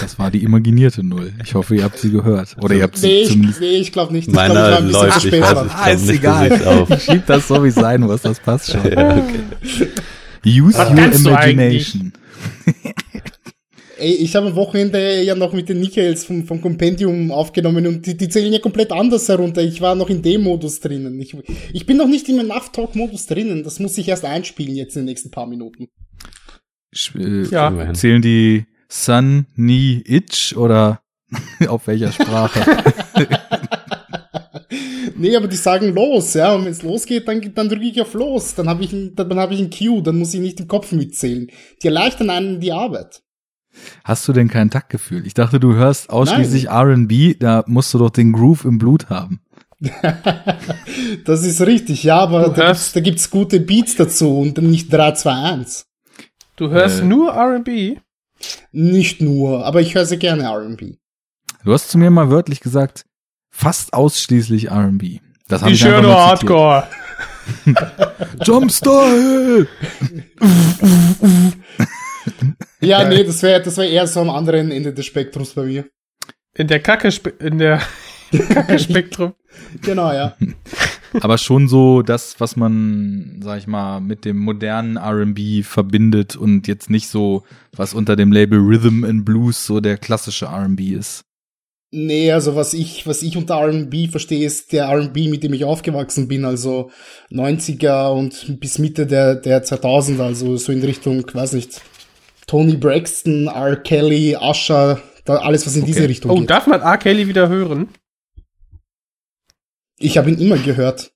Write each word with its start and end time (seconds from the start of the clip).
Das 0.00 0.18
war 0.18 0.30
die 0.30 0.42
imaginierte 0.42 1.02
Null. 1.06 1.32
Ich 1.44 1.54
hoffe, 1.54 1.76
ihr 1.76 1.84
habt 1.84 1.98
sie 1.98 2.10
gehört. 2.10 2.56
Oder 2.60 2.74
ihr 2.76 2.82
habt 2.84 2.96
sie 2.96 3.06
Nee, 3.06 3.24
zumindest. 3.26 3.60
ich, 3.60 3.66
nee, 3.68 3.76
ich 3.76 3.92
glaube 3.92 4.12
nicht. 4.12 4.28
Ich 4.28 4.34
Meiner 4.34 4.54
glaub, 4.54 4.66
ich 4.88 4.94
war 4.94 5.02
ein 5.02 5.08
läuft, 5.08 5.14
bisschen 5.22 5.34
ich 5.34 5.40
weiß 5.42 5.58
es. 5.66 5.72
Ah, 5.74 5.90
ist 5.90 6.06
nicht, 6.06 6.18
egal. 6.18 6.66
auf. 6.66 6.90
Ich 6.90 7.02
schieb 7.04 7.26
das 7.26 7.48
so, 7.48 7.62
wie 7.62 7.68
es 7.68 7.74
sein 7.74 8.00
muss. 8.00 8.22
Das 8.22 8.40
passt 8.40 8.70
schon. 8.72 8.80
Ja, 8.90 9.16
okay. 9.16 9.88
Use 10.44 10.76
Was 10.78 10.90
your 11.24 11.30
imagination. 11.30 12.12
Ey, 13.98 14.14
ich 14.14 14.34
habe 14.34 14.48
am 14.48 14.56
Wochenende 14.56 15.22
ja 15.22 15.34
noch 15.36 15.52
mit 15.52 15.68
den 15.68 15.78
Michaels 15.78 16.24
vom, 16.24 16.44
vom 16.44 16.60
Compendium 16.60 17.30
aufgenommen 17.30 17.86
und 17.86 18.04
die, 18.06 18.16
die 18.16 18.28
zählen 18.28 18.52
ja 18.52 18.58
komplett 18.58 18.90
anders 18.90 19.28
herunter. 19.28 19.62
Ich 19.62 19.80
war 19.80 19.94
noch 19.94 20.10
in 20.10 20.22
dem 20.22 20.42
Modus 20.42 20.80
drinnen. 20.80 21.20
Ich, 21.20 21.36
ich 21.72 21.86
bin 21.86 21.98
noch 21.98 22.08
nicht 22.08 22.28
im 22.28 22.40
Enough-Talk-Modus 22.40 23.26
drinnen. 23.26 23.62
Das 23.62 23.78
muss 23.78 23.96
ich 23.98 24.08
erst 24.08 24.24
einspielen 24.24 24.74
jetzt 24.74 24.96
in 24.96 25.02
den 25.02 25.06
nächsten 25.06 25.30
paar 25.30 25.46
Minuten. 25.46 25.86
Äh, 27.16 27.44
Ja. 27.44 27.92
Zählen 27.94 28.22
die 28.22 28.64
Sun, 28.94 29.46
Ni, 29.56 30.02
Itch 30.04 30.54
oder 30.54 31.00
auf 31.68 31.86
welcher 31.86 32.12
Sprache? 32.12 32.60
nee, 35.16 35.34
aber 35.36 35.48
die 35.48 35.56
sagen 35.56 35.94
los, 35.94 36.34
ja. 36.34 36.52
Und 36.54 36.64
wenn 36.66 36.72
es 36.72 36.82
losgeht, 36.82 37.26
dann, 37.26 37.40
dann 37.54 37.68
drücke 37.70 37.84
ich 37.86 38.00
auf 38.02 38.12
los. 38.14 38.54
Dann 38.54 38.68
habe 38.68 38.84
ich, 38.84 38.92
ein- 38.92 39.14
dann 39.14 39.38
habe 39.38 39.54
ich 39.54 39.60
ein 39.60 39.70
Cue, 39.70 40.02
dann 40.02 40.18
muss 40.18 40.34
ich 40.34 40.40
nicht 40.40 40.60
im 40.60 40.68
Kopf 40.68 40.92
mitzählen. 40.92 41.48
Die 41.82 41.86
erleichtern 41.86 42.28
einen 42.30 42.60
die 42.60 42.72
Arbeit. 42.72 43.22
Hast 44.04 44.28
du 44.28 44.34
denn 44.34 44.48
kein 44.48 44.68
Taktgefühl? 44.70 45.26
Ich 45.26 45.32
dachte, 45.32 45.58
du 45.58 45.72
hörst 45.74 46.10
ausschließlich 46.10 46.66
R&B, 46.68 47.34
da 47.34 47.64
musst 47.66 47.94
du 47.94 47.98
doch 47.98 48.10
den 48.10 48.32
Groove 48.32 48.66
im 48.66 48.78
Blut 48.78 49.08
haben. 49.08 49.40
Das 51.24 51.44
ist 51.44 51.60
richtig, 51.62 52.02
ja, 52.04 52.18
aber 52.20 52.44
Du 52.50 52.52
da 52.52 52.66
gibt's, 52.68 52.92
da 52.92 53.00
gibt's 53.00 53.30
gute 53.30 53.58
Beats 53.60 53.96
dazu 53.96 54.38
und 54.38 54.58
dann 54.58 54.70
nicht 54.70 54.92
3, 54.92 55.12
2, 55.12 55.32
1. 55.32 55.86
Du 56.56 56.68
hörst 56.70 57.00
Äh. 57.00 57.04
nur 57.04 57.32
R&B? 57.32 57.96
Nicht 58.72 59.20
nur, 59.20 59.64
aber 59.64 59.80
ich 59.80 59.94
höre 59.94 60.06
sehr 60.06 60.18
gerne 60.18 60.44
R&B. 60.44 60.94
Du 61.64 61.72
hast 61.72 61.90
zu 61.90 61.98
mir 61.98 62.10
mal 62.10 62.30
wörtlich 62.30 62.60
gesagt, 62.60 63.04
fast 63.50 63.94
ausschließlich 63.94 64.68
R&B. 64.68 65.20
Das 65.48 65.62
hab 65.62 65.68
Die 65.68 65.74
ich 65.74 65.80
schöne 65.80 66.08
mal 66.08 66.36
zitiert. 66.36 66.50
Hardcore. 66.50 66.88
Jumpstyle! 68.44 69.68
Ja, 72.80 73.08
nee, 73.08 73.22
das 73.22 73.42
wäre 73.42 73.62
das 73.62 73.76
wär 73.76 73.88
eher 73.88 74.06
so 74.06 74.20
am 74.20 74.30
anderen 74.30 74.70
Ende 74.72 74.92
des 74.92 75.06
Spektrums 75.06 75.54
bei 75.54 75.62
mir. 75.62 75.84
In 76.54 76.66
der 76.66 76.80
Kacke, 76.80 77.08
in 77.38 77.58
der 77.58 77.80
Kacke-Spektrum. 78.32 79.34
Genau, 79.82 80.12
ja. 80.12 80.36
Aber 81.20 81.38
schon 81.38 81.68
so 81.68 82.02
das, 82.02 82.36
was 82.38 82.56
man, 82.56 83.40
sag 83.42 83.58
ich 83.58 83.66
mal, 83.66 84.00
mit 84.00 84.24
dem 84.24 84.38
modernen 84.38 84.96
R&B 84.96 85.62
verbindet 85.62 86.36
und 86.36 86.66
jetzt 86.68 86.90
nicht 86.90 87.08
so, 87.08 87.42
was 87.76 87.94
unter 87.94 88.16
dem 88.16 88.32
Label 88.32 88.58
Rhythm 88.58 89.04
and 89.04 89.24
Blues 89.24 89.66
so 89.66 89.80
der 89.80 89.98
klassische 89.98 90.46
R&B 90.46 90.88
ist. 90.90 91.22
Nee, 91.94 92.32
also 92.32 92.56
was 92.56 92.72
ich, 92.72 93.06
was 93.06 93.22
ich 93.22 93.36
unter 93.36 93.56
R&B 93.56 94.08
verstehe, 94.08 94.46
ist 94.46 94.72
der 94.72 94.86
R&B, 94.86 95.28
mit 95.28 95.42
dem 95.42 95.52
ich 95.52 95.64
aufgewachsen 95.66 96.26
bin, 96.26 96.46
also 96.46 96.90
90er 97.30 98.10
und 98.12 98.58
bis 98.60 98.78
Mitte 98.78 99.06
der, 99.06 99.34
der 99.34 99.62
2000er, 99.62 100.22
also 100.22 100.56
so 100.56 100.72
in 100.72 100.82
Richtung, 100.82 101.22
weiß 101.30 101.52
nicht, 101.52 101.82
Tony 102.46 102.76
Braxton, 102.76 103.46
R. 103.46 103.76
Kelly, 103.76 104.36
Usher, 104.40 105.00
da 105.26 105.36
alles, 105.36 105.66
was 105.66 105.76
in 105.76 105.84
diese 105.84 106.00
Okay. 106.00 106.06
Richtung 106.08 106.30
Oh, 106.30 106.40
geht. 106.40 106.48
darf 106.50 106.66
man 106.66 106.80
R. 106.80 106.96
Kelly 106.98 107.28
wieder 107.28 107.48
hören? 107.48 107.88
Ich 110.02 110.18
habe 110.18 110.30
ihn 110.30 110.38
immer 110.38 110.58
gehört. 110.58 111.12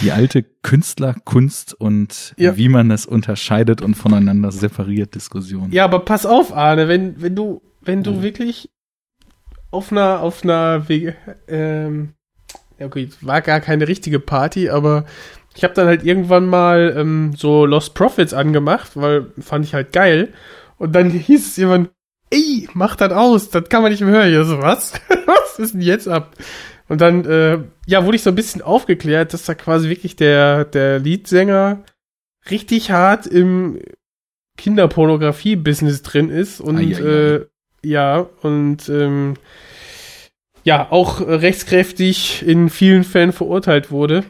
Die 0.00 0.10
alte 0.12 0.42
Künstlerkunst 0.42 1.72
und 1.74 2.34
Ja. 2.36 2.56
wie 2.56 2.68
man 2.68 2.90
es 2.90 3.06
unterscheidet 3.06 3.80
und 3.80 3.94
voneinander 3.94 4.50
separiert 4.52 5.14
Diskussion. 5.14 5.70
Ja, 5.72 5.84
aber 5.84 6.00
pass 6.00 6.26
auf, 6.26 6.52
Arne, 6.52 6.88
wenn, 6.88 7.20
wenn 7.22 7.34
du, 7.36 7.62
wenn 7.80 8.02
du 8.02 8.22
wirklich 8.22 8.70
auf 9.70 9.92
einer, 9.92 10.20
auf 10.20 10.42
einer, 10.44 10.88
Wege- 10.88 11.14
ähm, 11.48 12.14
ja 12.78 12.86
okay, 12.86 13.08
war 13.20 13.40
gar 13.40 13.60
keine 13.60 13.86
richtige 13.88 14.20
Party, 14.20 14.68
aber 14.68 15.04
ich 15.56 15.62
habe 15.64 15.74
dann 15.74 15.86
halt 15.86 16.02
irgendwann 16.04 16.46
mal 16.46 16.94
ähm, 16.96 17.32
so 17.36 17.64
Lost 17.64 17.94
Profits 17.94 18.34
angemacht, 18.34 18.92
weil 18.96 19.32
fand 19.40 19.64
ich 19.64 19.74
halt 19.74 19.92
geil. 19.92 20.32
Und 20.76 20.92
dann 20.92 21.10
hieß 21.10 21.46
es 21.52 21.58
irgendwann, 21.58 21.88
ey, 22.30 22.68
mach 22.74 22.96
das 22.96 23.12
aus, 23.12 23.50
das 23.50 23.68
kann 23.68 23.82
man 23.82 23.92
nicht 23.92 24.00
mehr 24.02 24.10
hören. 24.10 24.32
Ja, 24.32 24.42
so, 24.44 24.60
was? 24.60 24.92
was 25.26 25.58
ist 25.60 25.74
denn 25.74 25.80
jetzt 25.82 26.08
ab? 26.08 26.34
Und 26.94 27.00
dann, 27.00 27.24
äh, 27.24 27.58
ja, 27.88 28.04
wurde 28.04 28.14
ich 28.14 28.22
so 28.22 28.30
ein 28.30 28.36
bisschen 28.36 28.62
aufgeklärt, 28.62 29.32
dass 29.32 29.42
da 29.42 29.56
quasi 29.56 29.88
wirklich 29.88 30.14
der, 30.14 30.64
der 30.64 31.00
Leadsänger 31.00 31.82
richtig 32.48 32.92
hart 32.92 33.26
im 33.26 33.80
Kinderpornografie-Business 34.56 36.02
drin 36.02 36.30
ist 36.30 36.60
und 36.60 36.76
Ei, 36.76 36.94
ei, 36.94 36.94
ei. 36.94 37.34
Äh, 37.34 37.46
ja, 37.82 38.28
und 38.42 38.88
ähm, 38.88 39.34
ja, 40.62 40.86
auch 40.92 41.20
rechtskräftig 41.20 42.46
in 42.46 42.70
vielen 42.70 43.02
Fällen 43.02 43.32
verurteilt 43.32 43.90
wurde. 43.90 44.22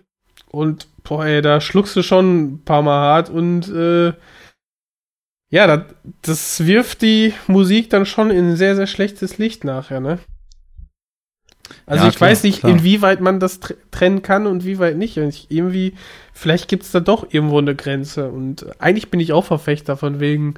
Und 0.50 0.88
boah, 1.02 1.26
ey, 1.26 1.42
da 1.42 1.60
schluckst 1.60 1.94
du 1.96 2.02
schon 2.02 2.44
ein 2.44 2.64
paar 2.64 2.80
Mal 2.80 2.98
hart 2.98 3.28
und 3.28 3.68
äh, 3.68 4.14
ja, 5.50 5.66
das, 5.66 5.82
das 6.22 6.66
wirft 6.66 7.02
die 7.02 7.34
Musik 7.46 7.90
dann 7.90 8.06
schon 8.06 8.30
in 8.30 8.52
ein 8.52 8.56
sehr, 8.56 8.74
sehr 8.74 8.86
schlechtes 8.86 9.36
Licht 9.36 9.64
nachher, 9.64 10.00
ne? 10.00 10.18
Also 11.86 12.04
Ja, 12.04 12.10
ich 12.10 12.16
klar, 12.16 12.30
weiß 12.30 12.42
nicht, 12.42 12.60
klar. 12.60 12.72
inwieweit 12.72 13.20
man 13.20 13.40
das 13.40 13.60
tr 13.60 13.74
trennen 13.90 14.22
kann 14.22 14.46
und 14.46 14.64
wie 14.64 14.78
weit 14.78 14.96
nicht. 14.96 15.18
Und 15.18 15.28
ich, 15.28 15.50
irgendwie, 15.50 15.94
vielleicht 16.32 16.68
gibt's 16.68 16.90
da 16.90 17.00
doch 17.00 17.26
irgendwo 17.30 17.58
eine 17.58 17.74
Grenze. 17.74 18.30
Und 18.30 18.66
eigentlich 18.80 19.10
bin 19.10 19.20
ich 19.20 19.32
auch 19.32 19.44
Verfechter 19.44 19.96
von 19.96 20.20
wegen 20.20 20.54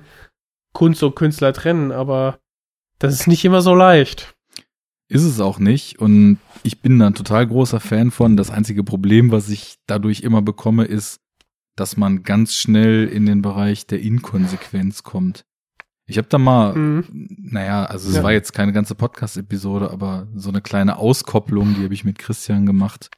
Kunst 0.72 1.02
und 1.02 1.16
Künstler 1.16 1.52
trennen, 1.52 1.92
aber 1.92 2.38
das 2.98 3.14
ist 3.14 3.26
nicht 3.26 3.44
immer 3.44 3.62
so 3.62 3.74
leicht. 3.74 4.34
Ist 5.08 5.22
es 5.22 5.40
auch 5.40 5.58
nicht. 5.58 5.98
Und 6.00 6.38
ich 6.62 6.80
bin 6.80 6.98
da 6.98 7.08
ein 7.08 7.14
total 7.14 7.46
großer 7.46 7.78
Fan 7.80 8.10
von. 8.10 8.36
Das 8.36 8.50
einzige 8.50 8.82
Problem, 8.82 9.30
was 9.30 9.48
ich 9.48 9.76
dadurch 9.86 10.22
immer 10.22 10.42
bekomme, 10.42 10.84
ist, 10.84 11.20
dass 11.76 11.96
man 11.96 12.22
ganz 12.24 12.54
schnell 12.54 13.06
in 13.06 13.26
den 13.26 13.42
Bereich 13.42 13.86
der 13.86 14.00
Inkonsequenz 14.00 15.02
kommt. 15.02 15.44
Ich 16.08 16.18
habe 16.18 16.28
da 16.28 16.38
mal, 16.38 16.74
Mhm. 16.74 17.04
naja, 17.38 17.84
also 17.84 18.08
es 18.08 18.16
Ja. 18.16 18.22
war 18.22 18.32
jetzt 18.32 18.52
keine 18.52 18.72
ganze 18.72 18.94
Podcast-Episode, 18.94 19.90
aber 19.90 20.28
so 20.34 20.50
eine 20.50 20.60
kleine 20.60 20.98
Auskopplung, 20.98 21.74
die 21.74 21.82
habe 21.84 21.94
ich 21.94 22.04
mit 22.04 22.18
Christian 22.18 22.64
gemacht. 22.64 23.10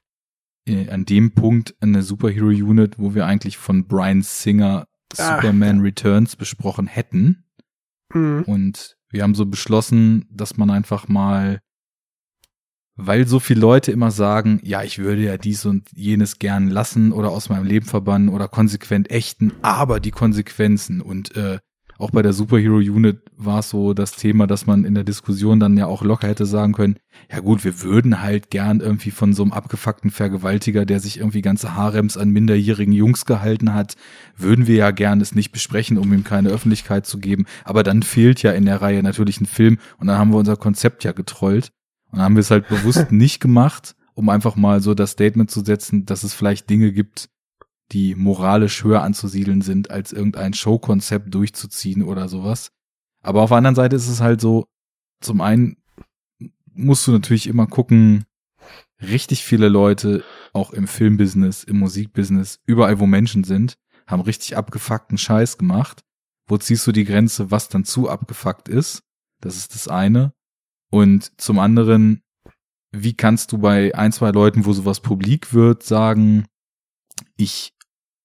Äh, 0.66 0.88
An 0.90 1.04
dem 1.04 1.32
Punkt 1.34 1.74
in 1.80 1.92
der 1.92 2.02
Superhero 2.02 2.46
Unit, 2.48 2.98
wo 2.98 3.14
wir 3.14 3.26
eigentlich 3.26 3.58
von 3.58 3.86
Brian 3.86 4.22
Singer 4.22 4.86
Ah, 5.16 5.36
Superman 5.36 5.80
Returns 5.80 6.36
besprochen 6.36 6.86
hätten. 6.86 7.44
Mhm. 8.12 8.42
Und 8.46 8.96
wir 9.10 9.22
haben 9.22 9.34
so 9.34 9.46
beschlossen, 9.46 10.26
dass 10.30 10.58
man 10.58 10.68
einfach 10.70 11.08
mal, 11.08 11.60
weil 12.96 13.26
so 13.26 13.40
viele 13.40 13.60
Leute 13.60 13.90
immer 13.92 14.10
sagen, 14.10 14.60
ja, 14.62 14.82
ich 14.82 14.98
würde 14.98 15.22
ja 15.22 15.38
dies 15.38 15.64
und 15.64 15.90
jenes 15.92 16.38
gern 16.38 16.68
lassen 16.68 17.12
oder 17.12 17.30
aus 17.30 17.48
meinem 17.48 17.64
Leben 17.64 17.86
verbannen 17.86 18.28
oder 18.28 18.48
konsequent 18.48 19.10
ächten, 19.10 19.52
aber 19.62 19.98
die 20.00 20.10
Konsequenzen 20.10 21.00
und 21.00 21.34
äh, 21.36 21.58
auch 21.98 22.12
bei 22.12 22.22
der 22.22 22.32
Superhero 22.32 22.76
Unit 22.76 23.18
war 23.36 23.58
es 23.58 23.70
so 23.70 23.92
das 23.92 24.12
Thema, 24.12 24.46
dass 24.46 24.66
man 24.66 24.84
in 24.84 24.94
der 24.94 25.02
Diskussion 25.02 25.58
dann 25.58 25.76
ja 25.76 25.86
auch 25.86 26.02
locker 26.02 26.28
hätte 26.28 26.46
sagen 26.46 26.72
können, 26.72 26.96
ja 27.30 27.40
gut, 27.40 27.64
wir 27.64 27.82
würden 27.82 28.22
halt 28.22 28.50
gern 28.50 28.78
irgendwie 28.78 29.10
von 29.10 29.34
so 29.34 29.42
einem 29.42 29.52
abgefuckten 29.52 30.12
Vergewaltiger, 30.12 30.86
der 30.86 31.00
sich 31.00 31.18
irgendwie 31.18 31.42
ganze 31.42 31.74
Harems 31.74 32.16
an 32.16 32.30
minderjährigen 32.30 32.92
Jungs 32.92 33.26
gehalten 33.26 33.74
hat, 33.74 33.96
würden 34.36 34.68
wir 34.68 34.76
ja 34.76 34.92
gern 34.92 35.20
es 35.20 35.34
nicht 35.34 35.50
besprechen, 35.50 35.98
um 35.98 36.12
ihm 36.12 36.22
keine 36.22 36.50
Öffentlichkeit 36.50 37.04
zu 37.04 37.18
geben. 37.18 37.46
Aber 37.64 37.82
dann 37.82 38.04
fehlt 38.04 38.42
ja 38.42 38.52
in 38.52 38.64
der 38.64 38.80
Reihe 38.80 39.02
natürlich 39.02 39.40
ein 39.40 39.46
Film 39.46 39.78
und 39.98 40.06
dann 40.06 40.18
haben 40.18 40.30
wir 40.30 40.38
unser 40.38 40.56
Konzept 40.56 41.02
ja 41.02 41.10
getrollt. 41.10 41.72
Und 42.10 42.18
dann 42.18 42.24
haben 42.24 42.36
wir 42.36 42.40
es 42.40 42.52
halt 42.52 42.68
bewusst 42.68 43.06
nicht 43.10 43.40
gemacht, 43.40 43.96
um 44.14 44.28
einfach 44.28 44.54
mal 44.54 44.80
so 44.80 44.94
das 44.94 45.12
Statement 45.12 45.50
zu 45.50 45.64
setzen, 45.64 46.06
dass 46.06 46.22
es 46.22 46.32
vielleicht 46.32 46.70
Dinge 46.70 46.92
gibt, 46.92 47.28
die 47.92 48.14
moralisch 48.14 48.84
höher 48.84 49.02
anzusiedeln 49.02 49.62
sind, 49.62 49.90
als 49.90 50.12
irgendein 50.12 50.54
Showkonzept 50.54 51.32
durchzuziehen 51.34 52.02
oder 52.02 52.28
sowas. 52.28 52.70
Aber 53.22 53.42
auf 53.42 53.50
der 53.50 53.58
anderen 53.58 53.74
Seite 53.74 53.96
ist 53.96 54.08
es 54.08 54.20
halt 54.20 54.40
so, 54.40 54.66
zum 55.20 55.40
einen 55.40 55.76
musst 56.72 57.06
du 57.06 57.12
natürlich 57.12 57.46
immer 57.46 57.66
gucken, 57.66 58.24
richtig 59.00 59.44
viele 59.44 59.68
Leute, 59.68 60.24
auch 60.52 60.72
im 60.72 60.86
Filmbusiness, 60.86 61.64
im 61.64 61.78
Musikbusiness, 61.78 62.60
überall 62.66 62.98
wo 63.00 63.06
Menschen 63.06 63.44
sind, 63.44 63.76
haben 64.06 64.22
richtig 64.22 64.56
abgefuckten 64.56 65.18
Scheiß 65.18 65.58
gemacht. 65.58 66.02
Wo 66.46 66.56
ziehst 66.56 66.86
du 66.86 66.92
die 66.92 67.04
Grenze, 67.04 67.50
was 67.50 67.68
dann 67.68 67.84
zu 67.84 68.08
abgefuckt 68.08 68.68
ist? 68.68 69.02
Das 69.40 69.56
ist 69.56 69.74
das 69.74 69.88
eine. 69.88 70.32
Und 70.90 71.38
zum 71.40 71.58
anderen, 71.58 72.22
wie 72.90 73.14
kannst 73.14 73.52
du 73.52 73.58
bei 73.58 73.94
ein, 73.94 74.12
zwei 74.12 74.30
Leuten, 74.30 74.64
wo 74.64 74.72
sowas 74.72 75.00
publik 75.00 75.52
wird, 75.52 75.82
sagen, 75.82 76.46
ich 77.36 77.74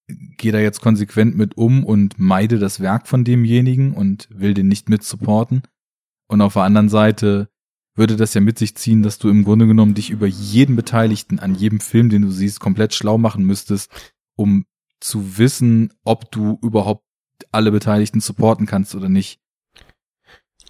gehe 0.07 0.51
da 0.51 0.59
jetzt 0.59 0.81
konsequent 0.81 1.35
mit 1.37 1.57
um 1.57 1.83
und 1.85 2.15
meide 2.19 2.59
das 2.59 2.79
Werk 2.79 3.07
von 3.07 3.23
demjenigen 3.23 3.93
und 3.93 4.27
will 4.31 4.53
den 4.53 4.67
nicht 4.67 4.89
mit 4.89 5.03
supporten. 5.03 5.63
Und 6.27 6.41
auf 6.41 6.53
der 6.53 6.63
anderen 6.63 6.89
Seite 6.89 7.49
würde 7.95 8.15
das 8.15 8.33
ja 8.33 8.41
mit 8.41 8.57
sich 8.57 8.75
ziehen, 8.75 9.03
dass 9.03 9.19
du 9.19 9.29
im 9.29 9.43
Grunde 9.43 9.67
genommen 9.67 9.93
dich 9.93 10.09
über 10.09 10.25
jeden 10.27 10.75
Beteiligten 10.75 11.39
an 11.39 11.55
jedem 11.55 11.79
Film, 11.79 12.09
den 12.09 12.23
du 12.23 12.31
siehst, 12.31 12.59
komplett 12.59 12.93
schlau 12.93 13.17
machen 13.17 13.45
müsstest, 13.45 13.91
um 14.35 14.65
zu 14.99 15.37
wissen, 15.37 15.93
ob 16.03 16.31
du 16.31 16.57
überhaupt 16.63 17.03
alle 17.51 17.71
Beteiligten 17.71 18.19
supporten 18.19 18.65
kannst 18.65 18.95
oder 18.95 19.09
nicht. 19.09 19.39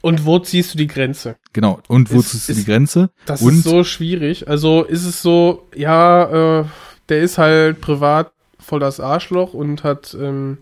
Und 0.02 0.26
wo 0.26 0.38
ziehst 0.40 0.74
du 0.74 0.78
die 0.78 0.88
Grenze? 0.88 1.38
Genau. 1.54 1.80
Und 1.88 2.12
wo 2.12 2.20
Ist- 2.20 2.32
ziehst 2.32 2.50
du 2.50 2.54
die 2.56 2.66
Grenze? 2.66 3.10
Das 3.26 3.42
Und- 3.42 3.56
ist 3.60 3.64
so 3.64 3.84
schwierig. 3.86 4.50
Also 4.50 4.84
ist 4.84 5.06
es 5.06 5.22
so, 5.22 5.70
ja, 5.76 6.62
äh, 6.62 6.66
der 7.10 7.22
ist 7.22 7.38
halt 7.38 7.80
privat 7.80 8.34
voll 8.64 8.80
das 8.80 9.00
Arschloch 9.00 9.54
und 9.54 9.84
hat, 9.84 10.16
ähm, 10.20 10.60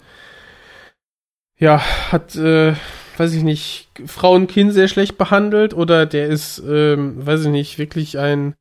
ja, 1.57 1.81
hat, 2.11 2.35
äh, 2.35 2.73
weiß 3.17 3.33
ich 3.33 3.43
nicht, 3.43 3.89
Frau 4.07 4.33
und 4.33 4.47
Kind 4.47 4.73
sehr 4.73 4.87
schlecht 4.87 5.17
behandelt 5.17 5.73
oder 5.73 6.05
der 6.05 6.27
ist, 6.27 6.59
ähm, 6.67 7.25
weiß 7.25 7.41
ich 7.45 7.51
nicht, 7.51 7.77
wirklich 7.77 8.17
ein 8.17 8.55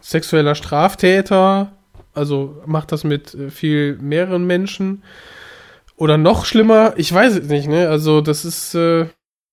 sexueller 0.00 0.54
Straftäter, 0.54 1.72
also 2.12 2.62
macht 2.66 2.92
das 2.92 3.04
mit 3.04 3.34
äh, 3.34 3.50
viel 3.50 3.96
mehreren 3.98 4.46
Menschen 4.46 5.02
oder 5.96 6.18
noch 6.18 6.44
schlimmer, 6.44 6.94
ich 6.96 7.12
weiß 7.12 7.36
es 7.36 7.48
nicht, 7.48 7.68
ne? 7.68 7.88
Also 7.88 8.20
das 8.20 8.44
ist 8.44 8.74
äh, 8.74 9.06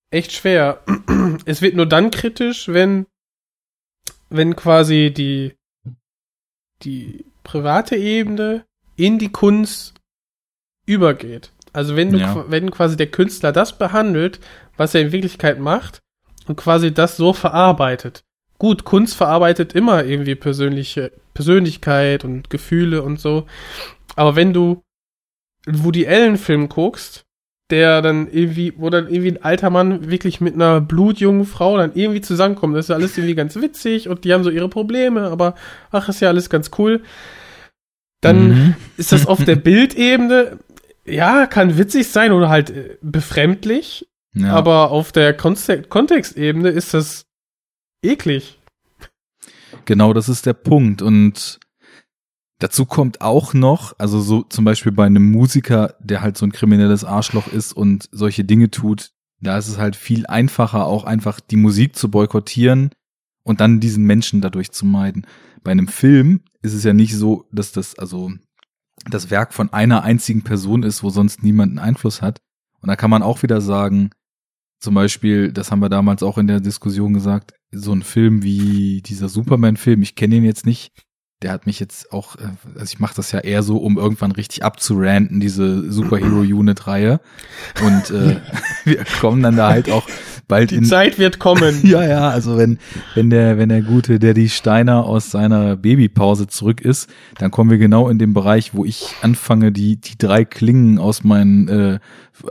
echt 0.09 0.31
schwer. 0.31 0.83
es 1.45 1.61
wird 1.61 1.75
nur 1.75 1.85
dann 1.85 2.11
kritisch, 2.11 2.67
wenn 2.67 3.05
wenn 4.29 4.55
quasi 4.55 5.11
die 5.15 5.55
die 6.83 7.25
private 7.43 7.95
Ebene 7.95 8.65
in 8.95 9.19
die 9.19 9.31
Kunst 9.31 9.93
übergeht. 10.85 11.51
Also 11.73 11.95
wenn 11.95 12.11
du 12.11 12.19
Ja. 12.19 12.45
wenn 12.47 12.71
quasi 12.71 12.97
der 12.97 13.07
Künstler 13.07 13.51
das 13.51 13.77
behandelt, 13.77 14.39
was 14.77 14.93
er 14.93 15.01
in 15.01 15.11
Wirklichkeit 15.11 15.59
macht 15.59 15.99
und 16.47 16.55
quasi 16.57 16.93
das 16.93 17.17
so 17.17 17.33
verarbeitet. 17.33 18.23
Gut, 18.57 18.83
Kunst 18.83 19.15
verarbeitet 19.15 19.73
immer 19.73 20.03
irgendwie 20.03 20.35
persönliche 20.35 21.11
Persönlichkeit 21.33 22.23
und 22.25 22.49
Gefühle 22.49 23.01
und 23.01 23.19
so. 23.19 23.47
Aber 24.15 24.35
wenn 24.35 24.53
du 24.53 24.83
einen 25.65 25.83
Woody 25.83 26.07
Allen 26.07 26.37
Film 26.37 26.69
guckst, 26.69 27.23
der 27.69 28.01
dann 28.01 28.27
irgendwie, 28.29 28.73
wo 28.77 28.89
dann 28.89 29.07
irgendwie 29.07 29.31
ein 29.31 29.43
alter 29.43 29.69
Mann 29.69 30.11
wirklich 30.11 30.41
mit 30.41 30.55
einer 30.55 30.81
blutjungen 30.81 31.45
Frau 31.45 31.77
dann 31.77 31.93
irgendwie 31.95 32.21
zusammenkommt, 32.21 32.75
das 32.75 32.85
ist 32.85 32.89
ja 32.89 32.95
alles 32.95 33.17
irgendwie 33.17 33.35
ganz 33.35 33.55
witzig 33.55 34.09
und 34.09 34.25
die 34.25 34.33
haben 34.33 34.43
so 34.43 34.49
ihre 34.49 34.67
Probleme, 34.67 35.29
aber 35.29 35.55
ach, 35.89 36.09
ist 36.09 36.19
ja 36.19 36.27
alles 36.27 36.49
ganz 36.49 36.71
cool. 36.77 37.01
Dann 38.21 38.49
Mhm. 38.49 38.75
ist 38.97 39.11
das 39.11 39.25
auf 39.25 39.43
der 39.43 39.55
Bildebene, 39.67 40.59
ja, 41.05 41.47
kann 41.47 41.77
witzig 41.77 42.07
sein 42.07 42.31
oder 42.31 42.49
halt 42.49 42.69
äh, 42.69 42.97
befremdlich, 43.01 44.07
ja. 44.33 44.53
aber 44.53 44.91
auf 44.91 45.11
der 45.11 45.35
Kontext 45.35 45.89
Kontextebene 45.89 46.69
ist 46.69 46.93
das 46.93 47.25
eklig. 48.03 48.59
Genau, 49.85 50.13
das 50.13 50.29
ist 50.29 50.45
der 50.45 50.53
Punkt. 50.53 51.01
Und 51.01 51.59
dazu 52.59 52.85
kommt 52.85 53.21
auch 53.21 53.53
noch, 53.53 53.93
also 53.97 54.21
so 54.21 54.43
zum 54.43 54.63
Beispiel 54.65 54.91
bei 54.91 55.05
einem 55.05 55.31
Musiker, 55.31 55.95
der 55.99 56.21
halt 56.21 56.37
so 56.37 56.45
ein 56.45 56.51
kriminelles 56.51 57.03
Arschloch 57.03 57.47
ist 57.47 57.73
und 57.73 58.07
solche 58.11 58.43
Dinge 58.43 58.69
tut, 58.69 59.11
da 59.39 59.57
ist 59.57 59.67
es 59.69 59.79
halt 59.79 59.95
viel 59.95 60.27
einfacher, 60.27 60.85
auch 60.85 61.03
einfach 61.03 61.39
die 61.39 61.55
Musik 61.55 61.95
zu 61.95 62.11
boykottieren 62.11 62.91
und 63.43 63.59
dann 63.59 63.79
diesen 63.79 64.03
Menschen 64.03 64.39
dadurch 64.41 64.71
zu 64.71 64.85
meiden. 64.85 65.25
Bei 65.63 65.71
einem 65.71 65.87
Film 65.87 66.41
ist 66.61 66.73
es 66.73 66.83
ja 66.83 66.93
nicht 66.93 67.15
so, 67.15 67.47
dass 67.51 67.71
das, 67.71 67.97
also 67.97 68.31
das 69.09 69.29
Werk 69.29 69.53
von 69.53 69.73
einer 69.73 70.03
einzigen 70.03 70.43
Person 70.43 70.83
ist, 70.83 71.03
wo 71.03 71.09
sonst 71.09 71.43
niemand 71.43 71.71
einen 71.71 71.79
Einfluss 71.79 72.21
hat. 72.21 72.39
Und 72.81 72.87
da 72.87 72.95
kann 72.95 73.09
man 73.09 73.23
auch 73.23 73.43
wieder 73.43 73.61
sagen, 73.61 74.11
zum 74.79 74.95
Beispiel, 74.95 75.51
das 75.51 75.71
haben 75.71 75.81
wir 75.81 75.89
damals 75.89 76.23
auch 76.23 76.37
in 76.37 76.47
der 76.47 76.59
Diskussion 76.59 77.13
gesagt, 77.13 77.53
so 77.71 77.93
ein 77.93 78.01
Film 78.01 78.43
wie 78.43 79.01
dieser 79.01 79.29
Superman-Film, 79.29 80.01
ich 80.01 80.15
kenne 80.15 80.35
ihn 80.35 80.43
jetzt 80.43 80.65
nicht, 80.65 80.91
der 81.41 81.51
hat 81.51 81.65
mich 81.65 81.79
jetzt 81.79 82.11
auch, 82.11 82.35
äh, 82.35 82.49
also 82.75 82.93
ich 82.93 82.99
mache 82.99 83.15
das 83.15 83.31
ja 83.31 83.39
eher 83.39 83.63
so, 83.63 83.77
um 83.77 83.97
irgendwann 83.97 84.31
richtig 84.31 84.63
abzuranten, 84.63 85.39
diese 85.39 85.91
Superhero-Unit-Reihe. 85.91 87.19
Und 87.83 88.11
äh, 88.11 88.37
wir 88.85 89.03
kommen 89.19 89.41
dann 89.41 89.55
da 89.55 89.69
halt 89.69 89.89
auch 89.89 90.07
bald 90.47 90.71
Die 90.71 90.75
in. 90.75 90.85
Zeit 90.85 91.17
wird 91.17 91.39
kommen. 91.39 91.79
Ja, 91.91 92.03
ja, 92.03 92.29
also 92.29 92.57
wenn, 92.57 92.77
wenn 93.15 93.29
der, 93.29 93.57
wenn 93.57 93.69
der 93.69 93.81
gute 93.81 94.19
Daddy 94.19 94.49
Steiner 94.49 95.03
aus 95.05 95.31
seiner 95.31 95.75
Babypause 95.75 96.47
zurück 96.47 96.79
ist, 96.81 97.09
dann 97.37 97.49
kommen 97.49 97.69
wir 97.69 97.79
genau 97.79 98.07
in 98.07 98.19
den 98.19 98.33
Bereich, 98.33 98.73
wo 98.73 98.85
ich 98.85 99.15
anfange, 99.21 99.71
die, 99.71 99.97
die 99.99 100.17
drei 100.17 100.45
Klingen 100.45 100.99
aus 100.99 101.23
meinen 101.23 101.67
äh, 101.67 101.99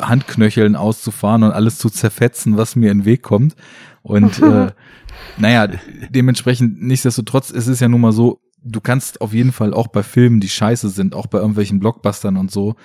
Handknöcheln 0.00 0.76
auszufahren 0.76 1.44
und 1.44 1.52
alles 1.52 1.78
zu 1.78 1.90
zerfetzen, 1.90 2.56
was 2.56 2.76
mir 2.76 2.90
in 2.90 3.00
den 3.00 3.04
Weg 3.04 3.22
kommt. 3.22 3.54
Und 4.02 4.42
äh, 4.42 4.72
naja, 5.38 5.68
dementsprechend, 6.10 6.82
nichtsdestotrotz, 6.82 7.50
es 7.50 7.66
ist 7.68 7.80
ja 7.80 7.88
nun 7.88 8.00
mal 8.00 8.12
so, 8.12 8.40
du 8.62 8.80
kannst 8.80 9.20
auf 9.20 9.32
jeden 9.32 9.52
Fall 9.52 9.74
auch 9.74 9.88
bei 9.88 10.02
Filmen, 10.02 10.40
die 10.40 10.48
scheiße 10.48 10.88
sind, 10.90 11.14
auch 11.14 11.26
bei 11.26 11.38
irgendwelchen 11.38 11.80
Blockbustern 11.80 12.36
und 12.36 12.50
so, 12.50 12.76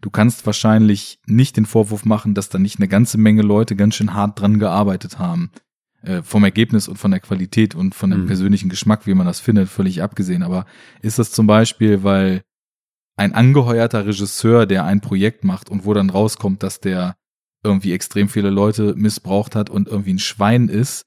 du 0.00 0.10
kannst 0.10 0.46
wahrscheinlich 0.46 1.18
nicht 1.26 1.56
den 1.56 1.66
Vorwurf 1.66 2.04
machen, 2.04 2.34
dass 2.34 2.48
da 2.48 2.58
nicht 2.58 2.78
eine 2.78 2.88
ganze 2.88 3.18
Menge 3.18 3.42
Leute 3.42 3.76
ganz 3.76 3.94
schön 3.96 4.14
hart 4.14 4.40
dran 4.40 4.58
gearbeitet 4.58 5.18
haben. 5.18 5.50
Äh, 6.02 6.22
vom 6.22 6.44
Ergebnis 6.44 6.86
und 6.86 6.98
von 6.98 7.10
der 7.12 7.20
Qualität 7.20 7.74
und 7.74 7.94
von 7.94 8.10
dem 8.10 8.22
Mhm. 8.22 8.26
persönlichen 8.26 8.68
Geschmack, 8.68 9.06
wie 9.06 9.14
man 9.14 9.26
das 9.26 9.40
findet, 9.40 9.70
völlig 9.70 10.02
abgesehen. 10.02 10.42
Aber 10.42 10.66
ist 11.00 11.18
das 11.18 11.32
zum 11.32 11.46
Beispiel, 11.46 12.02
weil 12.04 12.42
ein 13.16 13.32
angeheuerter 13.32 14.04
Regisseur, 14.06 14.66
der 14.66 14.84
ein 14.84 15.00
Projekt 15.00 15.44
macht 15.44 15.70
und 15.70 15.86
wo 15.86 15.94
dann 15.94 16.10
rauskommt, 16.10 16.62
dass 16.62 16.80
der 16.80 17.16
irgendwie 17.62 17.92
extrem 17.92 18.28
viele 18.28 18.50
Leute 18.50 18.94
missbraucht 18.96 19.56
hat 19.56 19.70
und 19.70 19.88
irgendwie 19.88 20.12
ein 20.12 20.18
Schwein 20.18 20.68
ist, 20.68 21.06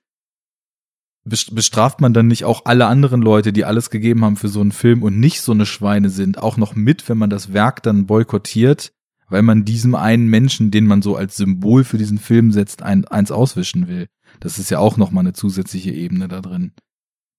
bestraft 1.27 2.01
man 2.01 2.13
dann 2.13 2.27
nicht 2.27 2.45
auch 2.45 2.65
alle 2.65 2.87
anderen 2.87 3.21
Leute, 3.21 3.53
die 3.53 3.65
alles 3.65 3.89
gegeben 3.89 4.23
haben 4.23 4.37
für 4.37 4.47
so 4.47 4.61
einen 4.61 4.71
Film 4.71 5.03
und 5.03 5.19
nicht 5.19 5.41
so 5.41 5.51
eine 5.51 5.65
Schweine 5.65 6.09
sind, 6.09 6.37
auch 6.37 6.57
noch 6.57 6.75
mit, 6.75 7.07
wenn 7.09 7.17
man 7.17 7.29
das 7.29 7.53
Werk 7.53 7.83
dann 7.83 8.05
boykottiert, 8.05 8.93
weil 9.29 9.41
man 9.41 9.65
diesem 9.65 9.95
einen 9.95 10.27
Menschen, 10.27 10.71
den 10.71 10.85
man 10.85 11.01
so 11.01 11.15
als 11.15 11.35
Symbol 11.37 11.83
für 11.83 11.97
diesen 11.97 12.17
Film 12.17 12.51
setzt, 12.51 12.81
ein, 12.81 13.05
eins 13.05 13.31
auswischen 13.31 13.87
will. 13.87 14.07
Das 14.39 14.59
ist 14.59 14.69
ja 14.69 14.79
auch 14.79 14.97
noch 14.97 15.11
mal 15.11 15.21
eine 15.21 15.33
zusätzliche 15.33 15.91
Ebene 15.91 16.27
da 16.27 16.41
drin, 16.41 16.73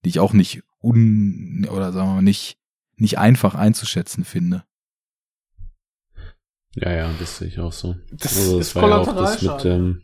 die 0.05 0.11
ich 0.11 0.21
auch 0.21 0.33
nicht 0.33 0.63
un 0.81 1.67
oder 1.71 1.93
sagen 1.93 2.11
wir 2.11 2.15
mal 2.17 2.23
nicht 2.23 2.59
nicht 2.97 3.19
einfach 3.19 3.55
einzuschätzen 3.55 4.25
finde. 4.25 4.65
Ja, 6.75 6.93
ja, 6.93 7.11
das 7.19 7.39
sehe 7.39 7.49
ich 7.49 7.59
auch 7.59 7.73
so. 7.73 7.97
Das 8.11 8.37
also 8.37 8.59
ist 8.59 8.75
das 8.75 8.83
war 8.83 8.89
ja 8.89 8.97
auch 8.99 9.17
das 9.17 9.43
mit 9.43 9.65
ähm, 9.65 10.03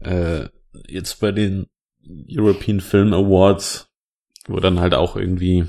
äh, 0.00 0.48
jetzt 0.86 1.20
bei 1.20 1.32
den 1.32 1.66
European 2.06 2.80
Film 2.80 3.12
Awards, 3.12 3.90
wo 4.46 4.60
dann 4.60 4.80
halt 4.80 4.94
auch 4.94 5.16
irgendwie, 5.16 5.66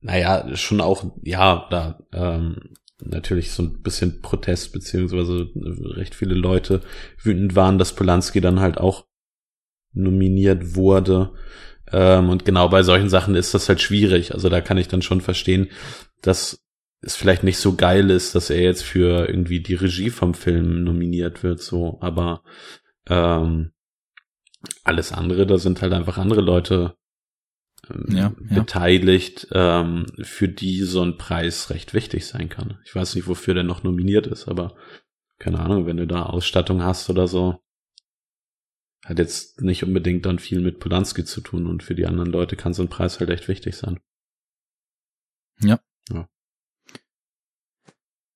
naja, 0.00 0.54
schon 0.56 0.80
auch, 0.80 1.04
ja, 1.22 1.66
da 1.70 1.98
ähm, 2.12 2.74
natürlich 3.02 3.50
so 3.50 3.62
ein 3.62 3.82
bisschen 3.82 4.20
Protest, 4.22 4.72
beziehungsweise 4.72 5.48
recht 5.96 6.14
viele 6.14 6.34
Leute 6.34 6.80
wütend 7.22 7.56
waren, 7.56 7.78
dass 7.78 7.94
Polanski 7.94 8.40
dann 8.40 8.60
halt 8.60 8.78
auch 8.78 9.06
nominiert 9.92 10.74
wurde. 10.76 11.32
Ähm, 11.90 12.30
und 12.30 12.44
genau 12.44 12.68
bei 12.68 12.82
solchen 12.82 13.08
Sachen 13.08 13.34
ist 13.34 13.54
das 13.54 13.68
halt 13.68 13.80
schwierig. 13.80 14.32
Also 14.34 14.48
da 14.48 14.60
kann 14.60 14.78
ich 14.78 14.88
dann 14.88 15.02
schon 15.02 15.20
verstehen, 15.20 15.68
dass 16.22 16.64
es 17.00 17.16
vielleicht 17.16 17.44
nicht 17.44 17.58
so 17.58 17.74
geil 17.74 18.10
ist, 18.10 18.34
dass 18.34 18.50
er 18.50 18.62
jetzt 18.62 18.82
für 18.82 19.28
irgendwie 19.28 19.60
die 19.60 19.74
Regie 19.74 20.10
vom 20.10 20.34
Film 20.34 20.84
nominiert 20.84 21.42
wird, 21.42 21.60
so, 21.60 21.98
aber 22.00 22.42
ähm, 23.06 23.73
alles 24.84 25.12
andere, 25.12 25.46
da 25.46 25.58
sind 25.58 25.82
halt 25.82 25.92
einfach 25.92 26.18
andere 26.18 26.40
Leute 26.40 26.96
ähm, 27.90 28.06
Ja, 28.08 28.34
ja. 28.50 28.60
beteiligt, 28.60 29.48
ähm, 29.52 30.06
für 30.22 30.48
die 30.48 30.82
so 30.82 31.02
ein 31.02 31.18
Preis 31.18 31.70
recht 31.70 31.94
wichtig 31.94 32.26
sein 32.26 32.48
kann. 32.48 32.78
Ich 32.84 32.94
weiß 32.94 33.14
nicht, 33.14 33.26
wofür 33.26 33.54
der 33.54 33.64
noch 33.64 33.82
nominiert 33.82 34.26
ist, 34.26 34.48
aber 34.48 34.74
keine 35.38 35.60
Ahnung, 35.60 35.86
wenn 35.86 35.96
du 35.96 36.06
da 36.06 36.24
Ausstattung 36.24 36.82
hast 36.82 37.10
oder 37.10 37.28
so, 37.28 37.60
hat 39.04 39.18
jetzt 39.18 39.60
nicht 39.60 39.84
unbedingt 39.84 40.24
dann 40.24 40.38
viel 40.38 40.60
mit 40.60 40.80
Polanski 40.80 41.24
zu 41.24 41.40
tun 41.40 41.66
und 41.66 41.82
für 41.82 41.94
die 41.94 42.06
anderen 42.06 42.30
Leute 42.30 42.56
kann 42.56 42.72
so 42.72 42.82
ein 42.82 42.88
Preis 42.88 43.20
halt 43.20 43.30
echt 43.30 43.48
wichtig 43.48 43.76
sein. 43.76 44.00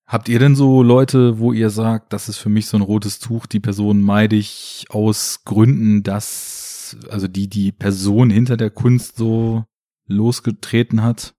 Habt 0.09 0.31
ihr 0.31 0.39
denn 0.39 0.57
so 0.57 0.83
Leute, 0.83 1.39
wo 1.39 1.53
ihr 1.53 1.69
sagt, 1.69 2.15
das 2.15 2.31
ist 2.31 2.39
für 2.39 2.49
mich 2.49 2.67
so 2.67 2.79
ein 2.79 2.83
rotes 2.83 3.19
Tuch, 3.19 3.45
die 3.45 3.61
Person 3.61 4.01
meide 4.01 4.37
ich 4.37 4.87
aus 4.89 5.45
Gründen, 5.45 6.03
dass, 6.03 6.97
also 7.11 7.29
die 7.29 7.47
die 7.47 7.73
Person 7.73 8.31
hinter 8.31 8.57
der 8.57 8.71
Kunst 8.71 9.19
so 9.19 9.65
losgetreten 10.07 11.03
hat? 11.03 11.35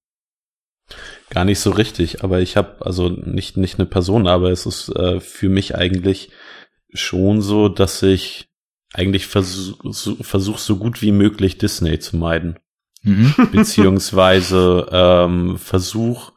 Gar 1.31 1.45
nicht 1.45 1.59
so 1.59 1.71
richtig, 1.71 2.23
aber 2.23 2.41
ich 2.41 2.57
habe 2.57 2.85
also 2.85 3.09
nicht 3.09 3.57
nicht 3.57 3.79
eine 3.79 3.87
Person, 3.87 4.27
aber 4.27 4.51
es 4.51 4.67
ist 4.67 4.89
äh, 4.89 5.19
für 5.19 5.49
mich 5.49 5.75
eigentlich 5.75 6.29
schon 6.93 7.41
so, 7.41 7.69
dass 7.69 8.03
ich 8.03 8.49
eigentlich 8.93 9.25
versuche 9.25 9.91
so, 9.91 10.15
versuch 10.21 10.59
so 10.59 10.77
gut 10.77 11.01
wie 11.01 11.11
möglich 11.11 11.57
Disney 11.57 11.97
zu 11.97 12.17
meiden, 12.17 12.59
Mhm. 13.01 13.33
beziehungsweise 13.51 14.87
ähm, 14.91 15.57
versuch 15.57 16.33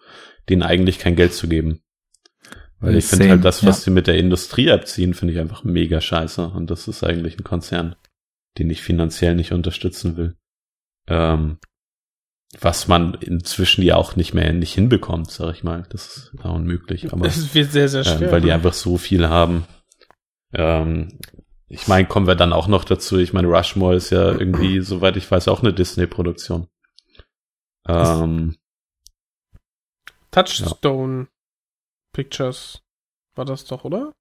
denen 0.49 0.63
eigentlich 0.63 0.99
kein 0.99 1.17
Geld 1.17 1.35
zu 1.35 1.47
geben. 1.47 1.82
Weil 2.83 2.97
ich 2.97 3.07
finde 3.07 3.31
halt 3.31 3.45
das, 3.45 3.65
was 3.65 3.79
ja. 3.79 3.85
sie 3.85 3.91
mit 3.91 4.09
der 4.09 4.19
Industrie 4.19 4.71
abziehen, 4.71 5.15
finde 5.15 5.35
ich 5.35 5.41
einfach 5.41 5.63
mega 5.63 6.01
scheiße. 6.01 6.49
Und 6.49 6.69
das 6.69 6.89
ist 6.89 7.05
eigentlich 7.05 7.39
ein 7.39 7.45
Konzern, 7.45 7.95
den 8.59 8.69
ich 8.71 8.83
finanziell 8.83 9.37
nicht 9.37 9.53
unterstützen 9.53 10.17
will. 10.17 10.37
Ähm, 11.07 11.59
was 12.61 12.89
man 12.89 13.15
inzwischen 13.15 13.83
ja 13.83 13.95
auch 13.95 14.17
nicht 14.17 14.35
mehr 14.35 14.53
nicht 14.53 14.75
hinbekommt, 14.75 15.31
sag 15.31 15.55
ich 15.55 15.63
mal. 15.63 15.87
Das 15.91 16.17
ist 16.17 16.33
ja 16.43 16.51
unmöglich. 16.51 17.13
Aber 17.13 17.25
Es 17.25 17.55
wird 17.55 17.71
sehr, 17.71 17.89
sehr 17.89 18.03
schwer. 18.03 18.23
ähm, 18.23 18.33
weil 18.33 18.41
die 18.41 18.53
einfach 18.53 18.73
so 18.75 18.99
viel 18.99 19.29
haben. 19.29 19.65
Ähm, 20.53 21.21
ich 21.69 21.87
meine, 21.87 22.09
kommen 22.09 22.27
wir 22.27 22.35
dann 22.35 22.53
auch 22.53 22.67
noch 22.67 22.85
dazu. 22.85 23.17
Ich 23.17 23.33
meine, 23.33 23.47
Rushmore 23.47 23.95
ist 23.95 24.11
ja 24.11 24.33
irgendwie, 24.33 24.81
soweit 24.83 25.17
ich 25.17 25.31
weiß, 25.31 25.47
auch 25.47 25.63
eine 25.63 25.73
Disney-Produktion. 25.73 26.67
Ähm, 27.87 28.57
Touchstone 30.33 31.29
Pictures 32.13 32.83
war 33.35 33.45
das 33.45 33.65
doch, 33.65 33.85
oder? 33.85 34.13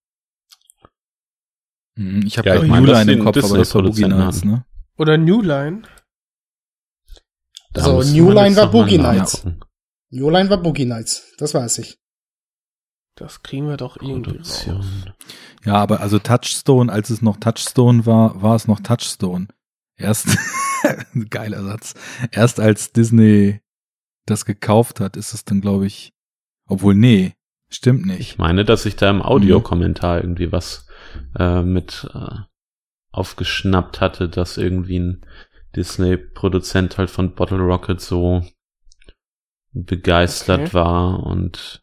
Hm, 1.96 2.26
Ich 2.26 2.38
habe 2.38 2.50
Ja, 2.50 2.62
ich 2.62 2.70
mein, 2.70 2.84
New 2.84 2.92
Line 2.92 3.12
im 3.12 3.24
Kopf, 3.24 3.38
aber 3.44 3.58
das 3.58 3.76
war 3.76 3.84
Boogie 3.84 4.08
Nights, 4.08 4.44
ne? 4.44 4.66
Oder 4.98 5.18
New 5.18 5.42
Line? 5.42 5.84
da 7.74 7.82
Also, 7.82 7.98
müsste 7.98 8.18
New 8.18 8.32
Line 8.32 8.56
war 8.56 8.72
Boogie 8.72 8.98
Nights. 8.98 9.46
New 10.10 10.30
Line 10.30 10.50
war 10.50 10.58
Boogie 10.58 10.86
Nights, 10.86 11.34
das 11.38 11.54
weiß 11.54 11.80
ich. 11.80 11.98
Das 13.16 13.44
kriegen 13.44 13.68
wir 13.68 13.78
doch 13.78 13.98
irgendwie 13.98 14.38
raus. 14.38 14.66
Ja, 15.66 15.76
aber 15.76 16.00
also 16.00 16.18
Touchstone, 16.18 16.92
als 16.92 17.10
es 17.10 17.22
noch 17.22 17.38
Touchstone 17.38 18.06
war, 18.06 18.42
war 18.42 18.56
es 18.56 18.68
noch 18.68 18.80
Touchstone. 18.80 19.48
Erst, 19.98 20.38
geiler 21.30 21.64
Satz. 21.64 21.94
Erst 22.32 22.60
als 22.60 22.94
Disney 22.94 23.60
das 24.26 24.46
gekauft 24.46 25.00
hat, 25.02 25.18
ist 25.18 25.34
es 25.34 25.44
dann, 25.46 25.62
glaube 25.62 25.86
ich, 25.88 26.14
obwohl, 26.68 26.96
nee, 26.96 27.34
stimmt 27.72 28.06
Ich 28.12 28.18
nicht. 28.18 28.38
meine, 28.40 28.66
dass 28.66 28.86
ich 28.86 28.96
da 28.96 29.10
im 29.10 29.22
Audiokommentar 29.22 30.18
irgendwie 30.22 30.52
was 30.52 30.88
äh, 31.38 31.62
mit 31.62 32.08
äh, 32.14 32.36
aufgeschnappt 33.12 34.00
hatte, 34.02 34.30
dass 34.30 34.58
irgendwie 34.58 35.00
ein 35.00 35.26
Disney-Produzent 35.76 36.98
halt 36.98 37.10
von 37.10 37.34
Bottle 37.36 37.60
Rocket 37.60 38.00
so 38.02 38.44
begeistert 39.74 40.62
Okay. 40.62 40.74
war 40.74 41.24
und 41.26 41.82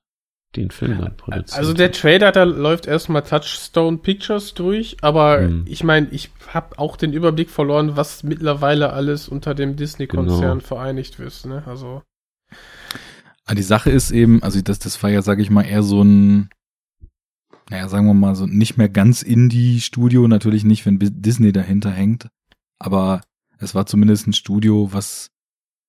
den 0.57 0.71
Film 0.71 0.99
dann 0.99 1.17
produziert. 1.17 1.59
Also 1.59 1.75
der 1.75 1.93
Trailer, 1.93 2.33
da 2.33 2.45
läuft 2.45 2.87
erstmal 2.87 3.23
Touchstone 3.23 3.99
Pictures 3.99 4.55
durch, 4.55 4.97
aber 5.03 5.41
Hm. 5.43 5.65
ich 5.69 5.85
meine, 5.85 6.09
ich 6.11 6.31
habe 6.49 6.79
auch 6.79 6.97
den 6.97 7.13
Überblick 7.13 7.51
verloren, 7.51 7.97
was 7.97 8.23
mittlerweile 8.23 8.93
alles 8.93 9.29
unter 9.29 9.55
dem 9.55 9.77
Disney-Konzern 9.77 10.59
Genau. 10.59 10.67
vereinigt 10.67 11.19
wird. 11.19 11.45
Ne? 11.45 11.63
Also 11.67 12.03
Aber 13.49 13.55
die 13.55 13.63
Sache 13.63 13.91
ist 13.91 14.11
eben, 14.11 14.43
also 14.43 14.61
das, 14.61 14.79
das 14.79 15.03
war 15.03 15.09
ja, 15.09 15.23
sage 15.23 15.41
ich 15.41 15.49
mal, 15.49 15.63
eher 15.63 15.83
so 15.83 16.03
ein, 16.03 16.51
naja, 17.71 17.89
sagen 17.89 18.07
wir 18.07 18.13
mal, 18.13 18.37
so 18.37 18.45
nicht 18.45 18.77
mehr 18.77 18.91
ganz 18.91 19.23
Indie-Studio, 19.23 20.29
natürlich 20.29 20.65
nicht, 20.65 20.85
wenn 20.85 20.99
Disney 21.01 21.51
dahinter 21.51 21.91
hängt, 21.91 22.29
aber 22.79 23.23
es 23.59 23.75
war 23.75 23.87
zumindest 23.87 24.27
ein 24.27 24.35
Studio, 24.35 24.93
was 24.93 25.31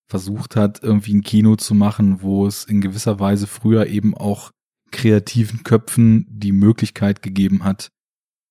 versucht 0.07 0.55
hat, 0.55 0.81
irgendwie 0.81 1.13
ein 1.15 1.21
Kino 1.21 1.57
zu 1.57 1.75
machen, 1.75 2.21
wo 2.21 2.47
es 2.47 2.63
in 2.63 2.79
gewisser 2.79 3.19
Weise 3.19 3.45
früher 3.45 3.87
eben 3.87 4.15
auch 4.15 4.51
kreativen 4.91 5.63
Köpfen 5.63 6.27
die 6.29 6.53
Möglichkeit 6.53 7.21
gegeben 7.21 7.65
hat, 7.65 7.91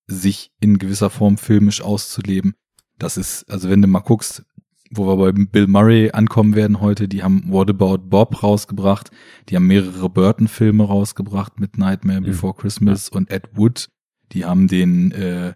sich 0.06 0.50
in 0.60 0.76
gewisser 0.76 1.08
Form 1.08 1.38
filmisch 1.38 1.80
auszuleben. 1.80 2.56
Das 2.98 3.16
ist, 3.16 3.50
also 3.50 3.70
wenn 3.70 3.80
du 3.80 3.88
mal 3.88 4.00
guckst, 4.00 4.44
wo 4.90 5.06
wir 5.06 5.16
bei 5.16 5.32
Bill 5.32 5.66
Murray 5.66 6.10
ankommen 6.10 6.54
werden 6.54 6.80
heute, 6.80 7.08
die 7.08 7.22
haben 7.22 7.44
What 7.48 7.70
About 7.70 7.98
Bob 7.98 8.42
rausgebracht, 8.42 9.10
die 9.48 9.56
haben 9.56 9.66
mehrere 9.66 10.08
Burton-Filme 10.08 10.84
rausgebracht 10.84 11.60
mit 11.60 11.78
Nightmare 11.78 12.20
Mhm. 12.20 12.24
Before 12.24 12.54
Christmas 12.54 13.08
und 13.08 13.30
Ed 13.30 13.48
Wood, 13.54 13.88
die 14.32 14.44
haben 14.44 14.68
den, 14.68 15.12
äh, 15.12 15.54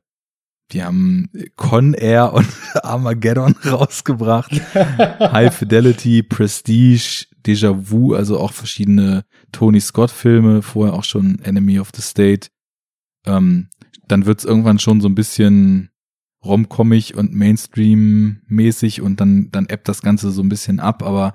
die 0.72 0.82
haben 0.82 1.30
Con 1.56 1.94
Air 1.94 2.32
und 2.32 2.46
Armageddon 2.82 3.54
rausgebracht, 3.64 4.52
High 4.74 5.54
Fidelity, 5.54 6.22
Prestige, 6.22 7.26
Déjà 7.44 7.90
Vu, 7.90 8.14
also 8.14 8.38
auch 8.38 8.52
verschiedene 8.52 9.24
Tony 9.50 9.80
Scott-Filme, 9.80 10.62
vorher 10.62 10.94
auch 10.94 11.04
schon 11.04 11.40
Enemy 11.40 11.80
of 11.80 11.90
the 11.94 12.02
State. 12.02 12.48
Ähm, 13.26 13.68
dann 14.08 14.26
wird's 14.26 14.44
irgendwann 14.44 14.78
schon 14.78 15.00
so 15.00 15.08
ein 15.08 15.14
bisschen 15.14 15.90
romcommig 16.44 17.14
und 17.14 17.34
Mainstream-mäßig 17.34 19.00
und 19.00 19.20
dann, 19.20 19.50
dann 19.50 19.66
ebbt 19.66 19.88
das 19.88 20.02
Ganze 20.02 20.30
so 20.30 20.42
ein 20.42 20.48
bisschen 20.48 20.80
ab, 20.80 21.02
aber 21.02 21.32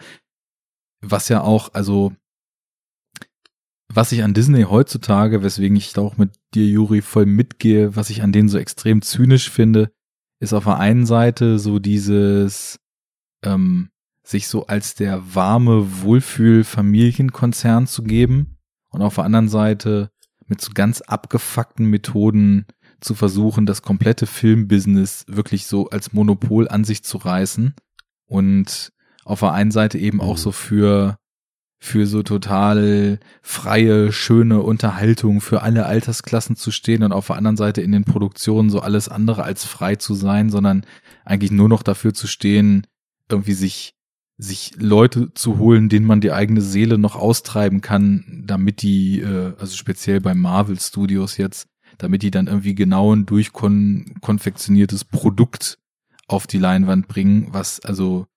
was 1.02 1.30
ja 1.30 1.42
auch, 1.42 1.74
also 1.74 2.14
was 3.90 4.12
ich 4.12 4.24
an 4.24 4.34
Disney 4.34 4.64
heutzutage, 4.64 5.44
weswegen 5.44 5.78
ich 5.78 5.94
da 5.94 6.02
auch 6.02 6.18
mit 6.18 6.32
dir, 6.54 6.68
Juri, 6.68 7.02
voll 7.02 7.26
mitgehe, 7.26 7.96
was 7.96 8.10
ich 8.10 8.22
an 8.22 8.32
denen 8.32 8.50
so 8.50 8.58
extrem 8.58 9.02
zynisch 9.02 9.50
finde, 9.50 9.92
ist 10.40 10.54
auf 10.54 10.66
der 10.66 10.78
einen 10.78 11.06
Seite 11.06 11.58
so 11.58 11.80
dieses 11.80 12.80
ähm, 13.44 13.90
sich 14.24 14.48
so 14.48 14.68
als 14.68 14.96
der 14.96 15.36
warme 15.36 16.02
Wohlfühl-Familienkonzern 16.02 17.88
zu 17.88 18.04
geben 18.04 18.58
und 18.90 19.02
auf 19.02 19.16
der 19.16 19.24
anderen 19.24 19.48
Seite 19.48 20.12
mit 20.48 20.62
so 20.62 20.72
ganz 20.74 21.02
abgefuckten 21.02 21.86
Methoden 21.86 22.66
zu 23.00 23.16
versuchen, 23.16 23.66
das 23.66 23.82
komplette 23.82 24.25
Filmbusiness 24.25 25.25
wirklich 25.27 25.68
so 25.68 25.89
als 25.89 26.13
Monopol 26.13 26.68
an 26.68 26.84
sich 26.84 27.04
zu 27.04 27.18
reißen 27.18 27.74
und 28.25 28.92
auf 29.24 29.42
der 29.42 29.54
einen 29.54 29.72
Seite 29.72 29.98
eben 29.98 30.22
auch 30.22 30.36
Mhm. 30.38 30.42
so 30.42 30.51
für 30.51 31.18
für 31.80 32.08
so 32.08 32.24
total 32.24 33.20
freie, 33.44 34.12
schöne 34.12 34.63
Unterhaltung 34.63 35.42
für 35.42 35.62
alle 35.62 35.86
Altersklassen 35.86 36.56
zu 36.56 36.72
stehen 36.72 37.04
und 37.04 37.12
auf 37.12 37.27
der 37.27 37.36
anderen 37.36 37.58
Seite 37.58 37.82
in 37.82 37.92
den 37.92 38.04
Produktionen 38.04 38.72
so 38.72 38.80
alles 38.80 39.10
andere 39.10 39.44
als 39.44 39.63
frei 39.63 39.96
zu 39.96 40.16
sein, 40.16 40.50
sondern 40.50 40.86
eigentlich 41.24 41.51
nur 41.51 41.70
noch 41.70 41.84
dafür 41.84 42.16
zu 42.16 42.25
stehen, 42.25 42.88
irgendwie 43.30 43.54
sich 43.54 43.94
sich 44.39 44.74
Leute 44.77 45.34
zu 45.34 45.58
holen, 45.58 45.89
denen 45.89 46.06
man 46.06 46.22
die 46.22 46.32
eigene 46.32 46.62
Seele 46.62 47.00
noch 47.00 47.16
austreiben 47.16 47.82
kann, 47.82 48.44
damit 48.46 48.84
die, 48.84 49.22
äh, 49.22 49.54
also 49.60 49.75
speziell 49.75 50.22
bei 50.22 50.36
Marvel 50.36 50.80
Studios 50.80 51.38
jetzt, 51.38 51.68
damit 51.98 52.24
die 52.24 52.32
dann 52.32 52.48
irgendwie 52.48 52.75
genau 52.75 53.13
ein 53.16 53.25
durchkonfektioniertes 53.25 55.06
Produkt 55.06 55.80
auf 56.27 56.48
die 56.48 56.60
Leinwand 56.60 57.08
bringen, 57.08 57.48
was 57.51 57.80
also 57.80 58.27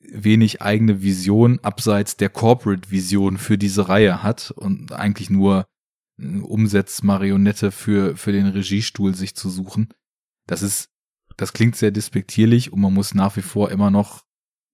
wenig 0.00 0.62
eigene 0.62 1.02
Vision 1.02 1.60
abseits 1.60 2.16
der 2.16 2.30
Corporate-Vision 2.30 3.38
für 3.38 3.58
diese 3.58 3.88
Reihe 3.88 4.22
hat 4.22 4.50
und 4.50 4.92
eigentlich 4.92 5.30
nur 5.30 5.66
Umsetzmarionette 6.18 7.70
für, 7.70 8.16
für 8.16 8.32
den 8.32 8.46
Regiestuhl 8.46 9.14
sich 9.14 9.34
zu 9.34 9.50
suchen. 9.50 9.88
Das 10.46 10.62
ist, 10.62 10.88
das 11.36 11.52
klingt 11.52 11.76
sehr 11.76 11.90
despektierlich 11.90 12.72
und 12.72 12.80
man 12.80 12.92
muss 12.92 13.14
nach 13.14 13.36
wie 13.36 13.42
vor 13.42 13.70
immer 13.70 13.90
noch 13.90 14.24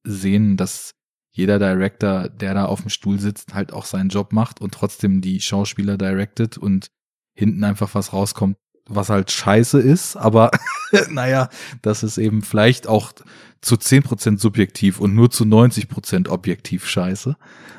sehen, 0.05 0.57
dass 0.57 0.93
jeder 1.31 1.59
Director, 1.59 2.29
der 2.29 2.55
da 2.55 2.65
auf 2.65 2.81
dem 2.81 2.89
Stuhl 2.89 3.19
sitzt, 3.19 3.53
halt 3.53 3.73
auch 3.73 3.85
seinen 3.85 4.09
Job 4.09 4.33
macht 4.33 4.61
und 4.61 4.73
trotzdem 4.73 5.21
die 5.21 5.41
Schauspieler 5.41 5.99
directed 5.99 6.57
und 6.57 6.89
hinten 7.37 7.63
einfach 7.63 7.95
was 7.95 8.13
rauskommt, 8.13 8.57
was 8.89 9.09
halt 9.11 9.31
scheiße 9.31 9.81
ist, 9.81 10.17
aber 10.17 10.51
naja, 11.11 11.49
das 11.83 12.03
ist 12.03 12.19
eben 12.19 12.43
vielleicht 12.43 12.89
auch 12.89 13.13
zu 13.61 13.77
10% 13.77 14.39
subjektiv 14.39 15.01
und 15.01 15.15
nur 15.15 15.31
zu 15.31 15.45
90% 15.45 16.29
objektiv 16.29 16.87
scheiße. 16.87 17.37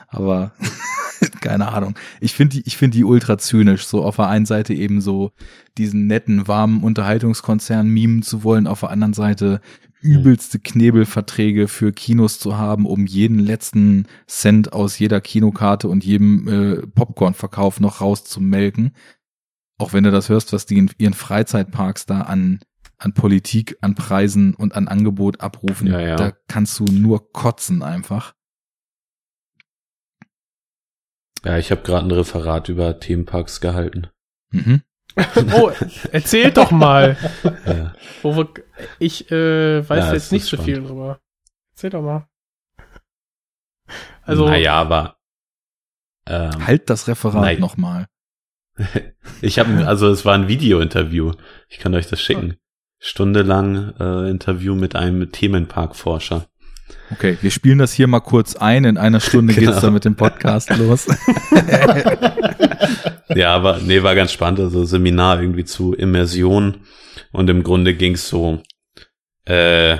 Aber 0.09 0.53
keine 1.41 1.69
Ahnung. 1.69 1.95
Ich 2.19 2.33
finde 2.33 2.57
die, 2.57 2.67
ich 2.67 2.77
finde 2.77 2.97
die 2.97 3.03
ultra 3.03 3.37
zynisch, 3.37 3.85
so 3.85 4.03
auf 4.03 4.17
der 4.17 4.27
einen 4.27 4.45
Seite 4.45 4.73
eben 4.73 5.01
so 5.01 5.31
diesen 5.77 6.07
netten, 6.07 6.47
warmen 6.47 6.83
Unterhaltungskonzern 6.83 7.87
mimen 7.87 8.21
zu 8.21 8.43
wollen, 8.43 8.67
auf 8.67 8.81
der 8.81 8.89
anderen 8.89 9.13
Seite 9.13 9.61
übelste 9.99 10.59
Knebelverträge 10.59 11.67
für 11.67 11.91
Kinos 11.91 12.39
zu 12.39 12.57
haben, 12.57 12.85
um 12.85 13.05
jeden 13.07 13.39
letzten 13.39 14.05
Cent 14.27 14.73
aus 14.73 14.99
jeder 14.99 15.21
Kinokarte 15.21 15.87
und 15.87 16.05
jedem 16.05 16.47
äh, 16.47 16.87
Popcornverkauf 16.87 17.79
noch 17.79 17.99
rauszumelken. 18.01 18.91
Auch 19.79 19.93
wenn 19.93 20.03
du 20.03 20.11
das 20.11 20.29
hörst, 20.29 20.53
was 20.53 20.65
die 20.65 20.77
in 20.77 20.91
ihren 20.97 21.13
Freizeitparks 21.13 22.05
da 22.05 22.21
an 22.21 22.59
an 22.99 23.13
Politik, 23.13 23.77
an 23.81 23.93
Preisen 23.93 24.55
und 24.55 24.73
an 24.73 24.87
Angebot 24.87 25.39
abrufen, 25.39 25.85
Ja, 25.85 25.99
ja. 25.99 26.15
da 26.15 26.31
kannst 26.47 26.79
du 26.79 26.85
nur 26.85 27.31
kotzen 27.31 27.83
einfach. 27.83 28.33
Ja, 31.45 31.57
ich 31.59 31.69
habe 31.69 31.83
gerade 31.83 32.07
ein 32.07 32.11
Referat 32.11 32.69
über 32.69 32.99
Themenparks 32.99 33.61
gehalten. 33.61 34.07
Mhm. 34.51 34.81
oh, 35.53 35.71
erzähl 36.11 36.51
doch 36.51 36.71
mal. 36.71 37.17
Ja. 37.65 37.93
Ich 38.99 39.31
äh, 39.31 39.87
weiß 39.87 40.05
Ja, 40.05 40.13
jetzt 40.13 40.31
nicht 40.31 40.43
so 40.45 40.57
spannend. 40.57 40.65
viel 40.65 40.83
drüber. 40.83 41.19
Erzähl 41.71 41.89
doch 41.91 42.01
mal. 42.01 42.27
Also, 44.23 44.45
naja, 44.47 44.73
aber 44.73 45.17
ähm, 46.27 46.65
Halt 46.65 46.89
das 46.89 47.07
Referat 47.07 47.59
nochmal. 47.59 48.07
Ich 49.41 49.59
habe, 49.59 49.87
also 49.87 50.09
es 50.09 50.25
war 50.25 50.35
ein 50.35 50.47
Video-Interview. 50.47 51.33
Ich 51.69 51.79
kann 51.79 51.93
euch 51.93 52.07
das 52.07 52.21
schicken. 52.21 52.55
Stundelang 52.99 53.93
äh, 53.99 54.29
Interview 54.29 54.75
mit 54.75 54.95
einem 54.95 55.31
Themenparkforscher. 55.31 56.47
Okay, 57.11 57.37
wir 57.41 57.51
spielen 57.51 57.79
das 57.79 57.93
hier 57.93 58.07
mal 58.07 58.21
kurz 58.21 58.55
ein. 58.55 58.85
In 58.85 58.97
einer 58.97 59.19
Stunde 59.19 59.53
Genau. 59.55 59.71
geht's 59.71 59.81
dann 59.81 59.93
mit 59.93 60.05
dem 60.05 60.15
Podcast 60.15 60.75
los. 60.77 61.07
Ja, 63.35 63.53
aber 63.53 63.79
nee, 63.79 64.03
war 64.03 64.15
ganz 64.15 64.31
spannend. 64.31 64.59
Also 64.59 64.85
Seminar 64.85 65.41
irgendwie 65.41 65.65
zu 65.65 65.93
Immersion 65.93 66.81
und 67.31 67.49
im 67.49 67.61
Grunde 67.61 67.93
ging's 67.93 68.27
so, 68.27 68.63
äh, 69.45 69.97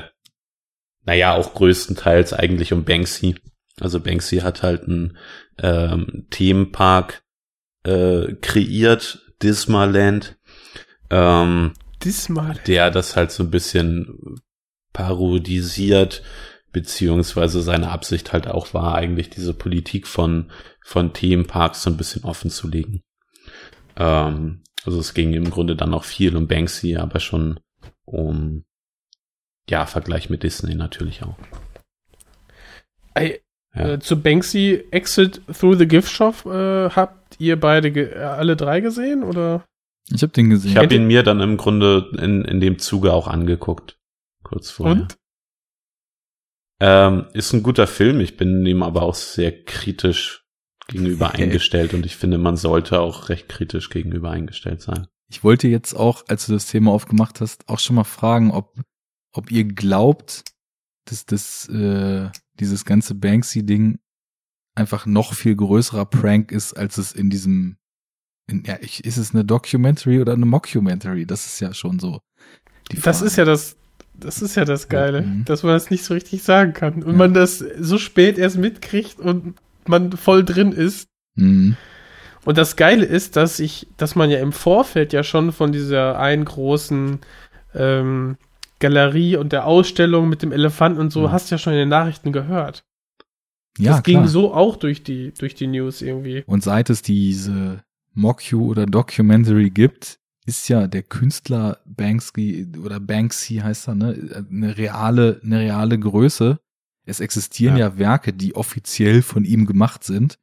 naja, 1.06 1.36
auch 1.36 1.54
größtenteils 1.54 2.34
eigentlich 2.34 2.74
um 2.74 2.84
Banksy. 2.84 3.36
Also 3.80 4.00
Banksy 4.00 4.38
hat 4.38 4.64
halt 4.64 4.84
einen 4.84 5.18
ähm, 5.60 6.26
Themenpark 6.32 7.22
äh, 7.88 8.36
kreiert, 8.42 9.20
Dismaland. 9.42 10.38
Ähm, 11.10 11.74
Diesmal. 12.04 12.60
Der 12.68 12.92
das 12.92 13.16
halt 13.16 13.32
so 13.32 13.44
ein 13.44 13.52
bisschen 13.52 14.42
parodisiert, 14.94 16.22
beziehungsweise 16.72 17.62
seine 17.62 17.90
Absicht 17.90 18.34
halt 18.34 18.48
auch 18.48 18.74
war, 18.74 18.96
eigentlich 18.96 19.30
diese 19.30 19.54
Politik 19.54 20.06
von, 20.06 20.52
von 20.84 21.14
Themenparks 21.14 21.84
so 21.84 21.90
ein 21.90 21.98
bisschen 21.98 22.24
offen 22.24 22.52
zu 22.52 22.68
legen. 22.68 23.04
Ähm, 23.96 24.64
also 24.86 25.00
es 25.00 25.14
ging 25.14 25.34
im 25.34 25.50
Grunde 25.50 25.76
dann 25.76 25.94
auch 25.94 26.04
viel 26.04 26.36
um 26.36 26.48
Banksy, 26.48 26.98
aber 26.98 27.20
schon 27.20 27.60
um, 28.06 28.66
ja, 29.70 29.86
Vergleich 29.86 30.30
mit 30.30 30.44
Disney 30.44 30.76
natürlich 30.76 31.24
auch. 31.24 31.38
Ey, 33.16 33.42
ja. 33.74 33.94
äh, 33.94 34.00
zu 34.00 34.22
Banksy 34.22 34.86
Exit 34.92 35.42
Through 35.48 35.78
the 35.78 35.88
Gift 35.88 36.12
Shop 36.12 36.46
äh, 36.46 36.90
habt 37.38 37.42
ihr 37.42 37.60
beide 37.60 38.30
alle 38.36 38.56
drei 38.56 38.82
gesehen 38.82 39.24
oder? 39.24 39.64
Ich 40.10 40.22
habe 40.22 40.34
den 40.34 40.50
gesehen. 40.50 40.72
Ich 40.72 40.78
habe 40.78 40.96
ihn 40.96 41.06
mir 41.06 41.24
dann 41.24 41.40
im 41.42 41.58
Grunde 41.58 42.10
in, 42.18 42.44
in 42.46 42.60
dem 42.60 42.80
Zuge 42.80 43.14
auch 43.14 43.28
angeguckt. 43.28 44.00
Kurz 44.44 44.72
vorher. 44.72 45.04
Und? 45.04 45.18
Ähm, 46.80 47.26
ist 47.34 47.54
ein 47.54 47.64
guter 47.64 47.88
Film. 47.88 48.20
Ich 48.22 48.38
bin 48.38 48.66
ihm 48.66 48.84
aber 48.84 49.04
auch 49.04 49.16
sehr 49.16 49.64
kritisch 49.66 50.46
gegenüber 50.88 51.32
eingestellt 51.36 51.94
und 51.94 52.06
ich 52.06 52.16
finde, 52.16 52.38
man 52.38 52.56
sollte 52.56 53.00
auch 53.00 53.30
recht 53.30 53.50
kritisch 53.50 53.90
gegenüber 53.90 54.32
eingestellt 54.32 54.82
sein. 54.82 55.08
Ich 55.30 55.44
wollte 55.44 55.68
jetzt 55.68 55.94
auch, 55.94 56.24
als 56.30 56.46
du 56.46 56.54
das 56.54 56.68
Thema 56.68 56.92
aufgemacht 56.92 57.42
hast, 57.42 57.68
auch 57.68 57.80
schon 57.80 57.98
mal 57.98 58.06
fragen, 58.06 58.52
ob, 58.52 58.80
ob 59.34 59.52
ihr 59.52 59.66
glaubt, 59.66 60.44
dass 61.06 61.26
das, 61.26 61.68
äh, 61.68 62.30
dieses 62.60 62.86
ganze 62.86 63.14
Banksy-Ding 63.14 64.00
einfach 64.78 65.06
noch 65.06 65.34
viel 65.34 65.56
größerer 65.56 66.06
Prank 66.06 66.52
ist, 66.52 66.74
als 66.74 66.98
es 66.98 67.12
in 67.12 67.30
diesem, 67.30 67.78
in, 68.48 68.64
ja, 68.66 68.78
ich, 68.80 69.04
ist 69.04 69.18
es 69.18 69.34
eine 69.34 69.44
Documentary 69.44 70.22
oder 70.22 70.34
eine 70.34 70.46
Mockumentary? 70.46 71.26
Das 71.26 71.46
ist 71.46 71.60
ja 71.60 71.74
schon 71.74 72.00
so. 72.00 72.22
das 73.04 73.22
ist 73.22 73.36
ja 73.36 73.44
das, 73.44 73.76
das 74.14 74.42
ist 74.42 74.56
ja 74.56 74.66
das 74.66 74.88
Geile, 74.88 75.24
mhm. 75.24 75.46
dass 75.46 75.64
man 75.64 75.74
das 75.74 75.90
nicht 75.90 76.04
so 76.04 76.14
richtig 76.14 76.44
sagen 76.44 76.74
kann 76.74 77.04
und 77.04 77.12
ja. 77.12 77.18
man 77.18 77.34
das 77.34 77.58
so 77.58 77.98
spät 77.98 78.38
erst 78.38 78.58
mitkriegt 78.58 79.20
und 79.20 79.56
man 79.86 80.12
voll 80.14 80.46
drin 80.46 80.72
ist. 80.72 81.08
Mhm. 81.36 81.76
Und 82.46 82.58
das 82.58 82.78
Geile 82.78 83.06
ist, 83.06 83.36
dass 83.36 83.60
ich, 83.60 83.88
dass 83.98 84.16
man 84.16 84.30
ja 84.30 84.40
im 84.40 84.54
Vorfeld 84.54 85.12
ja 85.12 85.24
schon 85.24 85.52
von 85.52 85.72
dieser 85.72 86.18
einen 86.18 86.46
großen 86.46 87.20
ähm, 87.76 88.38
Galerie 88.80 89.36
und 89.36 89.52
der 89.52 89.66
Ausstellung 89.66 90.30
mit 90.30 90.44
dem 90.44 90.52
Elefanten 90.52 91.00
und 91.00 91.12
so, 91.12 91.28
mhm. 91.28 91.32
hast 91.32 91.50
ja 91.50 91.58
schon 91.58 91.74
in 91.74 91.80
den 91.80 91.90
Nachrichten 91.90 92.32
gehört. 92.32 92.84
Ja, 93.78 93.94
das 93.94 94.04
klar. 94.04 94.22
ging 94.22 94.30
so 94.30 94.54
auch 94.54 94.76
durch 94.76 95.04
die, 95.04 95.34
durch 95.34 95.56
die 95.56 95.68
News 95.68 96.02
irgendwie. 96.02 96.44
Und 96.46 96.64
seit 96.64 96.90
es 96.90 97.02
diese 97.02 97.84
Mocu 98.14 98.66
oder 98.66 98.86
Documentary 98.86 99.70
gibt, 99.70 100.20
ist 100.46 100.70
ja 100.70 100.88
der 100.88 101.04
Künstler 101.04 101.80
Banksy 101.86 102.68
oder 102.84 103.00
Banksy 103.00 103.56
heißt 103.58 103.90
er, 103.90 103.96
ne, 103.96 104.46
eine 104.50 104.78
reale, 104.78 105.42
eine 105.44 105.60
reale 105.60 106.00
Größe. 106.00 106.60
Es 107.06 107.20
existieren 107.20 107.78
ja. 107.78 107.90
ja 107.90 107.98
Werke, 107.98 108.34
die 108.34 108.56
offiziell 108.56 109.22
von 109.22 109.46
ihm 109.46 109.66
gemacht 109.66 110.04
sind. 110.04 110.40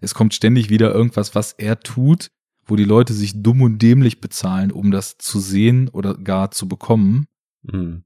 Es 0.00 0.14
kommt 0.14 0.34
ständig 0.34 0.70
wieder 0.70 0.94
irgendwas, 0.94 1.34
was 1.34 1.52
er 1.52 1.80
tut, 1.80 2.30
wo 2.64 2.76
die 2.76 2.84
Leute 2.84 3.14
sich 3.14 3.42
dumm 3.42 3.62
und 3.62 3.80
dämlich 3.82 4.20
bezahlen, 4.20 4.70
um 4.70 4.90
das 4.90 5.18
zu 5.18 5.40
sehen 5.40 5.88
oder 5.88 6.14
gar 6.14 6.50
zu 6.50 6.68
bekommen. 6.68 7.26
Mhm. 7.62 8.04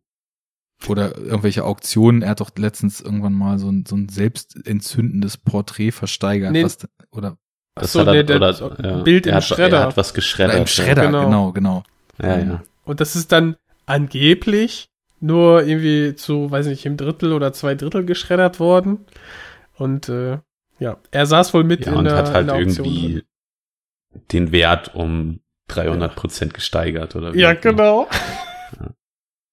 Oder 0.89 1.17
irgendwelche 1.17 1.65
Auktionen. 1.65 2.23
Er 2.23 2.31
hat 2.31 2.41
doch 2.41 2.51
letztens 2.57 3.01
irgendwann 3.01 3.35
mal 3.35 3.59
so 3.59 3.71
ein, 3.71 3.85
so 3.87 3.97
ein 3.97 4.09
selbstentzündendes 4.09 5.37
Porträt 5.37 5.93
versteigert. 5.93 6.53
Nee. 6.53 6.65
Was, 6.65 6.79
oder 7.11 7.37
das 7.75 7.93
so, 7.93 8.01
hat 8.01 8.09
er, 8.09 8.13
nee, 8.15 8.23
der, 8.25 8.37
oder, 8.37 8.77
ja. 8.83 9.03
Bild 9.03 9.27
im 9.27 9.35
hat, 9.35 9.45
Schredder. 9.45 9.79
Er 9.79 9.87
hat 9.87 9.97
was 9.97 10.15
geschreddert. 10.15 10.57
Im 10.57 10.67
Schredder, 10.67 11.07
genau, 11.07 11.25
genau. 11.25 11.53
genau. 11.53 11.83
Ja, 12.21 12.39
ja. 12.39 12.63
Und 12.85 13.01
das 13.01 13.17
ist 13.17 13.33
dann 13.33 13.57
angeblich 13.87 14.91
nur 15.21 15.63
irgendwie 15.63 16.15
zu, 16.17 16.51
weiß 16.51 16.67
nicht, 16.67 16.85
im 16.85 16.97
Drittel 16.97 17.33
oder 17.33 17.53
zwei 17.53 17.75
Drittel 17.75 18.05
geschreddert 18.05 18.61
worden. 18.61 19.07
Und 19.77 20.09
äh, 20.09 20.39
ja, 20.79 20.97
er 21.11 21.27
saß 21.27 21.55
wohl 21.55 21.65
mit 21.65 21.87
ja, 21.87 21.93
in 21.93 21.99
und 21.99 22.05
der, 22.05 22.17
hat 22.17 22.33
halt 22.33 22.51
Auktion 22.51 22.87
irgendwie 22.87 23.13
drin. 23.13 24.23
den 24.33 24.53
Wert 24.53 24.95
um 24.95 25.41
300 25.69 26.15
Prozent 26.15 26.53
ja. 26.53 26.57
gesteigert 26.57 27.17
oder 27.17 27.33
wie 27.33 27.41
Ja, 27.41 27.55
genau. 27.55 28.09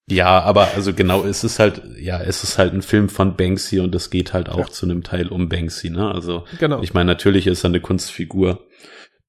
Ja. 0.10 0.42
aber 0.42 0.74
also 0.76 0.94
genau, 0.94 1.24
es 1.24 1.44
ist 1.44 1.60
halt, 1.60 1.82
ja, 1.98 2.20
es 2.20 2.44
ist 2.44 2.58
halt 2.58 2.74
ein 2.74 2.82
Film 2.82 3.10
von 3.10 3.36
Banksy 3.36 3.80
und 3.80 3.94
es 3.96 4.10
geht 4.10 4.34
halt 4.34 4.50
auch 4.50 4.58
ja. 4.58 4.68
zu 4.68 4.86
einem 4.86 5.04
Teil 5.04 5.28
um 5.28 5.50
Banksy, 5.50 5.90
ne? 5.90 6.12
Also, 6.12 6.46
genau. 6.60 6.82
ich 6.82 6.94
meine, 6.94 7.08
natürlich 7.08 7.48
ist 7.48 7.64
er 7.64 7.70
eine 7.70 7.82
Kunstfigur 7.82 8.68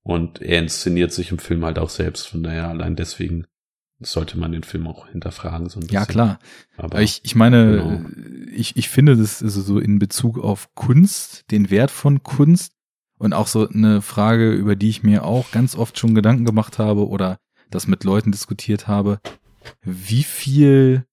und 0.03 0.41
er 0.41 0.61
inszeniert 0.61 1.13
sich 1.13 1.31
im 1.31 1.39
Film 1.39 1.65
halt 1.65 1.79
auch 1.79 1.91
selbst, 1.91 2.29
von 2.29 2.43
daher 2.43 2.69
allein 2.69 2.97
deswegen 2.97 3.47
sollte 4.01 4.39
man 4.39 4.53
den 4.53 4.63
Film 4.63 4.87
auch 4.87 5.09
hinterfragen. 5.09 5.69
So 5.69 5.79
ein 5.79 5.83
bisschen. 5.83 5.95
Ja, 5.95 6.07
klar. 6.07 6.39
Aber 6.77 7.03
ich, 7.03 7.21
ich 7.23 7.35
meine, 7.35 7.77
genau. 7.77 8.09
ich, 8.53 8.77
ich 8.77 8.89
finde 8.89 9.17
das 9.17 9.43
also 9.43 9.61
so 9.61 9.79
in 9.79 9.99
Bezug 9.99 10.39
auf 10.39 10.75
Kunst, 10.75 11.51
den 11.51 11.71
Wert 11.71 11.91
von 11.91 12.23
Kunst 12.23 12.73
und 13.19 13.35
auch 13.35 13.47
so 13.47 13.69
eine 13.69 14.01
Frage, 14.01 14.53
über 14.53 14.77
die 14.77 14.89
ich 14.89 15.03
mir 15.03 15.25
auch 15.25 15.51
ganz 15.51 15.77
oft 15.77 15.99
schon 15.99 16.15
Gedanken 16.15 16.47
gemacht 16.47 16.79
habe 16.79 17.07
oder 17.09 17.39
das 17.71 17.87
mit 17.87 18.05
Leuten 18.05 18.33
diskutiert 18.33 18.89
habe. 18.89 19.21
Wie 19.83 20.23
viel, 20.23 21.05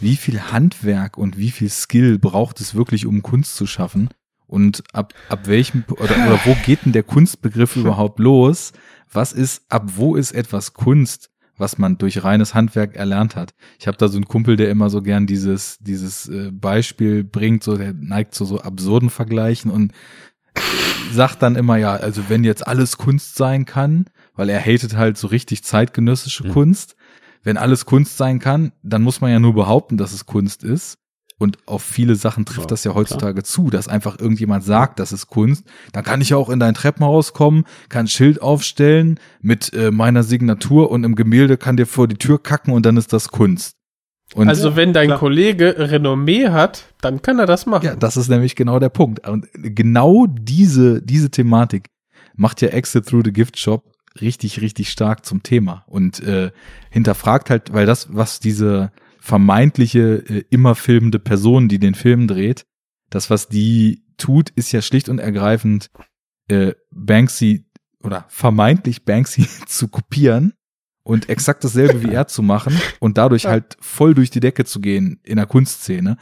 wie 0.00 0.16
viel 0.16 0.40
Handwerk 0.52 1.18
und 1.18 1.38
wie 1.38 1.50
viel 1.50 1.70
Skill 1.70 2.18
braucht 2.18 2.60
es 2.60 2.74
wirklich, 2.74 3.06
um 3.06 3.22
Kunst 3.22 3.56
zu 3.56 3.66
schaffen? 3.66 4.10
Und 4.46 4.82
ab, 4.92 5.14
ab 5.28 5.46
welchem, 5.46 5.84
oder, 5.88 6.02
oder 6.26 6.40
wo 6.44 6.56
geht 6.66 6.84
denn 6.84 6.92
der 6.92 7.04
Kunstbegriff 7.04 7.76
überhaupt 7.76 8.18
los? 8.18 8.72
Was 9.12 9.32
ist, 9.32 9.64
ab 9.68 9.92
wo 9.96 10.16
ist 10.16 10.32
etwas 10.32 10.74
Kunst? 10.74 11.30
was 11.60 11.76
man 11.76 11.98
durch 11.98 12.24
reines 12.24 12.54
Handwerk 12.54 12.96
erlernt 12.96 13.36
hat. 13.36 13.52
Ich 13.78 13.86
habe 13.86 13.98
da 13.98 14.08
so 14.08 14.16
einen 14.16 14.26
Kumpel, 14.26 14.56
der 14.56 14.70
immer 14.70 14.88
so 14.88 15.02
gern 15.02 15.26
dieses 15.26 15.76
dieses 15.78 16.26
äh, 16.26 16.50
Beispiel 16.50 17.22
bringt, 17.22 17.62
so 17.62 17.76
der 17.76 17.92
neigt 17.92 18.34
zu 18.34 18.46
so 18.46 18.60
absurden 18.60 19.10
Vergleichen 19.10 19.70
und 19.70 19.92
sagt 21.12 21.42
dann 21.42 21.56
immer 21.56 21.76
ja, 21.76 21.94
also 21.94 22.24
wenn 22.28 22.44
jetzt 22.44 22.66
alles 22.66 22.96
Kunst 22.96 23.36
sein 23.36 23.64
kann, 23.66 24.06
weil 24.34 24.48
er 24.48 24.60
hatet 24.60 24.96
halt 24.96 25.18
so 25.18 25.28
richtig 25.28 25.62
zeitgenössische 25.64 26.46
mhm. 26.46 26.52
Kunst, 26.52 26.96
wenn 27.42 27.56
alles 27.56 27.86
Kunst 27.86 28.16
sein 28.16 28.38
kann, 28.38 28.72
dann 28.82 29.02
muss 29.02 29.20
man 29.20 29.30
ja 29.30 29.38
nur 29.38 29.54
behaupten, 29.54 29.96
dass 29.96 30.12
es 30.12 30.26
Kunst 30.26 30.62
ist. 30.62 30.98
Und 31.38 31.56
auf 31.66 31.82
viele 31.82 32.16
Sachen 32.16 32.44
trifft 32.44 32.66
ja, 32.66 32.66
das 32.66 32.84
ja 32.84 32.94
heutzutage 32.94 33.40
klar. 33.40 33.44
zu, 33.44 33.70
dass 33.70 33.88
einfach 33.88 34.18
irgendjemand 34.18 34.62
sagt, 34.62 35.00
das 35.00 35.10
ist 35.10 35.28
Kunst. 35.28 35.64
Dann 35.92 36.04
kann 36.04 36.20
ich 36.20 36.30
ja 36.30 36.36
auch 36.36 36.50
in 36.50 36.60
dein 36.60 36.74
Treppenhaus 36.74 37.32
kommen, 37.32 37.64
kann 37.88 38.04
ein 38.04 38.08
Schild 38.08 38.42
aufstellen 38.42 39.18
mit 39.40 39.72
äh, 39.72 39.90
meiner 39.90 40.22
Signatur 40.22 40.90
und 40.90 41.02
im 41.02 41.14
Gemälde 41.14 41.56
kann 41.56 41.78
dir 41.78 41.86
vor 41.86 42.08
die 42.08 42.16
Tür 42.16 42.42
kacken 42.42 42.74
und 42.74 42.84
dann 42.84 42.98
ist 42.98 43.14
das 43.14 43.28
Kunst. 43.28 43.76
Und 44.34 44.48
also 44.48 44.76
wenn 44.76 44.92
dein 44.92 45.08
klar. 45.08 45.18
Kollege 45.18 45.74
Renommee 45.78 46.48
hat, 46.48 46.84
dann 47.00 47.22
kann 47.22 47.38
er 47.38 47.46
das 47.46 47.64
machen. 47.64 47.86
Ja, 47.86 47.96
das 47.96 48.18
ist 48.18 48.28
nämlich 48.28 48.54
genau 48.54 48.78
der 48.78 48.90
Punkt. 48.90 49.26
Und 49.26 49.46
genau 49.54 50.26
diese, 50.28 51.00
diese 51.00 51.30
Thematik 51.30 51.88
macht 52.36 52.60
ja 52.60 52.68
Exit 52.68 53.06
Through 53.06 53.22
the 53.24 53.32
Gift 53.32 53.58
Shop 53.58 53.89
richtig, 54.20 54.60
richtig 54.60 54.90
stark 54.90 55.24
zum 55.24 55.42
Thema 55.42 55.84
und 55.86 56.20
äh, 56.20 56.50
hinterfragt 56.90 57.50
halt, 57.50 57.72
weil 57.72 57.86
das, 57.86 58.14
was 58.14 58.40
diese 58.40 58.92
vermeintliche 59.18 60.24
äh, 60.28 60.44
immer 60.50 60.74
filmende 60.74 61.18
Person, 61.18 61.68
die 61.68 61.78
den 61.78 61.94
Film 61.94 62.26
dreht. 62.26 62.64
Das, 63.10 63.30
was 63.30 63.48
die 63.48 64.04
tut, 64.16 64.50
ist 64.50 64.72
ja 64.72 64.82
schlicht 64.82 65.08
und 65.08 65.18
ergreifend 65.18 65.90
äh, 66.48 66.72
Banksy 66.90 67.66
oder 68.02 68.24
vermeintlich 68.28 69.04
Banksy 69.04 69.46
zu 69.66 69.88
kopieren 69.88 70.54
und 71.02 71.28
exakt 71.28 71.64
dasselbe 71.64 72.02
wie 72.02 72.12
er 72.12 72.26
zu 72.26 72.42
machen 72.42 72.78
und 72.98 73.18
dadurch 73.18 73.46
halt 73.46 73.76
voll 73.80 74.14
durch 74.14 74.30
die 74.30 74.40
Decke 74.40 74.64
zu 74.64 74.80
gehen 74.80 75.20
in 75.22 75.36
der 75.36 75.46
Kunstszene 75.46 76.16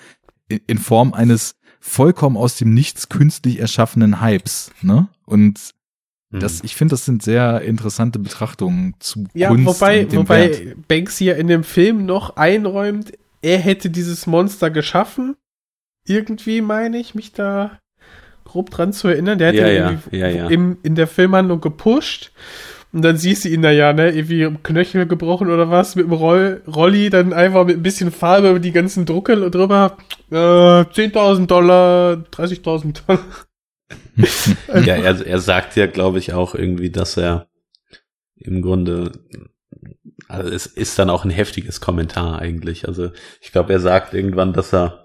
in, 0.49 0.61
in 0.67 0.79
Form 0.79 1.15
eines 1.15 1.57
vollkommen 1.81 2.37
aus 2.37 2.57
dem 2.57 2.75
Nichts 2.75 3.09
künstlich 3.09 3.61
erschaffenen 3.61 4.21
Hypes, 4.21 4.73
ne? 4.83 5.09
Und 5.25 5.75
das, 6.31 6.59
hm. 6.59 6.67
ich 6.67 6.77
finde, 6.77 6.93
das 6.93 7.05
sind 7.05 7.23
sehr 7.23 7.63
interessante 7.63 8.19
Betrachtungen 8.19 8.95
zu 8.99 9.25
ja, 9.33 9.49
Kunst. 9.49 9.67
Wobei, 9.67 10.03
und 10.03 10.13
dem 10.13 10.19
wobei 10.21 10.51
Wert. 10.51 10.89
Banksy 10.89 11.25
ja 11.25 11.35
in 11.35 11.47
dem 11.47 11.65
Film 11.65 12.05
noch 12.05 12.37
einräumt, 12.37 13.13
er 13.41 13.59
hätte 13.59 13.89
dieses 13.89 14.27
Monster 14.27 14.71
geschaffen. 14.71 15.37
Irgendwie 16.07 16.61
meine 16.61 16.99
ich, 16.99 17.15
mich 17.15 17.33
da 17.33 17.79
grob 18.45 18.71
dran 18.71 18.93
zu 18.93 19.09
erinnern. 19.09 19.39
Der 19.39 19.49
hat 19.49 19.55
ja, 19.55 19.69
ja, 19.69 19.99
ja, 20.11 20.29
ja. 20.29 20.49
Im, 20.49 20.79
in 20.83 20.95
der 20.95 21.07
Filmhandlung 21.07 21.61
gepusht. 21.61 22.33
Und 22.93 23.03
dann 23.03 23.19
siehst 23.19 23.45
du 23.45 23.51
ihn 23.51 23.61
da 23.61 23.71
ja, 23.71 23.93
ne, 23.93 24.11
irgendwie 24.11 24.49
Knöchel 24.63 25.07
gebrochen 25.07 25.51
oder 25.51 25.71
was, 25.71 25.95
mit 25.95 26.07
dem 26.07 26.13
Roll 26.13 26.63
Rolli, 26.67 27.11
dann 27.11 27.35
einfach 27.35 27.67
mit 27.67 27.77
ein 27.77 27.83
bisschen 27.83 28.11
Farbe 28.11 28.51
über 28.51 28.59
die 28.59 28.73
ganzen 28.73 29.05
Drucke 29.05 29.51
drüber. 29.51 29.99
Äh, 30.31 30.35
10.000 30.35 31.47
Dollar, 31.47 32.25
30.000 32.33 33.07
Dollar. 33.07 33.21
ja, 34.69 34.97
er, 34.97 35.27
er 35.27 35.39
sagt 35.41 35.77
ja, 35.77 35.87
glaube 35.87 36.19
ich, 36.19 36.33
auch 36.33 36.55
irgendwie, 36.55 36.91
dass 36.91 37.17
er 37.17 37.49
im 38.37 38.63
Grunde, 38.63 39.13
also 40.29 40.51
es 40.51 40.67
ist 40.67 40.99
dann 40.99 41.11
auch 41.11 41.25
ein 41.25 41.31
heftiges 41.31 41.81
Kommentar 41.81 42.39
eigentlich. 42.39 42.87
Also 42.87 43.11
ich 43.41 43.53
glaube, 43.53 43.73
er 43.73 43.81
sagt 43.81 44.15
irgendwann, 44.15 44.53
dass 44.53 44.73
er 44.73 45.05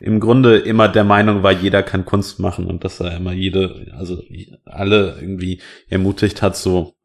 im 0.00 0.20
Grunde 0.20 0.58
immer 0.58 0.88
der 0.88 1.04
Meinung 1.04 1.42
war, 1.42 1.52
jeder 1.52 1.82
kann 1.82 2.04
Kunst 2.04 2.38
machen 2.38 2.66
und 2.66 2.84
dass 2.84 3.00
er 3.00 3.16
immer 3.16 3.32
jede, 3.32 3.92
also 3.96 4.22
alle 4.66 5.18
irgendwie 5.20 5.62
ermutigt 5.88 6.42
hat, 6.42 6.56
so 6.56 6.96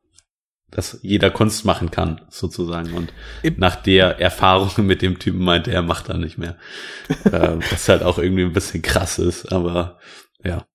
dass 0.72 1.00
jeder 1.02 1.30
Kunst 1.30 1.66
machen 1.66 1.92
kann, 1.92 2.22
sozusagen. 2.30 2.94
Und 2.94 3.14
Im- 3.44 3.56
nach 3.58 3.76
der 3.76 4.20
Erfahrung 4.20 4.86
mit 4.86 5.02
dem 5.02 5.20
Typen 5.20 5.44
meinte 5.44 5.72
er, 5.72 5.82
macht 5.82 6.08
er 6.10 6.18
nicht 6.18 6.38
mehr. 6.38 6.58
äh, 7.26 7.58
was 7.70 7.90
halt 7.90 8.04
auch 8.04 8.18
irgendwie 8.18 8.44
ein 8.44 8.54
bisschen 8.54 8.82
krass 8.82 9.20
ist, 9.20 9.52
aber 9.52 10.00
ja. 10.44 10.66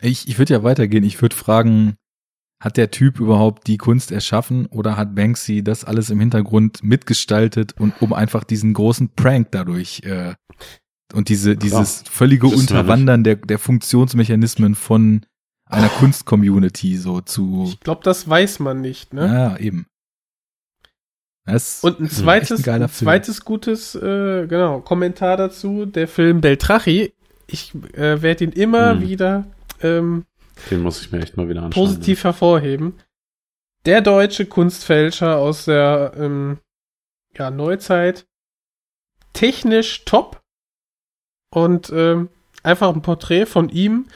Ich, 0.00 0.28
ich 0.28 0.38
würde 0.38 0.54
ja 0.54 0.62
weitergehen. 0.62 1.04
Ich 1.04 1.20
würde 1.20 1.34
fragen, 1.36 1.96
hat 2.60 2.76
der 2.76 2.90
Typ 2.90 3.20
überhaupt 3.20 3.66
die 3.66 3.78
Kunst 3.78 4.10
erschaffen 4.10 4.66
oder 4.66 4.96
hat 4.96 5.14
Banksy 5.14 5.62
das 5.62 5.84
alles 5.84 6.10
im 6.10 6.18
Hintergrund 6.20 6.82
mitgestaltet 6.82 7.74
und 7.78 8.00
um 8.02 8.12
einfach 8.12 8.44
diesen 8.44 8.74
großen 8.74 9.10
Prank 9.14 9.48
dadurch 9.52 10.02
äh, 10.04 10.34
und 11.14 11.28
diese 11.28 11.56
dieses 11.56 12.02
völlige 12.10 12.48
wir 12.48 12.56
nicht. 12.56 12.70
Unterwandern 12.70 13.22
der 13.24 13.36
der 13.36 13.58
Funktionsmechanismen 13.58 14.74
von 14.74 15.24
einer 15.66 15.88
Kunst-Community 15.88 16.96
so 16.96 17.20
zu 17.20 17.66
Ich 17.68 17.80
glaube, 17.80 18.00
das 18.02 18.28
weiß 18.28 18.58
man 18.58 18.80
nicht, 18.80 19.12
ne? 19.14 19.26
ja 19.26 19.56
eben. 19.58 19.86
Das 21.44 21.82
Und 21.82 22.00
ein 22.00 22.10
zweites, 22.10 22.60
ein 22.60 22.62
geiler 22.64 22.86
ein 22.86 22.90
zweites 22.92 23.44
gutes, 23.44 23.94
äh, 23.94 24.46
genau, 24.48 24.80
Kommentar 24.80 25.36
dazu, 25.36 25.86
der 25.86 26.08
Film 26.08 26.40
Beltrachi. 26.40 27.14
Ich 27.46 27.72
äh, 27.94 28.20
werde 28.20 28.44
ihn 28.44 28.52
immer 28.52 28.92
Hm. 28.92 29.00
wieder 29.00 29.46
ähm, 29.82 30.24
Den 30.70 30.80
muss 30.82 31.00
ich 31.00 31.12
mir 31.12 31.20
echt 31.20 31.36
mal 31.36 31.48
wieder 31.48 31.62
anschauen. 31.62 31.84
positiv 31.86 32.24
hervorheben. 32.24 32.94
Der 33.86 34.00
deutsche 34.00 34.46
Kunstfälscher 34.46 35.36
aus 35.36 35.64
der 35.66 36.12
ähm, 36.16 36.58
ja, 37.36 37.50
Neuzeit. 37.50 38.26
Technisch 39.32 40.04
top. 40.04 40.42
Und 41.50 41.90
ähm, 41.94 42.28
einfach 42.62 42.92
ein 42.94 43.02
Porträt 43.02 43.46
von 43.46 43.68
ihm. 43.68 44.06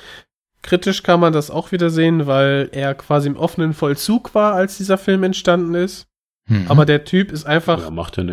Kritisch 0.62 1.02
kann 1.02 1.20
man 1.20 1.32
das 1.32 1.50
auch 1.50 1.72
wieder 1.72 1.90
sehen, 1.90 2.26
weil 2.26 2.68
er 2.72 2.94
quasi 2.94 3.28
im 3.28 3.36
offenen 3.36 3.72
Vollzug 3.74 4.34
war, 4.34 4.54
als 4.54 4.76
dieser 4.76 4.98
Film 4.98 5.22
entstanden 5.24 5.74
ist. 5.74 6.06
Mhm. 6.46 6.66
Aber 6.68 6.84
der 6.84 7.04
Typ 7.04 7.32
ist 7.32 7.44
Ja. 7.44 7.50
einfach 7.50 7.80
Ja, 7.80 7.90
macht 7.90 8.16
ja 8.16 8.24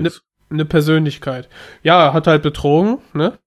eine 0.52 0.66
Persönlichkeit. 0.66 1.48
Ja, 1.84 2.08
er 2.08 2.14
hat 2.14 2.28
halt 2.28 2.42
betrogen, 2.44 3.00
ne? 3.14 3.38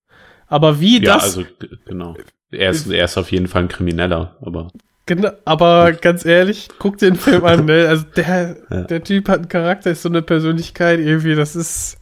Aber 0.47 0.81
wie 0.81 1.03
Ja, 1.03 1.15
das, 1.15 1.25
also 1.25 1.45
genau. 1.85 2.17
Er 2.53 2.71
ist, 2.71 2.87
er 2.89 3.05
ist 3.07 3.17
auf 3.19 3.33
jeden 3.33 3.49
Fall 3.49 3.63
ein 3.63 3.69
Krimineller, 3.69 4.37
aber 4.43 4.71
genau, 5.07 5.31
aber 5.45 5.93
ganz 5.93 6.25
ehrlich, 6.25 6.69
guck 6.79 6.99
dir 6.99 7.07
den 7.11 7.17
Film 7.17 7.45
an, 7.45 7.65
ne? 7.65 7.89
Also 7.89 8.05
der, 8.17 8.57
Ja. 8.71 8.81
der 8.83 9.03
Typ 9.03 9.29
hat 9.29 9.39
einen 9.41 9.49
Charakter, 9.49 9.91
ist 9.91 10.03
so 10.03 10.09
eine 10.09 10.23
Persönlichkeit 10.23 11.01
irgendwie, 11.01 11.35
das 11.35 11.57
ist, 11.57 11.99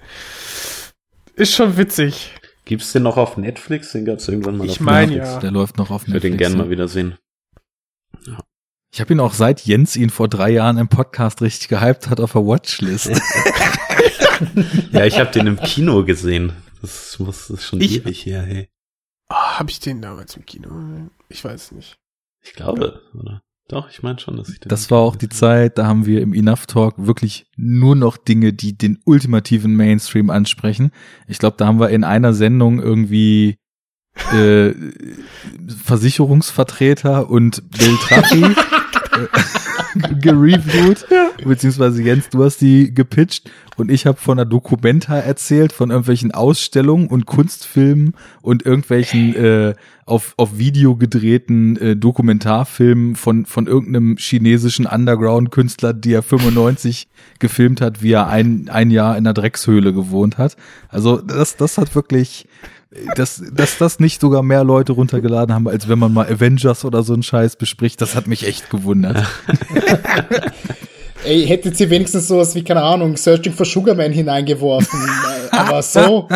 ist 1.37 1.55
schon 1.55 1.77
witzig. 1.77 2.33
gibt's 2.65 2.93
den 2.93 3.05
noch 3.05 3.17
auf 3.17 3.37
Netflix? 3.37 3.93
Den 3.93 4.05
gab's 4.05 4.29
irgendwann 4.29 4.57
mal 4.59 4.65
Ich 4.67 4.73
auf 4.73 4.81
mein, 4.81 5.09
Netflix. 5.11 5.33
ja. 5.35 5.39
der 5.41 5.51
läuft 5.53 5.79
noch 5.79 5.91
auf 5.91 6.03
Ich 6.03 6.09
würde 6.09 6.21
den 6.21 6.33
Netflix. 6.33 6.49
gerne 6.51 6.59
ja. 6.63 6.65
mal 6.67 6.71
wieder 6.71 6.89
sehen. 6.89 7.15
Ich 8.93 9.01
habe 9.01 9.13
ihn 9.13 9.21
auch 9.21 9.35
seit 9.35 9.61
Jens 9.67 9.95
ihn 9.95 10.11
vor 10.11 10.27
drei 10.29 10.51
Jahren 10.51 10.77
im 10.77 10.89
Podcast 10.89 11.43
richtig 11.43 11.69
gehypt 11.69 12.11
hat 12.11 12.19
auf 12.21 12.33
der 12.33 12.45
Watchlist. 12.45 13.11
Ja, 14.93 15.05
ich 15.05 15.21
habe 15.21 15.31
den 15.31 15.47
im 15.47 15.61
Kino 15.61 16.03
gesehen. 16.03 16.53
Das 16.81 17.19
muss 17.19 17.49
das 17.49 17.59
ist 17.59 17.65
schon 17.67 17.81
Ich- 17.83 17.99
ewig 18.05 18.25
her, 18.25 18.41
hey. 18.43 18.69
Ah, 19.31 19.61
hab 19.61 19.71
ich 19.71 19.79
den 19.79 20.03
damals 20.03 20.37
im 20.37 20.45
Kino? 20.45 20.69
Ich 21.29 21.45
weiß 21.45 21.73
nicht. 21.73 21.97
Ich 22.43 22.53
glaube, 22.55 23.01
oder? 23.14 23.40
Doch, 23.69 23.88
ich 23.88 24.03
meine 24.03 24.19
schon, 24.19 24.37
dass 24.37 24.49
ich 24.49 24.59
den. 24.59 24.69
Das 24.69 24.90
war 24.90 24.99
auch 24.99 25.14
die 25.14 25.29
Zeit, 25.29 25.79
da 25.79 25.87
haben 25.87 26.05
wir 26.05 26.21
im 26.21 26.35
Enough 26.35 26.66
Talk 26.66 26.95
wirklich 26.97 27.47
nur 27.57 27.95
noch 27.95 28.16
Dinge, 28.16 28.53
die 28.53 28.77
den 28.77 28.99
ultimativen 29.05 29.77
Mainstream 29.77 30.31
ansprechen. 30.31 30.90
Ich 31.29 31.38
glaube, 31.38 31.57
da 31.57 31.66
haben 31.66 31.79
wir 31.79 31.90
in 31.90 32.03
einer 32.03 32.33
Sendung 32.33 32.81
irgendwie 32.81 33.59
äh, 34.33 34.75
Versicherungsvertreter 35.85 37.31
und 37.31 37.71
Bill 37.71 37.97
Traffi 37.99 38.43
gereviewt, 40.20 41.07
beziehungsweise 41.44 42.03
Jens, 42.03 42.29
du 42.31 42.44
hast 42.44 42.61
die 42.61 42.92
gepitcht 42.94 43.50
und 43.76 43.90
ich 43.90 44.07
habe 44.07 44.18
von 44.18 44.38
einer 44.38 44.48
Documenta 44.48 45.16
erzählt, 45.16 45.72
von 45.72 45.90
irgendwelchen 45.90 46.33
Ausstellungen 46.33 47.09
und 47.09 47.26
Kunstfilmen 47.26 48.14
und 48.42 48.64
irgendwelchen 48.64 49.35
äh, 49.35 49.74
auf, 50.07 50.35
auf 50.37 50.59
Video 50.59 50.96
gedrehten 50.96 51.76
äh, 51.76 51.96
Dokumentarfilmen 51.96 53.14
von, 53.16 53.46
von 53.46 53.66
irgendeinem 53.66 54.16
chinesischen 54.18 54.87
Underground-Künstler, 54.87 55.94
die 55.94 56.12
er 56.12 56.22
95 56.22 57.09
gefilmt 57.38 57.81
hat, 57.81 58.03
wie 58.03 58.12
er 58.12 58.26
ein, 58.26 58.68
ein 58.68 58.90
Jahr 58.90 59.16
in 59.16 59.26
einer 59.26 59.35
Dreckshöhle 59.35 59.92
gewohnt 59.92 60.37
hat. 60.37 60.57
Also 60.88 61.18
das, 61.18 61.57
das 61.57 61.79
hat 61.79 61.94
wirklich, 61.94 62.48
dass, 63.14 63.42
dass 63.53 63.79
das 63.79 64.00
nicht 64.00 64.20
sogar 64.20 64.42
mehr 64.42 64.64
Leute 64.64 64.92
runtergeladen 64.92 65.55
haben, 65.55 65.68
als 65.68 65.88
wenn 65.88 65.98
man 65.98 66.12
mal 66.12 66.26
Avengers 66.26 66.85
oder 66.85 67.03
so 67.03 67.12
einen 67.12 67.22
Scheiß 67.22 67.57
bespricht, 67.57 68.00
das 68.00 68.14
hat 68.14 68.26
mich 68.26 68.46
echt 68.46 68.70
gewundert. 68.70 69.26
Ey, 71.24 71.46
hättet 71.46 71.79
ihr 71.79 71.90
wenigstens 71.90 72.29
sowas 72.29 72.55
wie, 72.55 72.64
keine 72.64 72.83
Ahnung, 72.83 73.16
Searching 73.16 73.53
for 73.53 73.66
Sugarman 73.66 74.12
hineingeworfen. 74.12 74.98
Aber 75.50 75.83
so, 75.83 76.29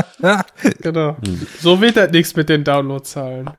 Genau. 0.82 1.16
Hm. 1.24 1.46
So 1.60 1.80
wird 1.80 1.96
das 1.96 2.10
nichts 2.10 2.36
mit 2.36 2.48
den 2.48 2.64
Downloadzahlen. 2.64 3.50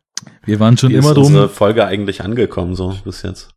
Wir 0.46 0.60
waren 0.60 0.78
schon 0.78 0.92
Wie 0.92 0.96
ist 0.96 1.06
immer 1.06 1.18
unsere 1.18 1.48
drum, 1.48 1.56
Folge 1.56 1.86
eigentlich 1.86 2.24
angekommen, 2.24 2.76
so 2.76 2.96
bis 3.04 3.24
jetzt? 3.24 3.50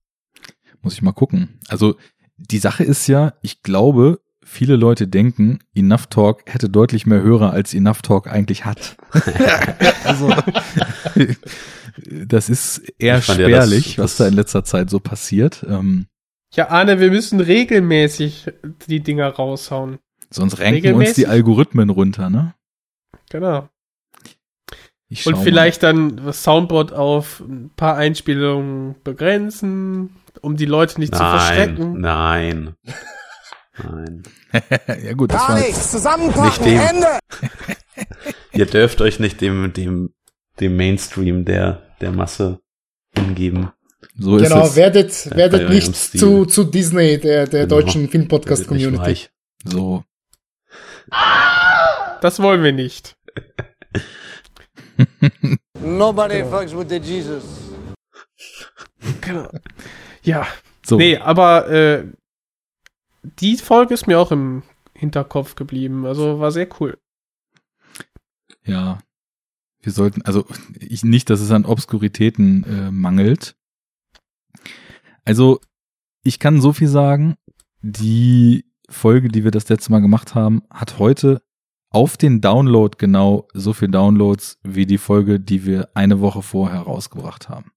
muss 0.82 0.94
ich 0.94 1.02
mal 1.02 1.12
gucken. 1.12 1.58
Also 1.68 1.96
die 2.36 2.58
Sache 2.58 2.84
ist 2.84 3.06
ja, 3.08 3.34
ich 3.42 3.62
glaube, 3.62 4.20
viele 4.48 4.76
Leute 4.76 5.06
denken, 5.06 5.58
Enough 5.74 6.06
Talk 6.06 6.42
hätte 6.46 6.68
deutlich 6.68 7.06
mehr 7.06 7.22
Hörer, 7.22 7.52
als 7.52 7.74
Enough 7.74 8.02
Talk 8.02 8.26
eigentlich 8.26 8.64
hat. 8.64 8.96
also 10.04 10.32
das 12.10 12.48
ist 12.48 12.82
eher 12.98 13.18
Ich 13.18 13.24
fand 13.24 13.40
ja, 13.40 13.48
das- 13.48 13.66
spärlich, 13.66 13.98
was 13.98 14.12
das- 14.12 14.18
da 14.18 14.28
in 14.28 14.34
letzter 14.34 14.64
Zeit 14.64 14.90
so 14.90 15.00
passiert. 15.00 15.64
Ähm, 15.68 16.06
Ja, 16.54 16.68
Arne, 16.70 17.00
wir 17.00 17.10
müssen 17.10 17.40
regelmäßig 17.40 18.46
die 18.88 19.00
Dinger 19.00 19.28
raushauen. 19.28 19.98
sonst 20.30 20.60
ranken 20.60 20.94
uns 20.94 21.14
die 21.14 21.26
Algorithmen 21.26 21.90
runter, 21.90 22.30
ne? 22.30 22.54
Genau. 23.30 23.68
Und 25.24 25.36
mal. 25.36 25.42
vielleicht 25.42 25.82
dann 25.82 26.18
das 26.18 26.42
Soundboard 26.42 26.92
auf 26.92 27.40
ein 27.40 27.70
paar 27.76 27.96
Einspielungen 27.96 28.94
begrenzen, 29.04 30.10
um 30.42 30.56
die 30.56 30.66
Leute 30.66 31.00
nicht 31.00 31.14
zu 31.14 31.22
Nein, 31.22 31.38
verschrecken. 31.38 32.00
nein. 32.00 32.74
Nein. 33.82 34.22
ja 35.04 35.12
gut, 35.14 35.32
das 35.32 35.40
Gar 35.46 35.48
war 35.56 35.60
nichts. 35.60 35.90
Zusammenpacken. 35.90 36.44
Nicht 36.44 36.64
dem. 36.64 36.96
Ende. 36.96 37.18
Ihr 38.52 38.66
dürft 38.66 39.00
euch 39.00 39.20
nicht 39.20 39.40
dem, 39.40 39.72
dem, 39.72 40.14
dem 40.60 40.76
Mainstream 40.76 41.44
der, 41.44 41.82
der 42.00 42.12
Masse 42.12 42.60
hingeben. 43.16 43.70
so 44.18 44.36
genau, 44.36 44.62
ist 44.64 44.70
es. 44.70 44.76
werdet, 44.76 45.28
bei 45.30 45.36
werdet 45.36 45.68
nicht 45.70 45.94
zu, 45.94 46.44
zu 46.46 46.64
Disney, 46.64 47.18
der, 47.18 47.46
der 47.46 47.66
Genau. 47.66 47.80
deutschen 47.80 48.08
Film-Podcast-Community. 48.08 48.96
reich. 49.02 49.30
So. 49.64 50.04
Das 52.20 52.40
wollen 52.40 52.62
wir 52.62 52.72
nicht. 52.72 53.16
Nobody 55.80 56.42
fucks 56.44 56.74
with 56.74 56.88
the 56.88 56.96
Jesus. 56.96 57.44
Genau. 59.20 59.48
Ja. 60.22 60.46
So. 60.84 60.96
Nee, 60.96 61.16
aber 61.16 61.68
äh, 61.70 62.04
die 63.40 63.56
Folge 63.56 63.94
ist 63.94 64.06
mir 64.06 64.18
auch 64.18 64.32
im 64.32 64.62
Hinterkopf 64.94 65.54
geblieben. 65.54 66.06
Also 66.06 66.40
war 66.40 66.50
sehr 66.50 66.68
cool. 66.80 66.98
Ja. 68.64 68.98
Wir 69.80 69.92
sollten, 69.92 70.22
also 70.22 70.44
ich 70.78 71.04
nicht, 71.04 71.30
dass 71.30 71.40
es 71.40 71.52
an 71.52 71.64
Obskuritäten 71.64 72.64
äh, 72.64 72.90
mangelt. 72.90 73.56
Also, 75.24 75.60
ich 76.24 76.38
kann 76.38 76.60
so 76.60 76.72
viel 76.72 76.88
sagen, 76.88 77.36
die 77.80 78.64
Folge, 78.88 79.28
die 79.28 79.44
wir 79.44 79.50
das 79.50 79.68
letzte 79.68 79.92
Mal 79.92 80.00
gemacht 80.00 80.34
haben, 80.34 80.62
hat 80.70 80.98
heute 80.98 81.42
auf 81.90 82.16
den 82.16 82.40
Download 82.40 82.96
genau 82.98 83.46
so 83.54 83.72
viel 83.72 83.88
Downloads 83.88 84.58
wie 84.62 84.86
die 84.86 84.98
Folge, 84.98 85.38
die 85.38 85.64
wir 85.64 85.90
eine 85.94 86.20
Woche 86.20 86.42
vorher 86.42 86.80
rausgebracht 86.80 87.48
haben. 87.48 87.70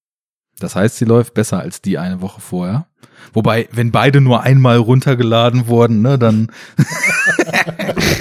Das 0.64 0.76
heißt, 0.76 0.98
sie 0.98 1.06
läuft 1.06 1.34
besser 1.34 1.60
als 1.60 1.82
die 1.82 1.98
eine 1.98 2.22
Woche 2.22 2.42
vorher. 2.42 2.88
Wobei, 3.34 3.68
wenn 3.72 3.92
beide 3.92 4.22
nur 4.22 4.42
einmal 4.44 4.78
runtergeladen 4.78 5.68
wurden, 5.68 6.02
ne, 6.02 6.18
dann 6.20 6.52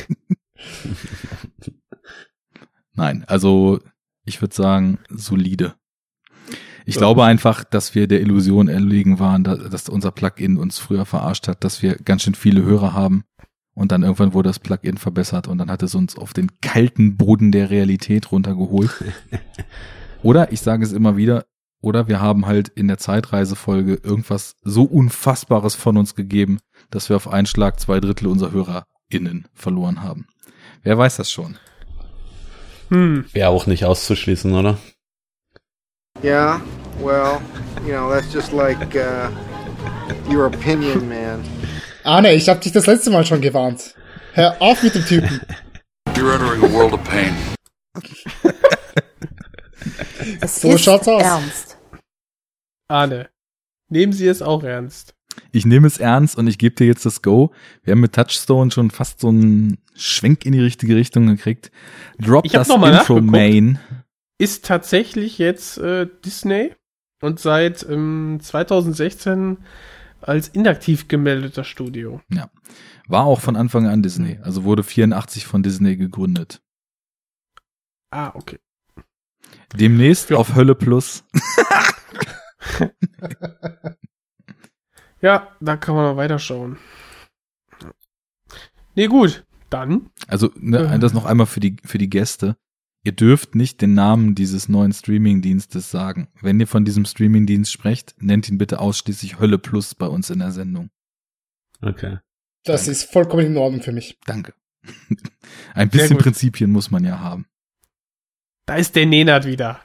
Nein, 2.94 3.24
also 3.26 3.80
ich 4.24 4.40
würde 4.42 4.54
sagen, 4.54 4.98
solide. 5.08 5.74
Ich 6.86 6.96
glaube 6.96 7.24
einfach, 7.24 7.62
dass 7.64 7.94
wir 7.94 8.08
der 8.08 8.20
Illusion 8.20 8.68
erlegen 8.68 9.18
waren, 9.18 9.44
da- 9.44 9.56
dass 9.56 9.88
unser 9.88 10.10
Plugin 10.10 10.56
uns 10.56 10.78
früher 10.78 11.06
verarscht 11.06 11.46
hat, 11.46 11.62
dass 11.62 11.82
wir 11.82 11.94
ganz 11.96 12.22
schön 12.22 12.34
viele 12.34 12.62
Hörer 12.62 12.92
haben. 12.94 13.24
Und 13.74 13.92
dann 13.92 14.02
irgendwann 14.02 14.34
wurde 14.34 14.48
das 14.48 14.58
Plugin 14.58 14.98
verbessert 14.98 15.46
und 15.46 15.58
dann 15.58 15.70
hat 15.70 15.82
es 15.82 15.94
uns 15.94 16.16
auf 16.16 16.32
den 16.32 16.60
kalten 16.60 17.16
Boden 17.16 17.52
der 17.52 17.70
Realität 17.70 18.32
runtergeholt. 18.32 18.90
Oder, 20.22 20.52
ich 20.52 20.60
sage 20.60 20.84
es 20.84 20.92
immer 20.92 21.16
wieder, 21.16 21.46
oder 21.80 22.08
wir 22.08 22.20
haben 22.20 22.46
halt 22.46 22.68
in 22.68 22.88
der 22.88 22.98
Zeitreisefolge 22.98 24.00
irgendwas 24.02 24.56
so 24.62 24.84
Unfassbares 24.84 25.74
von 25.74 25.96
uns 25.96 26.14
gegeben, 26.14 26.58
dass 26.90 27.08
wir 27.08 27.16
auf 27.16 27.28
einen 27.28 27.46
Schlag 27.46 27.80
zwei 27.80 28.00
Drittel 28.00 28.26
unserer 28.26 28.52
HörerInnen 28.52 29.48
verloren 29.54 30.02
haben. 30.02 30.26
Wer 30.82 30.98
weiß 30.98 31.16
das 31.16 31.30
schon? 31.30 31.56
Hm. 32.88 33.24
Wäre 33.32 33.50
auch 33.50 33.66
nicht 33.66 33.84
auszuschließen, 33.84 34.52
oder? 34.52 34.78
Yeah, 36.22 36.60
well, 37.00 37.40
you 37.86 37.92
know, 37.92 38.10
that's 38.10 38.32
just 38.32 38.52
like 38.52 38.78
uh, 38.94 39.30
Your 40.28 40.46
opinion, 40.46 41.08
man. 41.08 41.44
Arne, 42.04 42.32
ich 42.32 42.48
hab 42.48 42.60
dich 42.60 42.72
das 42.72 42.86
letzte 42.86 43.10
Mal 43.10 43.24
schon 43.24 43.40
gewarnt. 43.40 43.94
Hör 44.32 44.60
auf 44.60 44.82
mit 44.82 44.94
dem 44.94 45.04
Typen. 45.04 45.40
You're 46.14 46.34
entering 46.34 46.62
a 46.64 46.72
world 46.72 46.92
of 46.92 47.02
pain. 47.04 47.34
So 50.46 50.72
ist 50.72 50.84
schaut's 50.84 51.08
aus. 51.08 51.22
ernst. 51.22 51.69
Arne, 52.90 53.30
nehmen 53.88 54.12
Sie 54.12 54.26
es 54.26 54.42
auch 54.42 54.62
ernst. 54.62 55.14
Ich 55.52 55.64
nehme 55.64 55.86
es 55.86 55.98
ernst 55.98 56.36
und 56.36 56.46
ich 56.48 56.58
gebe 56.58 56.74
dir 56.74 56.86
jetzt 56.86 57.06
das 57.06 57.22
Go. 57.22 57.52
Wir 57.84 57.92
haben 57.92 58.00
mit 58.00 58.14
Touchstone 58.14 58.70
schon 58.70 58.90
fast 58.90 59.20
so 59.20 59.28
einen 59.28 59.78
Schwenk 59.94 60.44
in 60.44 60.52
die 60.52 60.60
richtige 60.60 60.96
Richtung 60.96 61.26
gekriegt. 61.28 61.70
Drop 62.18 62.44
das 62.48 62.68
Intro. 62.68 63.20
Main. 63.20 63.78
Ist 64.38 64.64
tatsächlich 64.64 65.38
jetzt 65.38 65.78
äh, 65.78 66.08
Disney 66.24 66.74
und 67.22 67.38
seit 67.38 67.86
ähm, 67.88 68.38
2016 68.42 69.58
als 70.20 70.48
inaktiv 70.48 71.08
gemeldeter 71.08 71.64
Studio. 71.64 72.20
War 73.06 73.24
auch 73.24 73.40
von 73.40 73.56
Anfang 73.56 73.86
an 73.86 74.02
Disney. 74.02 74.38
Also 74.42 74.64
wurde 74.64 74.82
84 74.82 75.46
von 75.46 75.62
Disney 75.62 75.96
gegründet. 75.96 76.60
Ah, 78.10 78.32
okay. 78.34 78.58
Demnächst 79.76 80.30
Ja. 80.30 80.36
auf 80.38 80.54
Hölle 80.56 80.74
Plus. 80.74 81.24
Ja, 85.22 85.54
da 85.60 85.76
kann 85.76 85.94
man 85.94 86.04
noch 86.06 86.16
weiterschauen. 86.16 86.78
Nee, 88.94 89.06
gut. 89.06 89.44
Dann. 89.68 90.10
Also 90.26 90.50
ne, 90.56 90.94
Äh. 90.94 90.98
das 90.98 91.12
noch 91.12 91.26
einmal 91.26 91.46
für 91.46 91.60
die, 91.60 91.76
für 91.84 91.98
die 91.98 92.08
Gäste. 92.10 92.56
Ihr 93.02 93.12
dürft 93.12 93.54
nicht 93.54 93.80
den 93.80 93.94
Namen 93.94 94.34
dieses 94.34 94.68
neuen 94.68 94.92
Streamingdienstes 94.92 95.90
sagen. 95.90 96.28
Wenn 96.40 96.58
ihr 96.60 96.66
von 96.66 96.84
diesem 96.84 97.04
Streamingdienst 97.04 97.70
sprecht, 97.72 98.14
nennt 98.20 98.48
ihn 98.48 98.58
bitte 98.58 98.78
ausschließlich 98.80 99.38
Hölle 99.38 99.58
Plus 99.58 99.94
bei 99.94 100.06
uns 100.06 100.28
in 100.28 100.38
der 100.40 100.52
Sendung. 100.52 100.90
Okay. 101.80 102.18
Das 102.64 102.88
ist 102.88 103.04
vollkommen 103.10 103.46
in 103.46 103.56
Ordnung 103.56 103.80
für 103.82 103.92
mich. 103.92 104.18
Danke. 104.26 104.54
Ein 105.74 105.88
bisschen. 105.88 106.18
Prinzipien 106.18 106.70
muss 106.70 106.90
man 106.90 107.04
ja 107.04 107.20
haben. 107.20 107.46
Da 108.66 108.76
ist 108.76 108.96
der 108.96 109.06
Nenad 109.06 109.46
wieder. 109.46 109.80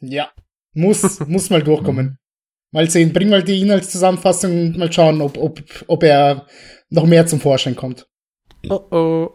Ja. 0.00 0.30
Muss, 0.76 1.20
muss 1.26 1.48
mal 1.48 1.62
durchkommen. 1.62 2.18
Mal 2.70 2.90
sehen, 2.90 3.12
bring 3.12 3.30
mal 3.30 3.42
die 3.42 3.62
Inhaltszusammenfassung 3.62 4.50
und 4.52 4.76
mal 4.76 4.92
schauen, 4.92 5.22
ob, 5.22 5.38
ob, 5.38 5.62
ob 5.86 6.02
er 6.02 6.46
noch 6.90 7.06
mehr 7.06 7.26
zum 7.26 7.40
Vorschein 7.40 7.74
kommt. 7.74 8.06
Oh 8.68 8.80
oh. 8.90 9.30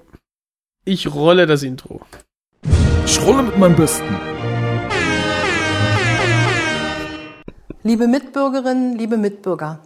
Ich 0.86 1.12
rolle 1.12 1.48
das 1.48 1.64
Intro. 1.64 2.02
Ich 3.06 3.20
rolle 3.26 3.44
mit 3.44 3.58
meinem 3.58 3.76
Besten. 3.76 4.16
Liebe 7.84 8.08
Mitbürgerinnen, 8.08 8.98
liebe 9.00 9.18
Mitbürger, 9.18 9.80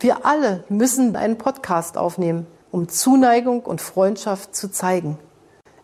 wir 0.00 0.26
alle 0.26 0.64
müssen 0.68 1.16
einen 1.16 1.38
Podcast 1.38 1.96
aufnehmen, 1.96 2.46
um 2.70 2.88
Zuneigung 2.88 3.60
und 3.60 3.80
Freundschaft 3.80 4.54
zu 4.54 4.70
zeigen. 4.70 5.18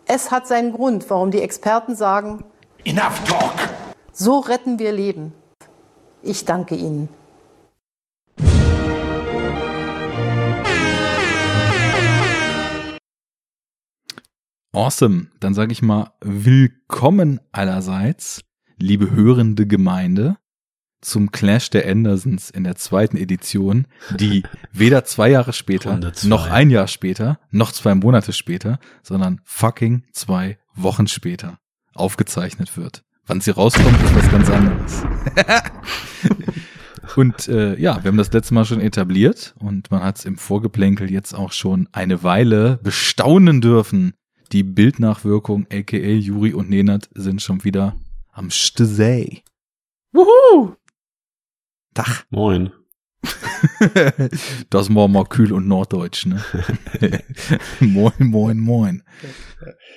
Es 0.05 0.31
hat 0.31 0.47
seinen 0.47 0.73
Grund, 0.73 1.09
warum 1.09 1.31
die 1.31 1.41
Experten 1.41 1.97
sagen, 1.97 2.45
Enough 2.85 3.25
talk! 3.25 3.86
So 4.17 4.39
retten 4.41 4.79
wir 4.79 4.93
Leben. 4.93 5.33
Ich 6.23 6.45
danke 6.45 6.75
Ihnen. 6.75 7.09
Awesome. 14.73 15.29
Dann 15.41 15.55
sage 15.55 15.73
ich 15.73 15.83
mal 15.83 16.13
willkommen 16.21 17.41
allerseits, 17.53 18.43
liebe 18.79 19.11
hörende 19.11 19.67
Gemeinde, 19.67 20.37
zum 21.01 21.31
Clash 21.31 21.71
der 21.71 21.89
Andersons 21.89 22.51
in 22.51 22.65
der 22.65 22.77
zweiten 22.77 23.17
Edition, 23.17 23.87
die 24.19 24.43
weder 24.73 25.05
zwei 25.05 25.31
Jahre 25.31 25.53
später, 25.53 26.13
zwei. 26.13 26.29
noch 26.29 26.51
ein 26.51 26.71
Jahr 26.71 26.89
später, 26.89 27.39
noch 27.51 27.73
zwei 27.73 27.95
Monate 27.95 28.33
später, 28.33 28.79
sondern 29.03 29.41
fucking 29.45 30.05
zwei 30.13 30.59
Wochen 30.75 31.07
später 31.07 31.59
aufgezeichnet 31.95 32.77
wird. 32.77 33.06
Wann 33.29 33.41
sie 33.41 33.51
rauskommt, 33.51 34.01
ist 34.05 34.15
was 34.15 34.31
ganz 34.31 34.51
anderes. 34.51 35.03
und 37.17 37.49
äh, 37.49 37.77
ja, 37.77 38.03
wir 38.05 38.09
haben 38.09 38.19
das 38.19 38.33
letzte 38.33 38.55
Mal 38.55 38.65
schon 38.65 38.81
etabliert 38.81 39.53
und 39.59 39.91
man 39.91 40.05
hat 40.05 40.19
es 40.19 40.25
im 40.25 40.39
Vorgeplänkel 40.39 41.11
jetzt 41.11 41.35
auch 41.35 41.51
schon 41.51 41.89
eine 41.91 42.23
Weile 42.23 42.79
bestaunen 42.85 43.61
dürfen. 43.61 44.15
Die 44.53 44.63
Bildnachwirkung, 44.63 45.67
aka 45.73 45.97
Juri 45.97 46.55
und 46.55 46.71
Nenad, 46.71 47.09
sind 47.15 47.43
schon 47.43 47.65
wieder 47.65 47.97
am 48.33 48.51
Stesey. 48.51 49.43
Wuhu! 50.13 50.77
Dach. 51.95 52.25
Moin. 52.31 52.71
Das 54.71 54.95
war 54.95 55.09
mal 55.09 55.25
kühl 55.25 55.53
und 55.53 55.67
norddeutsch, 55.67 56.27
ne? 56.27 56.45
moin, 57.81 58.13
moin, 58.19 58.59
moin. 58.59 59.03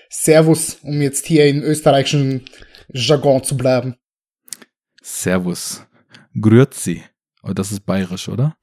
Servus, 0.10 0.80
um 0.82 1.02
jetzt 1.02 1.28
hier 1.28 1.46
in 1.46 1.62
österreichischen 1.62 2.46
Jargon 2.94 3.44
zu 3.44 3.56
bleiben. 3.58 3.96
Servus. 5.02 5.86
Grüezi. 6.40 7.04
Oh, 7.44 7.54
das 7.54 7.72
ist 7.72 7.86
bayerisch, 7.86 8.28
oder? 8.30 8.56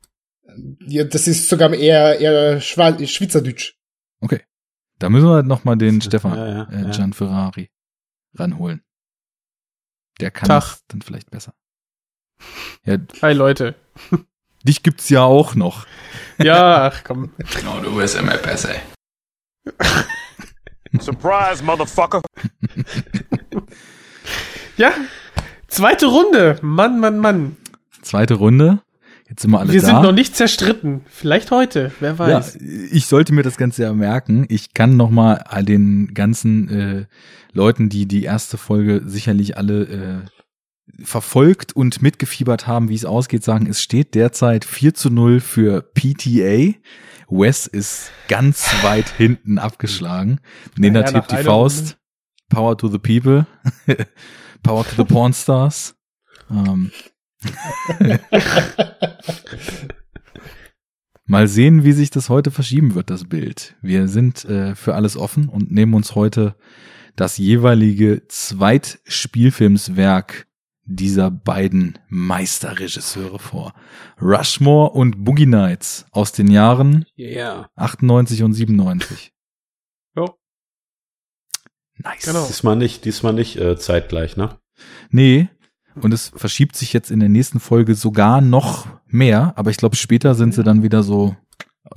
Ja, 0.86 1.04
das 1.04 1.26
ist 1.26 1.48
sogar 1.48 1.72
eher, 1.74 2.18
eher 2.20 2.60
Schwa 2.60 2.96
Schweizerdeutsch. 3.06 3.74
Okay. 4.20 4.42
Da 4.98 5.10
müssen 5.10 5.26
wir 5.26 5.34
halt 5.34 5.46
noch 5.46 5.64
mal 5.64 5.76
den 5.76 6.00
Stefan 6.00 6.36
Ja, 6.36 6.46
ja, 6.48 6.62
äh, 6.70 6.82
ja. 6.82 6.90
Gian 6.90 7.12
Ferrari 7.12 7.70
ranholen. 8.34 8.82
Der 10.20 10.30
kann 10.30 10.48
Tag. 10.48 10.62
es 10.62 10.84
dann 10.88 11.02
vielleicht 11.02 11.30
besser. 11.30 11.54
Ja, 12.84 12.96
Hi 13.22 13.34
Leute. 13.34 13.74
dich 14.62 14.82
gibt's 14.82 15.08
ja 15.10 15.22
auch 15.22 15.54
noch. 15.54 15.86
Ja, 16.38 16.86
ach 16.86 17.04
komm. 17.04 17.34
No, 17.64 17.80
du 17.80 17.96
bist 17.96 18.16
immer 18.16 18.36
besser. 18.38 18.74
Surprise, 21.00 21.62
motherfucker. 21.62 22.22
Ja, 24.76 24.92
zweite 25.68 26.06
Runde. 26.06 26.58
Mann, 26.62 27.00
Mann, 27.00 27.18
Mann. 27.18 27.56
Zweite 28.02 28.34
Runde. 28.34 28.80
Jetzt 29.28 29.42
sind 29.42 29.50
wir 29.50 29.58
alle 29.58 29.72
Wir 29.72 29.80
da. 29.80 29.86
sind 29.86 30.02
noch 30.02 30.12
nicht 30.12 30.36
zerstritten. 30.36 31.00
Vielleicht 31.08 31.50
heute, 31.50 31.90
wer 31.98 32.12
Ja, 32.12 32.18
weiß. 32.18 32.56
ich 32.56 33.06
sollte 33.06 33.32
mir 33.34 33.42
das 33.42 33.56
Ganze 33.56 33.82
ja 33.82 33.92
merken. 33.92 34.46
Ich 34.48 34.72
kann 34.74 34.96
noch 34.96 35.10
mal 35.10 35.38
all 35.38 35.64
den 35.64 36.14
ganzen 36.14 36.68
äh, 36.68 37.06
Leuten, 37.52 37.88
die 37.88 38.06
die 38.06 38.22
erste 38.22 38.56
Folge 38.56 39.02
sicherlich 39.04 39.56
alle 39.58 39.82
äh, 39.82 41.02
verfolgt 41.04 41.74
und 41.74 42.02
mitgefiebert 42.02 42.68
haben, 42.68 42.88
wie 42.88 42.94
es 42.94 43.04
ausgeht, 43.04 43.42
sagen, 43.42 43.66
es 43.66 43.80
steht 43.82 44.14
derzeit 44.14 44.64
4 44.64 44.94
zu 44.94 45.10
0 45.10 45.40
für 45.40 45.82
PTA. 45.82 46.74
Wes 47.28 47.66
ist 47.66 48.12
ganz 48.28 48.68
weit 48.82 49.08
hinten 49.16 49.58
abgeschlagen. 49.58 50.38
Nena 50.76 51.00
Naja, 51.00 51.14
hebt 51.14 51.32
nach 51.32 51.38
die 51.38 51.44
Faust. 51.44 51.96
Power 52.48 52.78
to 52.78 52.86
the 52.86 52.98
people. 52.98 53.46
Power 54.66 54.84
to 54.84 54.96
the 54.96 55.04
Pornstars. 55.04 55.94
Ähm. 56.50 56.90
Mal 61.24 61.46
sehen, 61.46 61.84
wie 61.84 61.92
sich 61.92 62.10
das 62.10 62.28
heute 62.28 62.50
verschieben 62.50 62.96
wird, 62.96 63.10
das 63.10 63.28
Bild. 63.28 63.76
Wir 63.80 64.08
sind 64.08 64.44
äh, 64.44 64.74
für 64.74 64.96
alles 64.96 65.16
offen 65.16 65.48
und 65.48 65.70
nehmen 65.70 65.94
uns 65.94 66.16
heute 66.16 66.56
das 67.14 67.38
jeweilige 67.38 68.26
Zweitspielfilmswerk 68.26 70.48
dieser 70.84 71.30
beiden 71.30 72.00
Meisterregisseure 72.08 73.38
vor. 73.38 73.72
Rushmore 74.20 74.90
und 74.90 75.24
Boogie 75.24 75.46
Nights 75.46 76.06
aus 76.10 76.32
den 76.32 76.50
Jahren 76.50 77.06
Yeah. 77.16 77.70
98 77.76 78.42
und 78.42 78.52
97. 78.52 79.32
Nice. 82.06 82.24
Genau. 82.24 82.46
Diesmal 82.46 82.76
nicht, 82.76 83.04
diesmal 83.04 83.32
nicht 83.32 83.56
äh, 83.56 83.76
zeitgleich, 83.76 84.36
ne? 84.36 84.58
Nee. 85.10 85.48
Und 85.94 86.12
es 86.12 86.30
verschiebt 86.34 86.76
sich 86.76 86.92
jetzt 86.92 87.10
in 87.10 87.20
der 87.20 87.28
nächsten 87.28 87.58
Folge 87.58 87.94
sogar 87.94 88.40
noch 88.40 88.86
mehr, 89.06 89.54
aber 89.56 89.70
ich 89.70 89.78
glaube, 89.78 89.96
später 89.96 90.34
sind 90.34 90.54
sie 90.54 90.62
dann 90.62 90.82
wieder 90.82 91.02
so 91.02 91.36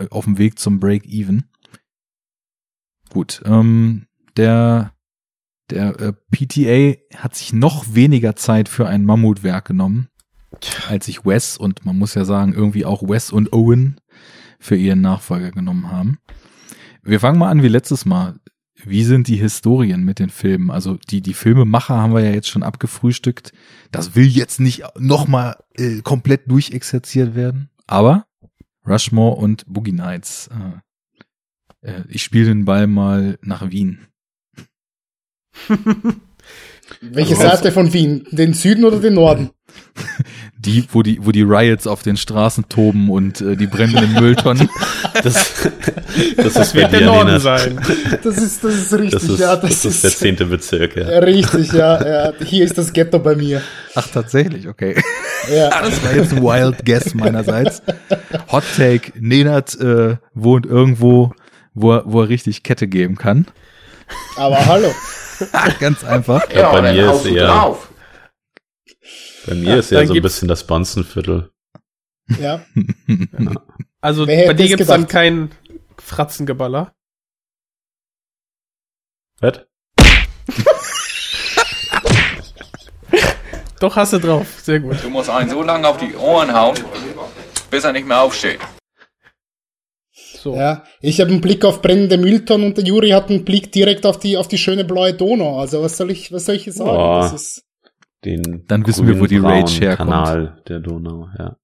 auf 0.09 0.25
dem 0.25 0.37
Weg 0.37 0.57
zum 0.57 0.79
Break-Even. 0.79 1.43
Gut, 3.09 3.41
ähm, 3.45 4.07
der, 4.37 4.93
der 5.69 5.99
äh, 5.99 6.13
PTA 6.31 7.17
hat 7.17 7.35
sich 7.35 7.53
noch 7.53 7.93
weniger 7.93 8.35
Zeit 8.35 8.69
für 8.69 8.87
ein 8.87 9.03
Mammutwerk 9.03 9.65
genommen, 9.65 10.07
als 10.87 11.07
sich 11.07 11.25
Wes 11.25 11.57
und 11.57 11.85
man 11.85 11.97
muss 11.97 12.13
ja 12.13 12.23
sagen, 12.23 12.53
irgendwie 12.53 12.85
auch 12.85 13.03
Wes 13.03 13.31
und 13.31 13.51
Owen 13.51 13.99
für 14.59 14.75
ihren 14.75 15.01
Nachfolger 15.01 15.51
genommen 15.51 15.91
haben. 15.91 16.19
Wir 17.01 17.19
fangen 17.19 17.39
mal 17.39 17.49
an 17.49 17.63
wie 17.63 17.69
letztes 17.69 18.05
Mal. 18.05 18.39
Wie 18.85 19.03
sind 19.03 19.27
die 19.27 19.35
Historien 19.35 20.03
mit 20.03 20.19
den 20.19 20.29
Filmen? 20.29 20.71
Also 20.71 20.95
die, 21.09 21.21
die 21.21 21.33
Filmemacher 21.33 21.95
haben 21.97 22.13
wir 22.13 22.21
ja 22.23 22.31
jetzt 22.31 22.47
schon 22.47 22.63
abgefrühstückt. 22.63 23.51
Das 23.91 24.15
will 24.15 24.25
jetzt 24.27 24.59
nicht 24.59 24.83
nochmal 24.97 25.57
äh, 25.75 26.01
komplett 26.01 26.49
durchexerziert 26.49 27.35
werden. 27.35 27.69
Aber 27.87 28.25
Rushmore 28.87 29.35
und 29.37 29.65
Boogie 29.67 29.91
Nights. 29.91 30.49
Äh, 31.83 31.89
äh, 31.91 32.03
ich 32.07 32.23
spiele 32.23 32.45
den 32.45 32.65
Ball 32.65 32.87
mal 32.87 33.37
nach 33.41 33.69
Wien. 33.69 34.07
Welche 37.01 37.35
Also- 37.35 37.47
Seite 37.49 37.71
von 37.71 37.93
Wien? 37.93 38.25
Den 38.31 38.53
Süden 38.53 38.83
oder 38.85 38.99
den 38.99 39.13
Norden? 39.15 39.49
Die, 40.61 40.85
wo 40.91 41.03
die, 41.03 41.25
wo 41.25 41.31
die 41.31 41.43
Riots 41.43 41.87
auf 41.87 42.03
den 42.03 42.17
Straßen 42.17 42.67
toben 42.67 43.09
und 43.09 43.39
äh, 43.39 43.55
die 43.55 43.67
brennenden 43.67 44.13
Mülltonnen. 44.13 44.69
Das, 45.21 45.69
das 46.37 46.55
ist 46.55 46.75
Wird 46.75 46.93
der 46.93 47.01
Norden 47.01 47.39
sein. 47.39 47.79
Das 48.23 48.37
ist, 48.37 48.63
das 48.63 48.73
ist 48.73 48.93
richtig, 48.93 49.11
Das 49.11 49.23
ist, 49.23 49.39
ja. 49.39 49.55
das 49.55 49.83
ist 49.83 50.03
der 50.03 50.11
zehnte 50.11 50.45
Bezirk, 50.45 50.95
ja. 50.95 51.07
Richtig, 51.19 51.73
ja, 51.73 52.27
ja. 52.27 52.33
Hier 52.45 52.63
ist 52.63 52.77
das 52.77 52.93
Ghetto 52.93 53.19
bei 53.19 53.35
mir. 53.35 53.61
Ach, 53.95 54.07
tatsächlich, 54.07 54.67
okay. 54.69 54.95
Ja. 55.53 55.69
Das 55.81 56.03
war 56.03 56.15
jetzt 56.15 56.33
ein 56.33 56.41
Wild 56.41 56.85
Guess 56.85 57.13
meinerseits. 57.15 57.81
Hot 58.51 58.63
Take, 58.77 59.11
Nenad 59.19 59.75
äh, 59.79 60.17
wohnt 60.33 60.65
irgendwo, 60.65 61.33
wo 61.73 61.93
er, 61.93 62.03
wo 62.05 62.21
er 62.21 62.29
richtig 62.29 62.63
Kette 62.63 62.87
geben 62.87 63.17
kann. 63.17 63.45
Aber 64.37 64.65
hallo. 64.65 64.93
Ganz 65.79 66.03
einfach. 66.03 66.43
Ja, 66.53 66.71
bei 66.71 66.93
mir 66.93 67.13
ist 67.13 67.25
eher, 67.25 67.47
drauf. 67.47 67.89
Bei 69.45 69.55
mir 69.55 69.77
ist 69.77 69.91
ja 69.91 70.05
so 70.05 70.13
ein 70.13 70.21
bisschen 70.21 70.47
das 70.47 70.65
Bonzenviertel. 70.65 71.51
Ja. 72.39 72.65
Also 74.01 74.27
Wer 74.27 74.37
hätte 74.37 74.47
bei 74.47 74.53
dir 74.53 74.63
es 74.63 74.69
gibt's 74.69 74.87
dann 74.87 75.09
kein 75.09 75.51
Fratzengeballer. 75.97 76.95
Was? 79.41 79.65
Doch, 83.81 83.95
hast 83.97 84.13
du 84.13 84.19
drauf. 84.19 84.47
Sehr 84.61 84.79
gut. 84.79 85.03
Du 85.03 85.09
musst 85.09 85.29
einen 85.29 85.49
so 85.49 85.61
lange 85.63 85.85
auf 85.87 85.97
die 85.97 86.15
Ohren 86.15 86.53
hauen, 86.53 86.77
bis 87.69 87.83
er 87.83 87.91
nicht 87.91 88.07
mehr 88.07 88.21
aufsteht. 88.21 88.59
So. 90.13 90.55
Ja, 90.55 90.85
ich 91.01 91.19
habe 91.19 91.31
einen 91.31 91.41
Blick 91.41 91.65
auf 91.65 91.81
brennende 91.81 92.17
Mülltonnen 92.17 92.67
und 92.67 92.77
der 92.77 92.85
Juri 92.85 93.09
hat 93.09 93.29
einen 93.29 93.43
Blick 93.43 93.73
direkt 93.73 94.05
auf 94.05 94.19
die 94.19 94.37
auf 94.37 94.47
die 94.47 94.57
schöne 94.57 94.85
blaue 94.85 95.13
Donau. 95.13 95.59
Also 95.59 95.81
was 95.81 95.97
soll 95.97 96.11
ich 96.11 96.31
was 96.31 96.45
soll 96.45 96.55
ich 96.55 96.63
sagen? 96.73 96.89
Boah. 96.89 97.21
Das 97.23 97.33
ist 97.33 97.65
Den 98.25 98.65
Dann 98.67 98.85
wissen 98.85 99.07
wir, 99.07 99.19
wo 99.19 99.25
die 99.25 99.37
Rage 99.37 99.79
herkommt. 99.79 100.09
Kanal 100.09 100.61
der 100.67 100.79
Donau, 100.79 101.29
ja. 101.37 101.57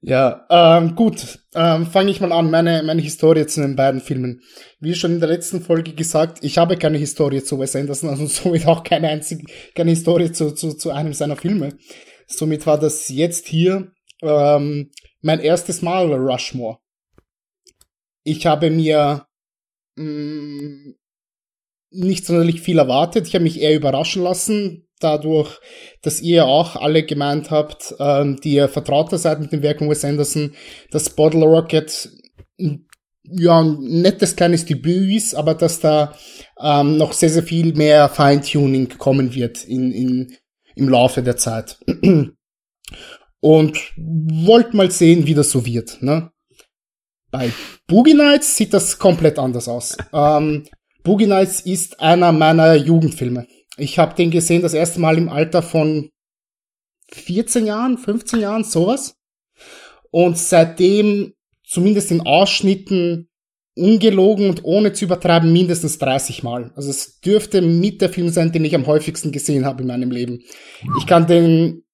ja 0.00 0.46
ähm, 0.48 0.94
gut. 0.94 1.40
Ähm, 1.54 1.86
Fange 1.86 2.10
ich 2.10 2.20
mal 2.20 2.32
an 2.32 2.50
meine 2.50 2.82
meine 2.82 3.02
Historie 3.02 3.46
zu 3.46 3.60
den 3.60 3.76
beiden 3.76 4.00
Filmen. 4.00 4.40
Wie 4.80 4.94
schon 4.94 5.12
in 5.12 5.20
der 5.20 5.28
letzten 5.28 5.60
Folge 5.60 5.92
gesagt, 5.92 6.38
ich 6.42 6.56
habe 6.56 6.78
keine 6.78 6.96
Historie 6.96 7.42
zu 7.42 7.58
Wes 7.58 7.76
Anderson, 7.76 8.08
also 8.08 8.26
somit 8.26 8.66
auch 8.66 8.82
keine 8.82 9.08
einzige 9.08 9.44
keine 9.74 9.90
Historie 9.90 10.32
zu 10.32 10.52
zu, 10.52 10.72
zu 10.72 10.90
einem 10.90 11.12
seiner 11.12 11.36
Filme. 11.36 11.76
Somit 12.26 12.66
war 12.66 12.78
das 12.78 13.08
jetzt 13.08 13.46
hier 13.46 13.92
ähm, 14.22 14.90
mein 15.20 15.40
erstes 15.40 15.82
Mal 15.82 16.12
Rushmore. 16.12 16.78
Ich 18.24 18.46
habe 18.46 18.70
mir 18.70 19.26
mh, 19.96 20.94
nicht 21.90 22.26
sonderlich 22.26 22.60
viel 22.60 22.78
erwartet. 22.78 23.26
Ich 23.26 23.34
habe 23.34 23.44
mich 23.44 23.60
eher 23.60 23.74
überraschen 23.74 24.22
lassen, 24.22 24.88
dadurch, 25.00 25.58
dass 26.02 26.20
ihr 26.20 26.46
auch 26.46 26.76
alle 26.76 27.04
gemeint 27.04 27.50
habt, 27.50 27.94
ähm, 27.98 28.38
die 28.42 28.54
ihr 28.54 28.68
vertrauter 28.68 29.18
seid 29.18 29.40
mit 29.40 29.52
den 29.52 29.62
Werken 29.62 29.88
Wes 29.88 30.04
Anderson, 30.04 30.54
dass 30.90 31.10
Bottle 31.10 31.44
Rocket 31.44 32.10
ja 33.30 33.60
ein 33.60 33.78
nettes 33.80 34.36
kleines 34.36 34.64
Debüt 34.64 35.14
ist, 35.14 35.34
aber 35.34 35.54
dass 35.54 35.80
da 35.80 36.14
ähm, 36.60 36.96
noch 36.96 37.12
sehr, 37.12 37.30
sehr 37.30 37.42
viel 37.42 37.74
mehr 37.74 38.08
Feintuning 38.08 38.88
kommen 38.98 39.34
wird 39.34 39.64
in, 39.64 39.92
in, 39.92 40.36
im 40.74 40.88
Laufe 40.88 41.22
der 41.22 41.36
Zeit. 41.36 41.78
Und 43.40 43.78
wollt 43.96 44.74
mal 44.74 44.90
sehen, 44.90 45.26
wie 45.26 45.34
das 45.34 45.50
so 45.50 45.64
wird. 45.64 46.02
Ne? 46.02 46.32
Bei 47.30 47.52
Boogie 47.86 48.14
Nights 48.14 48.56
sieht 48.56 48.74
das 48.74 48.98
komplett 48.98 49.38
anders 49.38 49.68
aus. 49.68 49.96
ähm, 50.12 50.64
Boogie 51.08 51.26
Nights 51.26 51.62
ist 51.62 52.00
einer 52.00 52.32
meiner 52.32 52.74
Jugendfilme. 52.74 53.46
Ich 53.78 53.98
habe 53.98 54.14
den 54.14 54.30
gesehen 54.30 54.60
das 54.60 54.74
erste 54.74 55.00
Mal 55.00 55.16
im 55.16 55.30
Alter 55.30 55.62
von 55.62 56.10
14 57.12 57.64
Jahren, 57.64 57.96
15 57.96 58.40
Jahren, 58.40 58.62
sowas. 58.62 59.16
Und 60.10 60.36
seitdem, 60.36 61.32
zumindest 61.64 62.10
in 62.10 62.20
Ausschnitten, 62.20 63.30
ungelogen 63.74 64.50
und 64.50 64.64
ohne 64.64 64.92
zu 64.92 65.06
übertreiben, 65.06 65.50
mindestens 65.50 65.96
30 65.96 66.42
Mal. 66.42 66.72
Also 66.76 66.90
es 66.90 67.20
dürfte 67.20 67.62
mit 67.62 68.02
der 68.02 68.10
Film 68.10 68.28
sein, 68.28 68.52
den 68.52 68.66
ich 68.66 68.74
am 68.74 68.86
häufigsten 68.86 69.32
gesehen 69.32 69.64
habe 69.64 69.80
in 69.80 69.88
meinem 69.88 70.10
Leben. 70.10 70.40
Ich 70.98 71.06
kann 71.06 71.26
den 71.26 71.84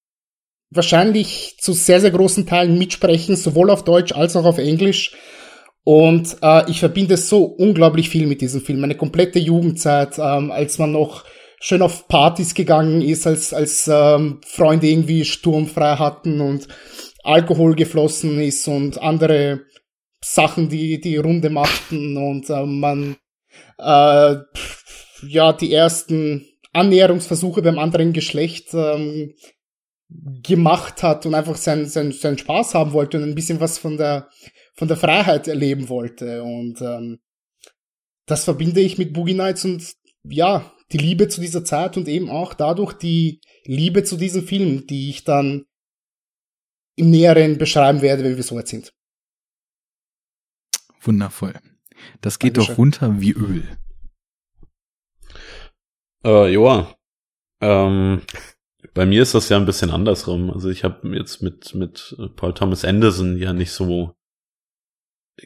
wahrscheinlich 0.71 1.55
zu 1.61 1.71
sehr, 1.71 2.01
sehr 2.01 2.11
großen 2.11 2.47
Teilen 2.47 2.77
mitsprechen, 2.77 3.37
sowohl 3.37 3.69
auf 3.69 3.85
Deutsch 3.85 4.11
als 4.11 4.35
auch 4.35 4.43
auf 4.43 4.57
Englisch. 4.57 5.15
Und 5.85 6.37
äh, 6.41 6.69
ich 6.69 6.79
verbinde 6.79 7.15
so 7.15 7.43
unglaublich 7.43 8.09
viel 8.09 8.25
mit 8.25 8.41
diesem 8.41 8.61
Film. 8.61 8.81
Meine 8.81 8.95
komplette 8.95 9.37
Jugendzeit, 9.37 10.17
ähm, 10.17 10.51
als 10.51 10.79
man 10.79 10.91
noch 10.91 11.23
schön 11.61 11.83
auf 11.83 12.07
Partys 12.07 12.55
gegangen 12.55 13.03
ist, 13.03 13.27
als, 13.27 13.53
als 13.53 13.87
ähm, 13.87 14.41
Freunde 14.45 14.87
irgendwie 14.87 15.23
sturmfrei 15.23 15.95
hatten 15.97 16.41
und 16.41 16.67
Alkohol 17.23 17.75
geflossen 17.75 18.41
ist 18.41 18.67
und 18.67 18.99
andere 18.99 19.61
Sachen, 20.21 20.69
die 20.69 20.99
die 20.99 21.17
Runde 21.17 21.51
machten 21.51 22.17
und 22.17 22.49
äh, 22.49 22.65
man 22.65 23.15
äh, 23.77 24.35
pff, 24.55 25.21
ja 25.27 25.53
die 25.53 25.71
ersten 25.71 26.47
Annäherungsversuche 26.73 27.61
beim 27.61 27.77
anderen 27.77 28.11
Geschlecht 28.11 28.73
ähm, 28.73 29.33
gemacht 30.09 31.03
hat 31.03 31.27
und 31.27 31.35
einfach 31.35 31.57
seinen 31.57 31.85
sein, 31.85 32.11
sein 32.11 32.39
Spaß 32.39 32.73
haben 32.73 32.93
wollte 32.93 33.17
und 33.17 33.23
ein 33.23 33.35
bisschen 33.35 33.59
was 33.59 33.77
von 33.77 33.97
der 33.97 34.29
von 34.75 34.87
der 34.87 34.97
Freiheit 34.97 35.47
erleben 35.47 35.89
wollte 35.89 36.43
und 36.43 36.81
ähm, 36.81 37.19
das 38.25 38.43
verbinde 38.43 38.81
ich 38.81 38.97
mit 38.97 39.13
Boogie 39.13 39.33
Nights 39.33 39.65
und 39.65 39.95
ja 40.23 40.71
die 40.91 40.97
Liebe 40.97 41.27
zu 41.27 41.41
dieser 41.41 41.63
Zeit 41.63 41.97
und 41.97 42.07
eben 42.07 42.29
auch 42.29 42.53
dadurch 42.53 42.93
die 42.93 43.41
Liebe 43.65 44.03
zu 44.03 44.17
diesem 44.17 44.45
Film, 44.45 44.85
die 44.87 45.09
ich 45.09 45.23
dann 45.23 45.65
im 46.95 47.09
Näheren 47.09 47.57
beschreiben 47.57 48.01
werde, 48.01 48.23
wenn 48.23 48.35
wir 48.35 48.43
so 48.43 48.55
weit 48.55 48.67
sind. 48.67 48.93
Wundervoll. 51.01 51.53
Das 52.21 52.39
geht 52.39 52.57
Dankeschön. 52.57 52.73
doch 52.73 52.77
runter 52.77 53.21
wie 53.21 53.31
Öl. 53.31 53.77
Äh, 56.23 56.51
joa. 56.51 56.95
Ähm, 57.61 58.21
bei 58.93 59.05
mir 59.05 59.21
ist 59.21 59.33
das 59.33 59.49
ja 59.49 59.57
ein 59.57 59.65
bisschen 59.65 59.91
andersrum. 59.91 60.51
Also 60.51 60.69
ich 60.69 60.83
habe 60.83 61.15
jetzt 61.15 61.41
mit, 61.41 61.75
mit 61.75 62.15
Paul 62.35 62.53
Thomas 62.53 62.85
Anderson 62.85 63.37
ja 63.37 63.53
nicht 63.53 63.71
so 63.71 64.15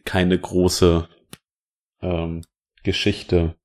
keine 0.06 0.40
große 0.40 1.08
ähm, 2.02 2.44
Geschichte. 2.84 3.56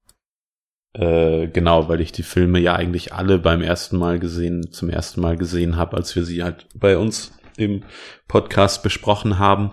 Äh, 0.92 1.48
genau, 1.48 1.88
weil 1.88 2.00
ich 2.00 2.12
die 2.12 2.22
Filme 2.22 2.60
ja 2.60 2.74
eigentlich 2.74 3.12
alle 3.12 3.38
beim 3.38 3.62
ersten 3.62 3.96
Mal 3.96 4.18
gesehen, 4.18 4.70
zum 4.70 4.90
ersten 4.90 5.20
Mal 5.20 5.36
gesehen 5.36 5.76
habe, 5.76 5.96
als 5.96 6.14
wir 6.14 6.24
sie 6.24 6.42
halt 6.42 6.68
bei 6.74 6.96
uns 6.96 7.32
im 7.56 7.84
Podcast 8.28 8.82
besprochen 8.82 9.38
haben. 9.38 9.72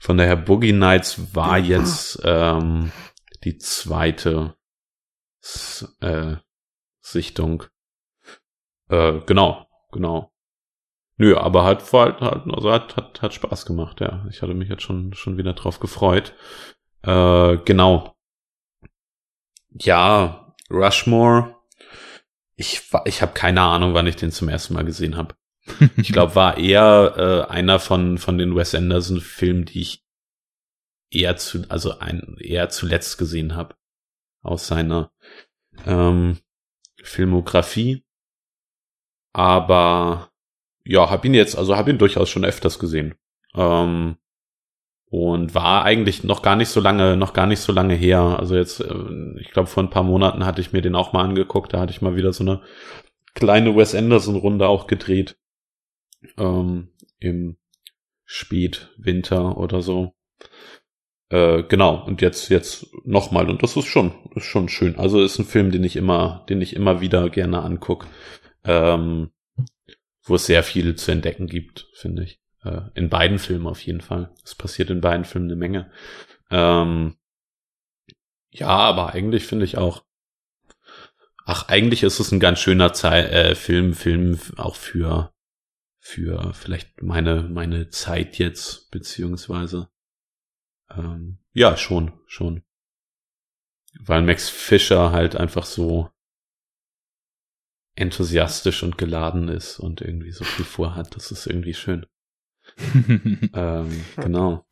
Von 0.00 0.18
daher 0.18 0.36
Boogie 0.36 0.72
Nights 0.72 1.34
war 1.34 1.58
jetzt 1.58 2.20
ähm, 2.24 2.92
die 3.44 3.58
zweite 3.58 4.54
S 5.42 5.96
äh, 6.00 6.36
Sichtung. 7.00 7.64
Äh, 8.88 9.20
genau, 9.26 9.66
genau. 9.92 10.33
Nö, 11.16 11.36
aber 11.36 11.64
hat 11.64 11.92
halt, 11.92 12.20
hat, 12.20 12.44
also 12.50 12.72
hat, 12.72 12.96
hat, 12.96 13.22
hat 13.22 13.34
Spaß 13.34 13.66
gemacht, 13.66 14.00
ja. 14.00 14.26
Ich 14.30 14.42
hatte 14.42 14.54
mich 14.54 14.68
jetzt 14.68 14.82
schon, 14.82 15.12
schon 15.14 15.36
wieder 15.36 15.52
drauf 15.52 15.78
gefreut. 15.78 16.34
Äh, 17.02 17.58
genau. 17.64 18.16
Ja, 19.70 20.54
Rushmore. 20.70 21.56
Ich, 22.56 22.82
ich 23.04 23.22
habe 23.22 23.32
keine 23.32 23.62
Ahnung, 23.62 23.94
wann 23.94 24.06
ich 24.06 24.16
den 24.16 24.32
zum 24.32 24.48
ersten 24.48 24.74
Mal 24.74 24.84
gesehen 24.84 25.16
habe. 25.16 25.34
Ich 25.96 26.12
glaube, 26.12 26.34
war 26.34 26.58
eher 26.58 27.46
äh, 27.48 27.52
einer 27.52 27.78
von, 27.78 28.18
von 28.18 28.36
den 28.36 28.54
Wes 28.54 28.74
Anderson-Filmen, 28.74 29.64
die 29.64 29.80
ich 29.80 30.04
eher 31.10 31.36
zu, 31.36 31.64
also 31.70 31.98
ein, 31.98 32.36
eher 32.38 32.68
zuletzt 32.68 33.18
gesehen 33.18 33.54
habe. 33.54 33.76
Aus 34.42 34.66
seiner 34.66 35.10
ähm, 35.86 36.38
Filmografie. 37.02 38.04
Aber 39.32 40.30
ja, 40.84 41.10
hab 41.10 41.24
ihn 41.24 41.34
jetzt, 41.34 41.56
also 41.56 41.76
hab 41.76 41.88
ihn 41.88 41.98
durchaus 41.98 42.28
schon 42.28 42.44
öfters 42.44 42.78
gesehen. 42.78 43.14
Ähm, 43.54 44.16
und 45.06 45.54
war 45.54 45.84
eigentlich 45.84 46.24
noch 46.24 46.42
gar 46.42 46.56
nicht 46.56 46.70
so 46.70 46.80
lange, 46.80 47.16
noch 47.16 47.34
gar 47.34 47.46
nicht 47.46 47.60
so 47.60 47.72
lange 47.72 47.94
her. 47.94 48.20
Also 48.20 48.56
jetzt, 48.56 48.80
äh, 48.80 49.38
ich 49.40 49.50
glaube, 49.50 49.68
vor 49.68 49.82
ein 49.82 49.90
paar 49.90 50.02
Monaten 50.02 50.44
hatte 50.44 50.60
ich 50.60 50.72
mir 50.72 50.82
den 50.82 50.96
auch 50.96 51.12
mal 51.12 51.22
angeguckt. 51.22 51.72
Da 51.72 51.80
hatte 51.80 51.92
ich 51.92 52.02
mal 52.02 52.16
wieder 52.16 52.32
so 52.32 52.42
eine 52.42 52.62
kleine 53.34 53.76
Wes 53.76 53.94
Anderson-Runde 53.94 54.66
auch 54.66 54.86
gedreht. 54.86 55.36
Ähm, 56.36 56.88
Im 57.20 57.56
Spätwinter 58.24 59.56
oder 59.56 59.82
so. 59.82 60.14
Äh, 61.28 61.62
genau, 61.62 62.04
und 62.04 62.20
jetzt, 62.20 62.48
jetzt 62.48 62.86
nochmal, 63.04 63.48
und 63.48 63.62
das 63.62 63.76
ist 63.76 63.86
schon, 63.86 64.14
ist 64.34 64.46
schon 64.46 64.68
schön. 64.68 64.98
Also 64.98 65.22
ist 65.22 65.38
ein 65.38 65.44
Film, 65.44 65.70
den 65.70 65.84
ich 65.84 65.96
immer, 65.96 66.44
den 66.48 66.60
ich 66.60 66.74
immer 66.74 67.00
wieder 67.00 67.30
gerne 67.30 67.62
anguck. 67.62 68.06
Ähm, 68.64 69.30
wo 70.24 70.34
es 70.36 70.46
sehr 70.46 70.62
viel 70.62 70.96
zu 70.96 71.12
entdecken 71.12 71.46
gibt, 71.46 71.88
finde 71.94 72.24
ich. 72.24 72.40
Äh, 72.62 72.80
in 72.94 73.08
beiden 73.08 73.38
Filmen 73.38 73.66
auf 73.66 73.80
jeden 73.82 74.00
Fall. 74.00 74.34
Es 74.44 74.54
passiert 74.54 74.90
in 74.90 75.00
beiden 75.00 75.24
Filmen 75.24 75.48
eine 75.48 75.56
Menge. 75.56 75.90
Ähm, 76.50 77.16
ja, 78.50 78.68
aber 78.68 79.14
eigentlich 79.14 79.46
finde 79.46 79.64
ich 79.64 79.76
auch. 79.78 80.04
Ach, 81.46 81.68
eigentlich 81.68 82.02
ist 82.02 82.20
es 82.20 82.32
ein 82.32 82.40
ganz 82.40 82.58
schöner 82.60 82.94
Zei 82.94 83.20
äh, 83.20 83.54
Film, 83.54 83.92
Film 83.92 84.38
auch 84.56 84.76
für 84.76 85.34
für 86.06 86.52
vielleicht 86.52 87.00
meine, 87.02 87.44
meine 87.44 87.88
Zeit 87.88 88.36
jetzt, 88.36 88.90
beziehungsweise, 88.90 89.88
ähm, 90.90 91.38
ja, 91.54 91.78
schon, 91.78 92.12
schon. 92.26 92.62
Weil 94.00 94.20
Max 94.20 94.50
Fischer 94.50 95.12
halt 95.12 95.34
einfach 95.34 95.64
so 95.64 96.10
enthusiastisch 97.96 98.82
und 98.82 98.98
geladen 98.98 99.48
ist 99.48 99.78
und 99.78 100.00
irgendwie 100.00 100.32
so 100.32 100.44
viel 100.44 100.64
vorhat. 100.64 101.14
Das 101.16 101.30
ist 101.30 101.46
irgendwie 101.46 101.74
schön. 101.74 102.06
ähm, 103.54 104.04
genau. 104.16 104.64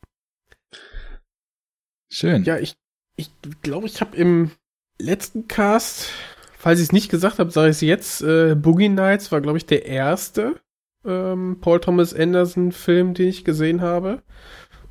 Schön. 2.11 2.45
Ja, 2.45 2.59
ich 2.59 2.77
ich 3.17 3.31
glaube, 3.63 3.87
ich 3.87 4.01
habe 4.01 4.17
im 4.17 4.51
letzten 4.99 5.49
Cast, 5.49 6.11
falls 6.57 6.81
ich 6.81 6.87
es 6.87 6.93
nicht 6.93 7.11
gesagt 7.11 7.39
habe, 7.39 7.51
sage 7.51 7.71
ich 7.71 7.77
es 7.77 7.81
jetzt, 7.83 8.23
äh, 8.23 8.55
Boogie 8.55 8.89
Nights 8.89 9.33
war, 9.33 9.41
glaube 9.41 9.59
ich, 9.59 9.67
der 9.67 9.85
erste 9.87 10.61
ähm, 11.05 11.59
Paul 11.61 11.81
Thomas 11.81 12.15
Anderson 12.15 12.73
Film, 12.73 13.15
den 13.15 13.29
ich 13.29 13.45
gesehen 13.45 13.81
habe. 13.81 14.23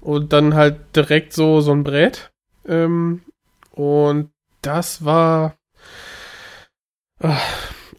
Und 0.02 0.34
dann 0.34 0.56
halt 0.56 0.96
direkt 0.96 1.34
so, 1.34 1.62
so 1.62 1.72
ein 1.72 1.84
Brett. 1.84 2.32
Ähm, 2.66 3.22
und 3.72 4.32
das 4.62 5.06
war, 5.06 5.56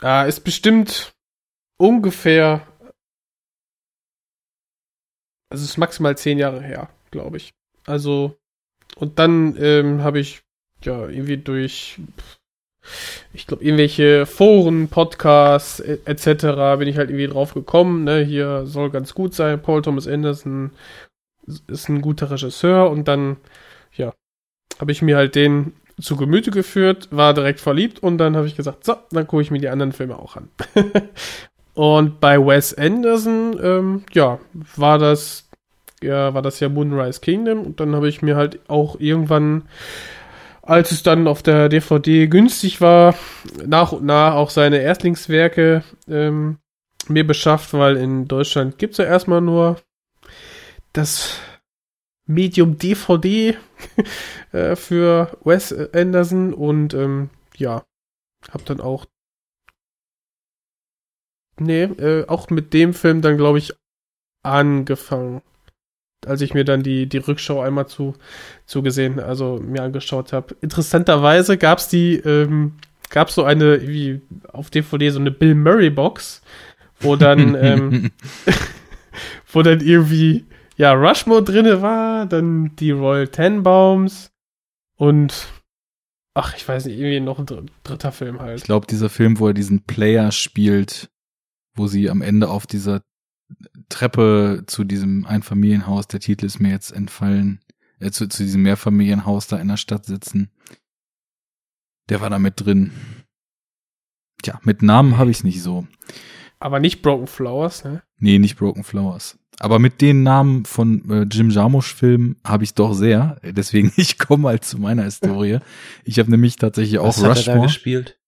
äh, 0.02 0.28
ist 0.28 0.40
bestimmt 0.40 1.12
ungefähr, 1.78 2.66
also 5.50 5.64
es 5.64 5.70
ist 5.70 5.76
maximal 5.78 6.16
zehn 6.16 6.38
Jahre 6.38 6.62
her, 6.62 6.88
glaube 7.10 7.36
ich. 7.36 7.52
Also 7.84 8.36
und 8.96 9.18
dann 9.18 9.56
ähm, 9.58 10.02
habe 10.02 10.20
ich 10.20 10.42
ja 10.82 11.08
irgendwie 11.08 11.38
durch, 11.38 11.98
ich 13.32 13.46
glaube, 13.46 13.64
irgendwelche 13.64 14.26
Foren, 14.26 14.88
Podcasts 14.88 15.80
etc. 15.80 16.78
bin 16.78 16.88
ich 16.88 16.98
halt 16.98 17.10
irgendwie 17.10 17.28
drauf 17.28 17.54
gekommen. 17.54 18.04
Ne? 18.04 18.24
Hier 18.24 18.66
soll 18.66 18.90
ganz 18.90 19.14
gut 19.14 19.34
sein. 19.34 19.62
Paul 19.62 19.82
Thomas 19.82 20.06
Anderson 20.06 20.72
ist 21.66 21.88
ein 21.88 22.02
guter 22.02 22.30
Regisseur 22.30 22.90
und 22.90 23.08
dann, 23.08 23.36
ja, 23.94 24.14
habe 24.78 24.92
ich 24.92 25.02
mir 25.02 25.16
halt 25.16 25.34
den 25.34 25.72
zu 26.02 26.16
Gemüte 26.16 26.50
geführt, 26.50 27.08
war 27.10 27.34
direkt 27.34 27.60
verliebt 27.60 28.00
und 28.00 28.18
dann 28.18 28.36
habe 28.36 28.46
ich 28.46 28.56
gesagt, 28.56 28.84
so, 28.84 28.96
dann 29.10 29.26
gucke 29.26 29.42
ich 29.42 29.50
mir 29.50 29.60
die 29.60 29.68
anderen 29.68 29.92
Filme 29.92 30.18
auch 30.18 30.36
an. 30.36 30.48
und 31.74 32.20
bei 32.20 32.38
Wes 32.38 32.74
Anderson, 32.74 33.58
ähm, 33.62 34.04
ja, 34.12 34.38
war 34.76 34.98
das 34.98 35.48
ja, 36.02 36.34
war 36.34 36.42
das 36.42 36.60
ja 36.60 36.68
Moonrise 36.68 37.20
Kingdom 37.20 37.60
und 37.62 37.80
dann 37.80 37.94
habe 37.94 38.08
ich 38.08 38.22
mir 38.22 38.36
halt 38.36 38.58
auch 38.68 38.98
irgendwann, 38.98 39.62
als 40.62 40.92
es 40.92 41.02
dann 41.02 41.26
auf 41.26 41.42
der 41.42 41.68
DVD 41.68 42.26
günstig 42.26 42.80
war, 42.80 43.14
nach 43.64 43.92
und 43.92 44.04
nach 44.04 44.34
auch 44.34 44.50
seine 44.50 44.78
Erstlingswerke 44.78 45.82
ähm, 46.08 46.58
mir 47.08 47.26
beschafft, 47.26 47.72
weil 47.74 47.96
in 47.96 48.28
Deutschland 48.28 48.78
gibt 48.78 48.92
es 48.92 48.98
ja 48.98 49.04
erstmal 49.04 49.40
nur 49.40 49.76
das 50.92 51.36
Medium 52.26 52.78
DVD 52.78 53.56
äh, 54.52 54.76
für 54.76 55.36
Wes 55.44 55.72
Anderson 55.92 56.54
und 56.54 56.94
ähm, 56.94 57.30
ja, 57.56 57.84
hab 58.50 58.64
dann 58.64 58.80
auch 58.80 59.06
nee, 61.58 61.82
äh, 61.82 62.26
auch 62.28 62.50
mit 62.50 62.72
dem 62.72 62.94
Film 62.94 63.22
dann 63.22 63.36
glaube 63.36 63.58
ich 63.58 63.72
angefangen 64.42 65.42
als 66.26 66.40
ich 66.40 66.54
mir 66.54 66.64
dann 66.64 66.82
die, 66.82 67.08
die 67.08 67.18
Rückschau 67.18 67.60
einmal 67.60 67.86
zu, 67.86 68.14
zugesehen, 68.66 69.20
also 69.20 69.58
mir 69.60 69.82
angeschaut 69.82 70.32
habe. 70.32 70.54
Interessanterweise 70.60 71.58
gab 71.58 71.78
es 71.78 71.88
die, 71.88 72.16
ähm, 72.16 72.74
gab 73.10 73.30
so 73.30 73.44
eine, 73.44 73.86
wie 73.88 74.20
auf 74.52 74.70
DVD, 74.70 75.10
so 75.10 75.20
eine 75.20 75.30
Bill 75.30 75.54
Murray 75.54 75.90
Box, 75.90 76.42
wo 77.00 77.16
dann, 77.16 77.54
ähm, 77.60 78.10
wo 79.52 79.62
dann 79.62 79.80
irgendwie, 79.80 80.44
ja, 80.76 80.92
Rushmore 80.92 81.42
drinne 81.42 81.82
war, 81.82 82.26
dann 82.26 82.74
die 82.76 82.90
Royal 82.90 83.28
Tenbaums 83.28 84.32
und 84.96 85.48
ach, 86.34 86.56
ich 86.56 86.66
weiß 86.66 86.86
nicht, 86.86 86.98
irgendwie 86.98 87.20
noch 87.20 87.38
ein 87.38 87.70
dritter 87.84 88.12
Film 88.12 88.40
halt. 88.40 88.58
Ich 88.58 88.64
glaube, 88.64 88.86
dieser 88.86 89.10
Film, 89.10 89.38
wo 89.38 89.48
er 89.48 89.54
diesen 89.54 89.84
Player 89.84 90.32
spielt, 90.32 91.10
wo 91.74 91.86
sie 91.86 92.10
am 92.10 92.22
Ende 92.22 92.48
auf 92.48 92.66
dieser 92.66 93.02
Treppe 93.88 94.64
zu 94.66 94.84
diesem 94.84 95.26
Einfamilienhaus, 95.26 96.08
der 96.08 96.20
Titel 96.20 96.46
ist 96.46 96.60
mir 96.60 96.70
jetzt 96.70 96.90
entfallen, 96.90 97.60
äh, 98.00 98.10
zu, 98.10 98.28
zu 98.28 98.42
diesem 98.42 98.62
Mehrfamilienhaus 98.62 99.46
da 99.46 99.58
in 99.58 99.68
der 99.68 99.76
Stadt 99.76 100.06
sitzen. 100.06 100.50
Der 102.08 102.20
war 102.20 102.30
da 102.30 102.38
mit 102.38 102.60
drin. 102.60 102.92
Tja, 104.42 104.58
mit 104.64 104.82
Namen 104.82 105.18
habe 105.18 105.30
ich 105.30 105.38
es 105.38 105.44
nicht 105.44 105.62
so. 105.62 105.86
Aber 106.58 106.80
nicht 106.80 107.02
Broken 107.02 107.26
Flowers, 107.26 107.84
ne? 107.84 108.02
Nee, 108.18 108.38
nicht 108.38 108.56
Broken 108.56 108.84
Flowers. 108.84 109.38
Aber 109.58 109.78
mit 109.78 110.00
den 110.00 110.22
Namen 110.22 110.64
von 110.64 111.08
äh, 111.10 111.22
Jim 111.30 111.50
Jarmusch-Filmen 111.50 112.36
habe 112.44 112.64
ich 112.64 112.74
doch 112.74 112.94
sehr. 112.94 113.38
Deswegen, 113.44 113.92
ich 113.96 114.18
komme 114.18 114.48
halt 114.48 114.64
zu 114.64 114.78
meiner 114.78 115.04
Historie. 115.04 115.58
Ich 116.04 116.18
habe 116.18 116.30
nämlich 116.30 116.56
tatsächlich 116.56 116.98
auch 116.98 117.08
Was 117.08 117.18
Rushmore. 117.18 117.36
Hat 117.36 117.46
er 117.46 117.54
da 117.56 117.62
gespielt? 117.62 118.18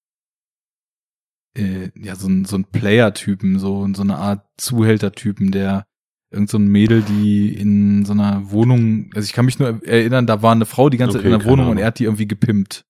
äh, 1.56 1.90
ja, 1.94 2.16
so 2.16 2.28
ein, 2.28 2.44
so 2.44 2.56
ein 2.56 2.64
Player-Typen, 2.64 3.58
so, 3.58 3.86
so 3.94 4.02
eine 4.02 4.16
Art 4.16 4.44
Zuhälter-Typen, 4.56 5.50
der 5.52 5.86
irgend 6.30 6.50
so 6.50 6.58
ein 6.58 6.66
Mädel, 6.66 7.02
die 7.02 7.54
in 7.54 8.04
so 8.04 8.12
einer 8.12 8.50
Wohnung, 8.50 9.10
also 9.14 9.24
ich 9.24 9.32
kann 9.32 9.44
mich 9.44 9.58
nur 9.58 9.84
erinnern, 9.86 10.26
da 10.26 10.42
war 10.42 10.52
eine 10.52 10.66
Frau 10.66 10.88
die 10.88 10.96
ganze 10.96 11.18
okay, 11.18 11.30
Zeit 11.30 11.32
in 11.32 11.38
der 11.38 11.48
Wohnung 11.48 11.68
und 11.68 11.78
er 11.78 11.86
hat 11.86 11.98
die 11.98 12.04
irgendwie 12.04 12.26
gepimpt. 12.26 12.84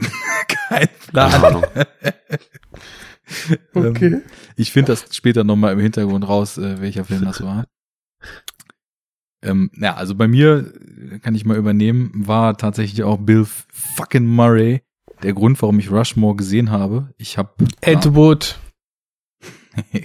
Kein 0.68 0.88
Plan. 1.08 1.62
okay. 3.74 4.06
Ähm, 4.06 4.22
ich 4.56 4.72
finde 4.72 4.92
das 4.92 5.14
später 5.14 5.44
nochmal 5.44 5.72
im 5.72 5.80
Hintergrund 5.80 6.26
raus, 6.26 6.58
äh, 6.58 6.80
welcher 6.80 7.04
Film 7.04 7.24
das 7.24 7.42
war. 7.42 7.66
Ähm, 9.42 9.70
ja, 9.74 9.94
also 9.94 10.14
bei 10.14 10.26
mir, 10.26 10.72
kann 11.22 11.34
ich 11.34 11.44
mal 11.44 11.56
übernehmen, 11.56 12.10
war 12.14 12.56
tatsächlich 12.56 13.04
auch 13.04 13.18
Bill 13.18 13.46
fucking 13.46 14.26
Murray 14.26 14.82
der 15.22 15.32
Grund, 15.32 15.60
warum 15.62 15.78
ich 15.78 15.90
Rushmore 15.90 16.36
gesehen 16.36 16.70
habe. 16.70 17.12
Ich 17.18 17.38
habe 17.38 17.50
Ed 17.80 18.14
Wood. 18.14 18.58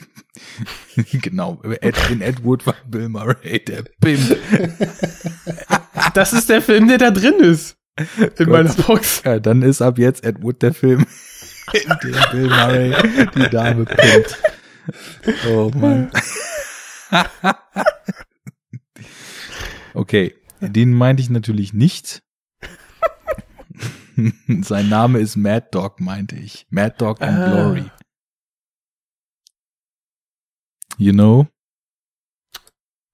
genau, 0.95 1.61
Ed, 1.81 1.95
in 2.11 2.21
Ed 2.21 2.43
Wood 2.43 2.65
war 2.67 2.75
Bill 2.87 3.09
Murray, 3.09 3.63
der 3.65 3.83
Pimp. 4.01 4.37
das 6.13 6.33
ist 6.33 6.49
der 6.49 6.61
Film, 6.61 6.87
der 6.87 6.97
da 6.97 7.11
drin 7.11 7.39
ist. 7.39 7.77
In 8.19 8.45
Gott. 8.45 8.47
meiner 8.47 8.73
Box. 8.73 9.21
Ja, 9.23 9.39
dann 9.39 9.61
ist 9.61 9.81
ab 9.81 9.99
jetzt 9.99 10.23
Ed 10.23 10.41
Wood 10.41 10.61
der 10.61 10.73
Film, 10.73 11.05
in 11.73 11.89
dem 12.01 12.31
Bill 12.31 12.49
Murray 12.49 13.27
die 13.35 13.49
Dame 13.49 13.85
pimpt. 13.85 14.41
Oh 15.47 15.71
Mann. 15.75 16.11
okay, 19.93 20.35
den 20.59 20.93
meinte 20.93 21.21
ich 21.21 21.29
natürlich 21.29 21.73
nicht. 21.73 22.21
Sein 24.61 24.89
Name 24.89 25.19
ist 25.19 25.35
Mad 25.35 25.67
Dog, 25.71 25.99
meinte 25.99 26.35
ich. 26.35 26.67
Mad 26.69 27.01
Dog 27.01 27.21
and 27.21 27.39
ah. 27.39 27.49
Glory. 27.49 27.91
You 30.97 31.11
know? 31.11 31.47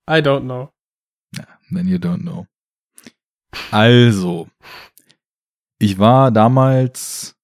I 0.07 0.21
don't 0.21 0.45
know. 0.45 0.71
then 1.71 1.87
you 1.87 1.97
don't 1.97 2.23
know. 2.23 2.47
Also, 3.71 4.47
ich 5.79 5.97
war 5.97 6.31
damals 6.31 7.35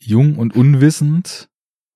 jung 0.00 0.36
und 0.36 0.56
unwissend 0.56 1.48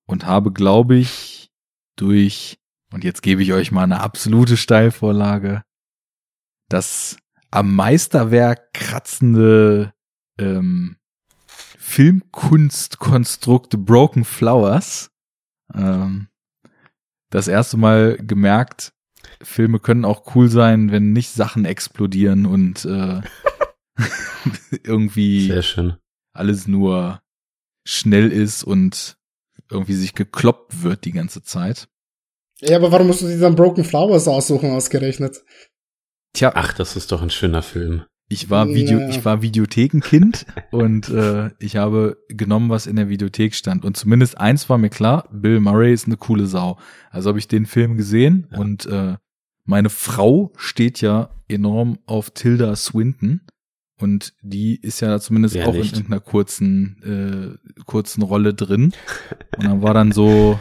und 0.05 0.25
habe, 0.25 0.51
glaube 0.51 0.95
ich, 0.95 1.51
durch, 1.95 2.57
und 2.93 3.03
jetzt 3.03 3.21
gebe 3.21 3.41
ich 3.41 3.53
euch 3.53 3.71
mal 3.71 3.83
eine 3.83 4.01
absolute 4.01 4.57
Steilvorlage, 4.57 5.63
das 6.69 7.17
am 7.51 7.75
Meisterwerk 7.75 8.73
kratzende 8.73 9.93
ähm, 10.37 10.97
Filmkunstkonstrukt 11.47 13.85
Broken 13.85 14.25
Flowers 14.25 15.11
ähm, 15.73 16.27
das 17.29 17.47
erste 17.47 17.77
Mal 17.77 18.17
gemerkt, 18.17 18.93
Filme 19.41 19.79
können 19.79 20.05
auch 20.05 20.35
cool 20.35 20.49
sein, 20.49 20.91
wenn 20.91 21.11
nicht 21.11 21.31
Sachen 21.31 21.65
explodieren 21.65 22.45
und 22.45 22.85
äh, 22.85 23.21
irgendwie 24.83 25.47
alles 26.33 26.67
nur 26.67 27.21
schnell 27.85 28.31
ist 28.31 28.63
und 28.63 29.17
irgendwie 29.71 29.93
sich 29.93 30.13
gekloppt 30.13 30.83
wird 30.83 31.05
die 31.05 31.11
ganze 31.11 31.43
Zeit. 31.43 31.87
Ja, 32.61 32.77
aber 32.77 32.91
warum 32.91 33.07
musst 33.07 33.21
du 33.21 33.27
dir 33.27 33.39
dann 33.39 33.55
Broken 33.55 33.83
Flowers 33.83 34.27
aussuchen, 34.27 34.71
ausgerechnet? 34.71 35.43
Tja. 36.33 36.51
Ach, 36.55 36.73
das 36.73 36.95
ist 36.95 37.11
doch 37.11 37.21
ein 37.21 37.29
schöner 37.29 37.61
Film. 37.61 38.03
Ich 38.27 38.49
war 38.49 38.67
Video, 38.67 38.99
ja. 38.99 39.09
ich 39.09 39.23
war 39.23 39.43
Videothekenkind 39.43 40.47
und 40.71 41.09
äh, 41.09 41.51
ich 41.59 41.75
habe 41.75 42.17
genommen, 42.27 42.71
was 42.71 42.87
in 42.87 42.95
der 42.95 43.07
Videothek 43.07 43.53
stand. 43.53 43.85
Und 43.85 43.97
zumindest 43.97 44.37
eins 44.39 44.67
war 44.67 44.79
mir 44.79 44.89
klar: 44.89 45.29
Bill 45.31 45.59
Murray 45.59 45.93
ist 45.93 46.07
eine 46.07 46.17
coole 46.17 46.47
Sau. 46.47 46.79
Also 47.11 47.29
habe 47.29 47.37
ich 47.37 47.47
den 47.47 47.67
Film 47.67 47.97
gesehen 47.97 48.47
ja. 48.51 48.57
und 48.57 48.87
äh, 48.87 49.17
meine 49.63 49.89
Frau 49.89 50.51
steht 50.57 51.01
ja 51.01 51.35
enorm 51.47 51.99
auf 52.07 52.31
Tilda 52.31 52.75
Swinton 52.75 53.41
und 53.99 54.33
die 54.41 54.75
ist 54.75 54.99
ja 54.99 55.19
zumindest 55.19 55.55
Wer 55.55 55.67
auch 55.67 55.73
nicht. 55.73 55.93
in 55.93 55.99
irgendeiner 55.99 56.21
kurzen 56.21 57.57
äh, 57.77 57.83
kurzen 57.83 58.21
Rolle 58.23 58.53
drin. 58.53 58.93
Und 59.57 59.63
dann 59.63 59.81
war 59.81 59.93
dann 59.93 60.11
so 60.11 60.59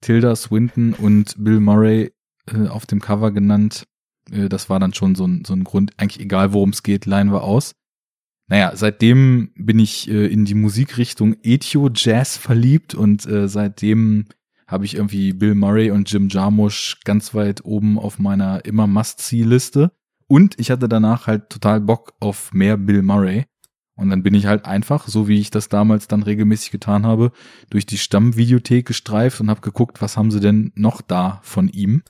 Tilda 0.00 0.36
Swinton 0.36 0.92
und 0.92 1.34
Bill 1.38 1.60
Murray 1.60 2.12
äh, 2.46 2.68
auf 2.68 2.86
dem 2.86 3.00
Cover 3.00 3.30
genannt. 3.32 3.86
Äh, 4.30 4.48
das 4.48 4.68
war 4.68 4.78
dann 4.78 4.94
schon 4.94 5.14
so 5.14 5.26
ein, 5.26 5.44
so 5.44 5.54
ein 5.54 5.64
Grund, 5.64 5.92
eigentlich 5.96 6.22
egal 6.22 6.52
worum 6.52 6.70
es 6.70 6.82
geht, 6.82 7.06
leihen 7.06 7.32
wir 7.32 7.42
aus. 7.42 7.74
Naja, 8.48 8.72
seitdem 8.74 9.50
bin 9.56 9.78
ich 9.78 10.08
äh, 10.08 10.26
in 10.26 10.44
die 10.44 10.54
Musikrichtung 10.54 11.36
Ethio 11.42 11.90
Jazz 11.92 12.36
verliebt 12.36 12.94
und 12.94 13.26
äh, 13.26 13.48
seitdem 13.48 14.26
habe 14.68 14.84
ich 14.84 14.94
irgendwie 14.94 15.32
Bill 15.32 15.54
Murray 15.54 15.90
und 15.90 16.10
Jim 16.10 16.28
Jarmusch 16.28 17.00
ganz 17.04 17.34
weit 17.34 17.64
oben 17.64 17.98
auf 17.98 18.18
meiner 18.18 18.64
immer 18.64 18.86
Must-See-Liste. 18.86 19.92
Und 20.28 20.58
ich 20.58 20.70
hatte 20.70 20.88
danach 20.88 21.26
halt 21.26 21.50
total 21.50 21.80
Bock 21.80 22.14
auf 22.20 22.52
mehr 22.52 22.76
Bill 22.76 23.02
Murray. 23.02 23.44
Und 23.96 24.10
dann 24.10 24.22
bin 24.22 24.34
ich 24.34 24.46
halt 24.46 24.66
einfach, 24.66 25.08
so 25.08 25.26
wie 25.26 25.40
ich 25.40 25.50
das 25.50 25.68
damals 25.68 26.06
dann 26.06 26.22
regelmäßig 26.22 26.70
getan 26.70 27.06
habe, 27.06 27.32
durch 27.70 27.86
die 27.86 27.96
Stammvideothek 27.96 28.86
gestreift 28.86 29.40
und 29.40 29.48
habe 29.48 29.62
geguckt, 29.62 30.02
was 30.02 30.16
haben 30.16 30.30
sie 30.30 30.40
denn 30.40 30.72
noch 30.74 31.00
da 31.00 31.40
von 31.42 31.68
ihm 31.68 32.02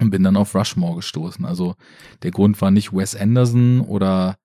und 0.00 0.10
bin 0.10 0.24
dann 0.24 0.36
auf 0.36 0.54
Rushmore 0.56 0.96
gestoßen. 0.96 1.44
Also 1.44 1.76
der 2.22 2.32
Grund 2.32 2.60
war 2.60 2.72
nicht 2.72 2.92
Wes 2.92 3.14
Anderson 3.14 3.80
oder 3.80 4.36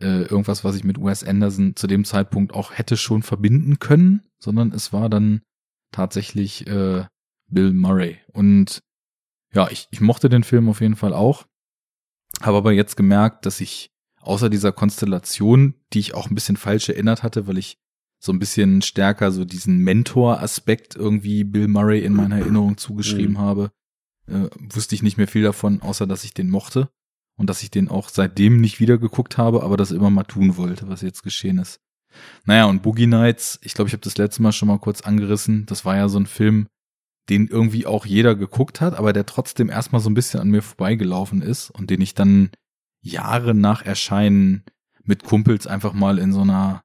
äh, 0.00 0.22
irgendwas, 0.22 0.64
was 0.64 0.74
ich 0.74 0.82
mit 0.82 1.00
Wes 1.00 1.22
Anderson 1.22 1.76
zu 1.76 1.86
dem 1.86 2.04
Zeitpunkt 2.04 2.52
auch 2.52 2.72
hätte 2.72 2.96
schon 2.96 3.22
verbinden 3.22 3.78
können, 3.78 4.22
sondern 4.38 4.72
es 4.72 4.92
war 4.92 5.08
dann 5.08 5.42
tatsächlich 5.92 6.66
äh, 6.66 7.04
Bill 7.48 7.72
Murray. 7.72 8.18
Und 8.32 8.80
ja, 9.54 9.68
ich, 9.70 9.86
ich 9.92 10.00
mochte 10.00 10.28
den 10.28 10.42
Film 10.42 10.68
auf 10.68 10.80
jeden 10.80 10.96
Fall 10.96 11.14
auch, 11.14 11.46
habe 12.40 12.58
aber 12.58 12.72
jetzt 12.72 12.96
gemerkt, 12.96 13.46
dass 13.46 13.60
ich 13.60 13.90
außer 14.20 14.50
dieser 14.50 14.72
Konstellation, 14.72 15.74
die 15.92 16.00
ich 16.00 16.14
auch 16.14 16.28
ein 16.28 16.34
bisschen 16.34 16.56
falsch 16.56 16.88
erinnert 16.88 17.22
hatte, 17.22 17.46
weil 17.46 17.58
ich 17.58 17.78
so 18.18 18.32
ein 18.32 18.38
bisschen 18.38 18.82
stärker 18.82 19.30
so 19.30 19.44
diesen 19.44 19.78
Mentor-Aspekt 19.78 20.96
irgendwie 20.96 21.44
Bill 21.44 21.68
Murray 21.68 22.00
in 22.00 22.14
meiner 22.14 22.38
Erinnerung 22.38 22.76
zugeschrieben 22.76 23.34
mhm. 23.34 23.38
habe, 23.38 23.70
äh, 24.26 24.48
wusste 24.58 24.94
ich 24.94 25.02
nicht 25.02 25.16
mehr 25.16 25.28
viel 25.28 25.42
davon, 25.42 25.80
außer 25.82 26.06
dass 26.06 26.24
ich 26.24 26.34
den 26.34 26.50
mochte 26.50 26.88
und 27.36 27.48
dass 27.48 27.62
ich 27.62 27.70
den 27.70 27.88
auch 27.88 28.08
seitdem 28.08 28.60
nicht 28.60 28.80
wieder 28.80 28.98
geguckt 28.98 29.38
habe, 29.38 29.62
aber 29.62 29.76
das 29.76 29.92
immer 29.92 30.10
mal 30.10 30.24
tun 30.24 30.56
wollte, 30.56 30.88
was 30.88 31.02
jetzt 31.02 31.22
geschehen 31.22 31.58
ist. 31.58 31.80
Naja, 32.44 32.64
und 32.64 32.82
Boogie 32.82 33.06
Nights, 33.06 33.58
ich 33.62 33.74
glaube, 33.74 33.88
ich 33.88 33.92
habe 33.92 34.02
das 34.02 34.16
letzte 34.16 34.42
Mal 34.42 34.52
schon 34.52 34.68
mal 34.68 34.78
kurz 34.78 35.02
angerissen, 35.02 35.66
das 35.66 35.84
war 35.84 35.96
ja 35.96 36.08
so 36.08 36.18
ein 36.18 36.26
Film, 36.26 36.66
den 37.28 37.48
irgendwie 37.48 37.86
auch 37.86 38.06
jeder 38.06 38.34
geguckt 38.34 38.80
hat, 38.80 38.94
aber 38.94 39.12
der 39.12 39.26
trotzdem 39.26 39.68
erstmal 39.68 40.00
so 40.00 40.08
ein 40.10 40.14
bisschen 40.14 40.40
an 40.40 40.50
mir 40.50 40.62
vorbeigelaufen 40.62 41.42
ist 41.42 41.70
und 41.70 41.90
den 41.90 42.00
ich 42.00 42.14
dann 42.14 42.50
Jahre 43.00 43.54
nach 43.54 43.82
Erscheinen 43.84 44.64
mit 45.02 45.24
Kumpels 45.24 45.66
einfach 45.66 45.92
mal 45.92 46.18
in 46.18 46.32
so 46.32 46.42
einer 46.42 46.82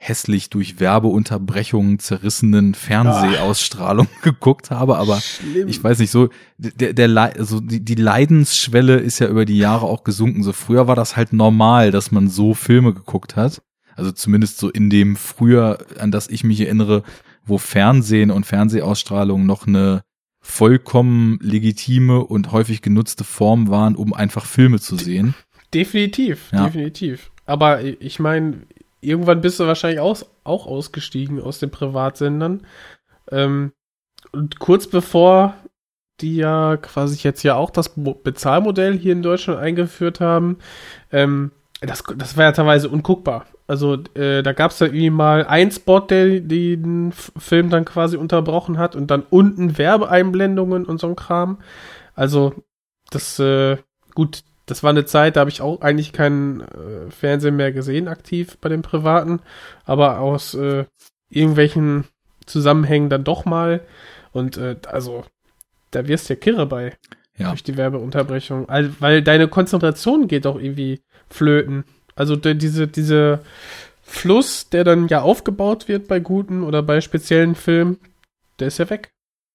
hässlich 0.00 0.48
durch 0.48 0.78
Werbeunterbrechungen 0.78 1.98
zerrissenen 1.98 2.74
Fernsehausstrahlung 2.74 4.06
Ach, 4.16 4.22
geguckt 4.22 4.70
habe, 4.70 4.96
aber 4.96 5.20
schlimm. 5.20 5.66
ich 5.66 5.82
weiß 5.82 5.98
nicht 5.98 6.12
so 6.12 6.28
der 6.56 6.92
der 6.92 7.16
also 7.16 7.60
die, 7.60 7.84
die 7.84 7.96
Leidensschwelle 7.96 8.96
ist 8.96 9.18
ja 9.18 9.26
über 9.26 9.44
die 9.44 9.58
Jahre 9.58 9.86
auch 9.86 10.04
gesunken. 10.04 10.44
So 10.44 10.52
früher 10.52 10.86
war 10.86 10.94
das 10.94 11.16
halt 11.16 11.32
normal, 11.32 11.90
dass 11.90 12.12
man 12.12 12.28
so 12.28 12.54
Filme 12.54 12.94
geguckt 12.94 13.34
hat. 13.34 13.60
Also 13.96 14.12
zumindest 14.12 14.58
so 14.58 14.70
in 14.70 14.88
dem 14.88 15.16
früher, 15.16 15.78
an 15.98 16.12
das 16.12 16.28
ich 16.28 16.44
mich 16.44 16.60
erinnere, 16.60 17.02
wo 17.48 17.58
Fernsehen 17.58 18.30
und 18.30 18.46
Fernsehausstrahlung 18.46 19.46
noch 19.46 19.66
eine 19.66 20.02
vollkommen 20.40 21.38
legitime 21.42 22.24
und 22.24 22.52
häufig 22.52 22.82
genutzte 22.82 23.24
Form 23.24 23.68
waren, 23.68 23.96
um 23.96 24.14
einfach 24.14 24.46
Filme 24.46 24.80
zu 24.80 24.96
sehen. 24.96 25.34
Definitiv, 25.74 26.50
ja. 26.52 26.64
definitiv. 26.64 27.30
Aber 27.44 27.82
ich 27.82 28.18
meine, 28.18 28.62
irgendwann 29.00 29.40
bist 29.40 29.60
du 29.60 29.66
wahrscheinlich 29.66 30.00
aus, 30.00 30.26
auch 30.44 30.66
ausgestiegen 30.66 31.40
aus 31.40 31.58
den 31.58 31.70
Privatsendern. 31.70 32.66
Ähm, 33.30 33.72
und 34.32 34.58
kurz 34.58 34.86
bevor 34.86 35.54
die 36.20 36.36
ja 36.36 36.76
quasi 36.76 37.18
jetzt 37.22 37.42
ja 37.42 37.54
auch 37.54 37.70
das 37.70 37.92
Bezahlmodell 37.94 38.98
hier 38.98 39.12
in 39.12 39.22
Deutschland 39.22 39.60
eingeführt 39.60 40.20
haben, 40.20 40.58
ähm, 41.12 41.52
das, 41.80 42.02
das 42.16 42.36
war 42.36 42.44
ja 42.44 42.52
teilweise 42.52 42.88
unguckbar. 42.88 43.46
Also 43.68 43.98
äh, 44.14 44.42
da 44.42 44.54
gab 44.54 44.70
es 44.70 44.78
ja 44.80 44.86
irgendwie 44.86 45.10
mal 45.10 45.44
einen 45.44 45.70
Spot, 45.70 46.00
der 46.00 46.40
den 46.40 47.12
Film 47.12 47.68
dann 47.68 47.84
quasi 47.84 48.16
unterbrochen 48.16 48.78
hat 48.78 48.96
und 48.96 49.10
dann 49.10 49.22
unten 49.28 49.76
Werbeeinblendungen 49.76 50.86
und 50.86 50.98
so 50.98 51.06
ein 51.06 51.16
Kram. 51.16 51.58
Also 52.14 52.54
das, 53.10 53.38
äh, 53.38 53.76
gut, 54.14 54.42
das 54.64 54.82
war 54.82 54.90
eine 54.90 55.04
Zeit, 55.04 55.36
da 55.36 55.40
habe 55.40 55.50
ich 55.50 55.60
auch 55.60 55.82
eigentlich 55.82 56.14
keinen 56.14 56.62
äh, 56.62 57.10
Fernsehen 57.10 57.56
mehr 57.56 57.70
gesehen, 57.70 58.08
aktiv 58.08 58.56
bei 58.58 58.70
den 58.70 58.80
Privaten, 58.80 59.40
aber 59.84 60.20
aus 60.20 60.54
äh, 60.54 60.86
irgendwelchen 61.28 62.04
Zusammenhängen 62.46 63.10
dann 63.10 63.24
doch 63.24 63.44
mal. 63.44 63.82
Und 64.32 64.56
äh, 64.56 64.76
also, 64.86 65.24
da 65.90 66.08
wirst 66.08 66.28
du 66.28 66.34
ja 66.34 66.40
kirre 66.40 66.66
bei. 66.66 66.96
Ja. 67.36 67.50
Durch 67.50 67.62
die 67.62 67.76
Werbeunterbrechung. 67.76 68.66
weil 68.68 69.22
deine 69.22 69.46
Konzentration 69.46 70.26
geht 70.26 70.44
auch 70.46 70.58
irgendwie 70.58 71.02
flöten. 71.30 71.84
Also 72.18 72.36
diese, 72.36 72.88
diese 72.88 73.40
Fluss, 74.02 74.68
der 74.70 74.84
dann 74.84 75.08
ja 75.08 75.22
aufgebaut 75.22 75.88
wird 75.88 76.08
bei 76.08 76.20
guten 76.20 76.62
oder 76.62 76.82
bei 76.82 77.00
speziellen 77.00 77.54
Filmen, 77.54 77.98
der 78.58 78.68
ist 78.68 78.78
ja 78.78 78.90
weg. 78.90 79.10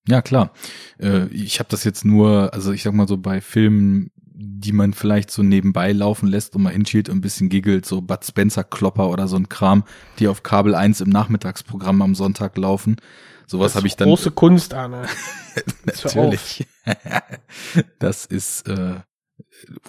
Ja, 0.08 0.22
klar. 0.22 0.52
Äh, 1.00 1.28
ich 1.28 1.60
habe 1.60 1.70
das 1.70 1.84
jetzt 1.84 2.06
nur, 2.06 2.54
also 2.54 2.72
ich 2.72 2.84
sag 2.84 2.94
mal 2.94 3.08
so 3.08 3.18
bei 3.18 3.42
Filmen 3.42 4.12
die 4.36 4.72
man 4.72 4.94
vielleicht 4.94 5.32
so 5.32 5.44
nebenbei 5.44 5.92
laufen 5.92 6.28
lässt 6.28 6.56
und 6.56 6.64
mal 6.64 6.74
hinschielt 6.74 7.08
und 7.08 7.18
ein 7.18 7.22
bisschen 7.22 7.50
giggelt, 7.50 7.86
so 7.86 8.02
Bud 8.02 8.26
Spencer 8.26 8.64
Klopper 8.64 9.10
oder 9.10 9.28
so 9.28 9.36
ein 9.36 9.48
Kram, 9.50 9.84
die 10.20 10.28
auf 10.28 10.44
Kabel 10.44 10.76
1 10.76 11.02
im 11.02 11.10
Nachmittagsprogramm 11.10 12.02
am 12.02 12.16
Sonntag 12.16 12.58
laufen. 12.58 12.98
Sowas 13.46 13.76
habe 13.76 13.88
ich 13.88 13.96
dann. 13.96 14.08
Große 14.08 14.32
Kunst, 14.32 14.74
Arne. 14.74 15.06
Natürlich. 15.86 16.66
das 18.00 18.26
ist 18.26 18.68
äh, 18.68 18.96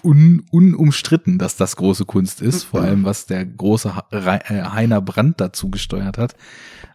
un, 0.03 0.45
unumstritten, 0.51 1.37
dass 1.37 1.57
das 1.57 1.75
große 1.75 2.05
Kunst 2.05 2.41
ist, 2.41 2.63
vor 2.63 2.81
allem 2.81 3.03
was 3.03 3.25
der 3.25 3.45
große 3.45 3.93
äh, 4.11 4.39
Heiner 4.63 5.01
Brandt 5.01 5.41
dazu 5.41 5.69
gesteuert 5.69 6.17
hat. 6.17 6.35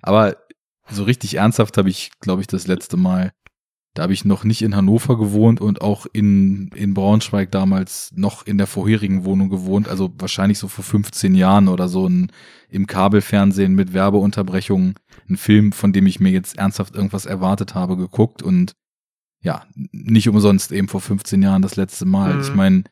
Aber 0.03 0.37
so 0.89 1.05
richtig 1.05 1.35
ernsthaft 1.35 1.77
habe 1.79 1.91
ich, 1.91 2.11
glaube 2.21 2.41
ich, 2.41 2.47
das 2.47 2.67
letzte 2.67 2.97
Mal 2.97 3.33
da 3.95 4.05
habe 4.05 4.13
ich 4.13 4.25
noch 4.25 4.45
nicht 4.45 4.63
in 4.63 4.77
Hannover 4.77 5.19
gewohnt 5.19 5.61
und 5.61 5.81
auch 5.81 6.07
in, 6.13 6.69
in 6.77 6.95
Braunschweig 6.95 7.51
damals 7.51 8.13
noch 8.15 8.47
in 8.47 8.57
der 8.57 8.69
vorherigen 8.69 9.25
Wohnung 9.25 9.51
gewohnt, 9.51 9.89
also 9.89 10.13
wahrscheinlich 10.17 10.59
so 10.59 10.69
vor 10.69 10.85
15 10.85 11.35
Jahren 11.35 11.67
oder 11.67 11.89
so 11.89 12.09
ein, 12.09 12.31
im 12.69 12.87
Kabelfernsehen 12.87 13.75
mit 13.75 13.93
Werbeunterbrechungen, 13.93 14.95
ein 15.29 15.37
Film, 15.37 15.73
von 15.73 15.93
dem 15.93 16.07
ich 16.07 16.21
mir 16.21 16.31
jetzt 16.31 16.57
ernsthaft 16.57 16.95
irgendwas 16.95 17.27
erwartet 17.27 17.75
habe, 17.75 17.97
geguckt. 17.97 18.45
Und 18.45 18.75
ja, 19.43 19.65
nicht 19.75 20.29
umsonst 20.29 20.73
eben 20.73 20.89
vor 20.89 21.01
15 21.01 21.43
Jahren 21.43 21.63
das 21.63 21.77
letzte 21.77 22.05
Mal. 22.05 22.35
Mhm. 22.35 22.41
Ich 22.41 22.55
meine, 22.55 22.85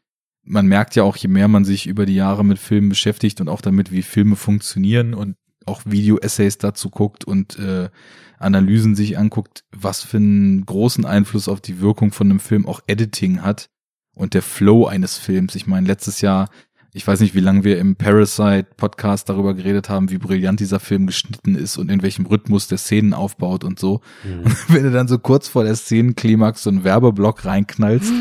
man 0.42 0.66
merkt 0.66 0.96
ja 0.96 1.02
auch, 1.02 1.16
je 1.16 1.28
mehr 1.28 1.48
man 1.48 1.64
sich 1.64 1.86
über 1.86 2.06
die 2.06 2.14
Jahre 2.14 2.44
mit 2.44 2.58
Filmen 2.58 2.88
beschäftigt 2.88 3.40
und 3.40 3.48
auch 3.48 3.60
damit, 3.60 3.92
wie 3.92 4.02
Filme 4.02 4.36
funktionieren 4.36 5.14
und 5.14 5.36
auch 5.66 5.82
Video-Essays 5.84 6.56
dazu 6.58 6.88
guckt 6.88 7.24
und 7.24 7.58
äh, 7.58 7.90
Analysen 8.38 8.94
sich 8.94 9.18
anguckt, 9.18 9.64
was 9.70 10.02
für 10.02 10.16
einen 10.16 10.64
großen 10.64 11.04
Einfluss 11.04 11.48
auf 11.48 11.60
die 11.60 11.80
Wirkung 11.80 12.12
von 12.12 12.30
einem 12.30 12.40
Film 12.40 12.66
auch 12.66 12.80
Editing 12.86 13.42
hat 13.42 13.68
und 14.14 14.32
der 14.32 14.42
Flow 14.42 14.86
eines 14.86 15.18
Films. 15.18 15.54
Ich 15.54 15.66
meine, 15.66 15.86
letztes 15.86 16.20
Jahr, 16.20 16.48
ich 16.94 17.06
weiß 17.06 17.20
nicht, 17.20 17.34
wie 17.34 17.40
lange 17.40 17.64
wir 17.64 17.78
im 17.78 17.96
Parasite 17.96 18.68
Podcast 18.76 19.28
darüber 19.28 19.54
geredet 19.54 19.88
haben, 19.88 20.10
wie 20.10 20.18
brillant 20.18 20.60
dieser 20.60 20.80
Film 20.80 21.06
geschnitten 21.06 21.54
ist 21.54 21.76
und 21.76 21.90
in 21.90 22.02
welchem 22.02 22.24
Rhythmus 22.26 22.66
der 22.66 22.78
Szenen 22.78 23.12
aufbaut 23.12 23.62
und 23.62 23.78
so. 23.78 24.00
Mhm. 24.24 24.44
Und 24.44 24.56
wenn 24.68 24.84
du 24.84 24.90
dann 24.90 25.06
so 25.06 25.18
kurz 25.18 25.48
vor 25.48 25.64
der 25.64 25.76
Szenenklimax 25.76 26.62
so 26.62 26.70
einen 26.70 26.84
Werbeblock 26.84 27.44
reinknallst, 27.44 28.12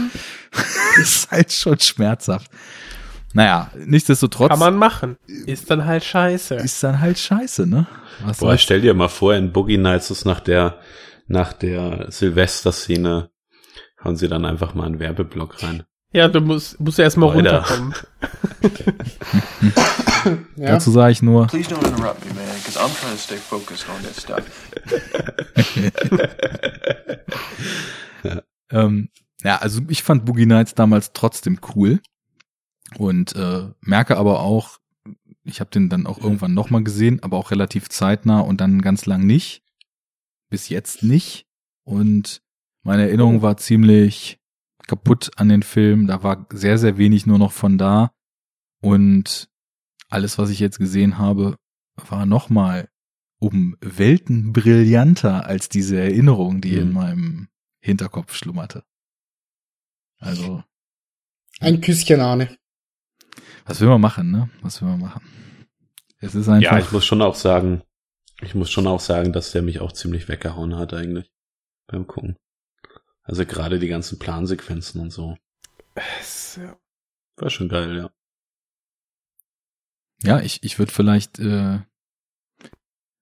ist 1.01 1.31
halt 1.31 1.51
schon 1.53 1.79
schmerzhaft. 1.79 2.51
Naja, 3.33 3.71
nichtsdestotrotz. 3.85 4.49
Kann 4.49 4.59
man 4.59 4.77
machen. 4.77 5.17
Ist 5.45 5.69
dann 5.69 5.85
halt 5.85 6.03
scheiße. 6.03 6.55
Ist 6.55 6.83
dann 6.83 6.99
halt 6.99 7.19
scheiße, 7.19 7.67
ne? 7.67 7.87
Was 8.23 8.39
Boah, 8.39 8.57
stell 8.57 8.81
dir 8.81 8.93
mal 8.93 9.09
vor, 9.09 9.35
in 9.35 9.53
Boogie 9.53 9.77
Nights 9.77 10.11
ist 10.11 10.25
nach 10.25 10.39
der, 10.39 10.79
nach 11.27 11.53
der 11.53 12.11
Silvester-Szene 12.11 13.29
hauen 14.03 14.15
sie 14.15 14.27
dann 14.27 14.45
einfach 14.45 14.73
mal 14.73 14.85
einen 14.85 14.99
Werbeblock 14.99 15.63
rein. 15.63 15.83
Ja, 16.13 16.27
du 16.29 16.39
musst, 16.41 16.79
musst 16.79 16.99
erstmal 16.99 17.29
runterkommen. 17.29 17.93
ja. 20.55 20.71
Dazu 20.71 20.91
sage 20.91 21.11
ich 21.11 21.21
nur. 21.21 21.47
Please 21.47 21.69
don't 21.69 21.85
interrupt 21.85 22.25
me, 22.25 22.33
man, 22.33 22.45
because 22.55 22.79
I'm 22.79 22.93
trying 22.99 23.11
to 23.11 23.17
stay 23.17 23.37
focused 23.37 23.85
on 23.89 24.01
this 24.03 24.21
stuff. 24.21 24.43
ja. 28.23 28.41
Ähm, 28.69 29.07
ja, 29.43 29.59
also 29.59 29.79
ich 29.87 30.03
fand 30.03 30.25
Boogie 30.25 30.45
Nights 30.45 30.75
damals 30.75 31.13
trotzdem 31.13 31.59
cool. 31.73 32.01
Und 32.97 33.33
äh, 33.35 33.69
merke 33.79 34.17
aber 34.17 34.41
auch, 34.41 34.79
ich 35.43 35.59
habe 35.61 35.69
den 35.69 35.89
dann 35.89 36.05
auch 36.05 36.17
irgendwann 36.17 36.53
nochmal 36.53 36.83
gesehen, 36.83 37.23
aber 37.23 37.37
auch 37.37 37.51
relativ 37.51 37.87
zeitnah 37.89 38.41
und 38.41 38.59
dann 38.59 38.81
ganz 38.81 39.05
lang 39.05 39.25
nicht. 39.25 39.63
Bis 40.49 40.67
jetzt 40.69 41.03
nicht. 41.03 41.47
Und 41.83 42.41
meine 42.83 43.03
Erinnerung 43.03 43.41
war 43.41 43.55
ziemlich 43.57 44.39
kaputt 44.87 45.31
an 45.35 45.49
den 45.49 45.63
Film. 45.63 46.07
Da 46.07 46.23
war 46.23 46.47
sehr, 46.51 46.77
sehr 46.77 46.97
wenig 46.97 47.25
nur 47.25 47.37
noch 47.37 47.51
von 47.51 47.77
da. 47.77 48.11
Und 48.81 49.49
alles, 50.09 50.37
was 50.37 50.49
ich 50.49 50.59
jetzt 50.59 50.79
gesehen 50.79 51.17
habe, 51.17 51.57
war 51.95 52.25
nochmal 52.25 52.89
um 53.39 53.75
Welten 53.81 54.53
brillanter 54.53 55.45
als 55.45 55.69
diese 55.69 55.99
Erinnerung, 55.99 56.61
die 56.61 56.75
in 56.75 56.87
Mhm. 56.89 56.93
meinem 56.93 57.47
Hinterkopf 57.79 58.33
schlummerte. 58.35 58.83
Also, 60.19 60.63
Ein 61.59 61.81
Küsschen, 61.81 62.21
Arne. 62.21 62.57
was 63.65 63.79
will 63.81 63.87
man 63.89 64.01
machen, 64.01 64.31
ne? 64.31 64.49
Was 64.61 64.81
will 64.81 64.89
man 64.89 64.99
machen? 65.01 65.21
Es 66.19 66.33
ist 66.35 66.47
einfach. 66.49 66.71
Ja, 66.71 66.79
ich 66.79 66.91
muss 66.91 67.05
schon 67.05 67.21
auch 67.21 67.35
sagen, 67.35 67.83
ich 68.41 68.55
muss 68.55 68.71
schon 68.71 68.87
auch 68.87 68.99
sagen, 68.99 69.33
dass 69.33 69.51
der 69.51 69.61
mich 69.61 69.79
auch 69.79 69.91
ziemlich 69.91 70.27
weggehauen 70.27 70.75
hat 70.75 70.93
eigentlich 70.93 71.31
beim 71.87 72.07
Gucken. 72.07 72.37
Also 73.27 73.45
gerade 73.45 73.77
die 73.77 73.89
ganzen 73.89 74.17
Plansequenzen 74.19 75.01
und 75.01 75.11
so. 75.11 75.37
War 77.35 77.49
schon 77.49 77.67
geil, 77.67 77.97
ja. 77.97 78.09
Ja, 80.23 80.39
ich, 80.39 80.63
ich 80.63 80.79
würde 80.79 80.91
vielleicht 80.91 81.37
äh, 81.37 81.79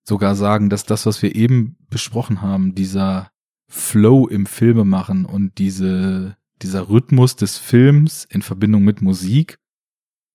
sogar 0.04 0.36
sagen, 0.36 0.70
dass 0.70 0.86
das, 0.86 1.06
was 1.06 1.22
wir 1.22 1.36
eben 1.36 1.76
besprochen 1.90 2.42
haben, 2.42 2.76
dieser 2.76 3.32
Flow 3.68 4.28
im 4.28 4.46
Filme 4.46 4.86
machen 4.86 5.26
und 5.26 5.58
diese, 5.58 6.38
dieser 6.62 6.88
Rhythmus 6.88 7.36
des 7.36 7.58
Films 7.58 8.26
in 8.26 8.44
Verbindung 8.44 8.84
mit 8.84 9.02
Musik, 9.02 9.58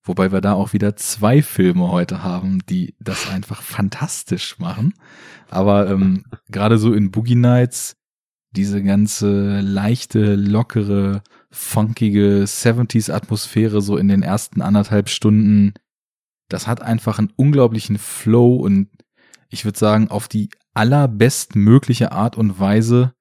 wobei 0.02 0.32
wir 0.32 0.40
da 0.40 0.54
auch 0.54 0.72
wieder 0.72 0.96
zwei 0.96 1.42
Filme 1.42 1.90
heute 1.92 2.24
haben, 2.24 2.58
die 2.66 2.96
das 2.98 3.30
einfach 3.30 3.62
fantastisch 3.62 4.58
machen. 4.58 4.94
Aber 5.48 5.88
ähm, 5.88 6.24
gerade 6.50 6.76
so 6.76 6.92
in 6.92 7.12
Boogie 7.12 7.36
Nights, 7.36 7.96
diese 8.52 8.82
ganze 8.82 9.60
leichte, 9.60 10.34
lockere, 10.34 11.22
funkige 11.50 12.44
70s-Atmosphäre 12.44 13.80
so 13.80 13.96
in 13.96 14.08
den 14.08 14.22
ersten 14.22 14.60
anderthalb 14.60 15.08
Stunden, 15.08 15.74
das 16.48 16.66
hat 16.66 16.82
einfach 16.82 17.18
einen 17.18 17.32
unglaublichen 17.36 17.98
Flow 17.98 18.56
und 18.56 18.88
ich 19.48 19.64
würde 19.64 19.78
sagen, 19.78 20.08
auf 20.08 20.28
die 20.28 20.50
allerbestmögliche 20.74 22.12
Art 22.12 22.36
und 22.36 22.58
Weise. 22.60 23.14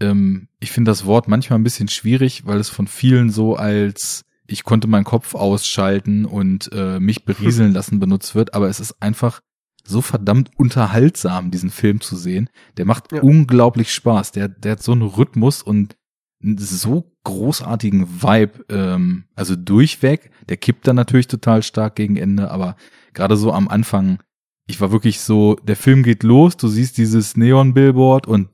Ähm, 0.00 0.48
ich 0.60 0.70
finde 0.70 0.90
das 0.90 1.06
Wort 1.06 1.28
manchmal 1.28 1.58
ein 1.58 1.64
bisschen 1.64 1.88
schwierig, 1.88 2.46
weil 2.46 2.58
es 2.58 2.68
von 2.68 2.86
vielen 2.86 3.30
so 3.30 3.56
als 3.56 4.26
ich 4.48 4.64
konnte 4.64 4.86
meinen 4.86 5.04
Kopf 5.04 5.34
ausschalten 5.34 6.24
und 6.24 6.70
äh, 6.72 7.00
mich 7.00 7.24
berieseln 7.24 7.72
lassen 7.74 7.98
benutzt 7.98 8.34
wird, 8.34 8.54
aber 8.54 8.68
es 8.68 8.80
ist 8.80 9.02
einfach 9.02 9.40
so 9.86 10.00
verdammt 10.02 10.50
unterhaltsam, 10.56 11.50
diesen 11.50 11.70
Film 11.70 12.00
zu 12.00 12.16
sehen. 12.16 12.50
Der 12.76 12.84
macht 12.84 13.12
Ja. 13.12 13.22
unglaublich 13.22 13.92
Spaß. 13.92 14.32
Der, 14.32 14.48
der 14.48 14.72
hat 14.72 14.82
so 14.82 14.92
einen 14.92 15.02
Rhythmus 15.02 15.62
und 15.62 15.96
einen 16.42 16.58
so 16.58 17.12
großartigen 17.24 18.22
Vibe, 18.22 18.64
ähm, 18.68 19.24
also 19.34 19.56
durchweg. 19.56 20.30
Der 20.48 20.56
kippt 20.56 20.86
dann 20.86 20.96
natürlich 20.96 21.26
total 21.28 21.62
stark 21.62 21.96
gegen 21.96 22.16
Ende, 22.16 22.50
aber 22.50 22.76
gerade 23.14 23.36
so 23.36 23.52
am 23.52 23.68
Anfang, 23.68 24.22
ich 24.66 24.80
war 24.80 24.90
wirklich 24.92 25.20
so, 25.20 25.54
der 25.56 25.76
Film 25.76 26.02
geht 26.02 26.22
los, 26.22 26.56
du 26.56 26.68
siehst 26.68 26.98
dieses 26.98 27.36
Neon-Billboard 27.36 28.26
und 28.26 28.48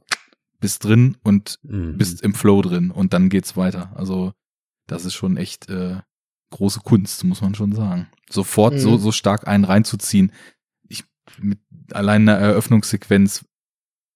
bist 0.61 0.85
drin 0.85 1.17
und 1.25 1.59
Mhm. 1.65 1.97
bist 1.99 2.23
im 2.23 2.35
Flow 2.35 2.63
drin 2.63 2.91
und 2.91 3.13
dann 3.13 3.29
geht's 3.29 3.57
weiter. 3.57 3.93
Also 3.97 4.33
das 4.87 5.05
ist 5.05 5.15
schon 5.15 5.37
echt 5.37 5.69
äh, 5.69 5.97
große 6.51 6.81
Kunst, 6.81 7.25
muss 7.25 7.41
man 7.41 7.55
schon 7.55 7.73
sagen. 7.73 8.07
Sofort 8.31 8.75
Mhm. 8.75 8.79
so 8.79 8.97
so 8.99 9.11
stark 9.13 9.49
einen 9.49 9.65
reinzuziehen. 9.65 10.31
Mit 11.41 11.59
allein 11.93 12.29
einer 12.29 12.39
Eröffnungssequenz, 12.39 13.45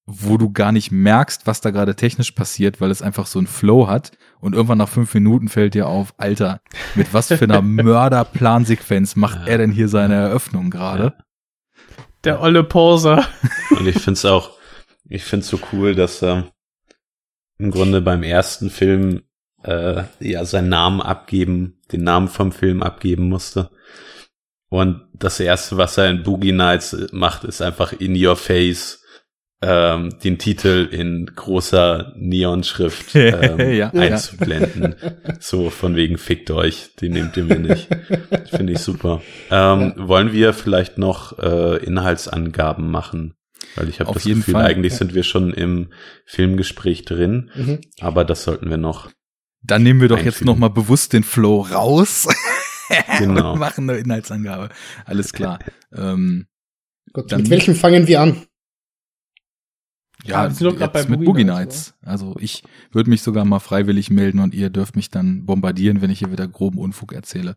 wo 0.06 0.36
du 0.38 0.52
gar 0.52 0.70
nicht 0.72 0.92
merkst, 0.92 1.46
was 1.46 1.60
da 1.60 1.70
gerade 1.70 1.96
technisch 1.96 2.30
passiert, 2.32 2.80
weil 2.80 2.90
es 2.90 3.02
einfach 3.02 3.26
so 3.26 3.38
einen 3.40 3.48
Flow 3.48 3.88
hat 3.88 4.12
und 4.40 4.54
irgendwann 4.54 4.78
nach 4.78 4.88
fünf 4.88 5.12
Minuten 5.14 5.48
fällt 5.48 5.74
dir 5.74 5.88
auf, 5.88 6.14
Alter, 6.16 6.60
mit 6.94 7.12
was 7.12 7.26
für 7.28 7.42
einer 7.42 7.62
Mörderplansequenz 8.26 9.16
macht 9.16 9.40
Ja. 9.40 9.46
er 9.46 9.58
denn 9.58 9.72
hier 9.72 9.88
seine 9.88 10.14
Eröffnung 10.14 10.70
gerade? 10.70 11.14
Der 12.24 12.40
olle 12.40 12.62
Poser. 12.64 13.26
Und 13.70 13.86
ich 13.86 13.98
find's 14.00 14.24
auch, 14.24 14.52
ich 15.08 15.24
find's 15.24 15.48
so 15.48 15.58
cool, 15.72 15.94
dass 15.94 16.22
er 16.22 16.52
im 17.58 17.70
Grunde 17.70 18.00
beim 18.00 18.22
ersten 18.22 18.70
Film 18.70 19.22
äh, 19.64 20.04
ja 20.20 20.44
seinen 20.44 20.68
Namen 20.68 21.00
abgeben, 21.00 21.80
den 21.92 22.04
Namen 22.04 22.28
vom 22.28 22.52
Film 22.52 22.82
abgeben 22.82 23.28
musste. 23.28 23.70
Und 24.68 25.02
das 25.14 25.38
erste, 25.40 25.76
was 25.76 25.96
er 25.98 26.10
in 26.10 26.22
Boogie 26.22 26.52
Nights 26.52 26.96
macht, 27.12 27.44
ist 27.44 27.62
einfach 27.62 27.92
in 27.92 28.14
your 28.24 28.36
face 28.36 29.02
ähm, 29.62 30.18
den 30.22 30.38
Titel 30.38 30.86
in 30.90 31.26
großer 31.34 32.12
Neonschrift 32.16 33.14
ähm, 33.14 33.58
Ja, 33.58 33.66
ja. 33.74 33.90
einzublenden. 33.92 34.96
So 35.40 35.70
von 35.70 35.96
wegen 35.96 36.18
fickt 36.18 36.50
euch, 36.50 36.94
den 37.00 37.12
nehmt 37.12 37.36
ihr 37.36 37.44
mir 37.44 37.58
nicht. 37.58 37.88
Finde 38.50 38.74
ich 38.74 38.80
super. 38.80 39.22
Ähm, 39.50 39.94
Wollen 39.96 40.32
wir 40.32 40.52
vielleicht 40.52 40.98
noch 40.98 41.38
äh, 41.38 41.76
Inhaltsangaben 41.84 42.90
machen? 42.90 43.34
Weil 43.76 43.88
ich 43.88 44.00
habe 44.00 44.12
das 44.12 44.24
jeden 44.24 44.40
Gefühl, 44.40 44.54
Fall. 44.54 44.66
eigentlich 44.66 44.94
sind 44.94 45.14
wir 45.14 45.22
schon 45.22 45.52
im 45.54 45.88
Filmgespräch 46.26 47.04
drin, 47.04 47.50
Mhm. 47.54 47.80
aber 48.00 48.24
das 48.24 48.42
sollten 48.44 48.68
wir 48.68 48.76
noch. 48.78 49.10
Dann 49.62 49.82
nehmen 49.82 50.00
wir 50.00 50.08
doch 50.08 50.18
jetzt 50.18 50.26
Einfügen. 50.36 50.46
noch 50.46 50.56
mal 50.58 50.68
bewusst 50.68 51.12
den 51.12 51.24
Flow 51.24 51.60
raus 51.62 52.26
Genau. 53.18 53.52
und 53.54 53.58
machen 53.58 53.88
eine 53.90 53.98
Inhaltsangabe. 53.98 54.68
Alles 55.04 55.32
klar. 55.32 55.58
ähm, 55.92 56.46
Dann- 57.14 57.42
mit 57.42 57.50
welchem 57.50 57.74
fangen 57.74 58.06
wir 58.06 58.20
an? 58.20 58.42
Ja, 60.24 60.48
wir 60.48 60.54
sind 60.54 60.66
doch 60.66 60.80
jetzt 60.80 60.92
bei 60.92 61.04
mit 61.06 61.24
Boogie 61.24 61.44
Nights, 61.44 61.94
Nights. 61.94 61.94
Also 62.02 62.36
ich 62.40 62.62
würde 62.90 63.10
mich 63.10 63.22
sogar 63.22 63.44
mal 63.44 63.60
freiwillig 63.60 64.10
melden 64.10 64.40
und 64.40 64.54
ihr 64.54 64.70
dürft 64.70 64.96
mich 64.96 65.10
dann 65.10 65.44
bombardieren, 65.46 66.00
wenn 66.02 66.10
ich 66.10 66.18
hier 66.20 66.32
wieder 66.32 66.48
groben 66.48 66.78
Unfug 66.78 67.12
erzähle. 67.12 67.54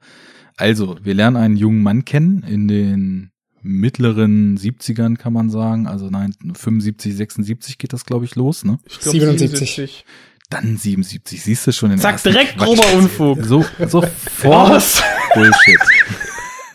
Also, 0.58 0.98
wir 1.02 1.14
lernen 1.14 1.38
einen 1.38 1.56
jungen 1.56 1.82
Mann 1.82 2.04
kennen 2.06 2.44
in 2.44 2.68
den 2.68 3.32
mittleren 3.62 4.58
70ern, 4.58 5.16
kann 5.18 5.34
man 5.34 5.50
sagen. 5.50 5.88
Also 5.88 6.10
nein, 6.10 6.34
75, 6.54 7.16
76 7.16 7.78
geht 7.78 7.94
das, 7.94 8.06
glaube 8.06 8.26
ich, 8.26 8.36
los, 8.36 8.64
ne? 8.66 8.78
Ich 8.86 9.00
glaub, 9.00 9.14
77. 9.14 10.06
Dann 10.50 10.78
77, 10.78 11.44
siehst 11.44 11.68
du 11.68 11.72
schon 11.72 11.92
in 11.92 12.00
Sag 12.00 12.22
direkt 12.24 12.58
grober 12.58 12.94
Unfug. 12.94 13.44
So, 13.44 13.64
sofort 13.86 14.70
Was? 14.72 15.04
Bullshit. 15.34 15.80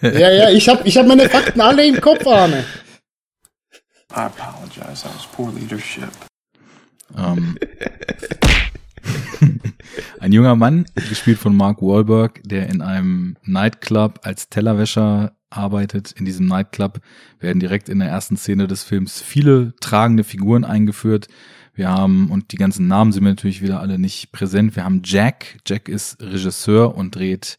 Ja, 0.03 0.31
ja, 0.31 0.51
ich 0.51 0.69
habe 0.69 0.87
ich 0.87 0.99
hab 0.99 1.07
meine 1.07 1.27
Fakten 1.31 1.63
alle 1.63 1.87
im 1.87 1.99
Kopf, 1.99 2.27
Arne. 2.27 2.63
I 4.15 4.17
apologize. 4.17 5.03
That 5.03 5.15
was 5.15 5.27
poor 5.35 5.51
leadership. 5.51 6.11
Ähm, 7.17 7.57
ein 10.21 10.33
junger 10.33 10.57
Mann, 10.57 10.85
gespielt 10.95 11.39
von 11.39 11.57
Mark 11.57 11.81
Wahlberg, 11.81 12.43
der 12.45 12.69
in 12.69 12.83
einem 12.83 13.39
Nightclub 13.45 14.21
als 14.25 14.51
Tellerwäscher 14.51 15.33
arbeitet. 15.49 16.13
In 16.13 16.27
diesem 16.27 16.47
Nightclub 16.47 17.01
werden 17.41 17.61
direkt 17.61 17.89
in 17.89 17.99
der 17.99 18.09
ersten 18.09 18.37
Szene 18.37 18.67
des 18.67 18.85
Films 18.85 19.23
viele 19.23 19.75
tragende 19.81 20.25
Figuren 20.25 20.65
eingeführt. 20.65 21.29
Wir 21.75 21.89
haben, 21.89 22.31
und 22.31 22.53
die 22.53 22.57
ganzen 22.57 22.87
Namen 22.87 23.13
sind 23.13 23.25
mir 23.25 23.31
natürlich 23.31 23.61
wieder 23.61 23.81
alle 23.81 23.99
nicht 23.99 24.31
präsent. 24.31 24.77
Wir 24.77 24.85
haben 24.85 25.03
Jack. 25.05 25.59
Jack 25.67 25.89
ist 25.89 26.21
Regisseur 26.23 26.97
und 26.97 27.17
dreht 27.17 27.59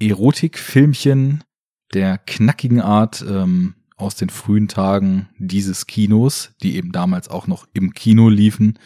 Erotikfilmchen 0.00 1.44
der 1.92 2.18
knackigen 2.18 2.80
Art 2.80 3.24
ähm, 3.28 3.74
aus 3.96 4.16
den 4.16 4.30
frühen 4.30 4.68
Tagen 4.68 5.28
dieses 5.38 5.86
Kinos, 5.86 6.52
die 6.62 6.76
eben 6.76 6.90
damals 6.90 7.28
auch 7.28 7.46
noch 7.46 7.66
im 7.72 7.92
Kino 7.92 8.28
liefen. 8.28 8.78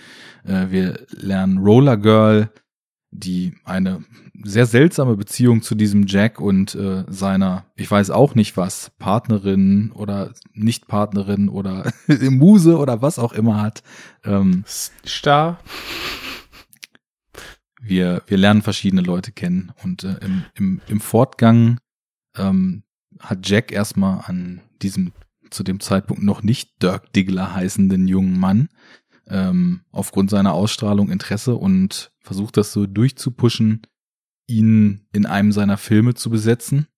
Äh, 0.45 0.67
wir 0.71 1.07
lernen 1.11 1.59
Roller 1.59 1.97
Girl, 1.97 2.51
die 3.11 3.55
eine 3.65 4.05
sehr 4.43 4.67
seltsame 4.67 5.17
Beziehung 5.17 5.63
zu 5.63 5.75
diesem 5.75 6.07
Jack 6.07 6.41
und 6.41 6.75
äh, 6.75 7.05
seiner, 7.09 7.65
ich 7.77 7.91
weiß 7.91 8.11
auch 8.11 8.35
nicht 8.35 8.57
was, 8.57 8.93
Partnerin 8.99 9.93
oder 9.93 10.33
Nicht-Partnerin 10.53 11.49
oder 11.49 11.91
Muse 12.07 12.79
oder 12.79 13.03
was 13.03 13.19
auch 13.19 13.33
immer 13.33 13.61
hat. 13.61 13.83
Ähm, 14.25 14.65
Star. 14.67 15.61
wir, 17.81 18.23
wir 18.27 18.39
lernen 18.39 18.63
verschiedene 18.63 19.03
Leute 19.03 19.33
kennen 19.33 19.73
und 19.83 20.05
äh, 20.05 20.17
im, 20.21 20.45
im, 20.55 20.81
im 20.89 21.01
Fortgang 21.01 21.79
ähm, 22.37 22.83
hat 23.19 23.49
Jack 23.49 23.73
erstmal 23.73 24.23
an 24.27 24.61
diesem 24.83 25.13
zu 25.51 25.63
dem 25.63 25.81
Zeitpunkt 25.81 26.23
noch 26.23 26.43
nicht 26.43 26.83
Dirk 26.83 27.13
Diggler 27.13 27.55
heißenden 27.55 28.07
jungen 28.07 28.39
Mann 28.39 28.69
ähm, 29.29 29.81
aufgrund 29.91 30.31
seiner 30.31 30.53
Ausstrahlung 30.53 31.11
Interesse 31.11 31.55
und 31.55 32.13
versucht 32.21 32.57
das 32.57 32.73
so 32.73 32.87
durchzupushen, 32.87 33.83
ihn 34.49 35.07
in 35.13 35.27
einem 35.27 35.53
seiner 35.53 35.77
Filme 35.77 36.15
zu 36.15 36.31
besetzen. 36.31 36.89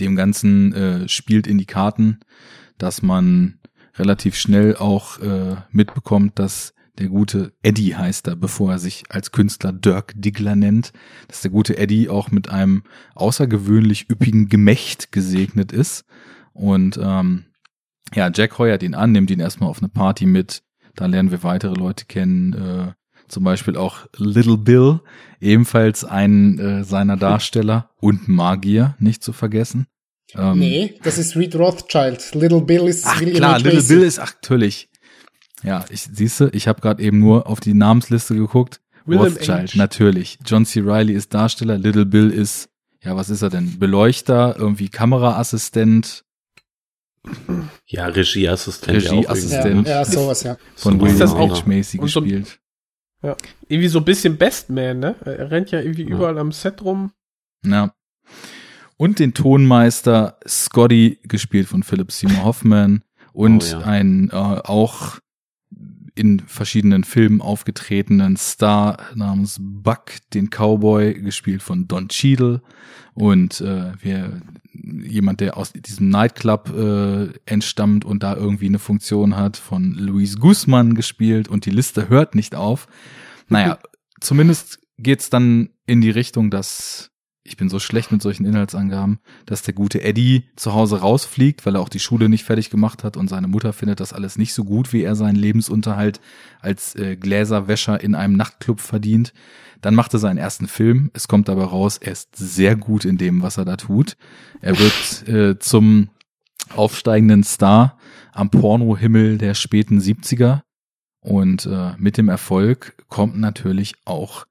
Dem 0.00 0.16
Ganzen 0.16 0.72
äh, 0.72 1.08
spielt 1.08 1.46
in 1.46 1.58
die 1.58 1.66
Karten, 1.66 2.20
dass 2.78 3.02
man 3.02 3.60
relativ 3.96 4.36
schnell 4.36 4.76
auch 4.76 5.18
äh, 5.18 5.56
mitbekommt, 5.70 6.38
dass 6.38 6.72
der 6.98 7.08
gute 7.08 7.52
Eddie 7.62 7.96
heißt 7.96 8.28
er, 8.28 8.36
bevor 8.36 8.72
er 8.72 8.78
sich 8.78 9.04
als 9.08 9.32
Künstler 9.32 9.72
Dirk 9.72 10.12
Diggler 10.14 10.56
nennt, 10.56 10.92
dass 11.28 11.40
der 11.40 11.50
gute 11.50 11.76
Eddie 11.78 12.08
auch 12.08 12.30
mit 12.30 12.48
einem 12.48 12.84
außergewöhnlich 13.14 14.10
üppigen 14.10 14.48
Gemächt 14.48 15.10
gesegnet 15.10 15.72
ist. 15.72 16.04
Und 16.52 16.98
ähm, 17.02 17.46
ja, 18.14 18.30
Jack 18.32 18.58
heuert 18.58 18.82
ihn 18.82 18.94
an, 18.94 19.12
nimmt 19.12 19.30
ihn 19.30 19.40
erstmal 19.40 19.70
auf 19.70 19.78
eine 19.78 19.88
Party 19.88 20.26
mit. 20.26 20.62
Da 20.94 21.06
lernen 21.06 21.30
wir 21.30 21.42
weitere 21.42 21.74
Leute 21.74 22.04
kennen, 22.04 22.52
äh, 22.52 22.92
zum 23.32 23.44
Beispiel 23.44 23.76
auch 23.76 24.06
Little 24.16 24.58
Bill, 24.58 25.00
ebenfalls 25.40 26.04
einen 26.04 26.58
äh, 26.58 26.84
seiner 26.84 27.16
Darsteller 27.16 27.90
und 28.00 28.28
Magier, 28.28 28.94
nicht 28.98 29.22
zu 29.24 29.32
vergessen. 29.32 29.86
Ähm, 30.34 30.58
nee, 30.58 30.94
das 31.02 31.18
ist 31.18 31.34
Reed 31.36 31.54
Rothschild. 31.56 32.34
Little 32.34 32.60
Bill 32.62 32.86
ist 32.88 33.06
Ach 33.06 33.20
William 33.20 33.36
klar, 33.36 33.52
H. 33.54 33.56
Little 33.58 33.74
Macy. 33.74 33.94
Bill 33.94 34.02
ist, 34.04 34.18
ach, 34.18 34.34
natürlich. 34.34 34.88
Ja, 35.62 35.84
ich 35.90 36.02
siehste, 36.02 36.50
ich 36.52 36.68
habe 36.68 36.80
gerade 36.80 37.02
eben 37.02 37.18
nur 37.18 37.46
auf 37.46 37.60
die 37.60 37.74
Namensliste 37.74 38.34
geguckt. 38.34 38.80
William 39.06 39.24
Rothschild, 39.32 39.72
H. 39.74 39.78
natürlich. 39.78 40.38
John 40.46 40.64
C. 40.66 40.80
Riley 40.80 41.14
ist 41.14 41.32
Darsteller, 41.34 41.78
Little 41.78 42.06
Bill 42.06 42.30
ist, 42.30 42.68
ja, 43.02 43.16
was 43.16 43.30
ist 43.30 43.42
er 43.42 43.50
denn? 43.50 43.78
Beleuchter, 43.78 44.56
irgendwie 44.58 44.88
Kameraassistent 44.88 46.24
Ja, 47.86 48.06
Regieassistent. 48.06 48.96
Regieassistent. 49.10 49.86
Ja, 49.88 50.00
ja, 50.00 50.04
sowas, 50.04 50.42
ja. 50.42 50.56
von 50.76 50.94
So 50.94 51.00
William 51.00 51.18
das 51.18 51.32
H. 51.34 51.38
auch- 51.38 51.66
Macy 51.66 51.98
und 51.98 52.08
gespielt. 53.22 53.36
Irgendwie 53.68 53.88
so 53.88 53.98
ein 53.98 54.04
bisschen 54.04 54.36
Bestman, 54.36 54.98
ne? 54.98 55.14
Er 55.24 55.50
rennt 55.50 55.70
ja 55.70 55.80
irgendwie 55.80 56.02
Ja. 56.08 56.16
überall 56.16 56.38
am 56.38 56.52
Set 56.52 56.82
rum. 56.82 57.12
Ja. 57.64 57.92
Und 58.96 59.18
den 59.18 59.34
Tonmeister 59.34 60.38
Scotty, 60.46 61.18
gespielt 61.24 61.68
von 61.68 61.82
Philip 61.82 62.10
Seymour 62.12 62.44
Hoffman. 62.44 63.02
Und 63.32 63.64
Oh 63.74 63.80
ja. 63.80 63.86
ein 63.86 64.28
äh, 64.30 64.34
auch 64.34 65.18
in 66.14 66.40
verschiedenen 66.40 67.04
Filmen 67.04 67.40
aufgetretenen 67.40 68.36
Star 68.36 68.98
namens 69.14 69.58
Buck, 69.60 70.12
den 70.34 70.50
Cowboy, 70.50 71.14
gespielt 71.14 71.62
von 71.62 71.88
Don 71.88 72.08
Cheadle. 72.08 72.62
Und 73.14 73.60
äh, 73.60 73.92
wir, 74.00 74.42
jemand, 74.72 75.40
der 75.40 75.56
aus 75.56 75.72
diesem 75.72 76.08
Nightclub 76.08 76.74
äh, 76.76 77.28
entstammt 77.46 78.04
und 78.04 78.22
da 78.22 78.36
irgendwie 78.36 78.66
eine 78.66 78.78
Funktion 78.78 79.36
hat, 79.36 79.56
von 79.56 79.92
Luis 79.94 80.38
Guzman 80.38 80.94
gespielt. 80.94 81.48
Und 81.48 81.66
die 81.66 81.70
Liste 81.70 82.08
hört 82.08 82.34
nicht 82.34 82.54
auf. 82.54 82.88
Naja, 83.48 83.78
zumindest 84.20 84.80
geht's 84.98 85.30
dann 85.30 85.70
in 85.86 86.00
die 86.00 86.10
Richtung, 86.10 86.50
dass 86.50 87.11
ich 87.44 87.56
bin 87.56 87.68
so 87.68 87.80
schlecht 87.80 88.12
mit 88.12 88.22
solchen 88.22 88.44
Inhaltsangaben, 88.44 89.18
dass 89.46 89.62
der 89.62 89.74
gute 89.74 90.02
Eddie 90.02 90.44
zu 90.54 90.74
Hause 90.74 91.00
rausfliegt, 91.00 91.66
weil 91.66 91.74
er 91.74 91.80
auch 91.80 91.88
die 91.88 91.98
Schule 91.98 92.28
nicht 92.28 92.44
fertig 92.44 92.70
gemacht 92.70 93.02
hat 93.02 93.16
und 93.16 93.28
seine 93.28 93.48
Mutter 93.48 93.72
findet 93.72 93.98
das 93.98 94.12
alles 94.12 94.38
nicht 94.38 94.54
so 94.54 94.64
gut, 94.64 94.92
wie 94.92 95.02
er 95.02 95.16
seinen 95.16 95.34
Lebensunterhalt 95.34 96.20
als 96.60 96.94
äh, 96.94 97.16
Gläserwäscher 97.16 98.00
in 98.00 98.14
einem 98.14 98.36
Nachtclub 98.36 98.80
verdient. 98.80 99.32
Dann 99.80 99.96
macht 99.96 100.12
er 100.12 100.20
seinen 100.20 100.38
ersten 100.38 100.68
Film. 100.68 101.10
Es 101.14 101.26
kommt 101.26 101.48
aber 101.50 101.64
raus, 101.64 101.98
er 101.98 102.12
ist 102.12 102.36
sehr 102.36 102.76
gut 102.76 103.04
in 103.04 103.18
dem, 103.18 103.42
was 103.42 103.58
er 103.58 103.64
da 103.64 103.76
tut. 103.76 104.16
Er 104.60 104.78
wird 104.78 105.28
äh, 105.28 105.58
zum 105.58 106.10
aufsteigenden 106.74 107.42
Star 107.42 107.98
am 108.32 108.50
Pornohimmel 108.50 109.38
der 109.38 109.54
späten 109.54 109.98
70er. 109.98 110.60
Und 111.20 111.66
äh, 111.66 111.92
mit 111.98 112.16
dem 112.18 112.28
Erfolg 112.28 112.94
kommt 113.08 113.36
natürlich 113.36 113.94
auch 114.04 114.46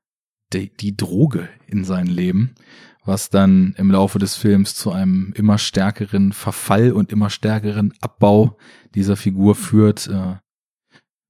die, 0.54 0.72
die 0.76 0.96
Droge 0.96 1.50
in 1.68 1.84
sein 1.84 2.08
Leben, 2.08 2.56
was 3.04 3.30
dann 3.30 3.74
im 3.78 3.92
Laufe 3.92 4.20
des 4.20 4.36
Films 4.36 4.76
zu 4.76 4.92
einem 4.92 5.34
immer 5.36 5.58
stärkeren 5.58 6.34
Verfall 6.34 6.92
und 6.92 7.12
immer 7.12 7.30
stärkeren 7.30 7.94
Abbau 8.02 8.58
dieser 8.94 9.16
Figur 9.16 9.56
führt. 9.56 10.08
Äh, 10.08 10.36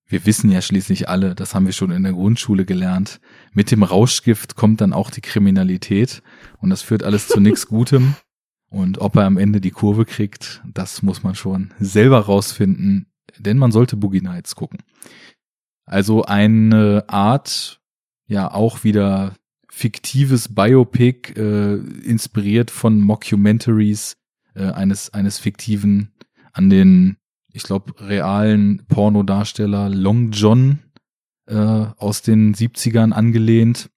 wir 0.07 0.25
wissen 0.25 0.51
ja 0.51 0.61
schließlich 0.61 1.07
alle, 1.07 1.35
das 1.35 1.55
haben 1.55 1.65
wir 1.65 1.73
schon 1.73 1.91
in 1.91 2.03
der 2.03 2.11
Grundschule 2.11 2.65
gelernt, 2.65 3.21
mit 3.53 3.71
dem 3.71 3.83
Rauschgift 3.83 4.55
kommt 4.55 4.81
dann 4.81 4.91
auch 4.91 5.09
die 5.09 5.21
Kriminalität 5.21 6.21
und 6.59 6.69
das 6.69 6.81
führt 6.81 7.03
alles 7.03 7.27
zu 7.27 7.39
nichts 7.39 7.67
Gutem. 7.67 8.15
Und 8.69 8.99
ob 8.99 9.17
er 9.17 9.25
am 9.25 9.37
Ende 9.37 9.59
die 9.59 9.71
Kurve 9.71 10.05
kriegt, 10.05 10.61
das 10.65 11.01
muss 11.01 11.23
man 11.23 11.35
schon 11.35 11.73
selber 11.79 12.19
rausfinden, 12.19 13.07
denn 13.37 13.57
man 13.57 13.71
sollte 13.73 13.97
Boogie 13.97 14.21
Nights 14.21 14.55
gucken. 14.55 14.79
Also 15.85 16.23
eine 16.23 17.03
Art, 17.07 17.80
ja 18.31 18.49
auch 18.51 18.85
wieder 18.85 19.35
fiktives 19.69 20.55
Biopic, 20.55 21.33
äh, 21.35 21.75
inspiriert 21.75 22.71
von 22.71 23.01
Mockumentaries 23.01 24.15
äh, 24.55 24.71
eines, 24.71 25.13
eines 25.13 25.37
fiktiven, 25.37 26.13
an 26.53 26.69
den, 26.69 27.17
ich 27.51 27.63
glaube, 27.63 27.93
realen 27.99 28.85
Pornodarsteller 28.87 29.89
Long 29.89 30.31
John 30.31 30.79
äh, 31.47 31.55
aus 31.55 32.21
den 32.21 32.55
70ern 32.55 33.11
angelehnt. 33.11 33.89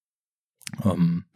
Ähm, 0.84 1.26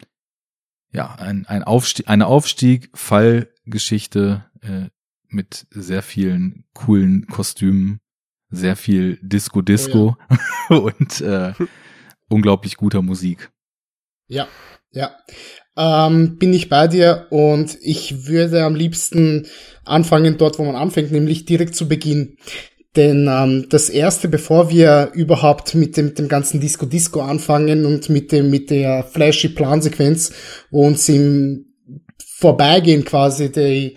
ja, 0.90 1.14
ein, 1.14 1.46
ein 1.46 1.62
Aufstieg, 1.62 2.08
eine 2.08 2.26
Aufstieg, 2.26 2.90
Fallgeschichte 2.94 4.44
äh, 4.60 4.88
mit 5.28 5.68
sehr 5.70 6.02
vielen 6.02 6.64
coolen 6.74 7.28
Kostümen, 7.28 8.00
sehr 8.50 8.74
viel 8.74 9.20
Disco-Disco 9.22 10.16
und 10.68 11.20
äh, 11.20 11.52
unglaublich 12.28 12.76
guter 12.76 13.02
Musik. 13.02 13.50
Ja, 14.28 14.48
ja. 14.92 15.16
Ähm, 15.76 16.38
bin 16.38 16.52
ich 16.52 16.68
bei 16.68 16.88
dir 16.88 17.26
und 17.30 17.78
ich 17.80 18.26
würde 18.26 18.64
am 18.64 18.74
liebsten 18.74 19.46
anfangen 19.84 20.36
dort, 20.38 20.58
wo 20.58 20.64
man 20.64 20.76
anfängt, 20.76 21.12
nämlich 21.12 21.44
direkt 21.44 21.76
zu 21.76 21.88
Beginn. 21.88 22.36
Denn 22.96 23.28
ähm, 23.30 23.66
das 23.68 23.88
erste, 23.88 24.28
bevor 24.28 24.70
wir 24.70 25.12
überhaupt 25.14 25.74
mit 25.74 25.96
dem, 25.96 26.06
mit 26.06 26.18
dem 26.18 26.28
ganzen 26.28 26.60
Disco 26.60 26.84
Disco 26.84 27.20
anfangen 27.20 27.86
und 27.86 28.08
mit 28.08 28.32
dem 28.32 28.50
mit 28.50 28.70
der 28.70 29.04
flashy 29.04 29.50
Plansequenz, 29.50 30.32
uns 30.70 31.08
im 31.08 31.66
Vorbeigehen 32.18 33.04
quasi 33.04 33.52
die, 33.52 33.96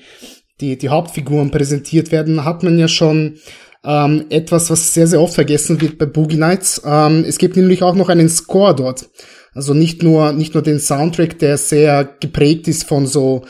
die, 0.60 0.78
die 0.78 0.90
Hauptfiguren 0.90 1.52
präsentiert 1.52 2.12
werden, 2.12 2.46
hat 2.46 2.64
man 2.64 2.78
ja 2.78 2.88
schon 2.88 3.40
ähm, 3.84 4.26
etwas, 4.30 4.70
was 4.70 4.94
sehr, 4.94 5.08
sehr 5.08 5.22
oft 5.22 5.34
vergessen 5.34 5.82
wird 5.82 5.98
bei 5.98 6.06
Boogie 6.06 6.38
Nights. 6.38 6.82
Ähm, 6.86 7.26
es 7.28 7.38
gibt 7.38 7.56
nämlich 7.56 7.84
auch 7.84 7.96
noch 7.96 8.10
einen 8.10 8.30
Score 8.30 8.76
dort. 8.76 9.10
Also 9.54 9.74
nicht 9.74 10.04
nur, 10.04 10.34
nicht 10.34 10.54
nur 10.54 10.64
den 10.64 10.80
Soundtrack, 10.80 11.40
der 11.40 11.58
sehr 11.58 12.06
geprägt 12.20 12.68
ist 12.68 12.84
von 12.84 13.06
so, 13.06 13.44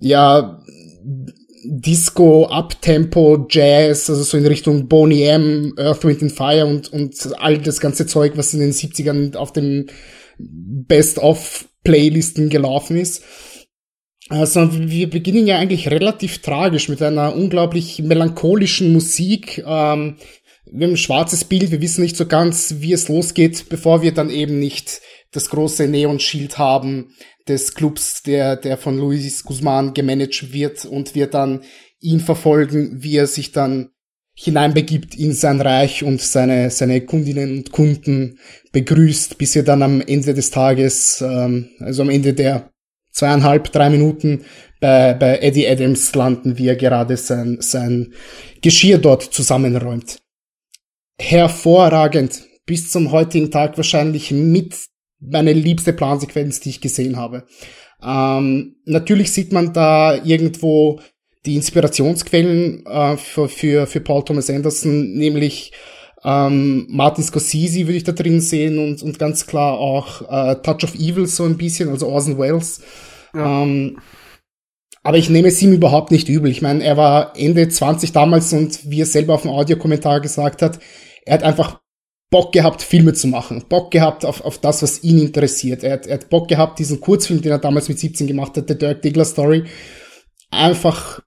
ja, 0.00 0.60
Disco, 1.66 2.46
Uptempo, 2.50 3.46
Jazz, 3.48 4.10
also 4.10 4.22
so 4.22 4.36
in 4.36 4.46
Richtung 4.46 4.88
Boney 4.88 5.22
M, 5.22 5.72
Earth, 5.78 6.04
Wind 6.04 6.22
and 6.22 6.32
Fire 6.32 6.66
und, 6.66 6.92
und 6.92 7.14
all 7.38 7.58
das 7.58 7.80
ganze 7.80 8.06
Zeug, 8.06 8.32
was 8.36 8.52
in 8.52 8.60
den 8.60 8.72
70ern 8.72 9.36
auf 9.36 9.52
den 9.52 9.86
Best-of-Playlisten 10.38 12.50
gelaufen 12.50 12.96
ist. 12.96 13.22
Also 14.30 14.68
wir 14.72 15.10
beginnen 15.10 15.46
ja 15.46 15.58
eigentlich 15.58 15.88
relativ 15.88 16.38
tragisch 16.38 16.88
mit 16.88 17.02
einer 17.02 17.34
unglaublich 17.34 18.00
melancholischen 18.02 18.92
Musik. 18.92 19.58
Ähm, 19.58 20.16
wir 20.66 20.86
haben 20.86 20.94
ein 20.94 20.96
schwarzes 20.96 21.44
Bild, 21.44 21.70
wir 21.70 21.82
wissen 21.82 22.02
nicht 22.02 22.16
so 22.16 22.26
ganz, 22.26 22.76
wie 22.78 22.94
es 22.94 23.08
losgeht, 23.08 23.68
bevor 23.68 24.02
wir 24.02 24.12
dann 24.14 24.30
eben 24.30 24.58
nicht 24.58 25.02
das 25.30 25.50
große 25.50 25.86
Neon-Schild 25.88 26.58
haben 26.58 27.14
des 27.46 27.74
Clubs, 27.74 28.22
der, 28.22 28.56
der 28.56 28.78
von 28.78 28.96
Luis 28.96 29.44
Guzman 29.44 29.92
gemanagt 29.92 30.52
wird 30.52 30.86
und 30.86 31.14
wir 31.14 31.26
dann 31.26 31.62
ihn 32.00 32.20
verfolgen, 32.20 33.02
wie 33.02 33.16
er 33.16 33.26
sich 33.26 33.52
dann 33.52 33.90
hineinbegibt 34.36 35.14
in 35.14 35.32
sein 35.32 35.60
Reich 35.60 36.02
und 36.02 36.20
seine, 36.20 36.70
seine 36.70 37.02
Kundinnen 37.02 37.58
und 37.58 37.72
Kunden 37.72 38.38
begrüßt, 38.72 39.38
bis 39.38 39.54
wir 39.54 39.62
dann 39.62 39.82
am 39.82 40.00
Ende 40.00 40.34
des 40.34 40.50
Tages, 40.50 41.22
ähm, 41.24 41.68
also 41.78 42.02
am 42.02 42.10
Ende 42.10 42.32
der 42.32 42.73
zweieinhalb, 43.14 43.72
drei 43.72 43.88
Minuten 43.88 44.44
bei, 44.80 45.14
bei 45.14 45.38
Eddie 45.38 45.66
Adams 45.66 46.14
landen, 46.14 46.58
wie 46.58 46.68
er 46.68 46.76
gerade 46.76 47.16
sein, 47.16 47.56
sein 47.60 48.12
Geschirr 48.60 48.98
dort 48.98 49.22
zusammenräumt. 49.22 50.18
Hervorragend. 51.18 52.42
Bis 52.66 52.90
zum 52.90 53.12
heutigen 53.12 53.50
Tag 53.50 53.76
wahrscheinlich 53.76 54.30
mit 54.30 54.74
meine 55.20 55.52
liebste 55.52 55.92
Plansequenz, 55.92 56.60
die 56.60 56.70
ich 56.70 56.80
gesehen 56.80 57.16
habe. 57.16 57.46
Ähm, 58.02 58.76
natürlich 58.84 59.32
sieht 59.32 59.52
man 59.52 59.72
da 59.72 60.22
irgendwo 60.24 61.00
die 61.46 61.56
Inspirationsquellen 61.56 62.86
äh, 62.86 63.16
für, 63.16 63.48
für, 63.48 63.86
für 63.86 64.00
Paul 64.00 64.24
Thomas 64.24 64.50
Anderson, 64.50 65.12
nämlich 65.12 65.72
ähm, 66.24 66.86
Martin 66.88 67.22
Scorsese 67.22 67.86
würde 67.86 67.98
ich 67.98 68.04
da 68.04 68.12
drin 68.12 68.40
sehen 68.40 68.78
und, 68.78 69.02
und 69.02 69.18
ganz 69.18 69.46
klar 69.46 69.78
auch 69.78 70.22
äh, 70.22 70.56
Touch 70.62 70.84
of 70.84 70.94
Evil 70.94 71.26
so 71.26 71.44
ein 71.44 71.58
bisschen, 71.58 71.90
also 71.90 72.08
Orson 72.08 72.38
Welles. 72.38 72.80
Ja. 73.34 73.62
Ähm, 73.62 73.98
aber 75.02 75.18
ich 75.18 75.28
nehme 75.28 75.48
es 75.48 75.60
ihm 75.60 75.72
überhaupt 75.72 76.10
nicht 76.10 76.30
übel. 76.30 76.50
Ich 76.50 76.62
meine, 76.62 76.82
er 76.82 76.96
war 76.96 77.36
Ende 77.36 77.68
20 77.68 78.12
damals 78.12 78.54
und 78.54 78.90
wie 78.90 79.02
er 79.02 79.06
selber 79.06 79.34
auf 79.34 79.42
dem 79.42 79.50
Audiokommentar 79.50 80.20
gesagt 80.20 80.62
hat, 80.62 80.78
er 81.26 81.34
hat 81.34 81.42
einfach 81.42 81.80
Bock 82.30 82.52
gehabt, 82.52 82.80
Filme 82.80 83.12
zu 83.12 83.28
machen. 83.28 83.64
Bock 83.68 83.90
gehabt 83.90 84.24
auf, 84.24 84.40
auf 84.40 84.58
das, 84.58 84.82
was 84.82 85.04
ihn 85.04 85.18
interessiert. 85.20 85.84
Er 85.84 85.92
hat, 85.92 86.06
er 86.06 86.14
hat 86.14 86.30
Bock 86.30 86.48
gehabt, 86.48 86.78
diesen 86.78 87.00
Kurzfilm, 87.00 87.42
den 87.42 87.52
er 87.52 87.58
damals 87.58 87.88
mit 87.88 87.98
17 87.98 88.26
gemacht 88.26 88.56
hat, 88.56 88.66
The 88.66 88.78
Dirk 88.78 89.02
Diggler 89.02 89.26
Story, 89.26 89.64
einfach 90.50 91.20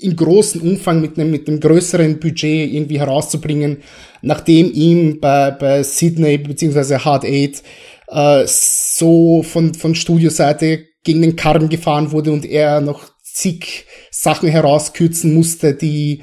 im 0.00 0.16
großen 0.16 0.60
Umfang 0.60 1.00
mit 1.00 1.18
einem, 1.18 1.30
mit 1.30 1.48
einem 1.48 1.60
größeren 1.60 2.20
Budget 2.20 2.72
irgendwie 2.72 2.98
herauszubringen, 2.98 3.78
nachdem 4.22 4.72
ihm 4.72 5.20
bei, 5.20 5.50
bei 5.50 5.82
Sydney 5.82 6.38
beziehungsweise 6.38 7.04
Hard 7.04 7.24
Eight 7.24 7.62
äh, 8.08 8.44
so 8.46 9.42
von, 9.42 9.74
von 9.74 9.94
Studioseite 9.94 10.84
gegen 11.04 11.22
den 11.22 11.36
Karren 11.36 11.68
gefahren 11.68 12.12
wurde 12.12 12.32
und 12.32 12.44
er 12.44 12.80
noch 12.80 13.10
zig 13.22 13.86
Sachen 14.10 14.48
herauskürzen 14.48 15.34
musste, 15.34 15.74
die, 15.74 16.22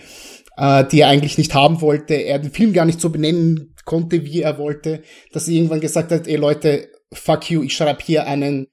äh, 0.58 0.84
die 0.86 1.02
er 1.02 1.08
eigentlich 1.08 1.38
nicht 1.38 1.54
haben 1.54 1.82
wollte. 1.82 2.16
Er 2.16 2.40
den 2.40 2.52
Film 2.52 2.74
gar 2.74 2.86
nicht 2.86 3.00
so 3.00 3.10
benennen 3.10 3.76
konnte, 3.86 4.26
wie 4.26 4.42
er 4.42 4.58
wollte, 4.58 5.04
dass 5.32 5.48
er 5.48 5.56
irgendwann 5.56 5.82
gesagt 5.82 6.12
hat, 6.12 6.28
ey 6.28 6.36
Leute, 6.36 6.90
fuck 7.12 7.50
you, 7.50 7.64
ich 7.64 7.76
schreibe 7.76 8.04
hier 8.04 8.28
einen 8.28 8.68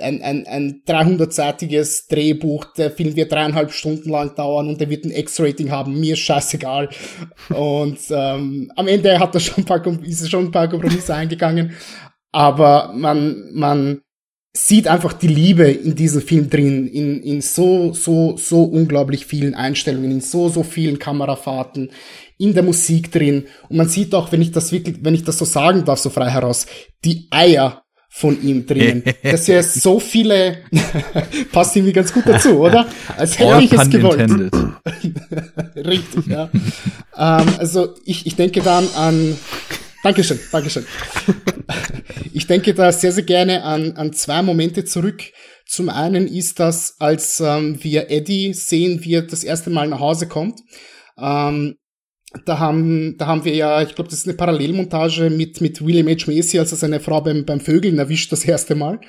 ein, 0.00 0.22
ein, 0.22 0.46
ein 0.46 0.82
300-seitiges 0.86 2.08
Drehbuch, 2.08 2.66
der 2.74 2.90
Film 2.90 3.16
wird 3.16 3.32
dreieinhalb 3.32 3.72
Stunden 3.72 4.10
lang 4.10 4.34
dauern 4.34 4.68
und 4.68 4.80
der 4.80 4.90
wird 4.90 5.04
ein 5.04 5.10
X-Rating 5.10 5.70
haben, 5.70 5.98
mir 5.98 6.14
ist 6.14 6.20
scheißegal. 6.20 6.88
Und 7.50 7.98
ähm, 8.10 8.72
am 8.76 8.88
Ende 8.88 9.18
hat 9.18 9.34
er 9.34 9.40
schon 9.40 9.58
ein 9.58 9.64
paar, 9.64 9.84
ist 10.02 10.22
er 10.22 10.28
schon 10.28 10.46
ein 10.46 10.50
paar 10.50 10.68
Kompromisse 10.68 11.14
eingegangen, 11.14 11.72
aber 12.32 12.92
man, 12.94 13.50
man 13.52 14.02
sieht 14.56 14.88
einfach 14.88 15.12
die 15.12 15.28
Liebe 15.28 15.70
in 15.70 15.94
diesem 15.94 16.22
Film 16.22 16.48
drin, 16.48 16.86
in, 16.86 17.22
in 17.22 17.40
so, 17.42 17.92
so, 17.92 18.36
so 18.36 18.62
unglaublich 18.62 19.26
vielen 19.26 19.54
Einstellungen, 19.54 20.10
in 20.10 20.20
so, 20.20 20.48
so 20.48 20.62
vielen 20.62 20.98
Kamerafahrten, 20.98 21.90
in 22.38 22.54
der 22.54 22.62
Musik 22.62 23.12
drin. 23.12 23.46
Und 23.68 23.76
man 23.76 23.88
sieht 23.88 24.14
auch, 24.14 24.32
wenn 24.32 24.42
ich 24.42 24.52
das 24.52 24.72
wirklich, 24.72 24.98
wenn 25.02 25.14
ich 25.14 25.24
das 25.24 25.38
so 25.38 25.44
sagen 25.44 25.84
darf, 25.84 25.98
so 25.98 26.10
frei 26.10 26.30
heraus, 26.30 26.66
die 27.04 27.28
Eier 27.30 27.85
von 28.16 28.42
ihm 28.42 28.64
drinnen. 28.64 29.02
Dass 29.22 29.46
er 29.46 29.62
so 29.62 30.00
viele, 30.00 30.58
passt 31.52 31.76
irgendwie 31.76 31.92
ganz 31.92 32.10
gut 32.14 32.24
dazu, 32.26 32.60
oder? 32.60 32.86
Als 33.14 33.38
hätte 33.38 33.62
ich 33.62 33.72
es 33.72 33.90
gewollt. 33.90 34.30
Richtig, 35.76 36.26
ja. 36.26 36.48
ähm, 37.18 37.48
also 37.58 37.94
ich, 38.06 38.26
ich 38.26 38.34
denke 38.34 38.62
dann 38.62 38.88
an, 38.96 39.36
Dankeschön, 40.02 40.38
Dankeschön. 40.50 40.86
ich 42.32 42.46
denke 42.46 42.72
da 42.72 42.90
sehr, 42.90 43.12
sehr 43.12 43.24
gerne 43.24 43.62
an, 43.62 43.92
an 43.96 44.14
zwei 44.14 44.40
Momente 44.40 44.86
zurück. 44.86 45.22
Zum 45.66 45.90
einen 45.90 46.26
ist 46.26 46.58
das, 46.58 46.96
als 46.98 47.40
ähm, 47.40 47.82
wir 47.82 48.10
Eddie 48.10 48.54
sehen, 48.54 49.04
wie 49.04 49.16
er 49.16 49.22
das 49.22 49.44
erste 49.44 49.68
Mal 49.68 49.88
nach 49.88 50.00
Hause 50.00 50.26
kommt. 50.26 50.60
Ähm, 51.18 51.76
da 52.44 52.58
haben, 52.58 53.16
da 53.18 53.26
haben 53.26 53.44
wir 53.44 53.54
ja, 53.54 53.82
ich 53.82 53.94
glaube, 53.94 54.10
das 54.10 54.20
ist 54.20 54.28
eine 54.28 54.36
Parallelmontage 54.36 55.30
mit, 55.30 55.60
mit 55.60 55.84
William 55.84 56.08
H. 56.08 56.30
Macy, 56.30 56.58
als 56.58 56.72
er 56.72 56.78
seine 56.78 57.00
Frau 57.00 57.20
beim, 57.20 57.44
beim 57.44 57.60
Vögeln 57.60 57.98
erwischt 57.98 58.32
das 58.32 58.44
erste 58.44 58.74
Mal. 58.74 59.00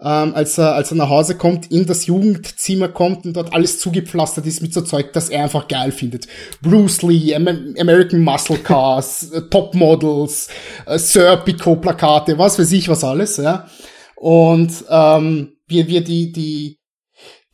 Ähm, 0.00 0.34
als, 0.34 0.58
er, 0.58 0.74
als 0.74 0.90
er 0.90 0.96
nach 0.96 1.08
Hause 1.08 1.36
kommt, 1.36 1.70
in 1.70 1.86
das 1.86 2.06
Jugendzimmer 2.06 2.88
kommt 2.88 3.26
und 3.26 3.36
dort 3.36 3.54
alles 3.54 3.78
zugepflastert 3.78 4.44
ist 4.44 4.60
mit 4.60 4.74
so 4.74 4.80
Zeug, 4.80 5.12
das 5.12 5.28
er 5.28 5.44
einfach 5.44 5.68
geil 5.68 5.92
findet. 5.92 6.26
Bruce 6.62 7.02
Lee, 7.02 7.34
Am 7.34 7.46
American 7.78 8.20
Muscle 8.20 8.58
Cars, 8.58 9.30
äh, 9.32 9.42
Topmodels, 9.42 10.48
äh, 10.86 10.98
Serpico-Plakate, 10.98 12.36
was 12.38 12.58
weiß 12.58 12.72
ich 12.72 12.88
was 12.88 13.04
alles, 13.04 13.36
ja. 13.36 13.68
Und 14.16 14.72
ähm, 14.88 15.56
wir, 15.68 15.86
wir 15.86 16.02
die, 16.02 16.32
die, 16.32 16.78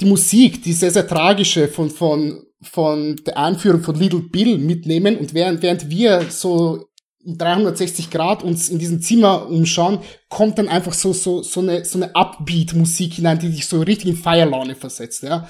die 0.01 0.07
Musik, 0.07 0.63
die 0.63 0.73
sehr, 0.73 0.91
sehr 0.91 1.07
tragische 1.07 1.69
von, 1.69 1.91
von 1.91 2.43
von 2.63 3.17
der 3.27 3.39
Einführung 3.39 3.83
von 3.83 3.95
Little 3.95 4.21
Bill 4.21 4.59
mitnehmen 4.59 5.17
und 5.17 5.35
während, 5.35 5.63
während 5.63 5.89
wir 5.89 6.27
so 6.31 6.87
360 7.25 8.11
Grad 8.11 8.43
uns 8.43 8.69
in 8.69 8.79
diesem 8.79 9.01
Zimmer 9.03 9.49
umschauen, 9.49 10.01
kommt 10.29 10.59
dann 10.59 10.69
einfach 10.69 10.93
so, 10.93 11.13
so, 11.13 11.43
so 11.43 11.61
eine, 11.61 11.85
so 11.85 11.99
eine 11.99 12.15
Upbeat-Musik 12.15 13.15
hinein, 13.15 13.39
die 13.39 13.51
dich 13.51 13.67
so 13.67 13.81
richtig 13.81 14.09
in 14.09 14.17
Feierlaune 14.17 14.75
versetzt, 14.75 15.23
ja. 15.23 15.49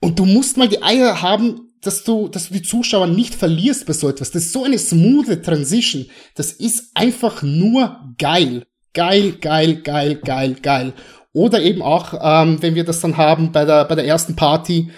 Und 0.00 0.18
du 0.18 0.24
musst 0.24 0.56
mal 0.56 0.68
die 0.68 0.82
Eier 0.82 1.20
haben, 1.22 1.72
dass 1.82 2.04
du, 2.04 2.28
dass 2.28 2.48
du 2.48 2.54
die 2.54 2.62
Zuschauer 2.62 3.06
nicht 3.06 3.34
verlierst 3.34 3.86
bei 3.86 3.92
so 3.92 4.08
etwas. 4.08 4.30
Das 4.30 4.44
ist 4.44 4.52
so 4.52 4.64
eine 4.64 4.78
smooth 4.78 5.42
Transition. 5.42 6.06
Das 6.34 6.52
ist 6.52 6.90
einfach 6.94 7.42
nur 7.42 8.14
geil. 8.18 8.66
Geil, 8.92 9.32
geil, 9.32 9.76
geil, 9.82 10.16
geil, 10.16 10.56
geil. 10.62 10.92
Oder 11.32 11.62
eben 11.62 11.80
auch, 11.80 12.14
ähm, 12.20 12.60
wenn 12.60 12.74
wir 12.74 12.84
das 12.84 13.00
dann 13.00 13.16
haben 13.16 13.52
bei 13.52 13.64
der, 13.64 13.84
bei 13.84 13.94
der 13.94 14.06
ersten 14.06 14.36
Party, 14.36 14.90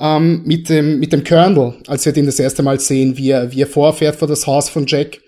ähm, 0.00 0.42
mit, 0.44 0.68
dem, 0.70 0.98
mit 0.98 1.12
dem 1.12 1.22
Colonel, 1.22 1.74
als 1.86 2.06
wir 2.06 2.12
den 2.12 2.26
das 2.26 2.38
erste 2.38 2.62
Mal 2.62 2.80
sehen, 2.80 3.18
wie 3.18 3.30
er, 3.30 3.52
wie 3.52 3.60
er 3.60 3.66
vorfährt 3.66 4.16
vor 4.16 4.26
das 4.26 4.46
Haus 4.46 4.70
von 4.70 4.86
Jack. 4.86 5.20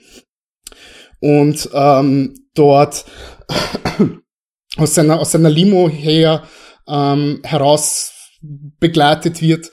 Und 1.21 1.69
ähm, 1.75 2.35
dort 2.55 3.05
aus 4.77 4.95
seiner, 4.95 5.21
aus 5.21 5.33
seiner 5.33 5.51
Limo 5.51 5.89
her 5.89 6.49
ähm, 6.89 7.41
heraus 7.45 8.13
begleitet 8.41 9.43
wird. 9.43 9.71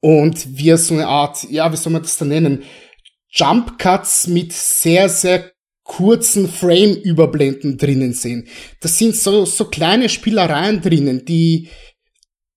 Und 0.00 0.56
wir 0.56 0.76
so 0.78 0.94
eine 0.94 1.08
Art, 1.08 1.44
ja, 1.50 1.72
wie 1.72 1.76
soll 1.76 1.92
man 1.92 2.02
das 2.02 2.18
da 2.18 2.24
nennen, 2.24 2.62
Jump 3.30 3.78
Cuts 3.78 4.28
mit 4.28 4.52
sehr, 4.52 5.08
sehr 5.08 5.52
kurzen 5.82 6.48
Frame-Überblenden 6.48 7.78
drinnen 7.78 8.12
sehen. 8.12 8.46
Das 8.80 8.98
sind 8.98 9.16
so, 9.16 9.46
so 9.46 9.64
kleine 9.64 10.08
Spielereien 10.08 10.82
drinnen, 10.82 11.24
die, 11.24 11.70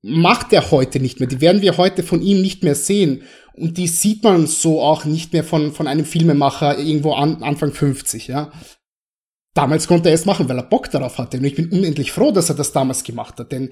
macht 0.02 0.52
er 0.54 0.72
heute 0.72 1.00
nicht 1.00 1.20
mehr. 1.20 1.30
Die 1.30 1.42
werden 1.42 1.62
wir 1.62 1.78
heute 1.78 2.04
von 2.04 2.22
ihm 2.22 2.42
nicht 2.42 2.64
mehr 2.64 2.76
sehen. 2.76 3.24
Und 3.54 3.78
die 3.78 3.88
sieht 3.88 4.24
man 4.24 4.48
so 4.48 4.82
auch 4.82 5.06
nicht 5.06 5.34
mehr 5.34 5.44
von, 5.44 5.74
von 5.74 5.88
einem 5.88 6.06
Filmemacher 6.06 6.80
irgendwo 6.80 7.14
an, 7.14 7.44
Anfang 7.44 7.72
50, 7.72 8.28
ja. 8.28 8.52
Damals 9.54 9.88
konnte 9.88 10.10
er 10.10 10.16
es 10.16 10.26
machen, 10.26 10.48
weil 10.48 10.58
er 10.58 10.64
Bock 10.64 10.90
darauf 10.90 11.18
hatte. 11.18 11.38
Und 11.38 11.44
ich 11.44 11.56
bin 11.56 11.70
unendlich 11.70 12.12
froh, 12.14 12.32
dass 12.32 12.50
er 12.50 12.56
das 12.56 12.72
damals 12.72 13.04
gemacht 13.04 13.38
hat. 13.38 13.52
Denn 13.52 13.72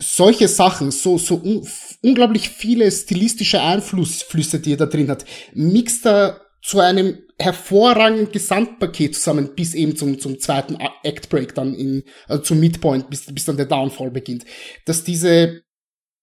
solche 0.00 0.46
Sachen, 0.46 0.92
so, 0.92 1.18
so 1.18 1.34
un 1.34 1.66
unglaublich 2.02 2.48
viele 2.50 2.90
stilistische 2.90 3.60
Einflüsse, 3.60 4.60
die 4.60 4.74
er 4.74 4.76
da 4.76 4.86
drin 4.86 5.10
hat, 5.10 5.24
mixt 5.54 6.06
er 6.06 6.40
zu 6.62 6.78
einem 6.78 7.18
hervorragenden 7.40 8.32
Gesamtpaket 8.32 9.14
zusammen, 9.14 9.54
bis 9.54 9.74
eben 9.74 9.96
zum, 9.96 10.18
zum 10.18 10.40
zweiten 10.40 10.76
Act 11.04 11.28
Break 11.28 11.54
dann 11.54 11.74
in, 11.74 12.02
also 12.26 12.42
zum 12.42 12.60
Midpoint, 12.60 13.10
bis, 13.10 13.32
bis 13.32 13.44
dann 13.44 13.56
der 13.56 13.66
Downfall 13.66 14.10
beginnt. 14.10 14.44
Dass 14.84 15.04
diese 15.04 15.62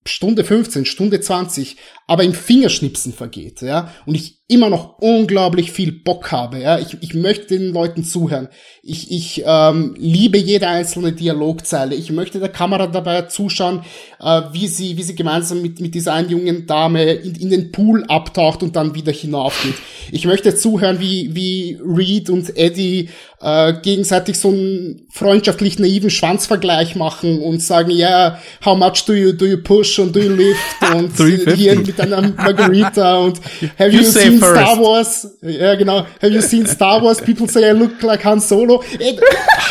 Stunde 0.07 0.43
15, 0.43 0.85
Stunde 0.85 1.19
20, 1.19 1.77
aber 2.05 2.23
im 2.23 2.33
Fingerschnipsen 2.33 3.11
vergeht, 3.11 3.61
ja, 3.61 3.91
und 4.05 4.13
ich 4.13 4.35
immer 4.47 4.69
noch 4.69 4.99
unglaublich 4.99 5.71
viel 5.71 5.91
Bock 5.91 6.31
habe, 6.31 6.59
ja, 6.59 6.77
ich, 6.77 6.97
ich 7.01 7.15
möchte 7.15 7.57
den 7.57 7.73
Leuten 7.73 8.03
zuhören, 8.03 8.49
ich, 8.83 9.09
ich 9.09 9.41
ähm, 9.43 9.95
liebe 9.97 10.37
jede 10.37 10.67
einzelne 10.67 11.13
Dialogzeile, 11.13 11.95
ich 11.95 12.11
möchte 12.11 12.39
der 12.39 12.49
Kamera 12.49 12.85
dabei 12.85 13.23
zuschauen, 13.23 13.81
äh, 14.19 14.43
wie 14.51 14.67
sie, 14.67 14.97
wie 14.97 15.01
sie 15.01 15.15
gemeinsam 15.15 15.63
mit, 15.63 15.81
mit 15.81 15.95
dieser 15.95 16.13
einen 16.13 16.29
jungen 16.29 16.67
Dame 16.67 17.13
in, 17.13 17.33
in 17.33 17.49
den 17.49 17.71
Pool 17.71 18.03
abtaucht 18.07 18.61
und 18.61 18.75
dann 18.75 18.93
wieder 18.93 19.11
hinaufgeht. 19.11 19.73
Ich 20.11 20.25
möchte 20.25 20.55
zuhören, 20.55 20.99
wie, 20.99 21.33
wie 21.33 21.79
Reed 21.83 22.29
und 22.29 22.55
Eddie 22.55 23.09
äh, 23.41 23.73
gegenseitig 23.81 24.39
so 24.39 24.49
einen 24.49 25.07
freundschaftlich 25.11 25.79
naiven 25.79 26.11
Schwanzvergleich 26.11 26.95
machen 26.95 27.41
und 27.41 27.63
sagen, 27.63 27.89
ja, 27.89 28.09
yeah, 28.09 28.41
how 28.63 28.77
much 28.77 29.05
do 29.07 29.13
you, 29.13 29.31
do 29.31 29.45
you 29.45 29.57
push 29.57 29.94
und 29.99 30.15
do 30.15 30.19
you 30.19 30.33
lift 30.33 30.59
und 30.93 31.55
hier 31.55 31.75
mit 31.75 31.99
einer 31.99 32.21
Margarita 32.21 33.17
und 33.17 33.39
have 33.77 33.89
you, 33.89 34.01
you 34.01 34.03
seen 34.03 34.37
Star 34.37 34.77
Wars? 34.77 35.37
Ja, 35.41 35.75
genau. 35.75 36.05
Have 36.21 36.29
you 36.29 36.41
seen 36.41 36.65
Star 36.65 37.01
Wars? 37.01 37.21
People 37.21 37.47
say 37.47 37.69
I 37.69 37.73
look 37.73 38.01
like 38.01 38.23
Han 38.25 38.39
Solo. 38.39 38.83
Ey, 38.99 39.17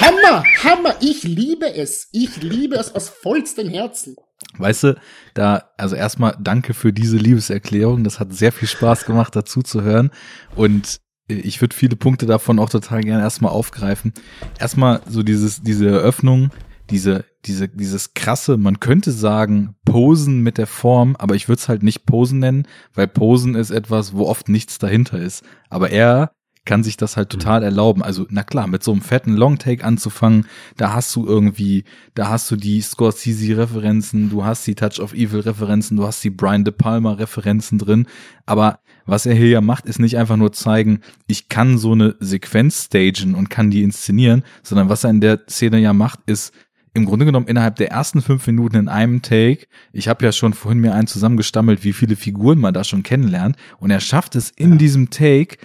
Hammer, 0.01 0.45
Hammer. 0.63 0.95
Ich 1.01 1.23
liebe 1.23 1.75
es. 1.75 2.09
Ich 2.13 2.43
liebe 2.43 2.77
es 2.77 2.95
aus 2.95 3.09
vollstem 3.09 3.69
Herzen. 3.69 4.17
Weißt 4.59 4.85
du, 4.85 4.97
da, 5.35 5.71
also 5.77 5.97
erstmal 5.97 6.37
danke 6.41 6.75
für 6.75 6.93
diese 6.93 7.17
Liebeserklärung. 7.17 8.05
Das 8.05 8.21
hat 8.21 8.33
sehr 8.33 8.53
viel 8.53 8.69
Spaß 8.69 9.05
gemacht, 9.05 9.35
dazu 9.35 9.63
zu 9.63 9.83
hören. 9.83 10.11
Und 10.55 11.01
ich 11.27 11.61
würde 11.61 11.75
viele 11.75 11.97
Punkte 11.97 12.27
davon 12.27 12.59
auch 12.59 12.71
total 12.71 13.01
gerne 13.01 13.23
erstmal 13.23 13.53
aufgreifen. 13.53 14.13
Erstmal 14.59 15.01
so 15.09 15.23
dieses, 15.23 15.63
diese 15.63 15.89
Eröffnung, 15.89 16.51
diese, 16.91 17.25
diese, 17.47 17.69
dieses 17.69 18.15
krasse, 18.15 18.57
man 18.57 18.81
könnte 18.81 19.13
sagen, 19.13 19.77
Posen 19.85 20.43
mit 20.43 20.59
der 20.59 20.67
Form, 20.67 21.17
aber 21.19 21.35
ich 21.35 21.49
würde 21.49 21.61
es 21.61 21.69
halt 21.69 21.83
nicht 21.83 22.07
Posen 22.07 22.39
nennen, 22.39 22.67
weil 22.95 23.07
Posen 23.07 23.55
ist 23.55 23.71
etwas, 23.71 24.15
wo 24.15 24.27
oft 24.27 24.49
nichts 24.49 24.79
dahinter 24.79 25.19
ist. 25.19 25.45
Aber 25.69 25.91
er 25.91 26.33
kann 26.65 26.83
sich 26.83 26.97
das 26.97 27.17
halt 27.17 27.31
total 27.31 27.61
mhm. 27.61 27.67
erlauben. 27.67 28.03
Also, 28.03 28.27
na 28.31 28.43
klar, 28.43 28.67
mit 28.67 28.83
so 28.83 28.93
einem 28.93 29.03
fetten 29.03 29.35
Longtake 29.35 29.85
anzufangen, 29.85 30.47
da 30.77 30.95
hast 30.95 31.15
du 31.15 31.27
irgendwie, 31.27 31.85
da 32.15 32.29
hast 32.29 32.51
du 32.51 32.57
die 32.57 32.81
Scorsese-Referenzen, 32.81 34.31
du 34.31 34.45
hast 34.45 34.67
die 34.67 34.75
Touch 34.75 35.01
of 35.01 35.13
Evil-Referenzen, 35.13 35.97
du 35.97 36.07
hast 36.07 36.25
die 36.25 36.31
Brian 36.31 36.65
De 36.65 36.73
Palma-Referenzen 36.73 37.79
drin. 37.79 38.07
Aber 38.47 38.81
was 39.07 39.27
er 39.27 39.35
hier 39.35 39.49
ja 39.49 39.61
macht, 39.61 39.87
ist 39.87 39.99
nicht 39.99 40.17
einfach 40.17 40.37
nur 40.37 40.53
zeigen, 40.53 41.01
ich 41.27 41.49
kann 41.49 41.77
so 41.77 41.93
eine 41.93 42.17
Sequenz 42.21 42.85
stagen 42.85 43.35
und 43.35 43.51
kann 43.51 43.71
die 43.71 43.83
inszenieren, 43.83 44.45
sondern 44.63 44.89
was 44.89 45.05
er 45.05 45.11
in 45.11 45.21
der 45.21 45.43
Szene 45.49 45.79
ja 45.79 45.93
macht, 45.93 46.21
ist 46.27 46.53
im 46.95 47.05
Grunde 47.05 47.27
genommen 47.27 47.49
innerhalb 47.49 47.77
der 47.77 47.91
ersten 47.91 48.23
fünf 48.23 48.47
Minuten 48.47 48.77
in 48.77 48.89
einem 48.89 49.21
Take, 49.21 49.67
ich 49.93 50.09
habe 50.09 50.25
ja 50.25 50.33
schon 50.33 50.55
vorhin 50.55 50.81
mir 50.81 50.95
einen 50.95 51.09
zusammengestammelt, 51.09 51.85
wie 51.85 51.93
viele 51.93 52.17
Figuren 52.17 52.61
man 52.61 52.73
da 52.73 52.85
schon 52.85 53.03
kennenlernt, 53.03 53.57
und 53.79 53.91
er 53.91 54.01
schafft 54.01 54.37
es 54.37 54.51
in 54.51 54.73
ja. 54.73 54.77
diesem 54.79 55.11
Take 55.11 55.59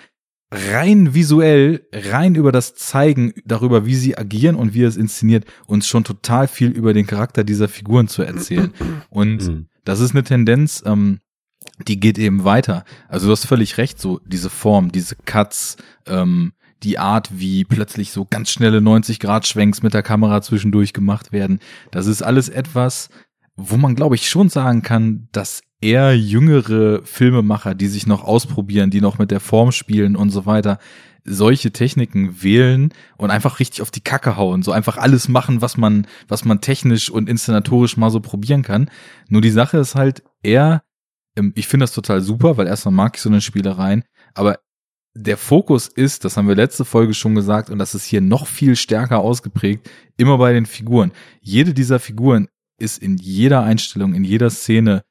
rein 0.51 1.13
visuell, 1.13 1.87
rein 1.93 2.35
über 2.35 2.51
das 2.51 2.73
Zeigen 2.73 3.33
darüber, 3.45 3.85
wie 3.85 3.95
sie 3.95 4.17
agieren 4.17 4.55
und 4.55 4.73
wie 4.73 4.83
er 4.83 4.87
es 4.87 4.97
inszeniert, 4.97 5.45
uns 5.67 5.87
schon 5.87 6.03
total 6.03 6.47
viel 6.47 6.71
über 6.71 6.93
den 6.93 7.05
Charakter 7.05 7.43
dieser 7.43 7.67
Figuren 7.67 8.07
zu 8.07 8.23
erzählen. 8.23 8.73
Und 9.11 9.47
mhm. 9.47 9.67
das 9.85 9.99
ist 9.99 10.11
eine 10.11 10.23
Tendenz, 10.23 10.81
ähm, 10.85 11.19
die 11.87 11.99
geht 11.99 12.17
eben 12.17 12.45
weiter. 12.45 12.83
Also 13.07 13.27
du 13.27 13.31
hast 13.31 13.45
völlig 13.45 13.77
recht, 13.77 13.99
so 14.01 14.19
diese 14.25 14.49
Form, 14.49 14.91
diese 14.91 15.15
Cuts, 15.15 15.77
ähm, 16.07 16.53
die 16.83 16.97
Art, 16.97 17.29
wie 17.39 17.65
plötzlich 17.65 18.11
so 18.11 18.25
ganz 18.25 18.49
schnelle 18.51 18.79
90-Grad-Schwenks 18.79 19.83
mit 19.83 19.93
der 19.93 20.03
Kamera 20.03 20.41
zwischendurch 20.41 20.93
gemacht 20.93 21.31
werden. 21.31 21.59
Das 21.91 22.07
ist 22.07 22.21
alles 22.21 22.49
etwas, 22.49 23.09
wo 23.55 23.77
man, 23.77 23.95
glaube 23.95 24.15
ich, 24.15 24.29
schon 24.29 24.49
sagen 24.49 24.81
kann, 24.81 25.27
dass 25.31 25.61
eher 25.81 26.17
jüngere 26.17 27.01
Filmemacher, 27.03 27.75
die 27.75 27.87
sich 27.87 28.07
noch 28.07 28.23
ausprobieren, 28.23 28.89
die 28.89 29.01
noch 29.01 29.17
mit 29.17 29.31
der 29.31 29.39
Form 29.39 29.71
spielen 29.71 30.15
und 30.15 30.29
so 30.29 30.45
weiter, 30.45 30.79
solche 31.25 31.71
Techniken 31.71 32.41
wählen 32.41 32.93
und 33.17 33.29
einfach 33.29 33.59
richtig 33.59 33.81
auf 33.81 33.91
die 33.91 34.01
Kacke 34.01 34.37
hauen, 34.37 34.63
so 34.63 34.71
einfach 34.71 34.97
alles 34.97 35.27
machen, 35.27 35.61
was 35.61 35.77
man, 35.77 36.07
was 36.27 36.45
man 36.45 36.61
technisch 36.61 37.09
und 37.09 37.29
inszenatorisch 37.29 37.97
mal 37.97 38.09
so 38.09 38.19
probieren 38.19 38.63
kann. 38.63 38.89
Nur 39.27 39.41
die 39.41 39.51
Sache 39.51 39.77
ist 39.77 39.95
halt, 39.95 40.23
er, 40.43 40.81
ähm, 41.35 41.53
ich 41.55 41.67
finde 41.67 41.83
das 41.83 41.93
total 41.93 42.21
super, 42.21 42.57
weil 42.57 42.67
erstmal 42.67 42.93
mag 42.93 43.15
ich 43.15 43.21
so 43.21 43.29
eine 43.29 43.41
Spielereien, 43.41 44.03
aber 44.33 44.59
der 45.15 45.37
Fokus 45.37 45.87
ist, 45.87 46.25
das 46.25 46.37
haben 46.37 46.47
wir 46.47 46.55
letzte 46.55 46.85
Folge 46.85 47.13
schon 47.13 47.35
gesagt, 47.35 47.69
und 47.69 47.79
das 47.79 47.95
ist 47.95 48.05
hier 48.05 48.21
noch 48.21 48.47
viel 48.47 48.75
stärker 48.75 49.19
ausgeprägt, 49.19 49.89
immer 50.17 50.37
bei 50.37 50.53
den 50.53 50.65
Figuren. 50.65 51.11
Jede 51.41 51.73
dieser 51.73 51.99
Figuren 51.99 52.47
ist 52.77 52.97
in 52.97 53.17
jeder 53.17 53.63
Einstellung, 53.63 54.13
in 54.13 54.23
jeder 54.23 54.49
Szene 54.49 55.03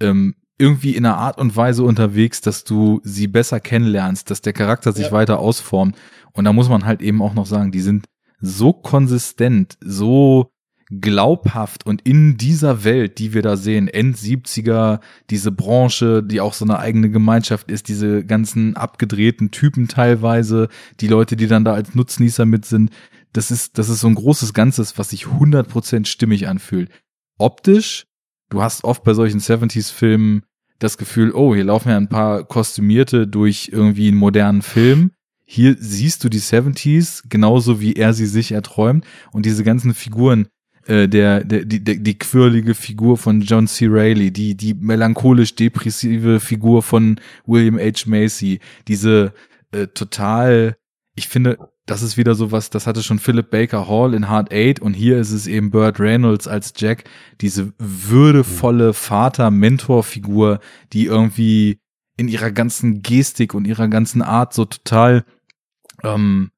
ähm, 0.00 0.34
irgendwie 0.58 0.94
in 0.94 1.04
einer 1.04 1.16
Art 1.16 1.38
und 1.38 1.56
Weise 1.56 1.82
unterwegs, 1.82 2.40
dass 2.40 2.64
du 2.64 3.00
sie 3.02 3.26
besser 3.26 3.60
kennenlernst, 3.60 4.30
dass 4.30 4.42
der 4.42 4.52
Charakter 4.52 4.92
sich 4.92 5.06
ja. 5.06 5.12
weiter 5.12 5.38
ausformt. 5.38 5.96
Und 6.32 6.44
da 6.44 6.52
muss 6.52 6.68
man 6.68 6.84
halt 6.84 7.02
eben 7.02 7.20
auch 7.20 7.34
noch 7.34 7.46
sagen, 7.46 7.72
die 7.72 7.80
sind 7.80 8.06
so 8.40 8.72
konsistent, 8.72 9.76
so 9.80 10.51
glaubhaft 11.00 11.86
und 11.86 12.02
in 12.02 12.36
dieser 12.36 12.84
Welt, 12.84 13.18
die 13.18 13.32
wir 13.32 13.42
da 13.42 13.56
sehen, 13.56 13.88
End 13.88 14.16
70er, 14.16 15.00
diese 15.30 15.50
Branche, 15.50 16.22
die 16.22 16.40
auch 16.40 16.52
so 16.52 16.64
eine 16.64 16.78
eigene 16.78 17.10
Gemeinschaft 17.10 17.70
ist, 17.70 17.88
diese 17.88 18.24
ganzen 18.24 18.76
abgedrehten 18.76 19.50
Typen 19.50 19.88
teilweise, 19.88 20.68
die 21.00 21.08
Leute, 21.08 21.36
die 21.36 21.46
dann 21.46 21.64
da 21.64 21.72
als 21.72 21.94
Nutznießer 21.94 22.44
mit 22.44 22.66
sind, 22.66 22.90
das 23.32 23.50
ist, 23.50 23.78
das 23.78 23.88
ist 23.88 24.00
so 24.00 24.08
ein 24.08 24.14
großes 24.14 24.52
Ganzes, 24.52 24.98
was 24.98 25.10
sich 25.10 25.24
100% 25.24 26.06
stimmig 26.06 26.46
anfühlt. 26.46 26.90
Optisch, 27.38 28.06
du 28.50 28.62
hast 28.62 28.84
oft 28.84 29.02
bei 29.04 29.14
solchen 29.14 29.40
70s-Filmen 29.40 30.42
das 30.78 30.98
Gefühl, 30.98 31.32
oh, 31.32 31.54
hier 31.54 31.64
laufen 31.64 31.88
ja 31.88 31.96
ein 31.96 32.08
paar 32.08 32.44
Kostümierte 32.44 33.26
durch 33.26 33.70
irgendwie 33.72 34.08
einen 34.08 34.18
modernen 34.18 34.62
Film. 34.62 35.12
Hier 35.44 35.76
siehst 35.78 36.24
du 36.24 36.28
die 36.28 36.40
70s 36.40 37.22
genauso 37.28 37.80
wie 37.80 37.94
er 37.94 38.12
sie 38.12 38.26
sich 38.26 38.52
erträumt 38.52 39.06
und 39.32 39.46
diese 39.46 39.64
ganzen 39.64 39.94
Figuren, 39.94 40.48
äh, 40.86 41.08
der, 41.08 41.44
der, 41.44 41.64
die, 41.64 41.82
der, 41.82 41.96
die 41.96 42.18
quirlige 42.18 42.74
Figur 42.74 43.16
von 43.16 43.40
John 43.40 43.66
C. 43.66 43.86
Reilly, 43.88 44.30
die, 44.30 44.56
die 44.56 44.74
melancholisch 44.74 45.54
depressive 45.54 46.40
Figur 46.40 46.82
von 46.82 47.20
William 47.46 47.78
H. 47.78 48.04
Macy, 48.06 48.60
diese 48.88 49.32
äh, 49.72 49.86
total, 49.88 50.76
ich 51.14 51.28
finde, 51.28 51.58
das 51.86 52.02
ist 52.02 52.16
wieder 52.16 52.34
so 52.34 52.52
was, 52.52 52.70
das 52.70 52.86
hatte 52.86 53.02
schon 53.02 53.18
Philip 53.18 53.50
Baker 53.50 53.88
Hall 53.88 54.14
in 54.14 54.28
Hard 54.28 54.52
Eight 54.52 54.80
und 54.80 54.94
hier 54.94 55.18
ist 55.18 55.32
es 55.32 55.46
eben 55.46 55.70
Burt 55.70 55.98
Reynolds 55.98 56.46
als 56.46 56.74
Jack, 56.76 57.04
diese 57.40 57.72
würdevolle 57.78 58.94
Vater-Mentor-Figur, 58.94 60.60
die 60.92 61.06
irgendwie 61.06 61.80
in 62.16 62.28
ihrer 62.28 62.50
ganzen 62.50 63.02
Gestik 63.02 63.54
und 63.54 63.66
ihrer 63.66 63.88
ganzen 63.88 64.22
Art 64.22 64.52
so 64.52 64.64
total 64.64 65.24
ähm, 66.04 66.50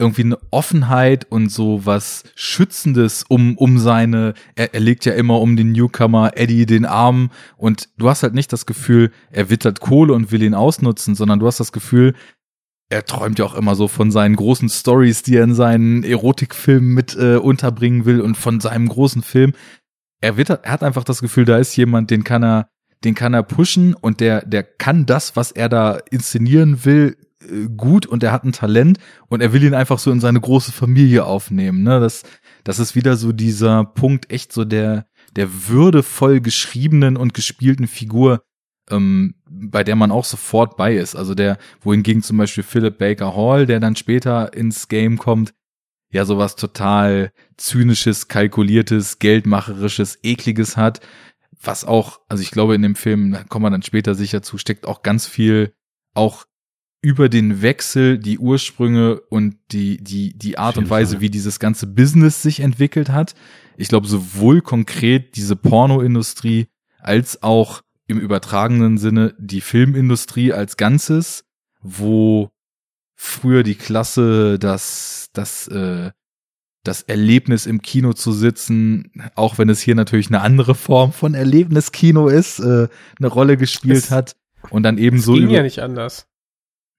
irgendwie 0.00 0.22
eine 0.22 0.38
Offenheit 0.50 1.26
und 1.30 1.52
so 1.52 1.84
was 1.84 2.24
Schützendes 2.34 3.24
um, 3.28 3.56
um 3.56 3.78
seine, 3.78 4.34
er, 4.56 4.74
er 4.74 4.80
legt 4.80 5.04
ja 5.04 5.12
immer 5.12 5.40
um 5.40 5.56
den 5.56 5.72
Newcomer 5.72 6.32
Eddie 6.34 6.66
den 6.66 6.86
Arm 6.86 7.30
und 7.56 7.88
du 7.98 8.08
hast 8.08 8.22
halt 8.22 8.34
nicht 8.34 8.52
das 8.52 8.66
Gefühl, 8.66 9.12
er 9.30 9.50
wittert 9.50 9.80
Kohle 9.80 10.14
und 10.14 10.32
will 10.32 10.42
ihn 10.42 10.54
ausnutzen, 10.54 11.14
sondern 11.14 11.38
du 11.38 11.46
hast 11.46 11.60
das 11.60 11.72
Gefühl, 11.72 12.14
er 12.88 13.04
träumt 13.04 13.38
ja 13.38 13.44
auch 13.44 13.54
immer 13.54 13.76
so 13.76 13.86
von 13.86 14.10
seinen 14.10 14.34
großen 14.34 14.68
Stories, 14.68 15.22
die 15.22 15.36
er 15.36 15.44
in 15.44 15.54
seinen 15.54 16.02
Erotikfilmen 16.02 16.92
mit 16.92 17.16
äh, 17.16 17.36
unterbringen 17.36 18.04
will 18.04 18.20
und 18.20 18.36
von 18.36 18.58
seinem 18.58 18.88
großen 18.88 19.22
Film. 19.22 19.52
Er, 20.20 20.36
wittert, 20.36 20.64
er 20.64 20.72
hat 20.72 20.82
einfach 20.82 21.04
das 21.04 21.20
Gefühl, 21.20 21.44
da 21.44 21.58
ist 21.58 21.76
jemand, 21.76 22.10
den 22.10 22.24
kann 22.24 22.42
er, 22.42 22.68
den 23.04 23.14
kann 23.14 23.32
er 23.32 23.44
pushen 23.44 23.94
und 23.94 24.20
der, 24.20 24.44
der 24.44 24.64
kann 24.64 25.06
das, 25.06 25.36
was 25.36 25.52
er 25.52 25.68
da 25.68 25.98
inszenieren 26.10 26.84
will, 26.84 27.16
gut 27.76 28.06
und 28.06 28.22
er 28.22 28.32
hat 28.32 28.44
ein 28.44 28.52
Talent 28.52 28.98
und 29.28 29.40
er 29.40 29.52
will 29.52 29.62
ihn 29.62 29.74
einfach 29.74 29.98
so 29.98 30.10
in 30.10 30.20
seine 30.20 30.40
große 30.40 30.72
Familie 30.72 31.24
aufnehmen. 31.24 31.82
Ne? 31.82 32.00
Das, 32.00 32.22
das 32.64 32.78
ist 32.78 32.94
wieder 32.94 33.16
so 33.16 33.32
dieser 33.32 33.84
Punkt, 33.84 34.30
echt 34.30 34.52
so 34.52 34.64
der, 34.64 35.06
der 35.36 35.68
würdevoll 35.68 36.40
geschriebenen 36.40 37.16
und 37.16 37.34
gespielten 37.34 37.86
Figur, 37.86 38.42
ähm, 38.90 39.34
bei 39.48 39.84
der 39.84 39.96
man 39.96 40.10
auch 40.10 40.24
sofort 40.24 40.76
bei 40.76 40.96
ist. 40.96 41.16
Also 41.16 41.34
der, 41.34 41.58
wohingegen 41.80 42.22
zum 42.22 42.36
Beispiel 42.36 42.64
Philip 42.64 42.98
Baker 42.98 43.34
Hall, 43.36 43.66
der 43.66 43.80
dann 43.80 43.96
später 43.96 44.52
ins 44.54 44.88
Game 44.88 45.18
kommt, 45.18 45.54
ja 46.12 46.24
sowas 46.24 46.56
total 46.56 47.32
zynisches, 47.56 48.28
kalkuliertes, 48.28 49.18
geldmacherisches, 49.18 50.18
ekliges 50.22 50.76
hat, 50.76 51.00
was 51.62 51.84
auch, 51.84 52.20
also 52.28 52.42
ich 52.42 52.50
glaube 52.50 52.74
in 52.74 52.82
dem 52.82 52.96
Film, 52.96 53.32
da 53.32 53.44
kommen 53.44 53.64
wir 53.64 53.70
dann 53.70 53.82
später 53.82 54.14
sicher 54.14 54.42
zu, 54.42 54.58
steckt 54.58 54.86
auch 54.86 55.02
ganz 55.02 55.26
viel 55.26 55.74
auch 56.14 56.44
über 57.02 57.28
den 57.28 57.62
Wechsel, 57.62 58.18
die 58.18 58.38
Ursprünge 58.38 59.20
und 59.20 59.56
die, 59.72 60.02
die, 60.02 60.36
die 60.36 60.58
Art 60.58 60.76
und 60.76 60.90
Weise, 60.90 61.16
Fall. 61.16 61.20
wie 61.22 61.30
dieses 61.30 61.58
ganze 61.58 61.86
Business 61.86 62.42
sich 62.42 62.60
entwickelt 62.60 63.08
hat. 63.08 63.34
Ich 63.76 63.88
glaube, 63.88 64.06
sowohl 64.06 64.60
konkret 64.60 65.36
diese 65.36 65.56
Pornoindustrie 65.56 66.68
als 66.98 67.42
auch 67.42 67.82
im 68.06 68.18
übertragenen 68.18 68.98
Sinne 68.98 69.34
die 69.38 69.62
Filmindustrie 69.62 70.52
als 70.52 70.76
Ganzes, 70.76 71.44
wo 71.80 72.50
früher 73.16 73.62
die 73.62 73.76
Klasse, 73.76 74.58
das, 74.58 75.30
das, 75.32 75.68
äh, 75.68 76.10
das 76.82 77.02
Erlebnis 77.02 77.66
im 77.66 77.82
Kino 77.82 78.12
zu 78.12 78.32
sitzen, 78.32 79.10
auch 79.34 79.58
wenn 79.58 79.68
es 79.68 79.80
hier 79.80 79.94
natürlich 79.94 80.28
eine 80.28 80.40
andere 80.40 80.74
Form 80.74 81.12
von 81.12 81.34
Erlebniskino 81.34 82.28
ist, 82.28 82.58
äh, 82.58 82.88
eine 83.18 83.28
Rolle 83.28 83.56
gespielt 83.56 83.96
es, 83.96 84.10
hat 84.10 84.36
und 84.70 84.82
dann 84.82 84.98
eben 84.98 85.20
so 85.20 85.34
ging 85.34 85.50
ja 85.50 85.62
nicht 85.62 85.80
anders. 85.80 86.29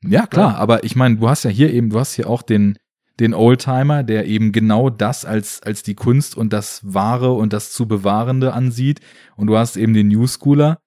Ja, 0.04 0.26
klar, 0.26 0.54
ja. 0.54 0.58
aber 0.58 0.84
ich 0.84 0.95
meine, 0.95 1.18
du 1.18 1.30
hast 1.30 1.43
ja 1.43 1.49
hier 1.49 1.72
eben, 1.72 1.89
du 1.89 1.99
hast 1.99 2.14
hier 2.14 2.30
auch 2.30 2.41
den, 2.41 2.78
den 3.20 3.34
Oldtimer, 3.34 4.04
der 4.04 4.26
eben 4.26 4.52
genau 4.52 4.89
das 4.89 5.26
als, 5.26 5.62
als 5.62 5.84
die 5.84 5.95
Kunst 5.95 6.36
und 6.36 6.52
das 6.54 6.82
Wahre 6.84 7.34
und 7.34 7.54
das 7.54 7.72
zu 7.72 7.88
Bewahrende 7.88 8.54
ansieht. 8.54 8.99
Und 9.36 9.47
du 9.47 9.58
hast 9.58 9.78
eben 9.78 9.93
den 9.93 10.08
New 10.08 10.26
Schooler, 10.28 10.80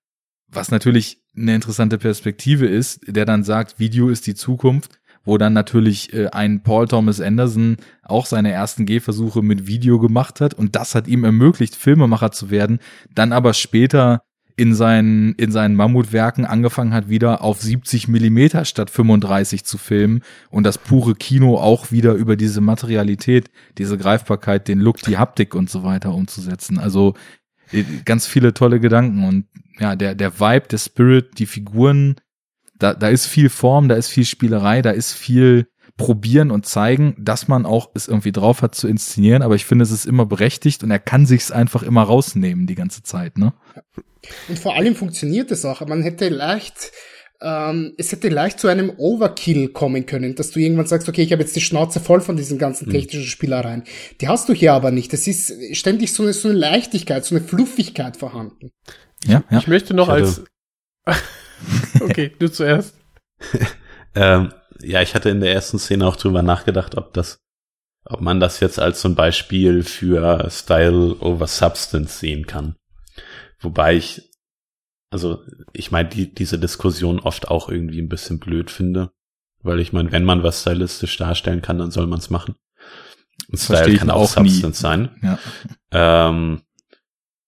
was 0.49 0.71
natürlich 0.71 1.23
eine 1.37 1.55
interessante 1.55 1.99
Perspektive 1.99 2.67
ist, 2.67 3.01
der 3.07 3.25
dann 3.25 3.45
sagt, 3.45 3.79
Video 3.79 4.09
ist 4.09 4.27
die 4.27 4.35
Zukunft, 4.35 4.99
wo 5.25 5.39
dann 5.39 5.53
natürlich 5.53 6.13
äh, 6.13 6.29
ein 6.29 6.63
Paul 6.63 6.87
Thomas 6.87 7.21
Anderson 7.21 7.77
auch 8.03 8.27
seine 8.27 8.53
ersten 8.53 8.87
Gehversuche 8.87 9.43
mit 9.43 9.67
Video 9.67 9.99
gemacht 9.99 10.41
hat 10.41 10.55
und 10.55 10.77
das 10.77 10.95
hat 10.95 11.09
ihm 11.09 11.25
ermöglicht, 11.25 11.75
Filmemacher 11.77 12.31
zu 12.31 12.51
werden, 12.51 12.79
dann 13.15 13.33
aber 13.33 13.55
später 13.55 14.23
in 14.57 14.75
seinen, 14.75 15.35
in 15.35 15.51
seinen 15.51 15.75
Mammutwerken 15.75 16.45
angefangen 16.45 16.95
hat, 16.95 17.09
wieder 17.09 17.43
auf 17.43 17.61
70 17.61 18.07
Millimeter 18.09 18.65
statt 18.65 18.89
35 18.89 19.65
zu 19.65 19.79
filmen 19.79 20.23
und 20.51 20.65
das 20.65 20.79
pure 20.79 21.15
Kino 21.15 21.57
auch 21.57 21.91
wieder 21.91 22.13
über 22.13 22.37
diese 22.37 22.61
Materialität, 22.61 23.51
diese 23.79 23.99
Greifbarkeit, 23.99 24.69
den 24.69 24.79
Look, 24.79 24.99
die 25.03 25.19
Haptik 25.19 25.55
und 25.55 25.71
so 25.71 25.83
weiter 25.83 26.15
umzusetzen. 26.15 26.79
Also 26.79 27.15
äh, 27.73 27.85
ganz 28.05 28.27
viele 28.27 28.55
tolle 28.55 28.79
Gedanken 28.79 29.25
und 29.25 29.47
ja, 29.81 29.97
der, 29.97 30.15
der 30.15 30.39
Vibe, 30.39 30.69
der 30.69 30.79
Spirit, 30.79 31.39
die 31.39 31.47
Figuren, 31.47 32.17
da, 32.79 32.95
da 32.95 33.09
ist 33.09 33.27
viel 33.27 33.49
Form, 33.49 33.89
da 33.89 33.97
ist 33.97 34.09
viel 34.09 34.25
Spielerei, 34.25 34.83
da 34.83 34.91
ist 34.91 35.13
viel 35.13 35.67
probieren 35.97 36.51
und 36.51 36.67
zeigen, 36.67 37.15
dass 37.19 37.47
man 37.47 37.67
auch 37.67 37.91
es 37.95 38.09
irgendwie 38.09 38.33
drauf 38.33 38.63
hat 38.63 38.75
zu 38.75 38.89
inszenieren, 38.89 39.43
aber 39.43 39.55
ich 39.55 39.65
finde, 39.65 39.85
es 39.85 39.91
ist 39.91 40.07
immer 40.07 40.27
berechtigt 40.27 40.83
und 40.83 40.91
er 40.91 40.99
kann 40.99 41.27
sich's 41.27 41.53
einfach 41.53 41.83
immer 41.83 42.03
rausnehmen 42.03 42.67
die 42.67 42.75
ganze 42.75 43.03
Zeit, 43.03 43.39
ne? 43.39 43.53
Und 44.49 44.59
vor 44.59 44.75
allem 44.75 44.97
funktioniert 44.97 45.51
es 45.51 45.65
auch. 45.65 45.87
Man 45.87 46.03
hätte 46.03 46.31
leicht, 46.31 46.93
ähm, 47.43 47.93
es 47.99 48.11
hätte 48.11 48.29
leicht 48.29 48.59
zu 48.59 48.69
einem 48.69 48.91
Overkill 48.97 49.69
kommen 49.69 50.07
können, 50.07 50.35
dass 50.35 50.51
du 50.51 50.61
irgendwann 50.61 50.87
sagst, 50.87 51.09
okay, 51.09 51.23
ich 51.23 51.31
habe 51.31 51.43
jetzt 51.43 51.55
die 51.55 51.61
Schnauze 51.61 52.01
voll 52.01 52.21
von 52.21 52.37
diesen 52.37 52.59
ganzen 52.59 52.89
mhm. 52.89 52.93
technischen 52.93 53.27
Spielereien. 53.27 53.85
Die 54.21 54.29
hast 54.29 54.49
du 54.49 54.55
hier 54.55 54.73
aber 54.73 54.91
nicht. 54.91 55.13
Es 55.13 55.27
ist 55.27 55.77
ständig 55.77 56.13
so 56.13 56.23
eine, 56.23 56.33
so 56.33 56.49
eine 56.49 56.59
Leichtigkeit, 56.59 57.25
so 57.25 57.37
eine 57.37 57.45
Fluffigkeit 57.45 58.17
vorhanden. 58.17 58.71
Ja, 59.27 59.45
ja. 59.51 59.59
Ich 59.59 59.69
möchte 59.69 59.95
noch 59.95 60.09
ich 60.09 60.15
als. 60.15 60.45
okay, 62.01 62.33
du 62.39 62.51
zuerst. 62.51 62.95
ähm, 64.15 64.53
ja, 64.85 65.03
ich 65.03 65.15
hatte 65.15 65.31
in 65.31 65.41
der 65.41 65.53
ersten 65.53 65.79
Szene 65.79 66.07
auch 66.07 66.17
drüber 66.17 66.43
nachgedacht, 66.43 66.97
ob 66.97 67.13
das, 67.13 67.41
ob 68.05 68.21
man 68.21 68.41
das 68.41 68.61
jetzt 68.61 68.79
als 68.79 69.01
so 69.01 69.09
ein 69.09 69.15
Beispiel 69.15 69.83
für 69.83 70.49
Style 70.51 71.17
over 71.21 71.47
Substance 71.47 72.19
sehen 72.19 72.47
kann. 72.47 72.77
Wobei 73.61 73.97
ich, 73.97 74.31
also 75.11 75.43
ich 75.73 75.91
meine, 75.91 76.09
die, 76.09 76.35
diese 76.35 76.59
Diskussion 76.59 77.21
oft 77.21 77.49
auch 77.49 77.69
irgendwie 77.69 78.01
ein 78.01 78.09
bisschen 78.09 78.39
blöd 78.39 78.71
finde. 78.71 79.11
Weil 79.63 79.81
ich 79.81 79.95
meine, 79.95 80.13
wenn 80.13 80.25
man 80.25 80.43
was 80.43 80.61
stylistisch 80.61 81.17
darstellen 81.17 81.63
kann, 81.63 81.79
dann 81.79 81.91
soll 81.91 82.07
man 82.07 82.19
es 82.19 82.29
machen. 82.29 82.55
Und 83.49 83.59
Style 83.59 83.97
kann 83.97 84.11
auch 84.11 84.29
Substance 84.29 84.65
nie. 84.65 84.83
sein. 84.83 85.21
Ja. 85.23 86.29
Ähm, 86.29 86.63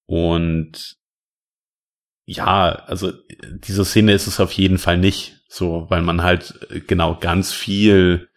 und 0.07 0.97
ja, 2.24 2.70
also 2.70 3.12
diese 3.59 3.84
Szene 3.84 4.12
ist 4.12 4.26
es 4.26 4.41
auf 4.41 4.53
jeden 4.53 4.78
Fall 4.78 4.97
nicht 4.97 5.36
so, 5.57 5.86
weil 5.88 6.02
man 6.02 6.22
halt 6.22 6.66
äh, 6.70 6.80
genau 6.80 7.16
ganz 7.18 7.52
viel, 7.52 8.28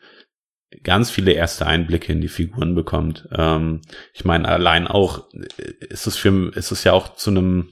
ganz 0.84 1.11
viele 1.11 1.34
erste 1.34 1.65
Einblicke 1.65 2.13
in 2.13 2.22
die 2.22 2.30
Figuren 2.30 2.76
bekommt. 2.76 3.28
Ähm, 3.32 3.82
ich 4.13 4.24
meine, 4.24 4.47
allein 4.47 4.88
auch 4.88 5.32
äh, 5.34 5.86
ist 5.86 6.07
es 6.07 6.15
für, 6.15 6.51
ist 6.55 6.72
es 6.72 6.84
ja 6.84 6.93
auch 6.93 7.15
zu 7.15 7.32
einem 7.32 7.70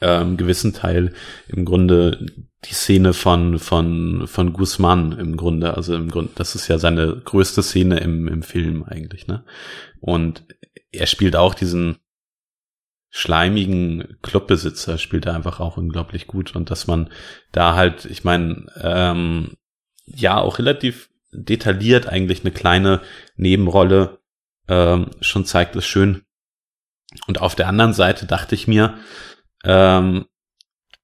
ähm, 0.00 0.36
gewissen 0.36 0.72
Teil 0.72 1.12
im 1.48 1.64
Grunde 1.64 2.26
die 2.64 2.74
Szene 2.74 3.12
von, 3.12 3.58
von, 3.58 4.26
von 4.26 4.52
Guzman 4.52 5.12
im 5.12 5.36
Grunde. 5.36 5.74
Also 5.74 5.94
im 5.94 6.10
Grunde, 6.10 6.32
das 6.34 6.54
ist 6.54 6.66
ja 6.68 6.78
seine 6.78 7.20
größte 7.24 7.62
Szene 7.62 8.00
im, 8.00 8.26
im 8.26 8.42
Film 8.42 8.82
eigentlich, 8.82 9.26
ne? 9.26 9.44
Und 10.00 10.44
er 10.90 11.06
spielt 11.06 11.36
auch 11.36 11.54
diesen 11.54 11.96
schleimigen 13.16 14.18
Clubbesitzer, 14.22 14.98
spielt 14.98 15.26
er 15.26 15.34
einfach 15.34 15.60
auch 15.60 15.76
unglaublich 15.76 16.26
gut. 16.26 16.56
Und 16.56 16.72
dass 16.72 16.88
man 16.88 17.10
da 17.52 17.76
halt, 17.76 18.06
ich 18.06 18.24
meine, 18.24 18.66
ähm, 18.82 19.52
ja, 20.04 20.36
auch 20.38 20.58
relativ 20.58 21.10
detailliert 21.30 22.08
eigentlich 22.08 22.40
eine 22.40 22.50
kleine 22.50 23.02
Nebenrolle 23.36 24.18
ähm, 24.66 25.12
schon 25.20 25.44
zeigt, 25.44 25.76
ist 25.76 25.86
schön. 25.86 26.22
Und 27.28 27.40
auf 27.40 27.54
der 27.54 27.68
anderen 27.68 27.92
Seite 27.92 28.26
dachte 28.26 28.56
ich 28.56 28.66
mir, 28.66 28.98
ähm, 29.62 30.26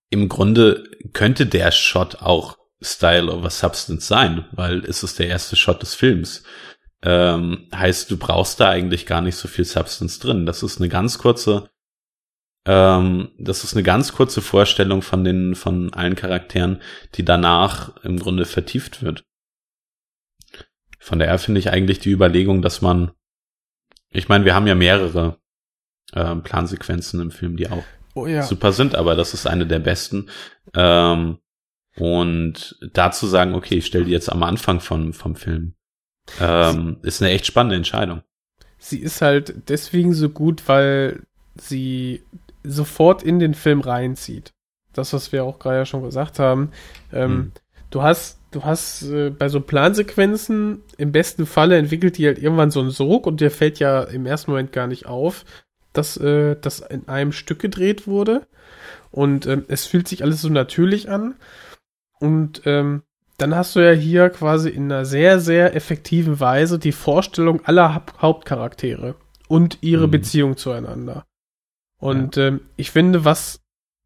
im 0.09 0.29
Grunde 0.29 0.83
könnte 1.13 1.47
der 1.47 1.71
Shot 1.71 2.17
auch 2.23 2.59
Style 2.83 3.33
over 3.33 3.51
Substance 3.51 4.09
sein, 4.09 4.47
weil 4.51 4.85
es 4.85 5.05
ist 5.05 5.21
der 5.21 5.29
erste 5.29 5.55
Shot 5.55 5.81
des 5.81 5.95
Films. 5.95 6.43
Ähm, 7.03 7.69
heißt, 7.73 8.11
du 8.11 8.17
brauchst 8.17 8.59
da 8.59 8.69
eigentlich 8.69 9.07
gar 9.07 9.21
nicht 9.21 9.37
so 9.37 9.47
viel 9.47 9.65
Substance 9.65 10.19
drin. 10.19 10.45
Das 10.45 10.65
ist 10.65 10.79
eine 10.79 10.89
ganz 10.89 11.19
kurze, 11.19 11.71
ähm, 12.67 13.31
das 13.39 13.65
ist 13.65 13.75
eine 13.75 13.83
ganz 13.83 14.13
kurze 14.13 14.41
Vorstellung 14.41 15.03
von 15.03 15.25
den, 15.25 15.55
von 15.55 15.93
allen 15.93 16.15
Charakteren, 16.15 16.81
die 17.15 17.25
danach 17.25 17.97
im 18.05 18.19
Grunde 18.19 18.45
vertieft 18.45 19.03
wird. 19.03 19.25
Von 20.99 21.19
daher 21.19 21.39
finde 21.39 21.61
ich 21.61 21.71
eigentlich 21.71 21.99
die 21.99 22.11
Überlegung, 22.11 22.61
dass 22.61 22.83
man, 22.83 23.13
ich 24.11 24.29
meine, 24.29 24.45
wir 24.45 24.55
haben 24.55 24.67
ja 24.67 24.75
mehrere 24.75 25.39
äh, 26.13 26.37
Plansequenzen 26.37 27.21
im 27.21 27.31
Film, 27.31 27.57
die 27.57 27.71
auch 27.71 27.85
oh, 28.15 28.27
ja. 28.27 28.43
super 28.43 28.73
sind, 28.73 28.95
aber 28.95 29.15
das 29.15 29.33
ist 29.33 29.47
eine 29.47 29.67
der 29.67 29.79
besten. 29.79 30.29
Ähm, 30.75 31.39
und 31.97 32.79
dazu 32.93 33.27
sagen, 33.27 33.55
okay, 33.55 33.77
ich 33.77 33.87
stelle 33.87 34.05
die 34.05 34.13
jetzt 34.13 34.31
am 34.31 34.43
Anfang 34.43 34.81
von, 34.81 35.13
vom 35.15 35.35
Film, 35.35 35.75
ähm, 36.39 36.99
ist 37.03 37.23
eine 37.23 37.33
echt 37.33 37.47
spannende 37.47 37.77
Entscheidung. 37.77 38.23
Sie 38.79 38.99
ist 38.99 39.23
halt 39.23 39.69
deswegen 39.69 40.15
so 40.15 40.29
gut, 40.29 40.69
weil 40.69 41.23
sie 41.57 42.23
sofort 42.65 43.23
in 43.23 43.39
den 43.39 43.55
Film 43.55 43.81
reinzieht. 43.81 44.53
Das, 44.93 45.13
was 45.13 45.33
wir 45.33 45.45
auch 45.45 45.59
gerade 45.59 45.79
ja 45.79 45.87
schon 45.87 46.03
gesagt 46.03 46.39
haben. 46.39 46.71
Ähm, 47.13 47.31
hm. 47.31 47.53
Du 47.91 48.03
hast, 48.03 48.41
du 48.51 48.65
hast 48.65 49.03
äh, 49.03 49.31
bei 49.31 49.49
so 49.49 49.61
Plansequenzen 49.61 50.83
im 50.97 51.13
besten 51.13 51.47
Falle 51.47 51.77
entwickelt 51.77 52.19
die 52.19 52.27
halt 52.27 52.39
irgendwann 52.39 52.71
so 52.71 52.81
einen 52.81 52.91
Sog 52.91 53.27
und 53.27 53.41
der 53.41 53.51
fällt 53.51 53.79
ja 53.79 54.03
im 54.03 54.27
ersten 54.27 54.51
Moment 54.51 54.73
gar 54.73 54.87
nicht 54.87 55.07
auf 55.07 55.45
dass 55.93 56.17
äh, 56.17 56.57
das 56.61 56.81
in 56.81 57.09
einem 57.09 57.33
Stück 57.33 57.59
gedreht 57.59 58.07
wurde. 58.07 58.47
Und 59.11 59.47
ähm, 59.47 59.65
es 59.69 59.87
fühlt 59.87 60.09
sich 60.09 60.23
alles 60.23 60.41
so 60.41 60.49
natürlich 60.49 61.11
an. 61.11 61.35
Und 62.21 62.63
ähm, 62.65 63.03
dann 63.39 63.55
hast 63.55 63.75
du 63.75 63.81
ja 63.81 63.93
hier 63.93 64.31
quasi 64.31 64.69
in 64.69 64.85
einer 64.85 65.05
sehr, 65.05 65.41
sehr 65.41 65.75
effektiven 65.75 66.39
Weise 66.39 66.79
die 66.79 66.93
Vorstellung 66.93 67.65
aller 67.65 67.95
ha 67.95 68.03
Hauptcharaktere 68.21 69.15
und 69.49 69.79
ihre 69.81 70.07
mhm. 70.07 70.11
Beziehung 70.13 70.57
zueinander. 70.57 71.25
Und 72.01 72.37
ja. 72.37 72.49
ähm, 72.49 72.61
ich 72.77 72.91
finde, 72.91 73.25
was 73.25 73.61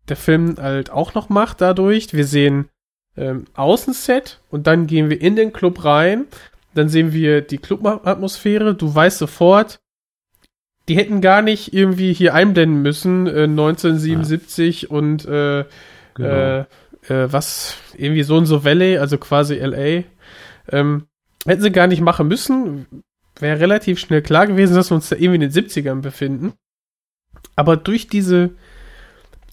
der 0.08 0.16
Film 0.16 0.56
halt 0.58 0.90
auch 0.90 1.14
noch 1.14 1.28
macht 1.28 1.60
dadurch, 1.60 2.12
wir 2.12 2.26
sehen 2.26 2.68
ähm, 3.16 3.46
Außenset 3.54 4.40
und 4.50 4.66
dann 4.66 4.86
gehen 4.86 5.08
wir 5.08 5.20
in 5.20 5.36
den 5.36 5.52
Club 5.52 5.84
rein, 5.84 6.26
dann 6.74 6.88
sehen 6.88 7.12
wir 7.12 7.40
die 7.40 7.58
Clubatmosphäre, 7.58 8.74
du 8.74 8.94
weißt 8.94 9.18
sofort, 9.18 9.78
die 10.88 10.96
hätten 10.96 11.20
gar 11.20 11.40
nicht 11.40 11.72
irgendwie 11.72 12.12
hier 12.12 12.34
einblenden 12.34 12.82
müssen, 12.82 13.26
äh, 13.26 13.44
1977 13.44 14.82
ja. 14.82 14.88
und 14.90 15.24
äh, 15.24 15.64
genau. 16.14 16.28
äh, 16.28 16.58
äh, 17.08 17.32
was, 17.32 17.76
irgendwie 17.96 18.22
so 18.22 18.36
und 18.36 18.46
so 18.46 18.64
Valley, 18.64 18.98
also 18.98 19.16
quasi 19.18 19.54
LA. 19.56 20.04
Ähm, 20.70 21.06
hätten 21.46 21.62
sie 21.62 21.72
gar 21.72 21.86
nicht 21.86 22.00
machen 22.00 22.28
müssen. 22.28 22.86
Wäre 23.38 23.60
relativ 23.60 23.98
schnell 23.98 24.22
klar 24.22 24.46
gewesen, 24.46 24.74
dass 24.74 24.90
wir 24.90 24.96
uns 24.96 25.08
da 25.08 25.16
irgendwie 25.16 25.44
in 25.44 25.50
den 25.50 25.50
70ern 25.50 26.00
befinden. 26.00 26.52
Aber 27.56 27.76
durch 27.76 28.08
diese, 28.08 28.50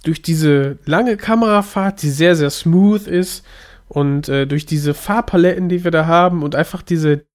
durch 0.03 0.21
diese 0.21 0.77
lange 0.85 1.17
Kamerafahrt, 1.17 2.01
die 2.01 2.09
sehr, 2.09 2.35
sehr 2.35 2.49
smooth 2.49 3.07
ist, 3.07 3.45
und 3.87 4.29
äh, 4.29 4.47
durch 4.47 4.65
diese 4.65 4.93
Farbpaletten, 4.93 5.67
die 5.67 5.83
wir 5.83 5.91
da 5.91 6.05
haben, 6.05 6.43
und 6.43 6.55
einfach 6.55 6.81
diese, 6.81 7.25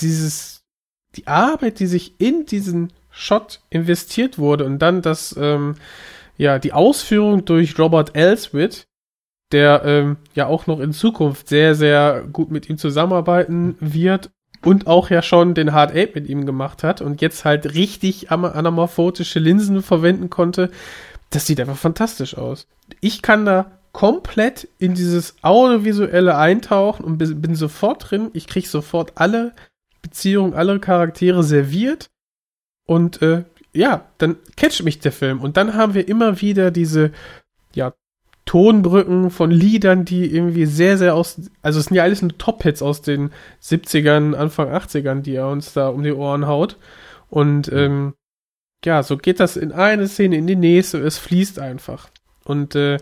dieses, 0.00 0.64
die 1.16 1.26
Arbeit, 1.26 1.80
die 1.80 1.86
sich 1.86 2.18
in 2.18 2.46
diesen 2.46 2.92
Shot 3.10 3.60
investiert 3.68 4.38
wurde 4.38 4.64
und 4.64 4.78
dann 4.78 5.02
das, 5.02 5.36
ähm, 5.38 5.74
ja, 6.38 6.58
die 6.58 6.72
Ausführung 6.72 7.44
durch 7.44 7.78
Robert 7.78 8.16
Elswit, 8.16 8.86
der 9.52 9.82
ähm, 9.84 10.16
ja 10.34 10.46
auch 10.46 10.66
noch 10.66 10.80
in 10.80 10.92
Zukunft 10.92 11.48
sehr, 11.48 11.74
sehr 11.74 12.24
gut 12.32 12.50
mit 12.50 12.68
ihm 12.68 12.78
zusammenarbeiten 12.78 13.76
wird 13.80 14.30
und 14.64 14.86
auch 14.86 15.10
ja 15.10 15.22
schon 15.22 15.54
den 15.54 15.72
Hard 15.72 15.90
Ape 15.90 16.12
mit 16.14 16.28
ihm 16.28 16.46
gemacht 16.46 16.82
hat 16.82 17.00
und 17.00 17.20
jetzt 17.20 17.44
halt 17.44 17.74
richtig 17.74 18.30
anamorphotische 18.30 19.38
Linsen 19.38 19.82
verwenden 19.82 20.30
konnte. 20.30 20.70
Das 21.30 21.46
sieht 21.46 21.60
einfach 21.60 21.76
fantastisch 21.76 22.36
aus. 22.36 22.66
Ich 23.00 23.22
kann 23.22 23.44
da 23.44 23.72
komplett 23.92 24.68
in 24.78 24.94
dieses 24.94 25.36
Audiovisuelle 25.42 26.36
eintauchen 26.36 27.04
und 27.04 27.18
bin 27.18 27.54
sofort 27.54 28.10
drin. 28.10 28.30
Ich 28.34 28.46
krieg 28.46 28.66
sofort 28.66 29.12
alle 29.14 29.54
Beziehungen, 30.02 30.54
alle 30.54 30.78
Charaktere 30.80 31.42
serviert 31.42 32.10
und 32.86 33.22
äh, 33.22 33.44
ja, 33.72 34.06
dann 34.18 34.36
catcht 34.56 34.82
mich 34.82 34.98
der 35.00 35.12
Film. 35.12 35.40
Und 35.40 35.56
dann 35.56 35.74
haben 35.74 35.94
wir 35.94 36.08
immer 36.08 36.40
wieder 36.40 36.70
diese, 36.70 37.12
ja, 37.74 37.94
Tonbrücken 38.46 39.30
von 39.30 39.50
Liedern, 39.50 40.04
die 40.04 40.32
irgendwie 40.32 40.66
sehr, 40.66 40.96
sehr 40.96 41.14
aus, 41.14 41.50
also 41.62 41.78
es 41.78 41.86
sind 41.86 41.96
ja 41.96 42.04
alles 42.04 42.22
nur 42.22 42.36
Top-Hits 42.38 42.80
aus 42.80 43.02
den 43.02 43.30
70ern, 43.62 44.34
Anfang 44.34 44.70
80ern, 44.70 45.20
die 45.20 45.34
er 45.34 45.48
uns 45.48 45.72
da 45.72 45.88
um 45.88 46.02
die 46.02 46.12
Ohren 46.12 46.46
haut. 46.46 46.76
Und 47.28 47.70
ähm, 47.72 48.14
ja, 48.84 49.02
so 49.02 49.16
geht 49.16 49.40
das 49.40 49.56
in 49.56 49.72
eine 49.72 50.06
Szene, 50.06 50.36
in 50.36 50.46
die 50.46 50.56
nächste, 50.56 50.98
es 50.98 51.18
fließt 51.18 51.58
einfach. 51.58 52.08
Und 52.44 52.74
äh, 52.74 52.98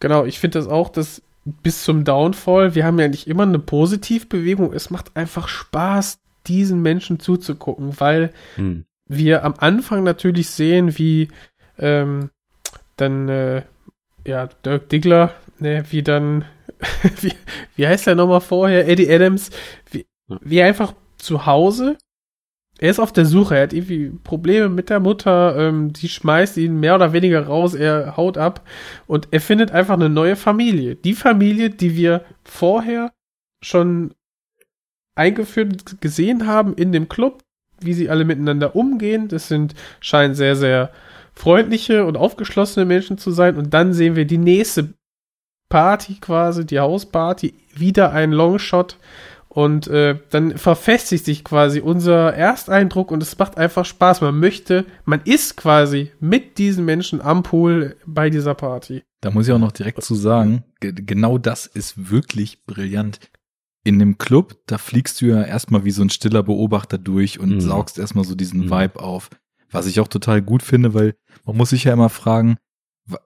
genau, 0.00 0.24
ich 0.24 0.40
finde 0.40 0.58
das 0.58 0.68
auch, 0.68 0.88
dass 0.88 1.22
bis 1.44 1.84
zum 1.84 2.04
Downfall, 2.04 2.74
wir 2.74 2.84
haben 2.84 2.98
ja 2.98 3.06
nicht 3.06 3.28
immer 3.28 3.44
eine 3.44 3.60
Positivbewegung, 3.60 4.72
es 4.72 4.90
macht 4.90 5.16
einfach 5.16 5.46
Spaß, 5.46 6.18
diesen 6.48 6.82
Menschen 6.82 7.20
zuzugucken, 7.20 8.00
weil 8.00 8.32
hm 8.56 8.84
wir 9.08 9.44
am 9.44 9.54
Anfang 9.58 10.02
natürlich 10.04 10.50
sehen, 10.50 10.98
wie 10.98 11.28
ähm, 11.78 12.30
dann, 12.96 13.28
äh, 13.28 13.62
ja, 14.26 14.48
Dirk 14.64 14.88
Diggler, 14.88 15.34
ne, 15.58 15.84
wie 15.90 16.02
dann, 16.02 16.44
wie, 17.20 17.32
wie 17.76 17.86
heißt 17.86 18.06
der 18.06 18.14
nochmal 18.14 18.40
vorher, 18.40 18.88
Eddie 18.88 19.10
Adams, 19.10 19.50
wie, 19.90 20.06
wie 20.40 20.62
einfach 20.62 20.94
zu 21.18 21.46
Hause, 21.46 21.96
er 22.78 22.90
ist 22.90 23.00
auf 23.00 23.12
der 23.12 23.24
Suche, 23.24 23.56
er 23.56 23.62
hat 23.62 23.72
irgendwie 23.72 24.10
Probleme 24.22 24.68
mit 24.68 24.90
der 24.90 25.00
Mutter, 25.00 25.56
ähm, 25.56 25.92
die 25.92 26.08
schmeißt 26.08 26.58
ihn 26.58 26.78
mehr 26.78 26.94
oder 26.94 27.12
weniger 27.12 27.46
raus, 27.46 27.74
er 27.74 28.16
haut 28.16 28.36
ab. 28.36 28.66
Und 29.06 29.28
er 29.30 29.40
findet 29.40 29.70
einfach 29.70 29.94
eine 29.94 30.10
neue 30.10 30.36
Familie. 30.36 30.94
Die 30.94 31.14
Familie, 31.14 31.70
die 31.70 31.96
wir 31.96 32.22
vorher 32.44 33.12
schon 33.62 34.14
eingeführt 35.14 36.02
gesehen 36.02 36.46
haben 36.46 36.74
in 36.74 36.92
dem 36.92 37.08
Club, 37.08 37.42
wie 37.80 37.94
sie 37.94 38.10
alle 38.10 38.26
miteinander 38.26 38.76
umgehen. 38.76 39.28
Das 39.28 39.48
sind, 39.48 39.74
scheinen 40.00 40.34
sehr, 40.34 40.54
sehr 40.54 40.90
freundliche 41.36 42.04
und 42.06 42.16
aufgeschlossene 42.16 42.86
Menschen 42.86 43.18
zu 43.18 43.30
sein. 43.30 43.56
Und 43.56 43.72
dann 43.74 43.92
sehen 43.92 44.16
wir 44.16 44.24
die 44.24 44.38
nächste 44.38 44.94
Party 45.68 46.16
quasi, 46.20 46.66
die 46.66 46.80
Hausparty, 46.80 47.54
wieder 47.74 48.12
ein 48.12 48.32
Longshot. 48.32 48.98
Und 49.48 49.88
äh, 49.88 50.18
dann 50.30 50.58
verfestigt 50.58 51.24
sich 51.24 51.42
quasi 51.42 51.80
unser 51.80 52.34
Ersteindruck 52.34 53.10
und 53.10 53.22
es 53.22 53.38
macht 53.38 53.56
einfach 53.56 53.86
Spaß. 53.86 54.20
Man 54.20 54.38
möchte, 54.38 54.84
man 55.06 55.22
ist 55.24 55.56
quasi 55.56 56.12
mit 56.20 56.58
diesen 56.58 56.84
Menschen 56.84 57.22
am 57.22 57.42
Pool 57.42 57.96
bei 58.04 58.28
dieser 58.28 58.54
Party. 58.54 59.02
Da 59.22 59.30
muss 59.30 59.48
ich 59.48 59.54
auch 59.54 59.58
noch 59.58 59.72
direkt 59.72 60.02
zu 60.02 60.14
sagen, 60.14 60.64
genau 60.80 61.38
das 61.38 61.64
ist 61.66 62.10
wirklich 62.10 62.66
brillant 62.66 63.18
in 63.86 64.00
dem 64.00 64.18
Club, 64.18 64.58
da 64.66 64.78
fliegst 64.78 65.20
du 65.20 65.26
ja 65.26 65.44
erstmal 65.44 65.84
wie 65.84 65.92
so 65.92 66.02
ein 66.02 66.10
stiller 66.10 66.42
Beobachter 66.42 66.98
durch 66.98 67.38
und 67.38 67.50
mhm. 67.50 67.60
saugst 67.60 68.00
erstmal 68.00 68.24
so 68.24 68.34
diesen 68.34 68.66
mhm. 68.66 68.70
Vibe 68.70 69.00
auf. 69.00 69.30
Was 69.70 69.86
ich 69.86 70.00
auch 70.00 70.08
total 70.08 70.42
gut 70.42 70.62
finde, 70.62 70.94
weil 70.94 71.14
man 71.44 71.56
muss 71.56 71.70
sich 71.70 71.84
ja 71.84 71.92
immer 71.92 72.08
fragen, 72.08 72.56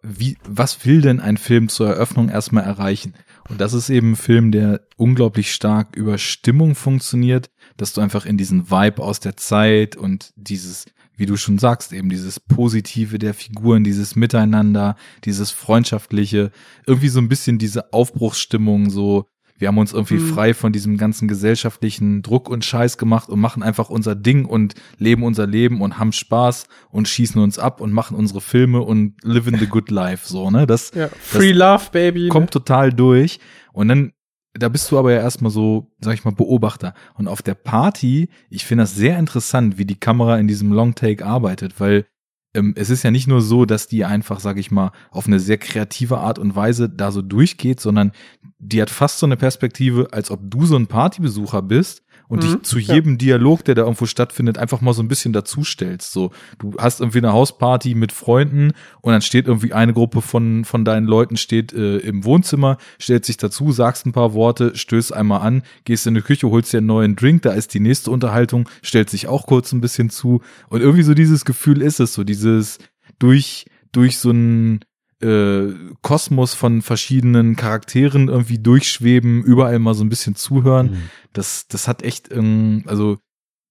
wie, 0.02 0.36
was 0.44 0.84
will 0.84 1.00
denn 1.00 1.20
ein 1.20 1.38
Film 1.38 1.68
zur 1.68 1.88
Eröffnung 1.88 2.28
erstmal 2.28 2.64
erreichen? 2.64 3.14
Und 3.48 3.60
das 3.60 3.72
ist 3.72 3.88
eben 3.88 4.12
ein 4.12 4.16
Film, 4.16 4.52
der 4.52 4.82
unglaublich 4.96 5.52
stark 5.52 5.96
über 5.96 6.18
Stimmung 6.18 6.74
funktioniert, 6.74 7.50
dass 7.76 7.94
du 7.94 8.00
einfach 8.00 8.26
in 8.26 8.36
diesen 8.36 8.70
Vibe 8.70 9.02
aus 9.02 9.20
der 9.20 9.36
Zeit 9.36 9.96
und 9.96 10.32
dieses, 10.36 10.84
wie 11.16 11.26
du 11.26 11.36
schon 11.36 11.58
sagst, 11.58 11.92
eben 11.92 12.10
dieses 12.10 12.40
Positive 12.40 13.18
der 13.18 13.32
Figuren, 13.32 13.82
dieses 13.82 14.16
Miteinander, 14.16 14.96
dieses 15.24 15.50
Freundschaftliche, 15.50 16.50
irgendwie 16.86 17.08
so 17.08 17.20
ein 17.20 17.28
bisschen 17.28 17.58
diese 17.58 17.92
Aufbruchsstimmung, 17.92 18.90
so 18.90 19.26
wir 19.60 19.68
haben 19.68 19.78
uns 19.78 19.92
irgendwie 19.92 20.14
Mhm. 20.14 20.28
frei 20.34 20.54
von 20.54 20.72
diesem 20.72 20.96
ganzen 20.96 21.28
gesellschaftlichen 21.28 22.22
Druck 22.22 22.48
und 22.48 22.64
Scheiß 22.64 22.98
gemacht 22.98 23.28
und 23.28 23.38
machen 23.38 23.62
einfach 23.62 23.90
unser 23.90 24.14
Ding 24.16 24.44
und 24.46 24.74
leben 24.98 25.22
unser 25.22 25.46
Leben 25.46 25.80
und 25.82 25.98
haben 25.98 26.12
Spaß 26.12 26.66
und 26.90 27.06
schießen 27.08 27.40
uns 27.40 27.58
ab 27.58 27.80
und 27.80 27.92
machen 27.92 28.16
unsere 28.16 28.40
Filme 28.40 28.80
und 28.80 29.14
living 29.22 29.58
the 29.58 29.66
good 29.66 29.90
life, 29.90 30.26
so, 30.28 30.50
ne? 30.50 30.66
Das 30.66 30.90
Ja, 30.94 31.08
Free 31.20 31.52
Love, 31.52 31.90
Baby. 31.92 32.28
kommt 32.28 32.50
total 32.50 32.92
durch. 32.92 33.38
Und 33.72 33.88
dann, 33.88 34.12
da 34.54 34.68
bist 34.68 34.90
du 34.90 34.98
aber 34.98 35.12
ja 35.12 35.20
erstmal 35.20 35.50
so, 35.52 35.92
sag 36.00 36.14
ich 36.14 36.24
mal, 36.24 36.32
Beobachter. 36.32 36.94
Und 37.14 37.28
auf 37.28 37.42
der 37.42 37.54
Party, 37.54 38.28
ich 38.48 38.64
finde 38.64 38.82
das 38.84 38.94
sehr 38.96 39.18
interessant, 39.18 39.78
wie 39.78 39.84
die 39.84 40.00
Kamera 40.00 40.38
in 40.38 40.48
diesem 40.48 40.72
Long 40.72 40.94
Take 40.94 41.24
arbeitet, 41.24 41.78
weil 41.78 42.06
ähm, 42.54 42.74
es 42.76 42.90
ist 42.90 43.02
ja 43.02 43.10
nicht 43.10 43.26
nur 43.26 43.42
so, 43.42 43.64
dass 43.64 43.86
die 43.86 44.04
einfach, 44.04 44.40
sag 44.40 44.58
ich 44.58 44.70
mal, 44.70 44.92
auf 45.10 45.26
eine 45.26 45.40
sehr 45.40 45.58
kreative 45.58 46.18
Art 46.18 46.38
und 46.38 46.56
Weise 46.56 46.88
da 46.88 47.12
so 47.12 47.22
durchgeht, 47.22 47.80
sondern 47.80 48.12
die 48.58 48.82
hat 48.82 48.90
fast 48.90 49.18
so 49.18 49.26
eine 49.26 49.36
Perspektive, 49.36 50.08
als 50.12 50.30
ob 50.30 50.40
du 50.42 50.66
so 50.66 50.76
ein 50.76 50.86
Partybesucher 50.86 51.62
bist 51.62 52.02
und 52.30 52.44
Mhm, 52.44 52.48
dich 52.48 52.62
zu 52.62 52.78
ja. 52.78 52.94
jedem 52.94 53.18
Dialog, 53.18 53.64
der 53.64 53.74
da 53.74 53.82
irgendwo 53.82 54.06
stattfindet, 54.06 54.56
einfach 54.56 54.80
mal 54.80 54.94
so 54.94 55.02
ein 55.02 55.08
bisschen 55.08 55.32
dazustellst. 55.32 56.12
So, 56.12 56.30
du 56.58 56.74
hast 56.78 57.00
irgendwie 57.00 57.18
eine 57.18 57.32
Hausparty 57.32 57.94
mit 57.96 58.12
Freunden 58.12 58.72
und 59.00 59.12
dann 59.12 59.20
steht 59.20 59.48
irgendwie 59.48 59.72
eine 59.72 59.92
Gruppe 59.92 60.22
von, 60.22 60.64
von 60.64 60.84
deinen 60.84 61.06
Leuten 61.06 61.36
steht 61.36 61.72
äh, 61.72 61.98
im 61.98 62.24
Wohnzimmer, 62.24 62.78
stellt 62.98 63.24
sich 63.24 63.36
dazu, 63.36 63.72
sagst 63.72 64.06
ein 64.06 64.12
paar 64.12 64.32
Worte, 64.32 64.76
stößt 64.76 65.12
einmal 65.12 65.40
an, 65.40 65.62
gehst 65.84 66.06
in 66.06 66.14
die 66.14 66.22
Küche, 66.22 66.48
holst 66.48 66.72
dir 66.72 66.78
einen 66.78 66.86
neuen 66.86 67.16
Drink, 67.16 67.42
da 67.42 67.50
ist 67.50 67.74
die 67.74 67.80
nächste 67.80 68.12
Unterhaltung, 68.12 68.68
stellt 68.80 69.10
sich 69.10 69.26
auch 69.26 69.46
kurz 69.46 69.72
ein 69.72 69.80
bisschen 69.80 70.08
zu 70.08 70.40
und 70.68 70.80
irgendwie 70.80 71.02
so 71.02 71.14
dieses 71.14 71.44
Gefühl 71.44 71.82
ist 71.82 71.98
es 71.98 72.14
so, 72.14 72.22
dieses 72.22 72.78
durch, 73.18 73.66
durch 73.90 74.18
so 74.18 74.30
ein 74.30 74.84
äh, 75.22 75.72
Kosmos 76.02 76.54
von 76.54 76.82
verschiedenen 76.82 77.56
Charakteren 77.56 78.28
irgendwie 78.28 78.58
durchschweben, 78.58 79.42
überall 79.42 79.78
mal 79.78 79.94
so 79.94 80.02
ein 80.04 80.08
bisschen 80.08 80.34
zuhören. 80.36 80.92
Mhm. 80.92 81.10
Das, 81.32 81.68
das 81.68 81.88
hat 81.88 82.02
echt, 82.02 82.30
ähm, 82.32 82.84
also 82.86 83.18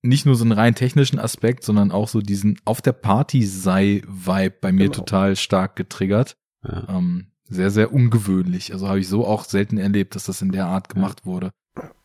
nicht 0.01 0.25
nur 0.25 0.35
so 0.35 0.43
einen 0.43 0.53
rein 0.53 0.75
technischen 0.75 1.19
Aspekt, 1.19 1.63
sondern 1.63 1.91
auch 1.91 2.07
so 2.07 2.21
diesen 2.21 2.59
auf 2.65 2.81
der 2.81 2.93
Party 2.93 3.43
sei 3.45 4.01
Vibe 4.07 4.55
bei 4.61 4.71
mir 4.71 4.85
Genau. 4.85 4.93
total 4.99 5.35
stark 5.35 5.75
getriggert. 5.75 6.37
Ja. 6.63 6.87
Ähm, 6.89 7.31
sehr, 7.49 7.71
sehr 7.71 7.91
ungewöhnlich. 7.91 8.71
Also 8.73 8.87
habe 8.87 8.99
ich 8.99 9.07
so 9.09 9.25
auch 9.25 9.43
selten 9.43 9.77
erlebt, 9.77 10.15
dass 10.15 10.25
das 10.25 10.41
in 10.41 10.51
der 10.51 10.67
Art 10.67 10.87
gemacht 10.87 11.25
wurde. 11.25 11.51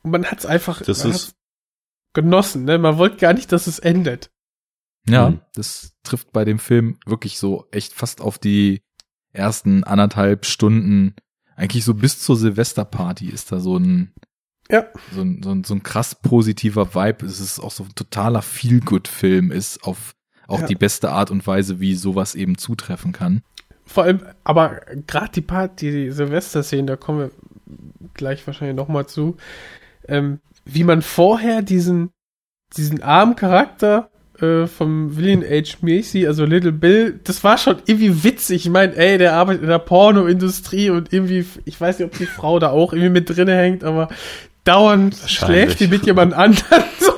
Und 0.02 0.10
man 0.10 0.24
hat's 0.24 0.46
einfach 0.46 0.80
Das 0.82 1.04
ist- 1.04 1.34
genossen, 2.14 2.64
ne? 2.64 2.78
Man 2.78 2.96
wollte 2.98 3.16
gar 3.18 3.32
nicht, 3.34 3.52
dass 3.52 3.66
es 3.66 3.78
endet. 3.78 4.30
Ja, 5.08 5.30
Mhm. 5.30 5.40
das 5.54 5.92
trifft 6.02 6.32
bei 6.32 6.44
dem 6.44 6.58
Film 6.58 6.96
wirklich 7.04 7.38
so 7.38 7.66
echt 7.72 7.92
fast 7.92 8.20
auf 8.20 8.38
die 8.38 8.80
ersten 9.34 9.84
anderthalb 9.84 10.46
Stunden, 10.46 11.14
eigentlich 11.56 11.84
so 11.84 11.94
bis 11.94 12.18
zur 12.20 12.36
Silvesterparty 12.36 13.28
ist 13.28 13.52
da 13.52 13.60
so 13.60 13.76
ein, 13.76 14.12
Ja. 14.70 14.86
so 15.12 15.20
ein, 15.20 15.42
so 15.42 15.50
ein, 15.50 15.64
so 15.64 15.74
ein 15.74 15.82
krass 15.82 16.14
positiver 16.14 16.94
Vibe. 16.94 17.26
Es 17.26 17.40
ist 17.40 17.60
auch 17.60 17.70
so 17.70 17.84
ein 17.84 17.94
totaler 17.94 18.42
Feel-Good-Film 18.42 19.52
ist 19.52 19.84
auf 19.84 20.14
auch 20.46 20.60
Ja. 20.60 20.66
die 20.66 20.74
beste 20.74 21.10
Art 21.10 21.30
und 21.30 21.46
Weise, 21.46 21.80
wie 21.80 21.94
sowas 21.94 22.34
eben 22.34 22.58
zutreffen 22.58 23.12
kann. 23.12 23.42
Vor 23.86 24.04
allem, 24.04 24.20
aber 24.44 24.80
gerade 25.06 25.32
die 25.32 25.40
Party, 25.40 25.90
die 25.90 26.10
Silvester-Szene, 26.10 26.86
da 26.86 26.96
kommen 26.96 27.18
wir 27.18 27.30
gleich 28.14 28.46
wahrscheinlich 28.46 28.76
nochmal 28.76 29.06
zu, 29.06 29.36
ähm, 30.08 30.40
wie 30.66 30.84
man 30.84 31.02
vorher 31.02 31.62
diesen, 31.62 32.10
diesen 32.76 33.02
armen 33.02 33.36
Charakter 33.36 34.10
äh, 34.44 34.66
vom 34.66 35.16
William 35.16 35.42
H. 35.42 35.78
Macy, 35.80 36.26
also 36.26 36.44
Little 36.44 36.72
Bill, 36.72 37.20
das 37.24 37.42
war 37.44 37.58
schon 37.58 37.76
irgendwie 37.86 38.24
witzig. 38.24 38.66
Ich 38.66 38.70
meine, 38.70 38.94
ey, 38.96 39.18
der 39.18 39.34
arbeitet 39.34 39.62
in 39.62 39.68
der 39.68 39.78
Pornoindustrie 39.78 40.90
und 40.90 41.12
irgendwie, 41.12 41.46
ich 41.64 41.80
weiß 41.80 41.98
nicht, 41.98 42.06
ob 42.06 42.18
die 42.18 42.26
Frau 42.26 42.58
da 42.58 42.70
auch 42.70 42.92
irgendwie 42.92 43.10
mit 43.10 43.30
drinne 43.30 43.56
hängt, 43.56 43.84
aber 43.84 44.08
dauernd 44.64 45.16
schläft 45.26 45.80
die 45.80 45.88
mit 45.88 46.06
jemand 46.06 46.34
anderen 46.34 46.84
so. 47.00 47.12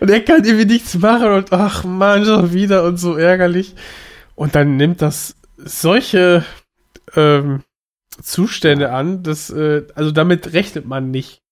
Und 0.00 0.10
er 0.10 0.20
kann 0.20 0.44
irgendwie 0.44 0.72
nichts 0.72 0.98
machen 0.98 1.28
und 1.28 1.52
ach 1.52 1.84
man, 1.84 2.24
schon 2.24 2.52
wieder 2.52 2.84
und 2.84 2.96
so 2.96 3.16
ärgerlich. 3.16 3.74
Und 4.34 4.54
dann 4.54 4.76
nimmt 4.76 5.02
das 5.02 5.36
solche 5.56 6.44
ähm, 7.14 7.62
Zustände 8.20 8.90
an, 8.92 9.22
dass, 9.22 9.50
äh, 9.50 9.86
also 9.94 10.10
damit 10.10 10.52
rechnet 10.52 10.86
man 10.86 11.10
nicht, 11.10 11.42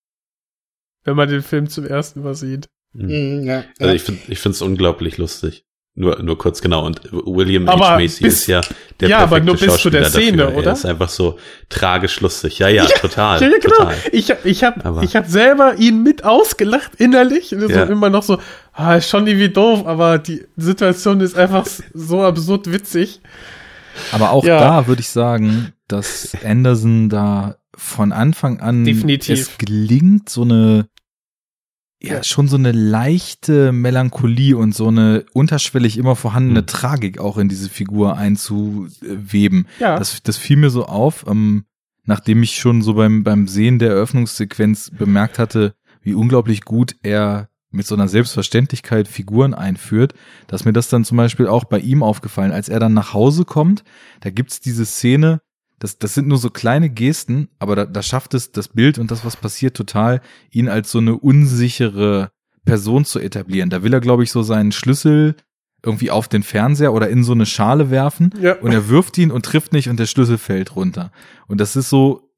wenn 1.04 1.16
man 1.16 1.28
den 1.28 1.42
Film 1.42 1.68
zum 1.68 1.86
ersten 1.86 2.22
Mal 2.22 2.34
sieht. 2.34 2.68
Mhm. 2.92 3.38
Mhm, 3.40 3.46
ja, 3.46 3.64
Also 3.78 3.90
ja. 3.90 3.92
ich 3.94 4.02
finde 4.02 4.20
ich 4.28 4.38
finde 4.38 4.54
es 4.56 4.62
unglaublich 4.62 5.16
lustig. 5.18 5.64
Nur, 5.96 6.22
nur 6.22 6.38
kurz 6.38 6.62
genau. 6.62 6.86
Und 6.86 7.00
William 7.12 7.68
Aber 7.68 7.90
H. 7.90 7.96
Macy 7.98 8.22
bis- 8.22 8.34
ist 8.42 8.46
ja 8.46 8.60
der 9.00 9.08
ja, 9.08 9.18
aber 9.18 9.40
perfekte 9.40 9.46
nur 9.46 9.56
bis 9.56 9.82
zu 9.82 9.90
der 9.90 10.04
Schauspieler 10.04 10.24
Szene, 10.24 10.36
dafür. 10.44 10.56
oder? 10.58 10.66
Er 10.68 10.72
ist 10.72 10.86
einfach 10.86 11.08
so 11.08 11.38
tragisch 11.68 12.20
lustig. 12.20 12.58
Ja, 12.60 12.68
ja, 12.68 12.84
total. 12.86 13.40
Ja, 13.42 13.48
ja, 13.48 13.58
genau. 13.58 13.74
total. 13.76 13.94
Ich, 14.12 14.30
hab- 14.30 14.44
ich 14.46 14.64
habe 14.64 15.04
ich 15.04 15.16
hab 15.16 15.26
selber 15.26 15.74
ihn 15.78 16.02
mit 16.02 16.24
ausgelacht 16.24 16.92
innerlich. 16.96 17.52
Und 17.52 17.62
so 17.62 17.68
Ja. 17.68 17.82
immer 17.84 18.08
noch 18.08 18.22
so, 18.22 18.38
ah, 18.72 18.94
ist 18.96 19.08
schon 19.10 19.26
irgendwie 19.26 19.48
doof, 19.50 19.84
aber 19.84 20.18
die 20.18 20.46
Situation 20.56 21.20
ist 21.20 21.36
einfach 21.36 21.66
so 21.92 22.22
absurd 22.22 22.72
witzig. 22.72 23.20
Aber 24.12 24.30
auch 24.30 24.44
Ja. 24.44 24.60
da 24.60 24.86
würde 24.86 25.00
ich 25.00 25.08
sagen, 25.08 25.72
dass 25.88 26.32
Anderson 26.44 27.08
da 27.08 27.56
von 27.76 28.12
Anfang 28.12 28.60
an 28.60 28.84
Definitiv. 28.84 29.38
es 29.40 29.58
gelingt, 29.58 30.28
so 30.28 30.42
eine 30.42 30.86
ja, 32.02 32.22
schon 32.24 32.48
so 32.48 32.56
eine 32.56 32.72
leichte 32.72 33.72
Melancholie 33.72 34.56
und 34.56 34.74
so 34.74 34.88
eine 34.88 35.24
unterschwellig 35.34 35.98
immer 35.98 36.16
vorhandene 36.16 36.62
Mhm. 36.62 36.66
Tragik 36.66 37.18
auch 37.18 37.36
in 37.36 37.48
diese 37.48 37.68
Figur 37.68 38.16
einzuweben. 38.16 39.66
Ja. 39.78 39.98
Das, 39.98 40.22
das 40.22 40.36
fiel 40.36 40.56
mir 40.56 40.70
so 40.70 40.86
auf, 40.86 41.26
ähm, 41.28 41.64
nachdem 42.04 42.42
ich 42.42 42.56
schon 42.56 42.82
so 42.82 42.94
beim, 42.94 43.22
beim 43.22 43.46
Sehen 43.48 43.78
der 43.78 43.90
Eröffnungssequenz 43.90 44.90
bemerkt 44.90 45.38
hatte, 45.38 45.74
wie 46.02 46.14
unglaublich 46.14 46.62
gut 46.64 46.96
er 47.02 47.48
mit 47.70 47.86
so 47.86 47.94
einer 47.94 48.08
Selbstverständlichkeit 48.08 49.06
Figuren 49.06 49.54
einführt, 49.54 50.14
dass 50.48 50.64
mir 50.64 50.72
das 50.72 50.88
dann 50.88 51.04
zum 51.04 51.18
Beispiel 51.18 51.46
auch 51.46 51.64
bei 51.64 51.78
ihm 51.78 52.02
aufgefallen, 52.02 52.50
als 52.50 52.68
er 52.68 52.80
dann 52.80 52.94
nach 52.94 53.12
Hause 53.14 53.44
kommt, 53.44 53.84
da 54.20 54.30
gibt's 54.30 54.60
diese 54.60 54.84
Szene, 54.86 55.40
das, 55.80 55.98
das 55.98 56.14
sind 56.14 56.28
nur 56.28 56.38
so 56.38 56.50
kleine 56.50 56.88
Gesten, 56.90 57.48
aber 57.58 57.74
da, 57.74 57.86
da 57.86 58.02
schafft 58.02 58.34
es 58.34 58.52
das 58.52 58.68
Bild 58.68 58.98
und 58.98 59.10
das, 59.10 59.24
was 59.24 59.36
passiert, 59.36 59.76
total, 59.76 60.20
ihn 60.50 60.68
als 60.68 60.90
so 60.92 60.98
eine 60.98 61.16
unsichere 61.16 62.30
Person 62.64 63.04
zu 63.04 63.18
etablieren. 63.18 63.70
Da 63.70 63.82
will 63.82 63.92
er, 63.92 64.00
glaube 64.00 64.22
ich, 64.22 64.30
so 64.30 64.42
seinen 64.42 64.70
Schlüssel 64.72 65.34
irgendwie 65.82 66.10
auf 66.10 66.28
den 66.28 66.42
Fernseher 66.42 66.92
oder 66.92 67.08
in 67.08 67.24
so 67.24 67.32
eine 67.32 67.46
Schale 67.46 67.90
werfen 67.90 68.32
Ja. 68.40 68.58
und 68.60 68.70
er 68.72 68.88
wirft 68.90 69.16
ihn 69.16 69.30
und 69.30 69.46
trifft 69.46 69.72
nicht 69.72 69.88
und 69.88 69.98
der 69.98 70.06
Schlüssel 70.06 70.36
fällt 70.36 70.76
runter. 70.76 71.10
Und 71.48 71.58
das 71.58 71.74
ist 71.74 71.88
so, 71.88 72.30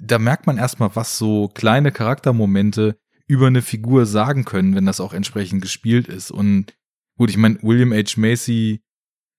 da 0.00 0.18
merkt 0.18 0.46
man 0.46 0.58
erstmal, 0.58 0.90
was 0.94 1.18
so 1.18 1.48
kleine 1.48 1.90
Charaktermomente 1.90 2.96
über 3.26 3.48
eine 3.48 3.62
Figur 3.62 4.06
sagen 4.06 4.44
können, 4.44 4.74
wenn 4.76 4.86
das 4.86 5.00
auch 5.00 5.12
entsprechend 5.12 5.60
gespielt 5.62 6.06
ist. 6.06 6.30
Und 6.30 6.74
gut, 7.18 7.30
ich 7.30 7.36
meine, 7.36 7.58
William 7.62 7.92
H. 7.92 8.14
Macy 8.20 8.80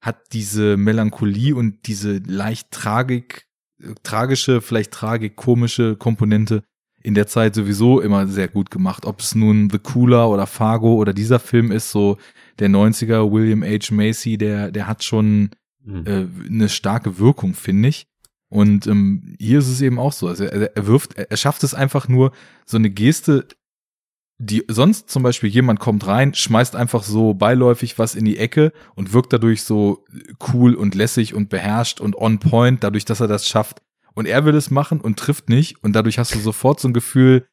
hat 0.02 0.34
diese 0.34 0.78
Melancholie 0.78 1.56
und 1.56 1.88
diese 1.88 2.18
leicht 2.26 2.72
tragik, 2.72 3.48
äh, 3.82 3.94
tragische, 4.04 4.62
vielleicht 4.62 4.92
tragikomische 4.92 5.96
Komponente 5.96 6.64
in 7.02 7.14
der 7.14 7.28
Zeit 7.28 7.56
sowieso 7.56 8.02
immer 8.02 8.28
sehr 8.28 8.50
gut 8.50 8.72
gemacht. 8.72 9.06
Ob 9.06 9.22
es 9.22 9.34
nun 9.34 9.70
The 9.70 9.80
Cooler 9.80 10.30
oder 10.30 10.48
Fargo 10.48 10.96
oder 10.96 11.14
dieser 11.14 11.40
Film 11.40 11.72
ist, 11.72 11.92
so 11.92 12.18
der 12.60 12.70
90er 12.70 13.32
William 13.32 13.64
H. 13.64 13.94
Macy, 13.94 14.38
der, 14.38 14.72
der 14.72 14.88
hat 14.88 15.04
schon 15.04 15.52
Mhm. 15.90 16.04
äh, 16.06 16.28
eine 16.50 16.70
starke 16.70 17.20
Wirkung, 17.20 17.54
finde 17.54 17.90
ich. 17.90 18.06
Und 18.50 18.88
ähm, 18.88 19.36
hier 19.40 19.60
ist 19.60 19.68
es 19.68 19.82
eben 19.82 20.00
auch 20.00 20.12
so. 20.12 20.28
Also 20.28 20.44
er, 20.44 20.76
er 20.76 20.88
wirft, 20.88 21.18
er, 21.18 21.30
er 21.32 21.38
schafft 21.38 21.64
es 21.64 21.74
einfach 21.74 22.08
nur, 22.08 22.32
so 22.66 22.78
eine 22.78 22.90
Geste, 22.90 23.48
die 24.42 24.64
sonst 24.70 25.10
zum 25.10 25.22
Beispiel 25.22 25.50
jemand 25.50 25.82
kommt 25.82 26.08
rein, 26.08 26.34
schmeißt 26.34 26.76
einfach 26.76 27.04
so 27.04 27.34
beiläufig 27.34 28.00
was 28.00 28.16
in 28.16 28.24
die 28.24 28.38
Ecke 28.38 28.72
und 28.96 29.12
wirkt 29.12 29.34
dadurch 29.34 29.64
so 29.64 30.06
cool 30.54 30.76
und 30.76 30.96
lässig 30.96 31.34
und 31.34 31.50
beherrscht 31.50 32.00
und 32.00 32.16
on 32.16 32.40
point, 32.40 32.84
dadurch, 32.84 33.04
dass 33.04 33.20
er 33.20 33.28
das 33.28 33.48
schafft. 33.48 33.82
Und 34.14 34.26
er 34.26 34.46
will 34.46 34.56
es 34.56 34.72
machen 34.72 35.02
und 35.02 35.20
trifft 35.20 35.50
nicht. 35.50 35.84
Und 35.84 35.94
dadurch 35.94 36.20
hast 36.20 36.34
du 36.34 36.40
sofort 36.40 36.80
so 36.80 36.88
ein 36.88 36.94
Gefühl, 36.94 37.48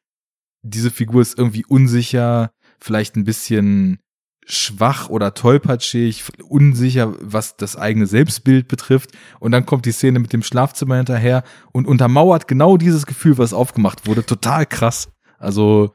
diese 0.63 0.89
Figur 0.89 1.21
ist 1.21 1.37
irgendwie 1.37 1.65
unsicher, 1.65 2.51
vielleicht 2.79 3.17
ein 3.17 3.25
bisschen 3.25 3.99
schwach 4.45 5.09
oder 5.09 5.33
tollpatschig, 5.33 6.23
unsicher, 6.47 7.13
was 7.19 7.57
das 7.57 7.75
eigene 7.75 8.07
Selbstbild 8.07 8.69
betrifft. 8.69 9.11
Und 9.41 9.51
dann 9.51 9.65
kommt 9.65 9.85
die 9.85 9.91
Szene 9.91 10.19
mit 10.19 10.31
dem 10.31 10.41
Schlafzimmer 10.41 10.95
hinterher 10.95 11.43
und 11.73 11.85
untermauert 11.85 12.47
genau 12.47 12.77
dieses 12.77 13.05
Gefühl, 13.05 13.37
was 13.37 13.53
aufgemacht 13.53 14.07
wurde. 14.07 14.25
Total 14.25 14.65
krass. 14.65 15.09
Also 15.37 15.93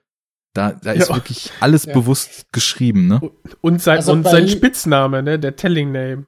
da, 0.55 0.73
da 0.73 0.93
ist 0.93 1.09
Ja. 1.09 1.15
wirklich 1.17 1.51
alles 1.61 1.87
Ja. 1.87 1.95
bewusst 1.95 2.47
geschrieben, 2.53 3.09
ne? 3.09 3.21
Und 3.61 3.83
sein, 3.83 3.97
Also 3.99 4.13
und 4.13 4.25
sein 4.27 4.49
Spitzname, 4.49 5.23
ne, 5.23 5.39
der 5.39 5.57
Telling 5.57 5.93
Name. 5.93 6.27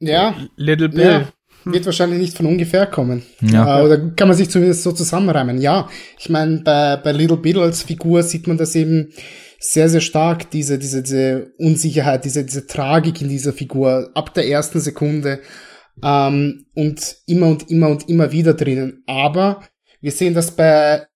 ja, 0.00 0.34
Little 0.56 0.88
Bill. 0.88 1.04
ja, 1.04 1.28
wird 1.64 1.84
wahrscheinlich 1.86 2.20
nicht 2.20 2.36
von 2.36 2.46
ungefähr 2.46 2.86
kommen. 2.86 3.22
Ja. 3.40 3.80
Äh, 3.80 3.84
oder 3.84 3.98
kann 4.10 4.28
man 4.28 4.36
sich 4.36 4.48
zumindest 4.48 4.82
so 4.84 4.92
zusammenreimen. 4.92 5.60
Ja, 5.60 5.88
ich 6.18 6.28
meine, 6.30 6.62
bei, 6.62 6.96
bei 6.96 7.12
Little 7.12 7.36
Bill 7.36 7.58
als 7.60 7.82
Figur 7.82 8.22
sieht 8.22 8.46
man 8.46 8.56
das 8.56 8.74
eben 8.74 9.12
sehr, 9.60 9.88
sehr 9.88 10.00
stark, 10.00 10.50
diese, 10.52 10.78
diese, 10.78 11.02
diese 11.02 11.52
Unsicherheit, 11.58 12.24
diese, 12.24 12.44
diese 12.44 12.66
Tragik 12.68 13.20
in 13.20 13.28
dieser 13.28 13.52
Figur 13.52 14.10
ab 14.14 14.32
der 14.34 14.46
ersten 14.48 14.78
Sekunde 14.80 15.40
ähm, 16.02 16.66
und 16.74 17.16
immer 17.26 17.48
und 17.48 17.68
immer 17.68 17.88
und 17.88 18.08
immer 18.08 18.30
wieder 18.30 18.54
drinnen. 18.54 19.02
Aber 19.06 19.62
Wir 20.00 20.12
sehen 20.12 20.32
das 20.32 20.52
bei 20.52 21.07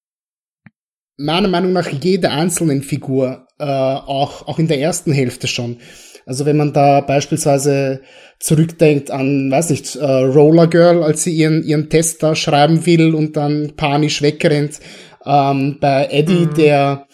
meiner 1.23 1.49
Meinung 1.49 1.73
nach 1.73 1.89
jeder 1.89 2.33
einzelnen 2.33 2.83
Figur, 2.83 3.47
äh, 3.59 3.65
auch, 3.65 4.47
auch 4.49 4.59
in 4.59 4.69
der 4.69 4.81
ersten 4.81 5.13
Hälfte 5.13 5.47
schon. 5.47 5.79
Also 6.27 6.47
wenn 6.47 6.57
man 6.57 6.73
da 6.73 7.01
beispielsweise 7.01 8.03
zurückdenkt 8.39 9.11
an, 9.11 9.51
weiß 9.51 9.71
nicht, 9.71 9.97
äh, 9.97 10.05
Roller 10.05 10.67
Girl, 10.67 11.03
als 11.03 11.25
sie 11.25 11.33
ihren, 11.33 11.63
ihren 11.65 11.89
Test 11.91 12.23
da 12.23 12.35
schreiben 12.35 12.87
will 12.87 13.15
und 13.15 13.37
dann 13.37 13.73
panisch 13.77 14.23
wegrennt. 14.23 14.81
Ähm, 15.25 15.79
bei 15.81 16.09
Eddie, 16.11 16.47
mhm. 16.47 16.55
der, 16.55 17.07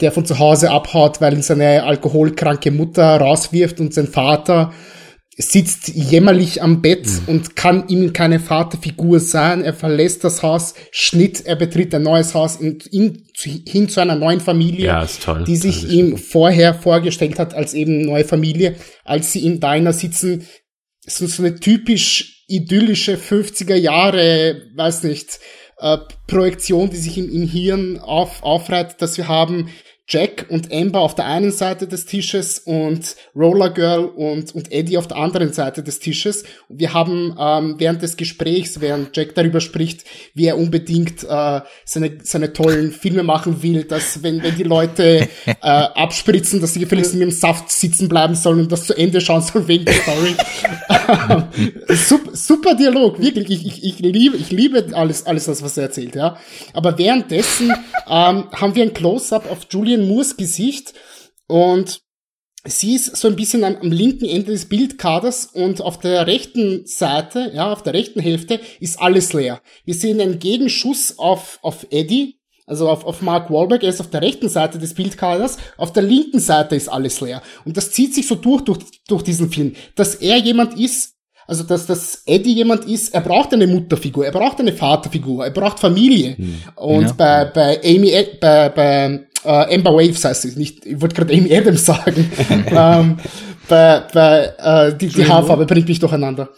der 0.00 0.12
von 0.12 0.24
zu 0.24 0.38
Hause 0.38 0.70
abhaut, 0.70 1.20
weil 1.20 1.34
ihn 1.34 1.42
seine 1.42 1.84
alkoholkranke 1.84 2.70
Mutter 2.70 3.18
rauswirft 3.18 3.80
und 3.80 3.92
sein 3.94 4.06
Vater 4.06 4.72
sitzt 5.40 5.88
jämmerlich 5.88 6.62
am 6.62 6.82
Bett 6.82 7.06
mhm. 7.06 7.28
und 7.28 7.56
kann 7.56 7.88
ihm 7.88 8.12
keine 8.12 8.40
Vaterfigur 8.40 9.20
sein. 9.20 9.62
Er 9.62 9.72
verlässt 9.72 10.22
das 10.22 10.42
Haus, 10.42 10.74
Schnitt, 10.90 11.46
er 11.46 11.56
betritt 11.56 11.94
ein 11.94 12.02
neues 12.02 12.34
Haus 12.34 12.56
in, 12.56 12.78
in, 12.90 13.26
hin 13.66 13.88
zu 13.88 14.00
einer 14.00 14.16
neuen 14.16 14.40
Familie, 14.40 14.86
ja, 14.86 15.02
ist 15.02 15.26
die 15.46 15.56
sich 15.56 15.90
ihm 15.90 16.18
vorher 16.18 16.74
vorgestellt 16.74 17.38
hat 17.38 17.54
als 17.54 17.74
eben 17.74 18.04
neue 18.04 18.24
Familie. 18.24 18.76
Als 19.04 19.32
sie 19.32 19.46
im 19.46 19.60
Diner 19.60 19.92
sitzen, 19.92 20.46
so, 21.06 21.26
so 21.26 21.42
eine 21.42 21.58
typisch 21.58 22.44
idyllische 22.48 23.16
50er 23.16 23.76
Jahre, 23.76 24.62
weiß 24.74 25.04
nicht, 25.04 25.40
äh, 25.78 25.98
Projektion, 26.26 26.90
die 26.90 26.96
sich 26.96 27.16
im, 27.16 27.32
im 27.32 27.48
Hirn 27.48 27.98
auf, 27.98 28.42
aufreiht, 28.42 29.00
dass 29.00 29.16
wir 29.16 29.28
haben 29.28 29.70
Jack 30.10 30.46
und 30.48 30.72
Amber 30.72 31.00
auf 31.00 31.14
der 31.14 31.26
einen 31.26 31.52
Seite 31.52 31.86
des 31.86 32.04
Tisches 32.04 32.58
und 32.58 33.14
Roller 33.36 33.70
Girl 33.70 34.06
und, 34.06 34.52
und 34.56 34.72
Eddie 34.72 34.98
auf 34.98 35.06
der 35.06 35.18
anderen 35.18 35.52
Seite 35.52 35.84
des 35.84 36.00
Tisches. 36.00 36.42
Und 36.68 36.80
wir 36.80 36.92
haben 36.92 37.36
ähm, 37.38 37.76
während 37.78 38.02
des 38.02 38.16
Gesprächs, 38.16 38.80
während 38.80 39.16
Jack 39.16 39.36
darüber 39.36 39.60
spricht, 39.60 40.04
wie 40.34 40.46
er 40.46 40.58
unbedingt 40.58 41.22
äh, 41.22 41.60
seine, 41.84 42.18
seine 42.24 42.52
tollen 42.52 42.90
Filme 42.90 43.22
machen 43.22 43.62
will, 43.62 43.84
dass 43.84 44.24
wenn, 44.24 44.42
wenn 44.42 44.56
die 44.56 44.64
Leute 44.64 45.28
äh, 45.46 45.54
abspritzen, 45.62 46.60
dass 46.60 46.74
sie 46.74 46.80
gefälligst 46.80 47.14
mit 47.14 47.22
dem 47.22 47.30
Saft 47.30 47.70
sitzen 47.70 48.08
bleiben 48.08 48.34
sollen 48.34 48.58
und 48.58 48.72
das 48.72 48.86
zu 48.86 48.94
Ende 48.94 49.20
schauen 49.20 49.42
sollen 49.42 49.68
wegen 49.68 49.84
der 49.84 49.94
Story. 49.94 50.34
super, 51.94 52.34
super 52.34 52.74
Dialog, 52.74 53.20
wirklich. 53.20 53.48
Ich, 53.48 53.64
ich, 53.64 53.84
ich 53.84 53.98
liebe, 54.00 54.36
ich 54.36 54.50
liebe 54.50 54.86
alles, 54.92 55.24
alles 55.26 55.44
das, 55.44 55.62
was 55.62 55.76
er 55.76 55.84
erzählt, 55.84 56.16
ja. 56.16 56.36
Aber 56.72 56.98
währenddessen 56.98 57.70
ähm, 58.08 58.44
haben 58.52 58.74
wir 58.74 58.82
ein 58.82 58.92
Close-up 58.92 59.48
auf 59.48 59.60
Julian 59.70 59.99
Julian 60.00 60.08
Moores 60.08 60.36
Gesicht 60.36 60.94
und 61.46 62.00
sie 62.64 62.94
ist 62.94 63.16
so 63.16 63.28
ein 63.28 63.36
bisschen 63.36 63.64
am, 63.64 63.76
am, 63.76 63.92
linken 63.92 64.26
Ende 64.26 64.52
des 64.52 64.68
Bildkaders 64.68 65.46
und 65.46 65.80
auf 65.80 65.98
der 65.98 66.26
rechten 66.26 66.86
Seite, 66.86 67.52
ja, 67.54 67.72
auf 67.72 67.82
der 67.82 67.94
rechten 67.94 68.20
Hälfte 68.20 68.60
ist 68.80 69.00
alles 69.00 69.32
leer. 69.32 69.60
Wir 69.84 69.94
sehen 69.94 70.20
einen 70.20 70.38
Gegenschuss 70.38 71.18
auf, 71.18 71.58
auf 71.62 71.86
Eddie, 71.90 72.38
also 72.66 72.88
auf, 72.88 73.04
auf 73.04 73.22
Mark 73.22 73.50
Wahlberg, 73.50 73.82
er 73.82 73.88
ist 73.88 74.00
auf 74.00 74.10
der 74.10 74.22
rechten 74.22 74.48
Seite 74.48 74.78
des 74.78 74.94
Bildkaders, 74.94 75.56
auf 75.76 75.92
der 75.92 76.02
linken 76.02 76.40
Seite 76.40 76.76
ist 76.76 76.88
alles 76.88 77.20
leer. 77.20 77.42
Und 77.64 77.76
das 77.76 77.90
zieht 77.90 78.14
sich 78.14 78.26
so 78.26 78.36
durch, 78.36 78.62
durch, 78.62 78.78
durch 79.08 79.22
diesen 79.22 79.50
Film, 79.50 79.74
dass 79.96 80.16
er 80.16 80.36
jemand 80.36 80.78
ist, 80.78 81.14
also 81.46 81.64
dass, 81.64 81.86
dass 81.86 82.22
Eddie 82.26 82.54
jemand 82.54 82.84
ist, 82.84 83.12
er 83.12 83.22
braucht 83.22 83.52
eine 83.52 83.66
Mutterfigur, 83.66 84.24
er 84.24 84.30
braucht 84.30 84.60
eine 84.60 84.72
Vaterfigur, 84.72 85.44
er 85.44 85.50
braucht 85.50 85.80
Familie. 85.80 86.36
Hm. 86.36 86.62
Und 86.76 87.02
ja. 87.02 87.12
bei, 87.12 87.44
bei 87.46 87.80
Amy, 87.82 88.12
bei, 88.40 88.68
bei 88.68 89.29
äh, 89.44 89.74
Amber 89.74 89.94
Waves 89.94 90.24
heißt 90.24 90.42
sie, 90.42 90.58
nicht, 90.58 90.84
ich 90.86 91.00
wollte 91.00 91.14
gerade 91.16 91.34
Amy 91.34 91.54
Adams 91.54 91.84
sagen. 91.84 92.30
ähm, 92.70 93.18
bei, 93.68 94.02
bei 94.12 94.52
äh, 94.58 94.96
die, 94.96 95.08
die 95.08 95.26
Haarfarbe 95.26 95.66
bringt 95.66 95.88
mich 95.88 95.98
durcheinander. 95.98 96.50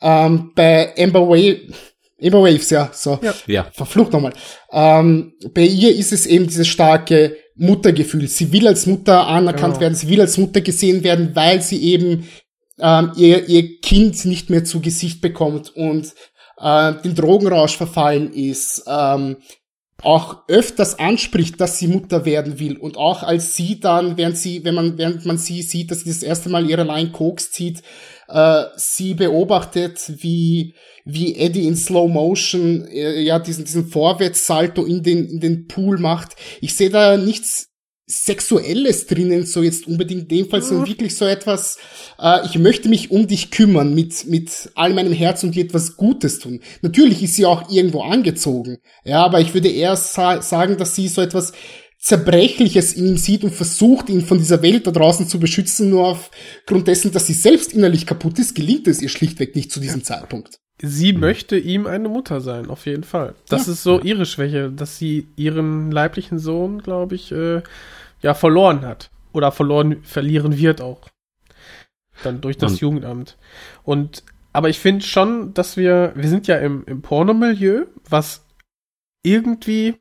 Ähm, 0.00 0.52
bei 0.54 0.94
Amber 0.98 1.28
Waves, 1.28 1.74
Amber 2.22 2.42
Waves, 2.42 2.70
ja, 2.70 2.90
so. 2.92 3.18
Ja. 3.22 3.34
ja. 3.46 3.66
Verflucht 3.72 4.12
nochmal. 4.12 4.32
Ähm, 4.72 5.32
bei 5.54 5.62
ihr 5.62 5.94
ist 5.94 6.12
es 6.12 6.26
eben 6.26 6.46
dieses 6.46 6.68
starke 6.68 7.36
Muttergefühl. 7.56 8.28
Sie 8.28 8.52
will 8.52 8.66
als 8.66 8.86
Mutter 8.86 9.26
anerkannt 9.26 9.74
genau. 9.74 9.80
werden, 9.80 9.94
sie 9.94 10.08
will 10.08 10.20
als 10.20 10.38
Mutter 10.38 10.60
gesehen 10.60 11.02
werden, 11.02 11.30
weil 11.34 11.60
sie 11.62 11.82
eben 11.82 12.28
ähm, 12.80 13.12
ihr, 13.16 13.48
ihr 13.48 13.80
Kind 13.80 14.24
nicht 14.24 14.50
mehr 14.50 14.64
zu 14.64 14.80
Gesicht 14.80 15.20
bekommt 15.20 15.74
und 15.74 16.14
äh, 16.60 16.92
den 17.04 17.14
Drogenrausch 17.14 17.76
verfallen 17.76 18.32
ist, 18.32 18.84
ähm, 18.86 19.36
auch 20.02 20.48
öfters 20.48 20.98
anspricht, 20.98 21.60
dass 21.60 21.78
sie 21.78 21.88
Mutter 21.88 22.24
werden 22.24 22.60
will 22.60 22.76
und 22.76 22.96
auch 22.96 23.24
als 23.24 23.56
sie 23.56 23.80
dann, 23.80 24.16
während 24.16 24.36
sie, 24.36 24.64
wenn 24.64 24.74
man, 24.74 24.96
während 24.96 25.26
man 25.26 25.38
sie 25.38 25.62
sieht, 25.62 25.90
dass 25.90 26.00
sie 26.00 26.10
das 26.10 26.22
erste 26.22 26.48
Mal 26.50 26.70
ihre 26.70 26.84
Line 26.84 27.10
Koks 27.10 27.50
zieht, 27.50 27.82
äh, 28.28 28.64
sie 28.76 29.14
beobachtet, 29.14 30.12
wie, 30.18 30.74
wie 31.04 31.34
Eddie 31.34 31.66
in 31.66 31.76
Slow 31.76 32.08
Motion, 32.08 32.86
äh, 32.86 33.20
ja, 33.20 33.40
diesen, 33.40 33.64
diesen 33.64 33.88
Vorwärtssalto 33.88 34.84
in 34.84 35.02
den, 35.02 35.28
in 35.28 35.40
den 35.40 35.66
Pool 35.66 35.98
macht. 35.98 36.36
Ich 36.60 36.76
sehe 36.76 36.90
da 36.90 37.16
nichts 37.16 37.67
Sexuelles 38.10 39.06
drinnen, 39.06 39.44
so 39.44 39.62
jetzt 39.62 39.86
unbedingt 39.86 40.22
in 40.22 40.28
dem 40.28 40.48
Fall, 40.48 40.62
sondern 40.62 40.84
mhm. 40.84 40.90
wirklich 40.90 41.14
so 41.14 41.26
etwas, 41.26 41.76
äh, 42.18 42.44
ich 42.46 42.58
möchte 42.58 42.88
mich 42.88 43.10
um 43.10 43.26
dich 43.26 43.50
kümmern, 43.50 43.94
mit, 43.94 44.26
mit 44.26 44.70
all 44.74 44.94
meinem 44.94 45.12
Herz 45.12 45.44
und 45.44 45.54
dir 45.54 45.64
etwas 45.64 45.96
Gutes 45.96 46.38
tun. 46.38 46.60
Natürlich 46.80 47.22
ist 47.22 47.34
sie 47.34 47.44
auch 47.44 47.70
irgendwo 47.70 48.02
angezogen, 48.02 48.78
ja, 49.04 49.22
aber 49.24 49.40
ich 49.40 49.52
würde 49.52 49.68
eher 49.68 49.94
sa 49.96 50.40
sagen, 50.40 50.78
dass 50.78 50.94
sie 50.94 51.08
so 51.08 51.20
etwas 51.20 51.52
Zerbrechliches 51.98 52.94
in 52.94 53.08
ihm 53.08 53.16
sieht 53.18 53.44
und 53.44 53.52
versucht, 53.52 54.08
ihn 54.08 54.22
von 54.22 54.38
dieser 54.38 54.62
Welt 54.62 54.86
da 54.86 54.92
draußen 54.92 55.28
zu 55.28 55.38
beschützen, 55.38 55.90
nur 55.90 56.06
aufgrund 56.06 56.88
dessen, 56.88 57.12
dass 57.12 57.26
sie 57.26 57.34
selbst 57.34 57.74
innerlich 57.74 58.06
kaputt 58.06 58.38
ist, 58.38 58.54
gelingt 58.54 58.86
es 58.86 59.02
ihr 59.02 59.08
schlichtweg 59.08 59.54
nicht 59.54 59.70
zu 59.70 59.80
diesem 59.80 60.02
Zeitpunkt. 60.02 60.60
Sie 60.80 61.12
möchte 61.12 61.58
ihm 61.58 61.86
eine 61.86 62.08
Mutter 62.08 62.40
sein, 62.40 62.70
auf 62.70 62.86
jeden 62.86 63.02
Fall. 63.02 63.34
Das 63.48 63.66
ja. 63.66 63.72
ist 63.72 63.82
so 63.82 64.00
ihre 64.00 64.26
Schwäche, 64.26 64.70
dass 64.70 64.96
sie 64.96 65.26
ihren 65.34 65.90
leiblichen 65.90 66.38
Sohn, 66.38 66.78
glaube 66.80 67.16
ich, 67.16 67.32
äh, 67.32 67.62
ja 68.22 68.34
verloren 68.34 68.82
hat 68.82 69.10
oder 69.32 69.52
verloren 69.52 70.02
verlieren 70.02 70.56
wird 70.56 70.80
auch 70.80 71.08
dann 72.22 72.40
durch 72.40 72.56
das 72.56 72.72
und. 72.72 72.80
Jugendamt 72.80 73.38
und 73.84 74.24
aber 74.52 74.68
ich 74.68 74.78
finde 74.78 75.04
schon, 75.04 75.54
dass 75.54 75.76
wir 75.76 76.12
wir 76.16 76.28
sind 76.28 76.46
ja 76.46 76.56
im, 76.56 76.84
im 76.86 77.02
Pornomilieu, 77.02 77.86
was 78.08 78.44
irgendwie 79.22 79.96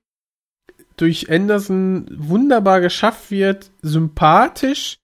durch 0.95 1.29
Anderson 1.29 2.07
wunderbar 2.11 2.81
geschafft 2.81 3.29
wird, 3.29 3.69
sympathisch 3.81 4.97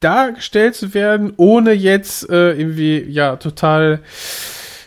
dargestellt 0.00 0.74
zu 0.74 0.94
werden, 0.94 1.32
ohne 1.36 1.72
jetzt 1.72 2.28
äh, 2.28 2.52
irgendwie 2.52 2.98
ja 3.00 3.36
total 3.36 4.02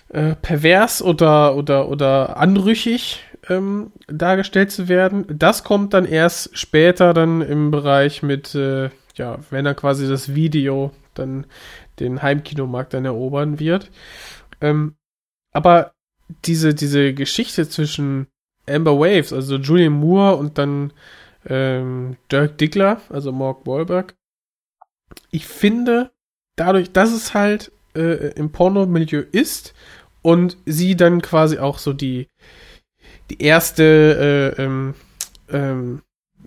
äh, 0.09 0.35
pervers 0.35 1.01
oder 1.01 1.55
oder 1.55 1.87
oder 1.87 2.37
anrüchig 2.37 3.23
ähm, 3.49 3.91
dargestellt 4.07 4.71
zu 4.71 4.87
werden. 4.87 5.25
Das 5.27 5.63
kommt 5.63 5.93
dann 5.93 6.05
erst 6.05 6.57
später 6.57 7.13
dann 7.13 7.41
im 7.41 7.71
Bereich 7.71 8.23
mit, 8.23 8.55
äh, 8.55 8.89
ja, 9.15 9.39
wenn 9.49 9.65
er 9.65 9.75
quasi 9.75 10.07
das 10.07 10.35
Video 10.35 10.91
dann 11.13 11.45
den 11.99 12.21
Heimkinomarkt 12.21 12.93
dann 12.93 13.05
erobern 13.05 13.59
wird. 13.59 13.89
Ähm, 14.61 14.95
aber 15.51 15.93
diese, 16.45 16.73
diese 16.73 17.13
Geschichte 17.13 17.69
zwischen 17.69 18.27
Amber 18.67 18.99
Waves, 18.99 19.31
also 19.31 19.57
Julian 19.57 19.93
Moore 19.93 20.35
und 20.35 20.57
dann 20.57 20.91
ähm, 21.47 22.17
Dirk 22.31 22.57
Diggler, 22.57 23.01
also 23.09 23.31
Mark 23.31 23.65
Wahlberg, 23.67 24.15
ich 25.31 25.45
finde, 25.45 26.11
dadurch, 26.55 26.91
dass 26.91 27.11
es 27.11 27.33
halt 27.33 27.71
äh, 27.95 28.33
im 28.33 28.51
Pornomilieu 28.51 29.23
ist 29.31 29.73
und 30.21 30.57
sie 30.65 30.95
dann 30.95 31.21
quasi 31.21 31.59
auch 31.59 31.77
so 31.77 31.93
die, 31.93 32.27
die 33.29 33.41
erste 33.41 34.55
äh, 34.57 34.61
ähm, 34.61 34.93
ähm, 35.49 36.01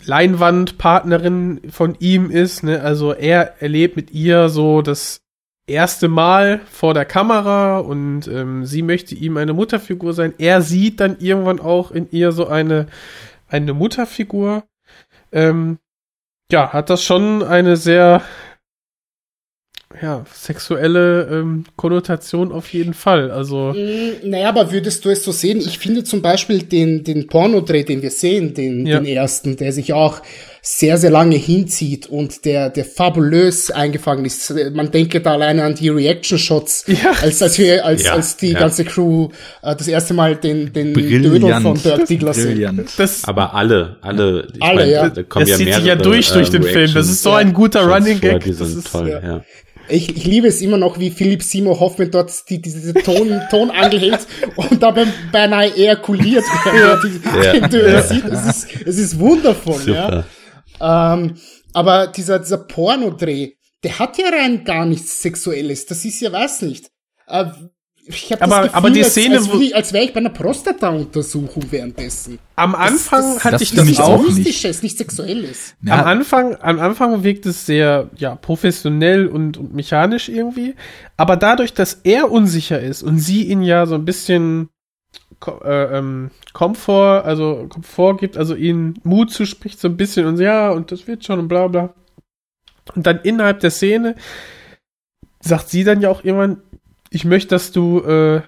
Leinwandpartnerin 0.05 1.61
von 1.71 1.97
ihm 1.99 2.31
ist. 2.31 2.63
Ne? 2.63 2.81
Also 2.83 3.13
er 3.13 3.61
erlebt 3.61 3.97
mit 3.97 4.11
ihr 4.11 4.49
so 4.49 4.83
das 4.83 5.21
erste 5.67 6.09
Mal 6.09 6.61
vor 6.71 6.95
der 6.95 7.05
Kamera 7.05 7.79
und 7.79 8.27
ähm, 8.29 8.65
sie 8.65 8.83
möchte 8.83 9.15
ihm 9.15 9.37
eine 9.37 9.53
Mutterfigur 9.53 10.15
sein. 10.15 10.35
Er 10.39 10.63
sieht 10.63 11.01
dann 11.01 11.19
irgendwann 11.19 11.61
auch 11.61 11.91
in 11.91 12.11
ihr 12.11 12.33
so 12.33 12.47
eine, 12.47 12.87
eine 13.49 13.75
Mutterfigur. 13.75 14.65
Ähm, 15.31 15.79
ja, 16.51 16.73
hat 16.73 16.89
das 16.89 17.05
schon 17.05 17.43
eine 17.43 17.77
sehr 17.77 18.23
ja, 20.03 20.25
sexuelle 20.33 21.29
ähm, 21.33 21.65
Konnotation 21.77 22.53
auf 22.53 22.73
jeden 22.73 22.93
Fall. 22.93 23.31
Also. 23.31 23.73
Mm, 23.75 24.29
naja, 24.29 24.51
aber 24.51 24.71
würdest 24.71 25.05
du 25.05 25.09
es 25.09 25.25
so 25.25 25.33
sehen? 25.33 25.59
Ich 25.61 25.79
finde 25.79 26.05
zum 26.05 26.21
Beispiel 26.21 26.63
den, 26.63 27.05
den 27.05 27.27
Pornodreh, 27.27 27.85
den 27.85 28.03
wir 28.03 28.11
sehen, 28.11 28.53
den, 28.53 28.87
ja. 28.87 29.01
den 29.01 29.07
ersten, 29.07 29.57
der 29.57 29.73
sich 29.73 29.95
auch 29.95 30.21
sehr, 30.61 30.99
sehr 30.99 31.11
lange 31.11 31.37
hinzieht 31.37 32.07
und 32.07 32.45
der, 32.45 32.69
der 32.69 32.85
fabulös 32.85 33.71
eingefangen 33.71 34.27
ist. 34.27 34.55
Man 34.75 34.91
denke 34.91 35.23
da 35.23 35.33
alleine 35.33 35.65
an 35.65 35.75
die 35.75 35.89
Reaction-Shots, 35.89 36.85
ja. 36.89 37.13
als, 37.23 37.41
als 37.41 37.59
wir, 37.59 37.85
als, 37.87 38.05
ja, 38.05 38.13
als 38.13 38.37
die 38.37 38.53
ja. 38.53 38.59
ganze 38.59 38.85
Crew 38.85 39.31
äh, 39.63 39.75
das 39.75 39.89
erste 39.89 40.13
Mal 40.13 40.37
den, 40.37 40.71
den 40.75 40.93
Dödel 40.93 41.61
von 41.63 41.81
Dirk 41.81 42.05
Diggler 42.07 42.35
sehen. 42.35 42.85
Das, 42.99 43.25
Aber 43.25 43.55
alle, 43.55 43.97
alle, 44.03 44.49
alle, 44.61 44.77
meine, 44.77 44.91
ja. 44.91 45.09
Da 45.09 45.23
das 45.23 45.49
ja 45.49 45.57
zieht 45.57 45.75
sich 45.75 45.85
ja 45.85 45.97
durch, 45.97 46.31
durch 46.31 46.51
den 46.51 46.63
äh, 46.63 46.71
Film. 46.71 46.93
Das 46.93 47.09
ist 47.09 47.23
so 47.23 47.33
ein 47.33 47.55
guter 47.55 47.87
Running 47.87 48.21
Gag. 48.21 48.45
Die 48.45 48.53
sind 48.53 48.85
toll, 48.85 49.09
ja. 49.09 49.43
Ich, 49.89 50.17
ich 50.17 50.25
liebe 50.25 50.49
es 50.49 50.61
immer 50.61 50.77
noch, 50.77 50.99
wie 50.99 51.11
Philipp 51.11 51.43
Seymour 51.43 51.81
Hoffman 51.81 52.11
dort 52.11 52.31
die, 52.49 52.61
diese 52.61 52.95
Ton, 52.95 53.41
Tonangel 53.51 54.01
hält 54.01 54.27
und 54.57 54.83
dabei 54.83 55.07
beinahe 55.33 55.75
ejakuliert, 55.75 56.45
er 56.65 57.55
Ja. 57.61 57.69
Döner 57.69 58.03
sieht. 58.03 58.25
Es 58.25 58.47
ist, 58.47 58.87
es 58.87 58.99
ist 58.99 59.19
wundervoll, 59.19 59.83
ja. 59.87 60.05
Super. 60.05 61.15
Ähm, 61.15 61.35
aber 61.73 62.07
dieser, 62.09 62.39
dieser 62.39 62.59
Pornodreh, 62.59 63.53
der 63.83 63.99
hat 63.99 64.19
ja 64.19 64.29
rein 64.29 64.65
gar 64.65 64.87
nichts 64.87 65.23
Sexuelles. 65.23 65.87
Das 65.87 66.05
ist 66.05 66.21
ja, 66.21 66.33
weiß 66.33 66.63
nicht. 66.63 66.91
Äh, 67.27 67.47
ich 68.09 68.33
hab 68.33 68.43
Aber- 68.43 68.51
das 68.51 68.63
Gefühl, 68.65 68.77
aber 68.77 68.91
die 68.91 69.03
als, 69.05 69.11
Szene, 69.13 69.37
als, 69.37 69.51
würde 69.53 69.65
ich- 69.65 69.77
als 69.77 69.93
wäre 69.93 70.05
ich 70.05 70.13
bei 70.13 70.21
einer 70.21 70.31
Prostata-Untersuchung 70.31 71.65
währenddessen. 71.71 72.39
Am 72.57 72.75
Anfang 72.75 73.35
das, 73.35 73.45
hatte 73.45 73.53
das 73.53 73.63
ich 73.63 73.69
finde 73.71 73.83
das 73.83 73.91
ich 73.93 73.99
nichts 73.99 74.05
auch 74.13 74.23
nicht. 74.23 74.37
Mystisches, 74.39 74.83
nichts 74.83 74.99
Sexuelles. 74.99 75.75
Ja, 75.83 76.01
Am 76.01 76.07
Anfang, 76.07 76.57
am 76.61 76.81
Anfang 76.81 77.23
wirkt 77.23 77.47
es 77.47 77.67
sehr, 77.67 78.09
ja, 78.17 78.35
professionell 78.37 79.27
und, 79.27 79.57
und 79.57 79.75
mechanisch 79.75 80.29
irgendwie. 80.29 80.75
Aber 81.17 81.37
dadurch, 81.37 81.75
dass 81.75 82.01
er 82.05 82.31
unsicher 82.31 82.81
ist 82.81 83.03
und 83.03 83.19
sie 83.19 83.45
ihn 83.45 83.63
ja 83.63 83.87
so 83.87 83.95
ein 83.95 84.05
bisschen 84.05 84.69
äh, 85.65 85.99
ähm, 85.99 86.31
Komfort, 86.53 87.25
also 87.25 87.67
Komfort 87.69 88.17
gibt, 88.19 88.37
also 88.37 88.55
ihnen 88.57 88.99
Mut 89.05 89.31
zuspricht, 89.31 89.79
so 89.79 89.87
ein 89.89 89.97
bisschen 89.97 90.27
und 90.27 90.41
ja, 90.41 90.71
und 90.71 90.91
das 90.91 91.07
wird 91.07 91.25
schon 91.25 91.39
und 91.39 91.49
bla 91.49 91.69
bla. 91.69 91.95
Und 92.95 93.07
dann 93.07 93.21
innerhalb 93.23 93.61
der 93.61 93.71
Szene 93.71 94.17
sagt 95.41 95.69
sie 95.69 95.85
dann 95.85 96.01
ja 96.01 96.11
auch 96.11 96.25
irgendwann, 96.25 96.63
ich 97.11 97.25
möchte, 97.25 97.49
dass 97.49 97.73
du, 97.73 98.01
äh, 98.01 98.43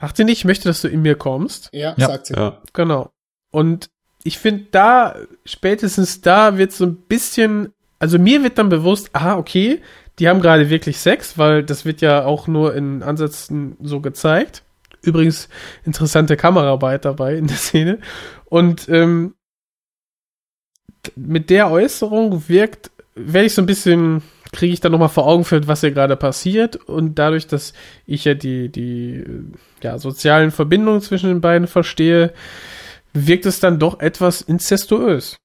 sagt 0.00 0.16
sie 0.16 0.24
nicht, 0.24 0.38
ich 0.38 0.44
möchte, 0.44 0.68
dass 0.68 0.82
du 0.82 0.88
in 0.88 1.02
mir 1.02 1.16
kommst. 1.16 1.70
Ja, 1.72 1.94
Ja. 1.96 2.06
sagt 2.08 2.26
sie. 2.26 2.34
Ja. 2.34 2.60
Genau. 2.72 3.10
Und 3.50 3.90
ich 4.24 4.38
finde, 4.38 4.66
da, 4.70 5.16
spätestens 5.44 6.20
da 6.20 6.58
wird 6.58 6.72
so 6.72 6.84
ein 6.86 6.96
bisschen, 6.96 7.72
also 7.98 8.18
mir 8.18 8.42
wird 8.42 8.58
dann 8.58 8.68
bewusst, 8.68 9.10
ah, 9.12 9.36
okay, 9.36 9.80
die 10.18 10.28
haben 10.28 10.40
gerade 10.40 10.70
wirklich 10.70 10.98
Sex, 10.98 11.38
weil 11.38 11.62
das 11.62 11.84
wird 11.84 12.00
ja 12.00 12.24
auch 12.24 12.46
nur 12.48 12.74
in 12.74 13.02
Ansätzen 13.02 13.76
so 13.80 14.00
gezeigt. 14.00 14.64
Übrigens 15.02 15.48
interessante 15.84 16.36
Kameraarbeit 16.36 17.04
dabei 17.04 17.36
in 17.36 17.46
der 17.46 17.56
Szene. 17.56 18.00
Und 18.46 18.88
ähm, 18.88 19.34
mit 21.14 21.50
der 21.50 21.70
Äußerung 21.70 22.48
wirkt, 22.48 22.90
werde 23.14 23.46
ich 23.46 23.54
so 23.54 23.62
ein 23.62 23.66
bisschen, 23.66 24.22
kriege 24.52 24.72
ich 24.72 24.80
dann 24.80 24.92
nochmal 24.92 25.08
vor 25.08 25.26
Augen 25.26 25.44
führt, 25.44 25.66
was 25.66 25.80
hier 25.80 25.90
gerade 25.90 26.16
passiert. 26.16 26.76
Und 26.76 27.16
dadurch, 27.16 27.46
dass 27.46 27.72
ich 28.06 28.24
ja 28.24 28.34
die, 28.34 28.70
die 28.70 29.24
ja, 29.82 29.98
sozialen 29.98 30.50
Verbindungen 30.50 31.00
zwischen 31.00 31.28
den 31.28 31.40
beiden 31.40 31.66
verstehe, 31.66 32.32
wirkt 33.12 33.46
es 33.46 33.60
dann 33.60 33.78
doch 33.78 34.00
etwas 34.00 34.40
inzestuös. 34.40 35.36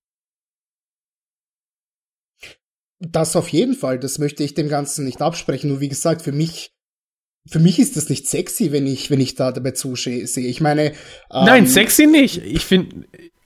Das 2.99 3.35
auf 3.35 3.49
jeden 3.49 3.75
Fall, 3.75 3.99
das 3.99 4.17
möchte 4.17 4.43
ich 4.43 4.53
dem 4.53 4.69
Ganzen 4.69 5.03
nicht 5.05 5.21
absprechen. 5.21 5.69
Nur 5.69 5.81
wie 5.81 5.89
gesagt, 5.89 6.21
für 6.21 6.31
mich, 6.31 6.71
für 7.49 7.59
mich 7.59 7.80
ist 7.80 7.97
das 7.97 8.09
nicht 8.09 8.27
sexy, 8.27 8.71
wenn 8.71 8.88
ich, 8.88 9.09
wenn 9.09 9.19
ich 9.19 9.35
da 9.35 9.51
dabei 9.51 9.71
zusehe. 9.71 10.23
Ich 10.23 10.61
meine, 10.61 10.91
ähm, 10.91 10.93
Nein, 11.30 11.67
sexy 11.67 12.07
nicht. 12.07 12.38
Ich 12.38 12.65
finde. 12.65 13.05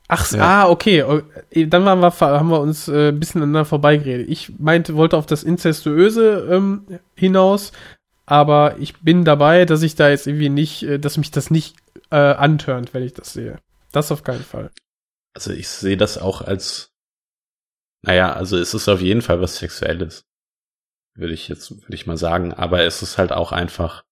Ach, 0.10 0.32
Ja. 0.32 0.64
ah, 0.64 0.70
okay. 0.70 1.04
Oh, 1.04 1.22
Dann 1.54 1.86
waren 1.86 2.00
wir, 2.00 2.12
haben 2.12 2.50
wir 2.50 2.62
uns 2.62 2.88
äh, 2.88 3.10
ein 3.10 3.20
bisschen 3.20 3.42
aneinander 3.42 3.66
vorbeigeredet. 3.66 4.30
Ich 4.30 4.58
meinte, 4.58 4.96
wollte 4.96 5.18
auf 5.18 5.26
das 5.26 5.44
Inzestuöse 5.44 6.48
ähm, 6.50 6.86
hinaus, 7.16 7.74
aber 8.26 8.78
ich 8.80 8.98
bin 9.02 9.26
dabei, 9.26 9.66
dass 9.66 9.82
ich 9.82 9.96
da 9.96 10.10
jetzt 10.10 10.28
irgendwie 10.28 10.50
nicht, 10.50 10.84
äh, 10.84 10.98
dass 11.00 11.18
mich 11.18 11.32
das 11.32 11.52
nicht 11.52 11.76
äh, 12.10 12.16
antörnt, 12.16 12.94
wenn 12.94 13.04
ich 13.04 13.14
das 13.14 13.34
sehe. 13.34 13.60
Das 13.92 14.12
auf 14.12 14.24
keinen 14.24 14.44
Fall. 14.44 14.72
Also 15.34 15.52
ich 15.52 15.68
sehe 15.68 15.98
das 15.98 16.18
auch 16.18 16.42
als, 16.42 16.92
naja, 18.02 18.34
also 18.34 18.58
es 18.58 18.74
ist 18.74 18.88
auf 18.88 19.02
jeden 19.02 19.22
Fall 19.22 19.42
was 19.42 19.58
Sexuelles. 19.58 20.24
Würde 21.16 21.34
ich 21.34 21.48
jetzt, 21.48 21.72
würde 21.72 21.96
ich 21.96 22.08
mal 22.08 22.18
sagen. 22.18 22.54
Aber 22.54 22.84
es 22.84 23.02
ist 23.02 23.18
halt 23.18 23.32
auch 23.32 23.52
einfach, 23.52 24.04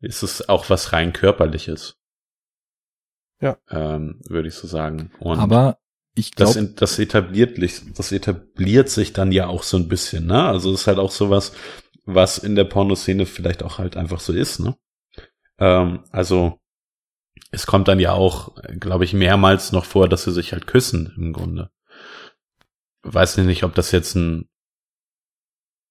es 0.00 0.22
ist 0.22 0.48
auch 0.48 0.70
was 0.70 0.92
rein 0.92 1.12
körperliches. 1.12 1.96
Ja. 3.40 3.58
Ähm, 3.70 4.20
würde 4.28 4.48
ich 4.48 4.54
so 4.54 4.66
sagen. 4.66 5.10
Und 5.18 5.38
aber 5.38 5.78
ich 6.14 6.30
das, 6.30 6.52
glaube, 6.54 6.68
in- 6.68 6.76
das 6.76 6.98
etabliert, 6.98 7.58
das 7.96 8.12
etabliert 8.12 8.88
sich 8.88 9.12
dann 9.12 9.32
ja 9.32 9.46
auch 9.48 9.62
so 9.62 9.76
ein 9.76 9.88
bisschen, 9.88 10.26
ne? 10.26 10.44
Also 10.44 10.72
es 10.72 10.82
ist 10.82 10.86
halt 10.86 10.98
auch 10.98 11.10
sowas, 11.10 11.52
was 12.04 12.38
in 12.38 12.54
der 12.54 12.64
Pornoszene 12.64 13.26
vielleicht 13.26 13.62
auch 13.62 13.78
halt 13.78 13.96
einfach 13.96 14.20
so 14.20 14.32
ist, 14.32 14.60
ne? 14.60 14.76
Ähm, 15.58 16.04
also 16.10 16.60
es 17.50 17.66
kommt 17.66 17.88
dann 17.88 18.00
ja 18.00 18.12
auch, 18.12 18.54
glaube 18.80 19.04
ich, 19.04 19.12
mehrmals 19.12 19.72
noch 19.72 19.84
vor, 19.84 20.08
dass 20.08 20.24
sie 20.24 20.32
sich 20.32 20.52
halt 20.52 20.66
küssen 20.66 21.12
im 21.16 21.32
Grunde. 21.32 21.70
Weiß 23.02 23.36
nicht, 23.38 23.64
ob 23.64 23.74
das 23.74 23.90
jetzt 23.92 24.14
ein 24.14 24.48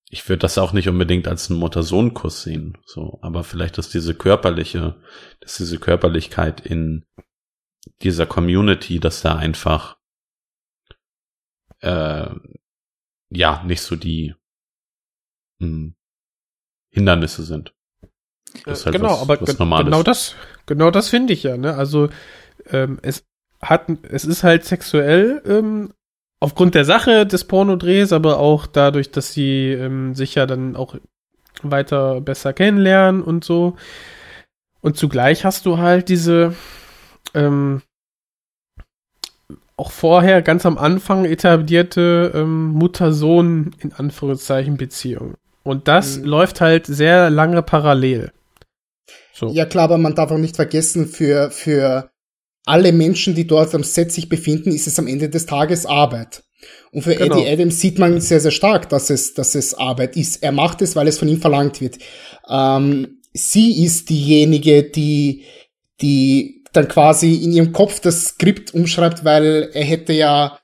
ich 0.09 0.29
würde 0.29 0.39
das 0.41 0.59
auch 0.59 0.73
nicht 0.73 0.87
unbedingt 0.87 1.27
als 1.27 1.49
einen 1.49 1.57
Mutter-Sohn-Kuss 1.59 2.43
sehen, 2.43 2.77
so, 2.85 3.17
aber 3.23 3.43
vielleicht 3.43 3.79
ist 3.79 3.95
diese 3.95 4.13
körperliche, 4.13 5.01
dass 5.39 5.57
diese 5.57 5.79
Körperlichkeit 5.79 6.61
in 6.63 7.03
dieser 8.01 8.25
Community, 8.25 8.99
dass 8.99 9.21
da 9.21 9.35
einfach 9.35 9.97
äh, 11.81 12.27
ja 13.29 13.63
nicht 13.65 13.81
so 13.81 13.95
die 13.95 14.35
mh, 15.59 15.93
Hindernisse 16.91 17.43
sind. 17.43 17.73
Das 18.65 18.79
ist 18.79 18.85
halt 18.85 18.95
genau, 18.95 19.09
was- 19.09 19.21
aber 19.21 19.41
was 19.41 19.57
genau 19.57 20.03
das, 20.03 20.35
genau 20.65 20.91
das 20.91 21.09
finde 21.09 21.33
ich 21.33 21.43
ja. 21.43 21.57
Ne? 21.57 21.75
Also 21.75 22.09
ähm, 22.69 22.99
es 23.01 23.25
hat, 23.61 23.87
es 24.03 24.25
ist 24.25 24.43
halt 24.43 24.65
sexuell 24.65 25.41
ähm, 25.45 25.93
aufgrund 26.39 26.75
der 26.75 26.85
Sache 26.85 27.25
des 27.25 27.45
Pornodrehs, 27.45 28.11
aber 28.13 28.37
auch 28.39 28.67
dadurch, 28.67 29.11
dass 29.11 29.33
sie 29.33 29.71
ähm, 29.71 30.13
sich 30.15 30.35
ja 30.35 30.45
dann 30.45 30.75
auch 30.75 30.95
weiter 31.63 32.21
besser 32.21 32.53
kennenlernen 32.53 33.21
und 33.23 33.43
so. 33.43 33.77
Und 34.81 34.97
zugleich 34.97 35.45
hast 35.45 35.65
du 35.65 35.77
halt 35.77 36.09
diese 36.09 36.53
ähm, 37.33 37.81
auch 39.75 39.91
vorher 39.91 40.41
ganz 40.41 40.65
am 40.65 40.77
Anfang 40.77 41.25
etablierte 41.25 42.31
ähm, 42.35 42.67
Mutter-Sohn 42.73 43.75
in 43.79 43.91
Anführungszeichen 43.93 44.77
Beziehung. 44.77 45.35
Und 45.63 45.87
das 45.87 46.17
Mhm. 46.19 46.25
läuft 46.25 46.61
halt 46.61 46.85
sehr 46.85 47.29
lange 47.29 47.61
parallel. 47.63 48.31
So. 49.33 49.47
Ja 49.49 49.65
klar, 49.65 49.85
aber 49.85 49.97
man 49.97 50.13
darf 50.15 50.31
auch 50.31 50.37
nicht 50.37 50.55
vergessen, 50.55 51.07
für, 51.07 51.49
für 51.49 52.11
alle 52.65 52.91
Menschen, 52.91 53.33
die 53.35 53.47
dort 53.47 53.73
am 53.73 53.83
Set 53.83 54.11
sich 54.11 54.29
befinden, 54.29 54.71
ist 54.71 54.87
es 54.87 54.99
am 54.99 55.07
Ende 55.07 55.29
des 55.29 55.45
Tages 55.47 55.85
Arbeit. 55.85 56.43
Und 56.91 57.01
für 57.01 57.15
Genau. 57.15 57.39
Eddie 57.39 57.49
Adams 57.51 57.79
sieht 57.79 57.97
man 57.99 58.21
sehr, 58.21 58.39
sehr 58.39 58.51
stark, 58.51 58.89
dass 58.89 59.09
es, 59.09 59.33
dass 59.33 59.55
es 59.55 59.73
Arbeit 59.73 60.15
ist. 60.15 60.43
Er 60.43 60.51
macht 60.51 60.81
es, 60.81 60.95
weil 60.95 61.07
es 61.07 61.17
von 61.17 61.27
ihm 61.27 61.41
verlangt 61.41 61.81
wird. 61.81 61.97
Ähm, 62.47 63.19
sie 63.33 63.83
ist 63.83 64.09
diejenige, 64.09 64.83
die, 64.83 65.43
die 66.01 66.62
dann 66.73 66.87
quasi 66.87 67.35
in 67.35 67.51
ihrem 67.51 67.71
Kopf 67.71 67.99
das 67.99 68.25
Skript 68.25 68.73
umschreibt, 68.73 69.23
weil 69.23 69.69
er 69.73 69.83
hätte 69.83 70.13
ja 70.13 70.59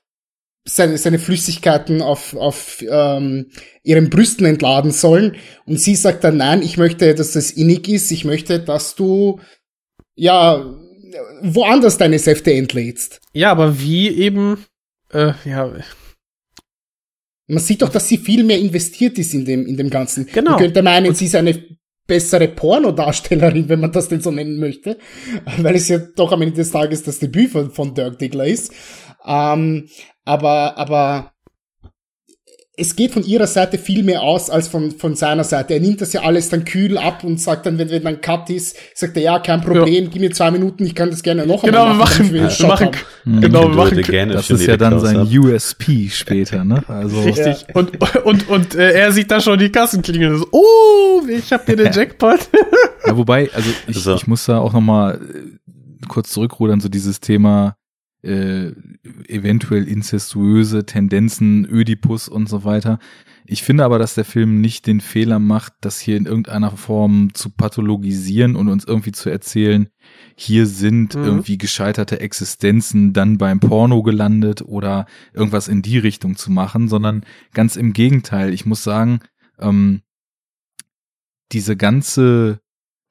seine, 0.66 0.98
seine 0.98 1.18
Flüssigkeiten 1.18 2.02
auf, 2.02 2.34
auf 2.34 2.84
ähm, 2.88 3.50
ihren 3.82 4.10
Brüsten 4.10 4.46
entladen 4.46 4.90
sollen. 4.90 5.36
Und 5.66 5.80
sie 5.80 5.94
sagt 5.94 6.24
dann, 6.24 6.36
nein, 6.36 6.62
ich 6.62 6.76
möchte, 6.76 7.14
dass 7.14 7.32
das 7.32 7.50
innig 7.50 7.88
ist. 7.88 8.10
Ich 8.10 8.24
möchte, 8.24 8.60
dass 8.60 8.94
du, 8.94 9.40
ja, 10.14 10.76
woanders 11.42 11.98
deine 11.98 12.18
Säfte 12.18 12.52
entlädst. 12.52 13.20
Ja, 13.32 13.50
aber 13.50 13.80
wie 13.80 14.08
eben, 14.10 14.64
äh, 15.12 15.32
ja, 15.44 15.72
Man 17.46 17.62
sieht 17.62 17.82
doch, 17.82 17.88
dass 17.88 18.06
sie 18.06 18.18
viel 18.18 18.44
mehr 18.44 18.58
investiert 18.58 19.18
ist 19.18 19.34
in 19.34 19.44
dem, 19.44 19.66
in 19.66 19.76
dem 19.76 19.90
Ganzen. 19.90 20.26
Genau. 20.26 20.52
Man 20.52 20.60
könnte 20.60 20.82
meinen, 20.82 21.14
sie 21.14 21.26
ist 21.26 21.34
eine 21.34 21.60
bessere 22.10 22.48
Pornodarstellerin, 22.48 23.68
wenn 23.68 23.78
man 23.78 23.92
das 23.92 24.08
denn 24.08 24.20
so 24.20 24.32
nennen 24.32 24.58
möchte, 24.58 24.98
weil 25.58 25.76
es 25.76 25.88
ja 25.88 25.98
doch 25.98 26.32
am 26.32 26.42
Ende 26.42 26.56
des 26.56 26.72
Tages 26.72 27.04
das 27.04 27.20
Debüt 27.20 27.52
von, 27.52 27.70
von 27.70 27.94
Dirk 27.94 28.18
Diggler 28.18 28.46
ist. 28.46 28.72
Ähm, 29.24 29.88
aber, 30.24 30.76
aber 30.76 31.29
es 32.80 32.96
geht 32.96 33.12
von 33.12 33.22
ihrer 33.22 33.46
Seite 33.46 33.76
viel 33.76 34.02
mehr 34.02 34.22
aus 34.22 34.48
als 34.48 34.68
von, 34.68 34.90
von 34.92 35.14
seiner 35.14 35.44
Seite. 35.44 35.74
Er 35.74 35.80
nimmt 35.80 36.00
das 36.00 36.12
ja 36.12 36.22
alles 36.22 36.48
dann 36.48 36.64
kühl 36.64 36.96
ab 36.96 37.22
und 37.24 37.40
sagt 37.40 37.66
dann, 37.66 37.78
wenn, 37.78 37.90
wenn 37.90 38.02
dann 38.02 38.20
Cut 38.20 38.48
ist, 38.48 38.76
sagt 38.94 39.16
er, 39.16 39.22
ja, 39.22 39.38
kein 39.38 39.60
Problem, 39.60 40.08
gib 40.10 40.22
mir 40.22 40.30
zwei 40.30 40.50
Minuten, 40.50 40.86
ich 40.86 40.94
kann 40.94 41.10
das 41.10 41.22
gerne 41.22 41.46
noch 41.46 41.62
genau, 41.62 41.84
wir 41.84 41.90
einmal 41.90 41.98
machen. 41.98 42.26
machen, 42.26 42.34
wir 42.34 42.42
machen, 42.68 42.86
haben. 42.86 42.96
Mhm. 43.24 43.40
genau, 43.42 43.68
wir 43.68 43.76
machen, 43.76 43.98
if 43.98 44.32
das 44.32 44.50
ist 44.50 44.66
ja 44.66 44.76
dann 44.76 44.98
sein 45.00 45.28
close-up. 45.28 45.54
USP 45.54 46.08
später, 46.10 46.64
ne? 46.64 46.82
Also 46.88 47.20
richtig. 47.20 47.66
Und, 47.74 47.98
und, 48.24 48.48
und 48.48 48.74
äh, 48.74 48.92
er 48.92 49.12
sieht 49.12 49.30
da 49.30 49.40
schon 49.40 49.58
die 49.58 49.70
Kassen 49.70 50.00
klingeln. 50.02 50.38
So, 50.38 50.46
oh, 50.52 51.22
ich 51.28 51.52
hab 51.52 51.66
hier 51.66 51.76
den 51.76 51.92
Jackpot. 51.92 52.40
Ja, 53.06 53.16
wobei, 53.16 53.50
also 53.52 53.70
ich, 53.86 53.96
So. 53.96 54.14
ich 54.14 54.26
muss 54.26 54.46
da 54.46 54.58
auch 54.58 54.72
noch 54.72 54.80
mal 54.80 55.14
äh, 55.14 56.06
kurz 56.08 56.30
zurückrudern, 56.30 56.80
so 56.80 56.88
dieses 56.88 57.20
Thema 57.20 57.76
äh, 58.22 58.72
eventuell 59.28 59.88
incestuöse 59.88 60.84
Tendenzen, 60.86 61.66
Ödipus 61.70 62.28
und 62.28 62.48
so 62.48 62.64
weiter. 62.64 62.98
Ich 63.46 63.62
finde 63.62 63.84
aber, 63.84 63.98
dass 63.98 64.14
der 64.14 64.24
Film 64.24 64.60
nicht 64.60 64.86
den 64.86 65.00
Fehler 65.00 65.38
macht, 65.38 65.72
das 65.80 65.98
hier 65.98 66.16
in 66.16 66.26
irgendeiner 66.26 66.70
Form 66.76 67.30
zu 67.34 67.50
pathologisieren 67.50 68.54
und 68.54 68.68
uns 68.68 68.84
irgendwie 68.84 69.12
zu 69.12 69.28
erzählen, 69.30 69.88
hier 70.36 70.66
sind 70.66 71.16
Mhm. 71.16 71.24
irgendwie 71.24 71.58
gescheiterte 71.58 72.20
Existenzen 72.20 73.12
dann 73.12 73.38
beim 73.38 73.58
Porno 73.58 74.02
gelandet 74.02 74.62
oder 74.62 75.06
irgendwas 75.32 75.66
in 75.66 75.82
die 75.82 75.98
Richtung 75.98 76.36
zu 76.36 76.52
machen, 76.52 76.88
sondern 76.88 77.24
ganz 77.52 77.76
im 77.76 77.92
Gegenteil. 77.92 78.52
Ich 78.54 78.66
muss 78.66 78.84
sagen, 78.84 79.20
ähm, 79.58 80.02
diese 81.52 81.76
ganze, 81.76 82.60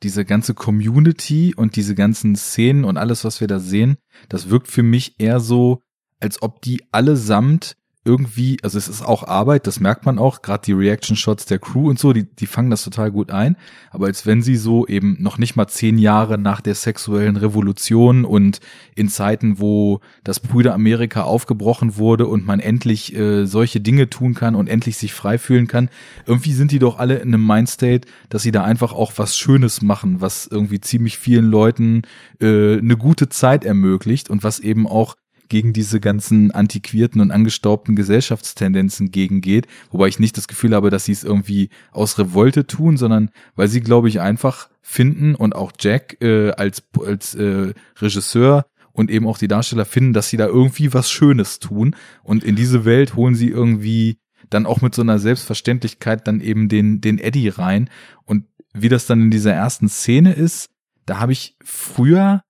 diese 0.03 0.25
ganze 0.25 0.53
Community 0.53 1.53
und 1.55 1.75
diese 1.75 1.95
ganzen 1.95 2.35
Szenen 2.35 2.83
und 2.85 2.97
alles, 2.97 3.23
was 3.25 3.41
wir 3.41 3.47
da 3.47 3.59
sehen, 3.59 3.97
das 4.29 4.49
wirkt 4.49 4.67
für 4.67 4.83
mich 4.83 5.19
eher 5.19 5.39
so, 5.39 5.81
als 6.19 6.41
ob 6.41 6.61
die 6.61 6.83
allesamt 6.91 7.75
irgendwie, 8.09 8.57
also 8.63 8.79
es 8.79 8.87
ist 8.87 9.03
auch 9.03 9.23
Arbeit, 9.23 9.67
das 9.67 9.79
merkt 9.79 10.03
man 10.03 10.17
auch, 10.17 10.41
gerade 10.41 10.63
die 10.65 10.73
Reaction-Shots 10.73 11.45
der 11.45 11.59
Crew 11.59 11.87
und 11.91 11.99
so, 11.99 12.11
die, 12.11 12.23
die 12.23 12.47
fangen 12.47 12.71
das 12.71 12.83
total 12.83 13.11
gut 13.11 13.29
ein, 13.29 13.55
aber 13.91 14.07
als 14.07 14.25
wenn 14.25 14.41
sie 14.41 14.55
so 14.55 14.87
eben 14.87 15.17
noch 15.19 15.37
nicht 15.37 15.55
mal 15.55 15.67
zehn 15.67 15.99
Jahre 15.99 16.39
nach 16.39 16.59
der 16.59 16.73
sexuellen 16.73 17.35
Revolution 17.35 18.25
und 18.25 18.61
in 18.95 19.09
Zeiten, 19.09 19.59
wo 19.59 19.99
das 20.23 20.39
Brüder 20.39 20.73
Amerika 20.73 21.21
aufgebrochen 21.21 21.97
wurde 21.97 22.25
und 22.25 22.47
man 22.47 22.59
endlich 22.59 23.15
äh, 23.15 23.45
solche 23.45 23.79
Dinge 23.79 24.09
tun 24.09 24.33
kann 24.33 24.55
und 24.55 24.67
endlich 24.67 24.97
sich 24.97 25.13
frei 25.13 25.37
fühlen 25.37 25.67
kann, 25.67 25.89
irgendwie 26.25 26.53
sind 26.53 26.71
die 26.71 26.79
doch 26.79 26.97
alle 26.97 27.17
in 27.17 27.27
einem 27.27 27.45
Mindstate, 27.45 28.07
dass 28.29 28.41
sie 28.41 28.51
da 28.51 28.63
einfach 28.63 28.91
auch 28.91 29.13
was 29.17 29.37
Schönes 29.37 29.83
machen, 29.83 30.19
was 30.19 30.47
irgendwie 30.47 30.81
ziemlich 30.81 31.19
vielen 31.19 31.45
Leuten 31.45 32.01
äh, 32.41 32.79
eine 32.79 32.97
gute 32.97 33.29
Zeit 33.29 33.65
ermöglicht 33.65 34.31
und 34.31 34.43
was 34.43 34.59
eben 34.59 34.87
auch 34.87 35.15
gegen 35.49 35.73
diese 35.73 35.99
ganzen 35.99 36.51
antiquierten 36.51 37.21
und 37.21 37.31
angestaubten 37.31 37.95
Gesellschaftstendenzen 37.95 39.11
gegengeht, 39.11 39.67
wobei 39.91 40.07
ich 40.07 40.19
nicht 40.19 40.37
das 40.37 40.47
Gefühl 40.47 40.75
habe, 40.75 40.89
dass 40.89 41.05
sie 41.05 41.11
es 41.11 41.23
irgendwie 41.23 41.69
aus 41.91 42.17
Revolte 42.17 42.65
tun, 42.65 42.97
sondern 42.97 43.31
weil 43.55 43.67
sie, 43.67 43.81
glaube 43.81 44.07
ich, 44.07 44.21
einfach 44.21 44.69
finden 44.81 45.35
und 45.35 45.55
auch 45.55 45.71
Jack 45.79 46.21
äh, 46.21 46.51
als, 46.51 46.83
als 47.03 47.35
äh, 47.35 47.73
Regisseur 47.99 48.65
und 48.91 49.09
eben 49.11 49.27
auch 49.27 49.37
die 49.37 49.47
Darsteller 49.47 49.85
finden, 49.85 50.13
dass 50.13 50.29
sie 50.29 50.37
da 50.37 50.47
irgendwie 50.47 50.93
was 50.93 51.09
Schönes 51.09 51.59
tun. 51.59 51.95
Und 52.23 52.43
in 52.43 52.55
diese 52.55 52.85
Welt 52.85 53.15
holen 53.15 53.35
sie 53.35 53.49
irgendwie 53.49 54.17
dann 54.49 54.65
auch 54.65 54.81
mit 54.81 54.95
so 54.95 55.01
einer 55.01 55.19
Selbstverständlichkeit 55.19 56.27
dann 56.27 56.41
eben 56.41 56.69
den, 56.69 57.01
den 57.01 57.19
Eddie 57.19 57.49
rein. 57.49 57.89
Und 58.25 58.45
wie 58.73 58.89
das 58.89 59.05
dann 59.05 59.21
in 59.21 59.31
dieser 59.31 59.53
ersten 59.53 59.89
Szene 59.89 60.33
ist, 60.33 60.69
da 61.05 61.19
habe 61.19 61.31
ich 61.31 61.55
früher 61.63 62.41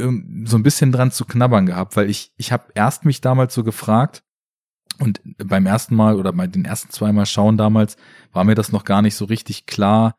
so 0.00 0.56
ein 0.56 0.62
bisschen 0.62 0.92
dran 0.92 1.10
zu 1.10 1.24
knabbern 1.24 1.66
gehabt, 1.66 1.96
weil 1.96 2.08
ich, 2.08 2.32
ich 2.36 2.52
habe 2.52 2.72
erst 2.74 3.04
mich 3.04 3.20
damals 3.20 3.54
so 3.54 3.64
gefragt, 3.64 4.22
und 5.00 5.20
beim 5.38 5.66
ersten 5.66 5.94
Mal 5.94 6.16
oder 6.16 6.32
bei 6.32 6.46
den 6.46 6.64
ersten 6.64 6.90
zwei 6.90 7.12
Mal 7.12 7.26
schauen 7.26 7.56
damals 7.56 7.96
war 8.32 8.44
mir 8.44 8.56
das 8.56 8.72
noch 8.72 8.84
gar 8.84 9.00
nicht 9.00 9.14
so 9.14 9.26
richtig 9.26 9.66
klar, 9.66 10.14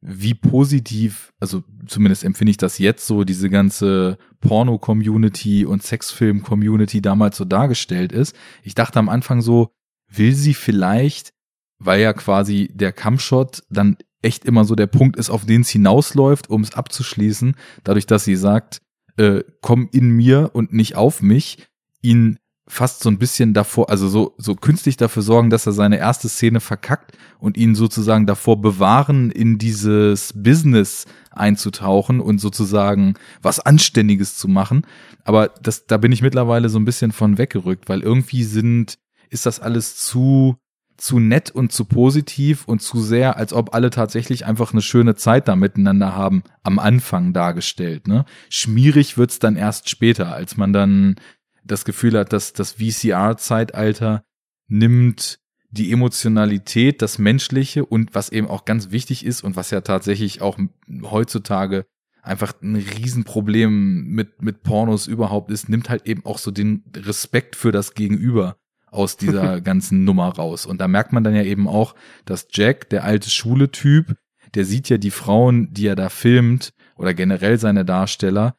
wie 0.00 0.34
positiv, 0.34 1.32
also 1.38 1.62
zumindest 1.86 2.24
empfinde 2.24 2.50
ich 2.50 2.56
das 2.56 2.78
jetzt 2.78 3.06
so, 3.06 3.24
diese 3.24 3.50
ganze 3.50 4.18
Porno-Community 4.40 5.64
und 5.64 5.82
Sexfilm-Community 5.82 7.00
damals 7.00 7.36
so 7.36 7.44
dargestellt 7.44 8.10
ist. 8.10 8.34
Ich 8.64 8.74
dachte 8.74 8.98
am 8.98 9.08
Anfang 9.08 9.42
so, 9.42 9.70
will 10.08 10.34
sie 10.34 10.54
vielleicht, 10.54 11.32
weil 11.78 12.00
ja 12.00 12.12
quasi 12.14 12.70
der 12.74 12.92
Kampfshot 12.92 13.62
dann 13.70 13.96
echt 14.22 14.44
immer 14.44 14.64
so 14.64 14.74
der 14.74 14.88
Punkt 14.88 15.16
ist, 15.16 15.30
auf 15.30 15.46
den 15.46 15.60
es 15.60 15.68
hinausläuft, 15.68 16.50
um 16.50 16.62
es 16.62 16.74
abzuschließen, 16.74 17.54
dadurch, 17.84 18.06
dass 18.06 18.24
sie 18.24 18.36
sagt, 18.36 18.80
äh, 19.16 19.42
komm 19.60 19.88
in 19.92 20.10
mir 20.10 20.50
und 20.52 20.72
nicht 20.72 20.96
auf 20.96 21.22
mich, 21.22 21.68
ihn 22.00 22.38
fast 22.68 23.02
so 23.02 23.10
ein 23.10 23.18
bisschen 23.18 23.54
davor, 23.54 23.90
also 23.90 24.08
so, 24.08 24.34
so 24.38 24.54
künstlich 24.54 24.96
dafür 24.96 25.22
sorgen, 25.22 25.50
dass 25.50 25.66
er 25.66 25.72
seine 25.72 25.98
erste 25.98 26.28
Szene 26.28 26.60
verkackt 26.60 27.16
und 27.38 27.56
ihn 27.56 27.74
sozusagen 27.74 28.26
davor 28.26 28.60
bewahren, 28.60 29.30
in 29.30 29.58
dieses 29.58 30.32
Business 30.34 31.06
einzutauchen 31.30 32.20
und 32.20 32.38
sozusagen 32.40 33.14
was 33.42 33.60
Anständiges 33.60 34.36
zu 34.36 34.48
machen. 34.48 34.86
Aber 35.24 35.48
das, 35.48 35.86
da 35.86 35.96
bin 35.96 36.12
ich 36.12 36.22
mittlerweile 36.22 36.68
so 36.68 36.78
ein 36.78 36.84
bisschen 36.84 37.12
von 37.12 37.36
weggerückt, 37.36 37.88
weil 37.88 38.00
irgendwie 38.00 38.44
sind, 38.44 38.98
ist 39.28 39.44
das 39.44 39.60
alles 39.60 39.96
zu, 39.96 40.56
zu 40.96 41.18
nett 41.18 41.50
und 41.50 41.72
zu 41.72 41.84
positiv 41.84 42.66
und 42.66 42.80
zu 42.80 43.00
sehr, 43.00 43.36
als 43.36 43.52
ob 43.52 43.74
alle 43.74 43.90
tatsächlich 43.90 44.46
einfach 44.46 44.72
eine 44.72 44.82
schöne 44.82 45.14
Zeit 45.14 45.48
da 45.48 45.56
miteinander 45.56 46.14
haben, 46.14 46.42
am 46.62 46.78
Anfang 46.78 47.32
dargestellt. 47.32 48.06
Ne? 48.06 48.24
Schmierig 48.48 49.18
wird's 49.18 49.38
dann 49.38 49.56
erst 49.56 49.88
später, 49.88 50.32
als 50.32 50.56
man 50.56 50.72
dann 50.72 51.16
das 51.64 51.84
Gefühl 51.84 52.18
hat, 52.18 52.32
dass 52.32 52.52
das 52.52 52.72
VCR-Zeitalter 52.72 54.24
nimmt 54.68 55.38
die 55.70 55.90
Emotionalität, 55.90 57.00
das 57.00 57.18
Menschliche 57.18 57.84
und 57.84 58.14
was 58.14 58.28
eben 58.28 58.46
auch 58.46 58.64
ganz 58.64 58.90
wichtig 58.90 59.24
ist 59.24 59.42
und 59.42 59.56
was 59.56 59.70
ja 59.70 59.80
tatsächlich 59.80 60.42
auch 60.42 60.58
heutzutage 61.02 61.86
einfach 62.22 62.54
ein 62.62 62.76
Riesenproblem 62.76 64.04
mit, 64.06 64.42
mit 64.42 64.62
Pornos 64.62 65.06
überhaupt 65.06 65.50
ist, 65.50 65.68
nimmt 65.68 65.88
halt 65.88 66.06
eben 66.06 66.24
auch 66.24 66.38
so 66.38 66.50
den 66.50 66.84
Respekt 66.94 67.56
für 67.56 67.72
das 67.72 67.94
Gegenüber 67.94 68.56
aus 68.92 69.16
dieser 69.16 69.60
ganzen 69.62 70.04
Nummer 70.04 70.28
raus. 70.28 70.64
Und 70.66 70.80
da 70.80 70.86
merkt 70.86 71.12
man 71.12 71.24
dann 71.24 71.34
ja 71.34 71.42
eben 71.42 71.66
auch, 71.66 71.94
dass 72.24 72.46
Jack, 72.52 72.88
der 72.90 73.02
alte 73.02 73.30
Schule-Typ, 73.30 74.14
der 74.54 74.64
sieht 74.64 74.88
ja 74.88 74.98
die 74.98 75.10
Frauen, 75.10 75.72
die 75.72 75.86
er 75.86 75.96
da 75.96 76.08
filmt, 76.08 76.72
oder 76.96 77.14
generell 77.14 77.58
seine 77.58 77.84
Darsteller, 77.84 78.54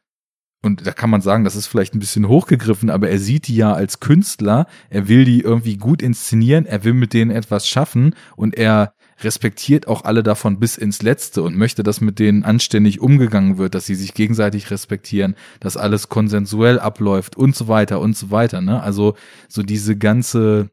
und 0.64 0.86
da 0.86 0.92
kann 0.92 1.10
man 1.10 1.20
sagen, 1.20 1.44
das 1.44 1.56
ist 1.56 1.66
vielleicht 1.66 1.94
ein 1.94 1.98
bisschen 1.98 2.26
hochgegriffen, 2.26 2.88
aber 2.88 3.10
er 3.10 3.18
sieht 3.18 3.48
die 3.48 3.56
ja 3.56 3.74
als 3.74 4.00
Künstler, 4.00 4.66
er 4.88 5.08
will 5.08 5.26
die 5.26 5.42
irgendwie 5.42 5.76
gut 5.76 6.00
inszenieren, 6.00 6.64
er 6.64 6.84
will 6.84 6.94
mit 6.94 7.12
denen 7.12 7.30
etwas 7.30 7.68
schaffen. 7.68 8.14
Und 8.34 8.56
er 8.56 8.94
respektiert 9.22 9.86
auch 9.86 10.04
alle 10.04 10.22
davon 10.22 10.58
bis 10.58 10.76
ins 10.76 11.02
Letzte 11.02 11.42
und 11.42 11.56
möchte, 11.56 11.82
dass 11.82 12.00
mit 12.00 12.18
denen 12.18 12.44
anständig 12.44 13.00
umgegangen 13.00 13.58
wird, 13.58 13.74
dass 13.74 13.86
sie 13.86 13.94
sich 13.94 14.14
gegenseitig 14.14 14.70
respektieren, 14.70 15.36
dass 15.60 15.76
alles 15.76 16.08
konsensuell 16.08 16.78
abläuft 16.78 17.36
und 17.36 17.54
so 17.54 17.68
weiter 17.68 18.00
und 18.00 18.16
so 18.16 18.30
weiter. 18.30 18.60
Ne? 18.60 18.82
Also 18.82 19.14
so 19.48 19.62
diese 19.62 19.96
ganze, 19.96 20.70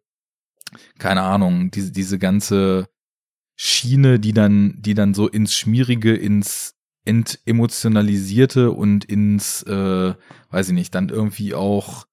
keine 0.97 1.21
Ahnung, 1.21 1.71
diese, 1.71 1.91
diese 1.91 2.17
ganze 2.19 2.87
Schiene, 3.55 4.19
die 4.19 4.33
dann, 4.33 4.81
die 4.81 4.93
dann 4.93 5.13
so 5.13 5.27
ins 5.27 5.53
Schmierige, 5.53 6.15
ins 6.15 6.75
entemotionalisierte 7.05 8.71
und 8.71 9.05
ins, 9.05 9.63
äh, 9.63 10.13
weiß 10.49 10.69
ich 10.69 10.73
nicht, 10.73 10.93
dann 10.93 11.09
irgendwie 11.09 11.53
auch 11.53 12.05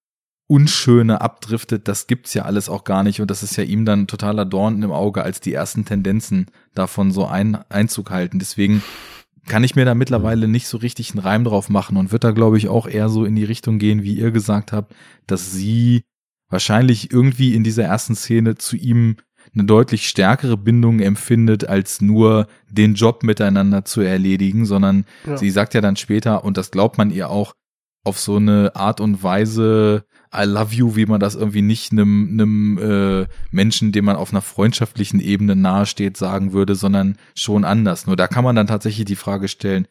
Unschöne 0.49 1.21
abdriftet, 1.21 1.89
das 1.89 2.07
gibt's 2.07 2.33
ja 2.35 2.43
alles 2.45 2.69
auch 2.69 2.85
gar 2.85 3.03
nicht 3.03 3.21
und 3.21 3.31
das 3.31 3.43
ist 3.43 3.57
ja 3.57 3.65
ihm 3.65 3.85
dann 3.85 4.07
totaler 4.07 4.47
Dorn 4.47 4.83
im 4.83 4.91
Auge, 4.91 5.23
als 5.23 5.41
die 5.41 5.53
ersten 5.53 5.85
Tendenzen 5.85 6.47
davon 6.75 7.13
so 7.13 7.27
ein, 7.27 7.59
Einzug 7.69 8.11
halten. 8.11 8.39
Deswegen 8.39 8.83
kann 9.47 9.63
ich 9.63 9.77
mir 9.77 9.85
da 9.85 9.95
mittlerweile 9.95 10.49
nicht 10.49 10.67
so 10.67 10.79
richtig 10.79 11.11
einen 11.11 11.21
Reim 11.21 11.45
drauf 11.45 11.69
machen 11.69 11.97
und 11.97 12.13
wird 12.13 12.25
da, 12.25 12.31
glaube 12.31 12.57
ich, 12.57 12.69
auch 12.69 12.87
eher 12.87 13.09
so 13.09 13.25
in 13.25 13.37
die 13.37 13.45
Richtung 13.45 13.79
gehen, 13.79 14.03
wie 14.03 14.15
ihr 14.15 14.31
gesagt 14.31 14.73
habt, 14.73 14.95
dass 15.27 15.53
sie 15.53 16.03
wahrscheinlich 16.49 17.13
irgendwie 17.13 17.55
in 17.55 17.63
dieser 17.63 17.85
ersten 17.85 18.15
Szene 18.15 18.57
zu 18.57 18.77
ihm 18.77 19.17
eine 19.55 19.65
deutlich 19.65 20.09
stärkere 20.09 20.57
Bindung 20.57 21.01
empfindet, 21.01 21.69
als 21.69 22.01
nur 22.01 22.47
den 22.71 22.95
Job 22.95 23.23
miteinander 23.23 23.85
zu 23.85 24.01
erledigen, 24.01 24.67
sondern 24.67 25.05
ja. 25.27 25.37
sie 25.37 25.51
sagt 25.51 25.75
ja 25.75 25.81
dann 25.81 25.97
später, 25.97 26.45
und 26.45 26.57
das 26.57 26.71
glaubt 26.71 26.99
man 26.99 27.11
ihr 27.11 27.31
auch, 27.31 27.55
auf 28.05 28.19
so 28.19 28.37
eine 28.37 28.75
Art 28.75 29.01
und 29.01 29.23
Weise 29.23 30.05
I 30.35 30.45
love 30.45 30.75
you, 30.75 30.97
wie 30.97 31.07
man 31.07 31.21
das 31.21 31.35
irgendwie 31.35 31.63
nicht 31.63 31.93
einem, 31.93 32.29
einem 32.33 32.79
äh, 32.79 33.27
Menschen, 33.51 33.93
dem 33.93 34.05
man 34.05 34.17
auf 34.17 34.33
einer 34.33 34.43
freundschaftlichen 34.43 35.21
Ebene 35.21 35.57
nahesteht, 35.57 36.17
sagen 36.17 36.53
würde, 36.53 36.75
sondern 36.75 37.17
schon 37.35 37.65
anders. 37.65 38.07
Nur 38.07 38.17
da 38.17 38.27
kann 38.27 38.45
man 38.45 38.57
dann 38.57 38.67
tatsächlich 38.67 39.07
die 39.07 39.17
Frage 39.17 39.49
stellen, 39.49 39.89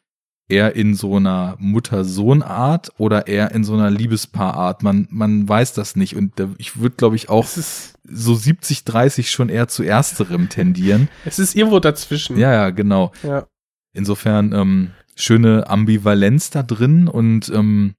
eher 0.49 0.76
in 0.76 0.95
so 0.95 1.18
einer 1.18 1.55
Mutter-Sohn-Art 1.59 2.91
oder 2.97 3.27
eher 3.27 3.51
in 3.51 3.64
so 3.64 3.73
einer 3.73 3.89
Liebespaar-Art. 3.89 4.84
Man, 4.84 5.07
man 5.09 5.47
weiß 5.47 5.73
das 5.73 5.95
nicht. 5.95 6.15
Und 6.15 6.34
ich 6.57 6.80
würde, 6.80 6.95
glaube 6.95 7.15
ich, 7.15 7.30
auch 7.30 7.47
so 7.47 8.35
70, 8.35 8.85
30 8.85 9.30
schon 9.30 9.49
eher 9.49 9.68
zu 9.68 9.84
ersterem 9.84 10.49
tendieren. 10.49 11.09
Es 11.26 11.39
ist 11.39 11.55
irgendwo 11.55 11.80
dazwischen. 11.80 12.38
Ja, 12.38 12.53
ja, 12.53 12.69
genau. 12.69 13.11
Ja. 13.23 13.47
Insofern 13.93 14.53
ähm, 14.53 14.91
schöne 15.15 15.69
Ambivalenz 15.69 16.49
da 16.49 16.64
drin 16.64 17.07
und 17.07 17.49
ähm, 17.49 17.95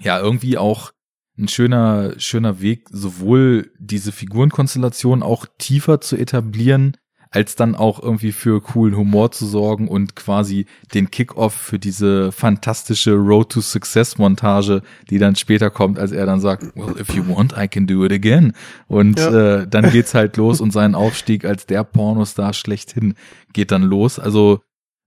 ja, 0.00 0.18
irgendwie 0.18 0.58
auch 0.58 0.92
ein 1.40 1.48
schöner, 1.48 2.14
schöner 2.18 2.60
Weg, 2.60 2.86
sowohl 2.90 3.70
diese 3.78 4.12
Figurenkonstellation 4.12 5.22
auch 5.22 5.46
tiefer 5.58 6.00
zu 6.00 6.16
etablieren, 6.16 6.96
als 7.30 7.54
dann 7.54 7.76
auch 7.76 8.02
irgendwie 8.02 8.32
für 8.32 8.60
coolen 8.60 8.96
Humor 8.96 9.30
zu 9.30 9.46
sorgen 9.46 9.86
und 9.86 10.16
quasi 10.16 10.66
den 10.94 11.12
Kickoff 11.12 11.54
für 11.54 11.78
diese 11.78 12.32
fantastische 12.32 13.14
Road 13.14 13.52
to 13.52 13.60
Success 13.60 14.18
Montage, 14.18 14.82
die 15.10 15.18
dann 15.18 15.36
später 15.36 15.70
kommt, 15.70 15.98
als 15.98 16.10
er 16.10 16.26
dann 16.26 16.40
sagt, 16.40 16.64
well, 16.74 17.00
if 17.00 17.14
you 17.14 17.24
want, 17.28 17.54
I 17.56 17.68
can 17.68 17.86
do 17.86 18.04
it 18.04 18.12
again. 18.12 18.52
Und 18.88 19.20
ja. 19.20 19.60
äh, 19.60 19.68
dann 19.68 19.92
geht's 19.92 20.14
halt 20.14 20.36
los 20.36 20.60
und 20.60 20.72
sein 20.72 20.96
Aufstieg 20.96 21.44
als 21.44 21.66
der 21.66 21.84
Pornostar 21.84 22.52
schlechthin 22.52 23.14
geht 23.52 23.70
dann 23.70 23.82
los. 23.82 24.18
Also 24.18 24.60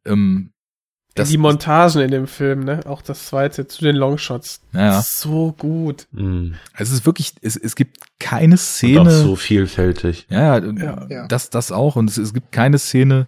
ähm, 0.06 0.53
das, 1.16 1.30
die 1.30 1.38
Montagen 1.38 2.02
in 2.02 2.12
dem 2.12 2.28
Film, 2.28 2.64
ne? 2.64 2.82
Auch 2.86 3.02
das 3.02 3.28
zweite 3.28 3.68
zu 3.68 3.84
den 3.84 3.96
Longshots. 3.96 4.62
Ja. 4.74 5.02
So 5.02 5.54
gut. 5.54 6.08
Mhm. 6.12 6.56
Es 6.76 6.92
ist 6.92 7.06
wirklich, 7.06 7.34
es, 7.42 7.56
es 7.56 7.76
gibt 7.76 7.98
keine 8.20 8.58
Szene. 8.58 9.02
Und 9.02 9.08
auch 9.08 9.12
so 9.12 9.36
vielfältig. 9.36 10.26
Ja, 10.30 10.58
ja, 10.58 11.08
ja. 11.10 11.28
das, 11.28 11.52
das 11.52 11.72
auch. 11.72 11.96
Und 11.96 12.10
es, 12.10 12.18
es 12.18 12.34
gibt 12.34 12.52
keine 12.52 12.80
Szene, 12.80 13.28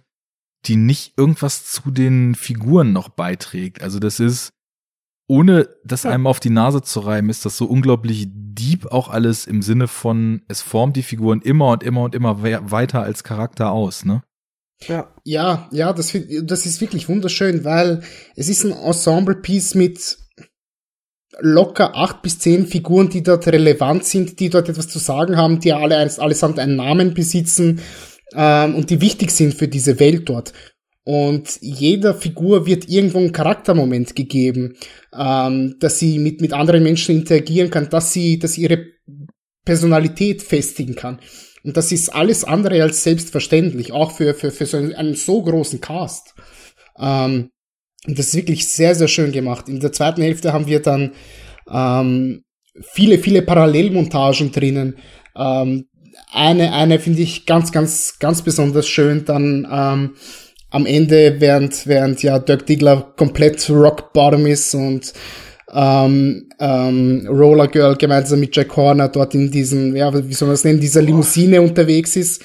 die 0.64 0.76
nicht 0.76 1.16
irgendwas 1.16 1.64
zu 1.64 1.92
den 1.92 2.34
Figuren 2.34 2.92
noch 2.92 3.08
beiträgt. 3.08 3.82
Also 3.82 4.00
das 4.00 4.18
ist, 4.18 4.50
ohne 5.28 5.68
das 5.84 6.06
einem 6.06 6.26
auf 6.26 6.40
die 6.40 6.50
Nase 6.50 6.82
zu 6.82 7.00
reiben, 7.00 7.30
ist 7.30 7.44
das 7.44 7.56
so 7.56 7.66
unglaublich 7.66 8.26
deep 8.32 8.86
auch 8.86 9.08
alles 9.08 9.46
im 9.46 9.62
Sinne 9.62 9.86
von, 9.86 10.42
es 10.48 10.62
formt 10.62 10.96
die 10.96 11.02
Figuren 11.02 11.40
immer 11.40 11.68
und 11.68 11.82
immer 11.84 12.02
und 12.02 12.14
immer 12.14 12.42
we 12.42 12.58
weiter 12.62 13.02
als 13.02 13.22
Charakter 13.22 13.70
aus, 13.70 14.04
ne? 14.04 14.22
Ja, 14.82 15.14
ja, 15.24 15.68
ja 15.72 15.92
das, 15.92 16.16
das 16.42 16.66
ist 16.66 16.80
wirklich 16.80 17.08
wunderschön, 17.08 17.64
weil 17.64 18.02
es 18.34 18.48
ist 18.48 18.64
ein 18.64 18.72
Ensemble-Piece 18.72 19.74
mit 19.74 20.18
locker 21.40 21.96
acht 21.96 22.22
bis 22.22 22.38
zehn 22.38 22.66
Figuren, 22.66 23.08
die 23.08 23.22
dort 23.22 23.46
relevant 23.46 24.04
sind, 24.04 24.40
die 24.40 24.48
dort 24.48 24.68
etwas 24.68 24.88
zu 24.88 24.98
sagen 24.98 25.36
haben, 25.36 25.60
die 25.60 25.72
alle 25.72 25.96
allesamt 25.96 26.58
einen 26.58 26.76
Namen 26.76 27.14
besitzen 27.14 27.80
ähm, 28.34 28.74
und 28.74 28.90
die 28.90 29.00
wichtig 29.00 29.30
sind 29.30 29.54
für 29.54 29.68
diese 29.68 30.00
Welt 30.00 30.28
dort. 30.28 30.52
Und 31.04 31.58
jeder 31.60 32.14
Figur 32.14 32.66
wird 32.66 32.88
irgendwo 32.88 33.18
ein 33.18 33.32
Charaktermoment 33.32 34.16
gegeben, 34.16 34.76
ähm, 35.16 35.76
dass 35.78 36.00
sie 36.00 36.18
mit, 36.18 36.40
mit 36.40 36.52
anderen 36.52 36.82
Menschen 36.82 37.14
interagieren 37.14 37.70
kann, 37.70 37.88
dass 37.90 38.12
sie, 38.12 38.38
dass 38.38 38.54
sie 38.54 38.62
ihre 38.62 38.86
Personalität 39.64 40.42
festigen 40.42 40.96
kann. 40.96 41.20
Und 41.66 41.76
das 41.76 41.90
ist 41.90 42.14
alles 42.14 42.44
andere 42.44 42.80
als 42.80 43.02
selbstverständlich, 43.02 43.90
auch 43.90 44.12
für, 44.12 44.34
für, 44.34 44.52
für 44.52 44.66
so 44.66 44.76
einen, 44.76 44.94
einen 44.94 45.16
so 45.16 45.42
großen 45.42 45.80
Cast. 45.80 46.34
Ähm, 46.96 47.50
und 48.06 48.16
das 48.16 48.28
ist 48.28 48.36
wirklich 48.36 48.68
sehr, 48.68 48.94
sehr 48.94 49.08
schön 49.08 49.32
gemacht. 49.32 49.68
In 49.68 49.80
der 49.80 49.90
zweiten 49.90 50.22
Hälfte 50.22 50.52
haben 50.52 50.68
wir 50.68 50.80
dann 50.80 51.12
ähm, 51.68 52.44
viele, 52.92 53.18
viele 53.18 53.42
Parallelmontagen 53.42 54.52
drinnen. 54.52 54.96
Ähm, 55.34 55.88
eine, 56.30 56.72
eine 56.72 57.00
finde 57.00 57.22
ich 57.22 57.46
ganz, 57.46 57.72
ganz, 57.72 58.20
ganz 58.20 58.42
besonders 58.42 58.86
schön. 58.86 59.24
Dann 59.24 59.66
ähm, 59.68 60.14
am 60.70 60.86
Ende, 60.86 61.40
während, 61.40 61.88
während 61.88 62.22
ja 62.22 62.38
Dirk 62.38 62.66
Diggler 62.66 63.12
komplett 63.16 63.68
rock 63.70 64.12
bottom 64.12 64.46
ist 64.46 64.72
und 64.72 65.12
ähm, 65.76 66.48
ähm, 66.58 67.28
Roller 67.28 67.68
Girl 67.68 67.96
gemeinsam 67.96 68.40
mit 68.40 68.56
Jack 68.56 68.74
Horner 68.74 69.08
dort 69.08 69.34
in 69.34 69.50
diesem, 69.50 69.94
ja, 69.94 70.10
wie 70.26 70.32
soll 70.32 70.48
man 70.48 70.54
es 70.54 70.64
nennen, 70.64 70.80
dieser 70.80 71.02
Limousine 71.02 71.60
unterwegs 71.60 72.16
ist. 72.16 72.42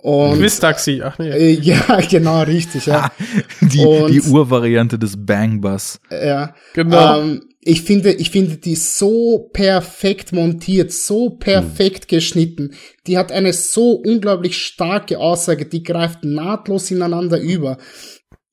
Und, 0.00 0.38
Quiz-Taxi, 0.38 1.00
ach 1.04 1.16
nee. 1.18 1.30
Äh, 1.30 1.50
ja, 1.60 2.00
genau, 2.10 2.42
richtig, 2.42 2.86
ja. 2.86 3.12
die, 3.60 3.84
und, 3.84 4.10
die 4.10 4.20
Urvariante 4.22 4.98
des 4.98 5.14
Bang 5.16 5.60
Bus. 5.60 6.00
Ja, 6.10 6.54
genau. 6.72 7.20
Ähm, 7.20 7.42
ich 7.60 7.82
finde, 7.82 8.12
ich 8.12 8.30
finde 8.30 8.56
die 8.56 8.74
so 8.74 9.50
perfekt 9.52 10.32
montiert, 10.32 10.90
so 10.92 11.30
perfekt 11.30 12.10
hm. 12.10 12.16
geschnitten. 12.16 12.74
Die 13.06 13.16
hat 13.16 13.30
eine 13.30 13.52
so 13.52 13.92
unglaublich 13.92 14.58
starke 14.58 15.18
Aussage, 15.18 15.66
die 15.66 15.84
greift 15.84 16.24
nahtlos 16.24 16.90
ineinander 16.90 17.38
über. 17.38 17.78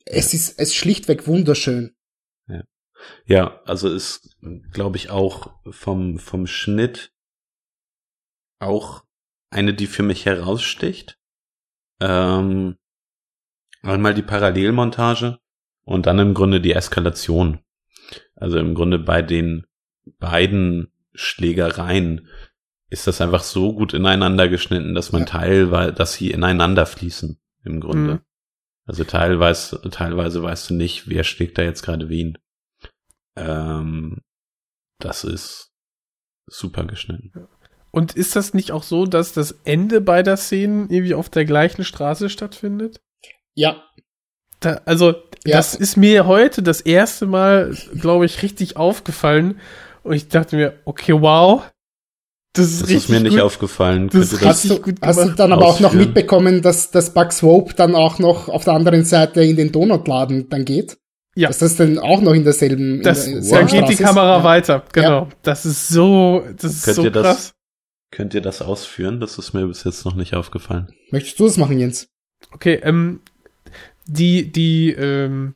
Es 0.06 0.34
ist, 0.34 0.60
es 0.60 0.69
ist 0.69 0.76
schlichtweg 0.76 1.27
wunderschön. 1.27 1.91
Ja, 3.32 3.62
also 3.66 3.90
ist, 3.90 4.38
glaube 4.72 4.98
ich, 4.98 5.10
auch 5.10 5.53
vom, 5.70 6.20
vom 6.20 6.48
Schnitt 6.48 7.14
auch 8.60 9.03
eine, 9.49 9.74
die 9.74 9.88
für 9.88 10.03
mich 10.03 10.26
heraussticht. 10.26 11.18
Ähm, 11.99 12.78
einmal 13.84 14.14
die 14.14 14.22
Parallelmontage 14.22 15.40
und 15.84 16.06
dann 16.06 16.20
im 16.20 16.34
Grunde 16.34 16.62
die 16.62 16.74
Eskalation. 16.74 17.60
Also 18.36 18.60
im 18.60 18.76
Grunde 18.76 18.99
bei 18.99 19.22
den 19.22 19.66
beiden 20.20 20.91
Schlägereien 21.14 22.28
ist 22.90 23.08
das 23.08 23.22
einfach 23.22 23.44
so 23.44 23.74
gut 23.74 23.94
ineinander 23.94 24.49
geschnitten, 24.49 24.94
dass 24.94 25.12
man 25.12 25.22
ja. 25.22 25.28
teilweise, 25.28 25.94
dass 25.94 26.14
sie 26.14 26.32
ineinander 26.32 26.86
fließen, 26.86 27.40
im 27.64 27.80
Grunde. 27.80 28.14
Mhm. 28.16 28.20
Also 28.86 29.03
teilweise, 29.06 29.80
teilweise 29.90 30.44
weißt 30.44 30.70
du 30.70 30.74
nicht, 30.74 31.08
wer 31.08 31.24
schlägt 31.24 31.58
da 31.58 31.62
jetzt 31.62 31.84
gerade 31.84 32.10
wen. 32.10 32.38
Ähm, 33.36 34.22
das 34.99 35.24
ist 35.24 35.72
super 36.48 36.86
geschnitten. 36.86 37.32
Und 37.91 38.16
ist 38.16 38.36
das 38.36 38.53
nicht 38.53 38.72
auch 38.72 38.84
so, 38.84 39.06
dass 39.06 39.34
das 39.34 39.60
Ende 39.66 39.99
beider 39.99 40.38
Szenen 40.38 40.90
irgendwie 40.90 41.14
auf 41.14 41.30
der 41.30 41.45
gleichen 41.45 41.84
Straße 41.84 42.30
stattfindet? 42.30 43.02
Ja. 43.53 43.84
Da, 44.62 44.82
also 44.86 45.16
ja. 45.45 45.58
Das 45.58 45.74
ist 45.74 45.98
mir 45.98 46.28
heute 46.28 46.62
das 46.62 46.82
erste 46.82 47.26
Mal, 47.26 47.76
glaube 47.99 48.26
ich, 48.26 48.44
richtig 48.44 48.78
aufgefallen. 48.78 49.60
Und 50.03 50.14
ich 50.14 50.28
dachte 50.28 50.56
mir, 50.56 50.74
okay, 50.86 51.14
wow. 51.20 51.64
Das 52.53 52.68
ist, 52.68 52.82
das 52.82 52.90
richtig 52.90 53.03
ist 53.03 53.10
mir 53.10 53.20
nicht 53.22 53.40
aufgefallen. 53.40 54.10
Das 54.10 54.34
ist 54.34 54.45
hast, 54.45 54.70
du, 54.70 54.80
hast 55.02 55.24
du 55.24 55.30
dann 55.30 55.53
aber 55.53 55.66
auch 55.66 55.80
noch 55.80 55.94
mitbekommen, 55.94 56.62
dass, 56.62 56.91
dass 56.91 57.14
Bugs 57.14 57.38
Swope 57.38 57.74
dann 57.74 57.95
auch 57.95 58.20
noch 58.20 58.49
auf 58.49 58.66
der 58.66 58.74
anderen 58.74 59.06
Seite 59.06 59.41
in 59.44 59.56
den 59.56 59.72
Donutladen 59.72 60.49
dann 60.49 60.66
geht? 60.66 60.98
Ja. 61.36 61.48
Dass 61.48 61.60
das 61.60 61.78
dann 61.78 61.98
auch 61.98 62.22
noch 62.22 62.34
in 62.34 62.44
derselben. 62.44 63.02
Das, 63.03 63.28
in 63.28 63.41
der, 63.41 63.60
dann 63.60 63.68
geht 63.68 63.90
die 63.90 64.03
Kamera 64.03 64.40
ja. 64.40 64.44
weiter. 64.44 64.84
Genau. 64.91 65.08
Ja. 65.08 65.28
Das 65.44 65.66
ist 65.66 65.88
so, 65.88 66.44
das 66.58 66.74
ist 66.74 66.84
könnt 66.84 66.95
so 66.95 67.03
ihr 67.03 67.12
krass. 67.12 67.24
Das, 67.24 67.53
könnt 68.12 68.34
ihr 68.34 68.41
das 68.41 68.62
ausführen? 68.62 69.20
Das 69.20 69.38
ist 69.38 69.53
mir 69.53 69.66
bis 69.68 69.84
jetzt 69.86 70.03
noch 70.03 70.16
nicht 70.16 70.36
aufgefallen. 70.36 70.91
Möchtest 71.12 71.40
du 71.40 71.45
das 71.45 71.58
machen, 71.58 71.80
Jens? 71.80 72.10
Okay, 72.53 72.82
ähm, 72.84 73.22
die, 74.06 74.52
die, 74.52 74.91
ähm, 74.91 75.56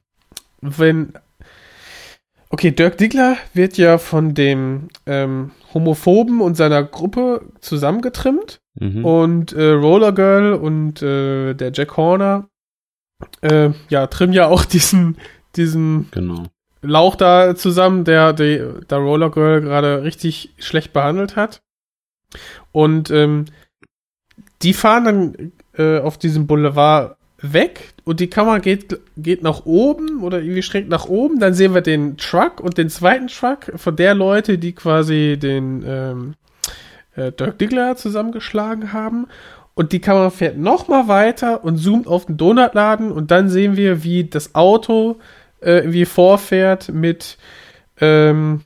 wenn, 0.61 1.13
okay, 2.49 2.71
Dirk 2.71 2.97
Diggler 2.97 3.37
wird 3.53 3.77
ja 3.77 3.97
von 3.97 4.33
dem 4.33 4.87
ähm, 5.05 5.51
Homophoben 5.73 6.39
und 6.39 6.55
seiner 6.55 6.83
Gruppe 6.83 7.51
zusammengetrimmt 7.59 8.61
mhm. 8.75 9.03
und 9.03 9.53
äh, 9.53 9.71
Roller 9.71 10.13
Girl 10.13 10.53
und 10.53 11.01
äh, 11.01 11.53
der 11.53 11.71
Jack 11.73 11.97
Horner, 11.97 12.47
äh, 13.41 13.71
ja, 13.89 14.07
trimmen 14.07 14.33
ja 14.33 14.47
auch 14.47 14.63
diesen, 14.65 15.17
diesen 15.57 16.09
genau. 16.11 16.43
Lauch 16.81 17.15
da 17.15 17.55
zusammen, 17.55 18.03
der, 18.03 18.33
der, 18.33 18.81
der 18.81 18.97
Roller 18.97 19.31
Girl 19.31 19.61
gerade 19.61 20.03
richtig 20.03 20.53
schlecht 20.59 20.93
behandelt 20.93 21.35
hat. 21.35 21.61
Und 22.71 23.09
ähm, 23.11 23.45
die 24.61 24.73
fahren 24.73 25.05
dann 25.05 25.51
äh, 25.77 25.99
auf 25.99 26.17
diesem 26.17 26.47
Boulevard 26.47 27.17
weg 27.41 27.93
und 28.05 28.19
die 28.19 28.29
Kamera 28.29 28.59
geht, 28.59 28.99
geht 29.17 29.43
nach 29.43 29.65
oben 29.65 30.23
oder 30.23 30.41
irgendwie 30.41 30.63
schräg 30.63 30.87
nach 30.87 31.05
oben. 31.05 31.39
Dann 31.39 31.53
sehen 31.53 31.73
wir 31.73 31.81
den 31.81 32.17
Truck 32.17 32.59
und 32.59 32.77
den 32.77 32.89
zweiten 32.89 33.27
Truck 33.27 33.71
von 33.75 33.95
der 33.95 34.15
Leute, 34.15 34.57
die 34.57 34.73
quasi 34.73 35.37
den 35.39 35.83
ähm, 35.85 36.33
äh, 37.15 37.31
Dirk 37.31 37.59
Diggler 37.59 37.95
zusammengeschlagen 37.95 38.93
haben. 38.93 39.27
Und 39.73 39.91
die 39.91 39.99
Kamera 39.99 40.29
fährt 40.29 40.57
noch 40.57 40.87
mal 40.87 41.07
weiter 41.07 41.63
und 41.63 41.77
zoomt 41.77 42.07
auf 42.07 42.25
den 42.25 42.37
Donutladen 42.37 43.11
und 43.11 43.29
dann 43.31 43.49
sehen 43.49 43.75
wir, 43.75 44.03
wie 44.03 44.23
das 44.23 44.55
Auto 44.55 45.17
äh, 45.61 45.77
irgendwie 45.77 46.05
vorfährt 46.05 46.89
mit 46.89 47.37
ähm, 47.99 48.61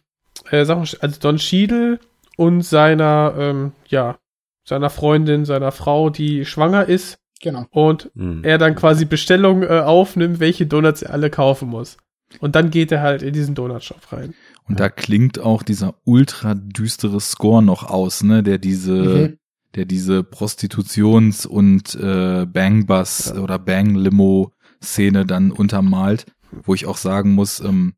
äh, 0.50 0.66
also 0.66 1.20
Don 1.20 1.40
Schiedel 1.40 2.00
und 2.38 2.62
seiner 2.62 3.36
ähm, 3.38 3.72
ja 3.88 4.18
seiner 4.64 4.90
Freundin, 4.90 5.46
seiner 5.46 5.72
Frau, 5.72 6.10
die 6.10 6.46
schwanger 6.46 6.88
ist 6.88 7.20
Genau. 7.42 7.66
Und 7.72 8.12
mhm. 8.16 8.44
er 8.44 8.58
dann 8.58 8.76
quasi 8.76 9.06
Bestellungen 9.06 9.64
äh, 9.64 9.80
aufnimmt, 9.80 10.40
welche 10.40 10.66
Donuts 10.66 11.02
er 11.02 11.14
alle 11.14 11.30
kaufen 11.30 11.70
muss. 11.70 11.98
Und 12.40 12.56
dann 12.56 12.70
geht 12.70 12.92
er 12.92 13.02
halt 13.02 13.24
in 13.24 13.34
diesen 13.34 13.56
Donutshop 13.56 14.12
rein. 14.12 14.36
Und 14.68 14.80
da 14.80 14.90
klingt 14.90 15.40
auch 15.40 15.64
dieser 15.64 15.96
ultra 16.04 16.54
düstere 16.54 17.20
Score 17.20 17.64
noch 17.64 17.84
aus, 17.84 18.24
ne, 18.24 18.44
der 18.44 18.60
diese, 18.60 18.92
mhm. 18.92 19.38
der 19.74 19.86
diese 19.86 20.20
Prostitutions- 20.20 21.48
und 21.48 21.96
äh, 21.96 22.46
Bang-Bus 22.46 23.34
ja. 23.36 23.42
oder 23.42 23.58
Bang-Limo-Szene 23.58 25.26
dann 25.26 25.52
untermalt, 25.52 26.28
wo 26.52 26.74
ich 26.74 26.86
auch 26.86 26.98
sagen 26.98 27.32
muss, 27.32 27.60
ähm, 27.60 27.94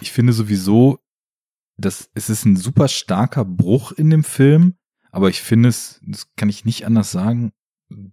ich 0.00 0.12
finde 0.12 0.32
sowieso, 0.32 0.98
dass 1.76 2.10
es 2.14 2.30
ist 2.30 2.44
ein 2.44 2.56
super 2.56 2.88
starker 2.88 3.44
Bruch 3.44 3.92
in 3.92 4.10
dem 4.10 4.24
Film, 4.24 4.74
aber 5.10 5.28
ich 5.28 5.42
finde 5.42 5.68
es, 5.68 6.00
das 6.06 6.34
kann 6.36 6.48
ich 6.48 6.64
nicht 6.64 6.86
anders 6.86 7.10
sagen, 7.10 7.52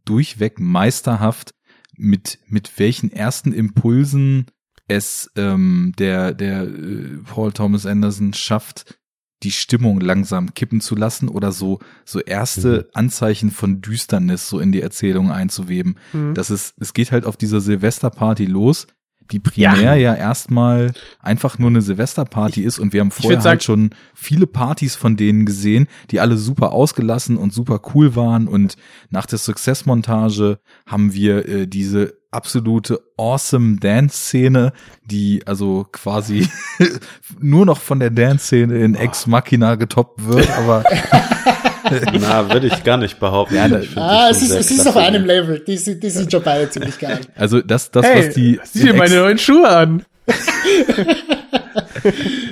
durchweg 0.06 0.60
meisterhaft, 0.60 1.54
mit, 1.96 2.40
mit 2.48 2.80
welchen 2.80 3.12
ersten 3.12 3.52
Impulsen 3.52 4.46
es 4.88 5.30
ähm, 5.36 5.94
der, 5.98 6.34
der 6.34 6.64
äh, 6.64 7.18
Paul 7.26 7.52
Thomas 7.52 7.86
Anderson 7.86 8.34
schafft, 8.34 9.00
die 9.44 9.52
Stimmung 9.52 10.02
langsam 10.02 10.54
kippen 10.54 10.82
zu 10.82 10.96
lassen 10.96 11.30
oder 11.30 11.52
so, 11.52 11.80
so 12.06 12.20
erste 12.20 12.88
mhm. 12.88 12.90
Anzeichen 12.94 13.52
von 13.52 13.82
Düsternis 13.82 14.50
so 14.50 14.60
in 14.60 14.72
die 14.72 14.82
Erzählung 14.82 15.32
einzuweben. 15.32 15.98
Mhm. 16.12 16.34
Das 16.34 16.50
ist, 16.50 16.74
es 16.80 16.94
geht 16.94 17.12
halt 17.12 17.26
auf 17.26 17.38
dieser 17.38 17.62
Silvesterparty 17.62 18.46
los 18.46 18.88
die 19.32 19.40
primär 19.40 19.76
ja, 19.76 19.96
ja 19.96 20.16
erstmal 20.16 20.92
einfach 21.20 21.60
nur 21.60 21.70
eine 21.70 21.82
Silvesterparty 21.82 22.64
ist 22.64 22.80
und 22.80 22.94
wir 22.94 23.02
haben 23.02 23.12
vorher 23.12 23.44
halt 23.44 23.64
schon 23.64 23.92
viele 24.14 24.48
Partys 24.48 24.96
von 24.96 25.18
denen 25.18 25.46
gesehen, 25.46 25.88
die 26.12 26.20
alle 26.20 26.38
super 26.38 26.72
ausgelassen 26.72 27.38
und 27.38 27.54
super 27.54 27.82
cool 27.94 28.16
waren. 28.16 28.48
Und 28.48 28.76
nach 29.10 29.26
der 29.26 29.38
Success-Montage 29.38 30.60
haben 30.86 31.14
wir 31.14 31.48
äh, 31.48 31.68
diese 31.68 32.18
absolute 32.32 33.00
awesome 33.18 33.78
Dance-Szene, 33.78 34.74
die 35.06 35.46
also 35.46 35.86
quasi 35.92 36.48
nur 37.40 37.66
noch 37.66 37.80
von 37.80 38.00
der 38.00 38.12
Dance-Szene 38.12 38.78
in 38.80 38.96
Ex 38.96 39.28
Machina 39.28 39.76
getoppt 39.76 40.26
wird, 40.28 40.50
aber 40.52 40.84
Na, 42.20 42.52
würde 42.52 42.68
ich 42.68 42.84
gar 42.84 42.98
nicht 42.98 43.20
behaupten. 43.20 43.56
Ja, 43.56 43.68
das, 43.68 43.86
ah, 43.96 44.28
es 44.30 44.42
ist, 44.42 44.52
es 44.52 44.72
ist 44.72 44.88
auf 44.88 44.98
einem 44.98 45.26
Level. 45.26 45.60
Die, 45.66 45.78
sind, 45.78 46.02
die 46.04 46.10
sind 46.10 46.32
schon 46.32 46.44
beide 46.44 46.70
ziemlich 46.70 46.98
geil. 47.00 47.20
Also 47.36 47.62
das, 47.62 47.92
das 47.92 48.06
hey, 48.06 48.28
was 48.28 48.34
die. 48.36 48.60
Sieh 48.64 48.84
dir 48.86 48.94
meine 48.94 49.16
neuen 49.16 49.38
Schuhe 49.38 49.68
an. 49.70 50.04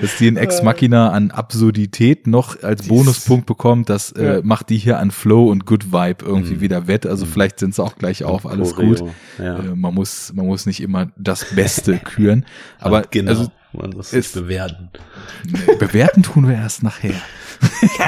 dass 0.02 0.18
die 0.18 0.28
in 0.28 0.38
Ex 0.38 0.62
Machina 0.64 1.12
an 1.12 1.32
Absurdität 1.32 2.28
noch 2.28 2.62
als 2.64 2.88
Bonuspunkt 2.88 3.46
bekommt, 3.46 3.90
das 3.90 4.12
äh, 4.14 4.36
Ja. 4.38 4.40
macht 4.44 4.70
die 4.70 4.78
hier 4.78 5.00
an 5.00 5.12
Flow 5.12 5.50
und 5.50 5.66
Good 5.66 5.92
Vibe 5.92 6.26
irgendwie 6.26 6.56
Mhm. 6.56 6.62
wieder 6.62 6.88
wett. 6.88 7.06
Also 7.06 7.26
vielleicht 7.26 7.60
sind 7.60 7.76
sie 7.76 7.84
auch 7.84 7.96
gleich 7.98 8.24
auf, 8.24 8.46
alles 8.46 8.74
Choreo, 8.76 8.96
gut. 8.96 9.12
Ja. 9.40 9.60
Äh, 9.60 9.76
man 9.76 9.94
muss, 9.94 10.34
man 10.34 10.46
muss 10.48 10.66
nicht 10.66 10.82
immer 10.82 11.12
das 11.18 11.46
Beste 11.56 11.98
küren. 11.98 12.46
Aber 12.80 13.04
genau, 13.04 13.32
also, 13.32 13.52
man 13.78 13.94
es- 14.00 14.14
es 14.14 14.32
bewerten. 14.34 14.90
bewerten 15.80 16.24
tun 16.24 16.48
wir 16.48 16.56
erst 16.56 16.84
nachher. 16.84 17.22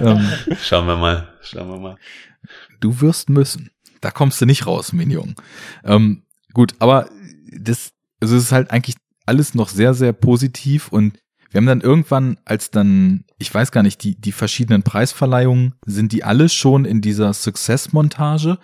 ähm, 0.00 0.28
Schauen 0.62 0.86
wir 0.86 0.96
mal, 0.96 1.28
schauen 1.42 1.68
wir 1.68 1.78
mal. 1.78 1.96
du 2.80 3.00
wirst 3.00 3.28
müssen. 3.30 3.70
Da 4.00 4.10
kommst 4.10 4.40
du 4.40 4.46
nicht 4.46 4.66
raus, 4.66 4.92
Minion. 4.92 5.34
Ähm, 5.84 6.22
gut, 6.52 6.74
aber 6.80 7.08
das, 7.56 7.92
also 8.20 8.36
es 8.36 8.44
ist 8.44 8.52
halt 8.52 8.70
eigentlich 8.72 8.96
alles 9.26 9.54
noch 9.54 9.68
sehr, 9.68 9.94
sehr 9.94 10.12
positiv 10.12 10.88
und 10.88 11.18
wir 11.50 11.58
haben 11.58 11.66
dann 11.66 11.82
irgendwann, 11.82 12.38
als 12.46 12.70
dann, 12.70 13.24
ich 13.38 13.52
weiß 13.54 13.72
gar 13.72 13.82
nicht, 13.82 14.02
die, 14.02 14.18
die 14.18 14.32
verschiedenen 14.32 14.82
Preisverleihungen, 14.82 15.74
sind 15.84 16.12
die 16.12 16.24
alle 16.24 16.48
schon 16.48 16.84
in 16.86 17.02
dieser 17.02 17.32
Success-Montage? 17.34 18.58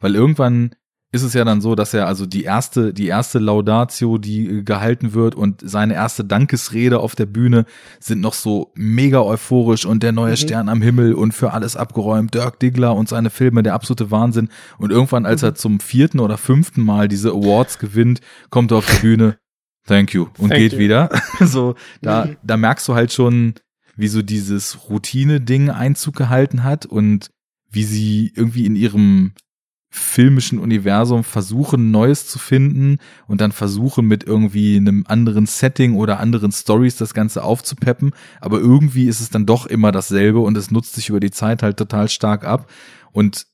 Weil 0.00 0.14
irgendwann 0.14 0.74
ist 1.14 1.22
es 1.22 1.32
ja 1.32 1.44
dann 1.44 1.60
so, 1.60 1.74
dass 1.74 1.94
er 1.94 2.06
also 2.08 2.26
die 2.26 2.42
erste, 2.42 2.92
die 2.92 3.06
erste 3.06 3.38
Laudatio, 3.38 4.18
die 4.18 4.46
äh, 4.48 4.62
gehalten 4.62 5.14
wird 5.14 5.34
und 5.34 5.62
seine 5.64 5.94
erste 5.94 6.24
Dankesrede 6.24 6.98
auf 6.98 7.14
der 7.14 7.26
Bühne 7.26 7.66
sind 8.00 8.20
noch 8.20 8.34
so 8.34 8.72
mega 8.74 9.20
euphorisch 9.22 9.86
und 9.86 10.02
der 10.02 10.12
neue 10.12 10.32
Mhm. 10.32 10.36
Stern 10.36 10.68
am 10.68 10.82
Himmel 10.82 11.14
und 11.14 11.32
für 11.32 11.52
alles 11.52 11.76
abgeräumt, 11.76 12.34
Dirk 12.34 12.58
Diggler 12.58 12.94
und 12.96 13.08
seine 13.08 13.30
Filme, 13.30 13.62
der 13.62 13.74
absolute 13.74 14.10
Wahnsinn. 14.10 14.48
Und 14.78 14.90
irgendwann, 14.90 15.24
als 15.24 15.42
er 15.42 15.54
zum 15.54 15.78
vierten 15.80 16.18
oder 16.20 16.36
fünften 16.36 16.82
Mal 16.82 17.06
diese 17.08 17.30
Awards 17.30 17.78
gewinnt, 17.78 18.20
kommt 18.50 18.72
er 18.72 18.78
auf 18.78 18.86
die 18.86 19.00
Bühne, 19.00 19.38
thank 19.86 20.12
you, 20.14 20.24
und 20.38 20.48
Thank 20.48 20.60
geht 20.60 20.72
you. 20.72 20.78
wieder. 20.80 21.10
so, 21.40 21.74
da, 22.02 22.24
Mhm. 22.24 22.36
da 22.42 22.56
merkst 22.56 22.88
du 22.88 22.94
halt 22.94 23.12
schon, 23.12 23.54
wie 23.96 24.08
so 24.08 24.22
dieses 24.22 24.88
Routine-Ding 24.90 25.70
Einzug 25.70 26.16
gehalten 26.16 26.64
hat 26.64 26.86
und 26.86 27.30
wie 27.70 27.84
sie 27.84 28.32
irgendwie 28.34 28.66
in 28.66 28.74
ihrem 28.76 29.32
filmischen 29.96 30.58
Universum 30.58 31.22
versuchen, 31.22 31.92
Neues 31.92 32.26
zu 32.26 32.40
finden 32.40 32.98
und 33.28 33.40
dann 33.40 33.52
versuchen 33.52 34.06
mit 34.06 34.24
irgendwie 34.24 34.76
einem 34.76 35.04
anderen 35.06 35.46
Setting 35.46 35.94
oder 35.94 36.18
anderen 36.18 36.50
Stories 36.50 36.96
das 36.96 37.14
Ganze 37.14 37.44
aufzupeppen. 37.44 38.10
Aber 38.40 38.58
irgendwie 38.58 39.06
ist 39.06 39.20
es 39.20 39.30
dann 39.30 39.46
doch 39.46 39.66
immer 39.66 39.92
dasselbe 39.92 40.40
und 40.40 40.56
es 40.56 40.72
nutzt 40.72 40.96
sich 40.96 41.10
über 41.10 41.20
die 41.20 41.30
Zeit 41.30 41.62
halt 41.62 41.76
total 41.76 42.08
stark 42.08 42.44
ab. 42.44 42.68
Und 43.12 43.46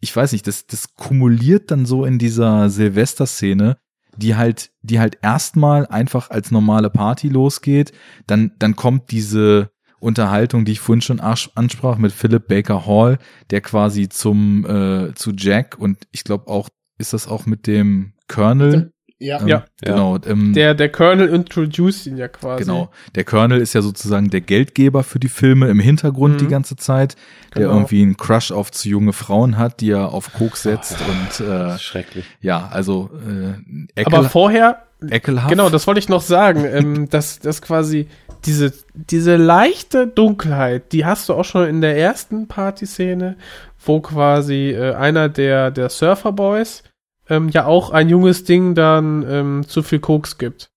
ich 0.00 0.14
weiß 0.14 0.32
nicht, 0.32 0.46
das, 0.46 0.66
das 0.66 0.94
kumuliert 0.94 1.70
dann 1.70 1.86
so 1.86 2.04
in 2.04 2.18
dieser 2.18 2.68
Silvester-Szene, 2.68 3.78
die 4.14 4.36
halt, 4.36 4.70
die 4.82 5.00
halt 5.00 5.16
erstmal 5.22 5.86
einfach 5.86 6.28
als 6.28 6.50
normale 6.50 6.90
Party 6.90 7.28
losgeht. 7.28 7.92
Dann, 8.26 8.52
dann 8.58 8.76
kommt 8.76 9.10
diese 9.10 9.70
Unterhaltung, 10.00 10.64
die 10.64 10.72
ich 10.72 10.80
vorhin 10.80 11.02
schon 11.02 11.20
ansprach 11.20 11.98
mit 11.98 12.12
Philip 12.12 12.46
Baker 12.46 12.86
Hall, 12.86 13.18
der 13.50 13.60
quasi 13.60 14.08
zum 14.08 14.64
äh, 14.66 15.14
zu 15.14 15.32
Jack 15.36 15.76
und 15.78 15.98
ich 16.12 16.24
glaube 16.24 16.48
auch 16.48 16.68
ist 16.98 17.12
das 17.12 17.28
auch 17.28 17.46
mit 17.46 17.66
dem 17.66 18.12
Colonel. 18.28 18.92
Ja. 19.20 19.40
Ähm, 19.40 19.48
Ja. 19.48 19.64
genau. 19.82 20.16
Ähm, 20.26 20.52
Der, 20.52 20.74
der 20.74 20.90
Colonel 20.92 21.28
introduced 21.28 22.06
ihn 22.06 22.16
ja 22.16 22.28
quasi. 22.28 22.62
Genau. 22.62 22.90
Der 23.16 23.24
Colonel 23.24 23.60
ist 23.60 23.72
ja 23.72 23.82
sozusagen 23.82 24.30
der 24.30 24.40
Geldgeber 24.42 25.02
für 25.02 25.18
die 25.18 25.28
Filme 25.28 25.66
im 25.68 25.80
Hintergrund 25.80 26.34
Mhm. 26.34 26.38
die 26.38 26.46
ganze 26.46 26.76
Zeit, 26.76 27.16
der 27.56 27.62
Genau. 27.62 27.74
irgendwie 27.74 28.02
einen 28.02 28.16
Crush 28.16 28.52
auf 28.52 28.70
zu 28.70 28.88
junge 28.88 29.12
Frauen 29.12 29.58
hat, 29.58 29.80
die 29.80 29.90
er 29.90 30.12
auf 30.12 30.32
Koks 30.34 30.62
setzt 30.62 30.96
und 31.00 31.44
äh, 31.44 31.48
Das 31.48 31.82
schrecklich. 31.82 32.24
ja, 32.40 32.68
also 32.68 33.10
äh, 33.96 34.04
Aber 34.04 34.28
vorher, 34.30 34.84
ekelhaft. 35.10 35.50
genau, 35.50 35.68
das 35.68 35.88
wollte 35.88 35.98
ich 35.98 36.08
noch 36.08 36.22
sagen, 36.22 36.64
ähm, 36.70 37.08
dass, 37.10 37.40
dass 37.40 37.60
quasi 37.60 38.06
diese, 38.44 38.72
diese 38.94 39.36
leichte 39.36 40.06
Dunkelheit, 40.06 40.92
die 40.92 41.04
hast 41.04 41.28
du 41.28 41.34
auch 41.34 41.44
schon 41.44 41.66
in 41.66 41.80
der 41.80 41.96
ersten 41.96 42.48
Partyszene, 42.48 43.36
wo 43.84 44.00
quasi 44.00 44.70
äh, 44.70 44.94
einer 44.94 45.28
der, 45.28 45.70
der 45.70 45.88
Surferboys 45.88 46.82
ähm, 47.28 47.48
ja 47.48 47.66
auch 47.66 47.90
ein 47.90 48.08
junges 48.08 48.44
Ding 48.44 48.74
dann 48.74 49.24
ähm, 49.28 49.64
zu 49.66 49.82
viel 49.82 50.00
Koks 50.00 50.38
gibt. 50.38 50.70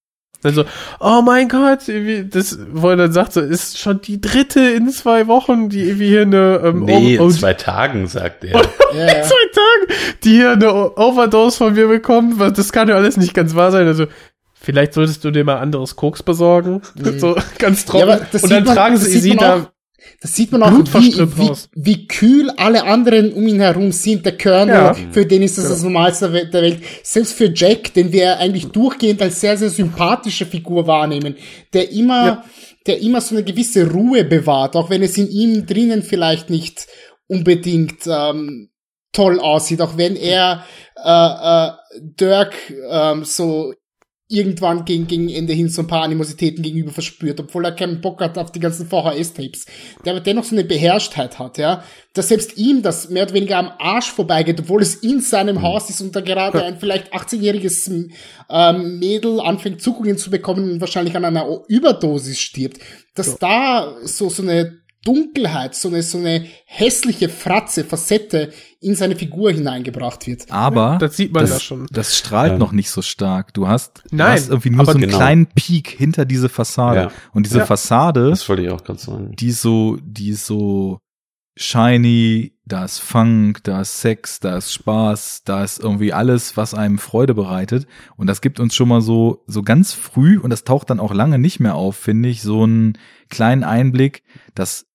Also, 0.43 0.65
oh 0.99 1.21
mein 1.23 1.47
Gott, 1.49 1.87
irgendwie, 1.87 2.27
das, 2.27 2.57
wo 2.71 2.89
er 2.89 2.95
dann 2.95 3.11
sagt, 3.11 3.33
so, 3.33 3.41
ist 3.41 3.77
schon 3.77 4.01
die 4.01 4.19
dritte 4.19 4.59
in 4.59 4.89
zwei 4.89 5.27
Wochen, 5.27 5.69
die 5.69 5.83
irgendwie 5.83 6.07
hier 6.07 6.23
eine, 6.23 6.61
ähm, 6.63 6.85
Nee, 6.85 7.15
in 7.15 7.29
zwei 7.29 7.53
Tagen, 7.53 8.07
sagt 8.07 8.43
er. 8.43 8.61
Ja, 8.93 9.05
ja. 9.05 9.21
zwei 9.21 9.35
Tagen, 9.53 10.17
die 10.23 10.31
hier 10.31 10.51
eine 10.51 10.97
Overdose 10.97 11.55
von 11.55 11.73
mir 11.75 11.87
bekommen, 11.87 12.39
weil 12.39 12.51
das 12.51 12.73
kann 12.73 12.89
ja 12.89 12.95
alles 12.95 13.15
nicht 13.15 13.33
ganz 13.33 13.55
wahr 13.55 13.71
sein. 13.71 13.87
Also, 13.87 14.07
vielleicht 14.61 14.93
solltest 14.93 15.23
du 15.25 15.31
dir 15.31 15.43
mal 15.43 15.57
anderes 15.57 15.95
Koks 15.97 16.23
besorgen. 16.23 16.81
So 17.17 17.35
ganz 17.57 17.85
trocken. 17.85 18.07
Ja, 18.09 18.19
das 18.31 18.43
Und 18.43 18.49
sieht 18.49 18.51
dann 18.57 18.63
man- 18.63 18.75
tragen 18.75 18.95
das 18.95 19.03
sie 19.05 19.19
sie 19.19 19.35
da. 19.35 19.55
auch- 19.55 19.71
Das 20.21 20.35
sieht 20.35 20.51
man 20.51 20.63
auch, 20.63 20.71
wie, 20.71 21.15
wie, 21.37 21.51
wie 21.75 22.07
kühl 22.07 22.49
alle 22.57 22.83
anderen 22.85 23.33
um 23.33 23.45
ihn 23.47 23.59
herum 23.59 23.91
sind. 23.91 24.25
Der 24.25 24.35
Colonel, 24.37 24.67
Ja. 24.75 24.95
für 25.11 25.25
den 25.25 25.41
ist 25.43 25.57
das 25.59 25.69
das 25.69 25.83
Normalste 25.83 26.25
der 26.25 26.33
Welt- 26.33 26.53
der 26.53 26.61
Welt. 26.63 26.79
Selbst 27.03 27.33
für 27.33 27.51
Jack, 27.53 27.93
den 27.93 28.11
wir 28.11 28.37
eigentlich 28.39 28.67
durchgehend 28.67 29.21
als 29.21 29.41
sehr, 29.41 29.57
sehr 29.57 29.69
sympathische 29.69 30.45
Figur 30.47 30.87
wahrnehmen, 30.87 31.35
der 31.73 31.91
immer, 31.91 32.25
Ja. 32.25 32.43
der 32.87 32.99
immer 33.01 33.21
so 33.21 33.35
eine 33.35 33.43
gewisse 33.43 33.91
Ruhe 33.91 34.23
bewahrt, 34.23 34.75
auch 34.75 34.89
wenn 34.89 35.03
es 35.03 35.17
in 35.17 35.29
ihm 35.29 35.65
drinnen 35.67 36.01
vielleicht 36.01 36.49
nicht 36.49 36.87
unbedingt 37.27 38.07
ähm, 38.07 38.69
toll 39.13 39.39
aussieht, 39.39 39.81
auch 39.81 39.97
wenn 39.97 40.15
er 40.15 40.65
äh, 41.03 41.67
äh, 41.67 41.71
Dirk 42.19 42.53
ähm, 42.89 43.23
so 43.23 43.73
irgendwann 44.31 44.85
gegen, 44.85 45.07
gegen 45.07 45.29
Ende 45.29 45.53
hin 45.53 45.69
so 45.69 45.81
ein 45.81 45.87
paar 45.87 46.03
Animositäten 46.03 46.63
gegenüber 46.63 46.91
verspürt, 46.91 47.39
obwohl 47.39 47.65
er 47.65 47.73
keinen 47.73 48.01
Bock 48.01 48.21
hat 48.21 48.37
auf 48.37 48.51
die 48.51 48.59
ganzen 48.59 48.87
VHS-Tapes, 48.87 49.65
der 50.05 50.13
aber 50.13 50.21
dennoch 50.21 50.43
so 50.43 50.55
eine 50.55 50.63
Beherrschtheit 50.63 51.37
hat, 51.39 51.57
ja, 51.57 51.83
dass 52.13 52.29
selbst 52.29 52.57
ihm 52.57 52.81
das 52.81 53.09
mehr 53.09 53.23
oder 53.23 53.33
weniger 53.33 53.57
am 53.57 53.71
Arsch 53.77 54.11
vorbeigeht, 54.11 54.59
obwohl 54.59 54.81
es 54.81 54.95
in 54.95 55.21
seinem 55.21 55.61
Haus 55.61 55.89
ist 55.89 56.01
und 56.01 56.15
da 56.15 56.21
gerade 56.21 56.63
ein 56.63 56.77
vielleicht 56.77 57.13
18-jähriges 57.13 58.09
ähm, 58.49 58.99
Mädel 58.99 59.39
anfängt 59.39 59.81
Zuckungen 59.81 60.17
zu 60.17 60.29
bekommen 60.29 60.71
und 60.71 60.81
wahrscheinlich 60.81 61.15
an 61.15 61.25
einer 61.25 61.61
Überdosis 61.67 62.39
stirbt, 62.39 62.79
dass 63.15 63.37
da 63.37 63.95
so, 64.03 64.29
so 64.29 64.41
eine 64.41 64.80
Dunkelheit, 65.03 65.73
so 65.75 65.87
eine, 65.87 66.03
so 66.03 66.17
eine 66.19 66.45
hässliche 66.65 67.27
Fratze, 67.29 67.83
Facette 67.83 68.51
in 68.79 68.95
seine 68.95 69.15
Figur 69.15 69.51
hineingebracht 69.51 70.27
wird. 70.27 70.51
Aber 70.51 70.97
Das 70.99 71.17
sieht 71.17 71.33
man 71.33 71.41
das, 71.43 71.51
ja 71.53 71.59
schon. 71.59 71.87
das 71.91 72.17
strahlt 72.17 72.53
Ähm. 72.53 72.59
noch 72.59 72.71
nicht 72.71 72.89
so 72.91 73.01
stark. 73.01 73.53
Du 73.53 73.67
hast, 73.67 74.03
du 74.09 74.15
Nein, 74.15 74.33
hast 74.33 74.49
irgendwie 74.49 74.69
nur 74.69 74.85
so 74.85 74.91
einen 74.91 75.01
genau. 75.01 75.17
kleinen 75.17 75.47
Peak 75.47 75.89
hinter 75.89 76.25
diese 76.25 76.49
Fassade. 76.49 76.99
Ja. 77.01 77.11
Und 77.33 77.45
diese 77.45 77.59
Ja. 77.59 77.65
Fassade, 77.65 78.29
Das 78.29 78.47
wollte 78.47 78.63
ich 78.63 78.69
auch 78.69 78.83
gerade 78.83 78.99
sagen. 78.99 79.35
die 79.37 79.51
so, 79.51 79.97
die 80.03 80.29
ist 80.29 80.45
so 80.45 80.99
shiny, 81.57 82.53
da 82.65 82.85
ist 82.85 82.99
Funk, 82.99 83.63
da 83.63 83.81
ist 83.81 83.99
Sex, 84.01 84.39
da 84.39 84.57
ist 84.57 84.71
Spaß, 84.73 85.41
da 85.45 85.63
ist 85.63 85.79
irgendwie 85.79 86.13
alles, 86.13 86.55
was 86.57 86.73
einem 86.73 86.97
Freude 86.97 87.33
bereitet. 87.33 87.87
Und 88.15 88.27
das 88.27 88.41
gibt 88.41 88.59
uns 88.59 88.73
schon 88.73 88.87
mal 88.87 89.01
so, 89.01 89.43
so 89.47 89.61
ganz 89.61 89.93
früh, 89.93 90.39
und 90.39 90.49
das 90.49 90.63
taucht 90.63 90.89
dann 90.89 90.99
auch 90.99 91.13
lange 91.13 91.39
nicht 91.39 91.59
mehr 91.59 91.75
auf, 91.75 91.97
finde 91.97 92.29
ich, 92.29 92.41
so 92.41 92.63
einen 92.63 92.97
kleinen 93.29 93.63
Einblick, 93.63 94.23
dass 94.55 94.85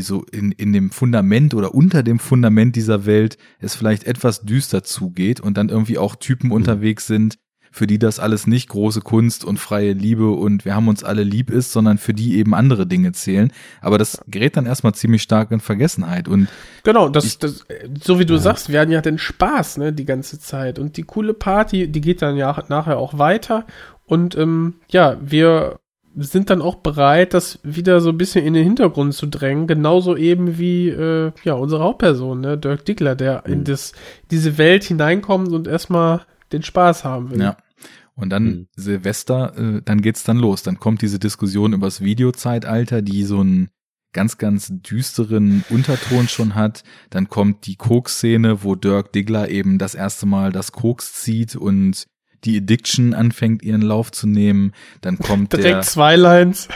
so 0.00 0.24
in, 0.32 0.52
in 0.52 0.72
dem 0.72 0.90
Fundament 0.90 1.52
oder 1.54 1.74
unter 1.74 2.02
dem 2.02 2.18
Fundament 2.18 2.74
dieser 2.76 3.04
Welt 3.06 3.36
es 3.60 3.74
vielleicht 3.74 4.04
etwas 4.04 4.42
düster 4.42 4.82
zugeht 4.82 5.40
und 5.40 5.56
dann 5.58 5.68
irgendwie 5.68 5.98
auch 5.98 6.16
Typen 6.16 6.50
unterwegs 6.52 7.06
sind, 7.06 7.36
für 7.70 7.86
die 7.88 7.98
das 7.98 8.20
alles 8.20 8.46
nicht 8.46 8.68
große 8.68 9.00
Kunst 9.00 9.44
und 9.44 9.58
freie 9.58 9.92
Liebe 9.94 10.30
und 10.30 10.64
wir 10.64 10.76
haben 10.76 10.86
uns 10.86 11.02
alle 11.02 11.24
lieb 11.24 11.50
ist, 11.50 11.72
sondern 11.72 11.98
für 11.98 12.14
die 12.14 12.36
eben 12.38 12.54
andere 12.54 12.86
Dinge 12.86 13.10
zählen. 13.12 13.52
Aber 13.80 13.98
das 13.98 14.22
gerät 14.28 14.56
dann 14.56 14.64
erstmal 14.66 14.94
ziemlich 14.94 15.22
stark 15.22 15.50
in 15.50 15.58
Vergessenheit 15.58 16.28
und 16.28 16.46
Genau, 16.84 17.08
das, 17.08 17.24
Ich- 17.24 17.38
das, 17.40 17.62
äh, 17.62 17.88
so 18.00 18.20
wie 18.20 18.26
du 18.26 18.36
sagst, 18.38 18.70
wir 18.70 18.78
hatten 18.80 18.92
ja 18.92 19.00
den 19.00 19.18
Spaß, 19.18 19.78
ne, 19.78 19.92
die 19.92 20.04
ganze 20.04 20.38
Zeit. 20.38 20.78
Und 20.78 20.96
die 20.96 21.02
coole 21.02 21.34
Party, 21.34 21.88
die 21.90 22.00
geht 22.00 22.22
dann 22.22 22.36
ja 22.36 22.62
nachher 22.68 22.96
auch 22.96 23.18
weiter. 23.18 23.66
Und 24.06 24.36
ähm, 24.36 24.74
ja, 24.88 25.16
wir 25.20 25.80
sind 26.16 26.50
dann 26.50 26.62
auch 26.62 26.76
bereit, 26.76 27.34
das 27.34 27.58
wieder 27.62 28.00
so 28.00 28.10
ein 28.10 28.18
bisschen 28.18 28.44
in 28.44 28.54
den 28.54 28.64
Hintergrund 28.64 29.14
zu 29.14 29.26
drängen. 29.26 29.66
Genauso 29.66 30.16
eben 30.16 30.58
wie 30.58 30.88
äh, 30.88 31.32
ja 31.44 31.54
unsere 31.54 31.82
Hauptperson, 31.82 32.40
ne, 32.40 32.58
Dirk 32.58 32.84
Dickler, 32.84 33.14
der 33.16 33.46
in 33.46 33.60
Mhm. 33.60 33.64
das, 33.64 33.92
diese 34.30 34.56
Welt 34.58 34.84
hineinkommt 34.84 35.48
und 35.48 35.66
erstmal 35.66 36.22
den 36.52 36.62
Spaß 36.62 37.04
haben 37.04 37.30
will. 37.30 37.40
Ja. 37.40 37.56
Und 38.14 38.30
dann 38.30 38.44
Mhm. 38.44 38.66
Silvester, 38.76 39.52
äh, 39.58 39.82
dann 39.84 40.00
geht's 40.00 40.22
dann 40.22 40.36
los. 40.38 40.62
Dann 40.62 40.78
kommt 40.78 41.02
diese 41.02 41.18
Diskussion 41.18 41.72
übers 41.72 42.00
Videozeitalter, 42.00 43.02
die 43.02 43.24
so 43.24 43.40
einen 43.40 43.70
ganz, 44.12 44.38
ganz 44.38 44.68
düsteren 44.70 45.64
Unterton 45.70 46.28
schon 46.28 46.54
hat. 46.54 46.84
Dann 47.10 47.28
kommt 47.28 47.66
die 47.66 47.74
Koks-Szene, 47.74 48.62
wo 48.62 48.76
Dirk 48.76 49.12
Diggler 49.12 49.48
eben 49.48 49.78
das 49.78 49.96
erste 49.96 50.26
Mal 50.26 50.52
das 50.52 50.70
Koks 50.70 51.14
zieht 51.14 51.56
und 51.56 52.06
die 52.44 52.58
Addiction 52.58 53.14
anfängt 53.14 53.62
ihren 53.62 53.82
Lauf 53.82 54.12
zu 54.12 54.26
nehmen. 54.26 54.72
Dann 55.00 55.18
kommt 55.18 55.52
Direkt 55.52 55.66
der, 55.74 55.80
zwei 55.82 56.16
Lines, 56.16 56.68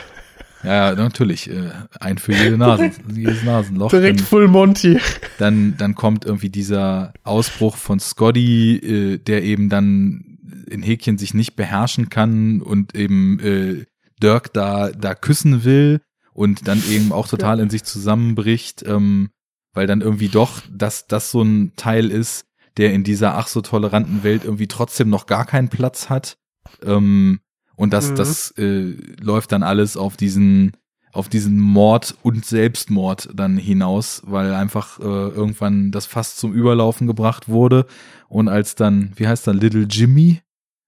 ja, 0.63 0.93
natürlich, 0.93 1.49
äh, 1.49 1.69
ein 1.99 2.17
für 2.17 2.33
jede 2.33 2.57
Nase, 2.57 2.91
jedes 3.13 3.43
Nasenloch. 3.43 3.89
direkt 3.89 4.19
Dann- 4.19 4.25
Full 4.25 4.47
Monty. 4.47 4.99
dann, 5.37 5.75
dann 5.77 5.95
kommt 5.95 6.25
irgendwie 6.25 6.49
dieser 6.49 7.13
Ausbruch 7.23 7.77
von 7.77 7.99
Scotty, 7.99 8.75
äh, 8.77 9.17
der 9.19 9.43
eben 9.43 9.69
dann 9.69 10.37
in 10.69 10.81
Häkchen 10.81 11.17
sich 11.17 11.33
nicht 11.33 11.55
beherrschen 11.55 12.09
kann 12.09 12.61
und 12.61 12.93
eben 12.95 13.39
äh, 13.39 13.85
Dirk 14.21 14.51
da, 14.53 14.89
da 14.89 15.15
küssen 15.15 15.63
will 15.63 16.01
und 16.33 16.67
dann 16.67 16.83
eben 16.89 17.11
auch 17.13 17.27
total 17.27 17.59
in 17.59 17.69
sich 17.69 17.83
zusammenbricht, 17.85 18.83
ähm, 18.85 19.29
weil 19.73 19.87
dann 19.87 20.01
irgendwie 20.01 20.27
doch 20.27 20.61
dass 20.71 21.07
das 21.07 21.31
so 21.31 21.41
ein 21.41 21.71
Teil 21.77 22.11
ist, 22.11 22.45
der 22.77 22.93
in 22.93 23.03
dieser 23.03 23.35
ach 23.37 23.47
so 23.47 23.61
toleranten 23.61 24.23
Welt 24.23 24.43
irgendwie 24.43 24.67
trotzdem 24.67 25.09
noch 25.09 25.25
gar 25.25 25.45
keinen 25.45 25.69
Platz 25.69 26.09
hat. 26.09 26.37
Ähm, 26.83 27.39
und 27.75 27.93
das, 27.93 28.11
Mhm. 28.11 28.15
das 28.15 28.51
äh, 28.57 28.93
läuft 29.21 29.51
dann 29.51 29.63
alles 29.63 29.95
auf 29.97 30.17
diesen, 30.17 30.73
auf 31.11 31.29
diesen 31.29 31.59
Mord 31.59 32.15
und 32.21 32.45
Selbstmord 32.45 33.29
dann 33.33 33.57
hinaus, 33.57 34.21
weil 34.25 34.53
einfach 34.53 34.99
äh, 34.99 35.03
irgendwann 35.03 35.91
das 35.91 36.05
fast 36.05 36.37
zum 36.37 36.53
Überlaufen 36.53 37.07
gebracht 37.07 37.49
wurde. 37.49 37.85
Und 38.27 38.47
als 38.47 38.75
dann, 38.75 39.11
wie 39.15 39.27
heißt 39.27 39.47
er, 39.47 39.53
Little 39.53 39.87
Jimmy? 39.89 40.41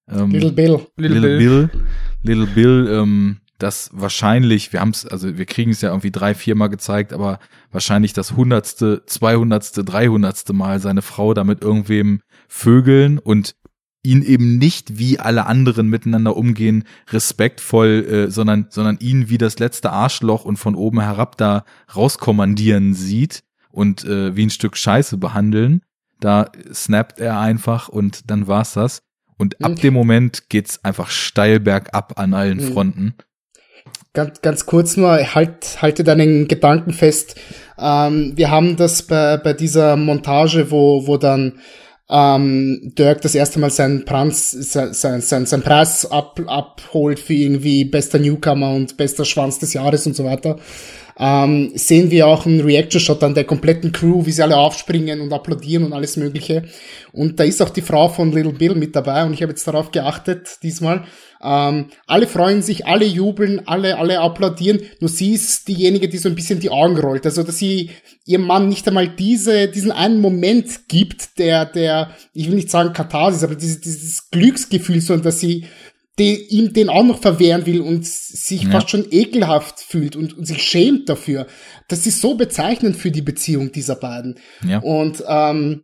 Ähm, 0.09 0.31
Little 0.31 0.51
Bill. 0.51 0.85
Little, 0.97 1.19
Little 1.19 1.37
Bill. 1.37 1.67
Bill, 1.67 1.81
Little 2.23 2.53
Bill, 2.53 2.89
ähm, 2.91 3.37
das 3.61 3.89
wahrscheinlich, 3.93 4.73
wir 4.73 4.81
haben 4.81 4.89
es, 4.91 5.05
also 5.05 5.37
wir 5.37 5.45
kriegen 5.45 5.71
es 5.71 5.81
ja 5.81 5.89
irgendwie 5.89 6.11
drei, 6.11 6.33
viermal 6.35 6.69
gezeigt, 6.69 7.13
aber 7.13 7.39
wahrscheinlich 7.71 8.13
das 8.13 8.33
hundertste, 8.33 9.03
zweihundertste, 9.05 9.83
dreihundertste 9.83 10.53
Mal 10.53 10.79
seine 10.79 11.01
Frau 11.01 11.33
damit 11.33 11.61
irgendwem 11.61 12.21
vögeln 12.47 13.19
und 13.19 13.55
ihn 14.03 14.23
eben 14.23 14.57
nicht 14.57 14.97
wie 14.97 15.19
alle 15.19 15.45
anderen 15.45 15.87
miteinander 15.87 16.35
umgehen, 16.35 16.85
respektvoll, 17.11 18.05
äh, 18.27 18.31
sondern, 18.31 18.67
sondern 18.69 18.97
ihn 18.99 19.29
wie 19.29 19.37
das 19.37 19.59
letzte 19.59 19.91
Arschloch 19.91 20.43
und 20.43 20.57
von 20.57 20.75
oben 20.75 20.99
herab 21.01 21.37
da 21.37 21.63
rauskommandieren 21.95 22.93
sieht 22.95 23.43
und 23.69 24.03
äh, 24.03 24.35
wie 24.35 24.45
ein 24.45 24.49
Stück 24.49 24.75
Scheiße 24.75 25.17
behandeln. 25.17 25.81
Da 26.19 26.51
snappt 26.73 27.19
er 27.19 27.39
einfach 27.39 27.89
und 27.89 28.29
dann 28.29 28.47
war's 28.47 28.73
das. 28.73 29.01
Und 29.37 29.63
ab 29.63 29.71
Mhm. 29.71 29.75
dem 29.77 29.93
Moment 29.93 30.49
geht's 30.49 30.83
einfach 30.83 31.09
steil 31.09 31.59
bergab 31.59 32.19
an 32.19 32.33
allen 32.33 32.57
Mhm. 32.57 32.73
Fronten. 32.73 33.13
Ganz, 34.13 34.41
ganz 34.41 34.65
kurz 34.65 34.97
nur, 34.97 35.11
halt, 35.35 35.81
halte 35.81 36.03
deinen 36.03 36.49
Gedanken 36.49 36.91
fest. 36.91 37.39
Ähm, 37.79 38.33
wir 38.35 38.51
haben 38.51 38.75
das 38.75 39.03
bei, 39.03 39.37
bei 39.37 39.53
dieser 39.53 39.95
Montage, 39.95 40.69
wo, 40.69 41.07
wo 41.07 41.15
dann 41.15 41.61
ähm, 42.09 42.91
Dirk 42.97 43.21
das 43.21 43.35
erste 43.35 43.59
Mal 43.59 43.69
seinen 43.69 44.03
sein, 44.05 44.93
sein, 44.93 45.21
sein, 45.21 45.45
sein 45.45 45.61
Preis 45.61 46.05
ab, 46.11 46.41
abholt 46.45 47.19
für 47.19 47.33
irgendwie 47.33 47.85
bester 47.85 48.19
Newcomer 48.19 48.73
und 48.73 48.97
bester 48.97 49.23
Schwanz 49.23 49.59
des 49.59 49.73
Jahres 49.73 50.05
und 50.05 50.15
so 50.17 50.25
weiter. 50.25 50.57
Ähm, 51.17 51.71
sehen 51.75 52.11
wir 52.11 52.27
auch 52.27 52.45
einen 52.45 52.61
Reaction-Shot 52.61 53.23
an 53.23 53.33
der 53.33 53.45
kompletten 53.45 53.93
Crew, 53.93 54.25
wie 54.25 54.31
sie 54.31 54.41
alle 54.41 54.57
aufspringen 54.57 55.21
und 55.21 55.31
applaudieren 55.31 55.85
und 55.85 55.93
alles 55.93 56.17
Mögliche. 56.17 56.63
Und 57.13 57.39
da 57.39 57.45
ist 57.45 57.61
auch 57.61 57.69
die 57.69 57.81
Frau 57.81 58.09
von 58.09 58.33
Little 58.33 58.53
Bill 58.53 58.75
mit 58.75 58.93
dabei 58.93 59.23
und 59.23 59.33
ich 59.33 59.41
habe 59.41 59.51
jetzt 59.51 59.67
darauf 59.67 59.91
geachtet 59.91 60.57
diesmal. 60.63 61.05
Ähm, 61.43 61.87
alle 62.07 62.27
freuen 62.27 62.61
sich, 62.61 62.85
alle 62.85 63.05
jubeln, 63.05 63.67
alle, 63.67 63.97
alle 63.97 64.19
applaudieren. 64.19 64.81
Nur 64.99 65.09
sie 65.09 65.33
ist 65.33 65.67
diejenige, 65.67 66.07
die 66.09 66.17
so 66.17 66.29
ein 66.29 66.35
bisschen 66.35 66.59
die 66.59 66.69
Augen 66.69 66.97
rollt. 66.97 67.25
Also, 67.25 67.43
dass 67.43 67.57
sie 67.57 67.89
ihrem 68.25 68.45
Mann 68.45 68.69
nicht 68.69 68.87
einmal 68.87 69.07
diese, 69.07 69.67
diesen 69.67 69.91
einen 69.91 70.21
Moment 70.21 70.87
gibt, 70.87 71.39
der, 71.39 71.65
der, 71.65 72.11
ich 72.33 72.47
will 72.47 72.55
nicht 72.55 72.69
sagen 72.69 72.93
Katharsis, 72.93 73.43
aber 73.43 73.55
dieses, 73.55 73.81
dieses 73.81 74.29
Glücksgefühl, 74.29 75.01
sondern 75.01 75.25
dass 75.25 75.39
sie 75.39 75.65
die, 76.19 76.35
ihm 76.49 76.73
den 76.73 76.89
auch 76.89 77.03
noch 77.05 77.21
verwehren 77.21 77.65
will 77.65 77.81
und 77.81 78.05
sich 78.05 78.63
Ja. 78.63 78.71
fast 78.71 78.89
schon 78.89 79.05
ekelhaft 79.11 79.79
fühlt 79.79 80.15
und, 80.15 80.37
und 80.37 80.45
sich 80.45 80.61
schämt 80.61 81.07
dafür. 81.09 81.47
Das 81.87 82.05
ist 82.05 82.21
so 82.21 82.35
bezeichnend 82.35 82.97
für 82.97 83.11
die 83.11 83.21
Beziehung 83.21 83.71
dieser 83.71 83.95
beiden. 83.95 84.37
Ja. 84.67 84.79
Und 84.79 85.23
ähm, 85.27 85.83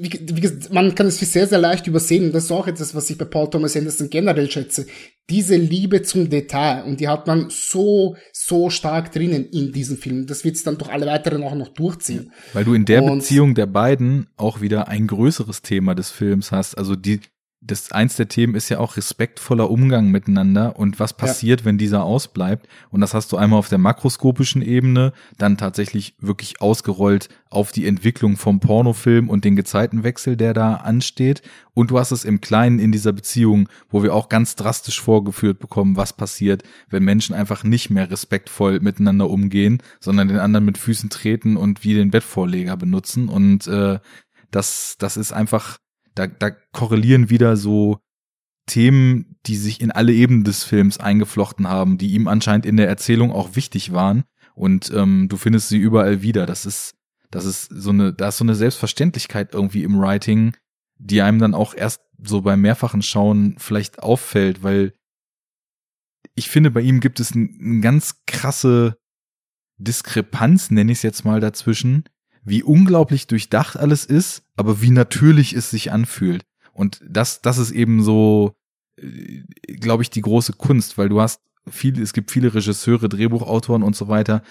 wie, 0.00 0.10
wie 0.12 0.50
man 0.72 0.94
kann 0.94 1.06
es 1.06 1.18
sehr, 1.18 1.46
sehr 1.46 1.58
leicht 1.58 1.86
übersehen. 1.86 2.26
Und 2.26 2.34
das 2.34 2.44
ist 2.44 2.52
auch 2.52 2.66
etwas, 2.66 2.94
was 2.94 3.10
ich 3.10 3.18
bei 3.18 3.24
Paul 3.24 3.50
Thomas 3.50 3.76
Anderson 3.76 4.10
generell 4.10 4.50
schätze. 4.50 4.86
Diese 5.30 5.56
Liebe 5.56 6.02
zum 6.02 6.28
Detail. 6.28 6.84
Und 6.84 7.00
die 7.00 7.08
hat 7.08 7.26
man 7.26 7.46
so, 7.50 8.16
so 8.32 8.70
stark 8.70 9.12
drinnen 9.12 9.46
in 9.46 9.72
diesem 9.72 9.96
Film. 9.96 10.26
Das 10.26 10.44
wird 10.44 10.56
es 10.56 10.62
dann 10.62 10.78
durch 10.78 10.90
alle 10.90 11.06
weiteren 11.06 11.42
auch 11.42 11.54
noch 11.54 11.68
durchziehen. 11.68 12.32
Weil 12.52 12.64
du 12.64 12.74
in 12.74 12.84
der 12.84 13.02
Und- 13.02 13.18
Beziehung 13.20 13.54
der 13.54 13.66
beiden 13.66 14.26
auch 14.36 14.60
wieder 14.60 14.88
ein 14.88 15.06
größeres 15.06 15.62
Thema 15.62 15.94
des 15.94 16.10
Films 16.10 16.52
hast. 16.52 16.76
Also 16.76 16.94
die, 16.96 17.20
das 17.66 17.92
eins 17.92 18.16
der 18.16 18.28
Themen 18.28 18.54
ist 18.54 18.68
ja 18.68 18.78
auch 18.78 18.98
respektvoller 18.98 19.70
Umgang 19.70 20.10
miteinander 20.10 20.78
und 20.78 21.00
was 21.00 21.14
passiert, 21.14 21.64
wenn 21.64 21.78
dieser 21.78 22.04
ausbleibt. 22.04 22.68
Und 22.90 23.00
das 23.00 23.14
hast 23.14 23.32
du 23.32 23.38
einmal 23.38 23.58
auf 23.58 23.70
der 23.70 23.78
makroskopischen 23.78 24.60
Ebene, 24.60 25.14
dann 25.38 25.56
tatsächlich 25.56 26.14
wirklich 26.20 26.60
ausgerollt 26.60 27.30
auf 27.48 27.72
die 27.72 27.86
Entwicklung 27.86 28.36
vom 28.36 28.60
Pornofilm 28.60 29.30
und 29.30 29.46
den 29.46 29.56
Gezeitenwechsel, 29.56 30.36
der 30.36 30.52
da 30.52 30.74
ansteht. 30.74 31.40
Und 31.72 31.90
du 31.90 31.98
hast 31.98 32.10
es 32.10 32.24
im 32.24 32.42
Kleinen 32.42 32.78
in 32.78 32.92
dieser 32.92 33.12
Beziehung, 33.12 33.68
wo 33.88 34.02
wir 34.02 34.14
auch 34.14 34.28
ganz 34.28 34.56
drastisch 34.56 35.00
vorgeführt 35.00 35.58
bekommen, 35.58 35.96
was 35.96 36.12
passiert, 36.12 36.64
wenn 36.90 37.02
Menschen 37.02 37.34
einfach 37.34 37.64
nicht 37.64 37.88
mehr 37.88 38.10
respektvoll 38.10 38.80
miteinander 38.80 39.30
umgehen, 39.30 39.82
sondern 40.00 40.28
den 40.28 40.38
anderen 40.38 40.66
mit 40.66 40.76
Füßen 40.76 41.08
treten 41.08 41.56
und 41.56 41.82
wie 41.82 41.94
den 41.94 42.10
Bettvorleger 42.10 42.76
benutzen. 42.76 43.30
Und 43.30 43.66
äh, 43.68 44.00
das, 44.50 44.96
das 44.98 45.16
ist 45.16 45.32
einfach, 45.32 45.78
da, 46.14 46.26
da 46.26 46.50
korrelieren 46.50 47.30
wieder 47.30 47.56
so 47.56 47.98
Themen, 48.66 49.36
die 49.46 49.56
sich 49.56 49.80
in 49.80 49.90
alle 49.90 50.12
Ebenen 50.12 50.44
des 50.44 50.64
Films 50.64 50.98
eingeflochten 50.98 51.68
haben, 51.68 51.98
die 51.98 52.12
ihm 52.14 52.28
anscheinend 52.28 52.66
in 52.66 52.76
der 52.76 52.88
Erzählung 52.88 53.30
auch 53.30 53.56
wichtig 53.56 53.92
waren. 53.92 54.24
Und 54.54 54.90
ähm, 54.94 55.28
du 55.28 55.36
findest 55.36 55.68
sie 55.68 55.78
überall 55.78 56.22
wieder. 56.22 56.46
Das 56.46 56.64
ist, 56.64 56.94
das 57.30 57.44
ist 57.44 57.66
so 57.66 57.90
eine, 57.90 58.12
da 58.12 58.28
ist 58.28 58.38
so 58.38 58.44
eine 58.44 58.54
Selbstverständlichkeit 58.54 59.52
irgendwie 59.52 59.82
im 59.82 59.98
Writing, 59.98 60.56
die 60.96 61.20
einem 61.20 61.38
dann 61.38 61.54
auch 61.54 61.74
erst 61.74 62.00
so 62.22 62.40
beim 62.40 62.60
mehrfachen 62.60 63.02
Schauen 63.02 63.56
vielleicht 63.58 64.02
auffällt, 64.02 64.62
weil 64.62 64.94
ich 66.34 66.48
finde, 66.48 66.70
bei 66.70 66.80
ihm 66.80 67.00
gibt 67.00 67.20
es 67.20 67.32
eine 67.32 67.80
ganz 67.80 68.22
krasse 68.26 68.96
Diskrepanz, 69.76 70.70
nenne 70.70 70.92
ich 70.92 70.98
es 70.98 71.02
jetzt 71.02 71.24
mal 71.24 71.40
dazwischen, 71.40 72.04
wie 72.44 72.62
unglaublich 72.62 73.26
durchdacht 73.26 73.76
alles 73.76 74.04
ist, 74.04 74.43
aber 74.56 74.80
wie 74.80 74.90
natürlich 74.90 75.54
es 75.54 75.70
sich 75.70 75.92
anfühlt. 75.92 76.44
Und 76.72 77.00
das, 77.08 77.40
das 77.40 77.58
ist 77.58 77.70
eben 77.70 78.02
so, 78.02 78.54
glaube 79.66 80.02
ich, 80.02 80.10
die 80.10 80.20
große 80.20 80.54
Kunst, 80.54 80.98
weil 80.98 81.08
du 81.08 81.20
hast 81.20 81.40
viele, 81.68 82.02
es 82.02 82.12
gibt 82.12 82.30
viele 82.30 82.54
Regisseure, 82.54 83.08
Drehbuchautoren 83.08 83.82
und 83.82 83.96
so 83.96 84.08
weiter, 84.08 84.42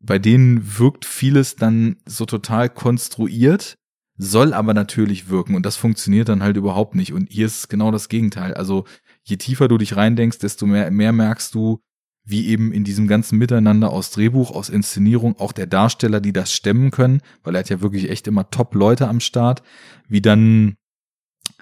bei 0.00 0.18
denen 0.18 0.78
wirkt 0.78 1.04
vieles 1.04 1.56
dann 1.56 1.96
so 2.06 2.24
total 2.24 2.70
konstruiert, 2.70 3.76
soll 4.16 4.52
aber 4.52 4.74
natürlich 4.74 5.28
wirken 5.28 5.54
und 5.54 5.64
das 5.64 5.76
funktioniert 5.76 6.28
dann 6.28 6.42
halt 6.42 6.56
überhaupt 6.56 6.94
nicht. 6.94 7.12
Und 7.12 7.30
hier 7.30 7.46
ist 7.46 7.68
genau 7.68 7.90
das 7.90 8.08
Gegenteil. 8.08 8.54
Also 8.54 8.84
je 9.22 9.36
tiefer 9.36 9.68
du 9.68 9.78
dich 9.78 9.96
reindenkst, 9.96 10.38
desto 10.38 10.66
mehr, 10.66 10.90
mehr 10.90 11.12
merkst 11.12 11.54
du, 11.54 11.80
wie 12.24 12.48
eben 12.48 12.72
in 12.72 12.84
diesem 12.84 13.08
ganzen 13.08 13.38
Miteinander 13.38 13.90
aus 13.90 14.10
Drehbuch, 14.10 14.50
aus 14.50 14.68
Inszenierung, 14.68 15.38
auch 15.38 15.52
der 15.52 15.66
Darsteller, 15.66 16.20
die 16.20 16.32
das 16.32 16.52
stemmen 16.52 16.90
können, 16.90 17.22
weil 17.42 17.54
er 17.54 17.60
hat 17.60 17.70
ja 17.70 17.80
wirklich 17.80 18.10
echt 18.10 18.26
immer 18.26 18.50
Top-Leute 18.50 19.08
am 19.08 19.20
Start, 19.20 19.62
wie 20.08 20.20
dann 20.20 20.76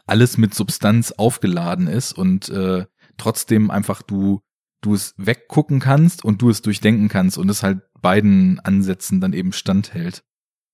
alles 0.07 0.39
mit 0.39 0.55
Substanz 0.55 1.13
aufgeladen 1.13 1.87
ist 1.87 2.13
und 2.13 2.49
äh, 2.49 2.87
trotzdem 3.17 3.71
einfach 3.71 4.03
du 4.03 4.41
du 4.81 4.95
es 4.95 5.15
weggucken 5.17 5.81
kannst 5.81 6.25
und 6.25 6.41
du 6.43 6.51
es 6.51 6.63
durchdenken 6.63 7.09
kannst 7.09 7.37
und 7.39 7.49
es 7.49 7.63
halt 7.63 7.81
beiden 8.01 8.61
Ansätzen 8.61 9.21
dann 9.21 9.33
eben 9.33 9.53
standhält. 9.53 10.23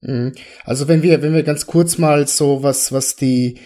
Mhm. 0.03 0.33
Also 0.65 0.89
wenn 0.89 1.03
wir, 1.03 1.23
wenn 1.23 1.33
wir 1.33 1.43
ganz 1.43 1.67
kurz 1.67 1.99
mal 1.99 2.29
so 2.29 2.63
was, 2.63 2.93
was 2.93 3.17
die 3.17 3.61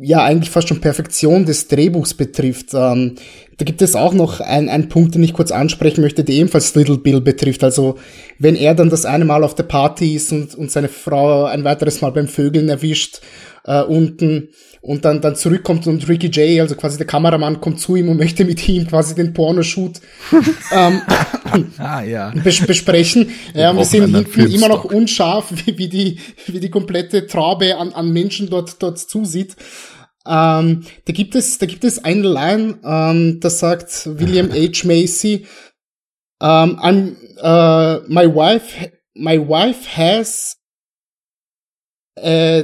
ja 0.00 0.22
eigentlich 0.24 0.50
fast 0.50 0.68
schon 0.68 0.80
Perfektion 0.80 1.44
des 1.44 1.68
Drehbuchs 1.68 2.14
betrifft, 2.14 2.68
ähm, 2.74 3.16
da 3.58 3.64
gibt 3.64 3.82
es 3.82 3.94
auch 3.94 4.12
noch 4.12 4.40
ein- 4.40 4.68
einen 4.68 4.88
Punkt, 4.88 5.14
den 5.14 5.22
ich 5.22 5.32
kurz 5.32 5.50
ansprechen 5.52 6.00
möchte, 6.00 6.24
der 6.24 6.34
ebenfalls 6.34 6.74
Little 6.74 6.98
Bill 6.98 7.20
betrifft. 7.20 7.62
Also 7.62 7.96
wenn 8.38 8.56
er 8.56 8.74
dann 8.74 8.90
das 8.90 9.04
eine 9.04 9.24
Mal 9.24 9.44
auf 9.44 9.54
der 9.54 9.62
Party 9.64 10.14
ist 10.14 10.32
und, 10.32 10.54
und 10.54 10.70
seine 10.72 10.88
Frau 10.88 11.44
ein 11.44 11.62
weiteres 11.64 12.00
Mal 12.00 12.10
beim 12.10 12.26
Vögeln 12.28 12.68
erwischt 12.68 13.20
äh, 13.64 13.82
unten 13.82 14.50
und 14.80 15.04
dann, 15.04 15.20
dann 15.20 15.36
zurückkommt 15.36 15.86
und 15.86 16.06
Ricky 16.08 16.30
Jay, 16.30 16.60
also 16.60 16.74
quasi 16.74 16.98
der 16.98 17.06
Kameramann, 17.06 17.60
kommt 17.60 17.80
zu 17.80 17.96
ihm 17.96 18.08
und 18.08 18.16
möchte 18.18 18.44
mit 18.44 18.66
ihm 18.68 18.86
quasi 18.86 19.14
den 19.14 19.32
Pornoshoot 19.32 20.00
ähm, 20.72 21.00
Ah 21.78 22.02
ja. 22.02 22.30
bes 22.30 22.66
besprechen. 22.66 23.30
Wir 23.52 23.62
Ja, 23.62 23.76
wir 23.76 23.84
sind 23.84 24.14
hinten 24.14 24.50
immer 24.50 24.68
noch 24.68 24.84
unscharf, 24.84 25.52
wie, 25.66 25.78
wie, 25.78 25.88
die, 25.88 26.20
wie 26.46 26.60
die 26.60 26.70
komplette 26.70 27.26
Traube 27.26 27.76
an, 27.76 27.92
an 27.92 28.12
Menschen 28.12 28.50
dort, 28.50 28.82
dort 28.82 28.98
zusieht. 28.98 29.56
Ähm, 30.26 30.84
da 31.04 31.12
gibt 31.12 31.34
es, 31.34 31.58
da 31.58 31.66
gibt 31.66 31.84
es 31.84 32.02
eine 32.02 32.22
Line, 32.22 32.78
ähm, 32.82 33.40
da 33.40 33.50
sagt 33.50 34.06
William 34.18 34.50
H. 34.50 34.86
Macy, 34.86 35.46
ähm, 36.40 36.78
I'm, 36.80 37.16
äh, 37.42 38.00
my 38.08 38.26
wife, 38.34 38.90
my 39.14 39.38
wife 39.38 39.96
has 39.96 40.56
a, 42.18 42.62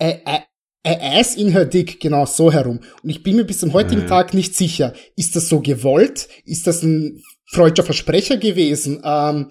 a, 0.00 0.20
a, 0.24 0.44
a 0.84 1.18
ass 1.18 1.36
in 1.36 1.52
her 1.52 1.64
dick, 1.66 2.00
genau 2.00 2.26
so 2.26 2.52
herum. 2.52 2.80
Und 3.02 3.10
ich 3.10 3.22
bin 3.22 3.36
mir 3.36 3.44
bis 3.44 3.58
zum 3.60 3.72
heutigen 3.72 4.02
Mhm. 4.02 4.08
Tag 4.08 4.34
nicht 4.34 4.54
sicher, 4.56 4.94
ist 5.16 5.36
das 5.36 5.48
so 5.48 5.60
gewollt? 5.60 6.28
Ist 6.44 6.66
das 6.66 6.82
ein 6.82 7.22
freudscher 7.46 7.84
Versprecher 7.84 8.36
gewesen? 8.38 9.00
Ähm, 9.04 9.50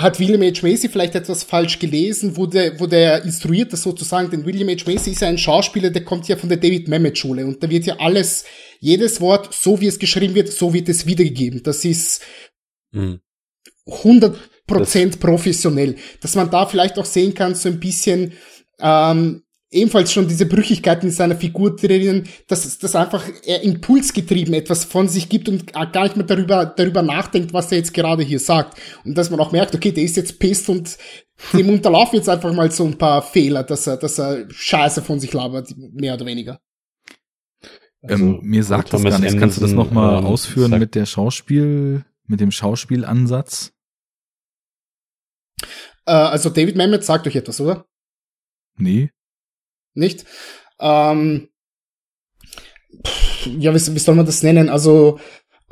hat 0.00 0.18
William 0.18 0.42
H. 0.42 0.66
Macy 0.66 0.88
vielleicht 0.88 1.14
etwas 1.14 1.44
falsch 1.44 1.78
gelesen, 1.78 2.36
wurde, 2.36 2.80
wurde 2.80 2.96
er 2.96 3.24
instruiert, 3.24 3.72
das 3.72 3.82
sozusagen, 3.82 4.28
denn 4.28 4.44
William 4.44 4.68
H. 4.68 4.90
Macy 4.90 5.12
ist 5.12 5.20
ja 5.20 5.28
ein 5.28 5.38
Schauspieler, 5.38 5.90
der 5.90 6.04
kommt 6.04 6.26
ja 6.26 6.36
von 6.36 6.48
der 6.48 6.58
David 6.58 6.88
Mamet 6.88 7.16
Schule 7.16 7.46
und 7.46 7.62
da 7.62 7.70
wird 7.70 7.86
ja 7.86 7.96
alles, 8.00 8.44
jedes 8.80 9.20
Wort, 9.20 9.54
so 9.54 9.80
wie 9.80 9.86
es 9.86 10.00
geschrieben 10.00 10.34
wird, 10.34 10.48
so 10.48 10.74
wird 10.74 10.88
es 10.88 11.06
wiedergegeben. 11.06 11.62
Das 11.62 11.84
ist 11.84 12.22
Mhm. 12.92 13.20
100 13.86 14.36
Prozent 14.66 15.20
professionell. 15.20 15.96
Dass 16.20 16.34
man 16.34 16.50
da 16.50 16.66
vielleicht 16.66 16.98
auch 16.98 17.04
sehen 17.04 17.34
kann, 17.34 17.54
so 17.54 17.68
ein 17.68 17.80
bisschen, 17.80 18.32
ähm, 18.84 19.42
ebenfalls 19.70 20.12
schon 20.12 20.28
diese 20.28 20.46
Brüchigkeiten 20.46 21.06
in 21.06 21.12
seiner 21.12 21.36
Figur 21.36 21.74
drinnen, 21.74 22.28
dass 22.46 22.78
das 22.78 22.94
einfach 22.94 23.24
er 23.44 23.62
impulsgetrieben 23.62 24.54
etwas 24.54 24.84
von 24.84 25.08
sich 25.08 25.28
gibt 25.28 25.48
und 25.48 25.72
gar 25.72 26.04
nicht 26.04 26.16
mehr 26.16 26.26
darüber, 26.26 26.66
darüber 26.66 27.02
nachdenkt, 27.02 27.52
was 27.52 27.72
er 27.72 27.78
jetzt 27.78 27.94
gerade 27.94 28.22
hier 28.22 28.38
sagt. 28.38 28.78
Und 29.04 29.18
dass 29.18 29.30
man 29.30 29.40
auch 29.40 29.52
merkt, 29.52 29.74
okay, 29.74 29.90
der 29.90 30.04
ist 30.04 30.16
jetzt 30.16 30.38
pisst 30.38 30.68
und 30.68 30.96
dem 31.52 31.68
unterlaufen 31.70 32.16
jetzt 32.16 32.28
einfach 32.28 32.52
mal 32.52 32.70
so 32.70 32.84
ein 32.84 32.96
paar 32.98 33.22
Fehler, 33.22 33.64
dass 33.64 33.86
er, 33.86 33.96
dass 33.96 34.18
er 34.18 34.46
Scheiße 34.50 35.02
von 35.02 35.18
sich 35.18 35.32
labert, 35.32 35.74
mehr 35.76 36.14
oder 36.14 36.26
weniger. 36.26 36.60
ähm, 38.02 38.38
mir 38.42 38.62
sagt 38.62 38.92
das 38.92 38.94
Also 38.94 39.04
Thomas 39.04 39.14
gar 39.14 39.20
nichts. 39.24 39.40
Kannst 39.40 39.56
du 39.56 39.62
das 39.62 39.72
nochmal 39.72 40.18
ähm, 40.18 40.26
ausführen 40.26 40.70
sagt- 40.70 40.80
mit 40.80 40.94
der 40.94 41.06
Schauspiel, 41.06 42.04
mit 42.26 42.40
dem 42.40 42.52
Schauspielansatz? 42.52 43.72
Äh, 46.06 46.12
also 46.12 46.50
David 46.50 46.76
Mamet 46.76 47.02
sagt 47.02 47.26
euch 47.26 47.34
etwas, 47.34 47.60
oder? 47.60 47.86
Nee. 48.76 49.10
nicht? 49.94 50.24
Ähm, 50.80 51.48
pff, 53.06 53.46
ja, 53.58 53.74
wie, 53.74 53.94
wie 53.94 53.98
soll 53.98 54.14
man 54.14 54.26
das 54.26 54.42
nennen? 54.42 54.68
Also 54.68 55.18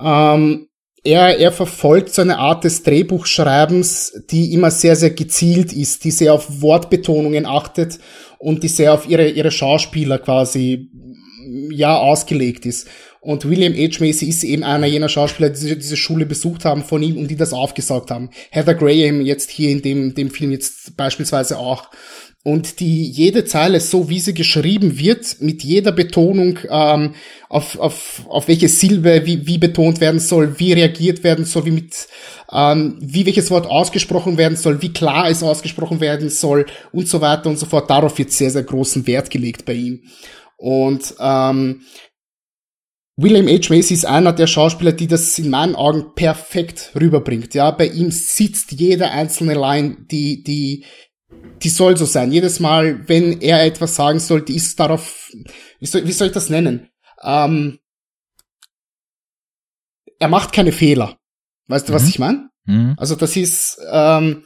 ähm, 0.01 0.69
er, 1.05 1.39
er 1.39 1.53
verfolgt 1.53 2.15
so 2.15 2.23
eine 2.23 2.39
Art 2.39 2.65
des 2.65 2.85
Drehbuchschreibens, 2.85 4.25
die 4.31 4.53
immer 4.53 4.71
sehr, 4.71 4.95
sehr 4.95 5.11
gezielt 5.11 5.73
ist, 5.73 6.05
die 6.05 6.13
sehr 6.13 6.33
auf 6.33 6.63
Wortbetonungen 6.63 7.47
achtet 7.47 7.99
und 8.39 8.63
die 8.63 8.69
sehr 8.69 8.95
auf 8.95 9.09
ihre, 9.09 9.29
ihre 9.29 9.51
Schauspieler 9.51 10.19
quasi 10.19 10.91
ja 11.71 11.97
ausgelegt 11.97 12.67
ist. 12.67 12.89
Und 13.21 13.49
William 13.49 13.73
H. 13.73 14.05
Macy 14.05 14.27
ist 14.27 14.43
eben 14.43 14.65
einer 14.65 14.87
jener 14.87 15.09
Schauspieler, 15.09 15.51
die 15.51 15.79
diese, 15.79 15.97
Schule 15.97 16.27
besucht 16.27 16.65
haben 16.65 16.83
von 16.83 17.05
ihm 17.05 17.17
und 17.19 17.29
die 17.29 17.37
das 17.37 17.53
aufgesaugt 17.53 18.11
haben. 18.11 18.31
Heather 18.51 18.75
Graham 18.75 19.21
jetzt 19.21 19.49
hier 19.51 19.71
in 19.71 19.81
dem, 19.81 20.15
dem 20.15 20.29
Film 20.31 20.51
jetzt 20.51 20.97
beispielsweise 20.97 21.57
auch. 21.57 21.89
Und 22.45 22.81
die 22.81 23.05
jede 23.05 23.45
Zeile, 23.45 23.79
so 23.79 24.09
wie 24.09 24.19
sie 24.19 24.35
geschrieben 24.35 24.99
wird, 24.99 25.41
mit 25.41 25.63
jeder 25.63 25.93
Betonung 25.93 26.59
ähm, 26.69 27.15
auf, 27.49 27.79
auf, 27.79 28.27
auf 28.29 28.49
welche 28.49 28.69
Silbe 28.69 29.25
wie, 29.25 29.47
wie 29.47 29.59
betont 29.59 30.01
werden 30.01 30.19
soll, 30.19 30.59
wie 30.59 30.73
reagiert 30.73 31.23
werden 31.23 31.45
soll, 31.45 31.67
wie 31.67 31.71
mit 31.71 32.09
ähm, 32.51 32.99
wie 33.01 33.27
welches 33.27 33.51
Wort 33.53 33.67
ausgesprochen 33.67 34.39
werden 34.39 34.57
soll, 34.57 34.83
wie 34.83 34.93
klar 34.93 35.31
es 35.31 35.43
ausgesprochen 35.45 36.01
werden 36.01 36.31
soll 36.31 36.67
und 36.91 37.09
so 37.09 37.21
weiter 37.21 37.49
und 37.49 37.59
so 37.59 37.67
fort. 37.67 37.89
Darauf 37.89 38.19
wird 38.19 38.33
sehr, 38.33 38.51
sehr 38.51 38.65
großen 38.65 39.07
Wert 39.07 39.31
gelegt 39.31 39.65
bei 39.65 39.75
ihm. 39.75 40.03
Und 40.57 41.15
ähm, 41.21 41.83
William 43.17 43.47
H. 43.47 43.73
Macy 43.73 43.95
ist 43.95 44.05
einer 44.05 44.33
der 44.33 44.49
Schauspieler, 44.49 44.93
die 44.93 45.07
das 45.07 45.39
in 45.39 45.51
meinen 45.51 45.77
Augen 45.77 46.15
perfekt 46.15 46.91
rüberbringt. 46.99 47.55
Ja, 47.55 47.71
bei 47.71 47.87
ihm 47.87 48.11
sitzt 48.11 48.73
jede 48.73 49.11
einzelne 49.11 49.55
Line, 49.55 49.99
die, 50.11 50.43
die, 50.43 50.85
die 51.63 51.69
soll 51.69 51.97
so 51.97 52.05
sein. 52.05 52.33
Jedes 52.33 52.61
Mal, 52.61 53.09
wenn 53.09 53.41
er 53.41 53.65
etwas 53.65 53.95
sagen 53.95 54.19
soll, 54.19 54.43
die 54.43 54.57
ist 54.57 54.79
darauf, 54.81 55.31
wie 55.79 55.87
soll, 55.87 56.07
wie 56.07 56.13
soll 56.13 56.29
ich 56.29 56.33
das 56.33 56.51
nennen? 56.51 56.89
Ähm, 57.23 57.79
er 60.19 60.29
macht 60.29 60.53
keine 60.53 60.73
Fehler. 60.73 61.19
Weißt 61.69 61.89
du, 61.89 61.93
was 61.93 62.03
Mhm. 62.05 62.09
ich 62.09 62.19
meine? 62.19 62.51
Hm? 62.67 62.95
Also 62.97 63.15
das 63.17 63.37
ist, 63.37 63.79
ähm, 63.91 64.45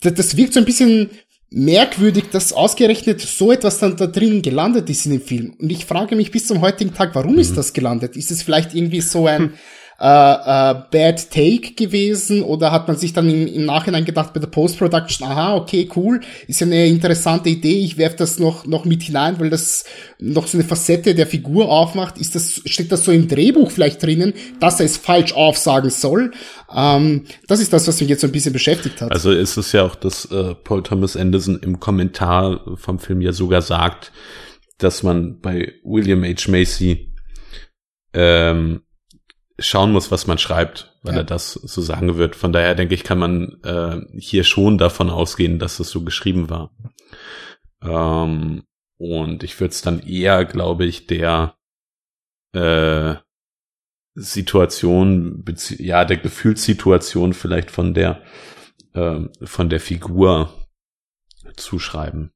das, 0.00 0.14
das 0.14 0.36
wirkt 0.36 0.54
so 0.54 0.60
ein 0.60 0.66
bisschen 0.66 1.10
merkwürdig, 1.50 2.24
dass 2.30 2.52
ausgerechnet 2.52 3.20
so 3.20 3.52
etwas 3.52 3.78
dann 3.78 3.96
da 3.96 4.06
drin 4.06 4.40
gelandet 4.42 4.88
ist 4.88 5.04
in 5.04 5.12
dem 5.12 5.20
Film. 5.22 5.54
Und 5.58 5.70
ich 5.70 5.84
frage 5.84 6.16
mich 6.16 6.30
bis 6.30 6.46
zum 6.46 6.60
heutigen 6.62 6.94
Tag, 6.94 7.14
warum 7.14 7.38
ist 7.38 7.56
das 7.56 7.74
gelandet? 7.74 8.16
Ist 8.16 8.30
es 8.30 8.42
vielleicht 8.42 8.74
irgendwie 8.74 9.02
so 9.02 9.26
ein 9.26 9.52
äh, 10.00 10.04
äh, 10.04 10.74
Bad 10.90 11.30
Take 11.30 11.74
gewesen 11.74 12.42
oder 12.42 12.72
hat 12.72 12.88
man 12.88 12.96
sich 12.96 13.12
dann 13.12 13.28
im, 13.30 13.46
im 13.46 13.64
Nachhinein 13.64 14.04
gedacht 14.04 14.32
bei 14.32 14.40
der 14.40 14.48
Post-Production, 14.48 15.28
aha, 15.28 15.56
okay, 15.56 15.88
cool, 15.94 16.20
ist 16.48 16.60
ja 16.60 16.66
eine 16.66 16.86
interessante 16.86 17.50
Idee, 17.50 17.84
ich 17.84 17.98
werfe 17.98 18.16
das 18.16 18.38
noch, 18.38 18.66
noch 18.66 18.84
mit 18.84 19.02
hinein, 19.02 19.38
weil 19.38 19.50
das 19.50 19.84
noch 20.18 20.46
so 20.46 20.58
eine 20.58 20.66
Facette 20.66 21.14
der 21.14 21.26
Figur 21.26 21.68
aufmacht. 21.68 22.18
Ist 22.18 22.34
das, 22.34 22.62
steht 22.64 22.92
das 22.92 23.04
so 23.04 23.12
im 23.12 23.28
Drehbuch 23.28 23.70
vielleicht 23.70 24.02
drinnen, 24.02 24.34
dass 24.60 24.80
er 24.80 24.86
es 24.86 24.96
falsch 24.96 25.34
aufsagen 25.34 25.90
soll? 25.90 26.32
Ähm, 26.74 27.24
das 27.48 27.60
ist 27.60 27.72
das, 27.72 27.86
was 27.86 28.00
mich 28.00 28.08
jetzt 28.08 28.20
so 28.20 28.26
ein 28.26 28.32
bisschen 28.32 28.52
beschäftigt 28.52 29.00
hat. 29.00 29.12
Also 29.12 29.30
ist 29.30 29.56
es 29.56 29.72
ja 29.72 29.84
auch, 29.84 29.94
dass 29.94 30.24
äh, 30.26 30.54
Paul 30.54 30.82
Thomas 30.82 31.16
Anderson 31.16 31.60
im 31.62 31.80
Kommentar 31.80 32.60
vom 32.76 32.98
Film 32.98 33.20
ja 33.20 33.32
sogar 33.32 33.62
sagt, 33.62 34.12
dass 34.78 35.02
man 35.02 35.40
bei 35.40 35.72
William 35.84 36.24
H. 36.24 36.50
Macy 36.50 37.12
ähm, 38.14 38.82
schauen 39.58 39.92
muss, 39.92 40.10
was 40.10 40.26
man 40.26 40.38
schreibt, 40.38 40.96
weil 41.02 41.14
Ja. 41.14 41.20
er 41.20 41.24
das 41.24 41.52
so 41.52 41.80
sagen 41.80 42.16
wird. 42.16 42.36
Von 42.36 42.52
daher 42.52 42.74
denke 42.74 42.94
ich, 42.94 43.04
kann 43.04 43.18
man 43.18 43.60
äh, 43.64 44.00
hier 44.18 44.44
schon 44.44 44.78
davon 44.78 45.10
ausgehen, 45.10 45.58
dass 45.58 45.80
es 45.80 45.90
so 45.90 46.02
geschrieben 46.02 46.48
war. 46.50 46.74
Ähm, 47.82 48.64
und 48.98 49.42
ich 49.42 49.58
würde 49.60 49.72
es 49.72 49.82
dann 49.82 50.00
eher, 50.00 50.44
glaube 50.44 50.84
ich, 50.84 51.06
der 51.06 51.56
äh, 52.54 53.14
Situation, 54.14 55.44
ja, 55.78 56.04
der 56.04 56.18
Gefühlssituation 56.18 57.32
vielleicht 57.32 57.70
von 57.70 57.94
der, 57.94 58.22
ähm, 58.94 59.30
von 59.42 59.70
der 59.70 59.80
Figur 59.80 60.52
zuschreiben. 61.56 62.30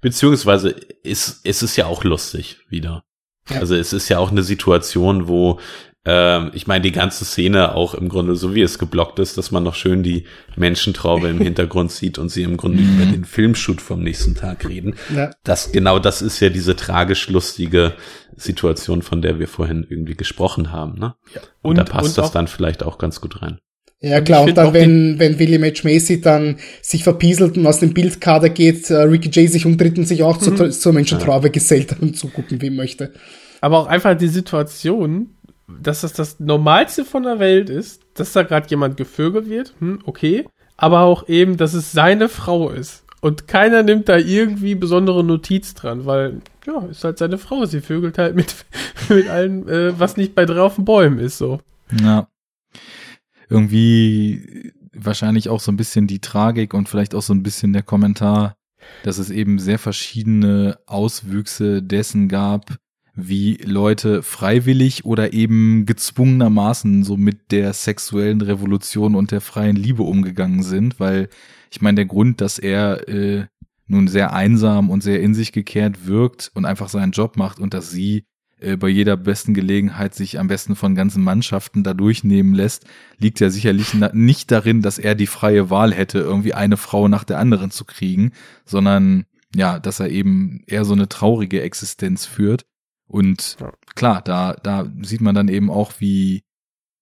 Beziehungsweise 0.00 0.70
ist, 0.70 1.44
ist 1.44 1.62
es 1.62 1.76
ja 1.76 1.86
auch 1.86 2.04
lustig 2.04 2.60
wieder. 2.68 3.04
Ja. 3.48 3.58
Also 3.60 3.74
es 3.74 3.92
ist 3.92 4.08
ja 4.08 4.18
auch 4.18 4.30
eine 4.30 4.42
Situation, 4.42 5.28
wo 5.28 5.58
ähm, 6.06 6.50
ich 6.54 6.66
meine, 6.66 6.82
die 6.82 6.92
ganze 6.92 7.24
Szene 7.24 7.74
auch 7.74 7.94
im 7.94 8.08
Grunde 8.08 8.34
so 8.36 8.54
wie 8.54 8.62
es 8.62 8.78
geblockt 8.78 9.18
ist, 9.18 9.36
dass 9.36 9.50
man 9.50 9.62
noch 9.62 9.74
schön 9.74 10.02
die 10.02 10.24
Menschentraube 10.56 11.28
im 11.28 11.38
Hintergrund 11.38 11.92
sieht 11.92 12.18
und 12.18 12.30
sie 12.30 12.42
im 12.42 12.56
Grunde 12.56 12.82
Mhm. 12.82 12.94
über 13.02 13.10
den 13.12 13.24
Filmshoot 13.24 13.80
vom 13.80 14.02
nächsten 14.02 14.34
Tag 14.34 14.66
reden. 14.68 14.94
ja. 15.14 15.30
Das, 15.44 15.72
genau 15.72 15.98
das 15.98 16.22
ist 16.22 16.40
ja 16.40 16.48
diese 16.48 16.74
tragisch 16.76 17.28
lustige 17.28 17.92
Situation, 18.36 19.02
von 19.02 19.20
der 19.22 19.38
wir 19.38 19.48
vorhin 19.48 19.86
irgendwie 19.88 20.14
gesprochen 20.16 20.72
haben, 20.72 20.98
ne? 20.98 21.14
Und, 21.62 21.70
Und- 21.72 21.78
da 21.78 21.84
passt 21.84 22.08
und 22.10 22.18
das 22.18 22.26
auch- 22.28 22.32
dann 22.32 22.46
vielleicht 22.48 22.82
auch 22.82 22.96
ganz 22.98 23.20
gut 23.20 23.42
rein. 23.42 23.58
Ja 24.02 24.22
klar, 24.22 24.44
ich 24.44 24.52
und 24.54 24.58
auch 24.58 24.64
dann, 24.72 24.74
wenn, 24.74 25.18
wenn 25.18 25.38
William 25.38 25.62
H. 25.62 25.82
Macy 25.84 26.22
dann 26.22 26.56
sich 26.80 27.04
verpieselt 27.04 27.58
und 27.58 27.66
aus 27.66 27.80
dem 27.80 27.92
Bildkader 27.92 28.48
geht, 28.48 28.88
äh, 28.88 28.94
Ricky 29.02 29.28
Jay 29.30 29.46
sich 29.46 29.66
umdreht 29.66 29.98
und 29.98 30.06
sich 30.06 30.22
auch 30.22 30.38
zur, 30.38 30.70
zur 30.70 30.92
Menschentraube 30.94 31.50
gesellt 31.50 31.94
und 32.00 32.16
zugucken, 32.16 32.62
wie 32.62 32.70
möchte. 32.70 33.12
Aber 33.60 33.76
auch 33.80 33.86
einfach 33.88 34.16
die 34.16 34.28
Situation, 34.28 35.34
dass 35.82 36.02
das 36.02 36.12
das 36.12 36.40
Normalste 36.40 37.04
von 37.04 37.22
der 37.22 37.38
Welt 37.38 37.70
ist, 37.70 38.02
dass 38.14 38.32
da 38.32 38.42
gerade 38.42 38.68
jemand 38.68 38.96
gevögelt 38.96 39.48
wird, 39.48 39.74
hm, 39.78 40.00
okay. 40.04 40.46
Aber 40.76 41.00
auch 41.00 41.28
eben, 41.28 41.56
dass 41.56 41.74
es 41.74 41.92
seine 41.92 42.28
Frau 42.28 42.70
ist. 42.70 43.04
Und 43.20 43.46
keiner 43.46 43.82
nimmt 43.82 44.08
da 44.08 44.16
irgendwie 44.16 44.74
besondere 44.74 45.22
Notiz 45.22 45.74
dran, 45.74 46.06
weil, 46.06 46.40
ja, 46.66 46.86
ist 46.86 47.04
halt 47.04 47.18
seine 47.18 47.36
Frau. 47.36 47.66
Sie 47.66 47.82
vögelt 47.82 48.16
halt 48.16 48.34
mit, 48.34 48.64
mit 49.08 49.28
allem, 49.28 49.68
äh, 49.68 49.98
was 49.98 50.16
nicht 50.16 50.34
bei 50.34 50.46
drei 50.46 50.60
auf 50.60 50.76
den 50.76 50.86
Bäumen 50.86 51.18
ist, 51.18 51.36
so. 51.36 51.60
Ja. 52.02 52.28
Irgendwie 53.50 54.72
wahrscheinlich 54.94 55.48
auch 55.48 55.60
so 55.60 55.70
ein 55.70 55.76
bisschen 55.76 56.06
die 56.06 56.20
Tragik 56.20 56.72
und 56.72 56.88
vielleicht 56.88 57.14
auch 57.14 57.22
so 57.22 57.34
ein 57.34 57.42
bisschen 57.42 57.72
der 57.72 57.82
Kommentar, 57.82 58.56
dass 59.02 59.18
es 59.18 59.30
eben 59.30 59.58
sehr 59.58 59.78
verschiedene 59.78 60.78
Auswüchse 60.86 61.82
dessen 61.82 62.28
gab, 62.28 62.76
wie 63.28 63.56
Leute 63.64 64.22
freiwillig 64.22 65.04
oder 65.04 65.32
eben 65.32 65.86
gezwungenermaßen 65.86 67.04
so 67.04 67.16
mit 67.16 67.50
der 67.50 67.72
sexuellen 67.72 68.40
Revolution 68.40 69.14
und 69.14 69.30
der 69.30 69.40
freien 69.40 69.76
Liebe 69.76 70.02
umgegangen 70.02 70.62
sind, 70.62 71.00
weil 71.00 71.28
ich 71.70 71.80
meine, 71.80 71.96
der 71.96 72.06
Grund, 72.06 72.40
dass 72.40 72.58
er 72.58 73.08
äh, 73.08 73.46
nun 73.86 74.08
sehr 74.08 74.32
einsam 74.32 74.90
und 74.90 75.02
sehr 75.02 75.20
in 75.20 75.34
sich 75.34 75.52
gekehrt 75.52 76.06
wirkt 76.06 76.50
und 76.54 76.64
einfach 76.64 76.88
seinen 76.88 77.12
Job 77.12 77.36
macht 77.36 77.58
und 77.58 77.74
dass 77.74 77.90
sie 77.90 78.24
äh, 78.60 78.76
bei 78.76 78.88
jeder 78.88 79.16
besten 79.16 79.54
Gelegenheit 79.54 80.14
sich 80.14 80.38
am 80.38 80.48
besten 80.48 80.76
von 80.76 80.94
ganzen 80.94 81.22
Mannschaften 81.22 81.82
da 81.82 81.94
durchnehmen 81.94 82.54
lässt, 82.54 82.86
liegt 83.18 83.40
ja 83.40 83.50
sicherlich 83.50 83.94
nicht 84.12 84.50
darin, 84.50 84.82
dass 84.82 84.98
er 84.98 85.14
die 85.14 85.26
freie 85.26 85.70
Wahl 85.70 85.92
hätte, 85.92 86.18
irgendwie 86.18 86.54
eine 86.54 86.76
Frau 86.76 87.08
nach 87.08 87.24
der 87.24 87.38
anderen 87.38 87.70
zu 87.70 87.84
kriegen, 87.84 88.32
sondern 88.64 89.24
ja, 89.54 89.78
dass 89.80 90.00
er 90.00 90.10
eben 90.10 90.62
eher 90.66 90.84
so 90.84 90.92
eine 90.92 91.08
traurige 91.08 91.62
Existenz 91.62 92.26
führt. 92.26 92.64
Und 93.10 93.56
Ja. 93.60 93.72
klar, 93.94 94.22
da, 94.22 94.54
da 94.54 94.90
sieht 95.02 95.20
man 95.20 95.34
dann 95.34 95.48
eben 95.48 95.70
auch, 95.70 95.94
wie, 95.98 96.42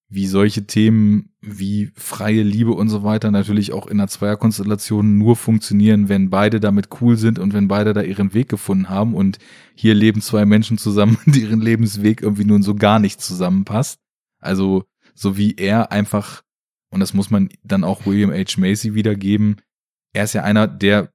wie 0.09 0.26
solche 0.26 0.66
Themen 0.66 1.35
wie 1.40 1.90
freie 1.94 2.43
Liebe 2.43 2.72
und 2.72 2.89
so 2.89 3.05
weiter 3.05 3.30
natürlich 3.30 3.72
auch 3.72 3.86
in 3.86 4.01
einer 4.01 4.09
Zweierkonstellation 4.09 5.18
nur 5.18 5.36
funktionieren, 5.36 6.09
wenn 6.09 6.30
beide 6.30 6.60
damit 6.60 6.89
cool 7.01 7.16
sind 7.16 7.39
und 7.39 7.52
wenn 7.52 7.68
beide 7.68 7.93
da 7.93 8.01
ihren 8.02 8.32
Weg 8.32 8.48
gefunden 8.48 8.89
haben. 8.89 9.14
Und 9.14 9.39
hier 9.74 9.94
leben 9.94 10.20
zwei 10.22 10.47
Menschen 10.47 10.78
zusammen, 10.78 11.18
deren 11.26 11.60
Lebensweg 11.60 12.22
irgendwie 12.22 12.44
nun 12.44 12.62
so 12.62 12.74
gar 12.74 12.98
nicht 12.98 13.20
zusammenpasst. 13.20 14.01
Also, 14.40 14.85
so 15.14 15.36
wie 15.36 15.56
er 15.56 15.93
einfach 15.93 16.43
und 16.90 17.01
das 17.01 17.14
muss 17.14 17.30
man 17.30 17.51
dann 17.62 17.85
auch 17.85 18.06
William 18.06 18.30
H. 18.30 18.59
Macy 18.59 18.94
wiedergeben, 18.94 19.60
er 20.14 20.24
ist 20.24 20.32
ja 20.32 20.43
einer 20.43 20.66
der 20.66 21.12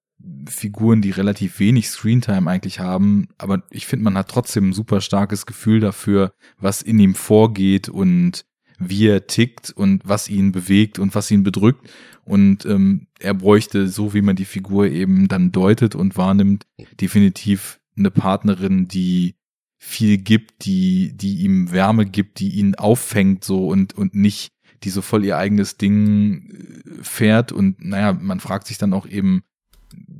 Figuren, 0.48 1.02
die 1.02 1.12
relativ 1.12 1.60
wenig 1.60 1.90
Screentime 1.90 2.50
eigentlich 2.50 2.80
haben, 2.80 3.28
aber 3.38 3.64
ich 3.70 3.86
finde, 3.86 4.04
man 4.06 4.18
hat 4.18 4.30
trotzdem 4.30 4.70
ein 4.70 4.74
super 4.74 5.02
starkes 5.02 5.46
Gefühl 5.46 5.80
dafür, 5.80 6.34
was 6.58 6.82
in 6.82 7.00
ihm 7.00 7.16
vorgeht 7.16 7.90
und 7.90 8.46
wie 8.80 9.08
er 9.08 9.28
tickt 9.28 9.72
und 9.72 10.02
was 10.06 10.30
ihn 10.30 10.52
bewegt 10.52 11.00
und 11.00 11.16
was 11.16 11.30
ihn 11.32 11.44
bedrückt. 11.44 11.90
Und 12.26 12.66
ähm, 12.66 13.08
er 13.20 13.34
bräuchte, 13.34 13.88
so 13.88 14.14
wie 14.14 14.22
man 14.22 14.36
die 14.36 14.46
Figur 14.46 14.88
eben 14.88 15.28
dann 15.28 15.52
deutet 15.52 15.96
und 15.96 16.18
wahrnimmt, 16.18 16.66
definitiv 17.00 17.80
eine 17.98 18.12
Partnerin, 18.12 18.88
die 18.88 19.36
viel 19.78 20.18
gibt, 20.18 20.66
die, 20.66 21.16
die 21.16 21.42
ihm 21.44 21.72
Wärme 21.72 22.06
gibt, 22.06 22.40
die 22.40 22.50
ihn 22.50 22.76
auffängt 22.76 23.44
so 23.44 23.68
und, 23.68 23.94
und 23.94 24.16
nicht, 24.16 24.54
die 24.84 24.90
so 24.90 25.02
voll 25.02 25.26
ihr 25.26 25.38
eigenes 25.38 25.78
Ding 25.78 26.50
äh, 26.50 27.04
fährt. 27.04 27.52
Und 27.52 27.84
naja, 27.84 28.14
man 28.14 28.40
fragt 28.40 28.68
sich 28.68 28.78
dann 28.78 28.94
auch 28.94 29.06
eben, 29.06 29.44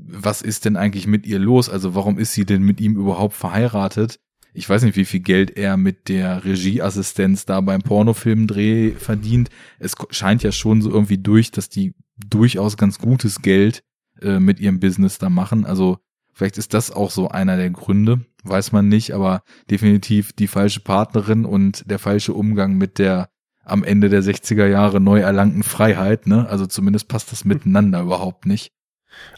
was 0.08 0.42
ist 0.42 0.66
denn 0.66 0.78
eigentlich 0.78 1.08
mit 1.08 1.26
ihr 1.26 1.40
los? 1.40 1.70
Also 1.70 1.96
warum 1.96 2.18
ist 2.18 2.34
sie 2.34 2.46
denn 2.46 2.64
mit 2.64 2.80
ihm 2.80 2.96
überhaupt 2.96 3.34
verheiratet? 3.34 4.20
Ich 4.54 4.70
weiß 4.70 4.84
nicht, 4.84 4.96
wie 4.96 5.06
viel 5.06 5.22
Geld 5.22 5.58
er 5.58 5.78
mit 5.78 6.10
der 6.10 6.46
Regieassistenz 6.46 7.46
da 7.46 7.60
beim 7.62 7.82
Pornofilmdreh 7.82 8.92
verdient. 8.92 9.50
Es 9.80 9.96
scheint 10.12 10.44
ja 10.44 10.52
schon 10.52 10.82
so 10.82 10.92
irgendwie 10.92 11.18
durch, 11.18 11.50
dass 11.50 11.70
die 11.70 11.96
durchaus 12.28 12.78
ganz 12.78 13.00
gutes 13.00 13.42
Geld 13.42 13.84
äh, 14.22 14.40
mit 14.40 14.60
ihrem 14.60 14.80
Business 14.80 15.18
da 15.18 15.30
machen. 15.30 15.66
Also 15.66 15.98
vielleicht 16.32 16.60
ist 16.60 16.76
das 16.76 16.92
auch 16.92 17.10
so 17.10 17.30
einer 17.30 17.58
der 17.58 17.72
Gründe, 17.72 18.26
weiß 18.44 18.72
man 18.72 18.88
nicht, 18.88 19.14
aber 19.14 19.42
definitiv 19.72 20.34
die 20.34 20.48
falsche 20.48 20.82
Partnerin 20.82 21.46
und 21.46 21.90
der 21.90 21.98
falsche 21.98 22.34
Umgang 22.34 22.78
mit 22.78 23.00
der 23.00 23.30
am 23.66 23.84
Ende 23.84 24.10
der 24.10 24.22
60er 24.22 24.68
Jahre 24.68 25.00
neu 25.00 25.22
erlangten 25.22 25.64
Freiheit, 25.64 26.28
ne? 26.28 26.48
Also 26.50 26.68
zumindest 26.68 27.08
passt 27.08 27.32
das 27.32 27.46
miteinander 27.46 28.02
überhaupt 28.02 28.46
nicht. 28.46 28.72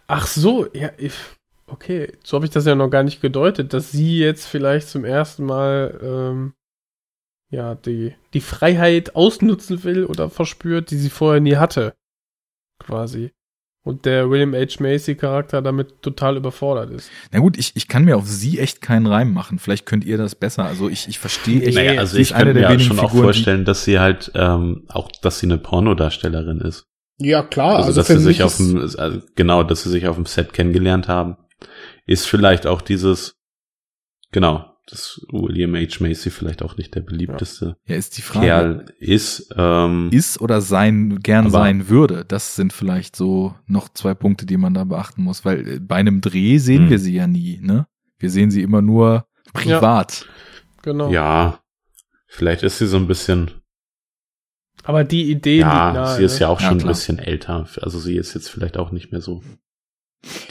Ach 0.08 0.28
so, 0.28 0.68
ja, 0.74 0.92
ich, 0.98 1.14
okay, 1.68 2.14
so 2.24 2.36
habe 2.38 2.46
ich 2.46 2.52
das 2.52 2.66
ja 2.66 2.76
noch 2.76 2.90
gar 2.90 3.04
nicht 3.04 3.22
gedeutet, 3.22 3.74
dass 3.74 3.92
sie 3.92 4.20
jetzt 4.20 4.46
vielleicht 4.46 4.90
zum 4.90 5.06
ersten 5.06 5.46
Mal 5.46 6.00
ähm, 6.04 6.54
ja 7.52 7.76
die 7.76 8.14
die 8.34 8.42
Freiheit 8.42 9.16
ausnutzen 9.16 9.84
will 9.84 10.06
oder 10.06 10.30
verspürt, 10.30 10.92
die 10.92 10.98
sie 10.98 11.10
vorher 11.10 11.42
nie 11.42 11.56
hatte, 11.56 11.96
quasi. 12.80 13.32
Und 13.86 14.06
der 14.06 14.32
William 14.32 14.56
H. 14.56 14.82
Macy 14.82 15.14
Charakter 15.14 15.62
damit 15.62 16.02
total 16.02 16.38
überfordert 16.38 16.90
ist. 16.90 17.12
Na 17.32 17.38
gut, 17.38 17.56
ich, 17.56 17.76
ich 17.76 17.88
kann 17.88 18.04
mir 18.04 18.18
auf 18.18 18.28
sie 18.28 18.58
echt 18.58 18.82
keinen 18.82 19.06
Reim 19.06 19.32
machen. 19.32 19.60
Vielleicht 19.60 19.86
könnt 19.86 20.04
ihr 20.04 20.18
das 20.18 20.34
besser. 20.34 20.66
Also 20.66 20.90
ich, 20.90 21.08
ich 21.08 21.20
verstehe 21.20 21.62
echt. 21.62 21.76
Naja, 21.76 22.00
also 22.00 22.18
ich 22.18 22.34
kann 22.34 22.52
mir 22.52 22.80
schon 22.80 23.00
auch 23.00 23.12
vorstellen, 23.12 23.64
dass 23.64 23.86
sie 23.86 24.00
halt 24.00 24.32
ähm, 24.34 24.86
auch, 24.88 25.12
dass 25.22 25.38
sie 25.38 25.46
eine 25.46 25.60
Pornodarstellerin 25.60 26.62
ist. 26.62 26.88
Ja, 27.18 27.44
klar. 27.44 27.78
Also, 27.78 27.88
also 27.88 28.02
dass 28.02 28.08
sie 28.08 28.20
sich 28.20 28.44
auf 28.44 28.58
dem, 28.58 28.78
also 28.78 29.22
genau, 29.36 29.64
dass 29.64 29.84
sie 29.84 29.90
sich 29.90 30.08
auf 30.08 30.16
dem 30.16 30.26
Set 30.26 30.54
kennengelernt 30.54 31.08
haben, 31.08 31.38
ist 32.06 32.28
vielleicht 32.28 32.68
auch 32.68 32.82
dieses, 32.82 33.36
genau, 34.32 34.76
dass 34.88 35.26
William 35.32 35.76
H. 35.76 35.98
Macy 36.00 36.30
vielleicht 36.30 36.62
auch 36.62 36.78
nicht 36.78 36.94
der 36.94 37.02
beliebteste 37.02 37.76
ja, 37.88 37.96
ist 37.96 38.18
die 38.18 38.22
Frage, 38.22 38.46
Kerl 38.46 38.86
ist. 39.00 39.50
Ähm, 39.58 40.10
ist 40.12 40.40
oder 40.40 40.62
sein, 40.62 41.20
gern 41.22 41.50
sein 41.50 41.90
würde. 41.90 42.24
Das 42.26 42.56
sind 42.56 42.72
vielleicht 42.72 43.16
so 43.16 43.56
noch 43.66 43.90
zwei 43.90 44.14
Punkte, 44.14 44.46
die 44.46 44.58
man 44.58 44.74
da 44.74 44.84
beachten 44.84 45.24
muss, 45.24 45.44
weil 45.44 45.68
äh, 45.68 45.80
bei 45.80 45.96
einem 45.96 46.22
Dreh 46.22 46.60
sehen 46.60 46.84
hm. 46.84 46.90
wir 46.92 47.00
sie 47.00 47.16
ja 47.16 47.28
nie, 47.28 47.60
ne? 47.62 47.88
Wir 48.20 48.30
sehen 48.30 48.52
sie 48.52 48.62
immer 48.62 48.82
nur 48.82 49.26
privat. 49.54 50.22
Ja, 50.22 50.82
genau. 50.84 51.12
Ja, 51.12 51.60
vielleicht 52.28 52.64
ist 52.64 52.78
sie 52.78 52.88
so 52.88 52.98
ein 52.98 53.08
bisschen 53.08 53.52
aber 54.86 55.04
die 55.04 55.30
Idee 55.30 55.60
ja, 55.60 55.92
nahe, 55.94 56.16
sie 56.16 56.24
ist 56.24 56.40
ja 56.40 56.48
auch 56.48 56.60
schon 56.60 56.80
ja, 56.80 56.86
ein 56.86 56.88
bisschen 56.88 57.20
älter. 57.20 57.68
Also 57.82 58.00
sie 58.00 58.16
ist 58.16 58.34
jetzt 58.36 58.50
vielleicht 58.50 58.78
auch 58.78 58.92
nicht 58.92 59.12
mehr 59.12 59.22
so 59.22 59.42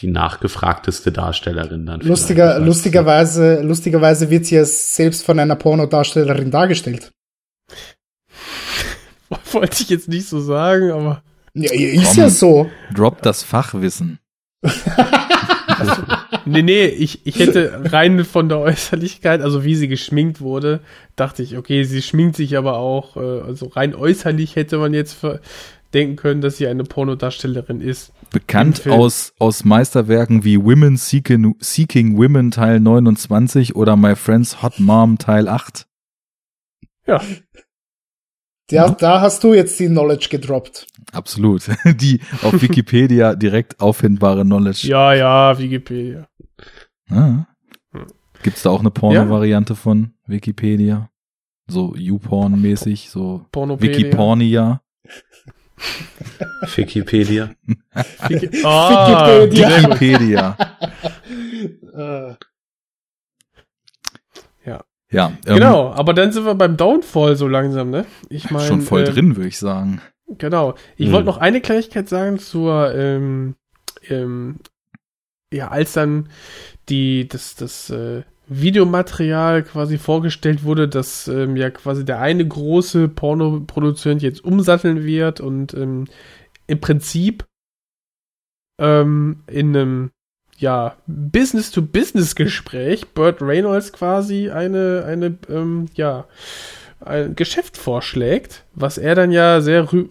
die 0.01 0.09
nachgefragteste 0.09 1.12
Darstellerin 1.12 1.86
dann. 1.86 2.01
Lustiger, 2.01 2.59
lustigerweise, 2.59 3.62
lustigerweise 3.62 4.31
wird 4.31 4.47
sie 4.47 4.56
ja 4.56 4.65
selbst 4.65 5.24
von 5.24 5.39
einer 5.39 5.56
Pornodarstellerin 5.56 6.51
dargestellt. 6.51 7.12
Wollte 9.52 9.82
ich 9.82 9.89
jetzt 9.89 10.09
nicht 10.09 10.28
so 10.28 10.40
sagen, 10.40 10.90
aber. 10.90 11.23
Ja, 11.55 11.73
ist 11.73 12.15
Komm, 12.15 12.19
ja 12.19 12.31
so. 12.31 12.70
Drop 12.93 13.23
das 13.23 13.43
Fachwissen. 13.44 14.19
nee, 16.46 16.62
nee, 16.62 16.86
ich, 16.86 17.26
ich 17.26 17.38
hätte 17.38 17.92
rein 17.92 18.24
von 18.24 18.48
der 18.48 18.58
Äußerlichkeit, 18.58 19.40
also 19.40 19.64
wie 19.64 19.74
sie 19.74 19.88
geschminkt 19.88 20.40
wurde, 20.40 20.80
dachte 21.16 21.42
ich, 21.42 21.56
okay, 21.56 21.84
sie 21.84 22.02
schminkt 22.02 22.36
sich 22.36 22.56
aber 22.56 22.78
auch, 22.78 23.16
äh, 23.16 23.40
also 23.40 23.66
rein 23.66 23.94
äußerlich 23.94 24.56
hätte 24.56 24.78
man 24.78 24.94
jetzt 24.94 25.18
denken 25.94 26.16
können, 26.16 26.40
dass 26.40 26.56
sie 26.56 26.66
eine 26.66 26.84
Pornodarstellerin 26.84 27.80
ist. 27.80 28.12
Bekannt 28.30 28.86
aus, 28.88 29.32
aus 29.38 29.64
Meisterwerken 29.64 30.44
wie 30.44 30.62
Women 30.62 30.96
Seeking, 30.96 31.54
Seeking 31.60 32.18
Women 32.18 32.50
Teil 32.50 32.80
29 32.80 33.76
oder 33.76 33.96
My 33.96 34.16
Friend's 34.16 34.62
Hot 34.62 34.80
Mom 34.80 35.18
Teil 35.18 35.48
8. 35.48 35.86
Ja. 37.06 37.20
Ja, 38.70 38.90
da 38.90 39.20
hast 39.20 39.44
du 39.44 39.52
jetzt 39.52 39.78
die 39.78 39.88
Knowledge 39.88 40.28
gedroppt. 40.30 40.86
Absolut. 41.12 41.68
Die 41.84 42.20
auf 42.42 42.62
Wikipedia 42.62 43.34
direkt 43.34 43.78
auffindbare 43.78 44.42
Knowledge. 44.42 44.88
Ja, 44.88 45.12
ja, 45.12 45.58
Wikipedia. 45.58 46.26
Ah. 47.10 47.47
Gibt's 48.43 48.62
da 48.62 48.70
auch 48.70 48.81
eine 48.81 48.90
Porno-Variante 48.90 49.72
ja. 49.72 49.78
von 49.78 50.14
Wikipedia? 50.26 51.10
So 51.66 51.94
YouPorn-mäßig, 51.94 53.09
so 53.10 53.47
Pornopedia. 53.52 53.97
Wikipornia. 53.97 54.82
Wikipedia. 56.76 57.55
Wiki 58.28 58.60
oh, 58.64 59.51
Wikipedia. 59.51 60.56
ja. 61.94 62.36
Ja. 65.14 65.28
Ähm, 65.47 65.55
genau, 65.55 65.93
aber 65.93 66.12
dann 66.12 66.32
sind 66.32 66.44
wir 66.44 66.56
beim 66.56 66.76
Downfall 66.76 67.36
so 67.36 67.47
langsam, 67.47 67.90
ne? 67.90 68.05
Ich 68.31 68.51
meine. 68.51 68.66
Schon 68.66 68.81
voll 68.81 69.02
äh, 69.02 69.05
drin, 69.05 69.36
würde 69.36 69.48
ich 69.48 69.59
sagen. 69.59 70.01
Genau. 70.26 70.74
Ich 70.97 71.06
hm. 71.06 71.12
wollte 71.12 71.26
noch 71.26 71.39
eine 71.39 71.60
Kleinigkeit 71.60 72.09
sagen 72.09 72.40
zur, 72.40 72.93
ähm, 72.93 73.55
ähm, 74.09 74.59
ja, 75.52 75.68
als 75.68 75.93
dann 75.93 76.28
die, 76.89 77.28
das, 77.28 77.55
das, 77.55 77.90
äh, 77.90 78.23
Videomaterial 78.47 79.62
quasi 79.62 79.98
vorgestellt 79.98 80.65
wurde, 80.65 80.89
dass 80.89 81.28
ähm, 81.28 81.56
ja 81.56 81.70
quasi 81.70 82.05
der 82.05 82.20
eine 82.20 82.47
große 82.47 83.09
Pornoproduzent 83.09 84.23
jetzt 84.23 84.44
umsatteln 84.44 85.05
wird 85.05 85.40
und 85.40 85.73
ähm, 85.74 86.06
im 86.66 86.81
Prinzip 86.81 87.44
ähm, 88.78 89.44
in 89.47 89.74
einem 89.74 90.11
ja 90.59 90.97
Business-to-Business-Gespräch 91.06 93.09
Burt 93.09 93.40
Reynolds 93.40 93.93
quasi 93.93 94.51
eine 94.51 95.05
eine 95.06 95.39
ähm, 95.48 95.86
ja 95.94 96.27
ein 97.01 97.35
Geschäft 97.35 97.78
vorschlägt, 97.78 98.65
was 98.74 98.98
er 98.98 99.15
dann 99.15 99.32
ja 99.32 99.62
sehr 99.62 99.90
rü 99.90 100.09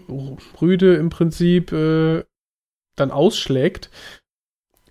rüde 0.60 0.95
im 0.95 1.10
Prinzip 1.10 1.72
äh, 1.72 2.24
dann 2.95 3.12
ausschlägt. 3.12 3.91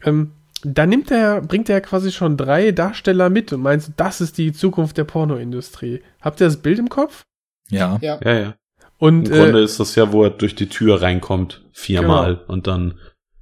Ähm, 0.04 0.32
da 0.64 0.86
nimmt 0.86 1.10
er, 1.10 1.40
bringt 1.40 1.68
er 1.68 1.80
quasi 1.80 2.12
schon 2.12 2.36
drei 2.36 2.72
Darsteller 2.72 3.30
mit 3.30 3.52
und 3.52 3.62
meint, 3.62 3.90
das 3.96 4.20
ist 4.20 4.38
die 4.38 4.52
Zukunft 4.52 4.96
der 4.96 5.04
Pornoindustrie. 5.04 6.02
Habt 6.20 6.40
ihr 6.40 6.46
das 6.46 6.58
Bild 6.58 6.78
im 6.78 6.88
Kopf? 6.88 7.24
Ja. 7.68 7.98
Ja, 8.00 8.18
ja. 8.22 8.38
ja. 8.38 8.54
Und, 8.98 9.28
Im 9.28 9.34
Grunde 9.34 9.60
äh, 9.60 9.64
ist 9.64 9.80
das 9.80 9.96
ja, 9.96 10.12
wo 10.12 10.22
er 10.22 10.30
durch 10.30 10.54
die 10.54 10.68
Tür 10.68 11.02
reinkommt, 11.02 11.64
viermal 11.72 12.36
genau. 12.36 12.52
und 12.52 12.66
dann 12.66 12.98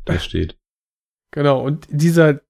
da 0.07 0.19
steht. 0.19 0.57
Genau, 1.33 1.61
und 1.61 1.87
dieser, 1.91 2.41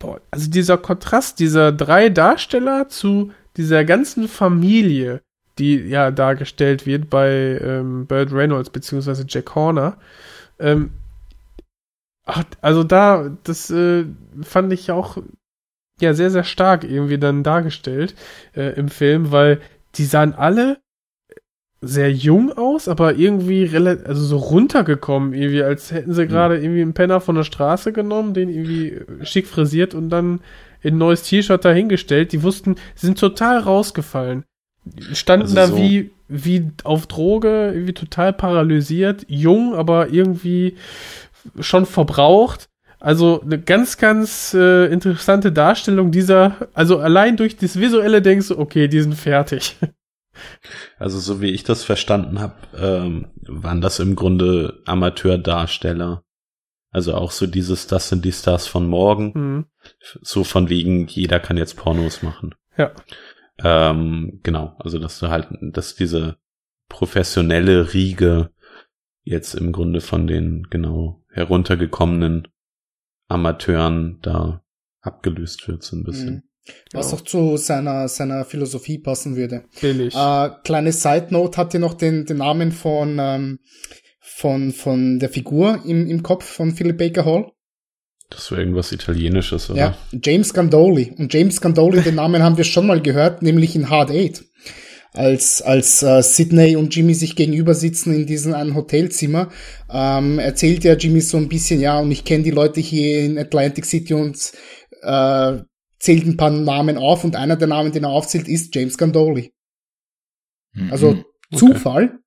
boah, 0.00 0.20
also 0.30 0.50
dieser 0.50 0.76
Kontrast 0.76 1.38
dieser 1.38 1.72
drei 1.72 2.08
Darsteller 2.08 2.88
zu 2.88 3.32
dieser 3.56 3.84
ganzen 3.84 4.28
Familie, 4.28 5.22
die 5.58 5.76
ja 5.76 6.10
dargestellt 6.10 6.86
wird 6.86 7.08
bei 7.08 7.58
ähm, 7.62 8.06
Burt 8.06 8.32
Reynolds 8.32 8.70
beziehungsweise 8.70 9.24
Jack 9.28 9.54
Horner, 9.54 9.96
ähm, 10.58 10.90
Ach, 12.26 12.44
also 12.60 12.84
da, 12.84 13.30
das 13.44 13.70
äh, 13.70 14.04
fand 14.42 14.72
ich 14.72 14.90
auch 14.90 15.18
ja 16.00 16.12
sehr, 16.12 16.30
sehr 16.30 16.44
stark 16.44 16.84
irgendwie 16.84 17.18
dann 17.18 17.42
dargestellt 17.42 18.14
äh, 18.54 18.74
im 18.74 18.88
Film, 18.88 19.32
weil 19.32 19.60
die 19.94 20.04
sahen 20.04 20.34
alle 20.34 20.78
sehr 21.80 22.10
jung 22.12 22.52
aus, 22.52 22.88
aber 22.88 23.14
irgendwie 23.14 23.64
relativ, 23.64 24.06
also 24.06 24.24
so 24.24 24.36
runtergekommen, 24.38 25.34
irgendwie, 25.34 25.62
als 25.62 25.92
hätten 25.92 26.14
sie 26.14 26.26
gerade 26.26 26.58
irgendwie 26.58 26.82
einen 26.82 26.94
Penner 26.94 27.20
von 27.20 27.36
der 27.36 27.44
Straße 27.44 27.92
genommen, 27.92 28.34
den 28.34 28.48
irgendwie 28.48 29.00
schick 29.22 29.46
frisiert 29.46 29.94
und 29.94 30.10
dann 30.10 30.40
in 30.82 30.94
ein 30.94 30.98
neues 30.98 31.22
T-Shirt 31.22 31.64
dahingestellt. 31.64 32.32
Die 32.32 32.42
wussten, 32.42 32.76
sie 32.94 33.06
sind 33.06 33.18
total 33.18 33.58
rausgefallen. 33.58 34.44
Standen 35.12 35.44
also 35.44 35.54
da 35.54 35.66
so 35.66 35.76
wie, 35.76 36.10
wie 36.28 36.70
auf 36.84 37.06
Droge, 37.06 37.72
irgendwie 37.72 37.94
total 37.94 38.32
paralysiert, 38.32 39.24
jung, 39.28 39.74
aber 39.74 40.08
irgendwie 40.10 40.76
schon 41.60 41.86
verbraucht. 41.86 42.68
Also 42.98 43.42
eine 43.42 43.60
ganz, 43.60 43.98
ganz 43.98 44.54
äh, 44.54 44.86
interessante 44.86 45.52
Darstellung 45.52 46.10
dieser, 46.10 46.68
also 46.72 46.98
allein 46.98 47.36
durch 47.36 47.56
das 47.56 47.78
Visuelle 47.78 48.22
denkst 48.22 48.48
du, 48.48 48.58
okay, 48.58 48.88
die 48.88 49.00
sind 49.00 49.14
fertig. 49.14 49.76
Also 50.98 51.18
so 51.18 51.40
wie 51.40 51.50
ich 51.50 51.64
das 51.64 51.82
verstanden 51.82 52.40
habe, 52.40 52.56
ähm, 52.76 53.28
waren 53.40 53.80
das 53.80 54.00
im 54.00 54.16
Grunde 54.16 54.82
Amateurdarsteller. 54.84 56.24
Also 56.90 57.14
auch 57.14 57.30
so 57.30 57.46
dieses, 57.46 57.86
das 57.86 58.10
sind 58.10 58.24
die 58.24 58.32
Stars 58.32 58.66
von 58.66 58.86
morgen. 58.86 59.32
Mhm. 59.34 59.66
So 60.20 60.44
von 60.44 60.68
wegen, 60.68 61.06
jeder 61.06 61.40
kann 61.40 61.56
jetzt 61.56 61.76
Pornos 61.76 62.22
machen. 62.22 62.54
Ja. 62.76 62.92
Ähm, 63.62 64.40
genau, 64.42 64.76
also 64.78 64.98
dass 64.98 65.18
du 65.18 65.28
halt, 65.28 65.48
dass 65.60 65.94
diese 65.94 66.36
professionelle 66.88 67.94
Riege 67.94 68.50
jetzt 69.24 69.54
im 69.54 69.72
Grunde 69.72 70.00
von 70.00 70.26
den 70.26 70.64
genau 70.70 71.24
heruntergekommenen 71.36 72.48
Amateuren 73.28 74.18
da 74.22 74.62
abgelöst 75.02 75.68
wird, 75.68 75.82
so 75.82 75.96
ein 75.96 76.02
bisschen. 76.02 76.34
Mhm. 76.34 76.42
Was 76.92 77.14
auch 77.14 77.20
zu 77.20 77.56
seiner, 77.56 78.08
seiner 78.08 78.44
Philosophie 78.44 78.98
passen 78.98 79.36
würde. 79.36 79.64
Billig. 79.80 80.14
Äh, 80.16 80.50
kleine 80.64 80.92
Side 80.92 81.28
Note, 81.30 81.58
hat 81.58 81.74
ihr 81.74 81.80
noch 81.80 81.94
den, 81.94 82.24
den 82.24 82.38
Namen 82.38 82.72
von, 82.72 83.18
ähm, 83.20 83.58
von, 84.20 84.72
von 84.72 85.20
der 85.20 85.28
Figur 85.28 85.82
im, 85.86 86.08
im 86.08 86.24
Kopf 86.24 86.44
von 86.44 86.72
Philip 86.72 86.98
Baker 86.98 87.24
Hall? 87.24 87.52
Das 88.30 88.50
wäre 88.50 88.62
irgendwas 88.62 88.90
Italienisches, 88.90 89.70
oder? 89.70 89.78
Ja, 89.78 89.98
James 90.10 90.52
Gandoli. 90.52 91.14
Und 91.16 91.32
James 91.32 91.60
Gandoli, 91.60 92.02
den 92.02 92.16
Namen 92.16 92.42
haben 92.42 92.56
wir 92.56 92.64
schon 92.64 92.88
mal 92.88 93.00
gehört, 93.00 93.42
nämlich 93.42 93.76
in 93.76 93.88
Hard 93.88 94.10
Eight. 94.10 94.44
Als, 95.16 95.62
als 95.62 96.02
äh, 96.02 96.22
Sydney 96.22 96.76
und 96.76 96.94
Jimmy 96.94 97.14
sich 97.14 97.36
gegenüber 97.36 97.74
sitzen 97.74 98.14
in 98.14 98.26
diesem 98.26 98.54
einen 98.54 98.74
Hotelzimmer, 98.74 99.50
ähm, 99.90 100.38
erzählt 100.38 100.84
ja 100.84 100.94
Jimmy 100.94 101.20
so 101.20 101.38
ein 101.38 101.48
bisschen, 101.48 101.80
ja, 101.80 101.98
und 101.98 102.10
ich 102.10 102.24
kenne 102.24 102.44
die 102.44 102.50
Leute 102.50 102.80
hier 102.80 103.24
in 103.24 103.38
Atlantic 103.38 103.86
City 103.86 104.14
und 104.14 104.52
äh, 105.02 105.58
zählt 105.98 106.26
ein 106.26 106.36
paar 106.36 106.50
Namen 106.50 106.98
auf 106.98 107.24
und 107.24 107.34
einer 107.34 107.56
der 107.56 107.68
Namen, 107.68 107.92
den 107.92 108.04
er 108.04 108.10
aufzählt, 108.10 108.46
ist 108.46 108.74
James 108.74 108.98
Gandoli. 108.98 109.52
Mhm. 110.74 110.92
Also 110.92 111.24
Zufall? 111.54 112.18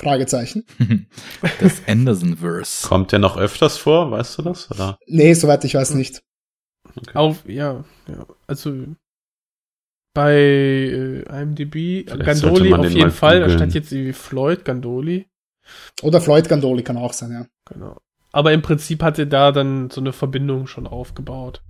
Fragezeichen. 0.00 0.64
Das 1.60 1.82
Anderson-Verse. 1.86 2.86
Kommt 2.88 3.12
der 3.12 3.18
noch 3.18 3.36
öfters 3.36 3.76
vor, 3.76 4.10
weißt 4.10 4.38
du 4.38 4.42
das? 4.42 4.70
Oder? 4.70 4.98
Nee, 5.06 5.34
soweit 5.34 5.64
ich 5.64 5.74
weiß 5.74 5.94
nicht. 5.94 6.22
Auf, 7.14 7.46
ja, 7.46 7.84
ja. 8.08 8.26
Also 8.46 8.86
bei 10.12 10.32
äh, 10.34 11.42
IMDb 11.42 12.08
Vielleicht 12.08 12.42
Gandoli 12.42 12.72
auf 12.72 12.80
den 12.80 12.96
jeden 12.96 13.10
Fall, 13.10 13.40
da 13.40 13.50
stand 13.50 13.74
jetzt 13.74 13.92
irgendwie 13.92 14.12
Floyd 14.12 14.64
Gandoli. 14.64 15.26
Oder 16.02 16.20
Floyd 16.20 16.48
Gandoli 16.48 16.82
kann 16.82 16.96
auch 16.96 17.12
sein, 17.12 17.32
ja. 17.32 17.46
Genau. 17.66 18.00
Aber 18.32 18.52
im 18.52 18.62
Prinzip 18.62 19.02
hat 19.02 19.18
er 19.18 19.26
da 19.26 19.52
dann 19.52 19.90
so 19.90 20.00
eine 20.00 20.12
Verbindung 20.12 20.66
schon 20.66 20.86
aufgebaut. 20.86 21.62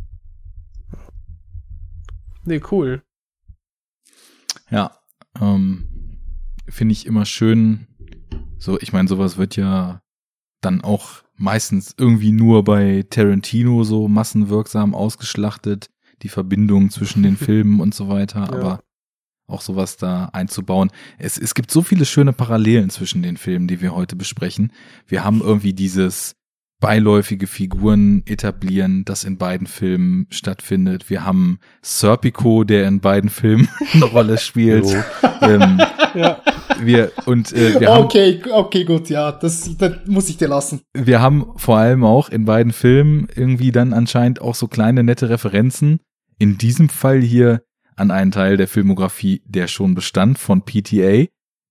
Nee, 2.45 2.61
cool. 2.71 3.03
Ja, 4.71 4.97
ähm, 5.41 6.19
finde 6.69 6.93
ich 6.93 7.07
immer 7.07 7.25
schön. 7.25 7.87
So, 8.59 8.79
ich 8.81 8.93
meine, 8.93 9.09
sowas 9.09 9.37
wird 9.37 9.57
ja 9.57 10.03
dann 10.61 10.83
auch 10.83 11.23
meistens 11.37 11.95
irgendwie 11.97 12.33
nur 12.33 12.65
bei 12.65 13.05
Tarantino 13.09 13.85
so 13.85 14.09
massenwirksam 14.09 14.95
ausgeschlachtet, 14.95 15.91
die 16.23 16.29
Verbindung 16.29 16.91
zwischen 16.91 17.23
den 17.23 17.37
Filmen 17.47 17.81
und 17.81 17.95
so 17.95 18.09
weiter, 18.09 18.41
Ja. 18.41 18.53
aber 18.53 18.81
auch 19.47 19.63
sowas 19.63 19.97
da 19.97 20.27
einzubauen. 20.33 20.91
Es, 21.19 21.37
es 21.37 21.55
gibt 21.55 21.71
so 21.73 21.83
viele 21.83 22.05
schöne 22.05 22.33
Parallelen 22.33 22.89
zwischen 22.91 23.21
den 23.23 23.37
Filmen, 23.37 23.67
die 23.67 23.81
wir 23.81 23.95
heute 23.97 24.15
besprechen. 24.15 24.73
Wir 25.09 25.25
haben 25.25 25.41
irgendwie 25.41 25.73
dieses 25.73 26.35
beiläufige 26.81 27.47
Figuren 27.47 28.23
etablieren, 28.27 29.05
das 29.05 29.25
in 29.25 29.37
beiden 29.39 29.67
Filmen 29.67 30.27
stattfindet. 30.31 31.11
Wir 31.11 31.25
haben 31.27 31.59
Serpico, 31.83 32.65
der 32.65 32.87
in 32.89 33.01
beiden 33.01 33.29
Filmen 33.29 33.69
eine 33.93 34.05
Rolle 34.05 34.39
spielt. 34.39 34.87
Ähm, 35.43 35.81
Ja. 36.13 36.43
wir 36.81 37.13
und 37.27 37.53
äh, 37.53 37.79
wir 37.79 37.89
haben 37.89 38.03
Okay, 38.07 38.43
okay, 38.51 38.83
gut, 38.85 39.09
ja, 39.11 39.31
das, 39.31 39.77
das 39.79 39.93
muss 40.07 40.29
ich 40.29 40.39
dir 40.39 40.49
lassen. 40.49 40.81
wir 40.93 41.21
haben 41.21 41.53
vor 41.55 41.77
allem 41.79 42.03
auch 42.03 42.31
in 42.31 42.47
beiden 42.47 42.73
Filmen 42.73 43.29
irgendwie 43.37 43.71
dann 43.71 43.93
anscheinend 43.93 44.41
auch 44.41 44.57
so 44.57 44.67
kleine 44.67 45.05
nette 45.05 45.29
Referenzen. 45.29 46.01
In 46.41 46.57
diesem 46.57 46.89
Fall 46.89 47.21
hier 47.21 47.63
an 47.97 48.11
einen 48.11 48.31
Teil 48.31 48.57
der 48.57 48.67
Filmografie, 48.67 49.43
der 49.45 49.69
schon 49.69 49.95
bestand 49.95 50.39
von 50.39 50.65
PTA. 50.65 51.27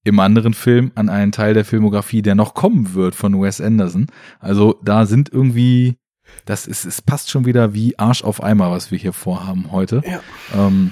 Im 0.06 0.20
anderen 0.20 0.54
Film 0.54 0.92
an 0.94 1.10
einen 1.10 1.32
Teil 1.32 1.56
der 1.56 1.66
Filmografie, 1.66 2.22
der 2.22 2.36
noch 2.36 2.54
kommen 2.54 2.94
wird 2.94 3.16
von 3.16 3.42
Wes 3.42 3.60
Anderson. 3.60 4.08
Also 4.40 4.80
da 4.84 5.08
sind 5.08 5.34
irgendwie, 5.34 5.98
das 6.46 6.68
ist, 6.68 6.86
es 6.86 7.02
passt 7.02 7.32
schon 7.32 7.48
wieder 7.48 7.74
wie 7.74 7.98
Arsch 7.98 8.24
auf 8.24 8.44
Eimer, 8.44 8.70
was 8.70 8.92
wir 8.92 9.00
hier 9.00 9.12
vorhaben 9.12 9.72
heute. 9.72 10.04
Ja. 10.06 10.22
Ähm, 10.54 10.92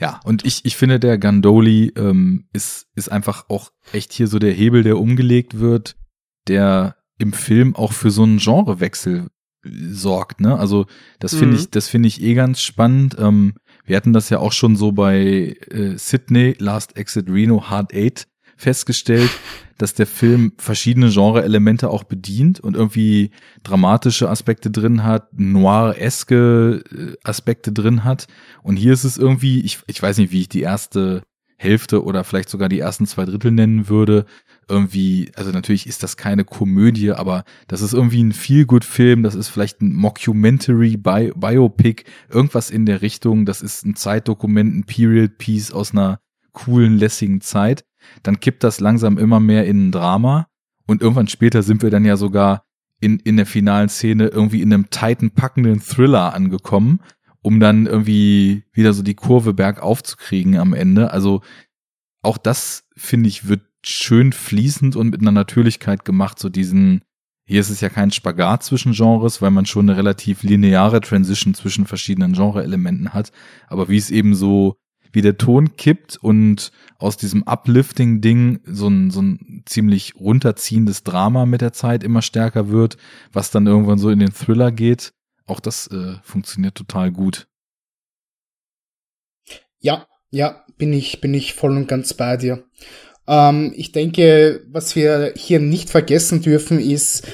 ja, 0.00 0.20
und 0.24 0.44
ich, 0.44 0.64
ich 0.64 0.76
finde, 0.76 0.98
der 0.98 1.18
Gandoli 1.18 1.92
ähm, 1.96 2.48
ist, 2.52 2.88
ist 2.96 3.12
einfach 3.12 3.48
auch 3.48 3.70
echt 3.92 4.12
hier 4.12 4.26
so 4.26 4.40
der 4.40 4.52
Hebel, 4.52 4.82
der 4.82 4.98
umgelegt 4.98 5.60
wird, 5.60 5.96
der 6.48 6.96
im 7.18 7.32
Film 7.32 7.76
auch 7.76 7.92
für 7.92 8.10
so 8.10 8.24
einen 8.24 8.38
Genrewechsel 8.38 9.28
sorgt, 9.90 10.40
ne? 10.40 10.58
Also 10.58 10.86
das 11.18 11.34
finde 11.34 11.56
Mhm. 11.56 11.62
ich, 11.62 11.70
das 11.70 11.88
finde 11.88 12.08
ich 12.08 12.22
eh 12.22 12.34
ganz 12.34 12.60
spannend. 12.60 13.16
Ähm, 13.18 13.54
wir 13.84 13.96
hatten 13.96 14.12
das 14.12 14.30
ja 14.30 14.38
auch 14.38 14.52
schon 14.52 14.76
so 14.76 14.92
bei 14.92 15.56
äh, 15.70 15.96
Sydney, 15.96 16.56
Last 16.58 16.96
Exit 16.96 17.28
Reno, 17.30 17.70
Hard 17.70 17.92
Eight 17.94 18.26
festgestellt, 18.56 19.30
dass 19.78 19.94
der 19.94 20.06
Film 20.06 20.52
verschiedene 20.56 21.10
Genre-Elemente 21.10 21.90
auch 21.90 22.04
bedient 22.04 22.58
und 22.60 22.74
irgendwie 22.74 23.30
dramatische 23.62 24.30
Aspekte 24.30 24.70
drin 24.70 25.04
hat, 25.04 25.28
noir-eske 25.38 26.82
äh, 26.90 27.16
Aspekte 27.22 27.72
drin 27.72 28.04
hat. 28.04 28.26
Und 28.62 28.76
hier 28.76 28.92
ist 28.92 29.04
es 29.04 29.18
irgendwie, 29.18 29.60
ich, 29.60 29.78
ich 29.86 30.02
weiß 30.02 30.18
nicht, 30.18 30.32
wie 30.32 30.40
ich 30.40 30.48
die 30.48 30.62
erste 30.62 31.22
Hälfte 31.58 32.04
oder 32.04 32.24
vielleicht 32.24 32.48
sogar 32.50 32.68
die 32.68 32.80
ersten 32.80 33.06
zwei 33.06 33.24
Drittel 33.24 33.50
nennen 33.50 33.88
würde. 33.88 34.26
Irgendwie, 34.68 35.30
also 35.36 35.52
natürlich 35.52 35.86
ist 35.86 36.02
das 36.02 36.16
keine 36.16 36.44
Komödie, 36.44 37.12
aber 37.12 37.44
das 37.68 37.82
ist 37.82 37.92
irgendwie 37.92 38.22
ein 38.22 38.32
Feel-Good-Film, 38.32 39.22
das 39.22 39.36
ist 39.36 39.48
vielleicht 39.48 39.80
ein 39.80 39.94
Mockumentary, 39.94 40.96
Bi 40.96 41.32
Biopic, 41.36 42.04
irgendwas 42.28 42.70
in 42.70 42.84
der 42.84 43.00
Richtung, 43.00 43.46
das 43.46 43.62
ist 43.62 43.86
ein 43.86 43.94
Zeitdokument, 43.94 44.74
ein 44.74 44.84
Period-Piece 44.84 45.70
aus 45.70 45.92
einer 45.92 46.20
coolen, 46.52 46.98
lässigen 46.98 47.40
Zeit. 47.40 47.84
Dann 48.24 48.40
kippt 48.40 48.64
das 48.64 48.80
langsam 48.80 49.18
immer 49.18 49.38
mehr 49.38 49.66
in 49.66 49.88
ein 49.88 49.92
Drama 49.92 50.48
und 50.86 51.00
irgendwann 51.00 51.28
später 51.28 51.62
sind 51.62 51.82
wir 51.82 51.90
dann 51.90 52.04
ja 52.04 52.16
sogar 52.16 52.64
in, 53.00 53.18
in 53.20 53.36
der 53.36 53.46
finalen 53.46 53.88
Szene 53.88 54.28
irgendwie 54.28 54.62
in 54.62 54.72
einem 54.72 54.90
tighten, 54.90 55.30
packenden 55.30 55.80
Thriller 55.80 56.34
angekommen, 56.34 57.00
um 57.42 57.60
dann 57.60 57.86
irgendwie 57.86 58.64
wieder 58.72 58.92
so 58.92 59.02
die 59.02 59.14
Kurve 59.14 59.54
bergauf 59.54 60.02
zu 60.02 60.16
kriegen 60.16 60.58
am 60.58 60.72
Ende. 60.72 61.12
Also 61.12 61.42
auch 62.22 62.38
das, 62.38 62.88
finde 62.96 63.28
ich, 63.28 63.48
wird 63.48 63.62
schön 63.88 64.32
fließend 64.32 64.96
und 64.96 65.10
mit 65.10 65.20
einer 65.20 65.32
Natürlichkeit 65.32 66.04
gemacht, 66.04 66.38
so 66.38 66.48
diesen, 66.48 67.02
hier 67.46 67.60
ist 67.60 67.70
es 67.70 67.80
ja 67.80 67.88
kein 67.88 68.10
Spagat 68.10 68.64
zwischen 68.64 68.92
Genres, 68.92 69.40
weil 69.40 69.50
man 69.50 69.66
schon 69.66 69.88
eine 69.88 69.96
relativ 69.96 70.42
lineare 70.42 71.00
Transition 71.00 71.54
zwischen 71.54 71.86
verschiedenen 71.86 72.32
Genre-Elementen 72.32 73.14
hat, 73.14 73.30
aber 73.68 73.88
wie 73.88 73.96
es 73.96 74.10
eben 74.10 74.34
so, 74.34 74.76
wie 75.12 75.22
der 75.22 75.38
Ton 75.38 75.76
kippt 75.76 76.16
und 76.16 76.72
aus 76.98 77.16
diesem 77.16 77.44
Uplifting-Ding 77.44 78.60
so 78.64 78.88
ein, 78.88 79.10
so 79.10 79.22
ein 79.22 79.62
ziemlich 79.64 80.16
runterziehendes 80.16 81.04
Drama 81.04 81.46
mit 81.46 81.60
der 81.60 81.72
Zeit 81.72 82.02
immer 82.02 82.22
stärker 82.22 82.68
wird, 82.68 82.96
was 83.32 83.50
dann 83.50 83.66
irgendwann 83.66 83.98
so 83.98 84.10
in 84.10 84.18
den 84.18 84.34
Thriller 84.34 84.72
geht, 84.72 85.12
auch 85.46 85.60
das 85.60 85.86
äh, 85.86 86.16
funktioniert 86.22 86.74
total 86.74 87.12
gut. 87.12 87.46
Ja, 89.78 90.06
ja, 90.30 90.64
bin 90.76 90.92
ich, 90.92 91.20
bin 91.20 91.32
ich 91.34 91.54
voll 91.54 91.76
und 91.76 91.86
ganz 91.86 92.14
bei 92.14 92.36
dir. 92.36 92.64
Ähm, 93.28 93.72
ich 93.76 93.92
denke, 93.92 94.62
was 94.70 94.96
wir 94.96 95.32
hier 95.36 95.60
nicht 95.60 95.90
vergessen 95.90 96.42
dürfen, 96.42 96.80
ist, 96.80 97.26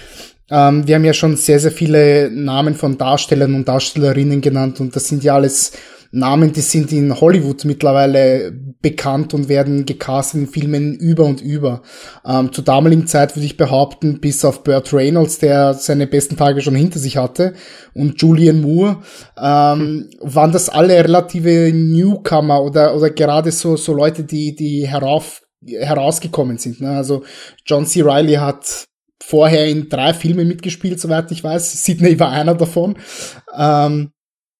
ähm, 0.50 0.86
wir 0.86 0.96
haben 0.96 1.04
ja 1.04 1.14
schon 1.14 1.36
sehr, 1.36 1.58
sehr 1.60 1.72
viele 1.72 2.30
Namen 2.30 2.74
von 2.74 2.98
Darstellern 2.98 3.54
und 3.54 3.68
Darstellerinnen 3.68 4.40
genannt 4.40 4.80
und 4.80 4.94
das 4.94 5.08
sind 5.08 5.24
ja 5.24 5.34
alles 5.34 5.72
Namen, 6.14 6.52
die 6.52 6.60
sind 6.60 6.92
in 6.92 7.18
Hollywood 7.18 7.64
mittlerweile 7.64 8.52
bekannt 8.82 9.32
und 9.32 9.48
werden 9.48 9.86
gecastet 9.86 10.42
in 10.42 10.46
Filmen 10.46 10.94
über 10.94 11.24
und 11.24 11.40
über. 11.40 11.80
Ähm, 12.26 12.52
zur 12.52 12.64
damaligen 12.64 13.06
Zeit 13.06 13.34
würde 13.34 13.46
ich 13.46 13.56
behaupten, 13.56 14.20
bis 14.20 14.44
auf 14.44 14.62
Burt 14.62 14.92
Reynolds, 14.92 15.38
der 15.38 15.72
seine 15.72 16.06
besten 16.06 16.36
Tage 16.36 16.60
schon 16.60 16.74
hinter 16.74 16.98
sich 16.98 17.16
hatte, 17.16 17.54
und 17.94 18.20
Julian 18.20 18.60
Moore, 18.60 18.98
ähm, 19.38 20.10
waren 20.20 20.52
das 20.52 20.68
alle 20.68 21.02
relative 21.02 21.72
Newcomer 21.72 22.62
oder, 22.62 22.94
oder 22.94 23.08
gerade 23.08 23.50
so, 23.50 23.76
so 23.76 23.94
Leute, 23.94 24.24
die, 24.24 24.54
die 24.54 24.86
herauf, 24.86 25.40
herausgekommen 25.66 26.58
sind. 26.58 26.80
Ne? 26.80 26.90
Also 26.90 27.24
John 27.66 27.86
C. 27.86 28.02
Reilly 28.02 28.34
hat 28.34 28.86
vorher 29.22 29.66
in 29.66 29.88
drei 29.88 30.14
Filmen 30.14 30.48
mitgespielt, 30.48 31.00
soweit 31.00 31.30
ich 31.30 31.44
weiß. 31.44 31.84
Sydney 31.84 32.18
war 32.18 32.30
einer 32.30 32.54
davon. 32.54 32.98
Ähm, 33.56 34.10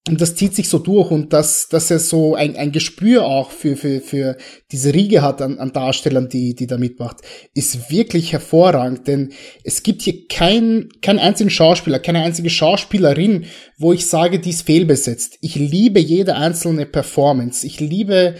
und 0.05 0.19
das 0.19 0.35
zieht 0.35 0.53
sich 0.53 0.67
so 0.67 0.79
durch 0.79 1.11
und 1.11 1.31
dass, 1.31 1.69
dass 1.69 1.89
er 1.89 1.99
so 1.99 2.35
ein, 2.35 2.57
ein 2.57 2.73
Gespür 2.73 3.23
auch 3.25 3.51
für, 3.51 3.77
für, 3.77 4.01
für 4.01 4.35
diese 4.69 4.93
Riege 4.93 5.21
hat 5.21 5.41
an, 5.41 5.59
an 5.59 5.71
Darstellern, 5.71 6.27
die, 6.27 6.55
die 6.55 6.67
da 6.67 6.77
mitmacht, 6.77 7.17
ist 7.53 7.89
wirklich 7.89 8.33
hervorragend, 8.33 9.07
denn 9.07 9.31
es 9.63 9.81
gibt 9.81 10.01
hier 10.01 10.27
kein, 10.27 10.89
keinen 11.01 11.19
einzigen 11.19 11.49
Schauspieler, 11.49 11.99
keine 11.99 12.21
einzige 12.21 12.49
Schauspielerin, 12.49 13.45
wo 13.77 13.93
ich 13.93 14.05
sage, 14.07 14.41
die 14.41 14.49
ist 14.49 14.63
fehlbesetzt. 14.63 15.37
Ich 15.39 15.55
liebe 15.55 16.01
jede 16.01 16.35
einzelne 16.35 16.85
Performance. 16.85 17.65
Ich 17.65 17.79
liebe, 17.79 18.35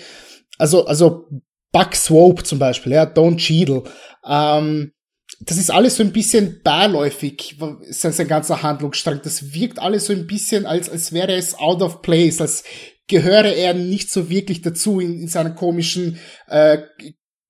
also, 0.58 0.86
also 0.86 1.30
Buck 1.74 1.96
Swope 1.96 2.44
zum 2.44 2.60
Beispiel, 2.60 2.94
ja, 2.94 3.06
Don 3.06 3.36
Cheadle, 3.36 3.84
ähm, 4.26 4.94
das 5.42 5.58
ist 5.58 5.72
alles 5.72 5.98
so 5.98 6.04
ein 6.04 6.14
bisschen 6.14 6.62
beiläufig, 6.64 7.58
sein, 7.90 8.14
sein 8.14 8.28
ganzer 8.28 8.64
Handlungsstrang. 8.64 9.20
Das 9.24 9.54
wirkt 9.54 9.80
alles 9.80 10.06
so 10.06 10.14
ein 10.14 10.28
bisschen, 10.28 10.66
als, 10.66 10.90
als 10.90 11.12
wäre 11.12 11.34
es 11.34 11.58
out 11.58 11.82
of 11.82 12.02
place, 12.02 12.40
als 12.40 12.64
gehöre 13.08 13.54
er 13.54 13.74
nicht 13.74 14.10
so 14.10 14.30
wirklich 14.30 14.62
dazu 14.62 15.00
in, 15.00 15.20
in 15.20 15.28
seiner 15.28 15.52
komischen 15.52 16.20
äh, 16.48 16.78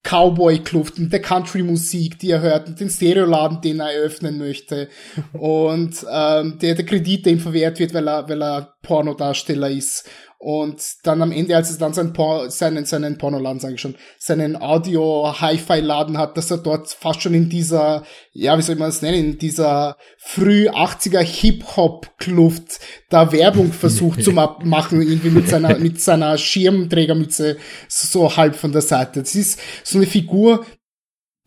Cowboy-Kluft 0.04 0.98
und 0.98 1.14
der 1.14 1.22
Country-Musik, 1.22 2.20
die 2.20 2.32
er 2.32 2.42
hört 2.42 2.68
und 2.68 2.80
den 2.80 2.90
Stereoladen, 2.90 3.62
den 3.62 3.80
er 3.80 3.94
eröffnen 3.94 4.38
möchte. 4.38 4.90
Und 5.32 6.06
ähm, 6.12 6.60
der, 6.62 6.76
der 6.76 6.86
Kredit, 6.86 7.26
der 7.26 7.34
ihm 7.34 7.40
verwehrt 7.40 7.80
wird, 7.80 7.94
weil 7.94 8.10
er, 8.10 8.28
weil 8.28 8.44
er 8.44 8.76
Pornodarsteller 8.82 9.70
ist 9.70 10.10
und 10.44 10.82
dann 11.04 11.22
am 11.22 11.32
Ende, 11.32 11.56
als 11.56 11.72
er 11.72 11.78
dann 11.78 11.94
seinen, 11.94 12.12
Por 12.12 12.52
seinen, 12.52 12.84
seinen 12.84 13.18
Pornoladen, 13.18 13.62
sage 13.62 13.76
ich 13.76 13.82
schon, 13.82 13.96
seinen 14.20 14.62
Audio-Hi-Fi-Laden 14.62 16.18
hat, 16.18 16.36
dass 16.36 16.52
er 16.52 16.58
dort 16.58 16.90
fast 16.90 17.22
schon 17.22 17.34
in 17.34 17.48
dieser, 17.48 18.04
ja, 18.34 18.58
wie 18.58 18.62
soll 18.62 18.76
man 18.76 18.90
das 18.90 19.02
nennen, 19.02 19.18
in 19.18 19.38
dieser 19.38 19.96
früh 20.18 20.68
80er 20.68 21.22
Hip-Hop-Kluft 21.22 22.82
da 23.10 23.32
Werbung 23.32 23.72
versucht 23.72 24.22
zu 24.22 24.32
machen, 24.64 25.02
irgendwie 25.02 25.30
mit 25.30 25.48
seiner, 25.48 25.78
mit 25.78 26.02
seiner 26.02 26.38
Schirmträgermütze 26.38 27.56
so 27.88 28.36
halb 28.36 28.58
von 28.58 28.74
der 28.74 28.82
Seite. 28.82 29.22
Das 29.22 29.36
ist 29.36 29.60
so 29.86 29.98
eine 29.98 30.08
Figur, 30.08 30.66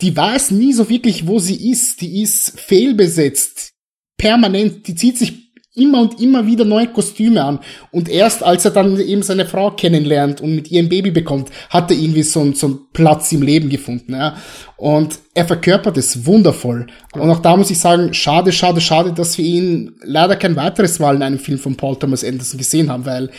die 0.01 0.16
weiß 0.16 0.52
nie 0.52 0.73
so 0.73 0.89
wirklich, 0.89 1.27
wo 1.27 1.39
sie 1.39 1.70
ist. 1.70 2.01
Die 2.01 2.23
ist 2.23 2.59
fehlbesetzt. 2.59 3.73
Permanent. 4.16 4.89
Die 4.89 4.94
zieht 4.94 5.18
sich 5.18 5.45
immer 5.77 6.01
und 6.01 6.20
immer 6.20 6.47
wieder 6.47 6.65
neue 6.65 6.89
Kostüme 6.89 7.44
an. 7.44 7.61
Und 7.90 8.09
erst 8.09 8.43
als 8.43 8.65
er 8.65 8.70
dann 8.70 8.98
eben 8.98 9.23
seine 9.23 9.47
Frau 9.47 9.70
kennenlernt 9.70 10.40
und 10.40 10.55
mit 10.55 10.70
ihr 10.70 10.82
ein 10.82 10.89
Baby 10.89 11.11
bekommt, 11.11 11.51
hat 11.70 11.90
er 11.90 11.97
irgendwie 11.97 12.23
so, 12.23 12.53
so 12.53 12.66
einen 12.66 12.78
Platz 12.93 13.31
im 13.32 13.43
Leben 13.43 13.69
gefunden. 13.69 14.15
Ja. 14.15 14.36
Und 14.77 15.19
er 15.35 15.47
verkörpert 15.47 15.97
es 15.98 16.27
wundervoll. 16.27 16.86
Und 17.12 17.31
auch 17.31 17.40
da 17.40 17.57
muss 17.57 17.70
ich 17.70 17.78
sagen, 17.78 18.15
schade, 18.15 18.53
schade, 18.53 18.81
schade, 18.81 19.12
dass 19.12 19.36
wir 19.36 19.44
ihn 19.44 19.97
leider 20.03 20.36
kein 20.36 20.57
weiteres 20.57 20.98
Mal 20.98 21.16
in 21.16 21.23
einem 21.23 21.39
Film 21.39 21.59
von 21.59 21.77
Paul 21.77 21.97
Thomas 21.97 22.24
Anderson 22.24 22.59
gesehen 22.59 22.90
haben, 22.90 23.05
weil 23.05 23.31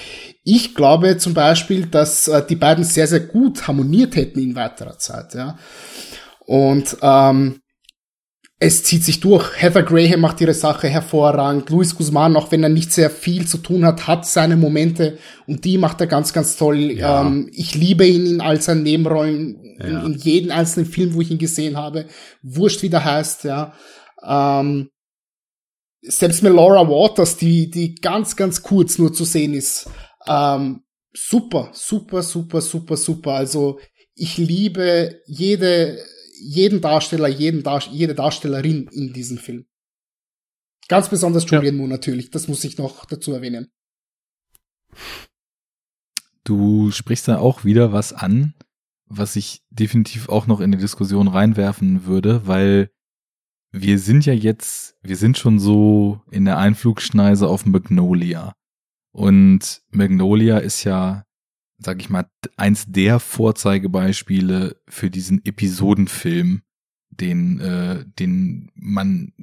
ich 0.44 0.76
glaube 0.76 1.18
zum 1.18 1.34
Beispiel, 1.34 1.88
dass 1.88 2.28
äh, 2.28 2.46
die 2.48 2.56
beiden 2.56 2.84
sehr, 2.84 3.08
sehr 3.08 3.20
gut 3.20 3.68
harmoniert 3.68 4.16
hätten 4.16 4.40
in 4.40 4.56
weiterer 4.56 4.98
Zeit. 4.98 5.34
Ja. 5.34 5.58
Und 6.46 6.98
ähm, 7.02 7.62
es 8.60 8.84
zieht 8.84 9.04
sich 9.04 9.20
durch. 9.20 9.62
Heather 9.62 9.84
Graham 9.84 10.22
macht 10.22 10.42
ihre 10.42 10.54
Sache 10.54 10.88
hervorragend. 10.88 11.70
Luis 11.70 11.94
Guzman, 11.96 12.36
auch 12.36 12.52
wenn 12.52 12.64
er 12.64 12.70
nicht 12.70 12.92
sehr 12.92 13.12
viel 13.12 13.48
zu 13.48 13.60
tun 13.60 13.86
hat, 13.86 14.08
hat 14.08 14.26
seine 14.26 14.58
Momente 14.58 15.20
und 15.46 15.64
die 15.64 15.78
macht 15.78 16.02
er 16.02 16.08
ganz, 16.08 16.34
ganz 16.34 16.58
toll. 16.58 16.92
Ja. 16.92 17.22
Ähm, 17.22 17.50
ich 17.54 17.76
liebe 17.76 18.08
ihn 18.08 18.26
in 18.26 18.42
all 18.42 18.60
seinen 18.60 18.82
Nebenrollen, 18.82 19.78
ja. 19.80 19.86
in, 19.86 20.14
in 20.14 20.20
jedem 20.20 20.52
einzelnen 20.52 20.88
Film, 20.88 21.14
wo 21.14 21.22
ich 21.22 21.30
ihn 21.30 21.38
gesehen 21.38 21.78
habe. 21.78 22.08
Wurscht, 22.42 22.82
wie 22.82 22.90
der 22.90 23.06
heißt, 23.06 23.44
ja. 23.44 23.74
Ähm, 24.26 24.90
selbst 26.02 26.42
mit 26.42 26.54
Laura 26.54 26.88
Waters, 26.88 27.38
die, 27.38 27.70
die 27.70 27.94
ganz, 27.96 28.36
ganz 28.36 28.64
kurz 28.64 28.98
nur 28.98 29.14
zu 29.14 29.24
sehen 29.24 29.54
ist. 29.54 29.88
Ähm, 30.28 30.82
super, 31.14 31.70
super, 31.74 32.24
super, 32.24 32.62
super, 32.62 32.98
super. 32.98 33.34
Also 33.34 33.80
ich 34.16 34.38
liebe 34.38 35.22
jede 35.28 36.00
jeden 36.40 36.82
Darsteller, 36.82 37.28
jeden 37.28 37.64
Dar 37.64 37.84
jede 37.92 38.16
Darstellerin 38.16 38.88
in 38.92 39.14
diesem 39.14 39.38
Film. 39.38 39.66
Ganz 40.88 41.10
besonders 41.10 41.50
Julian 41.50 41.76
ja. 41.76 41.78
Moore 41.80 41.90
natürlich, 41.90 42.32
das 42.32 42.48
muss 42.48 42.64
ich 42.64 42.78
noch 42.78 43.06
dazu 43.06 43.34
erwähnen. 43.34 43.68
Du 46.44 46.92
sprichst 46.92 47.28
da 47.28 47.40
auch 47.40 47.66
wieder 47.66 47.92
was 47.92 48.14
an, 48.14 48.54
was 49.06 49.36
ich 49.36 49.64
definitiv 49.70 50.30
auch 50.30 50.48
noch 50.48 50.62
in 50.62 50.72
die 50.72 50.78
Diskussion 50.78 51.28
reinwerfen 51.28 52.06
würde, 52.06 52.48
weil 52.48 52.90
wir 53.72 54.00
sind 54.00 54.26
ja 54.26 54.34
jetzt, 54.34 54.96
wir 55.02 55.18
sind 55.18 55.38
schon 55.38 55.60
so 55.60 56.22
in 56.32 56.46
der 56.46 56.58
Einflugschneise 56.58 57.48
auf 57.48 57.66
Magnolia. 57.66 58.54
Und 59.12 59.82
Magnolia 59.90 60.60
ist 60.60 60.84
ja 60.84 61.27
sag 61.78 62.02
ich 62.02 62.10
mal, 62.10 62.26
eins 62.56 62.86
der 62.88 63.20
Vorzeigebeispiele 63.20 64.82
für 64.88 65.10
diesen 65.10 65.44
Episodenfilm, 65.46 66.62
den, 67.10 67.60
äh, 67.60 68.06
den 68.20 68.72
man 68.76 69.34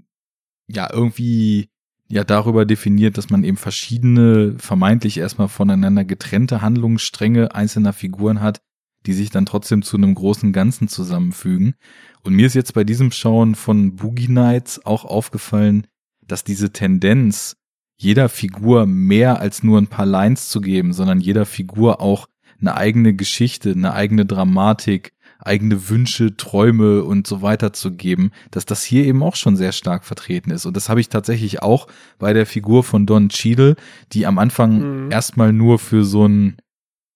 ja 0.66 0.92
irgendwie 0.92 1.70
ja 2.08 2.24
darüber 2.24 2.64
definiert, 2.66 3.18
dass 3.18 3.30
man 3.30 3.44
eben 3.44 3.56
verschiedene, 3.56 4.56
vermeintlich 4.58 5.18
erstmal 5.18 5.48
voneinander 5.48 6.04
getrennte 6.04 6.60
Handlungsstränge 6.60 7.54
einzelner 7.54 7.92
Figuren 7.92 8.40
hat, 8.40 8.60
die 9.06 9.12
sich 9.12 9.30
dann 9.30 9.46
trotzdem 9.46 9.82
zu 9.82 9.96
einem 9.96 10.14
großen 10.14 10.52
Ganzen 10.52 10.88
zusammenfügen. 10.88 11.74
Und 12.22 12.34
mir 12.34 12.46
ist 12.46 12.54
jetzt 12.54 12.74
bei 12.74 12.84
diesem 12.84 13.10
Schauen 13.10 13.54
von 13.54 13.96
Boogie 13.96 14.28
Nights 14.28 14.84
auch 14.84 15.04
aufgefallen, 15.04 15.86
dass 16.26 16.44
diese 16.44 16.72
Tendenz, 16.72 17.56
jeder 17.96 18.28
Figur 18.28 18.86
mehr 18.86 19.40
als 19.40 19.62
nur 19.62 19.78
ein 19.78 19.86
paar 19.86 20.06
Lines 20.06 20.48
zu 20.48 20.60
geben, 20.60 20.92
sondern 20.92 21.20
jeder 21.20 21.46
Figur 21.46 22.00
auch 22.00 22.26
eine 22.60 22.76
eigene 22.76 23.14
Geschichte, 23.14 23.70
eine 23.70 23.92
eigene 23.94 24.26
Dramatik, 24.26 25.12
eigene 25.38 25.88
Wünsche, 25.88 26.36
Träume 26.36 27.04
und 27.04 27.26
so 27.26 27.42
weiter 27.42 27.72
zu 27.72 27.92
geben, 27.92 28.30
dass 28.50 28.64
das 28.64 28.82
hier 28.82 29.04
eben 29.04 29.22
auch 29.22 29.36
schon 29.36 29.56
sehr 29.56 29.72
stark 29.72 30.04
vertreten 30.04 30.50
ist. 30.50 30.64
Und 30.64 30.76
das 30.76 30.88
habe 30.88 31.00
ich 31.00 31.08
tatsächlich 31.08 31.62
auch 31.62 31.86
bei 32.18 32.32
der 32.32 32.46
Figur 32.46 32.82
von 32.82 33.06
Don 33.06 33.28
Cheadle, 33.28 33.76
die 34.12 34.26
am 34.26 34.38
Anfang 34.38 35.04
mhm. 35.04 35.12
erstmal 35.12 35.52
nur 35.52 35.78
für 35.78 36.04
so 36.04 36.26
ein, 36.26 36.56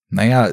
naja, 0.09 0.49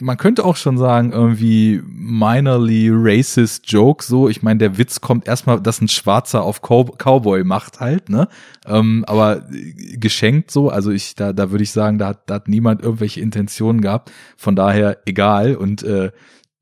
man 0.00 0.16
könnte 0.16 0.44
auch 0.44 0.56
schon 0.56 0.78
sagen, 0.78 1.12
irgendwie 1.12 1.82
minorly 1.86 2.90
racist 2.92 3.70
Joke, 3.70 4.04
so. 4.04 4.28
Ich 4.28 4.42
meine, 4.42 4.58
der 4.58 4.78
Witz 4.78 5.00
kommt 5.00 5.26
erstmal, 5.26 5.60
dass 5.60 5.80
ein 5.80 5.88
Schwarzer 5.88 6.42
auf 6.42 6.62
Cow 6.62 6.90
Cowboy 6.96 7.44
macht 7.44 7.80
halt, 7.80 8.08
ne? 8.08 8.28
Ähm, 8.66 9.04
aber 9.06 9.46
geschenkt 9.94 10.50
so, 10.50 10.68
also 10.68 10.90
ich, 10.90 11.14
da, 11.14 11.32
da 11.32 11.50
würde 11.50 11.64
ich 11.64 11.72
sagen, 11.72 11.98
da 11.98 12.08
hat, 12.08 12.30
da 12.30 12.34
hat 12.34 12.48
niemand 12.48 12.82
irgendwelche 12.82 13.20
Intentionen 13.20 13.80
gehabt. 13.80 14.12
Von 14.36 14.56
daher 14.56 14.98
egal. 15.06 15.56
Und 15.56 15.82
äh, 15.82 16.12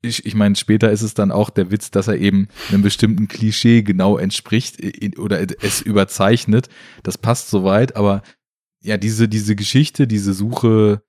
ich, 0.01 0.25
ich 0.25 0.35
meine, 0.35 0.55
später 0.55 0.91
ist 0.91 1.01
es 1.01 1.13
dann 1.13 1.31
auch 1.31 1.49
der 1.49 1.71
Witz, 1.71 1.91
dass 1.91 2.07
er 2.07 2.17
eben 2.17 2.47
einem 2.69 2.81
bestimmten 2.81 3.27
Klischee 3.27 3.81
genau 3.81 4.17
entspricht 4.17 4.77
oder 5.17 5.39
es 5.61 5.81
überzeichnet. 5.81 6.69
Das 7.03 7.17
passt 7.17 7.49
soweit, 7.49 7.95
aber 7.95 8.21
ja, 8.81 8.97
diese, 8.97 9.27
diese 9.27 9.55
Geschichte, 9.55 10.07
diese 10.07 10.33
Suche 10.33 11.01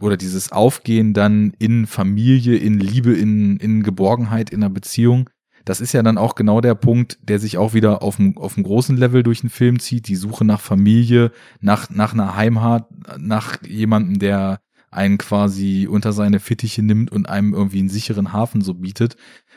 oder 0.00 0.16
dieses 0.16 0.52
Aufgehen 0.52 1.14
dann 1.14 1.52
in 1.58 1.86
Familie, 1.86 2.56
in 2.56 2.78
Liebe, 2.78 3.14
in, 3.14 3.56
in 3.58 3.82
Geborgenheit, 3.82 4.50
in 4.50 4.62
einer 4.62 4.70
Beziehung, 4.70 5.30
das 5.64 5.82
ist 5.82 5.92
ja 5.92 6.02
dann 6.02 6.16
auch 6.16 6.34
genau 6.34 6.62
der 6.62 6.74
Punkt, 6.74 7.18
der 7.22 7.38
sich 7.38 7.58
auch 7.58 7.74
wieder 7.74 8.02
auf 8.02 8.16
dem, 8.16 8.38
auf 8.38 8.54
dem 8.54 8.62
großen 8.62 8.96
Level 8.96 9.22
durch 9.22 9.42
den 9.42 9.50
Film 9.50 9.78
zieht, 9.78 10.08
die 10.08 10.16
Suche 10.16 10.46
nach 10.46 10.60
Familie, 10.60 11.30
nach, 11.60 11.90
nach 11.90 12.14
einer 12.14 12.36
Heimat, 12.36 12.86
nach 13.18 13.62
jemandem, 13.62 14.18
der 14.18 14.60
einen 14.90 15.18
quasi 15.18 15.86
unter 15.86 16.14
seine 16.14 16.40
Fittiche 16.40 16.82
nimmt 16.82 17.12
und 17.12 17.28
einem 17.28 17.52
irgendwie 17.52 17.80
einen 17.80 17.90
sicheren 17.90 18.32
Hafen 18.32 18.62
so 18.62 18.74
bietet. 18.74 19.16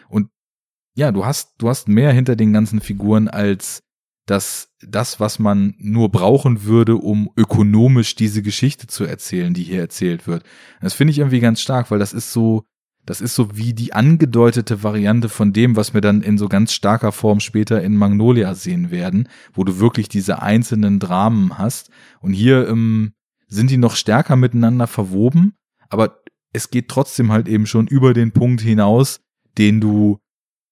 Und 0.10 0.28
ja, 0.96 1.14
du 1.14 1.26
hast, 1.26 1.54
du 1.60 1.70
hast 1.70 1.88
mehr 1.88 2.12
hinter 2.12 2.36
den 2.36 2.52
ganzen 2.52 2.82
Figuren 2.82 3.30
als 3.30 3.84
dass 4.32 4.70
das, 4.80 5.20
was 5.20 5.40
man 5.40 5.76
nur 5.78 6.08
brauchen 6.08 6.64
würde, 6.64 6.96
um 6.96 7.30
ökonomisch 7.36 8.16
diese 8.16 8.42
Geschichte 8.42 8.88
zu 8.88 9.04
erzählen, 9.04 9.54
die 9.54 9.64
hier 9.64 9.82
erzählt 9.82 10.26
wird. 10.26 10.44
Das 10.80 10.94
finde 10.94 11.12
ich 11.12 11.20
irgendwie 11.20 11.42
ganz 11.42 11.60
stark, 11.60 11.92
weil 11.92 12.00
das 12.00 12.14
ist 12.14 12.32
so, 12.32 12.64
das 13.06 13.20
ist 13.20 13.36
so 13.36 13.58
wie 13.58 13.74
die 13.74 13.92
angedeutete 13.92 14.84
Variante 14.84 15.28
von 15.28 15.52
dem, 15.52 15.76
was 15.76 15.94
wir 15.94 16.00
dann 16.00 16.22
in 16.22 16.38
so 16.38 16.48
ganz 16.48 16.72
starker 16.72 17.12
Form 17.12 17.42
später 17.42 17.84
in 17.84 17.98
Magnolia 17.98 18.56
sehen 18.56 18.90
werden, 18.90 19.28
wo 19.54 19.66
du 19.66 19.80
wirklich 19.80 20.08
diese 20.08 20.42
einzelnen 20.42 21.00
Dramen 21.00 21.58
hast. 21.58 21.90
Und 22.22 22.32
hier 22.32 22.70
ähm, 22.70 23.12
sind 23.50 23.70
die 23.70 23.76
noch 23.76 23.98
stärker 23.98 24.38
miteinander 24.38 24.88
verwoben, 24.88 25.56
aber 25.90 26.22
es 26.54 26.70
geht 26.70 26.88
trotzdem 26.88 27.34
halt 27.34 27.50
eben 27.50 27.66
schon 27.66 27.86
über 27.86 28.14
den 28.14 28.32
Punkt 28.32 28.62
hinaus, 28.62 29.20
den 29.58 29.82
du 29.82 30.20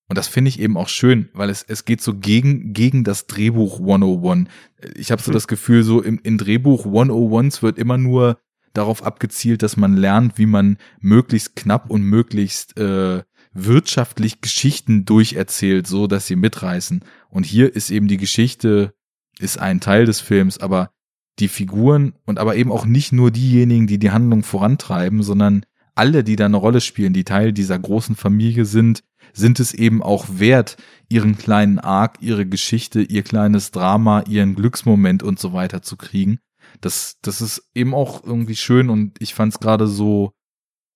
und 0.10 0.18
das 0.18 0.28
finde 0.28 0.50
ich 0.50 0.60
eben 0.60 0.76
auch 0.76 0.90
schön, 0.90 1.30
weil 1.34 1.52
es, 1.52 1.64
es 1.64 1.86
geht 1.86 2.02
so 2.02 2.16
gegen, 2.16 2.74
gegen 2.74 3.04
das 3.04 3.28
Drehbuch 3.28 3.80
101. 3.80 4.50
Ich 4.96 5.12
habe 5.12 5.22
so 5.22 5.28
hm. 5.28 5.34
das 5.34 5.48
Gefühl, 5.48 5.84
so 5.84 6.02
im, 6.02 6.20
in 6.24 6.40
Drehbuch 6.40 6.86
101s 6.86 7.62
wird 7.62 7.78
immer 7.78 8.00
nur 8.00 8.40
darauf 8.74 9.04
abgezielt, 9.04 9.62
dass 9.62 9.78
man 9.78 9.96
lernt, 9.96 10.38
wie 10.38 10.48
man 10.48 10.78
möglichst 11.00 11.56
knapp 11.56 11.90
und 11.92 12.02
möglichst 12.02 12.78
äh, 12.78 13.22
wirtschaftlich 13.54 14.42
Geschichten 14.42 15.06
durcherzählt, 15.06 15.86
so 15.86 16.08
dass 16.08 16.26
sie 16.26 16.36
mitreißen. 16.36 17.04
Und 17.30 17.46
hier 17.46 17.76
ist 17.76 17.92
eben 17.92 18.08
die 18.08 18.18
Geschichte, 18.18 18.94
ist 19.40 19.60
ein 19.60 19.80
Teil 19.80 20.06
des 20.06 20.22
Films, 20.22 20.58
aber 20.58 20.90
die 21.38 21.48
Figuren 21.48 22.14
und 22.26 22.40
aber 22.40 22.56
eben 22.56 22.72
auch 22.72 22.86
nicht 22.86 23.12
nur 23.12 23.32
diejenigen, 23.32 23.88
die 23.88 24.00
die 24.00 24.12
Handlung 24.12 24.44
vorantreiben, 24.44 25.22
sondern 25.22 25.66
alle, 25.96 26.24
die 26.24 26.36
da 26.36 26.46
eine 26.46 26.58
Rolle 26.58 26.82
spielen, 26.82 27.14
die 27.14 27.24
Teil 27.24 27.54
dieser 27.54 27.78
großen 27.78 28.16
Familie 28.16 28.66
sind, 28.66 29.04
sind 29.34 29.60
es 29.60 29.74
eben 29.74 30.02
auch 30.02 30.26
wert, 30.30 30.78
ihren 31.10 31.38
kleinen 31.38 31.80
Arc, 31.80 32.18
ihre 32.22 32.46
Geschichte, 32.46 33.02
ihr 33.02 33.24
kleines 33.24 33.72
Drama, 33.72 34.22
ihren 34.28 34.56
Glücksmoment 34.56 35.24
und 35.24 35.40
so 35.40 35.54
weiter 35.54 35.82
zu 35.82 35.98
kriegen. 35.98 36.40
Das, 36.82 37.18
das 37.22 37.42
ist 37.42 37.70
eben 37.74 37.94
auch 37.94 38.24
irgendwie 38.24 38.56
schön 38.56 38.90
und 38.90 39.22
ich 39.22 39.34
fand 39.34 39.54
es 39.54 39.60
gerade 39.60 39.88
so, 39.88 40.32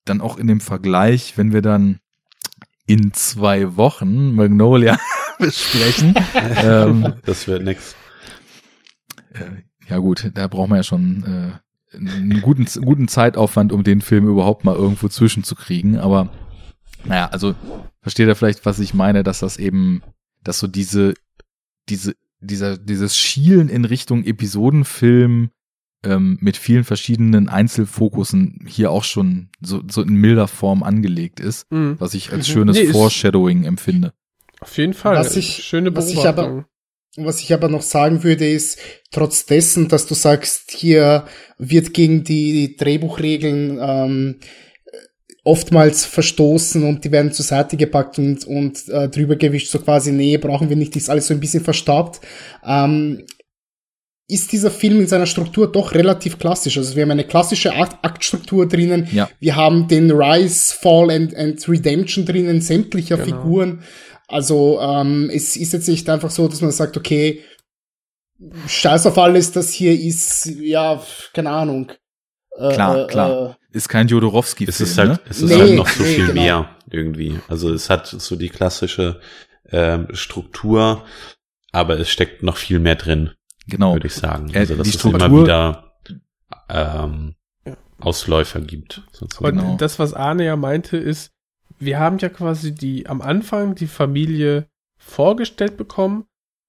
dann 0.06 0.22
auch 0.22 0.38
in 0.38 0.48
dem 0.48 0.60
Vergleich, 0.60 1.38
wenn 1.38 1.54
wir 1.54 1.62
dann 1.62 2.00
in 2.86 3.14
zwei 3.14 3.78
Wochen 3.78 4.36
Magnolia 4.36 4.98
besprechen. 5.40 6.14
ähm, 6.58 7.14
Das 7.26 7.48
wird 7.48 7.64
nix. 7.64 7.96
äh, 9.34 9.64
ja 9.90 9.98
gut, 9.98 10.32
da 10.34 10.48
braucht 10.48 10.70
man 10.70 10.78
ja 10.78 10.84
schon 10.84 11.24
äh, 11.24 11.96
einen 11.96 12.42
guten, 12.42 12.66
guten 12.84 13.08
Zeitaufwand, 13.08 13.72
um 13.72 13.84
den 13.84 14.02
Film 14.02 14.28
überhaupt 14.28 14.66
mal 14.66 14.76
irgendwo 14.76 15.08
zwischenzukriegen. 15.08 15.98
Aber 15.98 16.30
naja, 17.06 17.28
also 17.28 17.56
versteht 18.02 18.28
ihr 18.28 18.36
vielleicht, 18.36 18.66
was 18.66 18.80
ich 18.80 18.94
meine, 18.94 19.24
dass 19.24 19.40
das 19.40 19.58
eben, 19.58 20.02
dass 20.44 20.60
so 20.60 20.68
diese, 20.68 21.14
diese, 21.90 22.16
dieser, 22.40 22.78
dieses 22.78 23.16
Schielen 23.18 23.70
in 23.70 23.86
Richtung 23.86 24.24
Episodenfilm 24.26 25.50
ähm, 26.06 26.38
mit 26.42 26.58
vielen 26.58 26.84
verschiedenen 26.84 27.48
Einzelfokussen 27.50 28.66
hier 28.68 28.92
auch 28.92 29.06
schon 29.06 29.50
so, 29.62 29.82
so 29.90 30.02
in 30.02 30.16
milder 30.16 30.48
Form 30.50 30.84
angelegt 30.84 31.40
ist, 31.40 31.72
Mhm. 31.72 31.96
was 32.00 32.14
ich 32.14 32.32
als 32.32 32.48
Mhm. 32.50 32.52
schönes 32.54 32.78
Nee, 32.78 32.88
Foreshadowing 32.88 33.64
empfinde. 33.64 34.14
Auf 34.60 34.78
jeden 34.78 34.94
Fall. 34.94 35.16
Was 35.16 35.36
ich- 35.38 35.64
Schöne 35.64 35.96
was 35.96 36.10
ich 36.10 36.16
Beobachtung. 36.16 36.66
Was 37.16 37.42
ich 37.42 37.54
aber 37.54 37.70
noch 37.70 37.84
sagen 37.84 38.24
würde, 38.24 38.50
ist, 38.50 38.80
trotz 39.12 39.46
dessen, 39.46 39.88
dass 39.88 40.08
du 40.08 40.16
sagst, 40.16 40.72
hier 40.72 41.26
wird 41.60 41.94
gegen 41.94 42.24
die 42.24 42.76
Drehbuchregeln 42.76 43.78
ähm, 43.80 44.36
oftmals 45.44 46.06
verstoßen 46.06 46.84
und 46.84 47.04
die 47.04 47.12
werden 47.12 47.34
zur 47.34 47.46
Seite 47.46 47.76
gepackt 47.76 48.18
und, 48.18 48.46
und 48.46 48.88
äh, 48.90 49.10
drüber 49.10 49.36
gewischt, 49.36 49.70
so 49.70 49.80
quasi, 49.80 50.12
nee, 50.12 50.38
brauchen 50.38 50.70
wir 50.70 50.76
nicht, 50.76 50.96
ist 50.96 51.10
alles 51.10 51.28
so 51.28 51.34
ein 51.34 51.40
bisschen 51.40 51.64
verstaubt. 51.64 52.22
Ähm, 52.66 53.26
ist 54.30 54.54
dieser 54.54 54.72
Film 54.72 55.02
in 55.02 55.08
seiner 55.08 55.26
Struktur 55.26 55.70
doch 55.70 55.94
relativ 55.94 56.40
klassisch. 56.40 56.78
Also 56.78 56.96
wir 56.96 57.04
haben 57.04 57.12
eine 57.12 57.26
klassische 57.26 57.76
Akt 57.76 58.04
Aktstruktur 58.04 58.68
drinnen. 58.68 59.08
Ja. 59.12 59.30
Wir 59.40 59.56
haben 59.58 59.88
den 59.90 60.12
Rise, 60.12 60.74
Fall 60.74 61.12
and, 61.12 61.36
and 61.36 61.68
Redemption 61.68 62.26
drinnen, 62.26 62.62
sämtlicher 62.62 63.18
Genau. 63.18 63.26
Figuren. 63.26 63.84
Also 64.28 64.80
ähm, 64.82 65.30
es 65.32 65.58
ist 65.58 65.74
jetzt 65.74 65.90
nicht 65.90 66.10
einfach 66.10 66.32
so, 66.32 66.48
dass 66.48 66.62
man 66.62 66.72
sagt, 66.72 66.96
okay, 66.96 67.42
scheiß 68.66 69.06
auf 69.08 69.18
alles, 69.18 69.52
das 69.52 69.72
hier 69.72 69.94
ist, 69.94 70.46
ja, 70.46 71.04
keine 71.34 71.50
Ahnung. 71.50 71.92
Äh, 72.58 72.74
Klar, 72.74 73.04
äh, 73.04 73.08
klar. 73.08 73.58
Ist 73.72 73.90
kein 73.90 74.08
Jodorowski-Film, 74.08 74.70
Es 74.70 74.80
ist 74.82 74.98
halt, 74.98 75.10
ne? 75.10 75.20
es 75.30 75.42
ist 75.42 75.50
Nee, 75.50 75.58
halt 75.60 75.76
noch 75.76 75.88
so 75.88 76.04
nee, 76.04 76.10
viel 76.16 76.28
genau. 76.28 76.42
mehr 76.42 76.70
irgendwie. 76.92 77.40
Also 77.48 77.74
es 77.74 77.90
hat 77.90 78.06
so 78.08 78.36
die 78.36 78.50
klassische 78.50 79.20
ähm, 79.72 80.08
Struktur, 80.14 81.04
aber 81.72 82.00
es 82.00 82.10
steckt 82.10 82.44
noch 82.44 82.58
viel 82.58 82.78
mehr 82.80 82.96
drin, 82.96 83.32
Genau. 83.68 83.94
würde 83.94 84.06
ich 84.08 84.14
sagen. 84.14 84.52
Äh, 84.54 84.60
Also 84.60 84.76
dass 84.76 84.88
die 84.88 84.96
es 84.96 85.04
immer 85.04 85.18
Struktur- 85.20 85.44
wieder 85.44 85.94
ähm, 86.70 87.36
Ausläufer 88.00 88.62
gibt. 88.62 89.02
Sozusagen. 89.12 89.58
Genau. 89.58 89.78
das, 89.78 89.98
was 89.98 90.14
Arne 90.14 90.46
ja 90.46 90.56
meinte, 90.56 90.98
ist, 90.98 91.32
wir 91.80 92.00
haben 92.00 92.18
ja 92.20 92.30
quasi 92.30 92.76
die 92.76 93.08
am 93.08 93.22
Anfang 93.22 93.76
die 93.76 93.88
Familie 93.88 94.68
vorgestellt 94.98 95.78
bekommen 95.78 96.26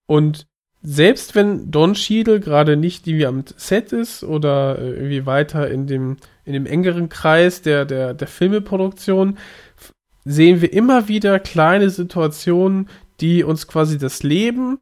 und 0.07 0.47
selbst 0.87 1.35
wenn 1.35 1.71
Don 1.71 1.95
Cheadle 1.95 2.41
gerade 2.41 2.77
nicht 2.77 3.07
irgendwie 3.07 3.27
am 3.27 3.45
Set 3.57 3.93
ist 3.93 4.23
oder 4.23 4.79
äh, 4.79 4.91
irgendwie 4.91 5.25
weiter 5.25 5.71
in 5.71 5.87
dem, 5.87 6.19
in 6.45 6.53
dem 6.53 6.67
engeren 6.67 7.09
Kreis 7.09 7.63
der, 7.63 7.87
der, 7.87 8.13
der 8.13 8.29
Filmeproduktion, 8.29 9.39
sehen 10.27 10.61
wir 10.61 10.73
immer 10.75 11.09
wieder 11.09 11.41
kleine 11.41 11.89
Situationen, 11.89 12.91
die 13.21 13.45
uns 13.45 13.67
quasi 13.67 13.97
das 13.97 14.23
Leben 14.23 14.79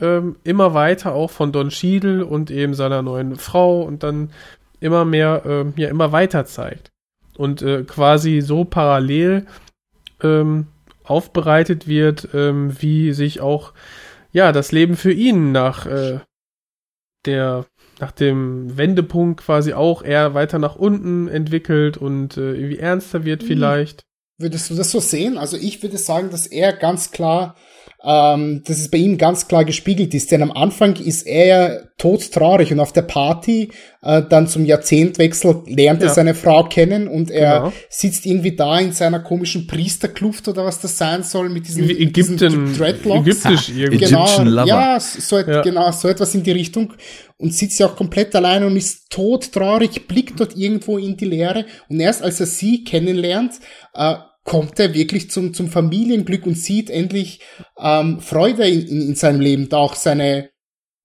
ähm, 0.00 0.34
immer 0.42 0.74
weiter 0.74 1.14
auch 1.14 1.30
von 1.30 1.52
Don 1.52 1.68
Cheadle 1.68 2.26
und 2.26 2.50
eben 2.50 2.74
seiner 2.74 3.02
neuen 3.02 3.36
Frau 3.36 3.82
und 3.82 4.02
dann 4.02 4.30
immer 4.80 5.04
mehr, 5.04 5.42
ähm, 5.46 5.72
ja, 5.76 5.88
immer 5.88 6.10
weiter 6.10 6.46
zeigt. 6.46 6.90
Und 7.36 7.62
äh, 7.62 7.84
quasi 7.84 8.40
so 8.40 8.64
parallel 8.64 9.46
ähm, 10.20 10.66
aufbereitet 11.04 11.86
wird, 11.86 12.28
ähm, 12.34 12.74
wie 12.80 13.12
sich 13.12 13.40
auch 13.40 13.72
ja 14.34 14.52
das 14.52 14.70
Leben 14.72 14.96
für 14.96 15.12
ihn 15.12 15.52
nach 15.52 15.86
äh, 15.86 16.20
der 17.24 17.64
nach 18.00 18.12
dem 18.12 18.76
Wendepunkt 18.76 19.40
quasi 19.40 19.72
auch 19.72 20.02
eher 20.02 20.34
weiter 20.34 20.58
nach 20.58 20.76
unten 20.76 21.28
entwickelt 21.28 21.96
und 21.96 22.36
äh, 22.36 22.52
irgendwie 22.52 22.78
ernster 22.78 23.24
wird 23.24 23.42
Mhm. 23.42 23.46
vielleicht. 23.46 24.02
Würdest 24.36 24.68
du 24.68 24.74
das 24.74 24.90
so 24.90 24.98
sehen? 25.00 25.38
Also 25.38 25.56
ich 25.56 25.82
würde 25.82 25.96
sagen, 25.96 26.28
dass 26.30 26.46
er 26.46 26.72
ganz 26.72 27.12
klar, 27.12 27.56
ähm, 28.06 28.62
dass 28.66 28.78
es 28.78 28.90
bei 28.90 28.98
ihm 28.98 29.16
ganz 29.18 29.48
klar 29.48 29.64
gespiegelt 29.64 30.12
ist. 30.14 30.30
Denn 30.30 30.42
am 30.42 30.52
Anfang 30.52 30.96
ist 30.96 31.26
er 31.26 31.46
ja 31.46 31.78
todtraurig 31.96 32.72
und 32.72 32.80
auf 32.80 32.92
der 32.92 33.02
Party 33.02 33.70
äh, 34.02 34.22
dann 34.28 34.46
zum 34.48 34.64
Jahrzehntwechsel 34.64 35.62
lernt 35.66 36.02
er 36.02 36.08
Ja. 36.08 36.14
seine 36.14 36.34
Frau 36.34 36.64
kennen 36.64 37.08
und 37.08 37.30
er 37.30 37.58
Genau. 37.60 37.72
sitzt 37.88 38.26
irgendwie 38.26 38.54
da 38.56 38.78
in 38.80 38.92
seiner 38.92 39.20
komischen 39.20 39.66
Priesterkluft 39.66 40.46
oder 40.48 40.64
was 40.64 40.80
das 40.80 40.98
sein 40.98 41.22
soll 41.22 41.48
mit 41.48 41.66
diesen, 41.66 41.88
Wie 41.88 42.04
mit 42.04 42.16
diesen 42.16 42.36
Ägypten, 42.36 42.76
Dreadlocks. 42.76 43.26
ägyptisch 43.26 43.68
irgendwie. 43.70 44.04
Genau, 44.04 44.42
Lover. 44.42 44.66
ja, 44.66 45.00
so, 45.00 45.38
et- 45.38 45.48
Ja. 45.48 45.62
genau, 45.62 45.90
so 45.92 46.08
etwas 46.08 46.34
in 46.34 46.42
die 46.42 46.50
Richtung 46.52 46.92
und 47.38 47.54
sitzt 47.54 47.78
ja 47.80 47.86
auch 47.86 47.96
komplett 47.96 48.34
alleine 48.36 48.66
und 48.66 48.76
ist 48.76 49.08
todtraurig, 49.10 50.06
blickt 50.08 50.38
dort 50.40 50.56
irgendwo 50.56 50.98
in 50.98 51.16
die 51.16 51.24
Leere 51.24 51.64
und 51.88 52.00
erst 52.00 52.22
als 52.22 52.40
er 52.40 52.46
sie 52.46 52.84
kennenlernt, 52.84 53.52
äh, 53.94 54.14
kommt 54.44 54.78
er 54.78 54.94
wirklich 54.94 55.30
zum, 55.30 55.54
zum 55.54 55.68
Familienglück 55.68 56.46
und 56.46 56.56
sieht 56.56 56.90
endlich 56.90 57.40
ähm, 57.78 58.20
Freude 58.20 58.68
in, 58.68 58.86
in, 58.86 59.02
in 59.08 59.14
seinem 59.14 59.40
Leben, 59.40 59.68
da 59.68 59.78
auch 59.78 59.94
seine 59.94 60.50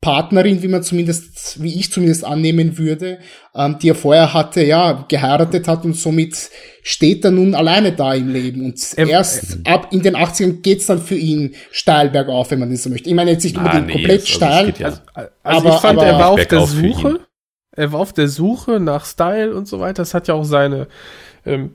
Partnerin, 0.01 0.61
wie 0.63 0.69
man 0.69 0.81
zumindest, 0.81 1.61
wie 1.61 1.77
ich 1.77 1.91
zumindest 1.91 2.23
annehmen 2.23 2.77
würde, 2.77 3.19
ähm, 3.53 3.77
die 3.81 3.89
er 3.89 3.95
vorher 3.95 4.33
hatte, 4.33 4.63
ja, 4.63 5.05
geheiratet 5.09 5.67
hat 5.67 5.83
und 5.83 5.93
somit 5.93 6.49
steht 6.83 7.25
er 7.25 7.31
nun 7.31 7.53
alleine 7.53 7.91
da 7.91 8.13
im 8.13 8.29
Leben. 8.31 8.63
Und 8.63 8.79
Er- 8.95 9.09
erst 9.09 9.57
ab 9.65 9.89
in 9.91 10.01
den 10.01 10.15
80ern 10.15 10.61
geht's 10.61 10.85
dann 10.85 11.01
für 11.01 11.15
ihn 11.17 11.53
steil 11.71 12.09
bergauf, 12.11 12.49
wenn 12.51 12.59
man 12.59 12.71
das 12.71 12.83
so 12.83 12.89
möchte. 12.89 13.09
Ich 13.09 13.15
meine 13.15 13.31
jetzt 13.31 13.43
nicht 13.43 13.57
Ah, 13.57 13.61
unbedingt 13.63 13.87
nee, 13.87 13.93
komplett 13.93 14.21
also 14.21 14.23
es 14.23 14.29
steil. 14.29 14.73
ja- 14.79 14.85
Also, 14.87 14.99
also 15.13 15.29
Aber- 15.67 15.69
ich 15.75 15.81
fand, 15.81 15.99
aber- 15.99 16.07
er 16.07 16.13
war 16.19 16.29
auf 16.29 16.45
der. 16.47 16.65
Suche. 16.65 17.19
Er 17.75 17.91
war 17.93 17.99
auf 17.99 18.13
der 18.13 18.27
Suche 18.29 18.79
nach 18.79 19.05
Style 19.05 19.53
und 19.53 19.67
so 19.67 19.79
weiter. 19.81 20.01
Das 20.01 20.13
hat 20.13 20.27
ja 20.29 20.33
auch 20.33 20.43
seine 20.45 20.87
ähm, 21.45 21.71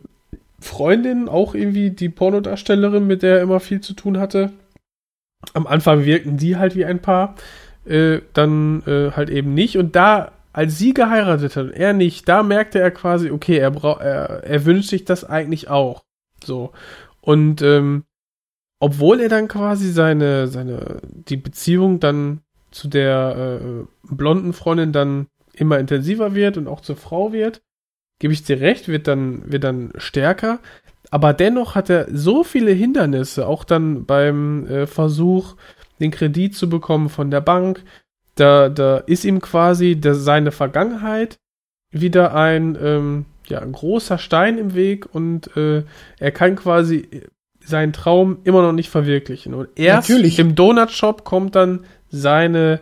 Freundin, 0.65 1.29
auch 1.29 1.55
irgendwie 1.55 1.91
die 1.91 2.09
Pornodarstellerin, 2.09 3.07
mit 3.07 3.23
der 3.23 3.37
er 3.37 3.43
immer 3.43 3.61
viel 3.61 3.81
zu 3.81 3.95
tun 3.95 4.19
hatte. 4.19 4.53
Am 5.53 5.67
Anfang 5.67 6.05
wirkten 6.05 6.37
die 6.37 6.57
halt 6.57 6.75
wie 6.75 6.85
ein 6.85 7.01
Paar, 7.01 7.35
äh, 7.85 8.21
dann 8.33 8.83
äh, 8.87 9.11
halt 9.13 9.31
eben 9.31 9.55
nicht. 9.55 9.77
Und 9.77 9.95
da, 9.95 10.33
als 10.53 10.79
sie 10.79 10.95
geheiratet 10.95 11.55
hat 11.55 11.65
und 11.67 11.73
er 11.73 11.93
nicht, 11.93 12.29
da 12.29 12.43
merkte 12.43 12.79
er 12.81 12.91
quasi, 12.91 13.31
okay, 13.31 13.59
er, 13.59 13.75
er, 14.01 14.45
er 14.45 14.65
wünscht 14.65 14.89
sich 14.89 15.05
das 15.05 15.25
eigentlich 15.25 15.69
auch. 15.69 16.05
So. 16.43 16.73
Und 17.21 17.63
ähm, 17.63 18.05
obwohl 18.81 19.21
er 19.21 19.29
dann 19.29 19.49
quasi 19.49 19.91
seine, 19.91 20.47
seine, 20.49 21.01
die 21.03 21.37
Beziehung 21.37 22.01
dann 22.01 22.41
zu 22.71 22.89
der 22.89 23.61
äh, 23.61 24.15
blonden 24.15 24.53
Freundin 24.53 24.93
dann 24.93 25.29
immer 25.53 25.79
intensiver 25.79 26.35
wird 26.35 26.57
und 26.57 26.69
auch 26.69 26.81
zur 26.81 26.97
Frau 26.97 27.33
wird, 27.33 27.63
gebe 28.25 28.33
ich 28.33 28.43
dir 28.43 28.59
recht, 28.59 28.89
wird 28.89 29.07
dann, 29.07 29.43
wird 29.53 29.65
dann 29.65 29.93
stärker. 29.99 30.59
Aber 31.11 31.35
dennoch 31.35 31.75
hat 31.75 31.91
er 31.91 32.07
so 32.11 32.43
viele 32.43 32.71
Hindernisse, 32.71 33.47
auch 33.47 33.65
dann 33.65 34.07
beim 34.07 34.67
äh, 34.67 34.87
Versuch, 34.87 35.57
den 36.01 36.11
Kredit 36.11 36.57
zu 36.57 36.71
bekommen 36.71 37.11
von 37.11 37.31
der 37.31 37.43
Bank. 37.43 37.85
Da, 38.35 38.71
da 38.71 38.97
ist 38.97 39.27
ihm 39.27 39.43
quasi 39.43 39.97
der, 39.97 40.15
seine 40.15 40.53
Vergangenheit 40.53 41.37
wieder 41.91 42.35
ein, 42.35 42.79
ähm, 42.83 43.27
ja, 43.47 43.59
ein 43.59 43.73
großer 43.73 44.17
Stein 44.17 44.57
im 44.57 44.75
Weg 44.75 45.15
und 45.15 45.55
äh, 45.55 45.83
er 46.19 46.31
kann 46.31 46.57
quasi 46.57 47.07
seinen 47.63 47.93
Traum 47.93 48.39
immer 48.45 48.63
noch 48.63 48.73
nicht 48.73 48.89
verwirklichen. 48.89 49.53
Und 49.53 49.69
erst 49.75 50.09
Natürlich. 50.09 50.39
im 50.39 50.55
Donut-Shop 50.55 51.25
kommt 51.25 51.57
dann 51.57 51.85
seine, 52.09 52.81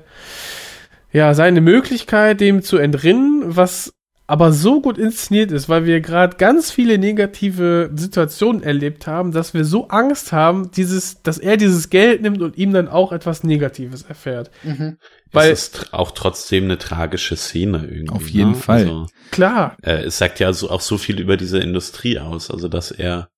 ja, 1.11 1.35
seine 1.35 1.61
Möglichkeit, 1.61 2.41
dem 2.41 2.63
zu 2.63 2.79
entrinnen, 2.79 3.43
was 3.57 3.93
aber 4.27 4.53
so 4.53 4.81
gut 4.81 4.99
inszeniert 4.99 5.51
ist, 5.51 5.69
weil 5.69 5.85
wir 5.85 6.01
gerade 6.01 6.37
ganz 6.37 6.71
viele 6.71 6.97
negative 6.97 7.91
Situationen 7.95 8.63
erlebt 8.63 9.07
haben, 9.07 9.33
dass 9.33 9.53
wir 9.53 9.65
so 9.65 9.89
Angst 9.89 10.33
haben, 10.33 10.71
dieses, 10.71 11.23
dass 11.23 11.39
er 11.39 11.57
dieses 11.57 11.91
Geld 11.91 12.23
nimmt 12.23 12.41
und 12.41 12.57
ihm 12.57 12.73
dann 12.73 12.89
auch 12.89 13.13
etwas 13.13 13.45
Negatives 13.45 14.03
erfährt. 14.03 14.51
Mhm. 14.63 14.97
Weil- 15.33 15.51
es 15.51 15.69
ist 15.69 15.93
auch 15.93 16.13
trotzdem 16.13 16.65
eine 16.65 16.79
tragische 16.79 17.37
Szene 17.37 17.87
irgendwie. 17.87 18.11
Auf 18.11 18.29
jeden 18.29 18.51
ne? 18.53 18.57
Fall. 18.57 18.81
Also, 18.81 19.07
Klar, 19.31 19.77
äh, 19.83 20.05
es 20.05 20.19
sagt 20.19 20.41
ja 20.41 20.53
so, 20.53 20.71
auch 20.71 20.81
so 20.83 20.99
viel 20.99 21.21
über 21.21 21.37
diese 21.37 21.59
Industrie 21.59 22.19
aus, 22.19 22.51
also 22.51 22.69
dass 22.69 22.91
er 22.91 23.29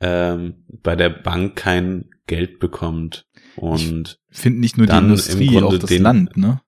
ähm, 0.00 0.64
bei 0.68 0.94
der 0.96 1.08
Bank 1.10 1.56
kein 1.56 2.10
Geld 2.26 2.58
bekommt 2.58 3.24
und 3.56 4.18
Finden 4.30 4.60
nicht 4.60 4.76
nur 4.76 4.86
die 4.86 4.96
Industrie, 4.96 5.62
auch 5.62 5.78
das 5.78 5.88
den- 5.88 6.02
Land, 6.02 6.36
ne? 6.36 6.60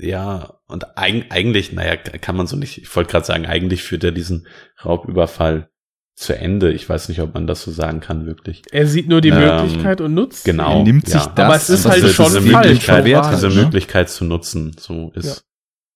Ja 0.00 0.54
und 0.66 0.98
eig 0.98 1.26
eigentlich, 1.30 1.72
naja, 1.72 1.96
kann 1.96 2.36
man 2.36 2.46
so 2.46 2.56
nicht. 2.56 2.78
Ich 2.78 2.94
wollte 2.96 3.10
gerade 3.10 3.26
sagen, 3.26 3.46
eigentlich 3.46 3.82
führt 3.82 4.04
er 4.04 4.12
diesen 4.12 4.46
Raubüberfall 4.84 5.70
zu 6.14 6.36
Ende. 6.36 6.72
Ich 6.72 6.88
weiß 6.88 7.08
nicht, 7.08 7.20
ob 7.20 7.34
man 7.34 7.46
das 7.46 7.62
so 7.62 7.70
sagen 7.70 8.00
kann 8.00 8.26
wirklich. 8.26 8.62
er 8.70 8.86
sieht 8.86 9.08
nur 9.08 9.20
die 9.20 9.30
Ähm, 9.30 9.38
Möglichkeit 9.38 10.00
und 10.00 10.14
nutzt 10.14 10.44
sie. 10.44 10.50
Genau. 10.50 10.78
Er 10.78 10.84
nimmt 10.84 11.06
sich 11.06 11.14
ja. 11.14 11.32
das, 11.34 11.46
Aber 11.46 11.56
es 11.56 11.70
ist 11.70 11.86
halt 11.86 12.02
diese, 12.02 12.14
schon 12.14 12.26
diese 12.26 12.40
falsch, 12.42 12.66
Möglichkeit, 12.66 13.14
hat, 13.14 13.34
diese 13.34 13.48
ne? 13.48 13.62
Möglichkeit 13.62 14.10
zu 14.10 14.24
nutzen, 14.24 14.76
so 14.78 15.12
ist 15.14 15.44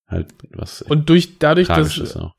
halt 0.07 0.29
was 0.51 0.83
Und 0.83 1.09
durch, 1.09 1.39
dadurch, 1.39 1.69
dass, 1.69 1.99
ist 1.99 2.17
auch. 2.17 2.35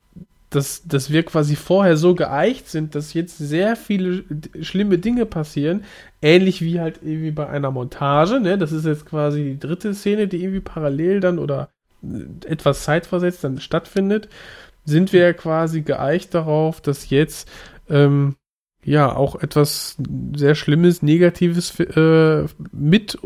Dass, 0.55 0.83
dass 0.85 1.11
wir 1.11 1.23
quasi 1.23 1.55
vorher 1.55 1.97
so 1.97 2.15
geeicht 2.15 2.69
sind, 2.69 2.95
dass 2.95 3.13
jetzt 3.13 3.37
sehr 3.37 3.75
viele 3.75 4.23
schlimme 4.61 4.97
Dinge 4.97 5.25
passieren, 5.25 5.83
ähnlich 6.21 6.61
wie 6.61 6.79
halt 6.79 7.01
irgendwie 7.03 7.31
bei 7.31 7.47
einer 7.47 7.71
Montage, 7.71 8.39
ne? 8.39 8.57
Das 8.57 8.71
ist 8.71 8.85
jetzt 8.85 9.05
quasi 9.05 9.43
die 9.43 9.59
dritte 9.59 9.93
Szene, 9.93 10.27
die 10.27 10.41
irgendwie 10.41 10.61
parallel 10.61 11.19
dann 11.19 11.39
oder 11.39 11.69
äh, 12.03 12.47
etwas 12.47 12.83
zeitversetzt 12.83 13.43
dann 13.43 13.59
stattfindet, 13.59 14.29
sind 14.85 15.13
wir 15.13 15.33
quasi 15.33 15.81
geeicht 15.81 16.33
darauf, 16.33 16.79
dass 16.79 17.09
jetzt 17.09 17.49
ähm, 17.89 18.35
ja 18.83 19.13
auch 19.13 19.35
etwas 19.35 19.97
sehr 20.35 20.55
Schlimmes, 20.55 21.01
Negatives 21.01 21.79
äh, 21.79 22.45
mit 22.71 23.17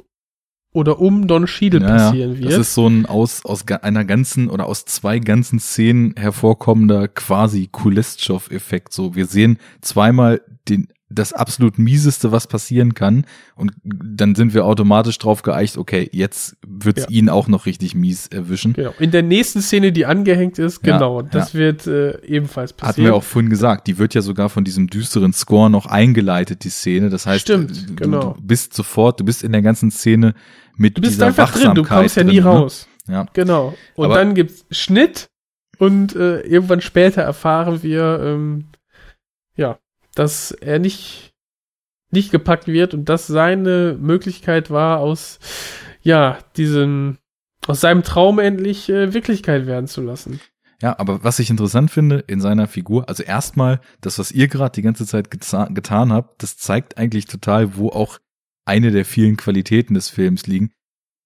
oder 0.72 1.00
um 1.00 1.28
Don 1.28 1.48
Schiedel 1.48 1.82
Ja, 1.82 1.88
passieren 1.88 2.38
wird. 2.38 2.52
Das 2.52 2.60
ist 2.60 2.74
so 2.74 2.88
ein 2.88 3.06
aus, 3.06 3.44
aus 3.44 3.66
einer 3.68 4.06
ganzen 4.06 4.50
oder 4.50 4.68
aus 4.68 4.86
zwei 4.86 5.20
ganzen 5.20 5.60
Szenen 5.60 6.14
hervorkommender 6.16 7.08
quasi 7.08 7.68
Kulestschov-Effekt. 7.72 8.94
So, 8.94 9.16
wir 9.16 9.26
sehen 9.26 9.58
zweimal 9.82 10.42
den, 10.68 10.88
das 11.12 11.34
absolut 11.34 11.80
mieseste, 11.80 12.32
was 12.32 12.46
passieren 12.46 12.94
kann. 12.94 13.26
Und 13.56 13.72
dann 13.84 14.36
sind 14.36 14.54
wir 14.54 14.66
automatisch 14.66 15.18
drauf 15.18 15.42
geeicht, 15.42 15.78
okay, 15.78 16.08
jetzt 16.14 16.56
wird's 16.68 17.04
Ja. 17.04 17.10
ihn 17.10 17.30
auch 17.30 17.48
noch 17.48 17.66
richtig 17.66 17.96
mies 17.96 18.28
erwischen. 18.28 18.74
Genau. 18.74 18.94
In 19.00 19.10
der 19.10 19.24
nächsten 19.24 19.62
Szene, 19.62 19.92
die 19.92 20.06
angehängt 20.06 20.60
ist, 20.60 20.86
Ja, 20.86 20.94
genau, 20.98 21.22
das 21.24 21.56
wird 21.56 21.88
äh, 21.88 22.24
ebenfalls 22.26 22.74
passieren. 22.74 22.90
Hatten 22.90 23.04
wir 23.06 23.16
auch 23.16 23.24
vorhin 23.24 23.50
gesagt, 23.50 23.88
die 23.88 23.98
wird 23.98 24.14
ja 24.14 24.22
sogar 24.22 24.50
von 24.50 24.64
diesem 24.64 24.88
düsteren 24.88 25.34
Score 25.34 25.70
noch 25.70 25.88
eingeleitet, 25.88 26.64
die 26.64 26.70
Szene. 26.70 27.10
Das 27.10 27.26
heißt, 27.26 27.42
Stimmt, 27.42 27.90
du, 27.90 27.96
genau. 27.96 28.34
du 28.34 28.42
bist 28.44 28.76
sofort, 28.76 29.20
du 29.20 29.26
bist 29.26 29.44
in 29.44 29.52
der 29.52 29.62
ganzen 29.64 29.90
Szene 29.90 30.36
mit 30.78 30.96
Du 30.98 31.02
bist 31.02 31.16
dieser 31.16 31.26
einfach 31.28 31.52
drin, 31.52 31.74
du 31.74 31.84
kommst 31.84 32.18
ja 32.18 32.24
nie 32.24 32.36
drin, 32.40 32.44
ne? 32.44 32.50
raus. 32.50 32.88
Ja. 33.08 33.26
Genau. 33.34 33.74
Und 33.96 34.06
Aber- 34.06 34.16
dann 34.16 34.36
gibt's 34.36 34.64
Schnitt 34.70 35.28
und 35.80 36.16
äh, 36.16 36.42
irgendwann 36.42 36.82
später 36.82 37.24
erfahren 37.24 37.82
wir, 37.82 38.20
ähm, 38.24 38.66
ja, 39.56 39.80
dass 40.20 40.52
er 40.52 40.80
nicht 40.80 41.34
nicht 42.12 42.32
gepackt 42.32 42.68
wird 42.68 42.94
und 42.94 43.08
dass 43.08 43.28
seine 43.28 43.98
Möglichkeit 44.00 44.70
war, 44.70 45.00
aus 45.00 45.40
ja 46.02 46.40
diesem 46.58 47.18
aus 47.68 47.82
seinem 47.82 48.04
Traum 48.04 48.40
endlich 48.40 48.90
äh, 48.90 49.14
Wirklichkeit 49.14 49.66
werden 49.66 49.88
zu 49.88 50.02
lassen. 50.02 50.40
Ja, 50.82 50.98
aber 50.98 51.24
was 51.24 51.40
ich 51.40 51.50
interessant 51.50 51.92
finde 51.92 52.24
in 52.28 52.42
seiner 52.42 52.68
Figur, 52.68 53.08
also 53.10 53.22
erstmal, 53.22 53.82
das, 54.02 54.18
was 54.18 54.32
ihr 54.32 54.48
gerade 54.48 54.72
die 54.72 54.82
ganze 54.82 55.06
Zeit 55.06 55.30
getan 55.30 56.14
habt, 56.14 56.42
das 56.42 56.58
zeigt 56.58 56.98
eigentlich 56.98 57.26
total, 57.26 57.76
wo 57.76 57.90
auch 57.90 58.18
eine 58.66 58.92
der 58.92 59.04
vielen 59.04 59.36
Qualitäten 59.36 59.94
des 59.94 60.10
Films 60.10 60.48
liegen. 60.48 60.72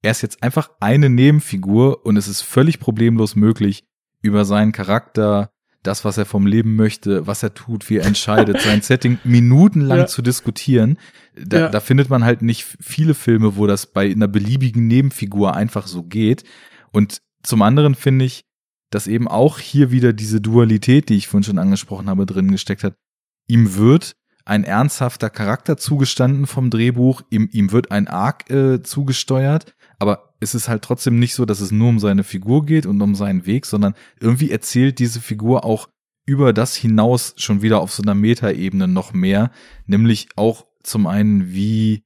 Er 0.02 0.12
ist 0.12 0.24
jetzt 0.24 0.42
einfach 0.42 0.72
eine 0.80 1.10
Nebenfigur 1.10 2.04
und 2.06 2.18
es 2.18 2.28
ist 2.28 2.42
völlig 2.42 2.80
problemlos 2.80 3.36
möglich, 3.36 3.86
über 4.22 4.44
seinen 4.44 4.72
Charakter, 4.72 5.53
das, 5.84 6.06
was 6.06 6.18
er 6.18 6.26
vom 6.26 6.48
Leben 6.48 6.76
möchte, 6.76 7.28
was 7.28 7.44
er 7.44 7.54
tut, 7.54 7.90
wie 7.90 7.98
er 7.98 8.06
entscheidet, 8.06 8.62
sein 8.62 8.82
Setting 8.82 9.20
minutenlang 9.24 10.00
Ja. 10.00 10.06
zu 10.08 10.22
diskutieren. 10.22 10.98
Da, 11.36 11.60
Ja. 11.60 11.70
da 11.70 11.80
findet 11.80 12.10
man 12.10 12.24
halt 12.24 12.42
nicht 12.42 12.66
viele 12.80 13.14
Filme, 13.14 13.56
wo 13.58 13.68
das 13.68 13.86
bei 13.88 14.10
einer 14.12 14.28
beliebigen 14.28 14.88
Nebenfigur 14.88 15.56
einfach 15.56 15.88
so 15.88 16.04
geht. 16.04 16.44
Und 16.92 17.22
zum 17.44 17.62
anderen 17.62 17.96
finde 17.96 18.26
ich, 18.26 18.44
dass 18.92 19.08
eben 19.08 19.28
auch 19.28 19.60
hier 19.60 19.92
wieder 19.92 20.14
diese 20.14 20.40
Dualität, 20.40 21.10
die 21.10 21.16
ich 21.16 21.28
vorhin 21.28 21.44
schon 21.44 21.58
angesprochen 21.60 22.10
habe, 22.10 22.26
drin 22.26 22.52
gesteckt 22.52 22.84
hat. 22.84 22.94
Ihm 23.48 23.76
wird 23.76 24.16
ein 24.46 24.64
ernsthafter 24.64 25.30
Charakter 25.30 25.78
zugestanden 25.78 26.48
vom 26.48 26.70
Drehbuch, 26.70 27.22
ihm, 27.30 27.50
ihm 27.52 27.72
wird 27.72 27.92
ein 27.92 28.08
Arc 28.08 28.50
äh, 28.52 28.84
zugesteuert, 28.84 29.74
aber 30.44 30.50
es 30.50 30.56
ist 30.56 30.68
halt 30.68 30.84
trotzdem 30.84 31.20
nicht 31.20 31.36
so, 31.36 31.46
dass 31.46 31.62
es 31.62 31.72
nur 31.72 31.88
um 31.88 32.00
seine 32.00 32.26
Figur 32.26 32.66
geht 32.66 32.86
und 32.86 33.02
um 33.02 33.16
seinen 33.16 33.46
Weg, 33.46 33.66
sondern 33.66 33.96
irgendwie 34.20 34.52
erzählt 34.52 35.00
diese 35.00 35.22
Figur 35.22 35.64
auch 35.64 35.88
über 36.26 36.52
das 36.52 36.76
hinaus 36.76 37.34
schon 37.38 37.62
wieder 37.62 37.80
auf 37.80 37.94
so 37.94 38.04
einer 38.04 38.14
Metaebene 38.14 38.90
noch 38.90 39.14
mehr, 39.14 39.52
nämlich 39.86 40.28
auch 40.36 40.66
zum 40.84 41.08
einen, 41.08 41.54
wie 41.54 42.04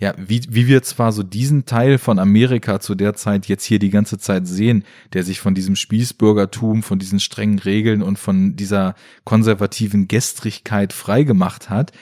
ja, 0.00 0.14
wie, 0.16 0.42
wie 0.48 0.66
wir 0.66 0.82
zwar 0.82 1.12
so 1.12 1.22
diesen 1.22 1.66
Teil 1.66 1.98
von 1.98 2.18
Amerika 2.18 2.80
zu 2.80 2.94
der 2.94 3.14
Zeit 3.14 3.46
jetzt 3.46 3.64
hier 3.64 3.78
die 3.78 3.90
ganze 3.90 4.18
Zeit 4.18 4.46
sehen, 4.46 4.84
der 5.12 5.22
sich 5.22 5.38
von 5.40 5.54
diesem 5.54 5.76
Spießbürgertum, 5.76 6.82
von 6.82 6.98
diesen 6.98 7.20
strengen 7.20 7.60
Regeln 7.60 8.02
und 8.02 8.18
von 8.18 8.56
dieser 8.56 8.96
konservativen 9.24 10.08
Gestrigkeit 10.08 10.92
freigemacht 10.92 11.70
hat, 11.70 11.92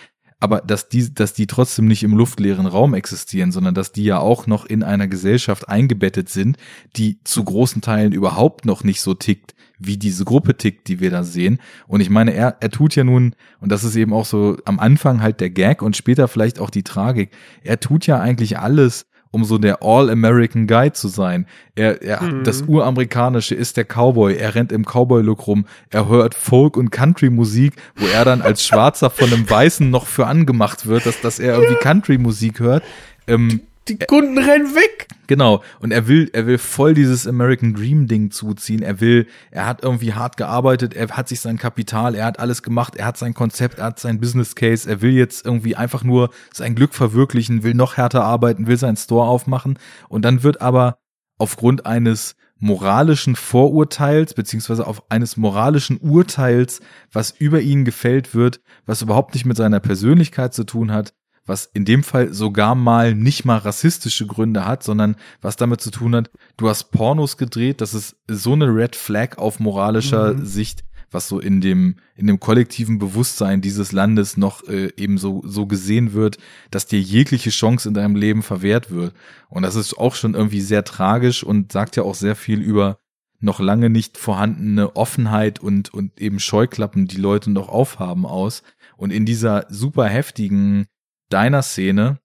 aber 0.43 0.61
dass 0.61 0.89
die, 0.89 1.15
dass 1.15 1.35
die 1.35 1.47
trotzdem 1.47 1.87
nicht 1.87 2.03
im 2.03 2.17
luftleeren 2.17 2.67
Raum 2.67 2.95
existieren, 2.95 3.53
sondern 3.53 3.77
dass 3.77 3.93
die 3.93 4.03
ja 4.03 4.19
auch 4.19 4.49
noch 4.49 4.65
in 4.65 4.83
einer 4.83 5.07
Gesellschaft 5.07 5.69
eingebettet 5.69 6.31
sind, 6.31 6.57
die 6.97 7.23
zu 7.23 7.45
großen 7.45 7.81
Teilen 7.81 8.11
überhaupt 8.11 8.65
noch 8.65 8.83
nicht 8.83 9.03
so 9.03 9.15
tickt, 9.15 9.55
wie 9.79 9.97
diese 9.97 10.25
Gruppe 10.25 10.57
tickt, 10.57 10.89
die 10.89 10.99
wir 10.99 11.13
da 11.13 11.23
sehen. 11.23 11.61
Und 11.87 12.01
ich 12.01 12.11
meine, 12.11 12.35
er, 12.35 12.57
er 12.59 12.71
tut 12.71 12.97
ja 12.97 13.05
nun, 13.05 13.37
und 13.61 13.71
das 13.71 13.85
ist 13.85 13.95
eben 13.95 14.13
auch 14.13 14.25
so 14.25 14.57
am 14.65 14.81
Anfang 14.81 15.23
halt 15.23 15.39
der 15.39 15.51
Gag 15.51 15.81
und 15.81 15.97
später 15.97 16.27
vielleicht 16.27 16.59
auch 16.59 16.71
die 16.71 16.83
Tragik, 16.83 17.31
er 17.63 17.79
tut 17.79 18.09
ja 18.09 18.19
eigentlich 18.19 18.59
alles, 18.59 19.07
um 19.33 19.45
so 19.45 19.59
der 19.59 19.83
All-American 19.83 20.69
Guy 20.69 20.93
zu 20.93 21.09
sein. 21.09 21.47
Er, 21.75 22.01
er 22.03 22.23
Mhm. 22.23 22.45
das 22.45 22.63
Uramerikanische 22.63 23.55
ist 23.57 23.77
der 23.77 23.85
Cowboy. 23.85 24.37
Er 24.37 24.55
rennt 24.55 24.71
im 24.71 24.85
Cowboy-Look 24.85 25.47
rum. 25.49 25.65
Er 25.91 26.07
hört 26.09 26.35
Folk- 26.35 26.77
und 26.77 26.91
Country-Musik, 26.91 27.75
wo 27.97 28.07
er 28.07 28.25
dann 28.25 28.43
als 28.43 28.65
Schwarzer 28.65 29.11
von 29.11 29.33
einem 29.33 29.49
Weißen 29.49 29.91
noch 29.91 30.07
für 30.07 30.27
angemacht 30.27 30.87
wird, 30.87 31.07
dass, 31.07 31.21
dass 31.21 31.39
er 31.41 31.55
irgendwie 31.55 31.77
Country-Musik 31.77 32.61
hört. 32.61 32.85
Ähm, 33.27 33.63
Die 33.89 33.99
Kunden 33.99 34.39
rennen 34.39 34.75
weg. 34.75 35.09
Genau. 35.27 35.63
Und 35.81 35.93
er 35.93 36.07
will, 36.07 36.31
er 36.33 36.47
will 36.47 36.59
voll 36.59 36.95
dieses 36.95 37.27
American 37.27 37.75
Dream 37.75 38.07
Ding 38.07 38.31
zuziehen. 38.31 38.83
Er 38.83 39.01
will, 39.01 39.27
er 39.51 39.67
hat 39.67 39.83
irgendwie 39.83 40.13
hart 40.13 40.37
gearbeitet, 40.37 40.95
er 40.95 41.09
hat 41.09 41.29
sich 41.29 41.41
sein 41.41 41.59
Kapital, 41.59 42.15
er 42.15 42.27
hat 42.27 42.39
alles 42.39 42.63
gemacht, 42.63 42.97
er 42.97 43.07
hat 43.07 43.17
sein 43.17 43.35
Konzept, 43.35 43.79
er 43.79 43.87
hat 43.87 43.99
sein 43.99 44.21
Business 44.21 44.55
Case, 44.55 44.89
er 44.89 45.03
will 45.03 45.13
jetzt 45.13 45.45
irgendwie 45.45 45.75
einfach 45.75 46.05
nur 46.05 46.31
sein 46.53 46.75
Glück 46.75 46.95
verwirklichen, 46.95 47.63
will 47.63 47.75
noch 47.75 47.97
härter 47.97 48.25
arbeiten, 48.25 48.67
will 48.67 48.77
seinen 48.77 48.97
Store 48.97 49.27
aufmachen. 49.27 49.79
Und 50.09 50.25
dann 50.25 50.43
wird 50.43 50.61
aber 50.61 50.99
aufgrund 51.39 51.87
eines 51.87 52.37
moralischen 52.59 53.35
Vorurteils, 53.35 54.35
beziehungsweise 54.35 54.87
auf 54.87 55.11
eines 55.11 55.37
moralischen 55.37 55.99
Urteils, 55.99 56.81
was 57.11 57.33
über 57.33 57.61
ihn 57.61 57.85
gefällt 57.85 58.37
wird, 58.37 58.61
was 58.87 59.03
überhaupt 59.03 59.35
nicht 59.35 59.47
mit 59.47 59.57
seiner 59.57 59.81
Persönlichkeit 59.81 60.55
zu 60.55 60.63
tun 60.63 60.93
hat, 60.93 61.13
was 61.45 61.67
in 61.67 61.85
dem 61.85 62.03
Fall 62.05 62.33
sogar 62.33 62.75
mal 62.75 63.15
nicht 63.15 63.45
mal 63.45 63.59
rassistische 63.59 64.27
Gründe 64.27 64.65
hat, 64.65 64.83
sondern 64.83 65.17
was 65.41 65.57
damit 65.57 65.81
zu 65.81 65.91
tun 65.91 66.15
hat, 66.15 66.31
du 66.57 66.69
hast 66.69 66.93
Pornos 66.93 67.37
gedreht, 67.37 67.81
das 67.81 67.95
ist 67.95 68.17
so 68.29 68.53
eine 68.53 68.67
Red 68.67 68.97
Flag 68.97 69.39
auf 69.39 69.59
moralischer 69.59 70.35
Mhm. 70.35 70.45
Sicht, 70.47 70.85
was 71.11 71.29
so 71.29 71.41
in 71.41 71.61
dem, 71.61 71.97
in 72.17 72.27
dem 72.27 72.41
kollektiven 72.41 72.99
Bewusstsein 72.99 73.61
dieses 73.61 73.93
Landes 73.93 74.37
noch 74.37 74.67
äh, 74.69 74.93
eben 74.97 75.19
so, 75.19 75.43
so 75.45 75.67
gesehen 75.67 76.13
wird, 76.13 76.39
dass 76.71 76.87
dir 76.87 77.01
jegliche 77.01 77.51
Chance 77.51 77.89
in 77.89 77.95
deinem 77.95 78.17
Leben 78.17 78.43
verwehrt 78.43 78.91
wird. 78.91 79.13
Und 79.49 79.63
das 79.63 79.75
ist 79.75 79.99
auch 79.99 80.15
schon 80.15 80.35
irgendwie 80.35 80.61
sehr 80.61 80.85
tragisch 80.85 81.45
und 81.45 81.73
sagt 81.73 81.97
ja 81.97 82.05
auch 82.05 82.15
sehr 82.15 82.37
viel 82.37 82.61
über 82.61 82.99
noch 83.41 83.59
lange 83.59 83.91
nicht 83.91 84.19
vorhandene 84.19 84.95
Offenheit 84.95 85.59
und, 85.59 85.93
und 85.93 86.21
eben 86.21 86.39
Scheuklappen, 86.39 87.09
die 87.09 87.17
Leute 87.17 87.51
noch 87.51 87.69
aufhaben 87.69 88.25
aus. 88.25 88.63
Und 88.97 89.11
in 89.11 89.27
dieser 89.27 89.67
super 89.69 90.07
heftigen 90.07 90.87
Diner-Szene, 91.33 92.19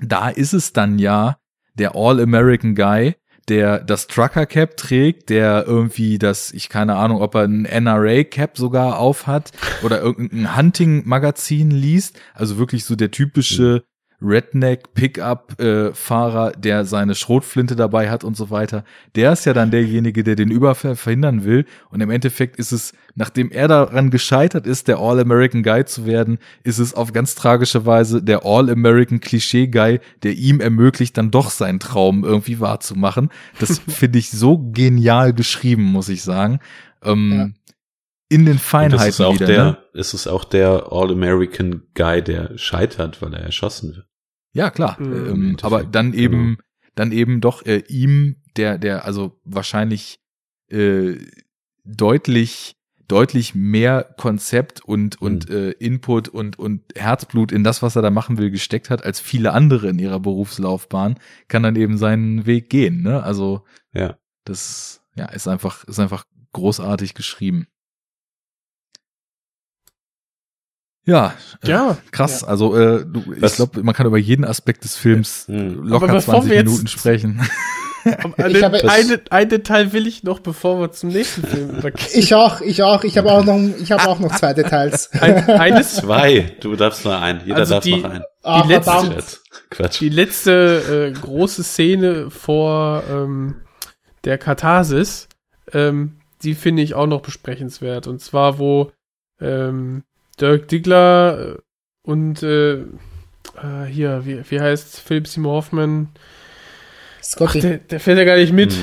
da 0.00 0.28
ist 0.28 0.52
es 0.52 0.72
dann 0.72 0.98
ja 0.98 1.38
der 1.74 1.94
All-American 1.94 2.74
Guy, 2.74 3.14
der 3.48 3.80
das 3.80 4.06
Trucker 4.06 4.46
Cap 4.46 4.76
trägt, 4.76 5.30
der 5.30 5.64
irgendwie 5.66 6.18
das, 6.18 6.52
ich 6.52 6.68
keine 6.68 6.96
Ahnung, 6.96 7.20
ob 7.20 7.34
er 7.34 7.42
ein 7.42 7.62
NRA 7.62 8.24
Cap 8.24 8.56
sogar 8.56 8.98
auf 8.98 9.26
hat 9.26 9.52
oder 9.82 10.00
irgendein 10.00 10.56
Hunting 10.56 11.02
Magazin 11.06 11.70
liest, 11.70 12.20
also 12.34 12.58
wirklich 12.58 12.84
so 12.84 12.94
der 12.94 13.10
typische 13.10 13.84
Redneck 14.24 14.94
Pickup 14.94 15.60
äh, 15.60 15.92
Fahrer, 15.94 16.52
der 16.52 16.84
seine 16.84 17.14
Schrotflinte 17.14 17.76
dabei 17.76 18.10
hat 18.10 18.24
und 18.24 18.36
so 18.36 18.50
weiter. 18.50 18.84
Der 19.14 19.32
ist 19.32 19.44
ja 19.44 19.52
dann 19.52 19.70
derjenige, 19.70 20.24
der 20.24 20.36
den 20.36 20.50
Überfall 20.50 20.96
verhindern 20.96 21.44
will 21.44 21.66
und 21.90 22.00
im 22.00 22.10
Endeffekt 22.10 22.56
ist 22.56 22.72
es, 22.72 22.92
nachdem 23.14 23.50
er 23.50 23.68
daran 23.68 24.10
gescheitert 24.10 24.66
ist, 24.66 24.88
der 24.88 24.98
All-American 24.98 25.62
Guy 25.62 25.84
zu 25.84 26.06
werden, 26.06 26.38
ist 26.64 26.78
es 26.78 26.94
auf 26.94 27.12
ganz 27.12 27.34
tragische 27.34 27.84
Weise 27.86 28.22
der 28.22 28.44
All-American 28.44 29.20
Klischee 29.20 29.66
Guy, 29.66 30.00
der 30.22 30.32
ihm 30.32 30.60
ermöglicht, 30.60 31.16
dann 31.18 31.30
doch 31.30 31.50
seinen 31.50 31.80
Traum 31.80 32.24
irgendwie 32.24 32.60
wahrzumachen. 32.60 33.30
Das 33.58 33.78
finde 33.88 34.18
ich 34.18 34.30
so 34.30 34.58
genial 34.72 35.32
geschrieben, 35.34 35.82
muss 35.84 36.08
ich 36.08 36.22
sagen. 36.22 36.60
Ähm, 37.04 37.54
In 38.28 38.44
den 38.46 38.52
Und 38.54 38.60
Feinheiten 38.60 38.98
das 38.98 39.08
ist 39.08 39.20
auch 39.20 39.34
wieder. 39.34 39.46
der, 39.46 39.64
ne? 39.64 39.78
ist 39.92 40.14
es 40.14 40.26
auch 40.26 40.44
der 40.44 40.86
All-American 40.90 41.82
Guy, 41.94 42.22
der 42.22 42.56
scheitert, 42.56 43.20
weil 43.20 43.34
er 43.34 43.40
erschossen 43.40 43.94
wird. 43.96 44.06
Ja, 44.52 44.70
klar. 44.70 45.00
Mhm, 45.00 45.12
ähm, 45.28 45.56
aber 45.62 45.84
dann 45.84 46.12
genau. 46.12 46.22
eben, 46.22 46.58
dann 46.94 47.12
eben 47.12 47.40
doch 47.40 47.64
äh, 47.64 47.82
ihm, 47.88 48.36
der, 48.56 48.78
der 48.78 49.04
also 49.04 49.40
wahrscheinlich 49.44 50.20
äh, 50.70 51.16
deutlich, 51.84 52.76
deutlich 53.08 53.54
mehr 53.54 54.14
Konzept 54.16 54.84
und, 54.84 55.20
und 55.20 55.48
Mhm. 55.48 55.54
äh, 55.54 55.70
Input 55.72 56.28
und, 56.28 56.58
und 56.58 56.82
Herzblut 56.96 57.52
in 57.52 57.64
das, 57.64 57.82
was 57.82 57.96
er 57.96 58.02
da 58.02 58.10
machen 58.10 58.38
will, 58.38 58.50
gesteckt 58.50 58.90
hat, 58.90 59.04
als 59.04 59.20
viele 59.20 59.52
andere 59.52 59.88
in 59.88 59.98
ihrer 59.98 60.20
Berufslaufbahn, 60.20 61.18
kann 61.48 61.62
dann 61.62 61.76
eben 61.76 61.98
seinen 61.98 62.46
Weg 62.46 62.70
gehen. 62.70 63.02
Ne? 63.02 63.22
Also 63.22 63.64
Ja. 63.92 64.16
das 64.44 65.02
ja 65.14 65.26
ist 65.26 65.48
einfach, 65.48 65.84
ist 65.84 65.98
einfach 65.98 66.24
großartig 66.52 67.14
geschrieben. 67.14 67.66
Ja, 71.04 71.34
äh, 71.64 71.68
Ja. 71.70 71.96
krass. 72.12 72.44
Also 72.44 72.76
äh, 72.76 73.04
du, 73.04 73.24
ich 73.40 73.54
glaube, 73.54 73.82
man 73.82 73.94
kann 73.94 74.06
über 74.06 74.18
jeden 74.18 74.44
Aspekt 74.44 74.84
des 74.84 74.96
Films 74.96 75.46
Hm. 75.48 75.82
locker 75.84 76.04
Aber 76.04 76.14
bevor 76.14 76.34
20 76.34 76.50
wir 76.50 76.56
jetzt- 76.58 76.66
Minuten 76.68 76.86
sprechen. 76.88 77.40
Ich 78.04 78.44
eine, 78.44 78.62
habe- 78.62 78.90
eine, 78.90 79.20
ein 79.30 79.48
Detail 79.48 79.92
will 79.92 80.08
ich 80.08 80.24
noch, 80.24 80.40
bevor 80.40 80.80
wir 80.80 80.90
zum 80.90 81.10
nächsten 81.10 81.46
Film 81.46 81.70
übergehen. 81.70 82.08
Ich 82.14 82.34
auch, 82.34 82.60
ich 82.60 82.82
auch, 82.82 83.04
ich 83.04 83.16
habe 83.16 83.30
auch 83.30 83.44
noch, 83.44 83.60
ich 83.80 83.92
habe 83.92 84.08
auch 84.08 84.18
noch 84.18 84.34
zwei 84.34 84.52
Details. 84.54 85.08
Ein, 85.12 85.48
eines, 85.48 85.94
Zwei. 85.94 86.56
Du 86.58 86.74
darfst 86.74 87.04
nur 87.04 87.16
einen. 87.16 87.42
Jeder 87.46 87.58
Also 87.58 87.74
darf 87.74 87.84
die- 87.84 87.98
noch 88.00 88.10
einen. 88.10 88.24
Ah, 88.42 88.64
letzte- 88.66 88.90
verdammt. 88.90 89.40
Quatsch. 89.70 90.00
die 90.00 90.08
letzte 90.08 91.12
äh, 91.14 91.16
große 91.16 91.62
Szene 91.62 92.28
vor 92.30 93.04
ähm, 93.08 93.60
der 94.24 94.36
Katharsis, 94.36 95.28
ähm, 95.72 96.16
die 96.42 96.54
finde 96.54 96.82
ich 96.82 96.94
auch 96.94 97.06
noch 97.06 97.22
besprechenswert. 97.22 98.08
Und 98.08 98.20
zwar, 98.20 98.58
wo 98.58 98.90
ähm, 99.40 100.02
Dirk 100.42 100.68
Diggler 100.68 101.54
äh, 101.54 101.58
und 102.02 102.42
äh, 102.42 102.80
äh, 102.82 103.84
hier, 103.88 104.26
wie, 104.26 104.42
wie 104.50 104.60
heißt 104.60 105.00
Philip 105.00 105.26
Seymour 105.26 105.52
Hoffman? 105.54 106.08
Ach, 107.40 107.52
der, 107.52 107.78
der 107.78 108.00
fährt 108.00 108.18
ja 108.18 108.24
gar 108.24 108.36
nicht 108.36 108.52
mit. 108.52 108.72
Hm. 108.72 108.80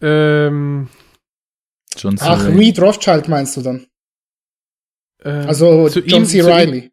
Ähm, 0.00 0.88
John 1.96 2.16
C. 2.16 2.24
Ach. 2.26 2.46
Reed 2.48 2.80
Rothschild 2.80 3.28
meinst 3.28 3.56
du 3.56 3.62
dann? 3.62 3.86
äh, 5.22 5.28
Also 5.30 5.88
zu 5.88 6.00
John 6.00 6.22
ihm- 6.22 6.26
C. 6.26 6.40
Riley. 6.40 6.90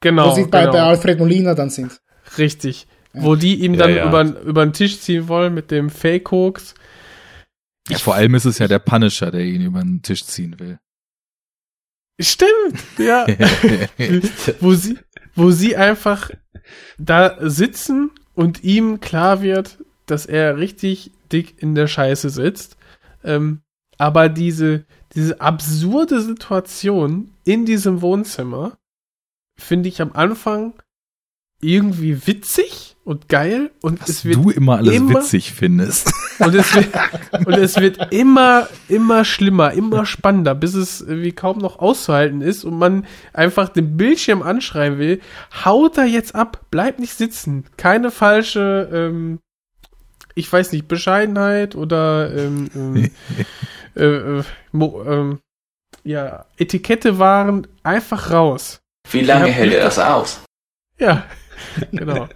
Genau, 0.00 0.30
wo 0.30 0.34
sie 0.34 0.44
bei, 0.44 0.60
genau. 0.60 0.72
bei 0.72 0.80
Alfred 0.82 1.18
Molina 1.18 1.54
dann 1.54 1.70
sind. 1.70 2.00
Richtig. 2.38 2.86
Ja. 3.14 3.22
Wo 3.22 3.34
die 3.36 3.64
ihm 3.64 3.74
Ja, 3.74 3.80
dann 3.86 3.94
ja. 3.94 4.08
Über, 4.08 4.40
über 4.42 4.66
den 4.66 4.72
Tisch 4.72 5.00
ziehen 5.00 5.28
wollen 5.28 5.54
mit 5.54 5.70
dem 5.70 5.90
Fake-Hoax. 5.90 6.74
Ja, 7.88 7.98
vor 7.98 8.14
allem 8.14 8.34
ist 8.34 8.44
es 8.44 8.58
ja 8.58 8.68
der 8.68 8.78
Punisher, 8.80 9.30
der 9.30 9.40
ihn 9.42 9.62
über 9.62 9.80
den 9.80 10.02
Tisch 10.02 10.24
ziehen 10.24 10.58
will. 10.60 10.78
Stimmt, 12.20 12.82
ja. 12.98 13.26
wo 14.60 14.74
sie, 14.74 14.98
wo 15.34 15.50
sie 15.50 15.76
einfach 15.76 16.30
da 16.98 17.36
sitzen 17.40 18.10
und 18.34 18.64
ihm 18.64 19.00
klar 19.00 19.42
wird, 19.42 19.78
dass 20.06 20.26
er 20.26 20.58
richtig 20.58 21.12
dick 21.30 21.62
in 21.62 21.74
der 21.74 21.86
Scheiße 21.86 22.30
sitzt. 22.30 22.76
Ähm, 23.22 23.62
aber 23.98 24.28
diese, 24.28 24.84
diese 25.14 25.40
absurde 25.40 26.20
Situation 26.20 27.32
in 27.44 27.66
diesem 27.66 28.02
Wohnzimmer 28.02 28.78
finde 29.56 29.88
ich 29.88 30.00
am 30.00 30.12
Anfang 30.12 30.74
irgendwie 31.60 32.26
witzig 32.26 32.96
und 33.08 33.30
geil 33.30 33.70
und 33.80 34.02
Was 34.02 34.08
es 34.10 34.24
wird 34.26 34.36
du 34.36 34.50
immer 34.50 34.76
alles 34.76 34.94
immer- 34.94 35.20
witzig 35.20 35.54
findest. 35.54 36.12
und 36.40 36.54
es 36.54 36.74
wird, 36.74 36.88
und 37.46 37.54
es 37.54 37.76
wird 37.80 38.12
immer, 38.12 38.68
immer 38.86 39.24
schlimmer, 39.24 39.72
immer 39.72 40.04
spannender, 40.04 40.54
bis 40.54 40.74
es 40.74 41.04
wie 41.08 41.32
kaum 41.32 41.56
noch 41.56 41.78
auszuhalten 41.78 42.42
ist 42.42 42.64
und 42.64 42.78
man 42.78 43.06
einfach 43.32 43.70
den 43.70 43.96
Bildschirm 43.96 44.42
anschreien 44.42 44.98
will. 44.98 45.22
Haut 45.64 45.96
da 45.96 46.04
jetzt 46.04 46.34
ab, 46.34 46.66
bleib 46.70 46.98
nicht 46.98 47.14
sitzen. 47.14 47.64
Keine 47.78 48.10
falsche, 48.10 48.90
ähm, 48.92 49.38
ich 50.34 50.52
weiß 50.52 50.72
nicht, 50.72 50.86
Bescheidenheit 50.86 51.76
oder 51.76 52.30
ähm, 52.36 52.68
ähm, 52.76 53.10
äh, 53.96 54.04
äh, 54.04 54.42
mo, 54.70 55.02
ähm, 55.06 55.38
ja, 56.04 56.44
Etikette 56.58 57.18
waren 57.18 57.66
einfach 57.82 58.30
raus. 58.32 58.80
Wie 59.10 59.22
lange 59.22 59.46
hält 59.46 59.72
er 59.72 59.84
das 59.84 59.98
aus? 59.98 60.42
Ja, 60.98 61.24
genau. 61.92 62.28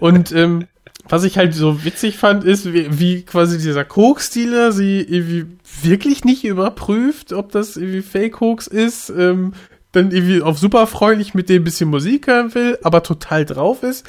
Und 0.00 0.32
ähm, 0.32 0.66
was 1.08 1.24
ich 1.24 1.36
halt 1.36 1.54
so 1.54 1.84
witzig 1.84 2.16
fand, 2.16 2.44
ist, 2.44 2.72
wie, 2.72 2.98
wie 2.98 3.22
quasi 3.22 3.58
dieser 3.58 3.84
Koks-Dealer 3.84 4.72
sie 4.72 5.00
irgendwie 5.00 5.46
wirklich 5.82 6.24
nicht 6.24 6.44
überprüft, 6.44 7.32
ob 7.32 7.52
das 7.52 7.76
irgendwie 7.76 8.02
Fake-Koks 8.02 8.66
ist, 8.66 9.10
ähm, 9.10 9.54
dann 9.90 10.10
irgendwie 10.10 10.42
auf 10.42 10.58
super 10.58 10.86
freundlich 10.86 11.34
mit 11.34 11.48
dem 11.48 11.62
ein 11.62 11.64
bisschen 11.64 11.90
Musik 11.90 12.26
hören 12.26 12.54
will, 12.54 12.78
aber 12.82 13.02
total 13.02 13.44
drauf 13.44 13.82
ist 13.82 14.08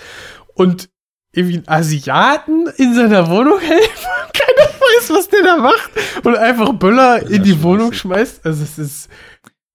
und 0.54 0.90
irgendwie 1.34 1.56
einen 1.56 1.68
Asiaten 1.68 2.68
in 2.78 2.94
seiner 2.94 3.30
Wohnung 3.30 3.60
hält, 3.60 3.82
keiner 4.34 4.70
weiß, 4.70 5.10
was 5.10 5.28
der 5.30 5.44
da 5.44 5.58
macht 5.58 5.92
und 6.24 6.38
einfach 6.38 6.74
Böller 6.74 7.28
in 7.28 7.44
die. 7.44 7.64
Wohnung 7.64 7.94
schmeißt. 7.94 8.46
Also 8.46 8.64
es 8.64 8.78
ist, 8.78 9.10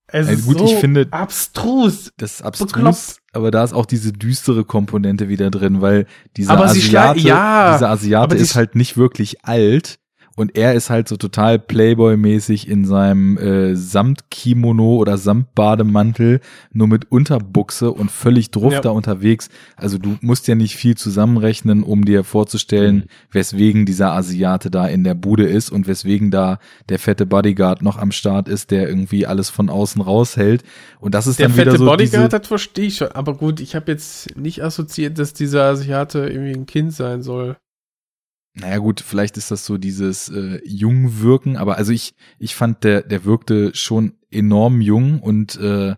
es 0.08 0.26
Also 0.28 0.32
ist 0.40 0.46
gut, 0.46 0.58
so 0.58 0.64
ich 0.66 0.74
finde- 0.76 1.06
abstrus. 1.10 2.12
Das 2.16 2.34
ist 2.34 2.42
abstrus, 2.42 2.72
Bekloppt. 2.72 3.16
aber 3.32 3.50
da 3.50 3.62
ist 3.64 3.72
auch 3.72 3.86
diese 3.86 4.12
düstere 4.12 4.64
Komponente 4.64 5.28
wieder 5.28 5.50
drin, 5.50 5.80
weil 5.80 6.06
dieser 6.36 6.52
Aber 6.54 6.64
Asiate, 6.64 7.20
ja, 7.20 7.74
dieser 7.74 7.90
Asiate 7.90 8.36
ist 8.36 8.54
halt 8.56 8.74
nicht 8.74 8.96
wirklich 8.96 9.44
alt 9.44 9.98
und 10.38 10.56
er 10.56 10.74
ist 10.74 10.88
halt 10.88 11.08
so 11.08 11.16
total 11.16 11.58
Playboy-mäßig 11.58 12.68
in 12.68 12.84
seinem 12.84 13.36
äh, 13.38 13.74
Samtkimono 13.74 14.96
oder 14.96 15.18
Samtbademantel, 15.18 16.40
nur 16.72 16.88
mit 16.88 17.10
Unterbuchse 17.10 17.90
und 17.90 18.10
völlig 18.10 18.50
druff 18.50 18.72
Ja. 18.74 18.80
da 18.80 18.90
unterwegs. 18.90 19.48
Also 19.76 19.98
du 19.98 20.16
musst 20.20 20.46
ja 20.48 20.54
nicht 20.54 20.76
viel 20.76 20.96
zusammenrechnen, 20.96 21.82
um 21.82 22.04
dir 22.04 22.24
vorzustellen, 22.24 22.96
Mhm. 22.96 23.02
weswegen 23.32 23.84
dieser 23.86 24.12
Asiate 24.12 24.70
da 24.70 24.86
in 24.86 25.04
der 25.04 25.14
Bude 25.14 25.44
ist 25.46 25.70
und 25.70 25.86
weswegen 25.86 26.30
da 26.30 26.58
der 26.88 26.98
fette 26.98 27.26
Bodyguard 27.26 27.82
noch 27.82 27.98
am 27.98 28.12
Start 28.12 28.48
ist, 28.48 28.70
der 28.70 28.88
irgendwie 28.88 29.26
alles 29.26 29.50
von 29.50 29.68
außen 29.68 30.00
raushält. 30.00 30.62
Und 31.00 31.14
das 31.14 31.26
ist 31.26 31.38
Der 31.38 31.48
dann 31.48 31.56
fette 31.56 31.70
wieder 31.70 31.78
so 31.78 31.84
Bodyguard, 31.86 32.26
diese, 32.32 32.38
das 32.40 32.46
verstehe 32.46 32.86
ich 32.86 32.96
schon. 32.96 33.08
Aber 33.08 33.34
gut, 33.34 33.60
ich 33.60 33.74
habe 33.74 33.90
jetzt 33.92 34.36
nicht 34.36 34.62
assoziiert, 34.62 35.18
dass 35.18 35.32
dieser 35.32 35.64
Asiate 35.64 36.20
irgendwie 36.28 36.54
ein 36.54 36.66
Kind 36.66 36.92
sein 36.92 37.22
soll. 37.22 37.56
Naja 38.60 38.78
gut, 38.78 39.00
vielleicht 39.00 39.36
ist 39.36 39.50
das 39.50 39.64
so 39.64 39.78
dieses 39.78 40.28
äh, 40.28 40.60
Jungwirken, 40.64 41.56
aber 41.56 41.76
also 41.76 41.92
ich, 41.92 42.14
ich 42.38 42.54
fand, 42.54 42.82
der, 42.82 43.02
der 43.02 43.24
wirkte 43.24 43.74
schon 43.74 44.14
enorm 44.30 44.80
jung 44.80 45.20
und 45.20 45.56
äh, 45.56 45.94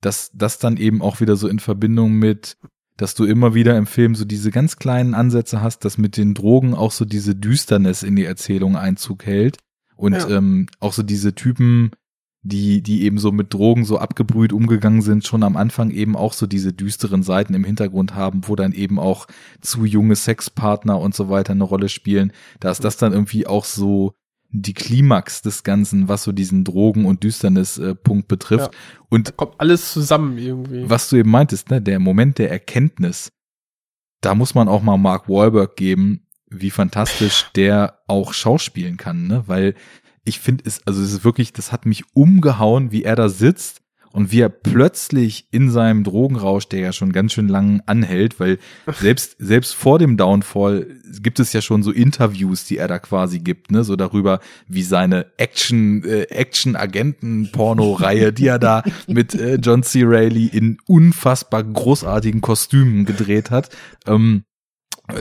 das, 0.00 0.30
das 0.34 0.58
dann 0.58 0.76
eben 0.76 1.00
auch 1.00 1.20
wieder 1.20 1.36
so 1.36 1.48
in 1.48 1.58
Verbindung 1.58 2.12
mit, 2.14 2.56
dass 2.96 3.14
du 3.14 3.24
immer 3.24 3.54
wieder 3.54 3.76
im 3.78 3.86
Film 3.86 4.14
so 4.14 4.24
diese 4.24 4.50
ganz 4.50 4.76
kleinen 4.76 5.14
Ansätze 5.14 5.62
hast, 5.62 5.84
dass 5.84 5.96
mit 5.96 6.16
den 6.16 6.34
Drogen 6.34 6.74
auch 6.74 6.92
so 6.92 7.04
diese 7.04 7.34
Düsternis 7.34 8.02
in 8.02 8.16
die 8.16 8.24
Erzählung 8.24 8.76
Einzug 8.76 9.24
hält 9.24 9.58
und 9.96 10.12
Ja. 10.14 10.28
ähm, 10.28 10.66
auch 10.80 10.92
so 10.92 11.02
diese 11.02 11.34
Typen, 11.34 11.92
die, 12.42 12.82
die 12.82 13.02
eben 13.02 13.18
so 13.18 13.30
mit 13.30 13.54
Drogen 13.54 13.84
so 13.84 13.98
abgebrüht 13.98 14.52
umgegangen 14.52 15.00
sind, 15.00 15.24
schon 15.24 15.44
am 15.44 15.56
Anfang 15.56 15.90
eben 15.90 16.16
auch 16.16 16.32
so 16.32 16.46
diese 16.46 16.72
düsteren 16.72 17.22
Seiten 17.22 17.54
im 17.54 17.62
Hintergrund 17.64 18.14
haben, 18.14 18.42
wo 18.48 18.56
dann 18.56 18.72
eben 18.72 18.98
auch 18.98 19.26
zu 19.60 19.84
junge 19.84 20.16
Sexpartner 20.16 20.98
und 20.98 21.14
so 21.14 21.28
weiter 21.30 21.52
eine 21.52 21.64
Rolle 21.64 21.88
spielen. 21.88 22.32
Da 22.58 22.70
ist 22.70 22.82
das 22.82 22.96
dann 22.96 23.12
irgendwie 23.12 23.46
auch 23.46 23.64
so 23.64 24.14
die 24.50 24.74
Klimax 24.74 25.42
des 25.42 25.62
Ganzen, 25.62 26.08
was 26.08 26.24
so 26.24 26.32
diesen 26.32 26.64
Drogen- 26.64 27.06
und 27.06 27.22
Düsternis-Punkt 27.22 28.28
betrifft. 28.28 28.72
Und 29.08 29.36
Kommt 29.36 29.54
alles 29.58 29.92
zusammen 29.92 30.36
irgendwie. 30.36 30.90
was 30.90 31.08
du 31.08 31.16
eben 31.16 31.30
meintest, 31.30 31.70
ne, 31.70 31.80
der 31.80 32.00
Moment 32.00 32.38
der 32.38 32.50
Erkenntnis, 32.50 33.32
da 34.20 34.34
muss 34.34 34.54
man 34.54 34.68
auch 34.68 34.82
mal 34.82 34.98
Mark 34.98 35.28
Wahlberg 35.28 35.76
geben, 35.76 36.26
wie 36.50 36.70
fantastisch 36.70 37.46
der 37.54 38.00
auch 38.08 38.34
schauspielen 38.34 38.98
kann, 38.98 39.26
ne, 39.26 39.44
weil 39.46 39.74
ich 40.24 40.40
finde 40.40 40.64
es, 40.66 40.86
also 40.86 41.02
es 41.02 41.12
ist 41.12 41.24
wirklich, 41.24 41.52
das 41.52 41.72
hat 41.72 41.86
mich 41.86 42.04
umgehauen, 42.14 42.92
wie 42.92 43.02
er 43.02 43.16
da 43.16 43.28
sitzt 43.28 43.82
und 44.12 44.30
wie 44.30 44.40
er 44.40 44.50
plötzlich 44.50 45.48
in 45.50 45.70
seinem 45.70 46.04
Drogenrausch, 46.04 46.68
der 46.68 46.80
ja 46.80 46.92
schon 46.92 47.12
ganz 47.12 47.32
schön 47.32 47.48
lang 47.48 47.82
anhält, 47.86 48.38
weil 48.38 48.58
selbst, 49.00 49.36
selbst 49.38 49.74
vor 49.74 49.98
dem 49.98 50.16
Downfall 50.16 50.86
gibt 51.20 51.40
es 51.40 51.52
ja 51.52 51.62
schon 51.62 51.82
so 51.82 51.90
Interviews, 51.90 52.64
die 52.64 52.76
er 52.76 52.88
da 52.88 52.98
quasi 52.98 53.40
gibt, 53.40 53.70
ne, 53.70 53.84
so 53.84 53.96
darüber, 53.96 54.40
wie 54.68 54.82
seine 54.82 55.26
Action, 55.38 56.04
äh, 56.04 56.24
Action-Agenten-Porno-Reihe, 56.24 58.32
die 58.32 58.46
er 58.46 58.58
da 58.58 58.82
mit 59.06 59.34
äh, 59.34 59.56
John 59.56 59.82
C. 59.82 60.02
Reilly 60.04 60.46
in 60.46 60.78
unfassbar 60.86 61.64
großartigen 61.64 62.42
Kostümen 62.42 63.06
gedreht 63.06 63.50
hat. 63.50 63.70
Ähm, 64.06 64.44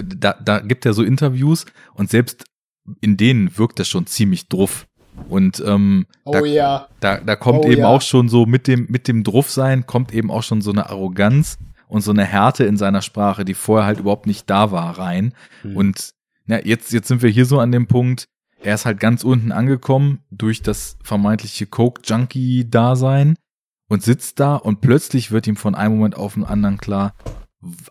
da, 0.04 0.34
da 0.34 0.60
gibt 0.60 0.86
er 0.86 0.94
so 0.94 1.04
Interviews 1.04 1.66
und 1.96 2.10
selbst 2.10 2.46
in 3.00 3.18
denen 3.18 3.58
wirkt 3.58 3.80
er 3.80 3.86
schon 3.86 4.08
ziemlich 4.08 4.48
druff. 4.48 4.88
Und 5.30 5.64
ähm, 5.66 6.06
Oh 6.24 6.32
da, 6.34 6.40
ja. 6.46 6.88
da, 7.00 7.18
da 7.18 7.36
kommt 7.36 7.66
Oh 7.66 7.68
eben 7.70 7.82
ja. 7.82 7.88
auch 7.88 8.02
schon 8.02 8.30
so 8.30 8.46
mit 8.46 8.68
dem, 8.68 8.88
mit 8.90 9.08
dem 9.08 9.24
Druffsein 9.24 9.86
kommt 9.86 10.14
eben 10.14 10.32
auch 10.32 10.44
schon 10.44 10.62
so 10.62 10.72
eine 10.72 10.90
Arroganz 10.90 11.58
und 11.88 12.02
so 12.02 12.12
eine 12.12 12.26
Härte 12.26 12.64
in 12.64 12.78
seiner 12.78 13.02
Sprache, 13.02 13.46
die 13.46 13.54
vorher 13.54 13.86
halt 13.86 14.00
überhaupt 14.00 14.28
nicht 14.28 14.50
da 14.50 14.72
war, 14.72 14.98
rein. 14.98 15.34
Hm. 15.62 15.76
Und 15.78 16.12
na, 16.46 16.64
jetzt, 16.66 16.92
jetzt 16.94 17.08
sind 17.08 17.22
wir 17.22 17.30
hier 17.30 17.46
so 17.46 17.60
an 17.60 17.72
dem 17.72 17.88
Punkt, 17.88 18.26
er 18.64 18.76
ist 18.76 18.86
halt 18.86 19.00
ganz 19.00 19.24
unten 19.24 19.52
angekommen 19.52 20.20
durch 20.30 20.62
das 20.62 20.98
vermeintliche 21.04 21.66
Coke-Junkie-Dasein 21.66 23.36
und 23.90 24.04
sitzt 24.04 24.40
da 24.40 24.56
und 24.56 24.82
plötzlich 24.82 25.32
wird 25.32 25.48
ihm 25.48 25.56
von 25.56 25.76
einem 25.76 25.96
Moment 25.96 26.16
auf 26.16 26.36
den 26.36 26.46
anderen 26.46 26.78
klar, 26.78 27.14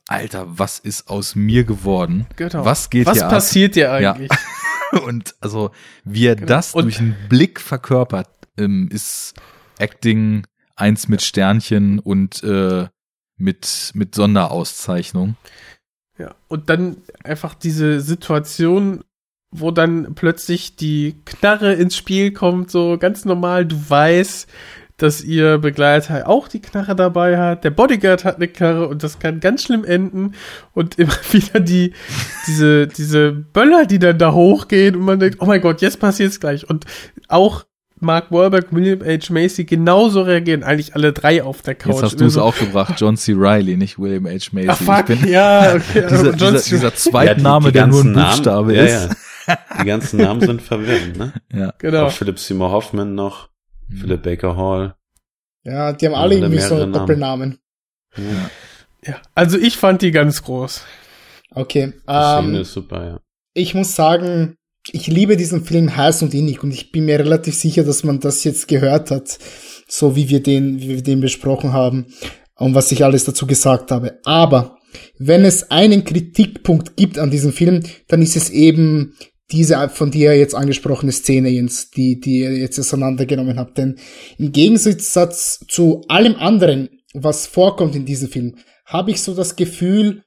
Alter, 0.08 0.46
was 0.48 0.78
ist 0.78 1.08
aus 1.08 1.36
mir 1.36 1.64
geworden? 1.64 2.26
Genau. 2.36 2.64
Was 2.64 2.90
geht 2.90 3.06
Was 3.06 3.18
hier 3.18 3.26
ab? 3.26 3.32
passiert 3.32 3.76
dir 3.76 4.00
Ja. 4.00 4.16
Und 5.06 5.34
also, 5.40 5.70
wie 6.04 6.26
er 6.26 6.36
Genau. 6.36 6.46
das 6.48 6.74
Und- 6.74 6.84
durch 6.84 6.98
einen 6.98 7.16
Blick 7.28 7.60
verkörpert, 7.60 8.28
ähm, 8.56 8.88
ist 8.92 9.34
Acting 9.78 10.46
eins 10.76 11.08
mit 11.08 11.22
Sternchen 11.22 11.98
und 11.98 12.42
äh, 12.42 12.88
mit, 13.36 13.90
mit 13.94 14.14
Sonderauszeichnung. 14.14 15.36
Ja. 16.18 16.34
Und 16.48 16.68
dann 16.68 16.98
einfach 17.24 17.54
diese 17.54 18.00
Situation, 18.00 19.04
wo 19.50 19.70
dann 19.70 20.14
plötzlich 20.14 20.76
die 20.76 21.16
Knarre 21.24 21.72
ins 21.74 21.96
Spiel 21.96 22.32
kommt, 22.32 22.70
so 22.70 22.98
ganz 22.98 23.24
normal, 23.24 23.66
du 23.66 23.76
weißt, 23.88 24.48
dass 25.02 25.22
ihr 25.22 25.58
Begleiter 25.58 26.28
auch 26.28 26.48
die 26.48 26.60
Knarre 26.60 26.94
dabei 26.94 27.38
hat. 27.38 27.64
Der 27.64 27.70
Bodyguard 27.70 28.24
hat 28.24 28.36
eine 28.36 28.48
Knarre 28.48 28.88
und 28.88 29.02
das 29.02 29.18
kann 29.18 29.40
ganz 29.40 29.64
schlimm 29.64 29.84
enden. 29.84 30.34
Und 30.74 30.98
immer 30.98 31.14
wieder 31.32 31.60
die, 31.60 31.92
diese, 32.46 32.86
diese 32.86 33.32
Böller, 33.32 33.86
die 33.86 33.98
dann 33.98 34.18
da 34.18 34.32
hochgehen 34.32 34.96
und 34.96 35.02
man 35.02 35.18
denkt, 35.18 35.38
oh 35.40 35.46
mein 35.46 35.60
Gott, 35.60 35.80
jetzt 35.80 36.00
passiert's 36.00 36.40
gleich. 36.40 36.68
Und 36.68 36.84
auch 37.28 37.64
Mark 38.00 38.32
Wahlberg, 38.32 38.68
William 38.70 39.00
H. 39.00 39.32
Macy 39.32 39.64
genauso 39.64 40.22
reagieren, 40.22 40.62
eigentlich 40.62 40.94
alle 40.94 41.12
drei 41.12 41.42
auf 41.42 41.60
der 41.62 41.74
Couch. 41.74 41.92
Jetzt 41.92 42.02
hast 42.02 42.20
du 42.20 42.24
es 42.24 42.38
auch 42.38 42.56
gebracht, 42.56 42.94
John 42.98 43.16
C. 43.16 43.32
Riley, 43.32 43.76
nicht 43.76 43.98
William 43.98 44.26
H. 44.26 44.50
Macy. 44.52 44.68
Ach, 44.68 44.78
fuck, 44.78 45.06
bin, 45.06 45.28
ja, 45.28 45.74
okay. 45.74 46.06
dieser, 46.10 46.32
dieser, 46.32 46.60
dieser 46.60 46.94
Zweitname, 46.94 47.66
ja, 47.66 47.70
die, 47.70 47.72
die 47.72 47.72
der 47.72 47.86
nur 47.88 48.04
ein 48.04 48.14
Buchstabe 48.14 48.72
Namen, 48.72 48.86
ist. 48.86 48.92
Ja, 48.92 49.54
ja. 49.54 49.58
Die 49.80 49.84
ganzen 49.84 50.20
Namen 50.20 50.40
sind 50.40 50.62
verwirrend, 50.62 51.18
ne? 51.18 51.32
Ja. 51.52 51.74
Genau. 51.78 52.06
Auch 52.06 52.12
Philip 52.12 52.38
Seymour 52.38 52.70
Hoffman 52.70 53.14
noch, 53.14 53.49
mhm. 53.90 53.96
Philip 53.96 54.22
Baker 54.22 54.56
Hall. 54.56 54.94
Ja, 55.64 55.92
die 55.92 56.06
haben 56.06 56.14
alle 56.14 56.36
irgendwie 56.36 56.60
so 56.60 56.86
Doppelnamen. 56.86 57.58
Ja. 58.16 58.50
ja, 59.04 59.22
also 59.34 59.58
ich 59.58 59.76
fand 59.76 60.02
die 60.02 60.10
ganz 60.10 60.42
groß. 60.42 60.84
Okay. 61.52 61.92
Die 62.08 62.12
ähm, 62.12 62.54
ist 62.54 62.72
super, 62.72 63.04
ja. 63.04 63.20
Ich 63.52 63.74
muss 63.74 63.94
sagen, 63.94 64.56
ich 64.90 65.06
liebe 65.06 65.36
diesen 65.36 65.64
Film 65.64 65.96
heiß 65.96 66.22
und 66.22 66.34
innig 66.34 66.62
und 66.62 66.72
ich 66.72 66.92
bin 66.92 67.04
mir 67.04 67.18
relativ 67.18 67.54
sicher, 67.54 67.84
dass 67.84 68.04
man 68.04 68.20
das 68.20 68.44
jetzt 68.44 68.68
gehört 68.68 69.10
hat, 69.10 69.38
so 69.86 70.16
wie 70.16 70.28
wir 70.28 70.42
den, 70.42 70.80
wie 70.80 70.88
wir 70.88 71.02
den 71.02 71.20
besprochen 71.20 71.72
haben 71.72 72.06
und 72.56 72.74
was 72.74 72.92
ich 72.92 73.04
alles 73.04 73.24
dazu 73.24 73.46
gesagt 73.46 73.90
habe. 73.90 74.18
Aber 74.24 74.78
wenn 75.18 75.44
es 75.44 75.70
einen 75.70 76.04
Kritikpunkt 76.04 76.96
gibt 76.96 77.18
an 77.18 77.30
diesem 77.30 77.52
Film, 77.52 77.82
dann 78.08 78.22
ist 78.22 78.36
es 78.36 78.50
eben 78.50 79.16
diese 79.52 79.88
von 79.88 80.10
dir 80.10 80.36
jetzt 80.36 80.54
angesprochene 80.54 81.12
Szene, 81.12 81.48
Jens, 81.48 81.90
die, 81.90 82.20
die 82.20 82.40
ihr 82.40 82.56
jetzt 82.56 82.78
auseinandergenommen 82.78 83.58
habt. 83.58 83.78
Denn 83.78 83.98
im 84.38 84.52
Gegensatz 84.52 85.64
zu 85.68 86.02
allem 86.08 86.36
anderen, 86.36 86.88
was 87.14 87.46
vorkommt 87.46 87.94
in 87.96 88.06
diesem 88.06 88.28
Film, 88.28 88.56
habe 88.86 89.10
ich 89.10 89.22
so 89.22 89.34
das 89.34 89.56
Gefühl, 89.56 90.22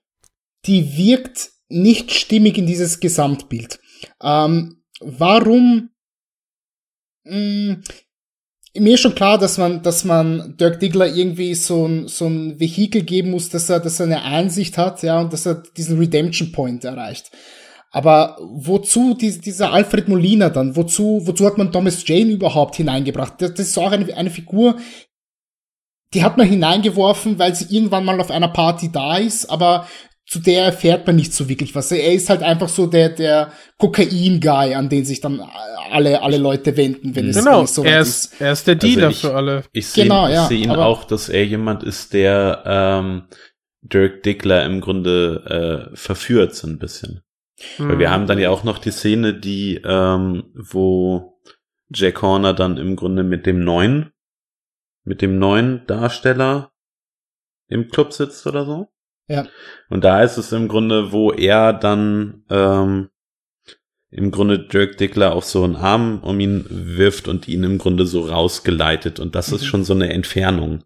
die 0.65 0.97
wirkt 0.97 1.51
nicht 1.69 2.11
stimmig 2.11 2.57
in 2.57 2.65
dieses 2.65 2.99
Gesamtbild. 2.99 3.79
Ähm, 4.21 4.83
warum? 4.99 5.89
Mh, 7.25 7.37
mm, 7.37 7.83
mir 8.75 8.95
ist 8.95 9.01
schon 9.01 9.15
klar, 9.15 9.37
dass 9.37 9.57
man, 9.57 9.83
dass 9.83 10.03
man 10.03 10.57
Dirk 10.57 10.79
Diggler 10.79 11.05
irgendwie 11.05 11.53
so 11.53 11.87
ein, 11.87 12.07
so 12.07 12.25
ein 12.25 12.59
Vehikel 12.59 13.03
geben 13.03 13.31
muss, 13.31 13.49
dass 13.49 13.69
er, 13.69 13.79
dass 13.79 13.99
er 13.99 14.07
eine 14.07 14.23
Einsicht 14.23 14.77
hat, 14.77 15.03
ja, 15.03 15.21
und 15.21 15.31
dass 15.31 15.45
er 15.45 15.61
diesen 15.77 15.99
Redemption 15.99 16.51
Point 16.51 16.83
erreicht. 16.83 17.31
Aber 17.95 18.37
wozu 18.41 19.13
die, 19.13 19.39
dieser 19.39 19.71
Alfred 19.71 20.07
Molina 20.07 20.49
dann? 20.49 20.75
Wozu, 20.75 21.21
wozu 21.25 21.45
hat 21.45 21.59
man 21.59 21.71
Thomas 21.71 22.05
Jane 22.07 22.31
überhaupt 22.31 22.75
hineingebracht? 22.75 23.39
Das, 23.39 23.53
das 23.53 23.67
ist 23.67 23.77
auch 23.77 23.91
eine, 23.91 24.11
eine 24.17 24.31
Figur, 24.31 24.77
die 26.15 26.23
hat 26.23 26.37
man 26.37 26.47
hineingeworfen, 26.47 27.37
weil 27.37 27.53
sie 27.53 27.73
irgendwann 27.73 28.03
mal 28.03 28.19
auf 28.19 28.31
einer 28.31 28.47
Party 28.47 28.91
da 28.91 29.17
ist, 29.17 29.47
aber 29.49 29.87
zu 30.25 30.39
der 30.39 30.65
erfährt 30.65 31.05
man 31.05 31.17
nicht 31.17 31.33
so 31.33 31.47
wirklich 31.47 31.75
was. 31.75 31.91
Er 31.91 32.13
ist 32.13 32.31
halt 32.31 32.41
einfach 32.41 32.67
so 32.69 32.87
der, 32.87 33.09
der 33.09 33.51
Kokain-Guy, 33.77 34.73
an 34.73 34.89
den 34.89 35.05
sich 35.05 35.21
dann 35.21 35.39
alle, 35.91 36.23
alle 36.23 36.37
Leute 36.37 36.75
wenden, 36.75 37.15
wenn 37.15 37.29
es, 37.29 37.37
genau, 37.37 37.59
wenn 37.59 37.65
es 37.65 37.75
so 37.75 37.83
er 37.83 37.99
ist, 37.99 38.33
ist. 38.33 38.41
Er 38.41 38.53
ist 38.53 38.65
der 38.65 38.75
Dealer 38.75 39.07
also 39.07 39.15
ich, 39.15 39.21
für 39.21 39.35
alle. 39.35 39.63
Ich 39.71 39.87
sehe 39.87 40.03
genau, 40.05 40.27
ja, 40.27 40.47
seh 40.47 40.55
ihn 40.55 40.71
auch, 40.71 41.03
dass 41.03 41.29
er 41.29 41.45
jemand 41.45 41.83
ist, 41.83 42.13
der 42.13 42.63
ähm, 42.65 43.23
Dirk 43.81 44.23
Dickler 44.23 44.65
im 44.65 44.81
Grunde 44.81 45.91
äh, 45.93 45.95
verführt 45.95 46.55
so 46.55 46.67
ein 46.67 46.79
bisschen. 46.79 47.21
Hm. 47.77 47.89
Weil 47.89 47.99
wir 47.99 48.11
haben 48.11 48.27
dann 48.27 48.39
ja 48.39 48.49
auch 48.49 48.63
noch 48.63 48.77
die 48.77 48.91
Szene, 48.91 49.33
die, 49.33 49.81
ähm, 49.83 50.51
wo 50.55 51.39
Jack 51.93 52.21
Horner 52.21 52.53
dann 52.53 52.77
im 52.77 52.95
Grunde 52.95 53.23
mit 53.23 53.45
dem 53.45 53.63
neuen, 53.63 54.11
mit 55.03 55.21
dem 55.21 55.37
neuen 55.37 55.85
Darsteller 55.87 56.71
im 57.67 57.89
Club 57.89 58.13
sitzt 58.13 58.45
oder 58.47 58.65
so. 58.65 58.89
Ja. 59.27 59.47
Und 59.89 60.03
da 60.03 60.21
ist 60.21 60.37
es 60.37 60.51
im 60.51 60.67
Grunde, 60.67 61.11
wo 61.11 61.31
er 61.31 61.73
dann 61.73 62.43
ähm, 62.49 63.09
im 64.09 64.31
Grunde 64.31 64.59
Dirk 64.59 64.97
Dickler 64.97 65.33
auf 65.33 65.45
so 65.45 65.63
einen 65.63 65.75
Arm 65.75 66.19
um 66.19 66.39
ihn 66.39 66.65
wirft 66.69 67.27
und 67.27 67.47
ihn 67.47 67.63
im 67.63 67.77
Grunde 67.79 68.05
so 68.05 68.27
rausgeleitet. 68.27 69.19
Und 69.19 69.35
das 69.35 69.49
mhm. 69.49 69.55
ist 69.55 69.65
schon 69.65 69.83
so 69.83 69.93
eine 69.93 70.11
Entfernung 70.13 70.83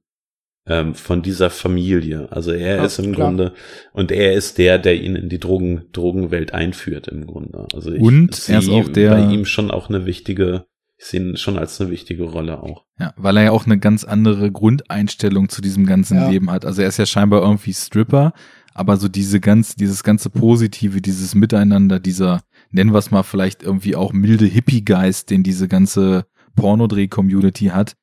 ähm, 0.67 0.95
von 0.95 1.21
dieser 1.21 1.49
Familie. 1.49 2.31
Also 2.31 2.51
er 2.51 2.77
ja, 2.77 2.85
ist 2.85 2.99
im 2.99 3.13
klar. 3.13 3.27
Grunde 3.27 3.53
und 3.93 4.11
er 4.11 4.33
ist 4.33 4.57
der, 4.57 4.77
der 4.77 4.95
ihn 5.01 5.15
in 5.15 5.29
die 5.29 5.39
Drogen, 5.39 5.85
Drogenwelt 5.91 6.53
einführt 6.53 7.07
im 7.07 7.25
Grunde. 7.25 7.67
Also 7.73 7.91
ich 7.91 8.01
und 8.01 8.49
er 8.49 8.59
ist 8.59 8.69
auch 8.69 8.89
der 8.89 9.11
bei 9.11 9.33
ihm 9.33 9.45
schon 9.45 9.71
auch 9.71 9.89
eine 9.89 10.05
wichtige 10.05 10.65
ich 10.99 11.05
sehe 11.05 11.21
ihn 11.21 11.37
schon 11.37 11.59
als 11.59 11.79
eine 11.79 11.91
wichtige 11.91 12.23
Rolle 12.23 12.63
auch. 12.63 12.83
Ja, 12.99 13.13
weil 13.17 13.37
er 13.37 13.43
ja 13.43 13.51
auch 13.51 13.65
eine 13.65 13.77
ganz 13.77 14.03
andere 14.03 14.51
Grundeinstellung 14.51 15.47
zu 15.47 15.61
diesem 15.61 15.85
ganzen 15.85 16.17
ja. 16.17 16.29
Leben 16.29 16.49
hat. 16.49 16.65
Also 16.65 16.81
er 16.81 16.87
ist 16.87 16.97
ja 16.97 17.05
scheinbar 17.05 17.43
irgendwie 17.43 17.73
Stripper, 17.73 18.33
aber 18.73 18.97
so 18.97 19.07
diese 19.07 19.39
ganz, 19.39 19.75
dieses 19.75 20.03
ganze 20.03 20.31
Positive, 20.31 21.01
dieses 21.01 21.35
Miteinander, 21.35 21.99
dieser, 21.99 22.41
nennen 22.71 22.93
wir 22.93 22.99
es 22.99 23.11
mal 23.11 23.23
vielleicht 23.23 23.61
irgendwie 23.61 23.95
auch 23.95 24.11
milde 24.11 24.45
Hippie-Geist, 24.45 25.29
den 25.29 25.43
diese 25.43 25.67
ganze 25.67 26.25
Pornodreh-Community 26.55 27.65
hat, 27.65 27.93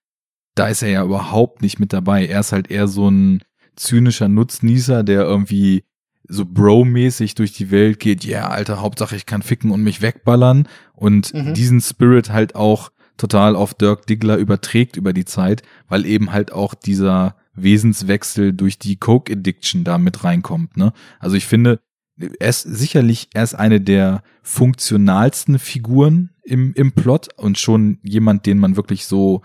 da 0.55 0.69
ist 0.69 0.83
er 0.83 0.89
ja 0.91 1.05
überhaupt 1.05 1.63
nicht 1.63 1.81
mit 1.81 1.93
dabei. 1.93 2.27
Er 2.27 2.41
ist 2.41 2.53
halt 2.53 2.71
eher 2.71 2.89
so 2.89 3.09
ein 3.11 3.43
zynischer 3.77 4.29
Nutznießer, 4.29 5.03
der 5.03 5.23
irgendwie 5.23 5.85
so 6.27 6.45
Bro-mäßig 6.47 7.35
durch 7.35 7.53
die 7.53 7.71
Welt 7.71 8.01
geht, 8.01 8.25
ja, 8.25 8.39
yeah, 8.39 8.49
alter, 8.49 8.81
Hauptsache 8.81 9.17
ich 9.17 9.27
kann 9.27 9.43
ficken 9.43 9.71
und 9.71 9.83
mich 9.83 10.01
wegballern 10.01 10.69
und 10.95 11.35
mhm. 11.35 11.55
diesen 11.55 11.81
Spirit 11.81 12.31
halt 12.31 12.55
auch 12.55 12.91
total 13.17 13.57
auf 13.57 13.75
Dirk 13.75 14.07
Diggler 14.07 14.37
überträgt 14.39 14.97
über 14.97 15.13
die 15.13 15.25
Zeit, 15.27 15.63
weil 15.89 16.07
eben 16.07 16.33
halt 16.33 16.53
auch 16.53 16.75
dieser 16.75 17.37
Wesenswechsel 17.55 18.53
durch 18.53 18.79
die 18.79 18.97
Coke 18.97 19.33
Addiction 19.33 19.85
da 19.85 19.99
mit 19.99 20.25
reinkommt, 20.25 20.77
ne? 20.77 20.93
Also 21.21 21.37
ich 21.37 21.47
finde, 21.47 21.81
er 22.17 22.49
ist 22.49 22.63
sicherlich, 22.63 23.29
er 23.35 23.45
ist 23.45 23.55
eine 23.55 23.81
der 23.81 24.23
funktionalsten 24.43 25.59
Figuren 25.59 26.31
im, 26.43 26.73
im 26.75 26.93
Plot 26.93 27.29
und 27.37 27.59
schon 27.59 27.99
jemand, 28.03 28.47
den 28.47 28.59
man 28.59 28.77
wirklich 28.77 29.07
so 29.07 29.43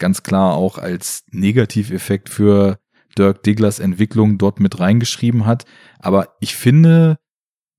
ganz 0.00 0.24
klar 0.24 0.54
auch 0.54 0.78
als 0.78 1.24
Negativeffekt 1.30 2.28
für 2.28 2.78
Dirk 3.16 3.42
Digglers 3.42 3.78
Entwicklung 3.78 4.38
dort 4.38 4.60
mit 4.60 4.80
reingeschrieben 4.80 5.46
hat. 5.46 5.64
Aber 5.98 6.36
ich 6.40 6.56
finde, 6.56 7.18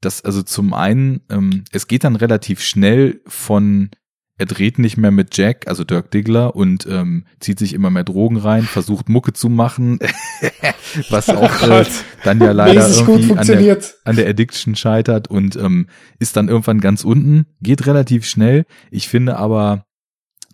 dass 0.01 0.24
also 0.24 0.41
zum 0.41 0.74
einen, 0.74 1.22
ähm, 1.30 1.64
es 1.72 1.88
geht 1.88 2.03
dann 2.03 2.16
relativ 2.16 2.61
schnell 2.61 3.22
von 3.27 3.90
er 4.41 4.48
dreht 4.48 4.80
nicht 4.80 4.98
mehr 4.98 5.11
mit 5.11 5.38
Jack, 5.38 5.67
also 5.67 5.83
Dirk 5.83 6.09
Diggler, 6.09 6.56
und 6.56 6.88
ähm, 6.88 7.27
zieht 7.40 7.59
sich 7.59 7.74
immer 7.74 7.91
mehr 7.91 8.03
Drogen 8.03 8.38
rein, 8.38 8.64
versucht 8.64 9.08
Mucke 9.08 9.33
zu 9.33 9.50
machen, 9.50 10.00
was 11.11 11.30
auch 11.30 11.61
äh, 11.61 11.85
dann 12.24 12.41
ja 12.41 12.51
leider 12.51 12.90
irgendwie 12.90 13.38
an 13.38 13.45
der, 13.45 13.77
an 14.03 14.16
der 14.16 14.27
Addiction 14.27 14.75
scheitert 14.75 15.27
und 15.27 15.58
ähm, 15.58 15.85
ist 16.17 16.38
dann 16.38 16.50
irgendwann 16.50 16.82
ganz 16.82 17.03
unten, 17.03 17.45
geht 17.61 17.85
relativ 17.85 18.25
schnell. 18.25 18.66
Ich 18.90 19.08
finde 19.08 19.38
aber, 19.38 19.85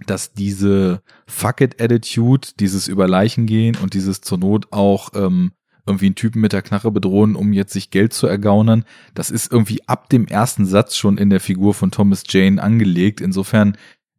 dass 0.05 0.33
diese 0.33 1.01
Fuck 1.27 1.61
it 1.61 1.81
Attitude, 1.81 2.49
dieses 2.59 2.87
über 2.87 3.07
Leichen 3.07 3.45
gehen 3.45 3.77
und 3.81 3.93
dieses 3.93 4.21
zur 4.21 4.37
Not 4.37 4.67
auch 4.71 5.09
ähm, 5.13 5.51
irgendwie 5.87 6.07
einen 6.07 6.15
Typen 6.15 6.41
mit 6.41 6.53
der 6.53 6.61
Knarre 6.61 6.91
bedrohen, 6.91 7.35
um 7.35 7.53
jetzt 7.53 7.73
sich 7.73 7.89
Geld 7.89 8.13
zu 8.13 8.27
ergaunern, 8.27 8.83
das 9.13 9.31
ist 9.31 9.51
irgendwie 9.51 9.87
ab 9.87 10.09
dem 10.09 10.27
ersten 10.27 10.65
Satz 10.65 10.95
schon 10.95 11.17
in 11.17 11.29
der 11.29 11.39
Figur 11.39 11.73
von 11.73 11.91
Thomas 11.91 12.23
Jane 12.27 12.61
angelegt. 12.61 13.21
Insofern, 13.21 13.77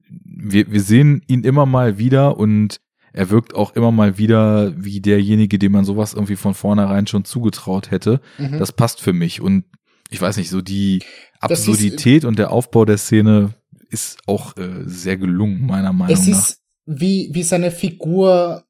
wir, 0.09 0.73
wir 0.73 0.81
sehen 0.81 1.23
ihn 1.29 1.45
immer 1.45 1.67
mal 1.67 1.99
wieder 1.99 2.39
und 2.39 2.81
er 3.13 3.31
wirkt 3.31 3.55
auch 3.55 3.75
immer 3.75 3.91
mal 3.91 4.19
wieder 4.19 4.73
wie 4.77 5.01
derjenige, 5.01 5.59
dem 5.59 5.73
man 5.73 5.85
sowas 5.85 6.15
irgendwie 6.15 6.37
von 6.37 6.55
vornherein 6.55 7.07
schon 7.07 7.25
zugetraut 7.25 7.91
hätte. 7.91 8.21
Mhm. 8.39 8.59
Das 8.59 8.73
passt 8.73 9.01
für 9.01 9.13
mich. 9.13 9.41
Und 9.41 9.65
ich 10.11 10.21
weiß 10.21 10.37
nicht, 10.37 10.51
so 10.51 10.61
die 10.61 11.03
Absurdität 11.41 12.25
und 12.25 12.39
der 12.39 12.51
Aufbau 12.51 12.85
der 12.85 12.99
Szene 12.99 13.55
ist 13.91 14.19
auch 14.27 14.57
äh, 14.57 14.83
sehr 14.85 15.17
gelungen, 15.17 15.67
meiner 15.67 15.93
Meinung 15.93 16.17
nach. 16.17 16.39
Ist, 16.39 16.61
wie, 16.89 17.29
wie 17.33 17.43
seine 17.43 17.71
Figur, 17.71 18.65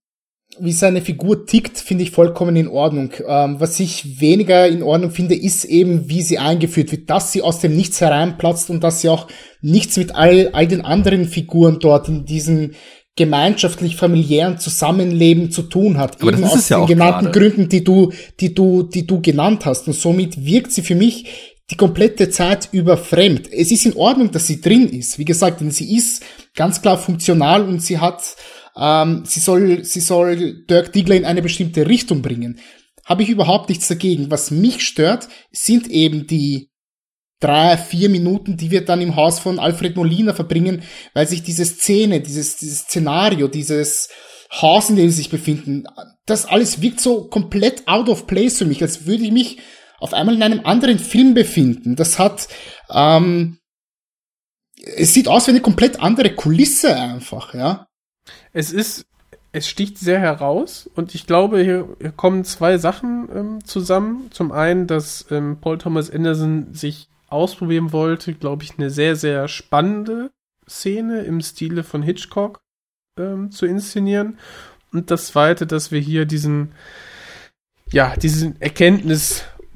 wie 0.59 0.73
seine 0.73 1.03
Figur 1.03 1.47
tickt, 1.47 1.79
finde 1.79 2.03
ich 2.03 2.11
vollkommen 2.11 2.57
in 2.57 2.67
Ordnung. 2.67 3.13
Ähm, 3.27 3.61
was 3.61 3.79
ich 3.79 4.21
weniger 4.21 4.67
in 4.67 4.83
Ordnung 4.83 5.13
finde, 5.13 5.37
ist 5.37 5.65
eben, 5.65 6.09
wie 6.09 6.23
sie 6.23 6.39
eingeführt 6.39 6.91
wird, 6.91 7.09
dass 7.09 7.31
sie 7.31 7.43
aus 7.43 7.61
dem 7.61 7.77
Nichts 7.77 8.01
hereinplatzt 8.01 8.71
und 8.71 8.83
dass 8.83 9.01
sie 9.01 9.09
auch 9.09 9.29
nichts 9.61 9.97
mit 9.97 10.17
all, 10.17 10.51
all 10.53 10.67
den 10.67 10.81
anderen 10.81 11.27
Figuren 11.27 11.79
dort 11.79 12.09
in 12.09 12.25
diesem 12.25 12.73
gemeinschaftlich 13.15 13.97
familiären 13.97 14.59
Zusammenleben 14.59 15.51
zu 15.51 15.63
tun 15.63 15.99
hat. 15.99 16.21
Aber 16.21 16.33
eben 16.33 16.45
aus 16.45 16.67
den 16.67 16.79
ja 16.79 16.87
genannten 16.87 17.27
gerade. 17.27 17.39
Gründen, 17.39 17.69
die 17.69 17.85
du, 17.85 18.13
die 18.41 18.55
du, 18.55 18.83
die 18.83 19.07
du 19.07 19.21
genannt 19.21 19.65
hast. 19.65 19.87
Und 19.87 19.95
somit 19.95 20.45
wirkt 20.45 20.73
sie 20.73 20.83
für 20.83 20.95
mich 20.97 21.58
die 21.71 21.77
komplette 21.77 22.31
Zeit 22.31 22.69
über 22.73 22.97
fremd. 22.97 23.53
Es 23.53 23.71
ist 23.71 23.85
in 23.85 23.95
Ordnung, 23.95 24.31
dass 24.31 24.47
sie 24.47 24.61
drin 24.61 24.89
ist. 24.89 25.19
Wie 25.19 25.25
gesagt, 25.25 25.61
denn 25.61 25.71
sie 25.71 25.97
ist 25.97 26.25
ganz 26.55 26.81
klar 26.81 26.99
funktional 26.99 27.63
und 27.63 27.83
sie 27.83 27.99
hat, 27.99 28.37
ähm, 28.77 29.25
sie 29.27 29.41
soll, 29.41 29.85
sie 29.85 30.01
soll 30.01 30.65
Dirk 30.67 30.93
Diggler 30.93 31.17
in 31.17 31.25
eine 31.25 31.43
bestimmte 31.43 31.87
Richtung 31.87 32.23
bringen. 32.23 32.59
Habe 33.05 33.23
ich 33.23 33.29
überhaupt 33.29 33.69
nichts 33.69 33.89
dagegen. 33.89 34.31
Was 34.31 34.51
mich 34.51 34.83
stört, 34.83 35.29
sind 35.51 35.89
eben 35.89 36.27
die 36.27 36.71
drei, 37.41 37.77
vier 37.77 38.09
Minuten, 38.09 38.57
die 38.57 38.71
wir 38.71 38.85
dann 38.85 39.01
im 39.01 39.17
Haus 39.17 39.39
von 39.39 39.59
Alfred 39.59 39.95
Molina 39.95 40.35
verbringen, 40.35 40.83
weil 41.15 41.29
sich 41.29 41.43
diese 41.43 41.65
Szene, 41.65 42.21
dieses, 42.21 42.57
dieses 42.57 42.81
Szenario, 42.81 43.47
dieses, 43.47 44.09
Haus, 44.51 44.89
in 44.89 44.97
dem 44.97 45.11
sie 45.11 45.17
sich 45.17 45.31
befinden, 45.31 45.85
das 46.25 46.47
alles 46.47 46.81
wirkt 46.81 47.01
so 47.01 47.25
komplett 47.25 47.87
out 47.87 48.09
of 48.09 48.27
place 48.27 48.59
für 48.59 48.65
mich, 48.65 48.83
als 48.83 49.07
würde 49.07 49.25
ich 49.25 49.31
mich 49.33 49.59
auf 49.99 50.15
einmal 50.15 50.35
in 50.35 50.43
einem 50.43 50.65
anderen 50.65 50.99
Film 50.99 51.35
befinden. 51.35 51.97
Das 51.97 52.19
hat, 52.19 52.49
ähm, 52.91 53.59
es 54.97 55.15
sieht 55.15 55.29
aus 55.29 55.47
wie 55.47 55.53
eine 55.53 55.61
komplett 55.61 56.01
andere 56.01 56.35
Kulisse 56.35 56.95
einfach, 56.97 57.55
ja. 57.55 57.89
Es 58.53 58.73
ist, 58.73 59.07
es 59.53 59.69
sticht 59.69 59.99
sehr 59.99 60.21
heraus 60.21 60.89
und 60.95 61.15
ich 61.15 61.27
glaube, 61.27 61.63
hier, 61.63 61.97
hier 62.01 62.13
kommen 62.13 62.45
zwei 62.45 62.79
Sachen 62.79 63.29
ähm, 63.35 63.65
zusammen. 63.65 64.31
Zum 64.31 64.53
einen, 64.53 64.87
dass 64.87 65.27
ähm, 65.31 65.59
Paul 65.61 65.79
Thomas 65.79 66.11
Anderson 66.11 66.75
sich 66.75 67.09
ausprobieren 67.29 67.93
wollte, 67.93 68.35
glaube 68.35 68.65
ich, 68.65 68.79
eine 68.79 68.91
sehr, 68.91 69.17
sehr 69.17 69.49
spannende 69.49 70.31
Szene 70.69 71.23
im 71.23 71.41
Stile 71.41 71.83
von 71.83 72.03
Hitchcock 72.03 72.61
ähm, 73.19 73.51
zu 73.51 73.67
inszenieren. 73.67 74.39
Und 74.93 75.11
das 75.11 75.29
zweite, 75.29 75.67
dass 75.67 75.91
wir 75.93 76.01
hier 76.01 76.25
diesen, 76.25 76.73
ja, 77.91 78.17
diesen 78.17 78.61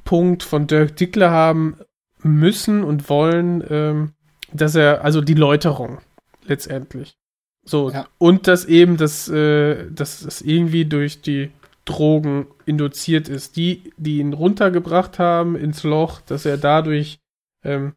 Erkenntnispunkt 0.03 0.43
von 0.43 0.67
Dirk 0.67 0.95
Dickler 0.95 1.31
haben 1.31 1.77
müssen 2.21 2.83
und 2.83 3.09
wollen, 3.09 3.63
ähm, 3.69 4.13
dass 4.51 4.75
er, 4.75 5.03
also 5.03 5.21
die 5.21 5.33
Läuterung 5.33 5.99
letztendlich. 6.45 7.17
So, 7.65 7.89
ja. 7.89 8.07
und 8.17 8.47
dass 8.47 8.65
eben 8.65 8.97
das, 8.97 9.29
äh, 9.29 9.89
dass 9.89 10.21
das 10.21 10.41
irgendwie 10.41 10.85
durch 10.85 11.21
die 11.21 11.51
Drogen 11.85 12.47
induziert 12.65 13.29
ist. 13.29 13.55
Die, 13.55 13.93
die 13.97 14.19
ihn 14.19 14.33
runtergebracht 14.33 15.19
haben 15.19 15.55
ins 15.55 15.83
Loch, 15.83 16.21
dass 16.21 16.45
er 16.45 16.57
dadurch 16.57 17.19
ähm, 17.63 17.93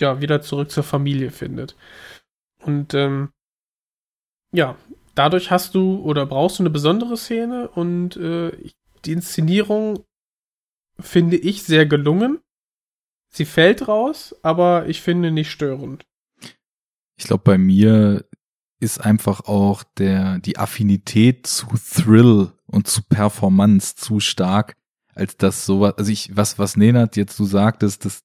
ja 0.00 0.20
wieder 0.20 0.42
zurück 0.42 0.70
zur 0.70 0.84
Familie 0.84 1.30
findet. 1.30 1.76
Und 2.60 2.94
ähm, 2.94 3.30
ja, 4.52 4.76
dadurch 5.14 5.50
hast 5.50 5.74
du 5.74 6.00
oder 6.02 6.26
brauchst 6.26 6.58
du 6.58 6.62
eine 6.62 6.70
besondere 6.70 7.16
Szene 7.16 7.68
und 7.68 8.16
äh, 8.16 8.52
die 9.04 9.12
Inszenierung 9.12 10.04
finde 10.98 11.36
ich 11.36 11.62
sehr 11.62 11.86
gelungen. 11.86 12.40
Sie 13.30 13.44
fällt 13.44 13.88
raus, 13.88 14.34
aber 14.42 14.86
ich 14.88 15.02
finde 15.02 15.30
nicht 15.30 15.50
störend. 15.50 16.06
Ich 17.16 17.24
glaube, 17.24 17.42
bei 17.44 17.58
mir 17.58 18.24
ist 18.80 18.98
einfach 18.98 19.40
auch 19.40 19.82
der, 19.98 20.38
die 20.38 20.58
Affinität 20.58 21.46
zu 21.46 21.66
Thrill 21.92 22.52
und 22.66 22.86
zu 22.86 23.02
Performance 23.02 23.96
zu 23.96 24.20
stark, 24.20 24.76
als 25.14 25.36
dass 25.36 25.64
sowas, 25.66 25.94
also 25.96 26.10
ich, 26.12 26.36
was, 26.36 26.58
was 26.58 26.76
Nenad 26.76 27.16
jetzt 27.16 27.38
du 27.38 27.44
sagtest, 27.44 28.04
das, 28.04 28.22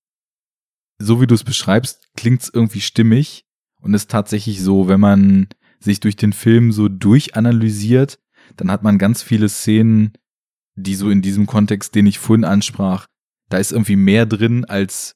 so 0.99 1.21
wie 1.21 1.27
du 1.27 1.35
es 1.35 1.43
beschreibst, 1.43 2.09
klingt's 2.15 2.51
irgendwie 2.53 2.81
stimmig 2.81 3.45
und 3.79 3.93
ist 3.93 4.11
tatsächlich 4.11 4.61
so, 4.61 4.87
wenn 4.87 4.99
man 4.99 5.47
sich 5.79 5.99
durch 5.99 6.17
den 6.17 6.33
Film 6.33 6.71
so 6.71 6.89
durchanalysiert, 6.89 8.19
dann 8.57 8.69
hat 8.69 8.83
man 8.83 8.97
ganz 8.97 9.21
viele 9.23 9.47
Szenen, 9.47 10.13
die 10.79 10.95
so 10.95 11.09
in 11.09 11.21
diesem 11.21 11.45
Kontext, 11.45 11.95
den 11.95 12.07
ich 12.07 12.19
vorhin 12.19 12.45
ansprach, 12.45 13.05
da 13.49 13.57
ist 13.57 13.71
irgendwie 13.71 13.95
mehr 13.95 14.25
drin 14.25 14.65
als 14.65 15.15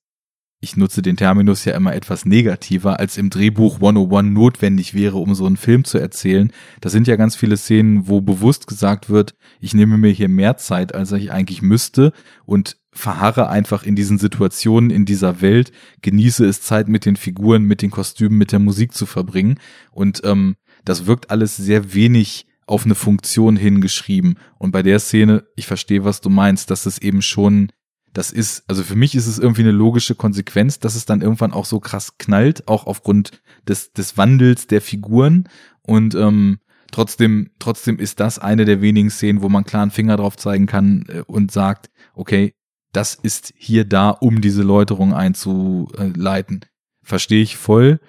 ich 0.63 0.77
nutze 0.77 1.01
den 1.01 1.17
Terminus 1.17 1.65
ja 1.65 1.75
immer 1.75 1.93
etwas 1.93 2.25
negativer, 2.25 2.97
als 2.97 3.17
im 3.17 3.29
Drehbuch 3.29 3.75
101 3.75 4.29
notwendig 4.29 4.93
wäre, 4.93 5.17
um 5.17 5.35
so 5.35 5.45
einen 5.45 5.57
Film 5.57 5.83
zu 5.83 5.97
erzählen. 5.97 6.53
Da 6.79 6.89
sind 6.89 7.05
ja 7.05 7.17
ganz 7.17 7.35
viele 7.35 7.57
Szenen, 7.57 8.07
wo 8.07 8.21
bewusst 8.21 8.65
gesagt 8.65 9.09
wird, 9.09 9.35
ich 9.59 9.73
nehme 9.73 9.97
mir 9.97 10.11
hier 10.11 10.29
mehr 10.29 10.55
Zeit, 10.55 10.95
als 10.95 11.11
ich 11.11 11.33
eigentlich 11.33 11.61
müsste 11.61 12.13
und 12.45 12.77
verharre 12.93 13.49
einfach 13.49 13.83
in 13.83 13.97
diesen 13.97 14.17
Situationen, 14.19 14.89
in 14.89 15.03
dieser 15.03 15.41
Welt, 15.41 15.73
genieße 16.01 16.45
es 16.45 16.61
Zeit 16.61 16.87
mit 16.87 17.05
den 17.05 17.17
Figuren, 17.17 17.63
mit 17.63 17.81
den 17.81 17.91
Kostümen, 17.91 18.37
mit 18.37 18.53
der 18.53 18.59
Musik 18.59 18.93
zu 18.93 19.05
verbringen. 19.05 19.59
Und 19.91 20.21
ähm, 20.23 20.55
das 20.85 21.05
wirkt 21.05 21.29
alles 21.29 21.57
sehr 21.57 21.93
wenig 21.93 22.45
auf 22.65 22.85
eine 22.85 22.95
Funktion 22.95 23.55
hingeschrieben. 23.55 24.37
Und 24.57 24.71
bei 24.71 24.83
der 24.83 24.99
Szene, 24.99 25.45
ich 25.55 25.67
verstehe, 25.67 26.03
was 26.03 26.21
du 26.21 26.29
meinst, 26.29 26.71
dass 26.71 26.85
es 26.85 26.97
eben 26.97 27.21
schon 27.21 27.71
das 28.13 28.31
ist, 28.31 28.63
also 28.67 28.83
für 28.83 28.95
mich 28.95 29.15
ist 29.15 29.25
es 29.25 29.39
irgendwie 29.39 29.63
eine 29.63 29.71
logische 29.71 30.13
Konsequenz, 30.15 30.79
dass 30.79 30.95
es 30.95 31.05
dann 31.05 31.21
irgendwann 31.21 31.51
auch 31.51 31.65
so 31.65 31.79
krass 31.79 32.17
knallt, 32.19 32.67
auch 32.67 32.85
aufgrund 32.85 33.41
des, 33.67 33.91
des 33.91 34.17
Wandels 34.17 34.67
der 34.67 34.81
Figuren. 34.81 35.49
Und 35.81 36.13
ähm, 36.13 36.59
trotzdem, 36.91 37.49
trotzdem 37.57 37.97
ist 37.97 38.19
das 38.19 38.37
eine 38.37 38.65
der 38.65 38.81
wenigen 38.81 39.09
Szenen, 39.09 39.41
wo 39.41 39.49
man 39.49 39.63
klar 39.63 39.81
einen 39.81 39.91
Finger 39.91 40.17
drauf 40.17 40.37
zeigen 40.37 40.67
kann 40.67 41.05
äh, 41.09 41.21
und 41.25 41.51
sagt, 41.51 41.89
okay, 42.13 42.53
das 42.91 43.15
ist 43.15 43.51
hier 43.57 43.85
da, 43.85 44.11
um 44.11 44.41
diese 44.41 44.61
Läuterung 44.61 45.13
einzuleiten. 45.13 46.61
Verstehe 47.01 47.41
ich 47.41 47.57
voll. 47.57 47.99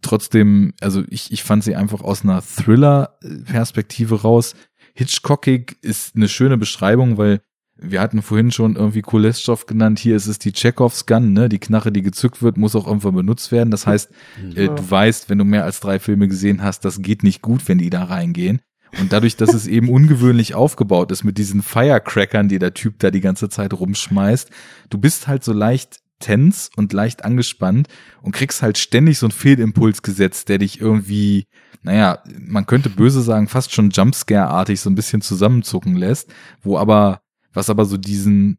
Trotzdem, 0.00 0.74
also 0.80 1.02
ich, 1.08 1.32
ich 1.32 1.42
fand 1.42 1.64
sie 1.64 1.74
einfach 1.74 2.02
aus 2.02 2.22
einer 2.22 2.42
Thriller-Perspektive 2.42 4.22
raus. 4.22 4.54
Hitchcockig 4.94 5.76
ist 5.82 6.14
eine 6.14 6.28
schöne 6.28 6.56
Beschreibung, 6.56 7.18
weil 7.18 7.40
wir 7.76 8.00
hatten 8.00 8.22
vorhin 8.22 8.52
schon 8.52 8.76
irgendwie 8.76 9.02
Kuleshov 9.02 9.66
genannt, 9.66 9.98
hier 9.98 10.14
ist 10.14 10.26
es 10.26 10.38
die 10.38 10.52
Chekhovs 10.52 11.06
Gun, 11.06 11.32
ne? 11.32 11.48
Die 11.48 11.58
Knarre, 11.58 11.90
die 11.90 12.02
gezückt 12.02 12.42
wird, 12.42 12.56
muss 12.56 12.76
auch 12.76 12.86
irgendwann 12.86 13.14
benutzt 13.14 13.50
werden. 13.50 13.70
Das 13.70 13.86
heißt, 13.86 14.10
äh, 14.54 14.68
du 14.68 14.90
weißt, 14.90 15.28
wenn 15.28 15.38
du 15.38 15.44
mehr 15.44 15.64
als 15.64 15.80
drei 15.80 15.98
Filme 15.98 16.28
gesehen 16.28 16.62
hast, 16.62 16.84
das 16.84 17.02
geht 17.02 17.24
nicht 17.24 17.42
gut, 17.42 17.68
wenn 17.68 17.78
die 17.78 17.90
da 17.90 18.04
reingehen. 18.04 18.60
Und 19.00 19.12
dadurch, 19.12 19.36
dass 19.36 19.54
es 19.54 19.66
eben 19.66 19.88
ungewöhnlich 19.88 20.54
aufgebaut 20.54 21.10
ist 21.12 21.24
mit 21.24 21.38
diesen 21.38 21.62
Firecrackern, 21.62 22.48
die 22.48 22.58
der 22.58 22.74
Typ 22.74 22.98
da 22.98 23.10
die 23.10 23.22
ganze 23.22 23.48
Zeit 23.48 23.72
rumschmeißt, 23.72 24.50
du 24.90 24.98
bist 24.98 25.28
halt 25.28 25.42
so 25.42 25.52
leicht 25.52 26.01
tens 26.22 26.70
und 26.76 26.92
leicht 26.92 27.24
angespannt 27.24 27.88
und 28.22 28.32
kriegst 28.32 28.62
halt 28.62 28.78
ständig 28.78 29.18
so 29.18 29.26
einen 29.26 29.32
Fehlimpuls 29.32 30.02
gesetzt, 30.02 30.48
der 30.48 30.58
dich 30.58 30.80
irgendwie, 30.80 31.44
naja, 31.82 32.22
man 32.38 32.66
könnte 32.66 32.88
böse 32.88 33.20
sagen, 33.20 33.48
fast 33.48 33.72
schon 33.72 33.90
Jumpscare-artig 33.90 34.80
so 34.80 34.88
ein 34.88 34.94
bisschen 34.94 35.20
zusammenzucken 35.20 35.96
lässt, 35.96 36.32
wo 36.62 36.78
aber 36.78 37.20
was 37.52 37.68
aber 37.68 37.84
so 37.84 37.98
diesen, 37.98 38.58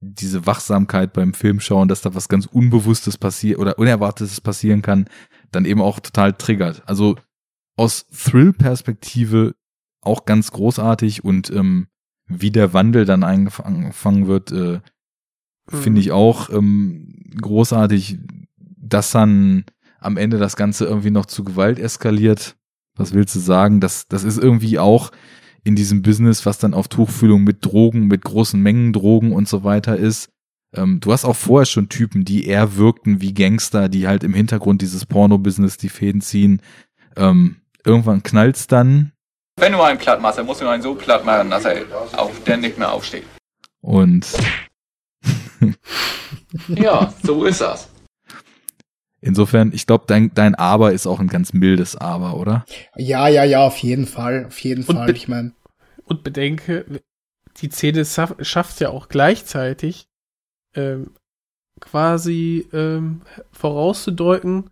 diese 0.00 0.46
Wachsamkeit 0.46 1.12
beim 1.14 1.32
Filmschauen, 1.32 1.88
dass 1.88 2.02
da 2.02 2.14
was 2.14 2.28
ganz 2.28 2.46
Unbewusstes 2.46 3.16
passiert 3.16 3.58
oder 3.58 3.78
Unerwartetes 3.78 4.40
passieren 4.40 4.82
kann, 4.82 5.06
dann 5.50 5.64
eben 5.64 5.80
auch 5.80 6.00
total 6.00 6.34
triggert. 6.34 6.82
Also 6.86 7.16
aus 7.76 8.06
Thrill-Perspektive 8.08 9.54
auch 10.02 10.26
ganz 10.26 10.50
großartig 10.52 11.24
und 11.24 11.50
ähm, 11.50 11.88
wie 12.26 12.50
der 12.50 12.72
Wandel 12.72 13.04
dann 13.04 13.22
eingefangen 13.24 14.26
wird, 14.26 14.52
äh. 14.52 14.80
Finde 15.68 16.00
ich 16.00 16.12
auch 16.12 16.50
ähm, 16.50 17.14
großartig, 17.40 18.18
dass 18.56 19.10
dann 19.10 19.64
am 19.98 20.16
Ende 20.16 20.38
das 20.38 20.56
Ganze 20.56 20.84
irgendwie 20.84 21.10
noch 21.10 21.26
zu 21.26 21.44
Gewalt 21.44 21.78
eskaliert. 21.78 22.56
Was 22.96 23.14
willst 23.14 23.34
du 23.34 23.40
sagen? 23.40 23.80
Das, 23.80 24.06
das 24.06 24.24
ist 24.24 24.38
irgendwie 24.38 24.78
auch 24.78 25.10
in 25.64 25.74
diesem 25.74 26.02
Business, 26.02 26.44
was 26.44 26.58
dann 26.58 26.74
auf 26.74 26.88
Tuchfühlung 26.88 27.42
mit 27.42 27.64
Drogen, 27.64 28.06
mit 28.06 28.22
großen 28.22 28.60
Mengen 28.60 28.92
Drogen 28.92 29.32
und 29.32 29.48
so 29.48 29.64
weiter 29.64 29.96
ist. 29.96 30.28
Ähm, 30.74 31.00
du 31.00 31.12
hast 31.12 31.24
auch 31.24 31.36
vorher 31.36 31.66
schon 31.66 31.88
Typen, 31.88 32.24
die 32.24 32.46
eher 32.46 32.76
wirkten 32.76 33.20
wie 33.20 33.32
Gangster, 33.32 33.88
die 33.88 34.06
halt 34.06 34.24
im 34.24 34.34
Hintergrund 34.34 34.82
dieses 34.82 35.06
Porno-Business 35.06 35.78
die 35.78 35.88
Fäden 35.88 36.20
ziehen. 36.20 36.60
Ähm, 37.16 37.56
irgendwann 37.84 38.22
knallt's 38.22 38.66
dann. 38.66 39.12
Wenn 39.58 39.72
du 39.72 39.80
einen 39.80 39.98
platt 39.98 40.20
machst, 40.20 40.38
dann 40.38 40.46
musst 40.46 40.60
du 40.60 40.68
einen 40.68 40.82
so 40.82 40.94
platt 40.94 41.24
machen, 41.24 41.48
dass 41.48 41.64
er 41.64 41.82
auf, 42.16 42.42
der 42.44 42.56
nicht 42.56 42.78
mehr 42.78 42.92
aufsteht. 42.92 43.24
Und 43.80 44.26
ja, 46.68 47.12
so 47.22 47.44
ist 47.44 47.60
das. 47.60 47.88
Insofern, 49.20 49.72
ich 49.72 49.86
glaube, 49.86 50.04
dein, 50.06 50.32
dein 50.34 50.54
Aber 50.54 50.92
ist 50.92 51.06
auch 51.06 51.18
ein 51.18 51.28
ganz 51.28 51.54
mildes 51.54 51.96
Aber, 51.96 52.36
oder? 52.36 52.66
Ja, 52.94 53.26
ja, 53.28 53.42
ja, 53.44 53.66
auf 53.66 53.78
jeden 53.78 54.06
Fall. 54.06 54.44
Auf 54.46 54.58
jeden 54.58 54.84
und 54.84 54.96
Fall. 54.96 55.10
Ich 55.16 55.28
meine. 55.28 55.52
Und 56.04 56.22
bedenke, 56.22 56.84
die 57.56 57.70
Szene 57.70 58.04
schafft 58.04 58.80
ja 58.80 58.90
auch 58.90 59.08
gleichzeitig 59.08 60.08
ähm, 60.74 61.14
quasi 61.80 62.68
ähm, 62.74 63.22
vorauszudeuten, 63.50 64.70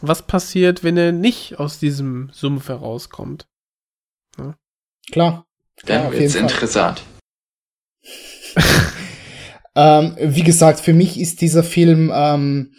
was 0.00 0.26
passiert, 0.26 0.82
wenn 0.82 0.96
er 0.96 1.12
nicht 1.12 1.60
aus 1.60 1.78
diesem 1.78 2.30
Sumpf 2.32 2.68
herauskommt. 2.68 3.46
Ja. 4.36 4.56
Klar. 5.12 5.46
Dann 5.84 6.12
ja, 6.12 6.12
wird's 6.12 6.34
interessant. 6.34 7.04
ähm, 9.76 10.16
wie 10.18 10.42
gesagt, 10.42 10.80
für 10.80 10.94
mich 10.94 11.20
ist 11.20 11.40
dieser 11.40 11.62
Film 11.62 12.10
ähm, 12.14 12.72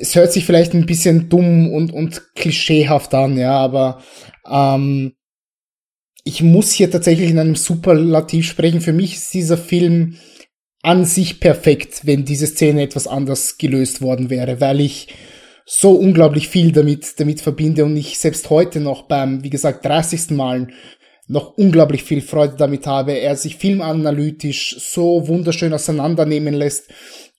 es 0.00 0.14
hört 0.14 0.32
sich 0.32 0.44
vielleicht 0.44 0.74
ein 0.74 0.86
bisschen 0.86 1.28
dumm 1.28 1.70
und, 1.72 1.92
und 1.92 2.34
klischeehaft 2.34 3.14
an, 3.14 3.36
ja, 3.36 3.52
aber 3.52 4.02
ähm, 4.50 5.12
ich 6.24 6.42
muss 6.42 6.72
hier 6.72 6.90
tatsächlich 6.90 7.30
in 7.30 7.38
einem 7.38 7.56
Superlativ 7.56 8.46
sprechen. 8.46 8.80
Für 8.80 8.92
mich 8.92 9.14
ist 9.14 9.34
dieser 9.34 9.58
Film 9.58 10.16
an 10.82 11.04
sich 11.04 11.40
perfekt, 11.40 12.06
wenn 12.06 12.24
diese 12.24 12.46
Szene 12.46 12.82
etwas 12.82 13.06
anders 13.06 13.58
gelöst 13.58 14.00
worden 14.00 14.30
wäre, 14.30 14.60
weil 14.60 14.80
ich 14.80 15.08
so 15.64 15.92
unglaublich 15.92 16.48
viel 16.48 16.72
damit, 16.72 17.20
damit 17.20 17.40
verbinde 17.40 17.84
und 17.84 17.96
ich 17.96 18.18
selbst 18.18 18.50
heute 18.50 18.80
noch 18.80 19.02
beim, 19.02 19.44
wie 19.44 19.50
gesagt, 19.50 19.84
30. 19.84 20.30
Malen 20.30 20.72
noch 21.32 21.56
unglaublich 21.56 22.04
viel 22.04 22.20
Freude 22.20 22.54
damit 22.58 22.86
habe. 22.86 23.12
Er 23.12 23.36
sich 23.36 23.56
filmanalytisch 23.56 24.76
so 24.78 25.26
wunderschön 25.26 25.72
auseinandernehmen 25.72 26.52
lässt 26.52 26.90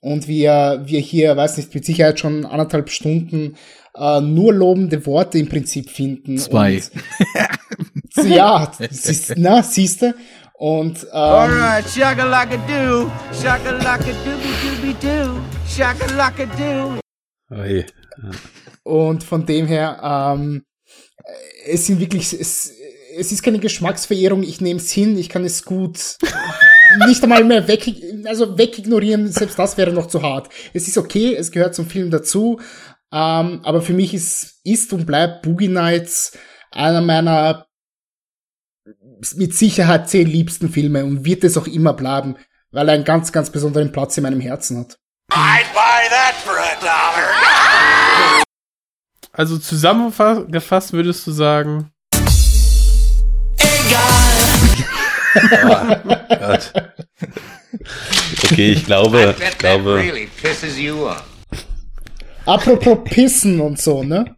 und 0.01 0.27
wir, 0.27 0.81
wir 0.85 0.99
hier, 0.99 1.37
weiß 1.37 1.57
nicht, 1.57 1.73
mit 1.73 1.85
Sicherheit 1.85 2.19
schon 2.19 2.45
anderthalb 2.45 2.89
Stunden 2.89 3.55
äh, 3.95 4.19
nur 4.19 4.51
lobende 4.53 5.05
Worte 5.05 5.37
im 5.37 5.47
Prinzip 5.47 5.91
finden. 5.91 6.39
Zwei. 6.39 6.81
ja, 8.23 8.71
siehst, 8.89 9.35
na, 9.37 9.61
siehste. 9.61 10.15
Und 10.53 11.03
ähm, 11.03 11.09
Alright, 11.11 11.87
shakalaka-doo, 11.89 13.11
shakalaka-dooby-dooby-doo, 13.41 15.39
shakalaka-doo. 15.67 16.99
Oje. 17.51 17.85
Und 18.83 19.23
von 19.23 19.45
dem 19.45 19.67
her, 19.67 19.99
ähm, 20.03 20.63
es 21.65 21.85
sind 21.85 21.99
wirklich, 21.99 22.33
es, 22.33 22.71
es 23.17 23.31
ist 23.31 23.43
keine 23.43 23.59
Geschmacksverehrung, 23.59 24.43
ich 24.43 24.61
nehme 24.61 24.79
es 24.79 24.91
hin, 24.91 25.17
ich 25.17 25.29
kann 25.29 25.45
es 25.45 25.63
gut 25.63 26.17
nicht 27.07 27.23
einmal 27.23 27.43
mehr 27.43 27.67
weg, 27.67 27.91
also 28.25 28.57
wegignorieren, 28.57 29.31
selbst 29.31 29.57
das 29.57 29.77
wäre 29.77 29.91
noch 29.91 30.07
zu 30.07 30.21
hart. 30.21 30.49
Es 30.73 30.87
ist 30.87 30.97
okay, 30.97 31.35
es 31.35 31.51
gehört 31.51 31.75
zum 31.75 31.87
Film 31.87 32.11
dazu, 32.11 32.59
ähm, 33.11 33.61
aber 33.63 33.81
für 33.81 33.93
mich 33.93 34.13
ist, 34.13 34.59
ist 34.63 34.93
und 34.93 35.05
bleibt 35.05 35.43
Boogie 35.43 35.67
Nights 35.67 36.37
einer 36.71 37.01
meiner 37.01 37.67
mit 39.35 39.55
Sicherheit 39.55 40.09
zehn 40.09 40.27
liebsten 40.27 40.69
Filme 40.69 41.05
und 41.05 41.23
wird 41.23 41.43
es 41.43 41.57
auch 41.57 41.67
immer 41.67 41.93
bleiben, 41.93 42.35
weil 42.71 42.89
er 42.89 42.95
einen 42.95 43.05
ganz, 43.05 43.31
ganz 43.31 43.49
besonderen 43.49 43.91
Platz 43.91 44.17
in 44.17 44.23
meinem 44.23 44.41
Herzen 44.41 44.79
hat. 44.79 44.97
I'd 45.31 45.65
buy 45.73 46.09
that 46.09 46.35
for 46.43 46.57
a 46.57 46.75
dollar. 46.81 48.43
Also 49.31 49.57
zusammengefasst 49.57 50.93
würdest 50.93 51.25
du 51.25 51.31
sagen, 51.31 51.92
Oh 55.35 55.95
Gott. 56.29 56.73
Okay, 58.43 58.73
ich 58.73 58.85
glaube, 58.85 59.35
ich 59.37 59.57
glaube, 59.57 59.95
really 59.95 60.27
pisses 60.41 60.77
you 60.77 61.07
off. 61.07 61.23
Apropos 62.45 62.99
Pissen 63.05 63.59
und 63.61 63.79
so, 63.79 64.03
ne? 64.03 64.35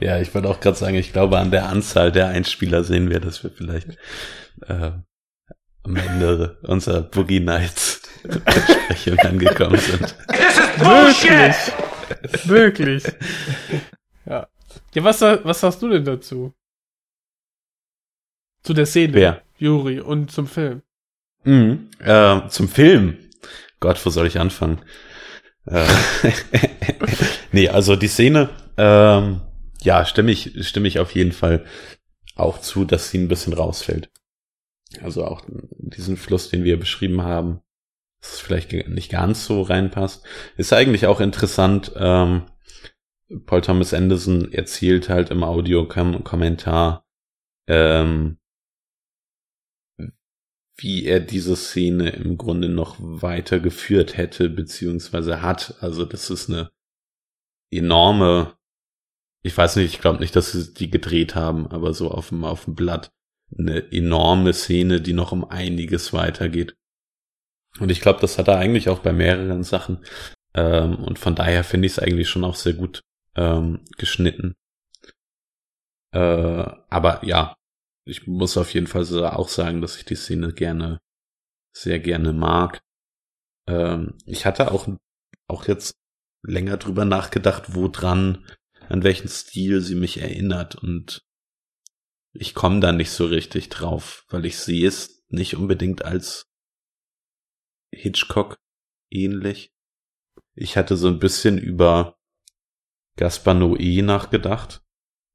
ja, 0.00 0.20
ich 0.20 0.34
wollte 0.34 0.48
auch 0.48 0.60
gerade 0.60 0.76
sagen, 0.76 0.96
ich 0.96 1.12
glaube, 1.12 1.38
an 1.38 1.50
der 1.50 1.68
Anzahl 1.68 2.12
der 2.12 2.28
Einspieler 2.28 2.84
sehen 2.84 3.10
wir, 3.10 3.20
dass 3.20 3.42
wir 3.42 3.50
vielleicht 3.50 3.96
äh, 4.66 4.92
am 5.82 5.96
Ende 5.96 6.58
unserer 6.62 7.02
Boogie 7.02 7.40
Nights 7.40 8.02
Besprechung 8.22 9.18
angekommen 9.20 9.78
sind. 9.78 10.16
wirklich, 10.78 12.46
wirklich. 12.46 13.04
Ja. 14.24 14.48
Ja, 14.94 15.04
was, 15.04 15.20
was 15.20 15.60
sagst 15.60 15.82
du 15.82 15.88
denn 15.88 16.04
dazu? 16.04 16.52
Zu 18.62 18.74
der 18.74 18.86
Szene, 18.86 19.14
Wer? 19.14 19.42
Juri, 19.58 20.00
und 20.00 20.30
zum 20.30 20.46
Film. 20.46 20.82
Mhm. 21.44 21.88
Äh, 22.00 22.48
zum 22.48 22.68
Film. 22.68 23.16
Gott, 23.80 24.04
wo 24.04 24.10
soll 24.10 24.26
ich 24.26 24.38
anfangen? 24.38 24.80
Äh, 25.66 25.86
nee, 27.52 27.68
also 27.68 27.96
die 27.96 28.08
Szene, 28.08 28.50
ähm, 28.76 29.40
ja, 29.82 30.04
stimme 30.04 30.32
ich, 30.32 30.66
stimme 30.66 30.88
ich 30.88 30.98
auf 30.98 31.14
jeden 31.14 31.32
Fall 31.32 31.64
auch 32.34 32.60
zu, 32.60 32.84
dass 32.84 33.10
sie 33.10 33.18
ein 33.18 33.28
bisschen 33.28 33.52
rausfällt. 33.52 34.10
Also 35.02 35.24
auch 35.24 35.42
diesen 35.48 36.16
Fluss, 36.16 36.50
den 36.50 36.64
wir 36.64 36.78
beschrieben 36.78 37.22
haben, 37.22 37.60
dass 38.20 38.34
es 38.34 38.40
vielleicht 38.40 38.72
nicht 38.72 39.10
ganz 39.10 39.46
so 39.46 39.62
reinpasst. 39.62 40.24
Ist 40.56 40.72
eigentlich 40.72 41.06
auch 41.06 41.20
interessant, 41.20 41.92
ähm, 41.96 42.42
Paul 43.44 43.60
Thomas 43.60 43.92
Anderson 43.92 44.52
erzählt 44.52 45.08
halt 45.08 45.30
im 45.30 45.42
Audiokommentar, 45.42 47.04
ähm, 47.66 48.38
wie 50.78 51.06
er 51.06 51.20
diese 51.20 51.56
Szene 51.56 52.10
im 52.10 52.36
Grunde 52.36 52.68
noch 52.68 52.96
weiter 52.98 53.60
geführt 53.60 54.16
hätte, 54.16 54.50
beziehungsweise 54.50 55.42
hat. 55.42 55.76
Also 55.80 56.04
das 56.04 56.30
ist 56.30 56.50
eine 56.50 56.70
enorme, 57.70 58.56
ich 59.42 59.56
weiß 59.56 59.76
nicht, 59.76 59.94
ich 59.94 60.00
glaube 60.00 60.20
nicht, 60.20 60.36
dass 60.36 60.52
sie 60.52 60.74
die 60.74 60.90
gedreht 60.90 61.34
haben, 61.34 61.66
aber 61.68 61.94
so 61.94 62.10
auf 62.10 62.28
dem, 62.28 62.44
auf 62.44 62.64
dem 62.64 62.74
Blatt 62.74 63.10
eine 63.56 63.90
enorme 63.92 64.52
Szene, 64.52 65.00
die 65.00 65.12
noch 65.12 65.32
um 65.32 65.44
einiges 65.44 66.12
weitergeht. 66.12 66.76
Und 67.78 67.90
ich 67.90 68.00
glaube, 68.00 68.20
das 68.20 68.38
hat 68.38 68.48
er 68.48 68.58
eigentlich 68.58 68.88
auch 68.88 69.00
bei 69.00 69.12
mehreren 69.12 69.62
Sachen. 69.62 70.04
Ähm, 70.54 70.96
und 70.96 71.18
von 71.18 71.34
daher 71.34 71.64
finde 71.64 71.86
ich 71.86 71.92
es 71.92 71.98
eigentlich 71.98 72.28
schon 72.28 72.44
auch 72.44 72.54
sehr 72.54 72.72
gut 72.74 73.02
ähm, 73.34 73.84
geschnitten. 73.96 74.56
Äh, 76.12 76.18
aber 76.18 77.24
ja, 77.24 77.56
ich 78.06 78.26
muss 78.26 78.56
auf 78.56 78.72
jeden 78.72 78.86
Fall 78.86 79.04
auch 79.26 79.48
sagen, 79.48 79.80
dass 79.80 79.96
ich 79.96 80.04
die 80.04 80.14
Szene 80.14 80.52
gerne, 80.52 81.00
sehr 81.76 81.98
gerne 81.98 82.32
mag. 82.32 82.80
Ähm, 83.66 84.16
ich 84.24 84.46
hatte 84.46 84.70
auch, 84.70 84.88
auch 85.48 85.66
jetzt 85.66 85.96
länger 86.42 86.76
drüber 86.76 87.04
nachgedacht, 87.04 87.74
wo 87.74 87.88
dran, 87.88 88.46
an 88.88 89.02
welchen 89.02 89.28
Stil 89.28 89.80
sie 89.80 89.96
mich 89.96 90.18
erinnert 90.18 90.76
und 90.76 91.22
ich 92.32 92.54
komme 92.54 92.80
da 92.80 92.92
nicht 92.92 93.10
so 93.10 93.26
richtig 93.26 93.70
drauf, 93.70 94.24
weil 94.28 94.44
ich 94.44 94.58
sehe 94.58 94.86
es 94.86 95.24
nicht 95.28 95.56
unbedingt 95.56 96.04
als 96.04 96.46
Hitchcock 97.92 98.56
ähnlich. 99.10 99.72
Ich 100.54 100.76
hatte 100.76 100.96
so 100.96 101.08
ein 101.08 101.18
bisschen 101.18 101.58
über 101.58 102.16
Gaspar 103.16 103.54
Noé 103.54 104.02
nachgedacht. 104.02 104.82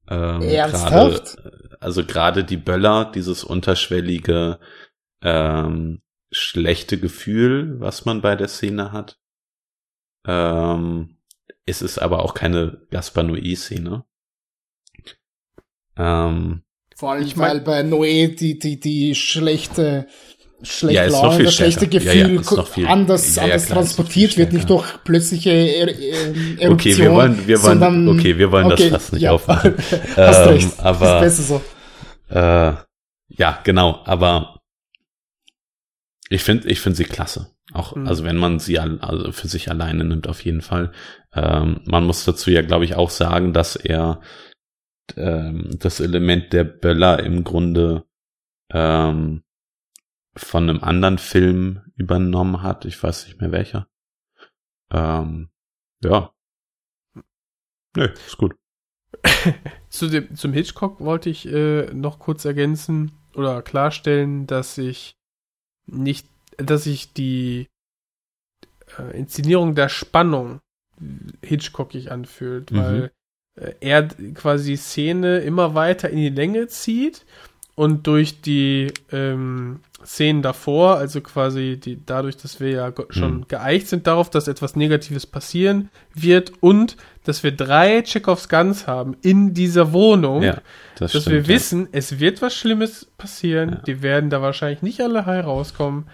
Ähm, 0.07 0.41
Ernsthaft? 0.41 1.37
Grade, 1.37 1.60
also 1.81 2.05
gerade 2.05 2.43
die 2.43 2.57
Böller, 2.57 3.11
dieses 3.13 3.43
unterschwellige, 3.43 4.59
ähm, 5.21 6.01
schlechte 6.31 6.97
Gefühl, 6.99 7.79
was 7.79 8.05
man 8.05 8.21
bei 8.21 8.35
der 8.35 8.47
Szene 8.47 8.91
hat. 8.93 9.19
Ähm, 10.25 11.17
es 11.65 11.81
ist 11.81 11.97
aber 11.97 12.23
auch 12.23 12.33
keine 12.33 12.85
Gaspar 12.91 13.23
Noé-Szene. 13.23 14.05
Ähm, 15.97 16.63
Vor 16.95 17.11
allem, 17.11 17.23
Ich 17.25 17.35
mein- 17.35 17.49
weil 17.49 17.61
bei 17.61 17.81
Noé 17.81 18.35
die, 18.35 18.59
die, 18.59 18.79
die 18.79 19.15
schlechte, 19.15 20.07
schlechte 20.63 20.95
Ja, 20.95 21.07
Laune, 21.07 21.43
das 21.43 21.55
schlechte 21.55 21.85
stärker. 21.87 22.05
Ja, 22.05 22.13
ja, 22.13 22.27
Gefühl 22.41 22.65
viel- 22.65 22.87
anders, 22.87 23.37
anders 23.37 23.65
klar, 23.65 23.77
transportiert 23.79 24.37
wird, 24.37 24.53
nicht 24.53 24.69
durch 24.69 24.85
plötzliche 25.03 25.49
er 25.49 25.87
ähm, 25.89 26.57
Eruption. 26.59 26.73
Okay, 26.73 26.97
wir 26.97 27.11
wollen- 27.11 27.47
wir 27.47 27.63
wollen- 27.63 27.79
sondern, 27.79 28.07
okay, 28.09 28.37
wir 28.37 28.51
wollen 28.51 28.69
das 28.69 28.79
okay, 28.79 28.89
fast 28.89 29.13
nicht 29.13 29.27
aufmachen. 29.29 29.75
Hast 30.15 30.39
Ähm, 30.45 30.47
recht, 30.49 30.79
aber- 30.79 31.15
ist 31.17 31.21
besser 31.37 31.43
so. 31.43 31.61
Äh, 32.35 32.73
ja, 33.37 33.59
genau, 33.63 34.01
aber 34.05 34.59
ich 36.29 36.43
finde 36.43 36.69
ich 36.69 36.79
finde 36.79 36.97
sie 36.97 37.03
klasse. 37.05 37.47
Auch, 37.73 37.95
Mhm. 37.95 38.07
also 38.07 38.23
wenn 38.23 38.37
man 38.37 38.59
sie 38.59 38.79
al- 38.79 38.99
also 39.01 39.31
für 39.31 39.47
sich 39.47 39.69
alleine 39.69 40.03
nimmt, 40.03 40.27
auf 40.27 40.43
jeden 40.43 40.61
Fall. 40.61 40.91
Ähm, 41.33 41.81
man 41.85 42.05
muss 42.05 42.25
dazu 42.25 42.51
ja, 42.51 42.61
glaube 42.61 42.85
ich, 42.85 42.95
auch 42.95 43.09
sagen, 43.09 43.53
dass 43.53 43.75
er 43.75 44.21
ähm, 45.17 45.75
das 45.79 45.99
Element 45.99 46.53
der 46.53 46.63
Böller 46.63 47.21
im 47.23 47.43
Grunde 47.43 48.03
ähm, 48.73 49.43
von 50.35 50.69
einem 50.69 50.83
anderen 50.83 51.17
Film 51.17 51.81
übernommen 51.95 52.61
hat. 52.61 52.85
Ich 52.85 53.01
weiß 53.01 53.27
nicht 53.27 53.41
mehr 53.41 53.51
welcher. 53.51 53.87
Ähm, 54.91 55.49
ja. 56.03 56.31
Nö, 57.95 58.05
ist 58.05 58.37
gut. 58.37 58.55
Zu 59.89 60.07
dem, 60.07 60.35
zum 60.35 60.53
Hitchcock 60.53 61.01
wollte 61.01 61.29
ich 61.29 61.45
äh, 61.47 61.93
noch 61.93 62.19
kurz 62.19 62.45
ergänzen 62.45 63.11
oder 63.35 63.61
klarstellen, 63.61 64.47
dass 64.47 64.77
ich 64.77 65.15
nicht, 65.85 66.27
dass 66.57 66.85
ich 66.85 67.13
die 67.13 67.67
äh, 68.97 69.17
Inszenierung 69.17 69.75
der 69.75 69.89
Spannung 69.89 70.61
Hitchcockig 71.43 72.11
anfühlt, 72.11 72.71
Mhm. 72.71 72.77
weil 72.77 73.11
äh, 73.55 73.73
er 73.81 74.07
quasi 74.33 74.77
Szene 74.77 75.39
immer 75.39 75.75
weiter 75.75 76.09
in 76.09 76.17
die 76.17 76.29
Länge 76.29 76.67
zieht 76.67 77.25
und 77.75 78.07
durch 78.07 78.41
die 78.41 78.93
ähm, 79.11 79.81
Szenen 80.05 80.41
davor, 80.41 80.97
also 80.97 81.21
quasi 81.21 81.79
die, 81.79 82.03
dadurch, 82.05 82.37
dass 82.37 82.59
wir 82.59 82.69
ja 82.69 82.93
schon 83.09 83.37
Mhm. 83.39 83.47
geeicht 83.47 83.87
sind 83.87 84.07
darauf, 84.07 84.29
dass 84.29 84.47
etwas 84.47 84.75
Negatives 84.75 85.25
passieren 85.25 85.89
wird 86.13 86.51
und 86.61 86.97
dass 87.23 87.43
wir 87.43 87.51
drei 87.55 88.01
Chekhovs 88.03 88.49
Guns 88.49 88.87
haben 88.87 89.15
in 89.21 89.53
dieser 89.53 89.93
Wohnung, 89.93 90.41
Ja, 90.43 90.61
das 90.97 91.11
dass 91.13 91.23
stimmt. 91.23 91.27
wir 91.35 91.41
ja. 91.43 91.47
wissen, 91.47 91.89
es 91.91 92.19
wird 92.19 92.41
was 92.41 92.55
Schlimmes 92.55 93.05
passieren, 93.17 93.69
Ja. 93.69 93.75
die 93.83 94.01
werden 94.01 94.29
da 94.29 94.41
wahrscheinlich 94.41 94.81
nicht 94.81 95.01
alle 95.01 95.25
heil 95.25 95.41
rauskommen 95.41 96.09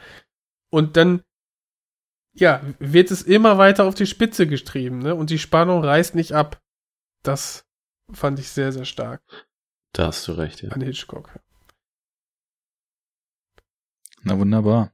und 0.69 0.97
dann 0.97 1.21
ja, 2.33 2.61
wird 2.79 3.09
es 3.09 3.23
immer 3.23 3.57
weiter 3.57 3.85
auf 3.85 3.95
die 3.95 4.05
Spitze 4.05 4.45
getrieben, 4.45 4.99
ne? 4.99 5.15
Und 5.15 5.31
die 5.31 5.39
Spannung 5.39 5.83
reißt 5.83 6.13
nicht 6.13 6.33
ab. 6.33 6.61
Das 7.23 7.65
fand 8.13 8.37
ich 8.37 8.49
sehr, 8.49 8.71
sehr 8.71 8.85
stark 8.85 9.21
Da 9.93 10.07
hast 10.07 10.27
du 10.27 10.33
recht, 10.33 10.61
ja. 10.61 10.69
an 10.69 10.81
Hitchcock. 10.81 11.31
Na 14.23 14.37
wunderbar. 14.37 14.91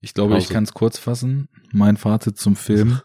Ich 0.00 0.14
glaube, 0.14 0.32
ich 0.34 0.44
Also- 0.44 0.54
kann 0.54 0.64
es 0.64 0.72
kurz 0.72 0.98
fassen. 0.98 1.48
Mein 1.72 1.96
Fazit 1.96 2.38
zum 2.38 2.56
Film. 2.56 3.00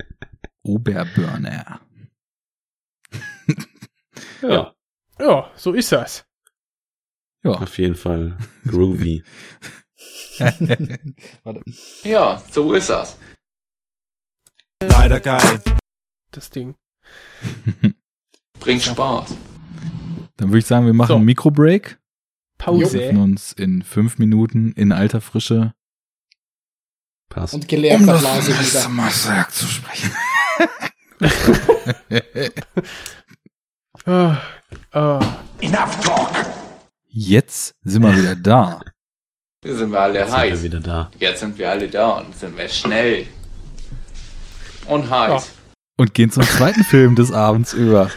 Oberburner. 0.62 1.80
Ja, 4.42 4.74
Ja, 5.18 5.50
so 5.56 5.72
ist 5.72 5.92
das. 5.92 6.26
Ja. 7.44 7.52
auf 7.52 7.78
jeden 7.78 7.94
Fall 7.94 8.36
groovy. 8.66 9.22
Warte. 11.44 11.62
Ja, 12.02 12.42
so 12.50 12.72
ist 12.74 12.90
das. 12.90 13.16
Leider 14.82 15.20
geil. 15.20 15.62
Das 16.32 16.50
Ding. 16.50 16.74
Bringt 18.60 18.82
Spaß. 18.82 19.34
Dann 20.36 20.48
würde 20.48 20.58
ich 20.58 20.66
sagen, 20.66 20.86
wir 20.86 20.92
machen 20.92 21.08
So. 21.08 21.16
einen 21.16 21.24
Mikrobreak. 21.24 21.98
Wir 22.66 22.84
Pause. 22.84 22.98
treffen 22.98 23.18
uns 23.18 23.52
in 23.52 23.82
fünf 23.82 24.18
Minuten 24.18 24.72
in 24.72 24.92
alter 24.92 25.20
Frische. 25.20 25.72
Passt. 27.28 27.54
Und 27.54 27.68
geleerter 27.68 28.18
Blase 28.18 28.52
wieder. 28.58 28.88
Massaker 28.88 29.50
zu 29.50 29.66
sprechen. 29.66 30.10
Enough 35.60 36.00
talk. 36.02 36.30
Jetzt 37.08 37.74
sind 37.82 38.02
wir 38.02 38.16
wieder 38.16 38.36
da. 38.36 38.80
Jetzt 39.64 39.78
sind 39.78 39.90
wir 39.90 40.00
alle 40.00 40.18
Jetzt 40.20 40.28
sind 40.30 40.36
wir 40.36 40.40
heiß. 40.50 40.62
wieder 40.62 40.80
da. 40.80 41.10
Jetzt 41.18 41.40
sind 41.40 41.58
wir 41.58 41.70
alle 41.70 41.88
da 41.88 42.10
und 42.18 42.36
sind 42.36 42.56
wir 42.56 42.68
schnell. 42.68 43.26
Und 44.86 45.10
heiß. 45.10 45.50
Und 45.98 46.12
gehen 46.14 46.30
zum 46.30 46.42
zweiten 46.44 46.84
Film 46.84 47.16
des 47.16 47.32
Abends 47.32 47.72
über. 47.72 48.10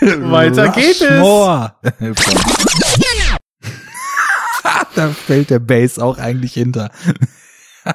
Weiter 0.00 0.70
geht 0.70 1.00
es. 1.02 1.02
Da 4.96 5.08
fällt 5.10 5.50
der 5.50 5.58
Bass 5.60 5.98
auch 5.98 6.18
eigentlich 6.18 6.54
hinter. 6.54 6.90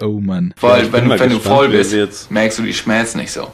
oh 0.00 0.20
Mann. 0.20 0.54
Vor 0.56 0.72
allem, 0.72 0.90
bin 0.90 1.08
wenn, 1.10 1.20
wenn 1.20 1.30
du 1.30 1.36
gespannt, 1.36 1.42
voll 1.56 1.72
wer 1.72 2.06
bist, 2.06 2.30
merkst 2.30 2.58
du 2.58 2.62
die 2.62 2.74
Schmerzen 2.74 3.18
nicht 3.18 3.32
so. 3.32 3.52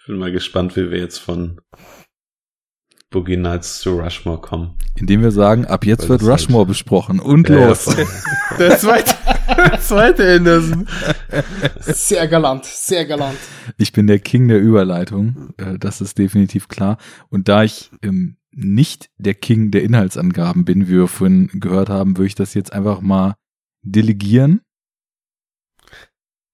Ich 0.00 0.06
bin 0.06 0.18
mal 0.18 0.32
gespannt, 0.32 0.76
wie 0.76 0.90
wir 0.90 0.98
jetzt 0.98 1.18
von 1.18 1.60
Boogie 3.10 3.36
Nights 3.36 3.80
zu 3.80 3.98
Rushmore 3.98 4.40
kommen. 4.40 4.76
Indem 4.96 5.22
wir 5.22 5.30
sagen, 5.32 5.66
ab 5.66 5.84
jetzt 5.84 6.02
Weil 6.02 6.10
wird 6.10 6.22
halt- 6.22 6.30
Rushmore 6.32 6.66
besprochen. 6.66 7.20
Und 7.20 7.48
Ja, 7.48 7.58
ja, 7.58 7.68
los. 7.68 7.84
voll. 7.84 8.06
Der 8.58 8.78
zweite, 8.78 9.14
zweite 9.80 10.34
Anderson. 10.36 10.88
Sehr 11.80 12.28
galant, 12.28 12.64
sehr 12.64 13.04
galant. 13.06 13.38
Ich 13.78 13.92
bin 13.92 14.06
der 14.06 14.18
King 14.20 14.48
der 14.48 14.60
Überleitung. 14.60 15.54
Äh, 15.56 15.78
Das 15.78 16.00
ist 16.00 16.18
definitiv 16.18 16.68
klar. 16.68 16.98
Und 17.28 17.48
da 17.48 17.64
ich 17.64 17.90
ähm, 18.02 18.36
nicht 18.52 19.10
der 19.18 19.34
King 19.34 19.70
der 19.70 19.82
Inhaltsangaben 19.82 20.64
bin, 20.64 20.88
wie 20.88 20.96
wir 20.96 21.08
vorhin 21.08 21.48
gehört 21.54 21.88
haben, 21.88 22.16
würde 22.16 22.26
ich 22.26 22.34
das 22.34 22.54
jetzt 22.54 22.72
einfach 22.72 23.00
mal 23.00 23.36
delegieren. 23.82 24.60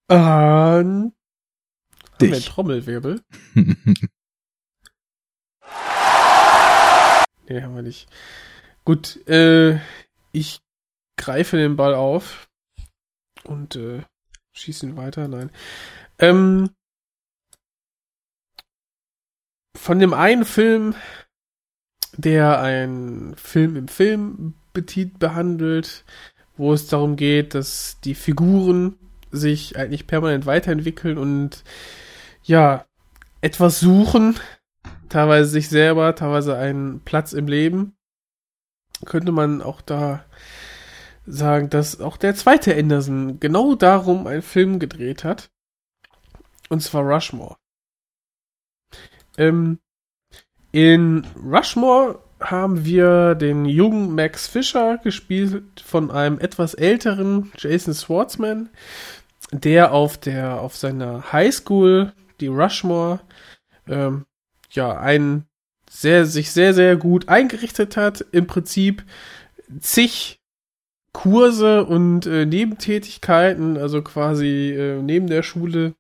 An 0.09 0.17
Haben 0.17 1.13
Dich. 2.21 2.47
Trommelwirbel? 2.47 3.23
Nee, 7.49 7.63
haben 7.63 7.77
wir 7.77 7.83
nicht. 7.83 8.09
Gut, 8.85 9.27
äh, 9.29 9.79
ich 10.33 10.61
greife 11.17 11.57
den 11.57 11.77
Ball 11.77 11.95
auf 11.95 12.49
und 13.45 13.77
äh, 13.77 14.03
schieße 14.53 14.87
ihn 14.87 14.97
weiter. 14.97 15.29
Nein. 15.29 15.51
Ähm, 16.19 16.71
von 19.77 19.99
dem 19.99 20.13
einen 20.13 20.45
Film, 20.45 20.95
der 22.17 22.61
ein 22.61 23.35
Film 23.37 23.77
im 23.77 23.89
Film 23.89 24.55
betit 24.73 25.19
behandelt, 25.19 26.05
wo 26.57 26.73
es 26.73 26.87
darum 26.87 27.17
geht, 27.17 27.55
dass 27.55 27.99
die 28.05 28.15
Figuren 28.15 28.97
sich 29.31 29.77
eigentlich 29.77 30.07
permanent 30.07 30.47
weiterentwickeln 30.47 31.19
und 31.19 31.65
ja, 32.43 32.87
etwas 33.41 33.81
suchen, 33.81 34.37
teilweise 35.09 35.51
sich 35.51 35.69
selber, 35.69 36.15
teilweise 36.15 36.57
einen 36.57 37.01
Platz 37.01 37.33
im 37.33 37.47
Leben, 37.47 37.97
könnte 39.05 39.33
man 39.33 39.63
auch 39.63 39.81
da 39.81 40.25
sagen, 41.27 41.71
dass 41.71 42.01
auch 42.01 42.17
der 42.17 42.35
zweite 42.35 42.75
Anderson 42.77 43.41
genau 43.41 43.75
darum 43.75 44.27
einen 44.27 44.43
Film 44.43 44.79
gedreht 44.79 45.25
hat. 45.25 45.51
Und 46.69 46.83
zwar 46.83 47.03
Rushmore. 47.03 47.57
Ähm, 49.37 49.79
in 50.73 51.27
Rushmore 51.43 52.19
haben 52.41 52.85
wir 52.85 53.35
den 53.35 53.65
jungen 53.65 54.15
Max 54.15 54.47
Fisher 54.47 54.99
gespielt 54.99 55.63
von 55.85 56.11
einem 56.11 56.39
etwas 56.39 56.75
älteren 56.75 57.51
Jason 57.57 57.95
Schwartzman, 57.95 58.69
der 59.53 59.93
auf 59.93 60.19
der 60.19 60.61
auf 60.61 60.77
seiner 60.77 61.33
Highschool, 61.33 62.13
die 62.41 62.49
Rushmore, 62.49 63.21
ähm, 63.89 64.27
ja, 64.71 64.99
ein 64.99 65.47
sehr, 65.89 66.27
sich 66.27 66.51
sehr, 66.51 66.75
sehr 66.75 66.97
gut 66.97 67.29
eingerichtet 67.29 67.97
hat. 67.97 68.25
Im 68.33 68.47
Prinzip 68.47 69.05
zig 69.81 70.41
Kurse 71.13 71.85
und 71.87 72.27
äh, 72.27 72.45
Nebentätigkeiten, 72.45 73.79
also 73.79 74.03
quasi 74.03 74.73
äh, 74.73 75.01
neben 75.01 75.29
der 75.29 75.43
Schule 75.43 75.95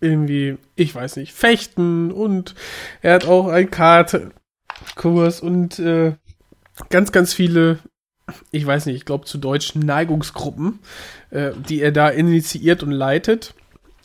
irgendwie, 0.00 0.56
ich 0.76 0.94
weiß 0.94 1.16
nicht, 1.16 1.32
fechten 1.32 2.10
und 2.12 2.54
er 3.02 3.14
hat 3.14 3.26
auch 3.26 3.48
einen 3.48 3.70
Kartkurs 3.70 5.40
und 5.40 5.78
äh, 5.78 6.14
ganz, 6.90 7.12
ganz 7.12 7.34
viele, 7.34 7.78
ich 8.50 8.66
weiß 8.66 8.86
nicht, 8.86 8.96
ich 8.96 9.04
glaube 9.04 9.24
zu 9.24 9.38
deutschen 9.38 9.82
Neigungsgruppen, 9.82 10.80
äh, 11.30 11.52
die 11.68 11.80
er 11.80 11.92
da 11.92 12.08
initiiert 12.08 12.82
und 12.82 12.92
leitet 12.92 13.54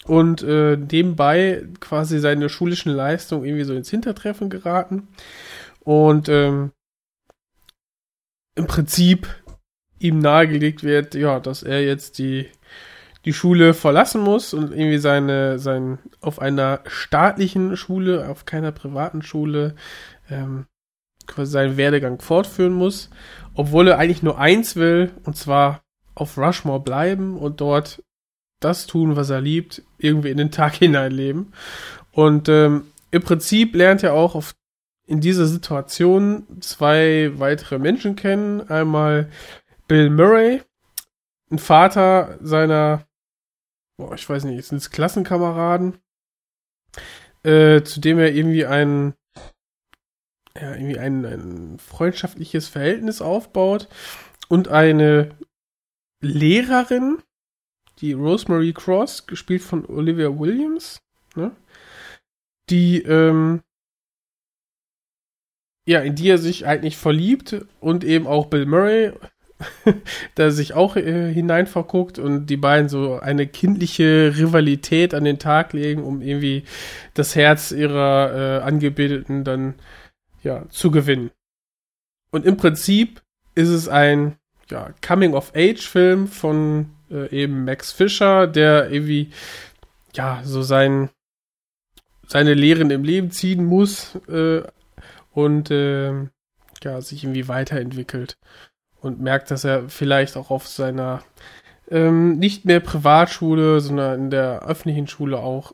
und 0.05 0.41
äh, 0.43 0.77
nebenbei 0.77 1.63
quasi 1.79 2.19
seine 2.19 2.49
schulischen 2.49 2.91
Leistungen 2.91 3.45
irgendwie 3.45 3.65
so 3.65 3.73
ins 3.73 3.89
Hintertreffen 3.89 4.49
geraten 4.49 5.07
und 5.81 6.29
ähm, 6.29 6.71
im 8.55 8.67
Prinzip 8.67 9.27
ihm 9.99 10.19
nahegelegt 10.19 10.83
wird, 10.83 11.15
ja, 11.15 11.39
dass 11.39 11.63
er 11.63 11.83
jetzt 11.83 12.17
die 12.19 12.49
die 13.25 13.33
Schule 13.33 13.73
verlassen 13.73 14.21
muss 14.21 14.53
und 14.53 14.71
irgendwie 14.71 14.97
seine 14.97 15.59
sein 15.59 15.99
auf 16.21 16.39
einer 16.39 16.81
staatlichen 16.87 17.75
Schule, 17.75 18.29
auf 18.29 18.45
keiner 18.45 18.71
privaten 18.71 19.21
Schule 19.21 19.75
ähm, 20.29 20.65
quasi 21.27 21.51
seinen 21.51 21.77
Werdegang 21.77 22.21
fortführen 22.21 22.73
muss, 22.73 23.09
obwohl 23.53 23.87
er 23.87 23.97
eigentlich 23.97 24.23
nur 24.23 24.39
eins 24.39 24.75
will 24.75 25.11
und 25.23 25.35
zwar 25.35 25.81
auf 26.15 26.37
Rushmore 26.37 26.81
bleiben 26.81 27.37
und 27.37 27.61
dort 27.61 28.03
das 28.59 28.87
tun, 28.87 29.15
was 29.15 29.29
er 29.29 29.41
liebt, 29.41 29.83
irgendwie 29.97 30.29
in 30.29 30.37
den 30.37 30.51
Tag 30.51 30.75
hineinleben. 30.77 31.53
Und 32.11 32.49
ähm, 32.49 32.87
im 33.11 33.23
Prinzip 33.23 33.75
lernt 33.75 34.03
er 34.03 34.13
auch 34.13 34.35
auf, 34.35 34.53
in 35.05 35.21
dieser 35.21 35.45
Situation 35.45 36.45
zwei 36.59 37.31
weitere 37.35 37.79
Menschen 37.79 38.15
kennen. 38.15 38.69
Einmal 38.69 39.29
Bill 39.87 40.09
Murray, 40.09 40.61
ein 41.51 41.57
Vater 41.57 42.37
seiner, 42.41 43.05
boah, 43.99 44.13
ich 44.15 44.27
weiß 44.27 44.45
nicht, 44.45 44.65
sind 44.65 44.77
es 44.77 44.91
Klassenkameraden, 44.91 45.99
äh, 47.43 47.83
zu 47.83 47.99
dem 47.99 48.17
er 48.17 48.33
irgendwie 48.33 48.65
ein, 48.65 49.13
ja, 50.55 50.73
irgendwie 50.73 50.97
ein, 50.97 51.25
ein 51.25 51.79
freundschaftliches 51.79 52.69
Verhältnis 52.69 53.21
aufbaut 53.21 53.89
und 54.47 54.69
eine 54.69 55.37
Lehrerin, 56.21 57.21
die 57.99 58.13
Rosemary 58.13 58.71
Cross, 58.71 59.27
gespielt 59.27 59.61
von 59.61 59.85
Olivia 59.85 60.39
Williams, 60.39 61.01
ne? 61.35 61.51
die, 62.69 63.01
ähm, 63.01 63.63
ja, 65.85 65.99
in 65.99 66.15
die 66.15 66.29
er 66.29 66.37
sich 66.37 66.65
eigentlich 66.65 66.95
verliebt 66.95 67.65
und 67.81 68.05
eben 68.05 68.27
auch 68.27 68.45
Bill 68.45 68.65
Murray, 68.65 69.11
der 70.37 70.51
sich 70.51 70.73
auch 70.73 70.95
äh, 70.95 71.33
hineinverguckt 71.33 72.19
und 72.19 72.47
die 72.47 72.57
beiden 72.57 72.89
so 72.89 73.19
eine 73.19 73.47
kindliche 73.47 74.33
Rivalität 74.37 75.13
an 75.13 75.23
den 75.25 75.39
Tag 75.39 75.73
legen, 75.73 76.03
um 76.03 76.21
irgendwie 76.21 76.63
das 77.13 77.35
Herz 77.35 77.71
ihrer 77.71 78.61
äh, 78.61 78.63
Angebeteten 78.63 79.43
dann 79.43 79.75
ja 80.43 80.63
zu 80.69 80.91
gewinnen. 80.91 81.31
Und 82.31 82.45
im 82.45 82.57
Prinzip 82.57 83.21
ist 83.55 83.69
es 83.69 83.87
ein 83.87 84.37
ja, 84.69 84.93
Coming-of-Age-Film 85.05 86.27
von 86.27 86.91
äh, 87.11 87.29
eben 87.35 87.65
Max 87.65 87.91
Fischer, 87.91 88.47
der 88.47 88.91
irgendwie 88.91 89.31
ja 90.15 90.41
so 90.43 90.61
sein 90.61 91.09
seine 92.27 92.53
Lehren 92.53 92.91
im 92.91 93.03
Leben 93.03 93.31
ziehen 93.31 93.65
muss 93.65 94.15
äh, 94.27 94.61
und 95.31 95.71
äh, 95.71 96.13
ja 96.83 97.01
sich 97.01 97.23
irgendwie 97.23 97.47
weiterentwickelt 97.47 98.37
und 99.01 99.19
merkt, 99.19 99.51
dass 99.51 99.63
er 99.63 99.89
vielleicht 99.89 100.37
auch 100.37 100.49
auf 100.49 100.67
seiner 100.67 101.23
ähm, 101.89 102.37
nicht 102.37 102.65
mehr 102.65 102.79
Privatschule, 102.79 103.81
sondern 103.81 104.19
in 104.19 104.29
der 104.29 104.63
öffentlichen 104.63 105.07
Schule 105.07 105.39
auch 105.39 105.73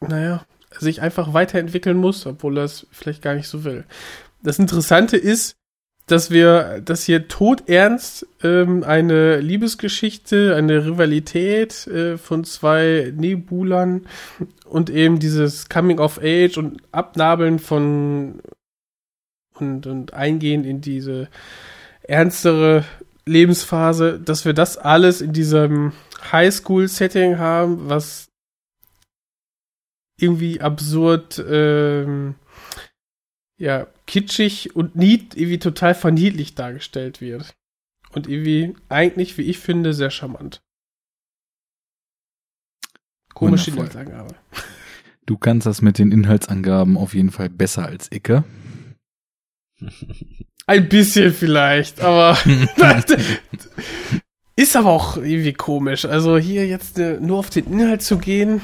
naja, 0.00 0.44
sich 0.78 1.02
einfach 1.02 1.32
weiterentwickeln 1.32 1.96
muss, 1.96 2.26
obwohl 2.26 2.58
er 2.58 2.64
es 2.64 2.86
vielleicht 2.90 3.22
gar 3.22 3.34
nicht 3.34 3.48
so 3.48 3.64
will. 3.64 3.84
Das 4.42 4.58
Interessante 4.58 5.16
ist, 5.16 5.56
dass 6.06 6.30
wir, 6.30 6.80
dass 6.80 7.04
hier 7.04 7.28
todernst 7.28 8.26
ähm, 8.42 8.82
eine 8.82 9.40
Liebesgeschichte, 9.40 10.54
eine 10.56 10.86
Rivalität 10.86 11.86
äh, 11.86 12.16
von 12.16 12.44
zwei 12.44 13.12
Nebulern 13.14 14.06
und 14.64 14.88
eben 14.88 15.18
dieses 15.18 15.68
Coming 15.68 15.98
of 15.98 16.18
Age 16.22 16.56
und 16.56 16.78
Abnabeln 16.92 17.58
von 17.58 18.40
und, 19.60 19.86
und 19.86 20.14
Eingehen 20.14 20.64
in 20.64 20.80
diese 20.80 21.28
ernstere 22.02 22.84
Lebensphase, 23.26 24.18
dass 24.18 24.44
wir 24.44 24.54
das 24.54 24.78
alles 24.78 25.20
in 25.20 25.32
diesem 25.32 25.92
Highschool-Setting 26.32 27.38
haben, 27.38 27.88
was 27.88 28.28
irgendwie 30.18 30.60
absurd, 30.60 31.42
ähm, 31.48 32.34
ja, 33.58 33.86
kitschig 34.06 34.74
und 34.74 34.96
nied, 34.96 35.36
irgendwie 35.36 35.58
total 35.58 35.94
verniedlich 35.94 36.54
dargestellt 36.54 37.20
wird. 37.20 37.54
Und 38.12 38.26
irgendwie 38.26 38.74
eigentlich, 38.88 39.36
wie 39.36 39.42
ich 39.42 39.58
finde, 39.58 39.92
sehr 39.92 40.10
charmant. 40.10 40.60
Komische. 43.34 43.70
Inhaltsangabe. 43.70 44.34
Du 45.26 45.36
kannst 45.36 45.66
das 45.66 45.82
mit 45.82 45.98
den 45.98 46.10
Inhaltsangaben 46.10 46.96
auf 46.96 47.14
jeden 47.14 47.30
Fall 47.30 47.50
besser 47.50 47.84
als 47.84 48.10
Icke. 48.10 48.44
Ein 50.66 50.88
bisschen 50.88 51.32
vielleicht, 51.32 52.00
aber 52.00 52.36
ist 54.56 54.76
aber 54.76 54.90
auch 54.90 55.16
irgendwie 55.16 55.52
komisch. 55.52 56.04
Also 56.04 56.36
hier 56.36 56.66
jetzt 56.66 56.98
äh, 56.98 57.18
nur 57.20 57.38
auf 57.38 57.50
den 57.50 57.66
Inhalt 57.66 58.02
zu 58.02 58.18
gehen, 58.18 58.60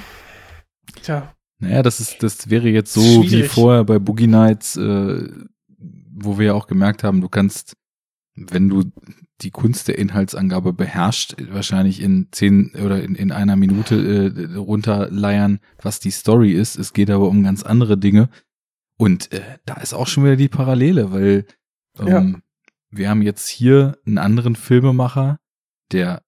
tja, 1.02 1.32
Naja, 1.60 1.82
das 1.82 2.00
ist, 2.00 2.22
das 2.22 2.50
wäre 2.50 2.68
jetzt 2.68 2.92
so 2.92 3.22
wie 3.22 3.28
Schwierig. 3.28 3.50
vorher 3.50 3.84
bei 3.84 3.98
Boogie 3.98 4.26
Nights, 4.26 4.76
äh, 4.76 5.28
wo 6.12 6.38
wir 6.38 6.46
ja 6.46 6.54
auch 6.54 6.66
gemerkt 6.66 7.04
haben, 7.04 7.20
du 7.20 7.28
kannst, 7.28 7.74
wenn 8.34 8.68
du 8.68 8.84
die 9.40 9.50
Kunst 9.50 9.88
der 9.88 9.98
Inhaltsangabe 9.98 10.72
beherrscht, 10.72 11.36
wahrscheinlich 11.50 12.00
in 12.00 12.28
zehn 12.32 12.72
oder 12.74 13.02
in, 13.02 13.14
in 13.14 13.32
einer 13.32 13.56
Minute 13.56 13.94
äh, 13.96 14.56
runterleiern, 14.56 15.60
was 15.82 16.00
die 16.00 16.10
Story 16.10 16.52
ist. 16.52 16.78
Es 16.78 16.92
geht 16.92 17.10
aber 17.10 17.28
um 17.28 17.42
ganz 17.42 17.62
andere 17.62 17.98
Dinge. 17.98 18.28
Und 18.96 19.32
äh, 19.32 19.58
da 19.66 19.74
ist 19.74 19.94
auch 19.94 20.06
schon 20.06 20.24
wieder 20.24 20.36
die 20.36 20.48
Parallele, 20.48 21.10
weil 21.12 21.46
ähm, 21.98 22.06
Ja. 22.06 22.40
wir 22.90 23.10
haben 23.10 23.22
jetzt 23.22 23.48
hier 23.48 23.98
einen 24.06 24.18
anderen 24.18 24.56
Filmemacher, 24.56 25.38
der 25.92 26.22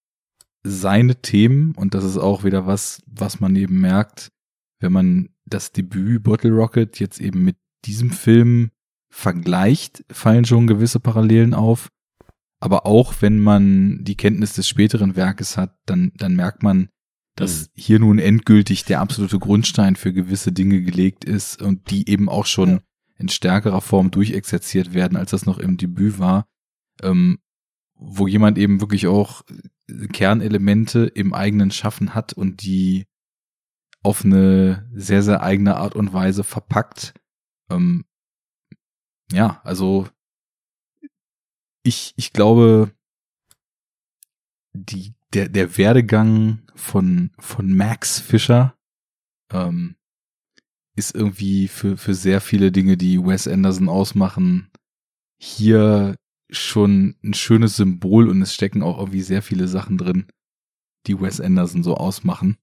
seine 0.65 1.17
Themen, 1.23 1.75
und 1.77 1.95
das 1.95 2.05
ist 2.05 2.19
auch 2.19 2.43
wieder 2.43 2.67
was, 2.67 3.03
was 3.07 3.39
man 3.41 3.55
eben 3.55 3.81
merkt, 3.81 4.33
wenn 4.81 4.93
man 4.93 5.28
das 5.45 5.70
Debüt 5.70 6.25
Bottle 6.25 6.51
Rocket 6.51 6.99
jetzt 6.99 7.20
eben 7.20 7.45
mit 7.45 7.57
diesem 7.85 8.11
Film 8.11 8.70
vergleicht, 9.09 10.05
fallen 10.11 10.45
schon 10.45 10.67
gewisse 10.67 10.99
Parallelen 11.01 11.55
auf. 11.55 11.89
Aber 12.59 12.85
auch 12.85 13.15
wenn 13.20 13.39
man 13.39 14.03
die 14.03 14.17
Kenntnis 14.17 14.55
des 14.55 14.67
späteren 14.67 15.15
Werkes 15.15 15.57
hat, 15.57 15.78
dann, 15.86 16.12
dann 16.17 16.35
merkt 16.35 16.62
man, 16.65 16.89
dass 17.36 17.70
hier 17.74 17.98
nun 17.98 18.18
endgültig 18.18 18.84
der 18.84 19.00
absolute 19.00 19.39
Grundstein 19.39 19.94
für 19.94 20.12
gewisse 20.12 20.52
Dinge 20.52 20.82
gelegt 20.82 21.24
ist 21.24 21.60
und 21.62 21.90
die 21.90 22.08
eben 22.08 22.28
auch 22.28 22.47
schon 22.47 22.68
Ja. 22.70 22.81
in 23.18 23.28
stärkerer 23.28 23.81
Form 23.81 24.10
durchexerziert 24.10 24.94
werden, 24.94 25.16
als 25.16 25.31
das 25.31 25.47
noch 25.47 25.58
im 25.58 25.76
Debüt 25.76 26.18
war, 26.18 26.47
ähm, 27.02 27.39
wo 27.94 28.26
jemand 28.26 28.58
eben 28.58 28.81
wirklich 28.81 29.06
auch 29.06 29.42
Kernelemente 30.12 31.06
im 31.06 31.32
eigenen 31.32 31.70
Schaffen 31.70 32.15
hat 32.15 32.32
und 32.32 32.62
die 32.62 33.06
auf 34.02 34.24
eine 34.24 34.89
sehr, 34.94 35.23
sehr 35.23 35.42
eigene 35.42 35.76
Art 35.76 35.94
und 35.94 36.12
Weise 36.12 36.42
verpackt. 36.44 37.15
Ähm, 37.70 38.05
ja, 39.32 39.60
also 39.65 40.08
ich, 41.82 42.15
ich 42.16 42.32
glaube, 42.32 42.92
die, 44.73 45.15
der, 45.36 45.50
der 45.50 45.76
Werdegang 45.76 46.62
von, 46.74 47.31
von 47.39 47.76
Max 47.76 48.18
Fischer 48.18 48.74
ähm, 49.52 49.97
ist 50.97 51.15
irgendwie 51.15 51.68
für, 51.68 51.98
für 51.98 52.15
sehr 52.15 52.40
viele 52.40 52.73
Dinge, 52.73 52.97
die 52.97 53.23
Wes 53.23 53.47
Anderson 53.47 53.90
ausmachen, 53.90 54.70
hier 55.39 56.16
schon 56.48 57.16
ein 57.23 57.34
schönes 57.34 57.76
Symbol 57.76 58.31
und 58.31 58.40
es 58.40 58.55
stecken 58.55 58.82
auch 58.82 58.98
irgendwie 58.98 59.20
sehr 59.20 59.42
viele 59.42 59.68
Sachen 59.68 59.98
drin, 59.98 60.26
die 61.06 61.20
Wes 61.20 61.39
Anderson 61.39 61.82
so 61.82 61.97
ausmachen. 61.97 62.56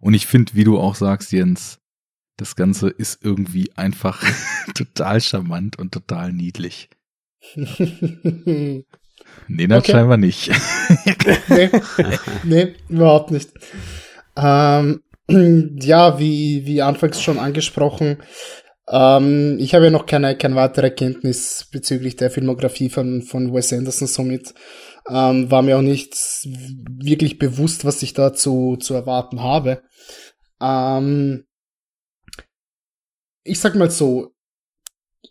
Und 0.00 0.14
ich 0.14 0.28
finde, 0.28 0.54
wie 0.54 0.64
du 0.64 0.78
auch 0.78 0.94
sagst, 0.94 1.32
Jens, 1.32 1.80
das 2.36 2.54
Ganze 2.54 2.90
ist 2.90 3.24
irgendwie 3.24 3.72
einfach 3.76 4.22
total 4.74 5.20
charmant 5.20 5.80
und 5.80 5.92
total 5.92 6.32
niedlich. 6.32 6.90
Nee, 9.48 9.66
Okay. 9.70 9.92
scheinbar 9.92 10.16
nicht. 10.16 10.48
nee, 11.48 11.70
nee, 12.44 12.74
überhaupt 12.88 13.30
nicht. 13.30 13.50
Ähm, 14.36 15.02
ja, 15.28 16.18
wie, 16.18 16.66
wie 16.66 16.82
anfangs 16.82 17.20
schon 17.20 17.38
angesprochen, 17.38 18.18
ähm, 18.88 19.56
ich 19.60 19.74
habe 19.74 19.84
ja 19.84 19.90
noch 19.90 20.06
keine, 20.06 20.36
keine 20.36 20.56
weitere 20.56 20.90
Kenntnis 20.90 21.68
bezüglich 21.70 22.16
der 22.16 22.30
Filmografie 22.30 22.90
von, 22.90 23.22
von 23.22 23.54
Wes 23.54 23.72
Anderson, 23.72 24.08
somit 24.08 24.54
ähm, 25.08 25.50
war 25.50 25.62
mir 25.62 25.78
auch 25.78 25.82
nicht 25.82 26.14
wirklich 26.44 27.38
bewusst, 27.38 27.84
was 27.84 28.02
ich 28.02 28.14
da 28.14 28.32
zu, 28.32 28.76
zu 28.76 28.94
erwarten 28.94 29.42
habe. 29.42 29.82
Ähm, 30.60 31.44
ich 33.44 33.60
sag 33.60 33.74
mal 33.74 33.90
so, 33.90 34.32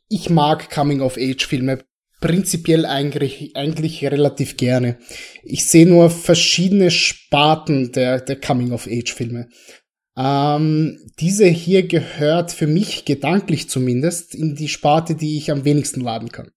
ich 0.08 0.30
mag 0.30 0.70
Coming-of-Age-Filme 0.70 1.84
prinzipiell 2.20 2.86
eigentlich, 2.86 3.56
eigentlich 3.56 4.04
relativ 4.06 4.58
gerne. 4.58 4.98
Ich 5.44 5.66
sehe 5.66 5.86
nur 5.86 6.10
verschiedene 6.10 6.92
Sparten 6.92 7.92
der, 7.92 8.20
der 8.20 8.40
Coming-of-Age-Filme. 8.40 9.50
Ähm, 10.18 11.00
diese 11.20 11.46
hier 11.46 11.88
gehört 11.88 12.52
für 12.52 12.68
mich 12.68 13.06
gedanklich 13.06 13.70
zumindest 13.70 14.36
in 14.36 14.56
die 14.56 14.68
Sparte, 14.68 15.16
die 15.16 15.38
ich 15.38 15.50
am 15.50 15.64
wenigsten 15.64 16.02
laden 16.02 16.30
kann. 16.30 16.52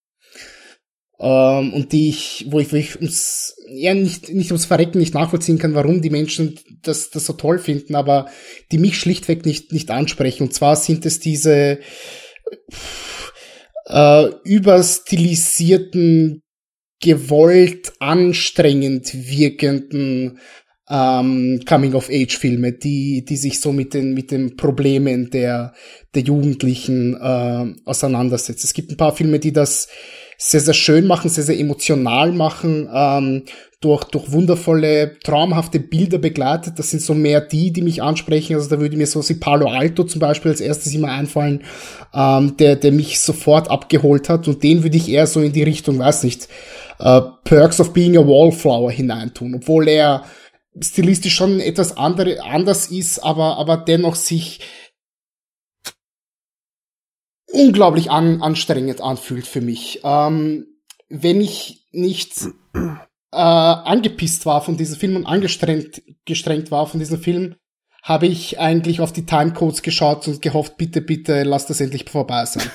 Ähm, 1.20 1.72
und 1.72 1.92
die 1.92 2.08
ich, 2.08 2.46
wo 2.48 2.58
ich, 2.58 2.72
wo 2.72 2.76
ich 2.76 2.96
ums, 2.96 3.54
ja, 3.68 3.94
nicht, 3.94 4.30
nicht 4.30 4.50
ums 4.50 4.64
Verrecken 4.64 4.98
nicht 4.98 5.14
nachvollziehen 5.14 5.58
kann, 5.58 5.74
warum 5.74 6.02
die 6.02 6.10
Menschen 6.10 6.58
das, 6.82 7.10
das 7.10 7.24
so 7.24 7.34
toll 7.34 7.60
finden, 7.60 7.94
aber 7.94 8.28
die 8.72 8.78
mich 8.78 8.98
schlichtweg 8.98 9.46
nicht, 9.46 9.70
nicht 9.70 9.92
ansprechen. 9.92 10.42
Und 10.42 10.54
zwar 10.54 10.74
sind 10.74 11.06
es 11.06 11.20
diese, 11.20 11.78
äh, 13.92 14.30
überstilisierten, 14.44 16.42
gewollt 17.00 17.92
anstrengend 17.98 19.12
wirkenden 19.12 20.38
ähm, 20.88 21.60
Coming-of-Age-Filme, 21.66 22.72
die, 22.72 23.24
die 23.24 23.36
sich 23.36 23.60
so 23.60 23.72
mit 23.72 23.92
den, 23.94 24.14
mit 24.14 24.30
den 24.30 24.56
Problemen 24.56 25.30
der, 25.30 25.74
der 26.14 26.22
Jugendlichen 26.22 27.14
äh, 27.14 27.74
auseinandersetzen. 27.84 28.66
Es 28.66 28.74
gibt 28.74 28.90
ein 28.90 28.96
paar 28.96 29.14
Filme, 29.16 29.38
die 29.38 29.52
das 29.52 29.88
sehr, 30.38 30.60
sehr 30.60 30.74
schön 30.74 31.06
machen, 31.06 31.30
sehr, 31.30 31.44
sehr 31.44 31.58
emotional 31.58 32.32
machen, 32.32 32.88
ähm, 32.92 33.44
durch, 33.82 34.04
durch 34.04 34.30
wundervolle, 34.30 35.18
traumhafte 35.24 35.80
Bilder 35.80 36.18
begleitet. 36.18 36.78
Das 36.78 36.90
sind 36.90 37.02
so 37.02 37.14
mehr 37.14 37.40
die, 37.40 37.72
die 37.72 37.82
mich 37.82 38.02
ansprechen. 38.02 38.54
Also 38.54 38.70
da 38.70 38.80
würde 38.80 38.96
mir 38.96 39.06
so 39.06 39.20
si 39.20 39.34
Palo 39.34 39.66
Alto 39.66 40.04
zum 40.04 40.20
Beispiel 40.20 40.52
als 40.52 40.60
erstes 40.60 40.94
immer 40.94 41.08
einfallen, 41.08 41.64
ähm, 42.14 42.56
der, 42.56 42.76
der 42.76 42.92
mich 42.92 43.20
sofort 43.20 43.70
abgeholt 43.70 44.28
hat. 44.28 44.46
Und 44.46 44.62
den 44.62 44.84
würde 44.84 44.96
ich 44.96 45.08
eher 45.08 45.26
so 45.26 45.40
in 45.40 45.52
die 45.52 45.64
Richtung, 45.64 45.98
weiß 45.98 46.22
nicht, 46.22 46.48
äh, 47.00 47.20
Perks 47.44 47.80
of 47.80 47.92
Being 47.92 48.16
a 48.16 48.20
Wallflower 48.20 48.90
hineintun. 48.90 49.56
Obwohl 49.56 49.88
er 49.88 50.24
stilistisch 50.80 51.34
schon 51.34 51.58
etwas 51.58 51.96
andere, 51.96 52.42
anders 52.44 52.86
ist, 52.86 53.18
aber, 53.18 53.58
aber 53.58 53.76
dennoch 53.76 54.14
sich 54.14 54.60
unglaublich 57.52 58.10
an, 58.10 58.42
anstrengend 58.42 59.00
anfühlt 59.00 59.46
für 59.46 59.60
mich. 59.60 60.00
Ähm, 60.04 60.66
wenn 61.08 61.40
ich 61.40 61.86
nicht 61.92 62.32
äh, 63.32 63.36
angepisst 63.36 64.46
war 64.46 64.62
von 64.62 64.76
diesem 64.76 64.98
Film 64.98 65.16
und 65.16 65.26
angestrengt 65.26 66.02
gestrengt 66.24 66.70
war 66.70 66.86
von 66.86 67.00
diesem 67.00 67.20
Film, 67.20 67.56
habe 68.02 68.26
ich 68.26 68.58
eigentlich 68.58 69.00
auf 69.00 69.12
die 69.12 69.26
Timecodes 69.26 69.82
geschaut 69.82 70.26
und 70.28 70.42
gehofft, 70.42 70.76
bitte, 70.76 71.00
bitte, 71.00 71.42
lass 71.44 71.66
das 71.66 71.80
endlich 71.80 72.08
vorbei 72.10 72.44
sein. 72.44 72.70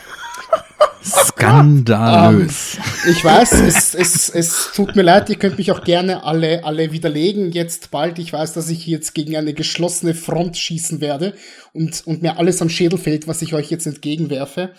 Skandalös. 1.04 2.78
Ich 3.10 3.24
weiß, 3.24 3.54
es, 3.62 3.94
es, 3.96 4.30
es 4.30 4.72
tut 4.74 4.96
mir 4.96 5.04
leid, 5.04 5.30
ihr 5.30 5.38
könnt 5.38 5.58
mich 5.58 5.72
auch 5.72 5.84
gerne 5.84 6.24
alle, 6.24 6.66
alle 6.66 6.92
widerlegen 6.92 7.52
jetzt 7.52 7.92
bald. 7.92 8.20
Ich 8.20 8.34
weiß, 8.34 8.54
dass 8.54 8.70
ich 8.70 8.86
jetzt 8.88 9.14
gegen 9.14 9.38
eine 9.38 9.54
geschlossene 9.54 10.14
Front 10.14 10.58
schießen 10.58 11.00
werde 11.00 11.34
und, 11.74 12.06
und 12.06 12.22
mir 12.22 12.38
alles 12.38 12.62
am 12.62 12.70
Schädel 12.70 13.00
fällt, 13.00 13.28
was 13.28 13.42
ich 13.42 13.54
euch 13.54 13.70
jetzt 13.70 13.86
entgegenwerfe. 13.86 14.74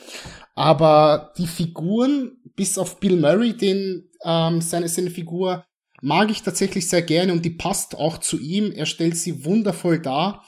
Aber 0.55 1.33
die 1.39 1.47
Figuren, 1.47 2.33
bis 2.57 2.79
auf 2.79 3.01
Bill 3.01 3.17
Murray, 3.17 3.57
den, 3.57 4.11
ähm, 4.25 4.61
seine, 4.61 4.89
seine 4.89 5.11
Figur, 5.11 5.65
mag 6.01 6.31
ich 6.31 6.43
tatsächlich 6.43 6.89
sehr 6.89 7.03
gerne 7.03 7.33
und 7.33 7.45
die 7.45 7.51
passt 7.51 7.97
auch 7.97 8.19
zu 8.19 8.39
ihm. 8.39 8.73
Er 8.73 8.87
stellt 8.87 9.17
sie 9.17 9.45
wundervoll 9.45 10.01
dar. 10.01 10.45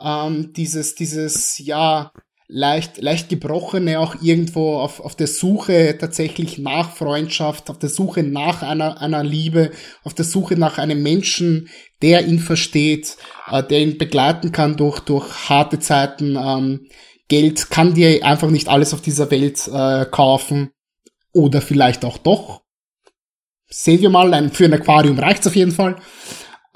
Ähm, 0.00 0.52
dieses, 0.54 0.94
dieses, 0.94 1.58
ja, 1.58 2.12
leicht, 2.48 3.00
leicht 3.00 3.28
gebrochene 3.28 3.98
auch 3.98 4.16
irgendwo 4.20 4.76
auf, 4.76 5.00
auf 5.00 5.16
der 5.16 5.26
Suche 5.26 5.96
tatsächlich 5.98 6.58
nach 6.58 6.94
Freundschaft, 6.94 7.70
auf 7.70 7.78
der 7.78 7.88
Suche 7.88 8.22
nach 8.22 8.62
einer, 8.62 9.00
einer 9.00 9.24
Liebe, 9.24 9.70
auf 10.02 10.14
der 10.14 10.24
Suche 10.24 10.56
nach 10.56 10.78
einem 10.78 11.02
Menschen, 11.02 11.68
der 12.02 12.26
ihn 12.26 12.38
versteht, 12.38 13.16
äh, 13.50 13.62
der 13.62 13.80
ihn 13.80 13.98
begleiten 13.98 14.52
kann 14.52 14.76
durch, 14.76 15.00
durch 15.00 15.48
harte 15.48 15.78
Zeiten. 15.78 16.36
Ähm, 16.36 16.86
Geld 17.28 17.70
kann 17.70 17.94
dir 17.94 18.24
einfach 18.24 18.50
nicht 18.50 18.68
alles 18.68 18.92
auf 18.92 19.00
dieser 19.00 19.30
Welt 19.30 19.68
äh, 19.72 20.04
kaufen. 20.10 20.70
Oder 21.32 21.60
vielleicht 21.60 22.04
auch 22.04 22.18
doch. 22.18 22.63
Sehen 23.76 24.00
wir 24.02 24.10
mal, 24.10 24.50
für 24.50 24.66
ein 24.66 24.72
Aquarium 24.72 25.18
reicht's 25.18 25.48
auf 25.48 25.56
jeden 25.56 25.72
Fall. 25.72 25.96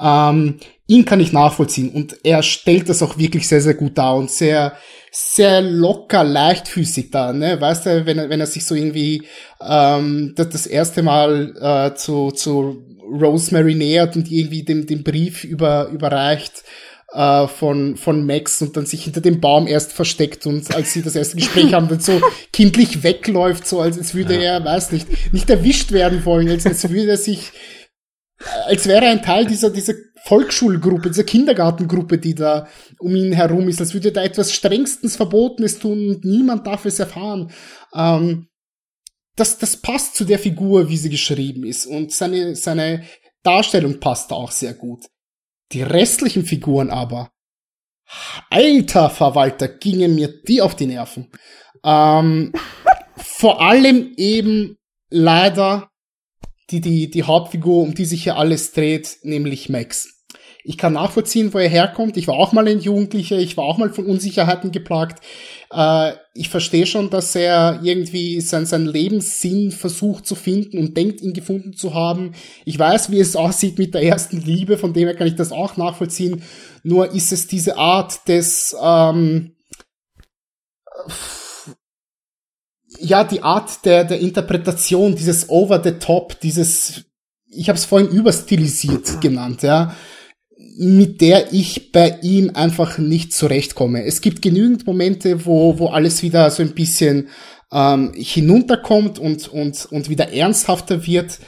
Ähm, 0.00 0.58
ihn 0.88 1.04
kann 1.04 1.20
ich 1.20 1.32
nachvollziehen 1.32 1.90
und 1.90 2.16
er 2.24 2.42
stellt 2.42 2.88
das 2.88 3.04
auch 3.04 3.18
wirklich 3.18 3.46
sehr, 3.46 3.60
sehr 3.60 3.74
gut 3.74 3.96
dar 3.96 4.16
und 4.16 4.32
sehr, 4.32 4.72
sehr 5.12 5.60
locker, 5.60 6.24
leichtfüßig 6.24 7.12
da, 7.12 7.32
ne? 7.32 7.60
Weißt 7.60 7.86
du, 7.86 8.04
wenn 8.04 8.18
er, 8.18 8.30
wenn 8.30 8.40
er 8.40 8.48
sich 8.48 8.66
so 8.66 8.74
irgendwie 8.74 9.22
ähm, 9.60 10.32
das, 10.34 10.48
das 10.48 10.66
erste 10.66 11.04
Mal 11.04 11.54
äh, 11.60 11.94
zu, 11.94 12.32
zu 12.32 12.82
Rosemary 13.08 13.76
nähert 13.76 14.16
und 14.16 14.28
irgendwie 14.28 14.64
den, 14.64 14.86
den 14.86 15.04
Brief 15.04 15.44
über, 15.44 15.86
überreicht 15.90 16.64
äh, 17.12 17.48
von, 17.48 17.96
von 17.96 18.26
Max 18.26 18.60
und 18.62 18.76
dann 18.76 18.86
sich 18.86 19.04
hinter 19.04 19.20
dem 19.20 19.40
Baum 19.40 19.66
erst 19.66 19.92
versteckt 19.92 20.46
und 20.46 20.74
als 20.74 20.92
sie 20.92 21.02
das 21.02 21.16
erste 21.16 21.36
Gespräch 21.36 21.72
haben, 21.72 21.88
dann 21.88 22.00
so 22.00 22.20
kindlich 22.52 23.02
wegläuft, 23.02 23.66
so 23.66 23.80
als, 23.80 23.98
als 23.98 24.14
würde 24.14 24.36
er, 24.36 24.64
weiß 24.64 24.92
nicht, 24.92 25.32
nicht 25.32 25.48
erwischt 25.48 25.92
werden 25.92 26.24
wollen, 26.24 26.48
als, 26.48 26.66
als 26.66 26.88
würde 26.88 27.10
er 27.10 27.16
sich, 27.16 27.52
als 28.66 28.86
wäre 28.86 29.06
er 29.06 29.12
ein 29.12 29.22
Teil 29.22 29.46
dieser, 29.46 29.70
dieser 29.70 29.94
Volksschulgruppe, 30.24 31.08
dieser 31.08 31.24
Kindergartengruppe, 31.24 32.18
die 32.18 32.34
da 32.34 32.68
um 32.98 33.14
ihn 33.14 33.32
herum 33.32 33.68
ist, 33.68 33.80
als 33.80 33.94
würde 33.94 34.08
er 34.08 34.14
da 34.14 34.22
etwas 34.22 34.52
strengstens 34.52 35.16
Verbotenes 35.16 35.78
tun 35.78 36.10
und 36.10 36.24
niemand 36.24 36.66
darf 36.66 36.84
es 36.84 36.98
erfahren. 36.98 37.50
Ähm, 37.94 38.48
das, 39.36 39.56
das 39.58 39.76
passt 39.76 40.16
zu 40.16 40.24
der 40.24 40.38
Figur, 40.38 40.88
wie 40.88 40.96
sie 40.96 41.10
geschrieben 41.10 41.64
ist 41.64 41.86
und 41.86 42.12
seine, 42.12 42.56
seine 42.56 43.04
Darstellung 43.42 44.00
passt 44.00 44.32
auch 44.32 44.50
sehr 44.50 44.74
gut. 44.74 45.06
Die 45.72 45.82
restlichen 45.82 46.44
Figuren 46.44 46.90
aber, 46.90 47.30
alter 48.50 49.10
Verwalter, 49.10 49.68
gingen 49.68 50.14
mir 50.14 50.28
die 50.42 50.62
auf 50.62 50.74
die 50.74 50.86
Nerven. 50.86 51.30
Ähm, 51.84 52.52
vor 53.16 53.60
allem 53.60 54.14
eben 54.16 54.78
leider 55.10 55.90
die, 56.70 56.80
die, 56.80 57.10
die 57.10 57.22
Hauptfigur, 57.22 57.82
um 57.82 57.94
die 57.94 58.04
sich 58.04 58.24
hier 58.24 58.36
alles 58.36 58.72
dreht, 58.72 59.18
nämlich 59.22 59.68
Max. 59.68 60.24
Ich 60.64 60.76
kann 60.76 60.92
nachvollziehen, 60.94 61.54
wo 61.54 61.58
er 61.58 61.68
herkommt. 61.68 62.16
Ich 62.18 62.28
war 62.28 62.34
auch 62.34 62.52
mal 62.52 62.68
ein 62.68 62.80
Jugendlicher, 62.80 63.38
ich 63.38 63.56
war 63.56 63.64
auch 63.64 63.78
mal 63.78 63.90
von 63.90 64.04
Unsicherheiten 64.04 64.70
geplagt. 64.70 65.24
Äh, 65.70 66.12
ich 66.38 66.50
verstehe 66.50 66.86
schon, 66.86 67.10
dass 67.10 67.34
er 67.34 67.80
irgendwie 67.82 68.40
sein, 68.40 68.64
sein 68.64 68.86
Lebenssinn 68.86 69.72
versucht 69.72 70.24
zu 70.24 70.36
finden 70.36 70.78
und 70.78 70.96
denkt, 70.96 71.20
ihn 71.20 71.32
gefunden 71.32 71.72
zu 71.72 71.94
haben. 71.94 72.32
Ich 72.64 72.78
weiß, 72.78 73.10
wie 73.10 73.18
es 73.18 73.34
aussieht 73.34 73.76
mit 73.76 73.92
der 73.92 74.04
ersten 74.04 74.40
Liebe, 74.40 74.78
von 74.78 74.92
dem 74.92 75.08
her 75.08 75.16
kann 75.16 75.26
ich 75.26 75.34
das 75.34 75.50
auch 75.50 75.76
nachvollziehen. 75.76 76.42
Nur 76.84 77.12
ist 77.12 77.32
es 77.32 77.48
diese 77.48 77.76
Art 77.76 78.28
des, 78.28 78.76
ähm, 78.80 79.56
ja, 83.00 83.24
die 83.24 83.42
Art 83.42 83.84
der, 83.84 84.04
der 84.04 84.20
Interpretation, 84.20 85.16
dieses 85.16 85.50
over 85.50 85.82
the 85.82 85.98
top, 85.98 86.38
dieses, 86.40 87.04
ich 87.48 87.68
habe 87.68 87.78
es 87.78 87.84
vorhin 87.84 88.10
überstilisiert 88.10 89.20
genannt, 89.20 89.62
ja, 89.62 89.92
mit 90.80 91.20
der 91.20 91.52
ich 91.52 91.90
bei 91.90 92.18
ihm 92.22 92.52
einfach 92.54 92.98
nicht 92.98 93.32
zurechtkomme. 93.32 94.04
Es 94.04 94.20
gibt 94.20 94.42
genügend 94.42 94.86
Momente, 94.86 95.44
wo, 95.44 95.76
wo 95.78 95.88
alles 95.88 96.22
wieder 96.22 96.48
so 96.52 96.62
ein 96.62 96.72
bisschen 96.74 97.28
ähm, 97.72 98.12
hinunterkommt 98.14 99.18
und, 99.18 99.48
und, 99.48 99.86
und 99.86 100.08
wieder 100.08 100.32
ernsthafter 100.32 101.04
wird. 101.04 101.40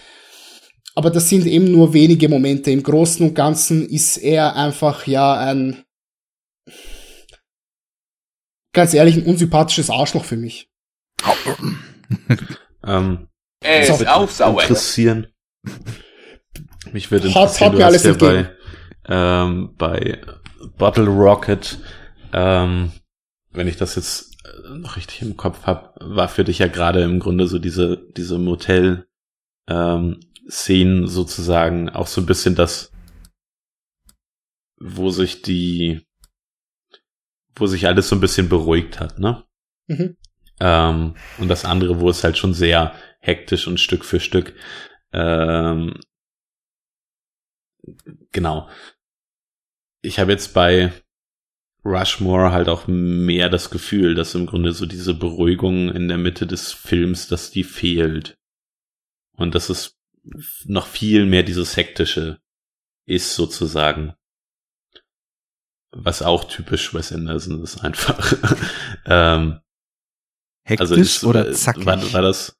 Aber 0.96 1.10
das 1.10 1.28
sind 1.28 1.46
eben 1.46 1.70
nur 1.70 1.92
wenige 1.94 2.28
Momente. 2.28 2.72
Im 2.72 2.82
Großen 2.82 3.24
und 3.26 3.34
Ganzen 3.34 3.88
ist 3.88 4.16
er 4.16 4.56
einfach 4.56 5.06
ja 5.06 5.34
ein, 5.38 5.84
ganz 8.72 8.94
ehrlich, 8.94 9.16
ein 9.16 9.24
unsympathisches 9.26 9.90
Arschloch 9.90 10.24
für 10.24 10.36
mich. 10.36 10.68
ähm, 12.84 13.28
Er 13.62 13.82
ist 13.82 14.06
auch 14.08 14.28
sauer. 14.28 14.62
interessieren. 14.62 15.28
Mich 16.92 17.10
würde 17.12 17.28
Hat- 17.32 17.42
interessieren, 17.42 17.66
hat 17.66 17.72
du 17.74 17.78
mir 17.78 17.84
hast 17.84 17.90
alles 17.92 18.02
ja 18.04 18.10
entgegen. 18.10 18.32
bei, 18.44 18.56
ähm, 19.06 19.74
bei 19.76 20.20
Bottle 20.76 21.06
Rocket, 21.06 21.78
ähm, 22.32 22.92
wenn 23.52 23.68
ich 23.68 23.76
das 23.76 23.96
jetzt 23.96 24.36
äh, 24.44 24.78
noch 24.78 24.96
richtig 24.96 25.22
im 25.22 25.36
Kopf 25.36 25.66
habe, 25.66 25.92
war 26.00 26.28
für 26.28 26.44
dich 26.44 26.58
ja 26.58 26.68
gerade 26.68 27.02
im 27.02 27.18
Grunde 27.18 27.46
so 27.46 27.58
diese, 27.58 27.96
diese 28.16 28.38
Motel, 28.38 29.06
ähm, 29.68 30.20
Szenen 30.48 31.06
sozusagen 31.06 31.88
auch 31.88 32.06
so 32.06 32.20
ein 32.20 32.26
bisschen 32.26 32.54
das, 32.54 32.92
wo 34.78 35.10
sich 35.10 35.42
die, 35.42 36.06
wo 37.54 37.66
sich 37.66 37.86
alles 37.86 38.08
so 38.08 38.16
ein 38.16 38.20
bisschen 38.20 38.48
beruhigt 38.48 39.00
hat, 39.00 39.18
ne? 39.18 39.44
Mhm. 39.86 40.16
Ähm, 40.60 41.14
und 41.38 41.48
das 41.48 41.64
andere, 41.64 42.00
wo 42.00 42.10
es 42.10 42.24
halt 42.24 42.36
schon 42.36 42.54
sehr 42.54 42.94
hektisch 43.20 43.66
und 43.66 43.78
Stück 43.80 44.04
für 44.04 44.20
Stück. 44.20 44.54
Ähm, 45.12 46.00
genau. 48.32 48.68
Ich 50.02 50.18
habe 50.18 50.32
jetzt 50.32 50.54
bei 50.54 50.92
Rushmore 51.84 52.52
halt 52.52 52.68
auch 52.68 52.86
mehr 52.86 53.48
das 53.48 53.70
Gefühl, 53.70 54.14
dass 54.14 54.34
im 54.34 54.46
Grunde 54.46 54.72
so 54.72 54.86
diese 54.86 55.14
Beruhigung 55.14 55.90
in 55.90 56.08
der 56.08 56.18
Mitte 56.18 56.46
des 56.46 56.72
Films, 56.72 57.28
dass 57.28 57.50
die 57.50 57.64
fehlt. 57.64 58.38
Und 59.36 59.54
dass 59.54 59.70
es 59.70 59.98
noch 60.64 60.86
viel 60.86 61.24
mehr 61.24 61.42
dieses 61.42 61.76
hektische 61.76 62.40
ist 63.06 63.34
sozusagen. 63.34 64.14
Was 65.92 66.22
auch 66.22 66.44
typisch 66.44 66.94
Wes 66.94 67.12
Anderson 67.12 67.62
ist 67.62 67.78
einfach. 67.78 68.34
ähm, 69.06 69.60
Hektisch 70.62 70.90
ist, 70.90 71.24
oder 71.24 71.48
äh, 71.48 71.52
zackig? 71.52 71.86
War, 71.86 72.12
war 72.12 72.22
das? 72.22 72.56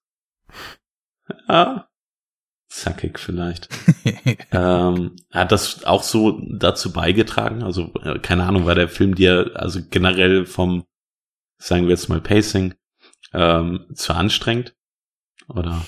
Ja, 1.49 1.90
zackig 2.71 3.19
vielleicht. 3.19 3.69
ähm, 4.53 5.17
hat 5.31 5.53
das 5.53 5.85
auch 5.85 6.03
so 6.03 6.41
dazu 6.49 6.93
beigetragen? 6.93 7.63
Also 7.63 7.93
äh, 8.03 8.19
keine 8.21 8.45
Ahnung, 8.45 8.65
war 8.65 8.75
der 8.75 8.89
Film 8.89 9.15
dir 9.15 9.53
also 9.55 9.81
generell 9.91 10.47
vom, 10.47 10.85
sagen 11.59 11.83
wir 11.83 11.91
jetzt 11.91 12.09
mal 12.09 12.21
Pacing, 12.21 12.75
ähm, 13.35 13.87
zu 13.95 14.15
anstrengend? 14.15 14.75
Oder? 15.49 15.85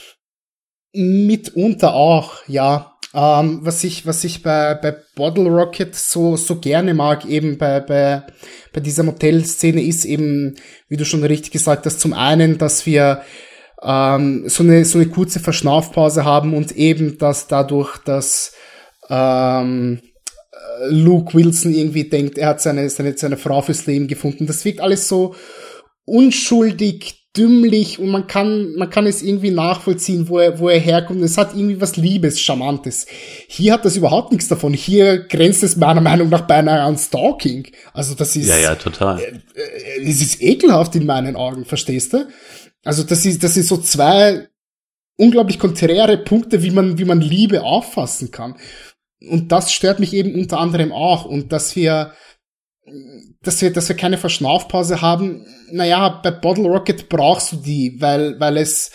Mitunter 0.93 1.94
auch, 1.94 2.47
ja. 2.49 2.99
Ähm, 3.15 3.61
was 3.62 3.85
ich, 3.85 4.07
was 4.07 4.25
ich 4.25 4.43
bei, 4.43 4.75
bei 4.75 4.97
Bottle 5.15 5.49
Rocket 5.49 5.94
so, 5.94 6.36
so 6.36 6.59
gerne 6.59 6.94
mag, 6.94 7.27
eben 7.27 7.59
bei, 7.59 7.81
bei, 7.81 8.27
bei 8.73 8.81
dieser 8.81 9.02
Motelszene 9.02 9.83
ist 9.83 10.05
eben, 10.05 10.57
wie 10.89 10.97
du 10.97 11.05
schon 11.05 11.23
richtig 11.23 11.52
gesagt 11.52 11.86
hast, 11.86 12.01
zum 12.01 12.15
einen, 12.15 12.59
dass 12.59 12.86
wir 12.86 13.23
ähm, 13.85 14.44
so 14.49 14.62
eine, 14.62 14.85
so 14.85 14.99
eine 14.99 15.09
kurze 15.09 15.41
Verschnaufpause 15.41 16.25
haben 16.25 16.55
und 16.55 16.73
eben, 16.73 17.19
dass 17.19 17.49
dadurch, 17.49 17.99
dass 17.99 18.52
ähm, 19.11 20.01
äh, 20.52 20.89
Luke 20.89 21.35
Wilson 21.35 21.75
irgendwie 21.75 22.05
denkt, 22.09 22.39
er 22.39 22.49
hat 22.49 22.61
seine, 22.61 22.89
seine, 22.91 23.17
seine 23.17 23.36
Frau 23.36 23.61
fürs 23.62 23.86
Leben 23.86 24.07
gefunden. 24.09 24.47
Das 24.47 24.65
wirkt 24.65 24.81
alles 24.81 25.09
so 25.09 25.35
unschuldig, 26.05 27.19
dümmlich 27.36 27.99
und 27.99 28.11
man 28.11 28.27
kann, 28.27 28.75
man 28.75 28.91
kann 28.91 29.07
es 29.07 29.23
irgendwie 29.23 29.51
nachvollziehen, 29.52 30.28
wo 30.28 30.39
er, 30.39 30.59
wo 30.59 30.69
er 30.69 30.78
herkommt. 30.78 31.23
Es 31.23 31.39
hat 31.39 31.55
irgendwie 31.55 31.81
was 31.81 31.97
Liebes, 31.97 32.39
Charmantes. 32.41 33.07
Hier 33.49 33.73
hat 33.73 33.86
das 33.86 33.97
überhaupt 33.97 34.33
nichts 34.33 34.49
davon. 34.49 34.75
Hier 34.75 35.20
grenzt 35.20 35.62
es 35.62 35.77
meiner 35.77 36.02
Meinung 36.02 36.28
nach 36.28 36.43
beinahe 36.43 36.83
an 36.83 36.99
Stalking. 36.99 37.69
Also 37.94 38.15
das 38.15 38.36
ist, 38.36 38.49
Ja, 38.49 38.59
ja, 38.59 38.75
total. 38.75 39.19
äh, 39.19 39.33
es 40.05 40.20
ist 40.20 40.43
ekelhaft 40.43 40.94
in 40.94 41.07
meinen 41.07 41.35
Augen, 41.35 41.65
verstehst 41.65 42.12
du? 42.12 42.28
Also 42.85 43.02
das 43.02 43.25
ist, 43.25 43.43
das 43.43 43.57
ist 43.57 43.69
so 43.69 43.77
zwei 43.77 44.49
unglaublich 45.17 45.59
konträre 45.59 46.19
Punkte, 46.19 46.62
wie 46.62 46.70
man, 46.70 46.99
wie 46.99 47.05
man 47.05 47.20
Liebe 47.20 47.62
auffassen 47.62 48.31
kann. 48.31 48.57
Und 49.20 49.52
das 49.52 49.73
stört 49.73 50.01
mich 50.01 50.15
eben 50.15 50.35
unter 50.35 50.59
anderem 50.59 50.93
auch. 50.93 51.25
Und 51.25 51.52
dass 51.52 51.77
wir, 51.77 52.12
dass 53.43 53.62
wir, 53.62 53.73
dass 53.73 53.89
wir 53.89 53.97
keine 53.97 54.19
Verschnaufpause 54.19 55.01
haben. 55.01 55.47
Naja, 55.70 56.20
bei 56.23 56.31
Bottle 56.31 56.67
Rocket 56.67 57.09
brauchst 57.09 57.52
du 57.52 57.57
die, 57.57 58.01
weil, 58.01 58.39
weil 58.41 58.57
es 58.57 58.91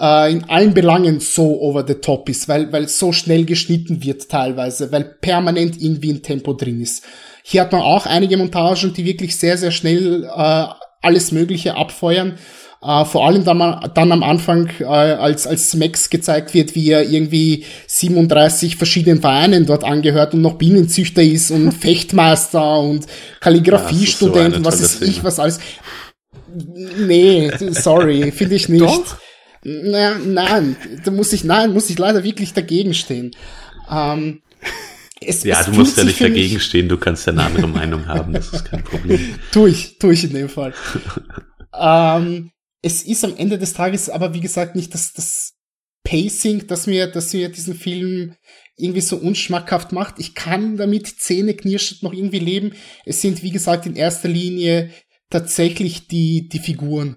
äh, 0.00 0.32
in 0.32 0.44
allen 0.44 0.74
Belangen 0.74 1.20
so 1.20 1.60
over 1.60 1.84
the 1.86 1.94
top 1.94 2.28
ist, 2.28 2.48
weil, 2.48 2.72
weil 2.72 2.88
so 2.88 3.12
schnell 3.12 3.44
geschnitten 3.44 4.02
wird 4.02 4.28
teilweise, 4.28 4.92
weil 4.92 5.04
permanent 5.04 5.80
irgendwie 5.80 6.12
ein 6.12 6.22
Tempo 6.22 6.54
drin 6.54 6.80
ist. 6.80 7.04
Hier 7.42 7.60
hat 7.60 7.72
man 7.72 7.82
auch 7.82 8.06
einige 8.06 8.36
Montagen, 8.36 8.92
die 8.94 9.04
wirklich 9.04 9.36
sehr, 9.36 9.56
sehr 9.58 9.70
schnell 9.70 10.24
äh, 10.24 10.66
alles 11.02 11.32
Mögliche 11.32 11.76
abfeuern. 11.76 12.38
Äh, 12.82 13.04
vor 13.04 13.26
allem 13.26 13.44
dann, 13.44 13.90
dann 13.94 14.12
am 14.12 14.22
Anfang, 14.22 14.70
äh, 14.80 14.84
als, 14.84 15.46
als 15.46 15.74
Max 15.74 16.10
gezeigt 16.10 16.54
wird, 16.54 16.74
wie 16.74 16.90
er 16.90 17.08
irgendwie 17.08 17.64
37 17.86 18.76
verschiedenen 18.76 19.20
Vereinen 19.20 19.66
dort 19.66 19.82
angehört 19.82 20.34
und 20.34 20.42
noch 20.42 20.54
Bienenzüchter 20.54 21.22
ist 21.22 21.50
und 21.50 21.72
Fechtmeister 21.80 22.78
und 22.80 23.06
Kalligrafiestudent 23.40 24.54
Ja, 24.54 24.58
ist 24.60 24.64
was 24.64 24.78
so 24.78 24.84
ist 24.84 25.02
eine 25.02 25.10
ich, 25.10 25.24
was 25.24 25.38
alles. 25.38 25.58
Nee, 26.98 27.50
sorry, 27.72 28.30
finde 28.30 28.54
ich 28.54 28.68
nicht. 28.68 28.82
Doch. 28.82 29.16
Na, 29.64 30.16
nein, 30.18 30.76
da 31.04 31.10
muss 31.10 31.32
ich, 31.32 31.42
nein, 31.44 31.72
muss 31.72 31.90
ich 31.90 31.98
leider 31.98 32.22
wirklich 32.22 32.52
dagegen 32.52 32.94
stehen. 32.94 33.32
Ähm, 33.90 34.42
es, 35.20 35.42
Ja, 35.42 35.60
es 35.60 35.66
du 35.66 35.72
musst 35.72 35.96
ja 35.98 36.04
nicht 36.04 36.20
dagegen 36.20 36.60
stehen, 36.60 36.88
du 36.88 36.98
kannst 36.98 37.26
ja 37.26 37.32
eine 37.32 37.42
andere 37.42 37.66
Meinung 37.66 38.06
haben, 38.06 38.32
das 38.32 38.52
ist 38.52 38.64
kein 38.64 38.84
Problem. 38.84 39.18
Tu 39.52 39.66
ich, 39.66 39.98
tu 39.98 40.10
ich 40.10 40.24
in 40.24 40.34
dem 40.34 40.48
Fall. 40.48 40.72
ähm, 41.78 42.50
es 42.86 43.02
ist 43.02 43.24
am 43.24 43.36
Ende 43.36 43.58
des 43.58 43.72
Tages 43.72 44.08
aber, 44.08 44.32
wie 44.32 44.40
gesagt, 44.40 44.76
nicht 44.76 44.94
das, 44.94 45.12
das 45.12 45.54
Pacing, 46.04 46.68
das 46.68 46.86
mir, 46.86 47.08
das 47.08 47.32
mir 47.32 47.48
diesen 47.48 47.74
Film 47.74 48.36
irgendwie 48.76 49.00
so 49.00 49.16
unschmackhaft 49.16 49.90
macht. 49.90 50.20
Ich 50.20 50.36
kann 50.36 50.76
damit 50.76 51.08
zähneknirschend 51.08 52.04
noch 52.04 52.12
irgendwie 52.12 52.38
leben. 52.38 52.74
Es 53.04 53.20
sind, 53.20 53.42
wie 53.42 53.50
gesagt, 53.50 53.86
in 53.86 53.96
erster 53.96 54.28
Linie 54.28 54.90
tatsächlich 55.30 56.06
die, 56.06 56.48
die 56.48 56.60
Figuren. 56.60 57.16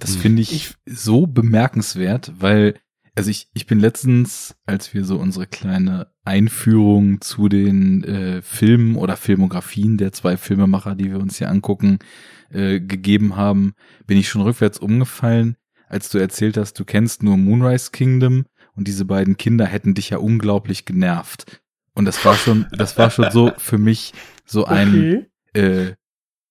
Das 0.00 0.16
finde 0.16 0.42
ich 0.42 0.74
so 0.86 1.28
bemerkenswert, 1.28 2.32
weil, 2.36 2.74
also 3.14 3.30
ich, 3.30 3.46
ich 3.54 3.68
bin 3.68 3.78
letztens, 3.78 4.56
als 4.66 4.92
wir 4.92 5.04
so 5.04 5.18
unsere 5.18 5.46
kleine 5.46 6.08
Einführung 6.24 7.20
zu 7.20 7.48
den 7.48 8.02
äh, 8.02 8.42
Filmen 8.42 8.96
oder 8.96 9.16
Filmografien 9.16 9.98
der 9.98 10.10
zwei 10.10 10.36
Filmemacher, 10.36 10.96
die 10.96 11.12
wir 11.12 11.20
uns 11.20 11.38
hier 11.38 11.48
angucken, 11.48 12.00
äh, 12.50 12.80
gegeben 12.80 13.36
haben, 13.36 13.74
bin 14.06 14.18
ich 14.18 14.28
schon 14.28 14.42
rückwärts 14.42 14.78
umgefallen, 14.78 15.56
als 15.88 16.08
du 16.08 16.18
erzählt 16.18 16.56
hast, 16.56 16.78
du 16.78 16.84
kennst 16.84 17.22
nur 17.22 17.36
Moonrise 17.36 17.90
Kingdom 17.90 18.46
und 18.74 18.88
diese 18.88 19.04
beiden 19.04 19.36
Kinder 19.36 19.66
hätten 19.66 19.94
dich 19.94 20.10
ja 20.10 20.18
unglaublich 20.18 20.84
genervt. 20.84 21.60
Und 21.94 22.04
das 22.04 22.22
war 22.24 22.34
schon, 22.34 22.66
das 22.72 22.98
war 22.98 23.10
schon 23.10 23.30
so 23.30 23.52
für 23.58 23.78
mich 23.78 24.12
so 24.44 24.64
ein, 24.66 25.26
Okay. 25.54 25.60
äh, 25.60 25.92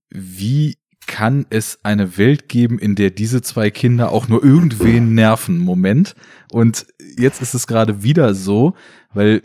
wie 0.09 0.77
kann 1.07 1.45
es 1.49 1.79
eine 1.83 2.17
Welt 2.17 2.49
geben, 2.49 2.79
in 2.79 2.95
der 2.95 3.11
diese 3.11 3.41
zwei 3.41 3.69
Kinder 3.69 4.11
auch 4.11 4.27
nur 4.27 4.43
irgendwen 4.43 5.13
nerven? 5.13 5.59
Moment. 5.59 6.15
Und 6.51 6.87
jetzt 7.17 7.41
ist 7.41 7.53
es 7.53 7.67
gerade 7.67 8.01
wieder 8.01 8.33
so, 8.33 8.73
weil 9.13 9.43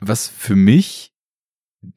was 0.00 0.26
für 0.28 0.56
mich 0.56 1.12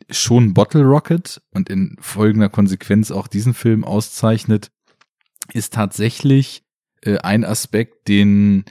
schon 0.10 0.54
Bottle 0.54 0.84
Rocket 0.84 1.42
und 1.52 1.70
in 1.70 1.98
folgender 2.00 2.50
Konsequenz 2.50 3.12
auch 3.12 3.28
diesen 3.28 3.54
Film 3.54 3.84
auszeichnet, 3.84 4.72
ist 5.54 5.74
tatsächlich 5.74 6.64
äh, 7.02 7.18
ein 7.18 7.44
Aspekt, 7.44 8.08
den 8.08 8.66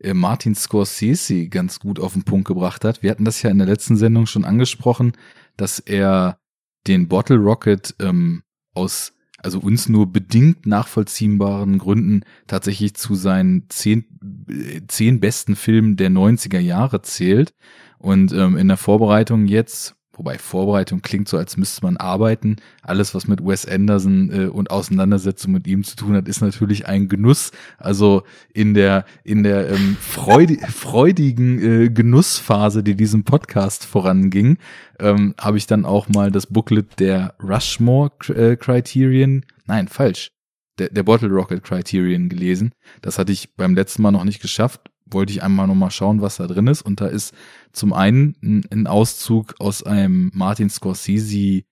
äh, 0.00 0.14
Martin 0.14 0.54
Scorsese 0.54 1.48
ganz 1.48 1.80
gut 1.80 1.98
auf 1.98 2.12
den 2.12 2.24
Punkt 2.24 2.46
gebracht 2.46 2.84
hat. 2.84 3.02
Wir 3.02 3.10
hatten 3.10 3.24
das 3.24 3.42
ja 3.42 3.50
in 3.50 3.58
der 3.58 3.66
letzten 3.66 3.96
Sendung 3.96 4.26
schon 4.26 4.44
angesprochen, 4.44 5.12
dass 5.56 5.78
er 5.78 6.38
den 6.86 7.08
Bottle 7.08 7.36
Rocket 7.36 7.94
ähm, 8.00 8.42
aus 8.74 9.12
also 9.44 9.58
uns 9.60 9.90
nur 9.90 10.10
bedingt 10.10 10.64
nachvollziehbaren 10.64 11.78
Gründen 11.78 12.22
tatsächlich 12.46 12.94
zu 12.94 13.14
seinen 13.14 13.68
zehn, 13.68 14.06
äh, 14.48 14.80
zehn 14.88 15.20
besten 15.20 15.54
Filmen 15.54 15.96
der 15.96 16.10
90er 16.10 16.58
Jahre 16.58 17.02
zählt. 17.02 17.52
Und 17.98 18.32
ähm, 18.32 18.56
in 18.56 18.68
der 18.68 18.78
Vorbereitung 18.78 19.46
jetzt, 19.46 19.96
wobei 20.16 20.38
Vorbereitung 20.38 21.02
klingt 21.02 21.28
so, 21.28 21.36
als 21.36 21.56
müsste 21.56 21.84
man 21.84 21.96
arbeiten, 21.96 22.56
alles, 22.82 23.14
was 23.14 23.26
mit 23.26 23.44
Wes 23.44 23.66
Anderson 23.66 24.30
äh, 24.32 24.46
und 24.46 24.70
Auseinandersetzung 24.70 25.52
mit 25.52 25.66
ihm 25.66 25.84
zu 25.84 25.96
tun 25.96 26.14
hat, 26.14 26.28
ist 26.28 26.40
natürlich 26.40 26.86
ein 26.86 27.08
Genuss. 27.08 27.52
Also 27.78 28.22
in 28.52 28.74
der, 28.74 29.04
in 29.24 29.42
der 29.42 29.70
ähm, 29.70 29.96
freudi 30.00 30.58
freudigen 30.68 31.58
äh, 31.60 31.88
Genussphase, 31.90 32.82
die 32.82 32.94
diesem 32.94 33.24
Podcast 33.24 33.84
voranging, 33.84 34.58
ähm, 34.98 35.34
habe 35.40 35.58
ich 35.58 35.66
dann 35.66 35.84
auch 35.84 36.08
mal 36.08 36.30
das 36.30 36.46
Booklet 36.46 37.00
der 37.00 37.34
Rushmore 37.42 38.12
äh, 38.28 38.56
Criterion, 38.56 39.44
nein, 39.66 39.88
falsch, 39.88 40.30
der, 40.78 40.88
der 40.90 41.02
Bottle 41.02 41.28
Rocket 41.28 41.62
Criterion 41.62 42.28
gelesen. 42.28 42.72
Das 43.02 43.18
hatte 43.18 43.32
ich 43.32 43.54
beim 43.56 43.74
letzten 43.74 44.02
Mal 44.02 44.10
noch 44.10 44.24
nicht 44.24 44.40
geschafft. 44.40 44.90
Wollte 45.06 45.32
ich 45.32 45.42
einmal 45.42 45.66
noch 45.66 45.74
mal 45.74 45.90
schauen, 45.90 46.20
was 46.20 46.36
da 46.36 46.46
drin 46.46 46.66
ist. 46.66 46.82
Und 46.82 47.00
da 47.00 47.06
ist 47.06 47.34
zum 47.72 47.92
einen 47.92 48.36
ein, 48.70 48.86
Auszug 48.86 49.54
aus 49.58 49.82
einem 49.82 50.30
Martin 50.34 50.70
Scorsese 50.70 51.62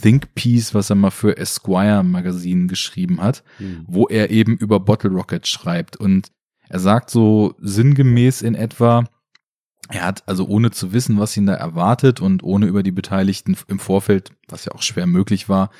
Think 0.00 0.34
Piece, 0.34 0.74
was 0.74 0.90
er 0.90 0.96
mal 0.96 1.10
für 1.10 1.36
Esquire 1.36 2.04
Magazine 2.04 2.66
geschrieben 2.66 3.20
hat, 3.20 3.42
Hm. 3.58 3.84
wo 3.88 4.06
er 4.06 4.30
eben 4.30 4.56
über 4.56 4.78
Bottle 4.78 5.10
Rocket 5.10 5.46
schreibt. 5.46 5.96
Und 5.96 6.30
er 6.68 6.80
sagt 6.80 7.10
so 7.10 7.54
sinngemäß 7.58 8.42
in 8.42 8.54
etwa, 8.54 9.04
er 9.88 10.04
hat 10.04 10.28
also 10.28 10.46
ohne 10.46 10.70
zu 10.70 10.92
wissen, 10.92 11.18
was 11.18 11.36
ihn 11.36 11.46
da 11.46 11.54
erwartet 11.54 12.20
und 12.20 12.42
ohne 12.42 12.66
über 12.66 12.82
die 12.82 12.92
Beteiligten 12.92 13.56
im 13.68 13.78
Vorfeld, 13.78 14.32
was 14.48 14.64
ja 14.64 14.72
auch 14.72 14.82
schwer 14.82 15.06
möglich 15.06 15.48
war, 15.48 15.70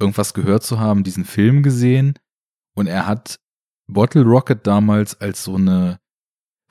irgendwas 0.00 0.34
gehört 0.34 0.64
zu 0.64 0.80
haben, 0.80 1.04
diesen 1.04 1.24
Film 1.24 1.62
gesehen 1.62 2.14
und 2.74 2.88
er 2.88 3.06
hat 3.06 3.38
Bottle 3.86 4.22
Rocket 4.22 4.66
damals 4.66 5.20
als 5.20 5.44
so 5.44 5.54
eine 5.54 6.00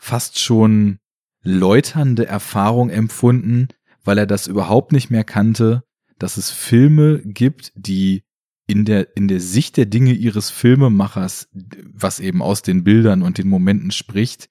fast 0.02 0.40
schon 0.40 0.98
läuternde 1.44 2.26
Erfahrung 2.26 2.90
empfunden, 2.90 3.68
weil 4.04 4.18
er 4.18 4.26
das 4.26 4.48
überhaupt 4.48 4.92
nicht 4.92 5.12
mehr 5.12 5.24
kannte, 5.24 5.84
dass 6.18 6.38
es 6.38 6.50
Filme 6.50 7.22
gibt, 7.24 7.72
die 7.76 8.24
in 8.66 8.84
der, 8.84 9.16
in 9.16 9.28
der 9.28 9.40
Sicht 9.40 9.78
der 9.78 9.86
Dinge 9.86 10.14
ihres 10.14 10.50
Filmemachers, 10.50 11.50
was 11.94 12.20
eben 12.20 12.42
aus 12.42 12.64
den 12.64 12.84
Bildern 12.84 13.22
und 13.22 13.38
den 13.38 13.48
Momenten 13.48 13.92
spricht, 13.92 14.50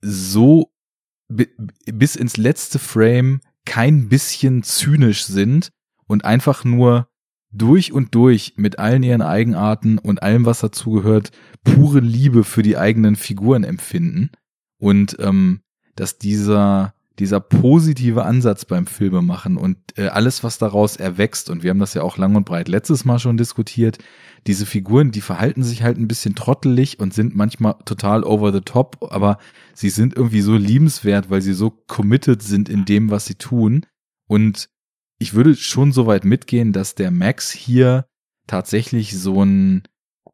so 0.00 0.72
bi- 1.28 1.50
bis 1.86 2.16
ins 2.16 2.36
letzte 2.36 2.80
Frame 2.80 3.40
kein 3.64 4.08
bisschen 4.08 4.64
zynisch 4.64 5.24
sind 5.24 5.70
und 6.06 6.24
einfach 6.24 6.64
nur 6.64 7.08
durch 7.52 7.92
und 7.92 8.14
durch 8.16 8.54
mit 8.56 8.80
allen 8.80 9.04
ihren 9.04 9.22
Eigenarten 9.22 9.98
und 9.98 10.24
allem, 10.24 10.44
was 10.46 10.60
dazugehört, 10.60 11.30
pure 11.62 12.00
Liebe 12.00 12.42
für 12.42 12.62
die 12.62 12.76
eigenen 12.76 13.14
Figuren 13.14 13.62
empfinden. 13.62 14.30
Und 14.84 15.16
ähm, 15.18 15.62
dass 15.96 16.18
dieser, 16.18 16.92
dieser 17.18 17.40
positive 17.40 18.26
Ansatz 18.26 18.66
beim 18.66 18.86
Filmemachen 18.86 19.56
und 19.56 19.78
äh, 19.96 20.08
alles, 20.08 20.44
was 20.44 20.58
daraus 20.58 20.96
erwächst, 20.96 21.48
und 21.48 21.62
wir 21.62 21.70
haben 21.70 21.78
das 21.78 21.94
ja 21.94 22.02
auch 22.02 22.18
lang 22.18 22.36
und 22.36 22.44
breit 22.44 22.68
letztes 22.68 23.06
Mal 23.06 23.18
schon 23.18 23.38
diskutiert, 23.38 23.96
diese 24.46 24.66
Figuren, 24.66 25.10
die 25.10 25.22
verhalten 25.22 25.62
sich 25.62 25.82
halt 25.82 25.96
ein 25.96 26.06
bisschen 26.06 26.34
trottelig 26.34 27.00
und 27.00 27.14
sind 27.14 27.34
manchmal 27.34 27.76
total 27.86 28.24
over 28.24 28.52
the 28.52 28.60
top, 28.60 28.98
aber 29.10 29.38
sie 29.72 29.88
sind 29.88 30.14
irgendwie 30.14 30.42
so 30.42 30.54
liebenswert, 30.54 31.30
weil 31.30 31.40
sie 31.40 31.54
so 31.54 31.70
committed 31.70 32.42
sind 32.42 32.68
in 32.68 32.84
dem, 32.84 33.10
was 33.10 33.24
sie 33.24 33.36
tun. 33.36 33.86
Und 34.28 34.68
ich 35.18 35.32
würde 35.32 35.56
schon 35.56 35.92
so 35.92 36.04
weit 36.04 36.26
mitgehen, 36.26 36.74
dass 36.74 36.94
der 36.94 37.10
Max 37.10 37.52
hier 37.52 38.04
tatsächlich 38.46 39.18
so 39.18 39.42
ein 39.42 39.84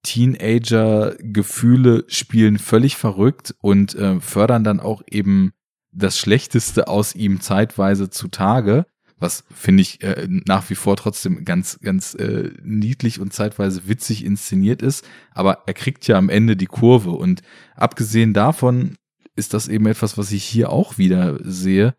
Teenager-Gefühle 0.02 2.04
spielen 2.08 2.58
völlig 2.58 2.96
verrückt 2.96 3.54
und 3.60 3.94
äh, 3.94 4.20
fördern 4.20 4.64
dann 4.64 4.80
auch 4.80 5.02
eben 5.10 5.52
das 5.92 6.18
Schlechteste 6.18 6.88
aus 6.88 7.14
ihm 7.14 7.40
zeitweise 7.40 8.10
zutage, 8.10 8.86
was 9.18 9.44
finde 9.54 9.82
ich 9.82 10.02
äh, 10.02 10.26
nach 10.28 10.70
wie 10.70 10.74
vor 10.74 10.96
trotzdem 10.96 11.44
ganz, 11.44 11.78
ganz 11.80 12.14
äh, 12.14 12.50
niedlich 12.62 13.20
und 13.20 13.32
zeitweise 13.32 13.86
witzig 13.86 14.24
inszeniert 14.24 14.82
ist. 14.82 15.06
Aber 15.32 15.64
er 15.66 15.74
kriegt 15.74 16.06
ja 16.06 16.16
am 16.16 16.30
Ende 16.30 16.56
die 16.56 16.66
Kurve 16.66 17.10
und 17.10 17.42
abgesehen 17.76 18.32
davon 18.32 18.96
ist 19.36 19.54
das 19.54 19.68
eben 19.68 19.86
etwas, 19.86 20.16
was 20.16 20.32
ich 20.32 20.44
hier 20.44 20.70
auch 20.70 20.98
wieder 20.98 21.38
sehe. 21.42 21.94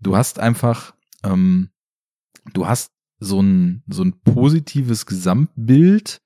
Du 0.00 0.16
hast 0.16 0.38
einfach, 0.38 0.94
ähm, 1.24 1.70
du 2.52 2.66
hast 2.66 2.92
so 3.18 3.40
ein, 3.40 3.82
so 3.88 4.02
ein 4.02 4.20
positives 4.20 5.06
Gesamtbild, 5.06 6.20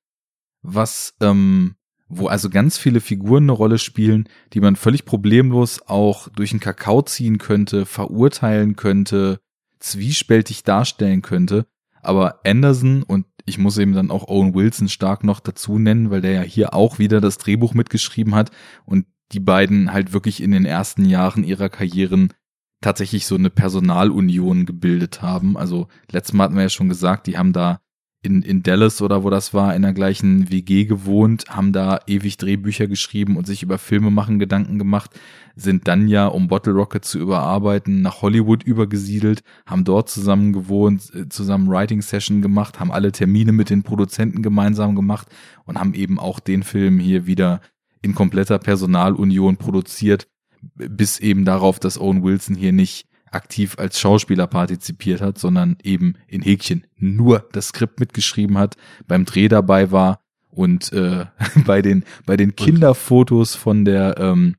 was, 0.62 1.14
ähm, 1.20 1.74
wo 2.08 2.26
also 2.26 2.50
ganz 2.50 2.78
viele 2.78 3.00
Figuren 3.00 3.44
eine 3.44 3.52
Rolle 3.52 3.78
spielen, 3.78 4.28
die 4.52 4.60
man 4.60 4.76
völlig 4.76 5.04
problemlos 5.04 5.82
auch 5.86 6.28
durch 6.28 6.50
den 6.50 6.60
Kakao 6.60 7.02
ziehen 7.02 7.38
könnte, 7.38 7.86
verurteilen 7.86 8.76
könnte, 8.76 9.40
zwiespältig 9.78 10.62
darstellen 10.62 11.22
könnte. 11.22 11.66
Aber 12.02 12.40
Anderson 12.44 13.02
und 13.02 13.26
ich 13.44 13.58
muss 13.58 13.78
eben 13.78 13.92
dann 13.92 14.10
auch 14.10 14.28
Owen 14.28 14.54
Wilson 14.54 14.88
stark 14.88 15.24
noch 15.24 15.40
dazu 15.40 15.78
nennen, 15.78 16.10
weil 16.10 16.20
der 16.20 16.32
ja 16.32 16.42
hier 16.42 16.74
auch 16.74 16.98
wieder 16.98 17.20
das 17.20 17.38
Drehbuch 17.38 17.74
mitgeschrieben 17.74 18.34
hat 18.34 18.50
und 18.84 19.06
die 19.32 19.40
beiden 19.40 19.92
halt 19.92 20.12
wirklich 20.12 20.42
in 20.42 20.50
den 20.52 20.64
ersten 20.64 21.04
Jahren 21.04 21.42
ihrer 21.42 21.68
Karrieren 21.68 22.32
tatsächlich 22.80 23.26
so 23.26 23.36
eine 23.36 23.50
Personalunion 23.50 24.66
gebildet 24.66 25.22
haben. 25.22 25.56
Also 25.56 25.88
letztes 26.10 26.34
Mal 26.34 26.44
hatten 26.44 26.56
wir 26.56 26.62
ja 26.62 26.68
schon 26.68 26.88
gesagt, 26.88 27.26
die 27.26 27.38
haben 27.38 27.52
da 27.52 27.80
in, 28.22 28.42
in 28.42 28.62
Dallas 28.62 29.02
oder 29.02 29.24
wo 29.24 29.30
das 29.30 29.52
war, 29.52 29.74
in 29.74 29.82
der 29.82 29.92
gleichen 29.92 30.48
WG 30.48 30.84
gewohnt, 30.84 31.46
haben 31.48 31.72
da 31.72 31.98
ewig 32.06 32.36
Drehbücher 32.36 32.86
geschrieben 32.86 33.36
und 33.36 33.48
sich 33.48 33.64
über 33.64 33.78
Filme 33.78 34.12
machen 34.12 34.38
Gedanken 34.38 34.78
gemacht, 34.78 35.18
sind 35.56 35.88
dann 35.88 36.06
ja, 36.06 36.28
um 36.28 36.46
Bottle 36.46 36.72
Rocket 36.72 37.04
zu 37.04 37.18
überarbeiten, 37.18 38.00
nach 38.00 38.22
Hollywood 38.22 38.62
übergesiedelt, 38.62 39.42
haben 39.66 39.82
dort 39.82 40.08
zusammen 40.08 40.52
gewohnt, 40.52 41.12
äh, 41.14 41.28
zusammen 41.28 41.68
Writing 41.68 42.00
Session 42.00 42.42
gemacht, 42.42 42.78
haben 42.78 42.92
alle 42.92 43.10
Termine 43.10 43.50
mit 43.50 43.70
den 43.70 43.82
Produzenten 43.82 44.40
gemeinsam 44.40 44.94
gemacht 44.94 45.26
und 45.64 45.78
haben 45.78 45.94
eben 45.94 46.20
auch 46.20 46.38
den 46.38 46.62
Film 46.62 47.00
hier 47.00 47.26
wieder 47.26 47.60
in 48.02 48.14
kompletter 48.14 48.60
Personalunion 48.60 49.56
produziert, 49.56 50.28
bis 50.74 51.18
eben 51.18 51.44
darauf, 51.44 51.80
dass 51.80 52.00
Owen 52.00 52.22
Wilson 52.22 52.54
hier 52.54 52.72
nicht 52.72 53.08
aktiv 53.32 53.76
als 53.78 53.98
Schauspieler 53.98 54.46
partizipiert 54.46 55.20
hat, 55.20 55.38
sondern 55.38 55.76
eben 55.82 56.14
in 56.26 56.42
Häkchen 56.42 56.86
nur 56.96 57.48
das 57.52 57.68
Skript 57.68 58.00
mitgeschrieben 58.00 58.58
hat, 58.58 58.76
beim 59.06 59.24
Dreh 59.24 59.48
dabei 59.48 59.90
war 59.90 60.20
und 60.50 60.92
äh, 60.92 61.26
bei 61.66 61.82
den 61.82 62.04
bei 62.26 62.36
den 62.36 62.56
Kinderfotos 62.56 63.54
von 63.54 63.84
der 63.84 64.16
ähm, 64.18 64.56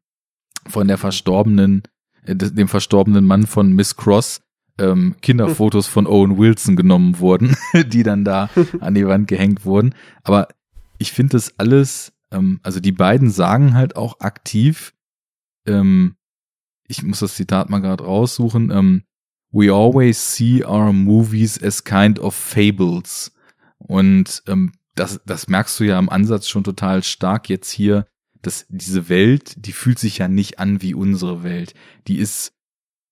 von 0.68 0.88
der 0.88 0.98
verstorbenen 0.98 1.84
äh, 2.26 2.35
dem 2.35 2.68
verstorbenen 2.68 3.26
Mann 3.26 3.45
von 3.48 3.74
Miss 3.74 3.95
Cross 3.95 4.42
ähm, 4.80 5.16
Kinderfotos 5.22 5.88
von 5.88 6.08
Owen 6.08 6.38
Wilson 6.38 6.76
genommen 6.76 7.19
wurden, 7.19 7.56
die 7.88 8.03
dann 8.03 8.26
da 8.26 8.50
an 8.80 8.95
die 8.95 9.08
Wand 9.08 9.27
gehängt 9.27 9.66
wurden. 9.66 9.93
Aber 10.24 10.48
ich 10.98 11.11
finde 11.11 11.34
das 11.34 11.60
alles, 11.60 12.14
ähm, 12.32 12.60
also 12.64 12.80
die 12.80 12.92
beiden 12.92 13.30
sagen 13.30 13.76
halt 13.76 13.95
auch 13.95 14.19
aktiv, 14.19 14.93
ähm, 15.68 16.16
ich 16.88 17.03
muss 17.03 17.20
das 17.20 17.36
Zitat 17.36 17.70
mal 17.70 17.80
gerade 17.80 18.03
raussuchen, 18.03 18.72
ähm, 18.72 19.03
We 19.52 19.72
always 19.72 20.36
see 20.36 20.66
our 20.66 20.92
movies 20.92 21.62
as 21.62 21.84
kind 21.84 22.18
of 22.20 22.34
fables. 22.34 23.32
Und 23.78 24.42
ähm, 24.48 24.72
das, 24.95 25.22
das 25.26 25.48
merkst 25.48 25.80
du 25.80 25.84
ja 25.84 26.00
im 26.00 26.10
Ansatz 26.10 26.48
schon 26.48 26.64
total 26.64 27.03
stark 27.03 27.50
jetzt 27.50 27.70
hier, 27.70 28.08
dass 28.42 28.66
diese 28.70 29.10
Welt, 29.10 29.53
die 29.66 29.72
fühlt 29.72 30.00
sich 30.00 30.18
ja 30.18 30.28
nicht 30.28 30.60
an 30.60 30.82
wie 30.82 30.95
unsere 30.95 31.44
Welt. 31.44 31.76
Die 32.08 32.18
ist 32.18 32.53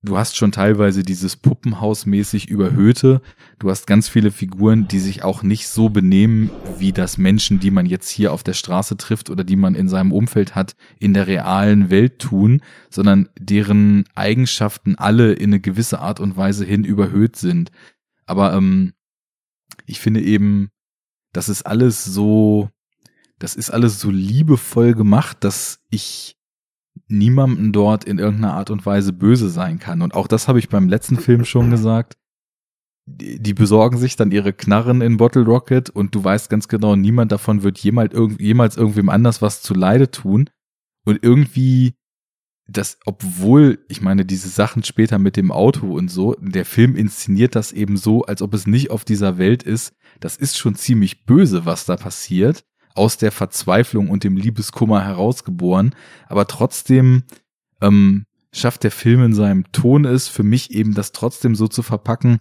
du 0.03 0.17
hast 0.17 0.35
schon 0.35 0.51
teilweise 0.51 1.03
dieses 1.03 1.35
Puppenhausmäßig 1.35 2.49
überhöhte. 2.49 3.21
Du 3.59 3.69
hast 3.69 3.85
ganz 3.85 4.09
viele 4.09 4.31
Figuren, 4.31 4.87
die 4.87 4.99
sich 4.99 5.23
auch 5.23 5.43
nicht 5.43 5.67
so 5.67 5.89
benehmen, 5.89 6.49
wie 6.79 6.91
das 6.91 7.17
Menschen, 7.17 7.59
die 7.59 7.71
man 7.71 7.85
jetzt 7.85 8.09
hier 8.09 8.33
auf 8.33 8.43
der 8.43 8.53
Straße 8.53 8.97
trifft 8.97 9.29
oder 9.29 9.43
die 9.43 9.55
man 9.55 9.75
in 9.75 9.87
seinem 9.87 10.11
Umfeld 10.11 10.55
hat, 10.55 10.75
in 10.99 11.13
der 11.13 11.27
realen 11.27 11.89
Welt 11.89 12.19
tun, 12.19 12.61
sondern 12.89 13.29
deren 13.39 14.05
Eigenschaften 14.15 14.95
alle 14.95 15.33
in 15.33 15.51
eine 15.51 15.59
gewisse 15.59 15.99
Art 15.99 16.19
und 16.19 16.35
Weise 16.35 16.65
hin 16.65 16.83
überhöht 16.83 17.35
sind. 17.35 17.71
Aber 18.25 18.53
ähm, 18.53 18.93
ich 19.85 19.99
finde 19.99 20.21
eben, 20.21 20.69
das 21.33 21.47
ist 21.47 21.63
alles 21.63 22.03
so, 22.03 22.69
das 23.37 23.55
ist 23.55 23.69
alles 23.69 23.99
so 23.99 24.09
liebevoll 24.09 24.93
gemacht, 24.93 25.37
dass 25.43 25.79
ich 25.89 26.37
niemandem 27.11 27.71
dort 27.71 28.03
in 28.03 28.19
irgendeiner 28.19 28.53
Art 28.53 28.69
und 28.69 28.85
Weise 28.85 29.13
böse 29.13 29.49
sein 29.49 29.79
kann. 29.79 30.01
Und 30.01 30.13
auch 30.13 30.27
das 30.27 30.47
habe 30.47 30.59
ich 30.59 30.69
beim 30.69 30.89
letzten 30.89 31.17
Film 31.17 31.45
schon 31.45 31.69
gesagt. 31.69 32.17
Die, 33.05 33.53
besorgen 33.53 33.97
sich 33.97 34.15
dann 34.15 34.31
ihre 34.31 34.53
Knarren 34.53 35.01
in 35.01 35.17
Bottle 35.17 35.43
Rocket 35.43 35.89
und 35.89 36.15
du 36.15 36.23
weißt 36.23 36.49
ganz 36.49 36.67
genau, 36.67 36.95
niemand 36.95 37.31
davon 37.31 37.63
wird 37.63 37.79
jemals, 37.79 38.13
irgend, 38.13 38.39
jemals 38.39 38.77
irgendwem 38.77 39.09
anders 39.09 39.41
was 39.41 39.61
zu 39.61 39.73
Leide 39.73 40.11
tun. 40.11 40.49
Und 41.03 41.19
irgendwie, 41.21 41.95
das, 42.67 42.99
obwohl, 43.05 43.83
ich 43.89 44.01
meine, 44.01 44.23
diese 44.23 44.49
Sachen 44.49 44.83
später 44.83 45.17
mit 45.17 45.35
dem 45.35 45.51
Auto 45.51 45.91
und 45.93 46.09
so, 46.09 46.35
der 46.39 46.63
Film 46.63 46.95
inszeniert 46.95 47.55
das 47.55 47.71
eben 47.73 47.97
so, 47.97 48.23
als 48.23 48.41
ob 48.41 48.53
es 48.53 48.67
nicht 48.67 48.91
auf 48.91 49.03
dieser 49.03 49.37
Welt 49.37 49.63
ist. 49.63 49.93
Das 50.19 50.37
ist 50.37 50.57
schon 50.57 50.75
ziemlich 50.75 51.25
böse, 51.25 51.65
was 51.65 51.85
da 51.85 51.97
passiert 51.97 52.63
aus 52.95 53.17
der 53.17 53.31
Verzweiflung 53.31 54.09
und 54.09 54.23
dem 54.23 54.37
Liebeskummer 54.37 55.03
herausgeboren, 55.03 55.95
aber 56.27 56.47
trotzdem 56.47 57.23
ähm, 57.81 58.25
schafft 58.53 58.83
der 58.83 58.91
Film 58.91 59.23
in 59.23 59.33
seinem 59.33 59.71
Ton 59.71 60.05
es, 60.05 60.27
für 60.27 60.43
mich 60.43 60.71
eben 60.71 60.93
das 60.93 61.11
trotzdem 61.11 61.55
so 61.55 61.67
zu 61.67 61.83
verpacken, 61.83 62.39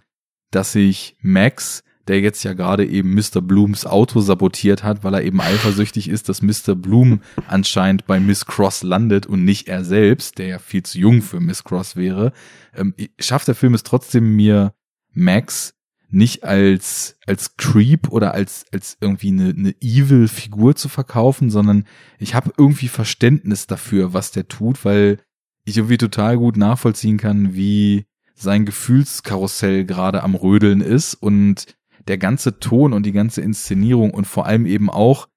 dass 0.51 0.73
sich 0.73 1.15
Max, 1.21 1.83
der 2.07 2.19
jetzt 2.19 2.43
ja 2.43 2.53
gerade 2.53 2.85
eben 2.85 3.13
Mr. 3.13 3.41
Blooms 3.41 3.85
Auto 3.85 4.19
sabotiert 4.19 4.83
hat, 4.83 5.03
weil 5.03 5.13
er 5.13 5.23
eben 5.23 5.39
eifersüchtig 5.39 6.09
ist, 6.09 6.27
dass 6.29 6.41
Mr. 6.41 6.75
Bloom 6.75 7.21
anscheinend 7.47 8.05
bei 8.05 8.19
Miss 8.19 8.45
Cross 8.45 8.83
landet 8.83 9.25
und 9.27 9.45
nicht 9.45 9.67
er 9.69 9.85
selbst, 9.85 10.37
der 10.37 10.47
ja 10.47 10.59
viel 10.59 10.83
zu 10.83 10.99
jung 10.99 11.21
für 11.21 11.39
Miss 11.39 11.63
Cross 11.63 11.95
wäre, 11.95 12.33
ähm, 12.75 12.93
schafft 13.19 13.47
der 13.47 13.55
Film 13.55 13.73
es 13.73 13.83
trotzdem 13.83 14.35
mir 14.35 14.73
Max 15.13 15.73
nicht 16.11 16.43
als, 16.43 17.17
als 17.25 17.55
Creep 17.57 18.09
oder 18.09 18.33
als, 18.33 18.65
als 18.71 18.97
irgendwie 18.99 19.29
eine, 19.29 19.49
eine 19.49 19.75
evil 19.81 20.27
Figur 20.27 20.75
zu 20.75 20.89
verkaufen, 20.89 21.49
sondern 21.49 21.85
ich 22.19 22.35
habe 22.35 22.53
irgendwie 22.57 22.89
Verständnis 22.89 23.67
dafür, 23.67 24.13
was 24.13 24.31
der 24.31 24.47
tut, 24.47 24.83
weil 24.83 25.19
ich 25.63 25.77
irgendwie 25.77 25.97
total 25.97 26.37
gut 26.37 26.57
nachvollziehen 26.57 27.17
kann, 27.17 27.55
wie 27.55 28.05
sein 28.35 28.65
Gefühlskarussell 28.65 29.85
gerade 29.85 30.23
am 30.23 30.35
Rödeln 30.35 30.81
ist 30.81 31.13
und 31.13 31.77
der 32.07 32.17
ganze 32.17 32.59
Ton 32.59 32.93
und 32.93 33.05
die 33.05 33.11
ganze 33.11 33.41
Inszenierung 33.41 34.11
und 34.11 34.25
vor 34.25 34.45
allem 34.45 34.65
eben 34.65 34.89
auch 34.89 35.27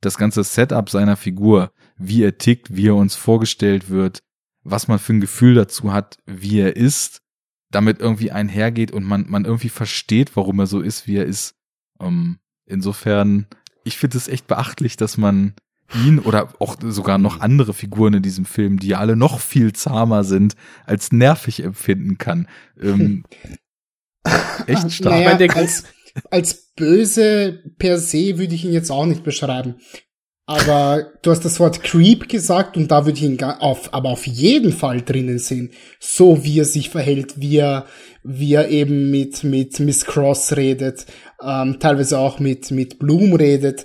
das 0.00 0.18
ganze 0.18 0.44
Setup 0.44 0.90
seiner 0.90 1.16
Figur, 1.16 1.72
wie 1.96 2.22
er 2.22 2.38
tickt, 2.38 2.76
wie 2.76 2.88
er 2.88 2.96
uns 2.96 3.14
vorgestellt 3.14 3.88
wird, 3.88 4.20
was 4.62 4.88
man 4.88 4.98
für 4.98 5.14
ein 5.14 5.20
Gefühl 5.20 5.54
dazu 5.54 5.92
hat, 5.92 6.18
wie 6.26 6.60
er 6.60 6.76
ist 6.76 7.22
damit 7.70 8.00
irgendwie 8.00 8.30
einhergeht 8.30 8.92
und 8.92 9.04
man, 9.04 9.26
man 9.28 9.44
irgendwie 9.44 9.68
versteht, 9.68 10.36
warum 10.36 10.58
er 10.58 10.66
so 10.66 10.80
ist, 10.80 11.06
wie 11.06 11.16
er 11.16 11.26
ist. 11.26 11.54
Ähm, 12.00 12.38
insofern, 12.66 13.46
ich 13.84 13.98
finde 13.98 14.16
es 14.16 14.28
echt 14.28 14.46
beachtlich, 14.46 14.96
dass 14.96 15.18
man 15.18 15.54
ihn 15.94 16.18
oder 16.18 16.52
auch 16.60 16.76
sogar 16.80 17.18
noch 17.18 17.40
andere 17.40 17.72
Figuren 17.72 18.14
in 18.14 18.22
diesem 18.22 18.44
Film, 18.44 18.78
die 18.78 18.94
alle 18.94 19.16
noch 19.16 19.40
viel 19.40 19.72
zahmer 19.72 20.24
sind, 20.24 20.54
als 20.84 21.12
nervig 21.12 21.62
empfinden 21.62 22.18
kann. 22.18 22.46
Ähm, 22.80 23.24
echt 24.66 24.92
stark. 24.92 25.40
Naja, 25.40 25.54
als, 25.54 25.84
als 26.30 26.72
böse 26.76 27.62
per 27.78 27.98
se 27.98 28.38
würde 28.38 28.54
ich 28.54 28.64
ihn 28.64 28.72
jetzt 28.72 28.90
auch 28.90 29.06
nicht 29.06 29.24
beschreiben. 29.24 29.76
Aber 30.48 31.12
du 31.20 31.30
hast 31.30 31.44
das 31.44 31.60
Wort 31.60 31.82
Creep 31.82 32.26
gesagt 32.26 32.78
und 32.78 32.90
da 32.90 33.04
würde 33.04 33.18
ich 33.18 33.24
ihn 33.24 33.42
auf, 33.42 33.92
aber 33.92 34.08
auf 34.08 34.26
jeden 34.26 34.72
Fall 34.72 35.02
drinnen 35.02 35.38
sehen. 35.38 35.72
So 36.00 36.42
wie 36.42 36.60
er 36.60 36.64
sich 36.64 36.88
verhält, 36.88 37.38
wie 37.38 37.58
er, 37.58 37.84
wie 38.24 38.54
er 38.54 38.70
eben 38.70 39.10
mit, 39.10 39.44
mit 39.44 39.78
Miss 39.78 40.06
Cross 40.06 40.56
redet, 40.56 41.04
ähm, 41.44 41.76
teilweise 41.80 42.18
auch 42.18 42.38
mit, 42.38 42.70
mit 42.70 42.98
Bloom 42.98 43.34
redet. 43.34 43.84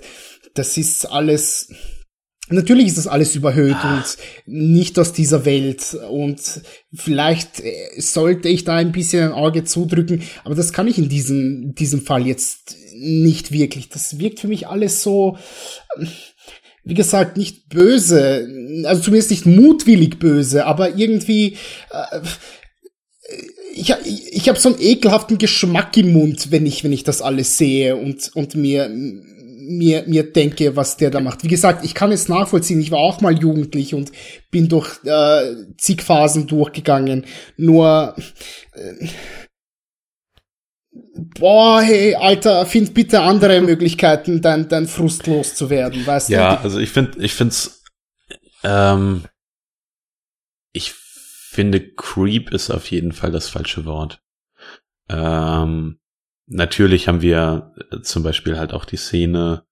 Das 0.54 0.78
ist 0.78 1.04
alles, 1.04 1.68
natürlich 2.48 2.86
ist 2.86 2.96
das 2.96 3.08
alles 3.08 3.36
überhöht 3.36 3.76
ah. 3.82 3.96
und 3.96 4.16
nicht 4.46 4.98
aus 4.98 5.12
dieser 5.12 5.44
Welt 5.44 5.94
und 6.08 6.62
vielleicht 6.94 7.60
äh, 7.60 8.00
sollte 8.00 8.48
ich 8.48 8.64
da 8.64 8.76
ein 8.76 8.92
bisschen 8.92 9.24
ein 9.24 9.32
Auge 9.32 9.64
zudrücken, 9.64 10.22
aber 10.44 10.54
das 10.54 10.72
kann 10.72 10.88
ich 10.88 10.96
in 10.96 11.10
diesem, 11.10 11.74
diesem 11.74 12.00
Fall 12.00 12.26
jetzt 12.26 12.74
nicht 12.94 13.52
wirklich. 13.52 13.90
Das 13.90 14.18
wirkt 14.18 14.40
für 14.40 14.48
mich 14.48 14.66
alles 14.66 15.02
so, 15.02 15.36
wie 16.84 16.94
gesagt, 16.94 17.36
nicht 17.36 17.68
böse, 17.68 18.48
also 18.84 19.02
zumindest 19.02 19.30
nicht 19.30 19.46
mutwillig 19.46 20.18
böse, 20.18 20.66
aber 20.66 20.96
irgendwie, 20.96 21.56
äh, 21.90 22.20
ich, 23.74 23.92
ich 24.30 24.48
habe 24.48 24.58
so 24.58 24.68
einen 24.68 24.80
ekelhaften 24.80 25.38
Geschmack 25.38 25.96
im 25.96 26.12
Mund, 26.12 26.50
wenn 26.50 26.66
ich, 26.66 26.84
wenn 26.84 26.92
ich 26.92 27.04
das 27.04 27.22
alles 27.22 27.58
sehe 27.58 27.96
und, 27.96 28.30
und 28.34 28.54
mir, 28.54 28.88
mir, 28.88 30.04
mir 30.06 30.30
denke, 30.30 30.76
was 30.76 30.96
der 30.96 31.10
da 31.10 31.20
macht. 31.20 31.42
Wie 31.42 31.48
gesagt, 31.48 31.84
ich 31.84 31.94
kann 31.94 32.12
es 32.12 32.28
nachvollziehen. 32.28 32.80
Ich 32.80 32.90
war 32.90 32.98
auch 32.98 33.20
mal 33.20 33.36
jugendlich 33.36 33.94
und 33.94 34.12
bin 34.50 34.68
durch 34.68 34.98
äh, 35.04 35.54
zig 35.78 36.02
Phasen 36.02 36.46
durchgegangen. 36.46 37.24
Nur, 37.56 38.14
äh, 38.74 39.06
boah, 41.14 41.80
hey, 41.80 42.14
Alter, 42.14 42.66
find 42.66 42.94
bitte 42.94 43.20
andere 43.20 43.60
Möglichkeiten, 43.62 44.42
dein, 44.42 44.68
dein 44.68 44.86
Frust 44.86 45.26
loszuwerden, 45.26 46.06
weißt 46.06 46.28
ja, 46.30 46.38
du? 46.38 46.54
Ja, 46.54 46.60
also 46.60 46.78
ich 46.78 46.90
finde, 46.90 47.22
ich 47.22 47.34
find's, 47.34 47.82
ähm, 48.62 49.24
ich 50.72 50.92
finde 50.92 51.80
Creep 51.80 52.52
ist 52.52 52.70
auf 52.70 52.90
jeden 52.90 53.12
Fall 53.12 53.30
das 53.30 53.48
falsche 53.48 53.84
Wort. 53.84 54.20
Ähm, 55.08 55.98
natürlich 56.46 57.08
haben 57.08 57.22
wir 57.22 57.74
zum 58.02 58.22
Beispiel 58.22 58.58
halt 58.58 58.72
auch 58.72 58.84
die 58.84 58.96
Szene 58.96 59.64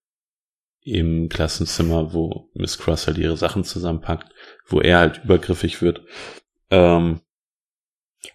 im 0.85 1.29
Klassenzimmer, 1.29 2.13
wo 2.13 2.51
Miss 2.55 2.79
Cross 2.79 3.07
halt 3.07 3.19
ihre 3.19 3.37
Sachen 3.37 3.65
zusammenpackt, 3.65 4.33
wo 4.67 4.81
er 4.81 4.99
halt 4.99 5.25
übergriffig 5.25 5.81
wird. 5.81 6.03
Ähm, 6.71 7.21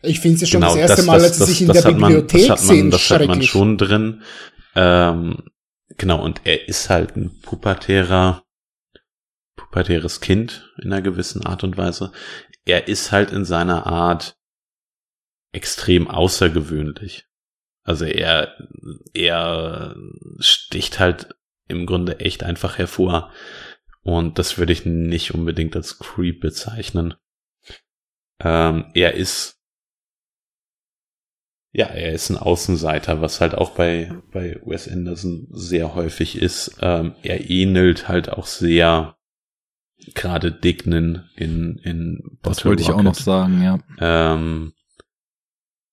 ich 0.01 0.19
finde 0.19 0.35
es 0.35 0.41
ja 0.41 0.47
schon 0.47 0.61
genau, 0.61 0.73
das 0.73 0.81
erste 0.81 0.95
das, 0.97 1.05
Mal, 1.05 1.21
als 1.21 1.37
sie 1.37 1.45
sich 1.45 1.61
in 1.61 1.71
der 1.71 1.81
Bibliothek 1.81 2.49
man, 2.49 2.57
sehen, 2.57 2.91
das 2.91 3.09
hat 3.09 3.25
man 3.27 3.41
schon 3.41 3.77
drin. 3.77 4.21
Ähm, 4.75 5.43
genau, 5.97 6.23
und 6.23 6.41
er 6.43 6.67
ist 6.67 6.89
halt 6.89 7.15
ein 7.15 7.39
pubertärer, 7.41 8.43
pubertäres 9.55 10.21
Kind 10.21 10.73
in 10.81 10.91
einer 10.91 11.01
gewissen 11.01 11.45
Art 11.45 11.63
und 11.63 11.77
Weise. 11.77 12.11
Er 12.65 12.87
ist 12.87 13.11
halt 13.11 13.31
in 13.31 13.45
seiner 13.45 13.87
Art 13.87 14.37
extrem 15.51 16.07
außergewöhnlich. 16.07 17.25
Also 17.83 18.05
er, 18.05 18.53
er 19.13 19.95
sticht 20.39 20.99
halt 20.99 21.33
im 21.67 21.85
Grunde 21.85 22.19
echt 22.19 22.43
einfach 22.43 22.77
hervor. 22.77 23.31
Und 24.01 24.39
das 24.39 24.57
würde 24.57 24.73
ich 24.73 24.85
nicht 24.85 25.33
unbedingt 25.33 25.75
als 25.75 25.99
Creep 25.99 26.41
bezeichnen. 26.41 27.15
Ähm, 28.39 28.91
er 28.93 29.15
ist 29.15 29.56
ja, 31.77 31.85
er 31.85 32.11
ist 32.13 32.31
ein 32.31 32.37
Außenseiter, 32.37 33.21
was 33.21 33.39
halt 33.39 33.53
auch 33.53 33.69
bei, 33.69 34.11
bei 34.31 34.59
Wes 34.65 34.89
Anderson 34.89 35.47
sehr 35.51 35.93
häufig 35.93 36.41
ist. 36.41 36.79
Ähm, 36.81 37.13
er 37.21 37.51
ähnelt 37.51 38.07
halt 38.07 38.31
auch 38.31 38.47
sehr 38.47 39.15
gerade 40.15 40.51
Dignan 40.51 41.29
in, 41.35 41.77
in 41.83 42.39
Bottle 42.41 42.55
Das 42.55 42.65
wollte 42.65 42.81
ich 42.81 42.89
auch 42.89 43.03
noch 43.03 43.13
sagen, 43.13 43.61
ja. 43.61 43.77
Ähm, 43.99 44.73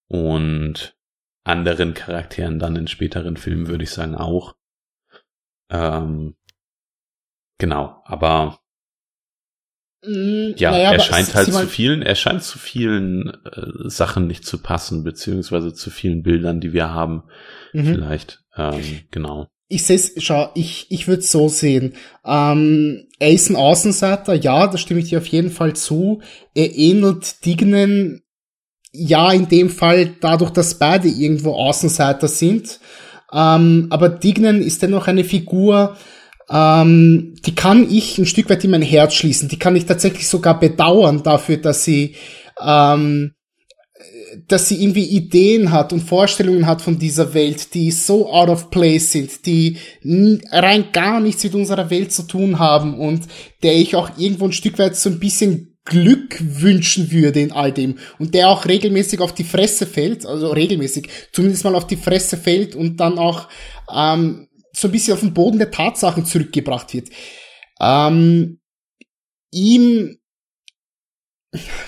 und 0.09 0.97
anderen 1.45 1.93
Charakteren 1.93 2.59
dann 2.59 2.77
in 2.77 2.89
späteren 2.89 3.37
Filmen 3.37 3.69
würde 3.69 3.85
ich 3.85 3.91
sagen 3.91 4.15
auch. 4.15 4.57
Ähm, 5.69 6.35
genau, 7.59 8.01
aber 8.07 8.59
ja, 10.07 10.71
naja, 10.71 10.93
er 10.93 11.01
scheint 11.01 11.35
halt 11.35 11.53
zu 11.53 11.67
vielen, 11.67 12.03
er 12.03 12.15
scheint 12.15 12.43
zu 12.43 12.59
vielen 12.59 13.33
äh, 13.45 13.89
Sachen 13.89 14.27
nicht 14.27 14.45
zu 14.45 14.59
passen, 14.59 15.05
beziehungsweise 15.05 15.73
zu 15.73 15.91
vielen 15.91 16.23
Bildern, 16.23 16.61
die 16.61 16.73
wir 16.73 16.93
haben. 16.93 17.25
Mhm. 17.73 17.87
Vielleicht, 17.87 18.43
ähm, 18.57 19.01
genau. 19.11 19.49
ich 19.69 19.85
sehe 19.85 20.01
schau, 20.19 20.51
ich, 20.55 20.87
ich 20.91 21.09
würde 21.09 21.23
so 21.23 21.49
sehen. 21.49 21.95
Ähm, 22.25 23.07
er 23.19 23.31
ist 23.31 23.49
ein 23.49 23.57
Außenseiter, 23.57 24.35
ja, 24.35 24.67
da 24.67 24.77
stimme 24.77 25.01
ich 25.01 25.09
dir 25.09 25.19
auf 25.19 25.27
jeden 25.27 25.51
Fall 25.51 25.75
zu. 25.75 26.21
Er 26.55 26.75
ähnelt 26.75 27.45
Dignen, 27.45 28.23
ja, 28.93 29.33
in 29.33 29.49
dem 29.49 29.71
Fall 29.71 30.15
dadurch, 30.21 30.51
dass 30.51 30.79
beide 30.79 31.09
irgendwo 31.09 31.53
Außenseiter 31.53 32.29
sind. 32.29 32.79
Ähm, 33.33 33.87
aber 33.91 34.09
Dignen 34.09 34.63
ist 34.63 34.83
dennoch 34.83 35.09
eine 35.09 35.25
Figur, 35.25 35.97
ähm, 36.51 37.35
die 37.45 37.55
kann 37.55 37.91
ich 37.91 38.19
ein 38.19 38.27
Stück 38.27 38.51
weit 38.51 38.65
in 38.65 38.71
mein 38.71 38.83
Herz 38.83 39.15
schließen. 39.15 39.49
Die 39.49 39.59
kann 39.59 39.77
ich 39.77 39.87
tatsächlich 39.87 40.29
sogar 40.29 40.59
bedauern 40.59 41.23
dafür, 41.23 41.57
dass 41.57 41.85
sie 41.85 42.17
ähm, 42.61 43.33
dass 44.49 44.69
sie 44.69 44.83
irgendwie 44.83 45.05
Ideen 45.05 45.71
hat 45.71 45.93
und 45.93 46.01
Vorstellungen 46.01 46.67
hat 46.67 46.83
von 46.83 46.99
dieser 46.99 47.35
Welt, 47.35 47.75
die 47.75 47.91
so 47.91 48.31
out 48.31 48.49
of 48.49 48.71
place 48.71 49.13
sind, 49.13 49.47
die 49.47 49.79
rein 50.51 50.87
gar 50.93 51.21
nichts 51.21 51.45
mit 51.45 51.55
unserer 51.55 51.91
Welt 51.91 52.13
zu 52.13 52.25
tun 52.25 52.59
haben 52.59 52.99
und 52.99 53.23
der 53.63 53.77
ich 53.77 53.97
auch 53.97 54.11
irgendwo 54.19 54.47
ein 54.47 54.53
Stück 54.53 54.79
weit 54.79 54.97
so 54.97 55.09
ein 55.09 55.21
bisschen 55.21 55.77
Glück 55.85 56.39
wünschen 56.41 57.13
würde 57.13 57.41
in 57.41 57.53
all 57.53 57.71
dem 57.71 57.99
und 58.19 58.35
der 58.35 58.49
auch 58.49 58.65
regelmäßig 58.65 59.21
auf 59.21 59.35
die 59.35 59.45
Fresse 59.45 59.87
fällt, 59.87 60.25
also 60.25 60.51
regelmäßig, 60.51 61.09
zumindest 61.33 61.65
mal 61.65 61.75
auf 61.75 61.87
die 61.87 61.97
Fresse 61.97 62.37
fällt 62.37 62.75
und 62.75 62.99
dann 63.01 63.19
auch 63.19 63.49
ähm, 63.95 64.49
so 64.75 64.89
ein 64.89 64.93
bisschen 64.93 65.15
auf 65.15 65.21
den 65.21 65.35
Boden 65.35 65.59
der 65.59 65.71
Tatsachen 65.71 66.27
zurückgebracht 66.27 66.93
wird. 66.93 67.09
Ähm, 67.81 68.61
ihm 69.51 70.19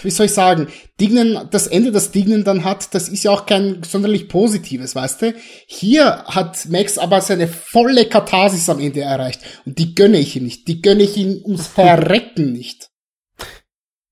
wie 0.03 0.11
soll 0.11 0.27
ich 0.27 0.35
sagen, 0.35 0.69
Dignen, 1.01 1.49
das 1.51 1.67
Ende, 1.67 1.91
das 1.91 2.13
Dignen 2.13 2.45
dann 2.45 2.65
hat, 2.65 2.95
das 2.95 3.09
ist 3.09 3.25
ja 3.25 3.33
auch 3.33 3.47
kein 3.47 3.83
sonderlich 3.83 4.29
positives, 4.29 4.95
weißt 4.95 5.23
du? 5.23 5.35
Hier 5.67 6.25
hat 6.25 6.67
Max 6.69 6.99
aber 6.99 7.21
seine 7.21 7.49
volle 7.49 8.07
Katharsis 8.09 8.69
am 8.69 8.81
Ende 8.81 9.01
erreicht. 9.01 9.41
Und 9.65 9.79
die 9.79 9.95
gönne 9.95 10.19
ich 10.19 10.37
ihm 10.37 10.45
nicht. 10.45 10.69
Die 10.69 10.83
gönne 10.83 11.03
ich 11.03 11.17
ihm 11.17 11.41
ums 11.45 11.67
Verrecken 11.67 12.53
nicht. 12.53 12.91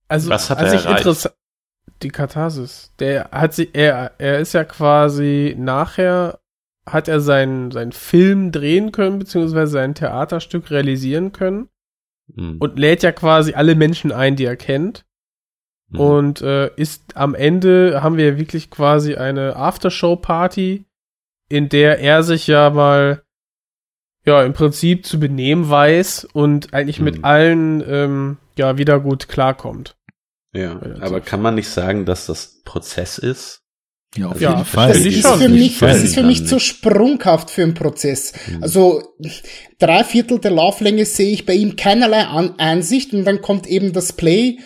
Also, 0.09 0.31
Was 0.31 0.51
hat 0.51 0.59
also 0.59 0.75
er 0.75 0.81
ich 0.81 0.87
erreicht? 0.87 1.31
Die 2.03 2.09
Katharsis. 2.09 2.93
Der 2.99 3.31
hat 3.31 3.55
sie, 3.55 3.71
er, 3.73 4.13
er 4.19 4.41
ist 4.41 4.53
ja 4.53 4.65
quasi 4.65 5.55
nachher 5.57 6.41
hat 6.87 7.09
er 7.09 7.21
seinen, 7.21 7.71
seinen 7.71 7.93
Film 7.93 8.53
drehen 8.53 8.93
können, 8.93 9.19
beziehungsweise 9.19 9.73
sein 9.73 9.95
Theaterstück 9.95 10.71
realisieren 10.71 11.33
können 11.33 11.69
Hm. 12.35 12.57
und 12.59 12.79
lädt 12.79 13.03
ja 13.03 13.13
quasi 13.13 13.53
alle 13.53 13.75
Menschen 13.75 14.11
ein, 14.11 14.35
die 14.37 14.45
er 14.47 14.57
kennt. 14.57 15.05
Hm. 15.91 16.01
Und 16.01 16.41
äh, 16.43 16.71
ist 16.77 17.17
am 17.17 17.35
Ende 17.35 18.03
haben 18.03 18.17
wir 18.17 18.39
wirklich 18.39 18.71
quasi 18.71 19.17
eine 19.17 19.57
Aftershow-Party, 19.57 20.87
in 21.51 21.69
der 21.69 21.99
er 21.99 22.23
sich 22.23 22.47
ja 22.47 22.71
mal 22.71 23.23
ja 24.25 24.43
im 24.43 24.55
Prinzip 24.55 25.05
zu 25.05 25.21
benehmen 25.21 25.69
weiß 25.69 26.25
und 26.33 26.73
eigentlich 26.73 26.99
Mhm. 26.99 27.05
mit 27.05 27.25
allen 27.25 27.85
ähm, 27.87 28.37
ja 28.57 28.79
wieder 28.79 29.01
gut 29.01 29.29
klarkommt. 29.29 29.97
Ja, 30.55 30.81
aber 31.01 31.21
kann 31.21 31.43
man 31.43 31.57
nicht 31.57 31.69
sagen, 31.69 32.07
dass 32.07 32.25
das 32.27 32.63
Prozess 32.65 33.19
ist? 33.19 33.64
Ja, 34.17 34.29
auf 34.29 34.41
Ja, 34.41 34.51
jeden 34.51 34.63
das 34.63 34.69
Fall. 34.69 34.89
Das 34.89 34.99
ist 34.99 35.27
für 35.27 35.49
mich, 35.49 35.79
das 35.79 36.03
ist 36.03 36.15
für 36.15 36.23
mich 36.23 36.47
zu 36.47 36.59
sprunghaft 36.59 37.51
für 37.51 37.63
einen 37.63 37.75
Prozess. 37.75 38.33
Hm. 38.47 38.63
Also 38.63 39.03
drei 39.79 40.05
Viertel 40.05 40.39
der 40.39 40.53
Lauflänge 40.53 41.05
sehe 41.05 41.33
ich 41.33 41.47
bei 41.47 41.55
ihm 41.55 41.77
keinerlei 41.77 42.25
An 42.25 42.55
Einsicht 42.59 43.13
und 43.13 43.25
dann 43.25 43.41
kommt 43.41 43.67
eben 43.67 43.93
das 43.93 44.13
Play, 44.13 44.59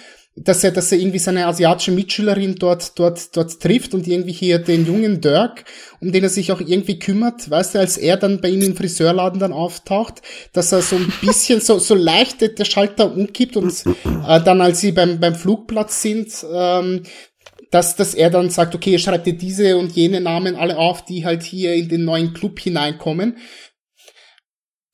dass 0.45 0.63
er, 0.65 0.71
dass 0.71 0.93
er 0.93 0.99
irgendwie 0.99 1.19
seine 1.19 1.47
asiatische 1.47 1.91
Mitschülerin 1.91 2.57
dort, 2.57 2.99
dort, 2.99 3.37
dort 3.37 3.61
trifft 3.61 3.95
und 3.95 4.07
irgendwie 4.07 4.33
hier 4.33 4.59
den 4.59 4.87
jungen 4.87 5.21
Dirk, 5.21 5.65
um 6.01 6.13
den 6.13 6.23
er 6.23 6.29
sich 6.29 6.53
auch 6.53 6.61
irgendwie 6.61 6.99
kümmert, 6.99 7.51
weißt 7.51 7.75
du, 7.75 7.79
als 7.79 7.97
er 7.97 8.17
dann 8.17 8.41
bei 8.41 8.49
ihm 8.51 8.63
im 8.63 8.77
Friseurladen 8.77 9.41
dann 9.41 9.53
auftaucht, 9.53 10.23
dass 10.53 10.73
er 10.73 10.83
so 10.83 10.97
ein 10.97 11.13
bisschen 11.21 11.61
so, 11.61 11.79
so 11.79 11.95
leicht 11.95 12.41
der 12.41 12.65
Schalter 12.65 13.13
umkippt 13.13 13.57
und 13.57 13.73
äh, 14.27 14.41
dann 14.41 14.61
als 14.61 14.81
sie 14.81 14.93
beim, 14.93 15.19
beim 15.21 15.35
Flugplatz 15.35 16.03
sind, 16.03 16.29
ähm, 16.53 17.03
dass, 17.71 17.97
dass 17.97 18.15
er 18.15 18.31
dann 18.31 18.51
sagt, 18.51 18.75
okay, 18.75 18.99
schreibt 18.99 19.27
dir 19.27 19.37
diese 19.37 19.77
und 19.77 19.93
jene 19.93 20.21
Namen 20.21 20.57
alle 20.57 20.79
auf, 20.79 21.05
die 21.05 21.25
halt 21.25 21.43
hier 21.43 21.75
in 21.75 21.89
den 21.89 22.05
neuen 22.05 22.33
Club 22.33 22.59
hineinkommen. 22.61 23.37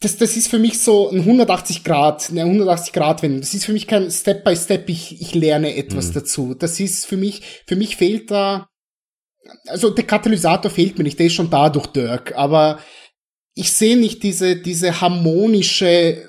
Das, 0.00 0.16
das 0.16 0.36
ist 0.36 0.48
für 0.48 0.58
mich 0.58 0.80
so 0.80 1.08
ein 1.08 1.20
180 1.20 1.84
Grad, 1.84 2.28
eine 2.30 2.42
180 2.42 2.92
Grad 2.92 3.22
Wendung. 3.22 3.40
Das 3.40 3.54
ist 3.54 3.64
für 3.64 3.72
mich 3.72 3.86
kein 3.86 4.10
Step 4.10 4.44
by 4.44 4.54
Step, 4.56 4.88
ich, 4.90 5.20
ich 5.20 5.34
lerne 5.34 5.76
etwas 5.76 6.08
Mhm. 6.08 6.12
dazu. 6.14 6.54
Das 6.54 6.78
ist 6.80 7.06
für 7.06 7.16
mich, 7.16 7.42
für 7.66 7.76
mich 7.76 7.96
fehlt 7.96 8.30
da, 8.30 8.68
also 9.66 9.90
der 9.90 10.04
Katalysator 10.04 10.70
fehlt 10.70 10.98
mir 10.98 11.04
nicht, 11.04 11.18
der 11.18 11.26
ist 11.26 11.34
schon 11.34 11.50
da 11.50 11.70
durch 11.70 11.86
Dirk, 11.86 12.34
aber 12.36 12.80
ich 13.54 13.72
sehe 13.72 13.96
nicht 13.96 14.22
diese, 14.22 14.56
diese 14.56 15.00
harmonische, 15.00 16.28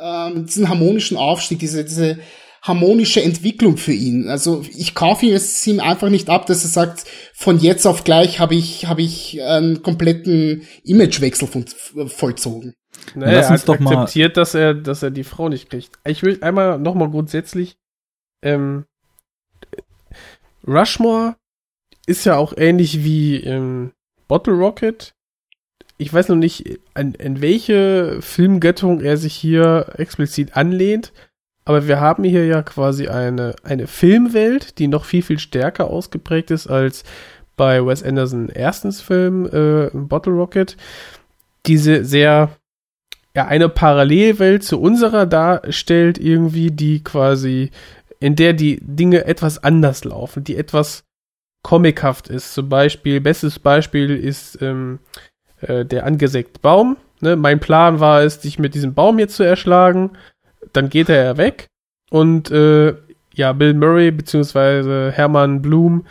ähm, 0.00 0.46
diesen 0.46 0.68
harmonischen 0.68 1.16
Aufstieg, 1.16 1.58
diese, 1.58 1.84
diese 1.84 2.18
harmonische 2.64 3.22
Entwicklung 3.22 3.76
für 3.76 3.92
ihn. 3.92 4.28
Also 4.28 4.64
ich 4.74 4.94
kaufe 4.94 5.26
ihm 5.26 5.34
es 5.34 5.66
ihm 5.66 5.80
einfach 5.80 6.08
nicht 6.08 6.30
ab, 6.30 6.46
dass 6.46 6.64
er 6.64 6.70
sagt, 6.70 7.04
von 7.34 7.58
jetzt 7.58 7.86
auf 7.86 8.04
gleich 8.04 8.40
habe 8.40 8.54
ich, 8.54 8.86
habe 8.86 9.02
ich 9.02 9.42
einen 9.42 9.82
kompletten 9.82 10.66
Imagewechsel 10.82 11.46
von, 11.46 11.66
vollzogen. 12.08 12.72
Naja, 13.14 13.32
lass 13.36 13.46
er 13.46 13.52
uns 13.52 13.60
hat 13.60 13.68
doch 13.68 13.78
mal- 13.80 13.96
akzeptiert, 13.98 14.38
dass 14.38 14.54
er, 14.54 14.72
dass 14.72 15.02
er 15.02 15.10
die 15.10 15.24
Frau 15.24 15.50
nicht 15.50 15.68
kriegt. 15.68 15.98
Ich 16.06 16.22
will 16.22 16.38
einmal 16.40 16.78
nochmal 16.78 17.10
grundsätzlich, 17.10 17.76
ähm, 18.42 18.86
Rushmore 20.66 21.36
ist 22.06 22.24
ja 22.24 22.36
auch 22.36 22.54
ähnlich 22.56 23.04
wie 23.04 23.36
ähm, 23.36 23.92
Bottle 24.26 24.54
Rocket. 24.54 25.12
Ich 25.98 26.12
weiß 26.12 26.28
noch 26.30 26.36
nicht, 26.36 26.78
an, 26.94 27.12
in 27.14 27.42
welche 27.42 28.22
Filmgattung 28.22 29.02
er 29.02 29.18
sich 29.18 29.34
hier 29.34 29.92
explizit 29.98 30.56
anlehnt, 30.56 31.12
aber 31.64 31.88
wir 31.88 32.00
haben 32.00 32.24
hier 32.24 32.46
ja 32.46 32.62
quasi 32.62 33.08
eine, 33.08 33.54
eine 33.62 33.86
Filmwelt, 33.86 34.78
die 34.78 34.88
noch 34.88 35.04
viel, 35.04 35.22
viel 35.22 35.38
stärker 35.38 35.88
ausgeprägt 35.88 36.50
ist 36.50 36.66
als 36.66 37.04
bei 37.56 37.84
Wes 37.84 38.02
Anderson 38.02 38.48
erstens 38.48 39.00
Film 39.00 39.46
äh, 39.46 39.90
Bottle 39.92 40.32
Rocket. 40.32 40.76
Diese 41.66 42.04
sehr 42.04 42.50
ja 43.36 43.46
eine 43.46 43.68
Parallelwelt 43.68 44.62
zu 44.62 44.80
unserer 44.80 45.26
darstellt, 45.26 46.18
irgendwie, 46.18 46.70
die 46.70 47.02
quasi, 47.02 47.70
in 48.20 48.36
der 48.36 48.52
die 48.52 48.78
Dinge 48.80 49.24
etwas 49.24 49.62
anders 49.62 50.04
laufen, 50.04 50.44
die 50.44 50.56
etwas 50.56 51.04
comichaft 51.62 52.28
ist. 52.28 52.54
Zum 52.54 52.68
Beispiel, 52.68 53.20
bestes 53.20 53.58
Beispiel 53.58 54.16
ist 54.16 54.60
ähm, 54.62 55.00
äh, 55.60 55.84
der 55.84 56.04
angesägte 56.04 56.60
Baum. 56.60 56.96
Ne? 57.20 57.36
Mein 57.36 57.58
Plan 57.58 58.00
war 58.00 58.22
es, 58.22 58.40
dich 58.40 58.58
mit 58.58 58.74
diesem 58.74 58.94
Baum 58.94 59.18
hier 59.18 59.28
zu 59.28 59.42
erschlagen. 59.42 60.10
Dann 60.72 60.88
geht 60.88 61.08
er 61.08 61.24
ja 61.24 61.36
weg 61.36 61.68
und 62.10 62.50
äh, 62.50 62.94
ja, 63.34 63.52
Bill 63.52 63.74
Murray 63.74 64.10
beziehungsweise 64.10 65.10
Hermann 65.12 65.62
Blum 65.62 66.06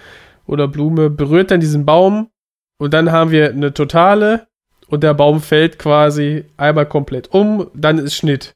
oder 0.45 0.67
Blume 0.67 1.09
berührt 1.09 1.51
dann 1.51 1.59
diesen 1.59 1.85
Baum 1.85 2.29
und 2.77 2.93
dann 2.93 3.11
haben 3.11 3.31
wir 3.31 3.49
eine 3.49 3.73
totale 3.73 4.47
und 4.87 5.03
der 5.03 5.13
Baum 5.13 5.41
fällt 5.41 5.79
quasi 5.79 6.45
einmal 6.57 6.85
komplett 6.85 7.33
um, 7.33 7.69
dann 7.73 7.97
ist 7.97 8.15
Schnitt. 8.15 8.53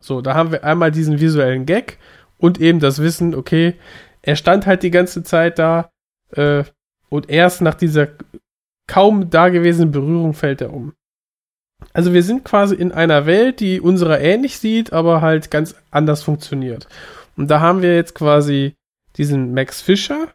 So, 0.00 0.20
da 0.20 0.34
haben 0.34 0.52
wir 0.52 0.64
einmal 0.64 0.90
diesen 0.90 1.20
visuellen 1.20 1.64
Gag 1.64 1.98
und 2.38 2.60
eben 2.60 2.80
das 2.80 3.00
Wissen, 3.00 3.34
okay, 3.34 3.74
er 4.20 4.36
stand 4.36 4.66
halt 4.66 4.82
die 4.82 4.90
ganze 4.90 5.22
Zeit 5.22 5.58
da 5.58 5.90
äh, 6.32 6.64
und 7.08 7.30
erst 7.30 7.60
nach 7.60 7.74
dieser 7.74 8.08
kaum 8.86 9.30
dagewesenen 9.30 9.92
Berührung 9.92 10.34
fällt 10.34 10.60
er 10.60 10.72
um. 10.72 10.92
Also 11.92 12.12
wir 12.12 12.22
sind 12.22 12.44
quasi 12.44 12.74
in 12.74 12.92
einer 12.92 13.26
Welt, 13.26 13.60
die 13.60 13.80
unserer 13.80 14.20
ähnlich 14.20 14.58
sieht, 14.58 14.92
aber 14.92 15.20
halt 15.20 15.50
ganz 15.50 15.74
anders 15.90 16.22
funktioniert. 16.22 16.86
Und 17.36 17.50
da 17.50 17.60
haben 17.60 17.82
wir 17.82 17.94
jetzt 17.94 18.14
quasi 18.14 18.74
diesen 19.16 19.54
Max 19.54 19.80
Fischer, 19.80 20.28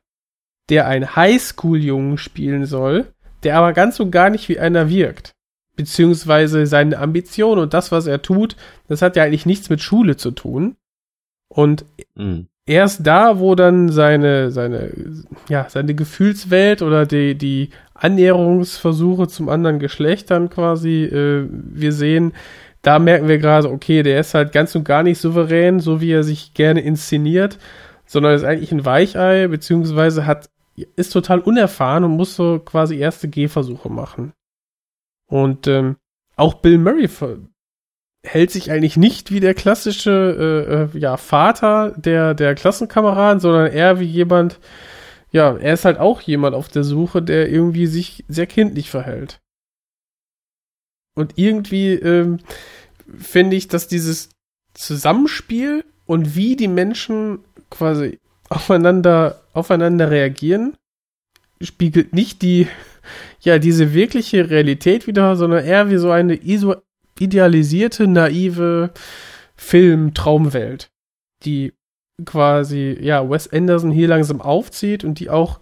der 0.69 0.87
einen 0.87 1.15
Highschool-Jungen 1.15 2.17
spielen 2.17 2.65
soll, 2.65 3.05
der 3.43 3.57
aber 3.57 3.73
ganz 3.73 3.99
und 3.99 4.11
gar 4.11 4.29
nicht 4.29 4.49
wie 4.49 4.59
einer 4.59 4.89
wirkt. 4.89 5.33
Beziehungsweise 5.75 6.65
seine 6.65 6.97
Ambition 6.97 7.59
und 7.59 7.73
das, 7.73 7.91
was 7.91 8.07
er 8.07 8.21
tut, 8.21 8.55
das 8.87 9.01
hat 9.01 9.15
ja 9.15 9.23
eigentlich 9.23 9.45
nichts 9.45 9.69
mit 9.69 9.81
Schule 9.81 10.17
zu 10.17 10.31
tun. 10.31 10.75
Und 11.49 11.85
Mhm. 12.15 12.47
erst 12.65 13.05
da, 13.05 13.39
wo 13.39 13.55
dann 13.55 13.89
seine, 13.89 14.51
seine, 14.51 14.91
ja, 15.49 15.67
seine 15.69 15.95
Gefühlswelt 15.95 16.81
oder 16.81 17.05
die, 17.05 17.35
die 17.35 17.69
Annäherungsversuche 17.97 19.27
zum 19.27 19.49
anderen 19.49 19.79
Geschlecht 19.79 20.31
dann 20.31 20.49
quasi 20.49 21.03
äh, 21.03 21.47
wir 21.49 21.91
sehen, 21.91 22.33
da 22.81 22.99
merken 22.99 23.27
wir 23.27 23.37
gerade, 23.37 23.69
okay, 23.69 24.03
der 24.03 24.19
ist 24.19 24.33
halt 24.33 24.51
ganz 24.51 24.75
und 24.75 24.83
gar 24.83 25.03
nicht 25.03 25.19
souverän, 25.19 25.79
so 25.79 25.99
wie 25.99 26.11
er 26.11 26.23
sich 26.23 26.53
gerne 26.53 26.81
inszeniert, 26.81 27.57
sondern 28.05 28.33
ist 28.33 28.43
eigentlich 28.43 28.71
ein 28.71 28.85
Weichei, 28.85 29.47
beziehungsweise 29.47 30.25
hat, 30.25 30.49
ist 30.95 31.11
total 31.11 31.39
unerfahren 31.39 32.03
und 32.03 32.11
muss 32.11 32.35
so 32.35 32.59
quasi 32.59 32.97
erste 32.97 33.27
Gehversuche 33.27 33.89
machen. 33.89 34.33
Und 35.27 35.67
ähm, 35.67 35.97
auch 36.35 36.55
Bill 36.55 36.77
Murray 36.77 37.09
hält 38.23 38.51
sich 38.51 38.71
eigentlich 38.71 38.97
nicht 38.97 39.31
wie 39.31 39.39
der 39.39 39.53
klassische 39.53 40.89
äh, 40.93 40.97
äh, 40.97 40.99
ja, 40.99 41.17
Vater 41.17 41.93
der, 41.97 42.33
der 42.33 42.55
Klassenkameraden, 42.55 43.39
sondern 43.39 43.71
eher 43.71 43.99
wie 43.99 44.05
jemand, 44.05 44.59
ja, 45.31 45.57
er 45.57 45.73
ist 45.73 45.85
halt 45.85 45.99
auch 45.99 46.21
jemand 46.21 46.55
auf 46.55 46.69
der 46.69 46.83
Suche, 46.83 47.21
der 47.21 47.49
irgendwie 47.49 47.87
sich 47.87 48.23
sehr 48.27 48.47
kindlich 48.47 48.89
verhält. 48.89 49.39
Und 51.15 51.33
irgendwie 51.35 51.93
ähm, 51.93 52.39
finde 53.17 53.55
ich, 53.55 53.67
dass 53.67 53.87
dieses 53.87 54.29
Zusammenspiel 54.73 55.83
und 56.05 56.35
wie 56.35 56.55
die 56.55 56.67
Menschen 56.67 57.39
quasi 57.69 58.19
aufeinander, 58.49 59.41
aufeinander 59.53 60.11
reagieren, 60.11 60.77
spiegelt 61.61 62.13
nicht 62.13 62.41
die, 62.41 62.67
ja, 63.41 63.59
diese 63.59 63.93
wirkliche 63.93 64.49
Realität 64.49 65.07
wieder, 65.07 65.35
sondern 65.35 65.65
eher 65.65 65.89
wie 65.89 65.97
so 65.97 66.11
eine 66.11 66.35
idealisierte, 67.19 68.07
naive 68.07 68.91
Film-Traumwelt, 69.55 70.89
die 71.43 71.73
quasi, 72.25 72.97
ja, 72.99 73.29
Wes 73.29 73.51
Anderson 73.51 73.91
hier 73.91 74.07
langsam 74.07 74.41
aufzieht 74.41 75.03
und 75.03 75.19
die 75.19 75.29
auch 75.29 75.59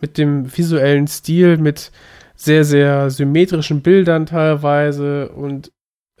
mit 0.00 0.18
dem 0.18 0.56
visuellen 0.56 1.08
Stil, 1.08 1.56
mit 1.56 1.90
sehr, 2.34 2.64
sehr 2.64 3.10
symmetrischen 3.10 3.82
Bildern 3.82 4.26
teilweise 4.26 5.30
und 5.30 5.72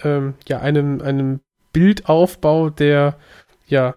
ähm, 0.02 0.34
ja, 0.48 0.60
einem, 0.60 1.00
einem 1.02 1.40
Bildaufbau, 1.72 2.70
der 2.70 3.18
ja 3.66 3.96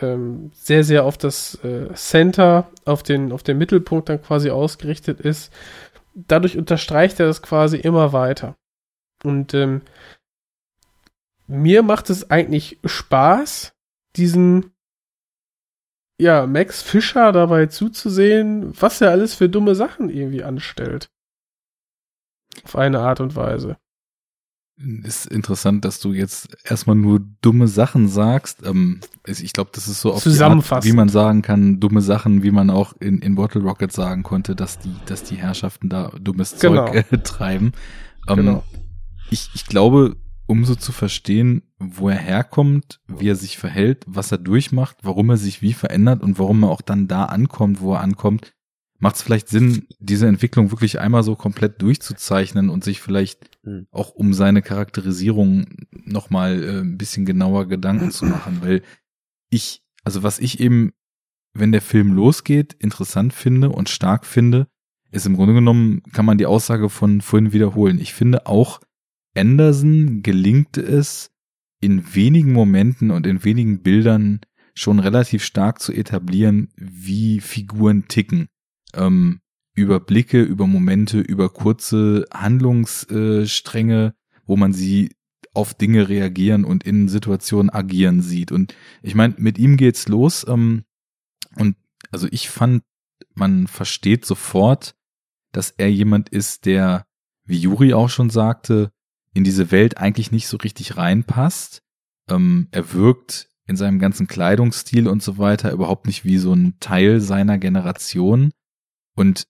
ähm, 0.00 0.52
sehr, 0.54 0.84
sehr 0.84 1.04
auf 1.04 1.18
das 1.18 1.56
äh, 1.64 1.92
Center, 1.94 2.70
auf 2.84 3.02
den, 3.02 3.32
auf 3.32 3.42
den 3.42 3.58
Mittelpunkt 3.58 4.08
dann 4.08 4.22
quasi 4.22 4.50
ausgerichtet 4.50 5.20
ist. 5.20 5.52
Dadurch 6.14 6.56
unterstreicht 6.56 7.18
er 7.20 7.26
das 7.26 7.42
quasi 7.42 7.76
immer 7.78 8.12
weiter. 8.12 8.56
Und 9.24 9.54
ähm, 9.54 9.82
mir 11.46 11.82
macht 11.82 12.10
es 12.10 12.30
eigentlich 12.30 12.78
Spaß, 12.84 13.72
diesen 14.16 14.69
ja, 16.20 16.46
Max 16.46 16.82
Fischer 16.82 17.32
dabei 17.32 17.66
zuzusehen, 17.66 18.72
was 18.78 19.00
er 19.00 19.10
alles 19.10 19.34
für 19.34 19.48
dumme 19.48 19.74
Sachen 19.74 20.10
irgendwie 20.10 20.44
anstellt. 20.44 21.10
Auf 22.64 22.76
eine 22.76 23.00
Art 23.00 23.20
und 23.20 23.36
Weise. 23.36 23.78
Ist 25.02 25.26
interessant, 25.26 25.84
dass 25.84 26.00
du 26.00 26.12
jetzt 26.14 26.56
erstmal 26.64 26.96
nur 26.96 27.20
dumme 27.42 27.68
Sachen 27.68 28.08
sagst. 28.08 28.64
Ähm, 28.64 29.00
ich 29.26 29.52
glaube, 29.52 29.70
das 29.74 29.88
ist 29.88 30.00
so 30.00 30.12
auf 30.12 30.22
die 30.22 30.38
Art, 30.40 30.84
wie 30.84 30.92
man 30.92 31.10
sagen 31.10 31.42
kann, 31.42 31.80
dumme 31.80 32.00
Sachen, 32.00 32.42
wie 32.42 32.50
man 32.50 32.70
auch 32.70 32.94
in, 32.98 33.18
in 33.20 33.34
Bottle 33.34 33.60
Rocket 33.62 33.92
sagen 33.92 34.22
konnte, 34.22 34.56
dass 34.56 34.78
die, 34.78 34.94
dass 35.04 35.22
die 35.22 35.36
Herrschaften 35.36 35.90
da 35.90 36.10
dummes 36.18 36.58
Genau. 36.58 36.86
Zeug 36.86 37.12
äh, 37.12 37.18
treiben. 37.18 37.72
Ähm, 38.26 38.36
Genau. 38.36 38.64
ich, 39.30 39.50
ich 39.54 39.66
glaube, 39.66 40.16
um 40.50 40.64
so 40.64 40.74
zu 40.74 40.90
verstehen, 40.90 41.62
wo 41.78 42.08
er 42.08 42.18
herkommt, 42.18 43.00
wie 43.06 43.28
er 43.28 43.36
sich 43.36 43.56
verhält, 43.56 44.04
was 44.08 44.32
er 44.32 44.38
durchmacht, 44.38 44.96
warum 45.02 45.30
er 45.30 45.36
sich 45.36 45.62
wie 45.62 45.72
verändert 45.72 46.22
und 46.22 46.40
warum 46.40 46.64
er 46.64 46.70
auch 46.70 46.80
dann 46.80 47.06
da 47.06 47.26
ankommt, 47.26 47.80
wo 47.80 47.94
er 47.94 48.00
ankommt, 48.00 48.52
macht 48.98 49.14
es 49.14 49.22
vielleicht 49.22 49.48
Sinn, 49.48 49.86
diese 50.00 50.26
Entwicklung 50.26 50.72
wirklich 50.72 50.98
einmal 50.98 51.22
so 51.22 51.36
komplett 51.36 51.80
durchzuzeichnen 51.80 52.68
und 52.68 52.82
sich 52.82 53.00
vielleicht 53.00 53.50
Hm. 53.62 53.86
auch 53.90 54.10
um 54.10 54.32
seine 54.32 54.62
Charakterisierung 54.62 55.66
nochmal 55.92 56.62
äh, 56.62 56.80
ein 56.80 56.96
bisschen 56.96 57.26
genauer 57.26 57.68
Gedanken 57.68 58.10
zu 58.10 58.24
machen, 58.24 58.58
weil 58.62 58.82
ich, 59.50 59.82
also 60.02 60.22
was 60.22 60.38
ich 60.38 60.60
eben, 60.60 60.92
wenn 61.52 61.70
der 61.70 61.82
Film 61.82 62.12
losgeht, 62.12 62.72
interessant 62.74 63.34
finde 63.34 63.68
und 63.68 63.88
stark 63.88 64.24
finde, 64.24 64.66
ist 65.12 65.26
im 65.26 65.36
Grunde 65.36 65.54
genommen, 65.54 66.02
kann 66.12 66.24
man 66.24 66.38
die 66.38 66.46
Aussage 66.46 66.88
von 66.88 67.20
vorhin 67.20 67.52
wiederholen. 67.52 68.00
Ich 68.00 68.14
finde 68.14 68.46
auch, 68.46 68.80
Anderson 69.34 70.22
gelingt 70.22 70.76
es, 70.76 71.30
in 71.80 72.14
wenigen 72.14 72.52
Momenten 72.52 73.10
und 73.10 73.26
in 73.26 73.42
wenigen 73.44 73.82
Bildern 73.82 74.40
schon 74.74 74.98
relativ 74.98 75.44
stark 75.44 75.80
zu 75.80 75.92
etablieren, 75.92 76.68
wie 76.76 77.40
Figuren 77.40 78.06
ticken. 78.08 78.48
Ähm, 78.94 79.40
über 79.74 80.00
Blicke, 80.00 80.42
über 80.42 80.66
Momente, 80.66 81.20
über 81.20 81.48
kurze 81.48 82.26
Handlungsstränge, 82.32 84.14
wo 84.44 84.56
man 84.56 84.72
sie 84.72 85.14
auf 85.54 85.74
Dinge 85.74 86.08
reagieren 86.08 86.64
und 86.64 86.84
in 86.84 87.08
Situationen 87.08 87.70
agieren 87.70 88.20
sieht. 88.20 88.52
Und 88.52 88.74
ich 89.02 89.14
meine, 89.14 89.34
mit 89.38 89.58
ihm 89.58 89.76
geht's 89.76 90.08
los. 90.08 90.46
Ähm, 90.46 90.84
und 91.56 91.76
also 92.10 92.28
ich 92.30 92.50
fand, 92.50 92.82
man 93.34 93.66
versteht 93.66 94.24
sofort, 94.24 94.94
dass 95.52 95.70
er 95.70 95.90
jemand 95.90 96.28
ist, 96.28 96.66
der, 96.66 97.06
wie 97.44 97.58
Juri 97.58 97.94
auch 97.94 98.10
schon 98.10 98.30
sagte, 98.30 98.92
in 99.34 99.44
diese 99.44 99.70
Welt 99.70 99.98
eigentlich 99.98 100.32
nicht 100.32 100.48
so 100.48 100.56
richtig 100.56 100.96
reinpasst. 100.96 101.82
Ähm, 102.28 102.68
er 102.70 102.92
wirkt 102.92 103.48
in 103.66 103.76
seinem 103.76 103.98
ganzen 104.00 104.26
Kleidungsstil 104.26 105.06
und 105.06 105.22
so 105.22 105.38
weiter 105.38 105.70
überhaupt 105.70 106.06
nicht 106.06 106.24
wie 106.24 106.38
so 106.38 106.52
ein 106.52 106.74
Teil 106.80 107.20
seiner 107.20 107.58
Generation. 107.58 108.50
Und 109.14 109.46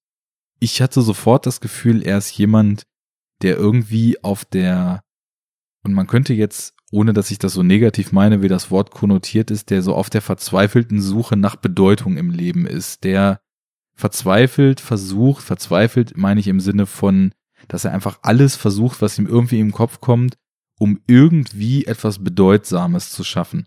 ich 0.58 0.82
hatte 0.82 1.00
sofort 1.00 1.46
das 1.46 1.60
Gefühl, 1.60 2.02
er 2.02 2.18
ist 2.18 2.36
jemand, 2.36 2.84
der 3.40 3.56
irgendwie 3.56 4.22
auf 4.22 4.44
der, 4.44 5.00
und 5.82 5.94
man 5.94 6.06
könnte 6.06 6.34
jetzt, 6.34 6.74
ohne 6.92 7.14
dass 7.14 7.30
ich 7.30 7.38
das 7.38 7.54
so 7.54 7.62
negativ 7.62 8.12
meine, 8.12 8.42
wie 8.42 8.48
das 8.48 8.70
Wort 8.70 8.90
konnotiert 8.90 9.50
ist, 9.50 9.70
der 9.70 9.80
so 9.80 9.94
auf 9.94 10.10
der 10.10 10.20
verzweifelten 10.20 11.00
Suche 11.00 11.36
nach 11.36 11.56
Bedeutung 11.56 12.18
im 12.18 12.30
Leben 12.30 12.66
ist, 12.66 13.04
der 13.04 13.40
verzweifelt 13.94 14.80
versucht, 14.80 15.42
verzweifelt 15.42 16.16
meine 16.16 16.40
ich 16.40 16.48
im 16.48 16.60
Sinne 16.60 16.86
von, 16.86 17.32
dass 17.70 17.84
er 17.84 17.92
einfach 17.92 18.18
alles 18.22 18.56
versucht, 18.56 19.00
was 19.00 19.18
ihm 19.18 19.26
irgendwie 19.26 19.60
im 19.60 19.70
Kopf 19.70 20.00
kommt, 20.00 20.36
um 20.78 21.00
irgendwie 21.06 21.86
etwas 21.86 22.22
Bedeutsames 22.22 23.10
zu 23.10 23.22
schaffen. 23.22 23.66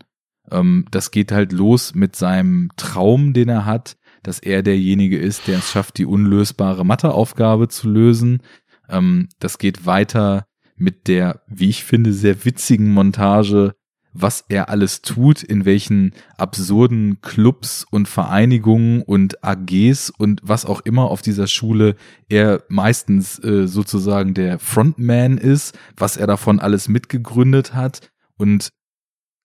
Ähm, 0.52 0.86
das 0.92 1.12
geht 1.12 1.32
halt 1.32 1.54
los 1.54 1.96
mit 1.96 2.16
seinem 2.16 2.70
Traum, 2.76 3.34
den 3.34 3.48
er 3.48 3.66
hat, 3.66 3.96
dass 4.22 4.40
er 4.40 4.62
derjenige 4.62 5.18
ist, 5.18 5.48
der 5.48 5.60
es 5.60 5.72
schafft, 5.72 5.98
die 5.98 6.06
unlösbare 6.06 6.86
Matheaufgabe 6.86 7.70
zu 7.70 7.90
lösen. 7.90 8.42
Ähm, 8.90 9.30
das 9.40 9.58
geht 9.58 9.86
weiter 9.86 10.48
mit 10.76 11.08
der, 11.08 11.42
wie 11.48 11.70
ich 11.70 11.86
finde, 11.86 12.12
sehr 12.12 12.44
witzigen 12.44 12.92
Montage, 12.92 13.74
was 14.14 14.46
er 14.48 14.70
alles 14.70 15.02
tut, 15.02 15.44
in 15.44 15.66
welchen 15.66 16.14
absurden 16.38 17.20
Clubs 17.22 17.86
und 17.90 18.08
Vereinigungen 18.08 19.02
und 19.02 19.44
AGs 19.44 20.12
und 20.12 20.42
was 20.44 20.66
auch 20.66 20.82
immer 20.82 21.10
auf 21.10 21.22
dieser 21.22 21.48
Schule 21.48 21.96
er 22.30 22.64
meistens 22.70 23.44
äh, 23.44 23.68
sozusagen 23.68 24.34
der 24.34 24.60
Frontman 24.60 25.38
ist, 25.38 25.78
was 25.98 26.18
er 26.18 26.28
davon 26.28 26.60
alles 26.60 26.88
mitgegründet 26.88 27.74
hat 27.74 28.12
und 28.38 28.70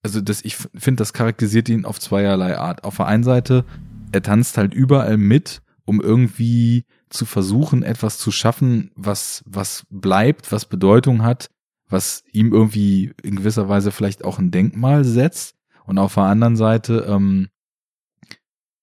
also 0.03 0.21
das, 0.21 0.45
ich 0.45 0.57
finde, 0.57 1.01
das 1.01 1.13
charakterisiert 1.13 1.69
ihn 1.69 1.85
auf 1.85 1.99
zweierlei 1.99 2.57
Art. 2.57 2.85
Auf 2.85 2.97
der 2.97 3.07
einen 3.07 3.25
Seite, 3.25 3.65
er 4.13 4.23
tanzt 4.23 4.57
halt 4.57 4.73
überall 4.73 5.17
mit, 5.17 5.61
um 5.85 6.01
irgendwie 6.01 6.85
zu 7.11 7.27
versuchen, 7.27 7.83
etwas 7.83 8.19
zu 8.19 8.31
schaffen, 8.31 8.91
was, 8.95 9.43
was 9.47 9.87
bleibt, 9.91 10.53
was 10.53 10.67
Bedeutung 10.67 11.23
hat, 11.23 11.51
was 11.89 12.25
ihm 12.33 12.53
irgendwie 12.53 13.13
in 13.23 13.37
gewisser 13.37 13.69
Weise 13.69 13.93
vielleicht 13.93 14.25
auch 14.25 14.39
ein 14.39 14.51
Denkmal 14.51 15.05
setzt. 15.05 15.57
Und 15.85 15.99
auf 15.99 16.15
der 16.15 16.25
anderen 16.25 16.57
Seite, 16.57 17.07
ähm, 17.09 17.49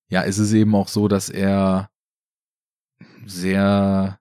ja, 0.10 0.22
ist 0.22 0.40
es 0.40 0.54
eben 0.54 0.76
auch 0.76 0.88
so, 0.88 1.08
dass 1.08 1.30
er 1.30 1.90
sehr, 3.26 4.20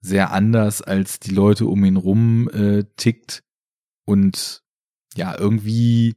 sehr 0.00 0.32
anders 0.32 0.82
als 0.82 1.20
die 1.20 1.32
Leute 1.32 1.66
um 1.66 1.84
ihn 1.84 1.96
rum 1.96 2.48
äh, 2.50 2.84
tickt 2.96 3.42
und 4.04 4.62
ja, 5.16 5.36
irgendwie 5.38 6.16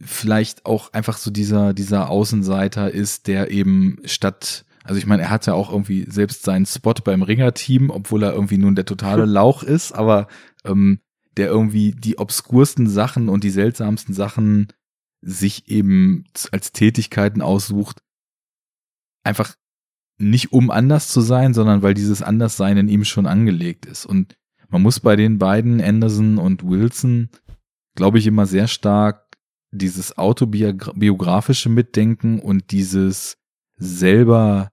vielleicht 0.00 0.66
auch 0.66 0.92
einfach 0.92 1.18
so 1.18 1.30
dieser, 1.30 1.74
dieser 1.74 2.08
Außenseiter 2.08 2.90
ist, 2.90 3.26
der 3.26 3.50
eben 3.50 3.98
statt, 4.04 4.64
also 4.82 4.98
ich 4.98 5.06
meine, 5.06 5.22
er 5.22 5.30
hat 5.30 5.46
ja 5.46 5.54
auch 5.54 5.70
irgendwie 5.70 6.06
selbst 6.10 6.42
seinen 6.42 6.66
Spot 6.66 6.94
beim 7.04 7.22
Ringer-Team, 7.22 7.90
obwohl 7.90 8.22
er 8.22 8.32
irgendwie 8.32 8.58
nun 8.58 8.74
der 8.74 8.86
totale 8.86 9.24
Lauch 9.26 9.62
ist, 9.62 9.92
aber 9.92 10.26
ähm, 10.64 11.00
der 11.36 11.48
irgendwie 11.48 11.92
die 11.92 12.18
obskursten 12.18 12.88
Sachen 12.88 13.28
und 13.28 13.44
die 13.44 13.50
seltsamsten 13.50 14.14
Sachen 14.14 14.68
sich 15.22 15.68
eben 15.68 16.24
als 16.50 16.72
Tätigkeiten 16.72 17.42
aussucht, 17.42 18.02
einfach 19.22 19.54
nicht 20.18 20.52
um 20.52 20.70
anders 20.70 21.08
zu 21.08 21.20
sein, 21.20 21.54
sondern 21.54 21.82
weil 21.82 21.94
dieses 21.94 22.22
Anderssein 22.22 22.76
in 22.76 22.88
ihm 22.88 23.04
schon 23.04 23.26
angelegt 23.26 23.86
ist. 23.86 24.06
Und 24.06 24.36
man 24.68 24.82
muss 24.82 25.00
bei 25.00 25.16
den 25.16 25.38
beiden, 25.38 25.80
Anderson 25.80 26.38
und 26.38 26.62
Wilson, 26.68 27.30
glaube 27.94 28.18
ich, 28.18 28.26
immer 28.26 28.46
sehr 28.46 28.68
stark 28.68 29.26
dieses 29.72 30.18
autobiografische 30.18 31.68
Mitdenken 31.68 32.40
und 32.40 32.70
dieses 32.70 33.38
selber 33.76 34.70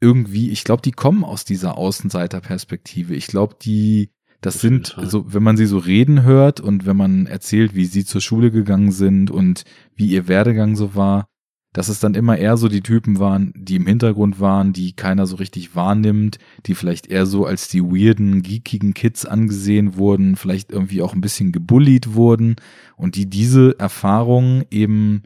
irgendwie, 0.00 0.50
ich 0.50 0.64
glaube, 0.64 0.82
die 0.82 0.92
kommen 0.92 1.24
aus 1.24 1.44
dieser 1.44 1.76
Außenseiterperspektive. 1.76 3.14
Ich 3.14 3.26
glaube, 3.26 3.56
die, 3.60 4.12
das 4.40 4.60
sind, 4.60 4.96
so, 5.02 5.32
wenn 5.32 5.42
man 5.42 5.56
sie 5.56 5.66
so 5.66 5.78
reden 5.78 6.22
hört 6.22 6.60
und 6.60 6.86
wenn 6.86 6.96
man 6.96 7.26
erzählt, 7.26 7.74
wie 7.74 7.86
sie 7.86 8.04
zur 8.04 8.20
Schule 8.20 8.50
gegangen 8.50 8.92
sind 8.92 9.30
und 9.30 9.64
wie 9.96 10.06
ihr 10.08 10.28
Werdegang 10.28 10.76
so 10.76 10.94
war, 10.94 11.26
dass 11.72 11.88
es 11.88 12.00
dann 12.00 12.14
immer 12.14 12.38
eher 12.38 12.56
so 12.56 12.68
die 12.68 12.80
Typen 12.80 13.18
waren, 13.18 13.52
die 13.54 13.76
im 13.76 13.86
Hintergrund 13.86 14.40
waren, 14.40 14.72
die 14.72 14.92
keiner 14.92 15.26
so 15.26 15.36
richtig 15.36 15.74
wahrnimmt, 15.74 16.38
die 16.66 16.74
vielleicht 16.74 17.08
eher 17.08 17.26
so 17.26 17.46
als 17.46 17.68
die 17.68 17.82
weirden, 17.82 18.42
geekigen 18.42 18.94
Kids 18.94 19.26
angesehen 19.26 19.96
wurden, 19.96 20.36
vielleicht 20.36 20.72
irgendwie 20.72 21.02
auch 21.02 21.14
ein 21.14 21.20
bisschen 21.20 21.52
gebullied 21.52 22.14
wurden 22.14 22.56
und 22.96 23.16
die 23.16 23.28
diese 23.28 23.78
Erfahrungen 23.78 24.64
eben 24.70 25.24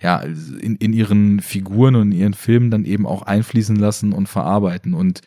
ja 0.00 0.18
in, 0.20 0.76
in 0.76 0.92
ihren 0.92 1.40
Figuren 1.40 1.94
und 1.94 2.12
in 2.12 2.18
ihren 2.18 2.34
Filmen 2.34 2.70
dann 2.70 2.84
eben 2.84 3.06
auch 3.06 3.22
einfließen 3.22 3.76
lassen 3.76 4.12
und 4.12 4.28
verarbeiten. 4.28 4.92
Und 4.92 5.22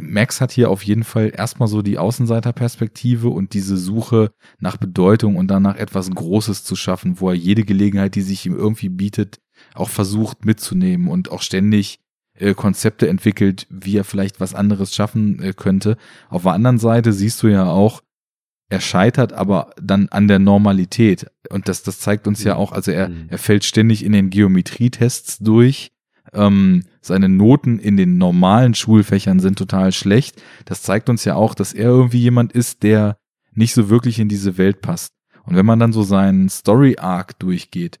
Max 0.00 0.40
hat 0.40 0.52
hier 0.52 0.70
auf 0.70 0.82
jeden 0.82 1.04
Fall 1.04 1.32
erstmal 1.34 1.68
so 1.68 1.82
die 1.82 1.98
Außenseiterperspektive 1.98 3.28
und 3.28 3.54
diese 3.54 3.76
Suche 3.76 4.30
nach 4.58 4.76
Bedeutung 4.76 5.36
und 5.36 5.48
danach 5.48 5.76
etwas 5.76 6.10
Großes 6.10 6.64
zu 6.64 6.76
schaffen, 6.76 7.20
wo 7.20 7.28
er 7.30 7.34
jede 7.34 7.64
Gelegenheit, 7.64 8.14
die 8.14 8.22
sich 8.22 8.46
ihm 8.46 8.56
irgendwie 8.56 8.88
bietet, 8.88 9.40
auch 9.74 9.88
versucht 9.88 10.44
mitzunehmen 10.44 11.08
und 11.08 11.30
auch 11.30 11.42
ständig 11.42 11.98
äh, 12.38 12.54
Konzepte 12.54 13.08
entwickelt, 13.08 13.66
wie 13.70 13.96
er 13.96 14.04
vielleicht 14.04 14.40
was 14.40 14.54
anderes 14.54 14.94
schaffen 14.94 15.42
äh, 15.42 15.52
könnte. 15.52 15.96
Auf 16.28 16.42
der 16.42 16.52
anderen 16.52 16.78
Seite 16.78 17.12
siehst 17.12 17.42
du 17.42 17.48
ja 17.48 17.66
auch, 17.68 18.02
er 18.70 18.80
scheitert 18.80 19.32
aber 19.32 19.70
dann 19.80 20.08
an 20.10 20.28
der 20.28 20.38
Normalität. 20.38 21.26
Und 21.50 21.68
das, 21.68 21.82
das 21.82 22.00
zeigt 22.00 22.26
uns 22.28 22.44
ja 22.44 22.56
auch, 22.56 22.72
also 22.72 22.90
er, 22.90 23.08
Mhm. 23.08 23.26
er 23.28 23.38
fällt 23.38 23.64
ständig 23.64 24.04
in 24.04 24.12
den 24.12 24.30
Geometrietests 24.30 25.38
durch. 25.38 25.90
Ähm, 26.32 26.84
seine 27.00 27.28
Noten 27.28 27.78
in 27.78 27.96
den 27.96 28.18
normalen 28.18 28.74
Schulfächern 28.74 29.40
sind 29.40 29.58
total 29.58 29.92
schlecht. 29.92 30.42
Das 30.64 30.82
zeigt 30.82 31.08
uns 31.08 31.24
ja 31.24 31.34
auch, 31.34 31.54
dass 31.54 31.72
er 31.72 31.86
irgendwie 31.86 32.20
jemand 32.20 32.52
ist, 32.52 32.82
der 32.82 33.16
nicht 33.52 33.74
so 33.74 33.88
wirklich 33.88 34.18
in 34.18 34.28
diese 34.28 34.58
Welt 34.58 34.80
passt. 34.80 35.12
Und 35.44 35.56
wenn 35.56 35.66
man 35.66 35.78
dann 35.78 35.92
so 35.92 36.02
seinen 36.02 36.48
Story 36.48 36.96
Arc 36.98 37.38
durchgeht, 37.38 37.98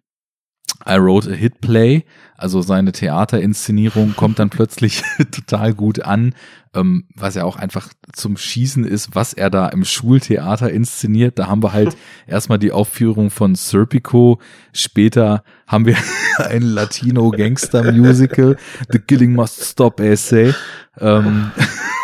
I 0.86 0.96
wrote 0.96 1.30
a 1.30 1.34
hit 1.34 1.60
play, 1.60 2.04
also 2.36 2.62
seine 2.62 2.92
Theaterinszenierung 2.92 4.14
kommt 4.14 4.38
dann 4.38 4.48
plötzlich 4.48 5.02
total 5.30 5.74
gut 5.74 6.02
an, 6.02 6.34
ähm, 6.74 7.04
was 7.14 7.34
ja 7.34 7.44
auch 7.44 7.56
einfach 7.56 7.88
zum 8.12 8.36
Schießen 8.36 8.84
ist, 8.84 9.14
was 9.14 9.32
er 9.32 9.50
da 9.50 9.68
im 9.68 9.84
Schultheater 9.84 10.70
inszeniert. 10.70 11.38
Da 11.38 11.48
haben 11.48 11.62
wir 11.62 11.72
halt 11.72 11.96
erstmal 12.26 12.58
die 12.58 12.72
Aufführung 12.72 13.30
von 13.30 13.54
Serpico, 13.54 14.40
später 14.72 15.42
haben 15.66 15.84
wir 15.86 15.96
ein 16.36 16.62
Latino-Gangster-Musical, 16.62 18.56
The 18.90 18.98
Killing 18.98 19.34
Must 19.34 19.64
Stop 19.64 20.00
Essay. 20.00 20.54
Ähm, 20.98 21.50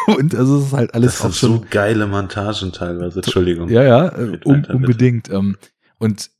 und 0.07 0.34
also 0.34 0.59
es 0.59 0.67
ist 0.67 0.73
halt 0.73 0.94
alles 0.94 1.12
Das 1.12 1.20
auch 1.20 1.25
sind 1.26 1.36
schon 1.36 1.59
so 1.59 1.67
geile 1.70 2.07
Montagen 2.07 2.73
teilweise. 2.73 3.20
Entschuldigung. 3.20 3.68
ja, 3.68 3.83
ja, 3.83 4.12
um, 4.44 4.65
unbedingt. 4.65 5.31
Ähm, 5.31 5.57
und 5.99 6.31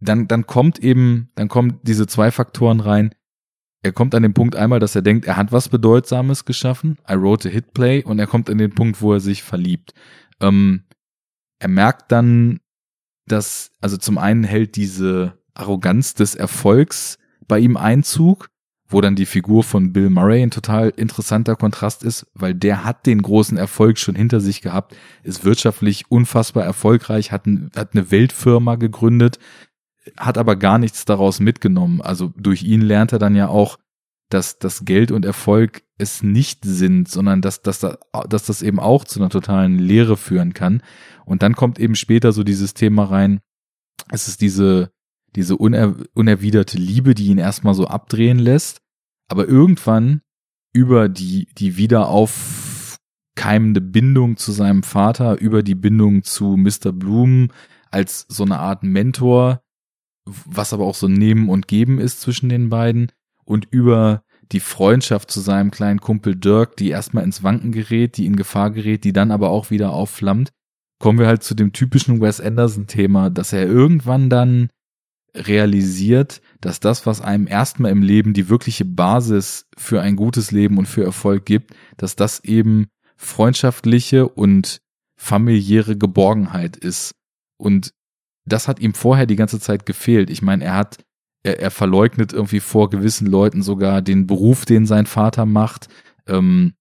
dann, 0.00 0.28
dann 0.28 0.46
kommt 0.46 0.78
eben, 0.78 1.30
dann 1.34 1.48
kommen 1.48 1.78
diese 1.82 2.06
zwei 2.06 2.30
Faktoren 2.30 2.80
rein. 2.80 3.14
Er 3.82 3.92
kommt 3.92 4.14
an 4.14 4.22
den 4.22 4.34
Punkt 4.34 4.56
einmal, 4.56 4.80
dass 4.80 4.94
er 4.94 5.02
denkt, 5.02 5.26
er 5.26 5.36
hat 5.36 5.52
was 5.52 5.68
Bedeutsames 5.68 6.44
geschaffen. 6.44 6.98
I 7.08 7.14
wrote 7.14 7.48
a 7.48 7.52
Hitplay 7.52 8.02
und 8.02 8.18
er 8.18 8.26
kommt 8.26 8.50
an 8.50 8.58
den 8.58 8.74
Punkt, 8.74 9.00
wo 9.00 9.12
er 9.12 9.20
sich 9.20 9.42
verliebt. 9.42 9.94
Ähm, 10.40 10.84
er 11.58 11.68
merkt 11.68 12.12
dann, 12.12 12.60
dass, 13.26 13.70
also 13.80 13.96
zum 13.96 14.18
einen 14.18 14.44
hält 14.44 14.76
diese 14.76 15.38
Arroganz 15.54 16.14
des 16.14 16.34
Erfolgs 16.34 17.18
bei 17.46 17.58
ihm 17.58 17.76
Einzug, 17.76 18.48
wo 18.88 19.00
dann 19.00 19.14
die 19.14 19.26
Figur 19.26 19.62
von 19.62 19.92
Bill 19.92 20.10
Murray 20.10 20.42
ein 20.42 20.50
total 20.50 20.90
interessanter 20.90 21.54
Kontrast 21.54 22.02
ist, 22.02 22.26
weil 22.34 22.54
der 22.54 22.84
hat 22.84 23.06
den 23.06 23.22
großen 23.22 23.56
Erfolg 23.56 23.98
schon 23.98 24.16
hinter 24.16 24.40
sich 24.40 24.62
gehabt, 24.62 24.96
ist 25.22 25.44
wirtschaftlich 25.44 26.10
unfassbar 26.10 26.64
erfolgreich, 26.64 27.30
hat, 27.30 27.46
ein, 27.46 27.70
hat 27.76 27.94
eine 27.94 28.10
Weltfirma 28.10 28.74
gegründet, 28.74 29.38
hat 30.18 30.38
aber 30.38 30.56
gar 30.56 30.78
nichts 30.78 31.04
daraus 31.04 31.40
mitgenommen. 31.40 32.00
Also 32.00 32.32
durch 32.36 32.62
ihn 32.62 32.80
lernt 32.82 33.12
er 33.12 33.18
dann 33.18 33.34
ja 33.34 33.48
auch, 33.48 33.78
dass 34.30 34.58
das 34.58 34.84
Geld 34.84 35.10
und 35.10 35.24
Erfolg 35.24 35.82
es 35.98 36.22
nicht 36.22 36.64
sind, 36.64 37.08
sondern 37.08 37.42
dass, 37.42 37.62
dass, 37.62 37.80
da- 37.80 37.98
dass 38.28 38.44
das 38.46 38.62
eben 38.62 38.78
auch 38.80 39.04
zu 39.04 39.18
einer 39.20 39.28
totalen 39.28 39.78
Lehre 39.78 40.16
führen 40.16 40.54
kann. 40.54 40.82
Und 41.26 41.42
dann 41.42 41.54
kommt 41.56 41.78
eben 41.78 41.94
später 41.96 42.32
so 42.32 42.44
dieses 42.44 42.74
Thema 42.74 43.04
rein, 43.04 43.40
es 44.10 44.28
ist 44.28 44.40
diese, 44.40 44.90
diese 45.36 45.56
uner, 45.56 45.94
unerwiderte 46.14 46.78
Liebe, 46.78 47.14
die 47.14 47.26
ihn 47.26 47.38
erstmal 47.38 47.74
so 47.74 47.86
abdrehen 47.86 48.38
lässt, 48.38 48.78
aber 49.28 49.46
irgendwann 49.48 50.22
über 50.72 51.08
die, 51.08 51.48
die 51.58 51.76
wieder 51.76 52.08
aufkeimende 52.08 53.80
Bindung 53.80 54.36
zu 54.36 54.52
seinem 54.52 54.82
Vater, 54.82 55.38
über 55.40 55.62
die 55.62 55.74
Bindung 55.74 56.22
zu 56.22 56.56
Mr. 56.56 56.92
Bloom 56.92 57.48
als 57.90 58.26
so 58.28 58.44
eine 58.44 58.58
Art 58.60 58.82
Mentor, 58.82 59.60
was 60.44 60.72
aber 60.72 60.84
auch 60.84 60.94
so 60.94 61.08
Nehmen 61.08 61.48
und 61.48 61.68
Geben 61.68 61.98
ist 61.98 62.20
zwischen 62.20 62.48
den 62.48 62.68
beiden 62.68 63.12
und 63.44 63.68
über 63.70 64.22
die 64.52 64.60
Freundschaft 64.60 65.30
zu 65.30 65.40
seinem 65.40 65.70
kleinen 65.70 66.00
Kumpel 66.00 66.34
Dirk, 66.34 66.76
die 66.76 66.90
erstmal 66.90 67.24
ins 67.24 67.42
Wanken 67.42 67.72
gerät, 67.72 68.16
die 68.16 68.26
in 68.26 68.36
Gefahr 68.36 68.70
gerät, 68.70 69.04
die 69.04 69.12
dann 69.12 69.30
aber 69.30 69.50
auch 69.50 69.70
wieder 69.70 69.92
aufflammt, 69.92 70.50
kommen 70.98 71.18
wir 71.18 71.26
halt 71.26 71.42
zu 71.42 71.54
dem 71.54 71.72
typischen 71.72 72.20
Wes 72.20 72.40
Anderson-Thema, 72.40 73.30
dass 73.30 73.52
er 73.52 73.66
irgendwann 73.66 74.28
dann 74.28 74.70
realisiert, 75.34 76.42
dass 76.60 76.80
das, 76.80 77.06
was 77.06 77.20
einem 77.20 77.46
erstmal 77.46 77.92
im 77.92 78.02
Leben 78.02 78.34
die 78.34 78.48
wirkliche 78.48 78.84
Basis 78.84 79.68
für 79.76 80.00
ein 80.02 80.16
gutes 80.16 80.50
Leben 80.50 80.78
und 80.78 80.86
für 80.86 81.04
Erfolg 81.04 81.46
gibt, 81.46 81.74
dass 81.96 82.16
das 82.16 82.42
eben 82.44 82.88
freundschaftliche 83.16 84.28
und 84.28 84.80
familiäre 85.16 85.96
Geborgenheit 85.96 86.76
ist. 86.76 87.14
Und 87.56 87.92
das 88.52 88.68
hat 88.68 88.80
ihm 88.80 88.94
vorher 88.94 89.26
die 89.26 89.36
ganze 89.36 89.60
Zeit 89.60 89.86
gefehlt. 89.86 90.30
Ich 90.30 90.42
meine, 90.42 90.64
er 90.64 90.76
hat, 90.76 90.98
er, 91.42 91.60
er 91.60 91.70
verleugnet 91.70 92.32
irgendwie 92.32 92.60
vor 92.60 92.90
gewissen 92.90 93.26
Leuten 93.26 93.62
sogar 93.62 94.02
den 94.02 94.26
Beruf, 94.26 94.64
den 94.64 94.86
sein 94.86 95.06
Vater 95.06 95.46
macht. 95.46 95.88
Ähm, 96.26 96.74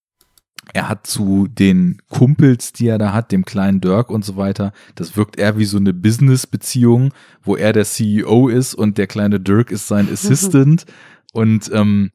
er 0.74 0.88
hat 0.88 1.08
zu 1.08 1.48
den 1.48 2.02
Kumpels, 2.10 2.74
die 2.74 2.88
er 2.88 2.98
da 2.98 3.14
hat, 3.14 3.32
dem 3.32 3.44
kleinen 3.46 3.82
Dirk 3.82 4.10
und 4.10 4.24
so 4.24 4.36
weiter, 4.38 4.72
das 4.96 5.18
wirkt 5.18 5.38
eher 5.38 5.58
wie 5.58 5.66
so 5.66 5.78
eine 5.78 5.94
Business-Beziehung, 5.94 7.12
wo 7.42 7.56
er 7.56 7.74
der 7.74 7.86
CEO 7.86 8.50
ist 8.50 8.76
und 8.76 8.98
der 8.98 9.08
kleine 9.08 9.40
Dirk 9.40 9.72
ist 9.72 9.88
sein 9.88 10.08
Assistant. 10.12 10.86
und 11.34 11.72
ähm, 11.74 12.12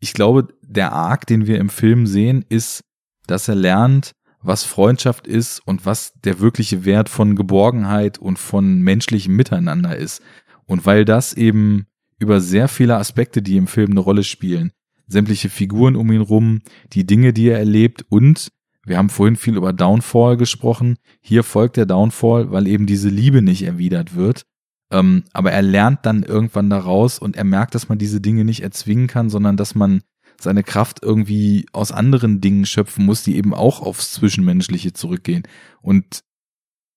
ich 0.00 0.12
glaube, 0.12 0.48
der 0.62 0.92
Arc, 0.92 1.26
den 1.26 1.46
wir 1.46 1.58
im 1.58 1.70
Film 1.70 2.06
sehen, 2.06 2.44
ist, 2.48 2.84
dass 3.26 3.48
er 3.48 3.56
lernt, 3.56 4.12
was 4.42 4.64
Freundschaft 4.64 5.26
ist 5.26 5.60
und 5.66 5.86
was 5.86 6.12
der 6.24 6.40
wirkliche 6.40 6.84
Wert 6.84 7.08
von 7.08 7.36
Geborgenheit 7.36 8.18
und 8.18 8.38
von 8.38 8.80
menschlichem 8.80 9.34
Miteinander 9.34 9.96
ist. 9.96 10.22
Und 10.66 10.86
weil 10.86 11.04
das 11.04 11.32
eben 11.32 11.86
über 12.18 12.40
sehr 12.40 12.68
viele 12.68 12.96
Aspekte, 12.96 13.42
die 13.42 13.56
im 13.56 13.66
Film 13.66 13.92
eine 13.92 14.00
Rolle 14.00 14.24
spielen, 14.24 14.72
sämtliche 15.06 15.48
Figuren 15.48 15.96
um 15.96 16.12
ihn 16.12 16.20
rum, 16.20 16.60
die 16.92 17.06
Dinge, 17.06 17.32
die 17.32 17.48
er 17.48 17.58
erlebt 17.58 18.04
und 18.08 18.50
wir 18.88 18.96
haben 18.96 19.10
vorhin 19.10 19.36
viel 19.36 19.56
über 19.56 19.74
Downfall 19.74 20.38
gesprochen. 20.38 20.96
Hier 21.20 21.44
folgt 21.44 21.76
der 21.76 21.84
Downfall, 21.84 22.50
weil 22.50 22.66
eben 22.66 22.86
diese 22.86 23.10
Liebe 23.10 23.42
nicht 23.42 23.62
erwidert 23.62 24.16
wird. 24.16 24.46
Ähm, 24.90 25.24
aber 25.34 25.52
er 25.52 25.60
lernt 25.60 26.06
dann 26.06 26.22
irgendwann 26.22 26.70
daraus 26.70 27.18
und 27.18 27.36
er 27.36 27.44
merkt, 27.44 27.74
dass 27.74 27.90
man 27.90 27.98
diese 27.98 28.22
Dinge 28.22 28.44
nicht 28.44 28.62
erzwingen 28.62 29.06
kann, 29.06 29.28
sondern 29.28 29.58
dass 29.58 29.74
man 29.74 30.00
seine 30.40 30.62
Kraft 30.62 31.02
irgendwie 31.02 31.66
aus 31.72 31.92
anderen 31.92 32.40
Dingen 32.40 32.66
schöpfen 32.66 33.04
muss, 33.04 33.22
die 33.22 33.36
eben 33.36 33.54
auch 33.54 33.80
aufs 33.80 34.12
Zwischenmenschliche 34.12 34.92
zurückgehen. 34.92 35.42
Und 35.82 36.22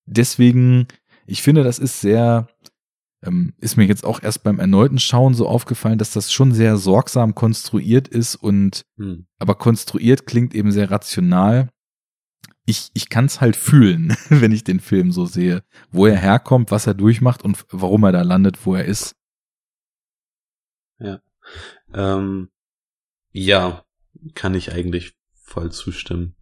deswegen, 0.06 0.86
ich 1.26 1.42
finde, 1.42 1.64
das 1.64 1.78
ist 1.78 2.00
sehr, 2.00 2.48
ähm, 3.22 3.54
ist 3.58 3.76
mir 3.76 3.84
jetzt 3.86 4.04
auch 4.04 4.22
erst 4.22 4.42
beim 4.44 4.60
erneuten 4.60 4.98
Schauen 4.98 5.34
so 5.34 5.48
aufgefallen, 5.48 5.98
dass 5.98 6.12
das 6.12 6.32
schon 6.32 6.52
sehr 6.52 6.76
sorgsam 6.76 7.34
konstruiert 7.34 8.08
ist 8.08 8.36
und 8.36 8.84
Hm. 8.96 9.26
aber 9.38 9.56
konstruiert 9.56 10.26
klingt 10.26 10.54
eben 10.54 10.70
sehr 10.70 10.90
rational. 10.90 11.68
Ich, 12.64 12.90
ich 12.94 13.08
kann 13.08 13.24
es 13.24 13.40
halt 13.40 13.56
fühlen, 13.56 14.16
wenn 14.28 14.52
ich 14.52 14.62
den 14.62 14.78
Film 14.78 15.10
so 15.10 15.26
sehe, 15.26 15.64
wo 15.90 16.06
er 16.06 16.16
herkommt, 16.16 16.70
was 16.70 16.86
er 16.86 16.94
durchmacht 16.94 17.42
und 17.42 17.64
warum 17.70 18.04
er 18.04 18.12
da 18.12 18.22
landet, 18.22 18.64
wo 18.64 18.76
er 18.76 18.84
ist. 18.84 19.16
Ähm, 21.92 22.51
ja, 23.32 23.84
kann 24.34 24.54
ich 24.54 24.72
eigentlich 24.72 25.14
voll 25.34 25.72
zustimmen. 25.72 26.36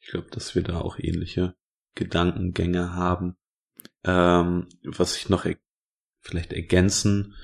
Ich 0.00 0.08
glaube, 0.08 0.30
dass 0.30 0.54
wir 0.54 0.62
da 0.62 0.80
auch 0.80 0.98
ähnliche 0.98 1.54
Gedankengänge 1.94 2.94
haben. 2.94 3.36
Ähm, 4.04 4.68
was 4.82 5.16
ich 5.16 5.28
noch 5.28 5.44
er 5.44 5.56
vielleicht 6.20 6.52
ergänzen 6.52 7.34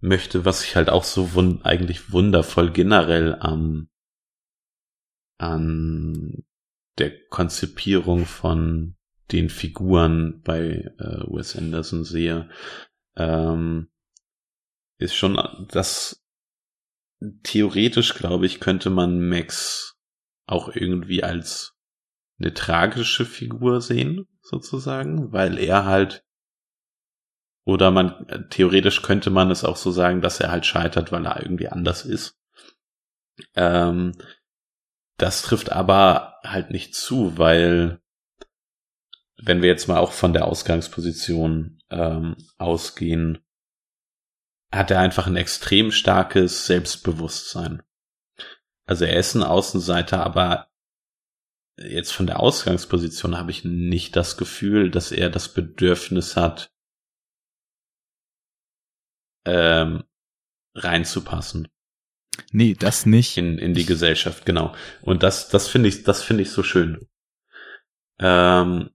möchte, 0.00 0.44
was 0.44 0.64
ich 0.64 0.76
halt 0.76 0.88
auch 0.88 1.04
so 1.04 1.34
wund 1.34 1.64
eigentlich 1.64 2.12
wundervoll 2.12 2.72
generell 2.72 3.34
am 3.34 3.88
an 5.38 6.44
der 6.98 7.26
Konzipierung 7.28 8.24
von 8.24 8.96
den 9.32 9.50
Figuren 9.50 10.40
bei 10.42 10.92
äh, 10.98 11.24
Wes 11.26 11.56
Anderson 11.56 12.04
sehe, 12.04 12.48
ähm, 13.16 13.90
ist 14.98 15.14
schon, 15.14 15.36
dass 15.70 16.25
theoretisch, 17.42 18.14
glaube 18.14 18.46
ich, 18.46 18.60
könnte 18.60 18.90
man 18.90 19.28
Max 19.28 19.94
auch 20.46 20.68
irgendwie 20.74 21.22
als 21.22 21.74
eine 22.38 22.54
tragische 22.54 23.24
Figur 23.24 23.80
sehen, 23.80 24.26
sozusagen, 24.42 25.32
weil 25.32 25.58
er 25.58 25.86
halt 25.86 26.22
oder 27.64 27.90
man 27.90 28.46
theoretisch 28.50 29.02
könnte 29.02 29.30
man 29.30 29.50
es 29.50 29.64
auch 29.64 29.76
so 29.76 29.90
sagen, 29.90 30.20
dass 30.20 30.38
er 30.38 30.52
halt 30.52 30.64
scheitert, 30.64 31.10
weil 31.10 31.26
er 31.26 31.42
irgendwie 31.42 31.68
anders 31.68 32.04
ist. 32.04 32.38
Ähm, 33.54 34.12
das 35.18 35.42
trifft 35.42 35.72
aber 35.72 36.36
halt 36.44 36.70
nicht 36.70 36.94
zu, 36.94 37.36
weil 37.38 38.00
wenn 39.42 39.62
wir 39.62 39.68
jetzt 39.68 39.88
mal 39.88 39.98
auch 39.98 40.12
von 40.12 40.32
der 40.32 40.46
Ausgangsposition 40.46 41.80
ähm, 41.90 42.36
ausgehen, 42.56 43.38
hat 44.76 44.90
er 44.90 45.00
einfach 45.00 45.26
ein 45.26 45.36
extrem 45.36 45.90
starkes 45.90 46.66
Selbstbewusstsein. 46.66 47.82
Also 48.86 49.04
er 49.04 49.18
ist 49.18 49.34
ein 49.34 49.42
Außenseiter, 49.42 50.24
aber 50.24 50.68
jetzt 51.76 52.12
von 52.12 52.26
der 52.26 52.40
Ausgangsposition 52.40 53.36
habe 53.36 53.50
ich 53.50 53.64
nicht 53.64 54.16
das 54.16 54.36
Gefühl, 54.36 54.90
dass 54.90 55.12
er 55.12 55.30
das 55.30 55.52
Bedürfnis 55.52 56.36
hat, 56.36 56.72
ähm, 59.44 60.04
reinzupassen. 60.74 61.68
Nee, 62.52 62.74
das 62.74 63.06
nicht. 63.06 63.36
In, 63.36 63.58
in 63.58 63.74
die 63.74 63.86
Gesellschaft, 63.86 64.44
genau. 64.44 64.74
Und 65.02 65.22
das, 65.22 65.48
das 65.48 65.68
finde 65.68 65.88
ich, 65.88 66.02
das 66.02 66.22
finde 66.22 66.42
ich 66.42 66.50
so 66.50 66.62
schön. 66.62 67.08
Ähm, 68.18 68.90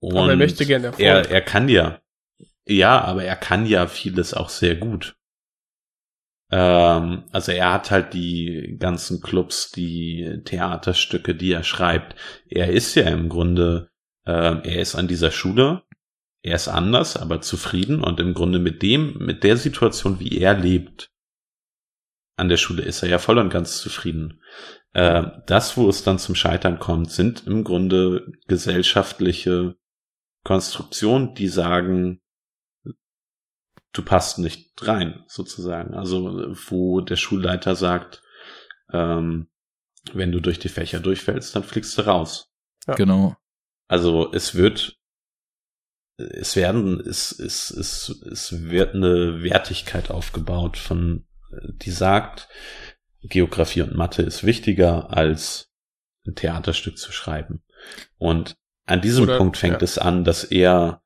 und 0.00 0.16
Aber 0.16 0.30
er 0.30 0.36
möchte 0.36 0.66
gerne 0.66 0.88
Erfolg. 0.88 1.04
Er, 1.04 1.30
er 1.30 1.40
kann 1.40 1.68
ja, 1.68 2.00
ja, 2.66 3.00
aber 3.00 3.24
er 3.24 3.36
kann 3.36 3.66
ja 3.66 3.86
vieles 3.86 4.34
auch 4.34 4.48
sehr 4.48 4.76
gut. 4.76 5.16
Ähm, 6.54 7.24
also 7.32 7.50
er 7.50 7.72
hat 7.72 7.90
halt 7.90 8.14
die 8.14 8.76
ganzen 8.78 9.20
Clubs, 9.20 9.72
die 9.72 10.40
Theaterstücke, 10.44 11.34
die 11.34 11.50
er 11.50 11.64
schreibt. 11.64 12.14
Er 12.48 12.70
ist 12.70 12.94
ja 12.94 13.08
im 13.08 13.28
Grunde, 13.28 13.90
äh, 14.24 14.30
er 14.30 14.80
ist 14.80 14.94
an 14.94 15.08
dieser 15.08 15.32
Schule, 15.32 15.82
er 16.42 16.54
ist 16.54 16.68
anders, 16.68 17.16
aber 17.16 17.40
zufrieden 17.40 18.04
und 18.04 18.20
im 18.20 18.34
Grunde 18.34 18.60
mit 18.60 18.82
dem, 18.82 19.18
mit 19.18 19.42
der 19.42 19.56
Situation, 19.56 20.20
wie 20.20 20.38
er 20.38 20.54
lebt, 20.56 21.10
an 22.36 22.48
der 22.48 22.56
Schule 22.56 22.82
ist 22.82 23.02
er 23.02 23.08
ja 23.08 23.18
voll 23.18 23.38
und 23.38 23.50
ganz 23.50 23.78
zufrieden. 23.78 24.40
Äh, 24.92 25.24
das, 25.46 25.76
wo 25.76 25.88
es 25.88 26.04
dann 26.04 26.20
zum 26.20 26.36
Scheitern 26.36 26.78
kommt, 26.78 27.10
sind 27.10 27.48
im 27.48 27.64
Grunde 27.64 28.32
gesellschaftliche 28.46 29.74
Konstruktionen, 30.44 31.34
die 31.34 31.48
sagen, 31.48 32.20
du 33.94 34.02
passt 34.02 34.38
nicht 34.38 34.70
rein, 34.86 35.24
sozusagen. 35.26 35.94
Also 35.94 36.54
wo 36.68 37.00
der 37.00 37.16
Schulleiter 37.16 37.74
sagt, 37.74 38.22
ähm, 38.92 39.48
wenn 40.12 40.32
du 40.32 40.40
durch 40.40 40.58
die 40.58 40.68
Fächer 40.68 41.00
durchfällst, 41.00 41.56
dann 41.56 41.64
fliegst 41.64 41.96
du 41.96 42.02
raus. 42.02 42.50
Ja. 42.86 42.94
Genau. 42.94 43.36
Also 43.88 44.30
es 44.32 44.54
wird, 44.54 44.98
es 46.18 46.56
werden, 46.56 47.00
es, 47.00 47.32
es, 47.32 47.70
es, 47.70 48.08
es 48.30 48.64
wird 48.64 48.94
eine 48.94 49.42
Wertigkeit 49.42 50.10
aufgebaut 50.10 50.76
von, 50.76 51.26
die 51.50 51.90
sagt, 51.90 52.48
Geografie 53.22 53.82
und 53.82 53.94
Mathe 53.94 54.22
ist 54.22 54.44
wichtiger 54.44 55.16
als 55.16 55.70
ein 56.26 56.34
Theaterstück 56.34 56.98
zu 56.98 57.12
schreiben. 57.12 57.62
Und 58.18 58.56
an 58.86 59.00
diesem 59.00 59.24
Oder, 59.24 59.38
Punkt 59.38 59.56
fängt 59.56 59.80
ja. 59.80 59.84
es 59.84 59.98
an, 59.98 60.24
dass 60.24 60.44
er, 60.44 61.02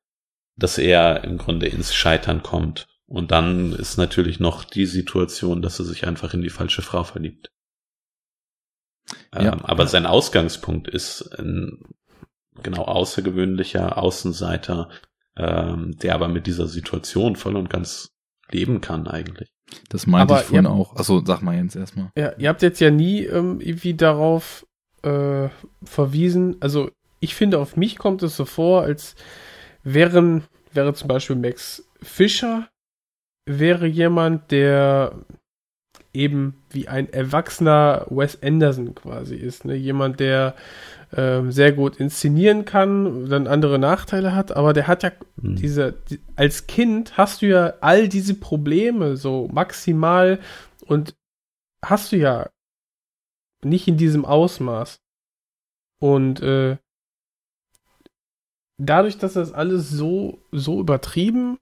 dass 0.59 0.77
er 0.77 1.23
im 1.23 1.37
Grunde 1.37 1.67
ins 1.67 1.93
Scheitern 1.93 2.43
kommt. 2.43 2.87
Und 3.07 3.31
dann 3.31 3.73
ist 3.73 3.97
natürlich 3.97 4.39
noch 4.39 4.63
die 4.63 4.85
Situation, 4.85 5.61
dass 5.61 5.79
er 5.79 5.85
sich 5.85 6.05
einfach 6.05 6.33
in 6.33 6.41
die 6.41 6.49
falsche 6.49 6.83
Frau 6.83 7.03
verliebt. 7.03 7.51
Ja, 9.33 9.53
ähm, 9.53 9.65
aber 9.65 9.83
ja. 9.83 9.89
sein 9.89 10.05
Ausgangspunkt 10.05 10.87
ist 10.87 11.21
ein 11.39 11.83
genau 12.61 12.83
außergewöhnlicher 12.83 13.97
Außenseiter, 13.97 14.89
ähm, 15.35 15.97
der 15.97 16.13
aber 16.13 16.27
mit 16.27 16.45
dieser 16.45 16.67
Situation 16.67 17.35
voll 17.35 17.55
und 17.55 17.69
ganz 17.69 18.11
leben 18.51 18.81
kann 18.81 19.07
eigentlich. 19.07 19.51
Das 19.89 20.05
meinte 20.05 20.33
aber 20.33 20.41
ich 20.41 20.47
vorhin 20.47 20.67
auch. 20.67 20.95
Achso, 20.95 21.23
sag 21.25 21.41
mal 21.41 21.55
Jens 21.55 21.75
erstmal. 21.75 22.11
Ja, 22.15 22.33
ihr 22.37 22.49
habt 22.49 22.61
jetzt 22.61 22.79
ja 22.79 22.91
nie 22.91 23.23
ähm, 23.23 23.59
irgendwie 23.61 23.93
darauf 23.93 24.67
äh, 25.03 25.49
verwiesen. 25.83 26.57
Also 26.59 26.91
ich 27.19 27.35
finde, 27.35 27.59
auf 27.59 27.75
mich 27.75 27.97
kommt 27.97 28.23
es 28.23 28.35
so 28.35 28.45
vor, 28.45 28.83
als 28.83 29.15
wären, 29.83 30.43
wäre 30.73 30.93
zum 30.93 31.07
Beispiel 31.07 31.35
Max 31.35 31.87
Fischer, 32.01 32.69
wäre 33.45 33.87
jemand, 33.87 34.51
der 34.51 35.13
eben 36.13 36.61
wie 36.71 36.87
ein 36.87 37.11
erwachsener 37.11 38.05
Wes 38.09 38.41
Anderson 38.41 38.95
quasi 38.95 39.35
ist. 39.35 39.65
Ne? 39.65 39.75
Jemand, 39.75 40.19
der 40.19 40.55
ähm, 41.15 41.51
sehr 41.51 41.71
gut 41.71 41.97
inszenieren 41.97 42.65
kann, 42.65 43.29
dann 43.29 43.47
andere 43.47 43.79
Nachteile 43.79 44.35
hat, 44.35 44.51
aber 44.51 44.73
der 44.73 44.87
hat 44.87 45.03
ja 45.03 45.11
mhm. 45.37 45.55
diese, 45.55 45.93
die, 46.09 46.19
als 46.35 46.67
Kind 46.67 47.17
hast 47.17 47.41
du 47.41 47.47
ja 47.47 47.73
all 47.81 48.07
diese 48.07 48.35
Probleme 48.35 49.17
so 49.17 49.49
maximal 49.51 50.39
und 50.85 51.15
hast 51.83 52.11
du 52.11 52.17
ja 52.17 52.49
nicht 53.63 53.87
in 53.87 53.97
diesem 53.97 54.25
Ausmaß. 54.25 54.99
Und 55.99 56.41
äh, 56.41 56.77
dadurch, 58.79 59.17
dass 59.17 59.33
das 59.33 59.53
alles 59.53 59.89
so, 59.89 60.39
so 60.51 60.79
übertrieben 60.79 61.57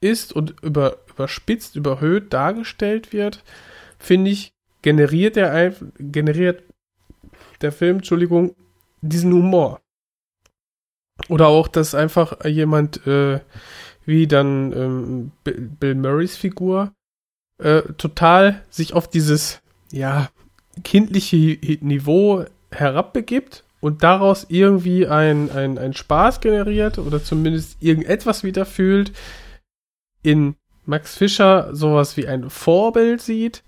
ist 0.00 0.32
und 0.32 0.60
über, 0.62 0.98
überspitzt, 1.08 1.76
überhöht 1.76 2.32
dargestellt 2.32 3.12
wird, 3.12 3.42
finde 3.98 4.30
ich, 4.30 4.52
generiert 4.82 5.36
er 5.36 5.74
generiert 5.98 6.62
der 7.60 7.72
Film, 7.72 7.96
Entschuldigung, 7.96 8.54
diesen 9.00 9.32
Humor. 9.32 9.80
Oder 11.28 11.48
auch, 11.48 11.66
dass 11.66 11.94
einfach 11.94 12.44
jemand 12.44 13.04
äh, 13.06 13.40
wie 14.04 14.26
dann 14.26 14.72
ähm, 14.72 15.32
Bill 15.44 15.94
Murrays 15.96 16.36
Figur 16.36 16.92
äh, 17.58 17.82
total 17.98 18.64
sich 18.70 18.94
auf 18.94 19.10
dieses 19.10 19.60
ja 19.90 20.30
kindliche 20.84 21.58
Niveau 21.80 22.44
herabbegibt 22.70 23.64
und 23.80 24.02
daraus 24.02 24.46
irgendwie 24.48 25.06
ein, 25.06 25.50
ein, 25.50 25.78
ein 25.78 25.94
Spaß 25.94 26.40
generiert 26.40 26.98
oder 26.98 27.22
zumindest 27.22 27.82
irgendetwas 27.82 28.42
wieder 28.42 28.66
fühlt, 28.66 29.12
in 30.22 30.56
Max 30.84 31.16
Fischer 31.16 31.74
sowas 31.74 32.16
wie 32.16 32.26
ein 32.26 32.50
Vorbild 32.50 33.20
sieht 33.20 33.62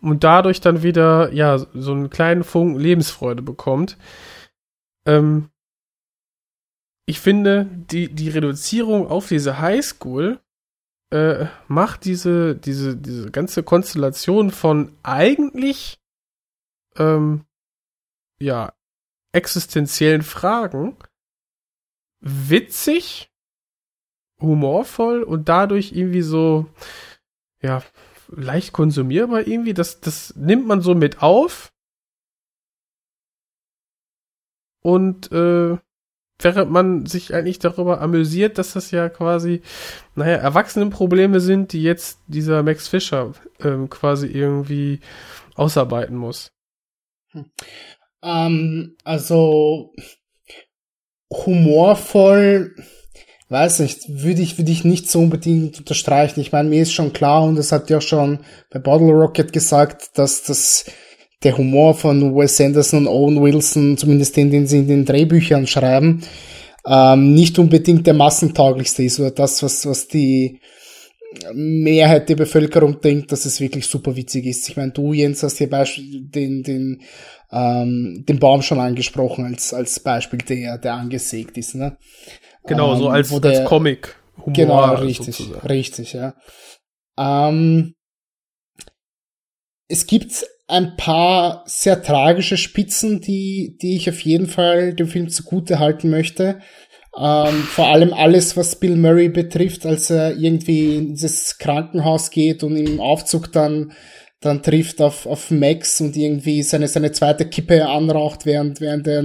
und 0.00 0.24
dadurch 0.24 0.60
dann 0.60 0.82
wieder, 0.82 1.32
ja, 1.32 1.58
so 1.58 1.92
einen 1.92 2.10
kleinen 2.10 2.44
Funken 2.44 2.78
Lebensfreude 2.78 3.42
bekommt. 3.42 3.96
Ähm, 5.06 5.50
ich 7.06 7.20
finde, 7.20 7.66
die, 7.70 8.08
die 8.14 8.28
Reduzierung 8.28 9.06
auf 9.06 9.28
diese 9.28 9.60
Highschool 9.60 10.40
äh, 11.10 11.46
macht 11.68 12.04
diese, 12.04 12.54
diese, 12.56 12.96
diese 12.96 13.30
ganze 13.30 13.62
Konstellation 13.62 14.50
von 14.50 14.92
eigentlich, 15.02 16.00
ähm, 16.96 17.44
ja, 18.40 18.72
existenziellen 19.34 20.22
Fragen 20.22 20.96
witzig, 22.20 23.30
humorvoll 24.40 25.22
und 25.22 25.48
dadurch 25.48 25.92
irgendwie 25.92 26.22
so, 26.22 26.66
ja, 27.60 27.82
leicht 28.28 28.72
konsumierbar 28.72 29.46
irgendwie. 29.46 29.74
Das, 29.74 30.00
das 30.00 30.34
nimmt 30.36 30.66
man 30.66 30.80
so 30.80 30.94
mit 30.94 31.22
auf. 31.22 31.72
Und 34.82 35.32
äh, 35.32 35.78
während 36.38 36.70
man 36.70 37.06
sich 37.06 37.34
eigentlich 37.34 37.58
darüber 37.58 38.00
amüsiert, 38.00 38.58
dass 38.58 38.74
das 38.74 38.90
ja 38.90 39.08
quasi, 39.08 39.62
naja, 40.14 40.36
Erwachsenenprobleme 40.36 41.40
sind, 41.40 41.72
die 41.72 41.82
jetzt 41.82 42.20
dieser 42.26 42.62
Max 42.62 42.88
Fischer 42.88 43.32
ähm, 43.60 43.88
quasi 43.88 44.26
irgendwie 44.26 45.00
ausarbeiten 45.54 46.16
muss. 46.16 46.52
Hm. 47.32 47.50
Ähm, 48.24 48.96
also 49.04 49.92
humorvoll 51.30 52.74
weiß 53.48 53.80
nicht, 53.80 54.00
würde 54.08 54.42
ich, 54.42 54.58
würde 54.58 54.72
ich 54.72 54.84
nicht 54.84 55.10
so 55.10 55.20
unbedingt 55.20 55.78
unterstreichen. 55.78 56.40
Ich 56.40 56.50
meine, 56.50 56.68
mir 56.68 56.82
ist 56.82 56.92
schon 56.92 57.12
klar, 57.12 57.44
und 57.44 57.56
das 57.56 57.72
hat 57.72 57.90
ja 57.90 58.00
schon 58.00 58.40
bei 58.70 58.78
Bottle 58.78 59.12
Rocket 59.12 59.52
gesagt, 59.52 60.18
dass 60.18 60.42
das 60.42 60.86
der 61.42 61.58
Humor 61.58 61.94
von 61.94 62.34
Wes 62.34 62.60
Anderson 62.60 63.00
und 63.00 63.08
Owen 63.08 63.42
Wilson, 63.42 63.98
zumindest 63.98 64.36
den, 64.36 64.50
den 64.50 64.66
sie 64.66 64.78
in 64.78 64.88
den 64.88 65.04
Drehbüchern 65.04 65.66
schreiben, 65.66 66.22
ähm, 66.86 67.34
nicht 67.34 67.58
unbedingt 67.58 68.06
der 68.06 68.14
massentauglichste 68.14 69.04
ist 69.04 69.20
oder 69.20 69.30
das, 69.30 69.62
was, 69.62 69.86
was 69.86 70.08
die 70.08 70.60
Mehrheit 71.52 72.28
der 72.28 72.36
Bevölkerung 72.36 73.00
denkt, 73.00 73.32
dass 73.32 73.44
es 73.44 73.60
wirklich 73.60 73.86
super 73.86 74.16
witzig 74.16 74.46
ist. 74.46 74.68
Ich 74.68 74.76
meine, 74.76 74.92
du, 74.92 75.12
Jens, 75.12 75.42
hast 75.42 75.58
hier 75.58 75.68
Beispiel, 75.68 76.22
den, 76.22 76.62
den, 76.62 77.02
ähm, 77.54 78.24
den 78.28 78.40
Baum 78.40 78.62
schon 78.62 78.80
angesprochen 78.80 79.44
als, 79.44 79.72
als 79.72 80.00
Beispiel, 80.00 80.40
der, 80.40 80.78
der 80.78 80.94
angesägt 80.94 81.56
ist. 81.56 81.74
Ne? 81.74 81.96
Genau, 82.66 82.96
so 82.96 83.06
ähm, 83.06 83.12
als, 83.12 83.28
der, 83.40 83.60
als 83.60 83.68
Comic. 83.68 84.16
Humor 84.38 84.52
genau, 84.52 84.94
richtig, 84.94 85.36
sozusagen. 85.36 85.66
richtig, 85.66 86.12
ja. 86.14 86.34
Ähm, 87.16 87.94
es 89.88 90.06
gibt 90.06 90.44
ein 90.66 90.96
paar 90.96 91.62
sehr 91.66 92.02
tragische 92.02 92.56
Spitzen, 92.56 93.20
die, 93.20 93.76
die 93.80 93.96
ich 93.96 94.08
auf 94.08 94.20
jeden 94.20 94.48
Fall 94.48 94.94
dem 94.94 95.06
Film 95.06 95.28
zugute 95.28 95.78
halten 95.78 96.10
möchte. 96.10 96.60
Ähm, 97.16 97.62
vor 97.62 97.88
allem 97.88 98.12
alles, 98.12 98.56
was 98.56 98.80
Bill 98.80 98.96
Murray 98.96 99.28
betrifft, 99.28 99.86
als 99.86 100.10
er 100.10 100.36
irgendwie 100.36 100.96
in 100.96 101.10
dieses 101.10 101.58
Krankenhaus 101.58 102.30
geht 102.30 102.64
und 102.64 102.76
im 102.76 102.98
Aufzug 102.98 103.52
dann, 103.52 103.92
dann 104.44 104.62
trifft 104.62 105.00
auf, 105.00 105.26
auf 105.26 105.50
Max 105.50 106.00
und 106.00 106.16
irgendwie 106.16 106.62
seine, 106.62 106.88
seine 106.88 107.12
zweite 107.12 107.46
Kippe 107.46 107.86
anraucht, 107.86 108.44
während, 108.46 108.80
während 108.80 109.06
er 109.06 109.24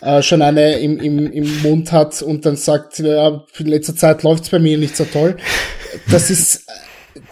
äh, 0.00 0.22
schon 0.22 0.42
eine 0.42 0.78
im, 0.78 0.98
im, 1.00 1.30
im 1.32 1.62
Mund 1.62 1.90
hat 1.92 2.22
und 2.22 2.46
dann 2.46 2.56
sagt, 2.56 2.98
ja, 3.00 3.44
in 3.58 3.66
letzter 3.66 3.96
Zeit 3.96 4.22
läuft's 4.22 4.48
bei 4.50 4.58
mir 4.58 4.78
nicht 4.78 4.96
so 4.96 5.04
toll. 5.04 5.36
Das 6.10 6.30
ist, 6.30 6.66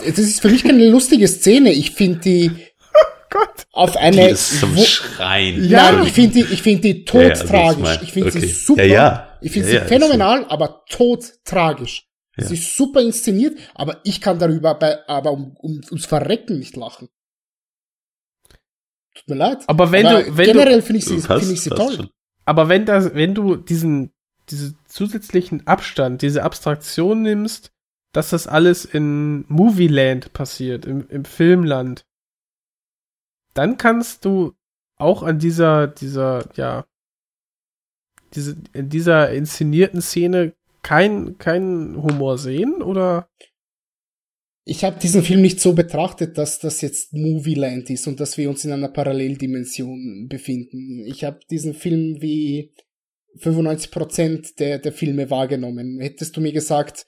das 0.05 0.19
ist 0.19 0.41
für 0.41 0.49
mich 0.49 0.65
keine 0.65 0.89
lustige 0.89 1.29
Szene. 1.29 1.73
Ich 1.73 1.93
finde 1.93 2.19
die, 2.21 2.51
Gott. 3.31 3.67
auf 3.73 3.93
Die 3.93 3.99
eine. 3.99 4.31
ist 4.31 4.61
zum 4.61 4.77
Schreien. 4.77 5.69
Ja. 5.69 5.93
Nein, 5.93 6.07
ich 6.07 6.13
finde 6.13 6.35
die, 6.45 6.53
ich 6.55 6.63
finde 6.63 6.93
die 6.93 7.05
Ja, 7.13 7.23
ja, 7.23 7.35
tragisch. 7.35 7.83
mein- 7.83 7.99
Ich 8.03 8.13
finde 8.13 8.29
okay. 8.31 8.41
sie 8.41 8.49
super. 8.49 8.85
Ja, 8.85 8.95
ja. 8.95 9.39
Ich 9.43 9.53
finde 9.53 9.69
Ja, 9.69 9.73
sie 9.73 9.79
ja, 9.83 9.85
phänomenal, 9.87 10.45
aber 10.49 10.83
tot 10.89 11.25
tragisch. 11.45 12.05
Ja. 12.37 12.47
Sie 12.47 12.55
ist 12.55 12.77
super 12.77 13.01
inszeniert, 13.01 13.59
aber 13.75 14.01
ich 14.05 14.21
kann 14.21 14.39
darüber 14.39 14.75
bei, 14.75 15.07
aber 15.09 15.33
um, 15.33 15.57
um, 15.57 15.81
ums 15.89 16.07
Verrecken 16.07 16.59
nicht 16.59 16.77
lachen. 16.77 17.09
Tut 19.15 19.29
mir 19.29 19.37
leid. 19.37 19.65
Aber 19.67 19.91
wenn 19.91 20.07
aber 20.07 20.23
du, 20.23 20.37
wenn 20.37 20.47
generell 20.47 20.83
finde 20.83 20.99
ich 20.99 21.07
sie, 21.07 21.21
finde 21.21 21.53
ich 21.53 21.63
sie 21.63 21.71
toll. 21.71 21.95
schon. 21.95 22.11
aber 22.45 22.69
wenn 22.69 22.85
das, 22.85 23.15
wenn 23.15 23.35
du 23.35 23.57
diesen, 23.57 24.13
diesen 24.51 24.77
zusätzlichen 24.87 25.67
Abstand, 25.67 26.21
diese 26.21 26.43
Abstraktion 26.43 27.23
nimmst, 27.23 27.73
dass 28.13 28.31
das 28.31 28.47
alles 28.47 28.85
in 28.85 29.47
Movieland 29.49 30.33
passiert, 30.35 30.85
im, 30.85 31.09
im 31.09 31.25
Filmland, 31.25 32.05
dann 33.55 33.79
kannst 33.79 34.27
du 34.27 34.55
auch 34.97 35.23
an 35.23 35.39
dieser, 35.39 35.87
dieser, 35.87 36.49
ja, 36.57 36.85
diese, 38.35 38.57
in 38.75 38.91
dieser 38.91 39.31
inszenierten 39.31 40.03
Szene 40.03 40.55
kein, 40.87 41.37
keinen 41.37 42.01
Humor 42.01 42.39
sehen, 42.39 42.81
oder? 42.81 43.29
Ich 44.65 44.85
habe 44.85 45.01
diesen 45.01 45.25
Film 45.25 45.43
nicht 45.43 45.59
so 45.59 45.73
betrachtet, 45.73 46.39
dass 46.39 46.61
das 46.61 46.81
jetzt 46.81 47.13
Movieland 47.13 47.91
ist 47.91 48.07
und 48.07 48.21
dass 48.21 48.39
wir 48.39 48.49
uns 48.49 48.65
in 48.65 48.71
einer 48.71 48.89
Paralleldimension 48.89 50.29
befinden. 50.29 51.05
Ich 51.05 51.25
habe 51.25 51.41
diesen 51.51 51.75
Film 51.75 52.23
wie 52.23 52.73
95% 53.41 54.59
der, 54.61 54.79
der 54.79 54.93
Filme 54.93 55.29
wahrgenommen. 55.29 55.99
Hättest 55.99 56.37
du 56.37 56.41
mir 56.41 56.53
gesagt, 56.53 57.07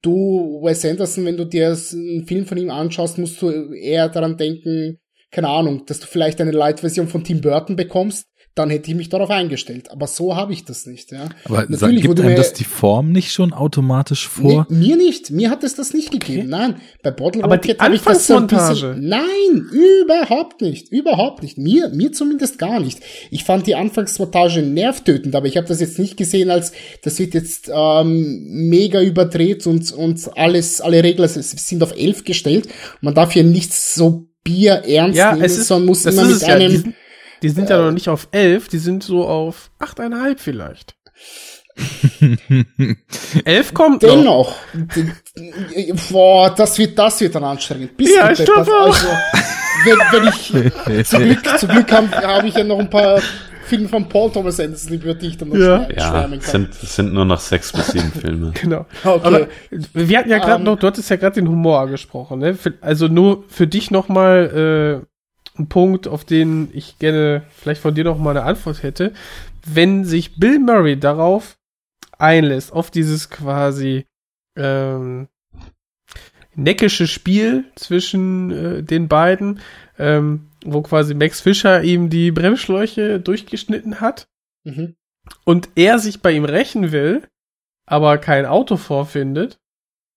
du, 0.00 0.62
Wes 0.62 0.86
Anderson, 0.86 1.26
wenn 1.26 1.36
du 1.36 1.44
dir 1.44 1.76
einen 1.92 2.26
Film 2.26 2.46
von 2.46 2.56
ihm 2.56 2.70
anschaust, 2.70 3.18
musst 3.18 3.42
du 3.42 3.74
eher 3.74 4.08
daran 4.08 4.38
denken, 4.38 5.00
keine 5.30 5.48
Ahnung, 5.48 5.84
dass 5.84 6.00
du 6.00 6.06
vielleicht 6.06 6.40
eine 6.40 6.52
Light-Version 6.52 7.08
von 7.08 7.24
Tim 7.24 7.42
Burton 7.42 7.76
bekommst, 7.76 8.26
dann 8.54 8.70
hätte 8.70 8.88
ich 8.90 8.96
mich 8.96 9.08
darauf 9.08 9.30
eingestellt. 9.30 9.90
Aber 9.90 10.06
so 10.06 10.36
habe 10.36 10.52
ich 10.52 10.64
das 10.64 10.86
nicht. 10.86 11.10
Ja. 11.10 11.28
Aber 11.44 11.66
Natürlich 11.68 12.02
gibt 12.02 12.08
wurde 12.08 12.22
einem 12.22 12.32
mir- 12.32 12.36
das 12.36 12.52
die 12.52 12.62
Form 12.64 13.10
nicht 13.10 13.32
schon 13.32 13.52
automatisch 13.52 14.28
vor? 14.28 14.66
Nee, 14.68 14.76
mir 14.90 14.96
nicht. 14.96 15.30
Mir 15.32 15.50
hat 15.50 15.64
es 15.64 15.74
das 15.74 15.92
nicht 15.92 16.12
gegeben. 16.12 16.50
Nein, 16.50 16.76
bei 17.02 17.10
Bottle 17.10 17.42
Aber 17.42 17.56
die 17.56 17.70
Rocket 17.72 17.82
habe 17.82 17.94
ich 17.96 18.02
das 18.02 18.26
so 18.28 18.36
ein 18.36 18.46
bisschen. 18.46 18.62
Anfangsmontage. 18.66 19.00
Nein, 19.00 19.66
überhaupt 19.72 20.60
nicht. 20.60 20.92
Überhaupt 20.92 21.42
nicht. 21.42 21.58
Mir, 21.58 21.88
mir 21.88 22.12
zumindest 22.12 22.58
gar 22.58 22.78
nicht. 22.78 23.00
Ich 23.30 23.42
fand 23.42 23.66
die 23.66 23.74
Anfangsmontage 23.74 24.62
nervtötend, 24.62 25.34
aber 25.34 25.46
ich 25.46 25.56
habe 25.56 25.66
das 25.66 25.80
jetzt 25.80 25.98
nicht 25.98 26.16
gesehen 26.16 26.50
als, 26.50 26.70
das 27.02 27.18
wird 27.18 27.34
jetzt 27.34 27.68
ähm, 27.74 28.44
mega 28.68 29.02
überdreht 29.02 29.66
und, 29.66 29.90
und 29.92 30.30
alles, 30.38 30.80
alle 30.80 31.02
Regeln 31.02 31.28
sind 31.28 31.82
auf 31.82 31.96
elf 31.96 32.22
gestellt. 32.24 32.68
Man 33.00 33.14
darf 33.14 33.32
hier 33.32 33.42
nichts 33.44 33.94
so 33.96 34.28
Bier 34.44 34.82
ernst 34.86 35.16
Ja, 35.18 35.32
nehmen, 35.32 35.44
es 35.44 35.56
ist, 35.58 35.68
sondern 35.68 35.86
muss 35.86 36.04
immer 36.04 36.22
mit 36.24 36.36
es 36.36 36.42
ja. 36.46 36.58
Die 37.42 37.48
sind, 37.50 37.68
ja 37.70 37.78
noch 37.82 37.92
nicht 37.92 38.08
auf 38.08 38.28
elf, 38.32 38.68
die 38.68 38.78
sind 38.78 39.02
so 39.02 39.26
auf 39.26 39.70
achteinhalb 39.78 40.40
vielleicht. 40.40 40.94
elf 43.44 43.74
kommt 43.74 44.02
noch. 44.02 44.08
Dennoch, 44.10 44.54
d- 44.74 45.92
boah, 46.10 46.54
das 46.54 46.78
wird, 46.78 46.98
das 46.98 47.20
wird 47.20 47.34
dann 47.34 47.44
anstrengend. 47.44 47.96
Bis 47.96 48.14
Ja, 48.14 48.30
ich 48.30 48.38
deppert. 48.38 48.64
glaub 48.66 48.68
auch. 48.68 48.86
Also, 48.86 49.08
wenn, 49.84 49.98
wenn 50.12 50.28
ich, 50.98 51.06
zum 51.08 51.22
Glück, 51.24 51.58
zum 51.58 51.68
Glück 51.68 51.92
habe 51.92 52.08
hab 52.10 52.44
ich 52.44 52.54
ja 52.54 52.64
noch 52.64 52.78
ein 52.78 52.88
paar 52.88 53.20
Filme 53.66 53.88
von 53.88 54.08
Paul 54.08 54.30
Thomas 54.30 54.60
Anderson, 54.60 54.92
über 54.94 55.14
die 55.14 55.28
ich 55.28 55.36
dann 55.38 55.48
noch 55.48 55.56
Ja. 55.56 55.84
schwär- 55.84 55.96
Ja, 55.98 56.08
schwärmen 56.10 56.40
kann. 56.40 56.50
sind, 56.50 56.74
sind 56.74 57.12
nur 57.12 57.24
noch 57.24 57.40
sechs 57.40 57.72
bis 57.72 57.88
sieben 57.88 58.12
Filme. 58.12 58.52
Genau. 58.60 58.86
Okay. 59.02 59.20
Aber 59.26 59.48
wir 59.92 60.18
hatten 60.18 60.30
ja 60.30 60.38
gerade 60.38 60.58
Ähm. 60.58 60.64
noch, 60.64 60.78
du 60.78 60.86
hattest 60.86 61.10
ja 61.10 61.16
gerade 61.16 61.34
den 61.34 61.48
Humor 61.48 61.80
angesprochen, 61.80 62.38
ne? 62.40 62.56
Also 62.82 63.08
nur 63.08 63.44
für 63.48 63.66
dich 63.66 63.90
nochmal 63.90 65.02
äh, 65.02 65.06
ein 65.56 65.68
Punkt, 65.68 66.08
auf 66.08 66.24
den 66.24 66.68
ich 66.72 66.98
gerne 66.98 67.42
vielleicht 67.50 67.80
von 67.80 67.94
dir 67.94 68.04
noch 68.04 68.18
mal 68.18 68.30
eine 68.30 68.42
Antwort 68.44 68.82
hätte. 68.82 69.12
Wenn 69.64 70.04
sich 70.04 70.36
Bill 70.36 70.58
Murray 70.58 70.98
darauf 70.98 71.56
einlässt, 72.18 72.72
auf 72.72 72.90
dieses 72.90 73.30
quasi 73.30 74.06
ähm, 74.56 75.28
neckische 76.54 77.06
Spiel 77.06 77.64
zwischen 77.76 78.50
äh, 78.50 78.82
den 78.82 79.08
beiden, 79.08 79.60
ähm, 79.98 80.48
wo 80.64 80.82
quasi 80.82 81.14
Max 81.14 81.40
Fischer 81.40 81.82
ihm 81.82 82.10
die 82.10 82.30
Bremsschläuche 82.30 83.20
durchgeschnitten 83.20 84.00
hat, 84.00 84.28
Mhm. 84.66 84.96
und 85.44 85.68
er 85.74 85.98
sich 85.98 86.22
bei 86.22 86.32
ihm 86.32 86.46
rächen 86.46 86.90
will, 86.90 87.28
aber 87.86 88.16
kein 88.16 88.46
Auto 88.46 88.78
vorfindet 88.78 89.58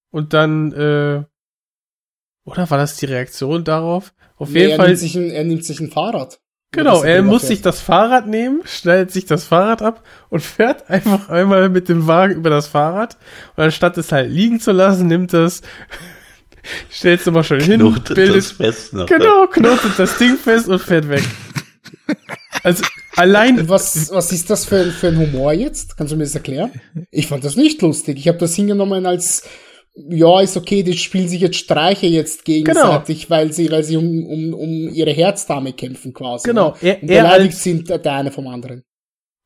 und 0.09 0.33
dann, 0.33 0.71
äh, 0.71 1.25
oder 2.45 2.69
war 2.69 2.77
das 2.77 2.95
die 2.95 3.07
Reaktion 3.07 3.65
darauf? 3.65 4.13
Auf 4.37 4.49
Nee, 4.49 4.59
jeden 4.59 4.71
er 4.71 4.77
Fall, 4.77 4.87
Nimmt 4.87 4.99
sich 4.99 5.15
ein, 5.15 5.29
er 5.31 5.43
nimmt 5.43 5.65
sich 5.65 5.79
ein 5.79 5.89
Fahrrad. 5.91 6.39
genau, 6.71 7.01
er 7.03 7.21
muss 7.23 7.41
ja- 7.43 7.47
sich 7.49 7.61
das 7.61 7.81
Fahrrad 7.81 8.27
nehmen, 8.27 8.61
schneidet 8.65 9.11
sich 9.11 9.25
das 9.25 9.45
Fahrrad 9.45 9.81
ab 9.81 10.03
und 10.29 10.41
fährt 10.41 10.89
einfach 10.89 11.29
einmal 11.29 11.69
mit 11.69 11.89
dem 11.89 12.07
Wagen 12.07 12.35
über 12.35 12.49
das 12.49 12.67
Fahrrad 12.67 13.17
und 13.55 13.63
anstatt 13.63 13.97
es 13.97 14.11
halt 14.11 14.29
liegen 14.31 14.59
zu 14.59 14.71
lassen, 14.71 15.07
nimmt 15.07 15.33
das, 15.33 15.61
stellt 16.89 17.21
es 17.21 17.27
immer 17.27 17.43
schön 17.43 17.61
hin, 17.61 17.79
Knotet 17.79 18.15
bildet, 18.15 18.37
das 18.37 18.51
fest 18.51 18.93
noch. 18.93 19.05
genau, 19.07 19.47
knotet 19.47 19.97
das 19.97 20.17
Ding 20.17 20.37
fest 20.37 20.67
und 20.67 20.79
fährt 20.79 21.09
weg. 21.09 21.23
Also, 22.63 22.83
allein, 23.15 23.69
was, 23.69 24.11
was 24.11 24.31
ist 24.31 24.49
das 24.49 24.65
für, 24.65 24.77
ein- 24.77 24.91
für 24.91 25.07
ein 25.09 25.17
Humor 25.17 25.53
jetzt? 25.53 25.95
Kannst 25.95 26.11
du 26.11 26.17
mir 26.17 26.23
das 26.23 26.33
erklären? 26.35 26.71
Ich 27.11 27.27
fand 27.27 27.43
das 27.43 27.55
nicht 27.55 27.81
lustig. 27.81 28.17
Ich 28.17 28.27
habe 28.27 28.39
das 28.39 28.55
hingenommen 28.55 29.05
als, 29.05 29.43
ja, 30.09 30.41
ist 30.41 30.55
okay, 30.57 30.83
die 30.83 30.93
spielen 30.97 31.27
sich 31.27 31.41
jetzt 31.41 31.57
Streiche 31.57 32.05
jetzt 32.07 32.45
gegenseitig, 32.45 33.29
weil 33.29 33.51
sie, 33.51 33.71
weil 33.71 33.83
sie 33.83 33.97
um, 33.97 34.25
um, 34.25 34.53
um 34.53 34.69
ihre 34.93 35.11
Herzdame 35.11 35.73
kämpfen 35.73 36.13
quasi. 36.13 36.47
Genau, 36.47 36.71
Ne? 36.71 36.77
er- 36.89 37.01
Und 37.01 37.09
er 37.09 37.23
beleidigt 37.23 37.53
als- 37.53 37.63
sind 37.63 37.89
der 37.89 38.13
eine 38.13 38.31
vom 38.31 38.47
anderen. 38.47 38.83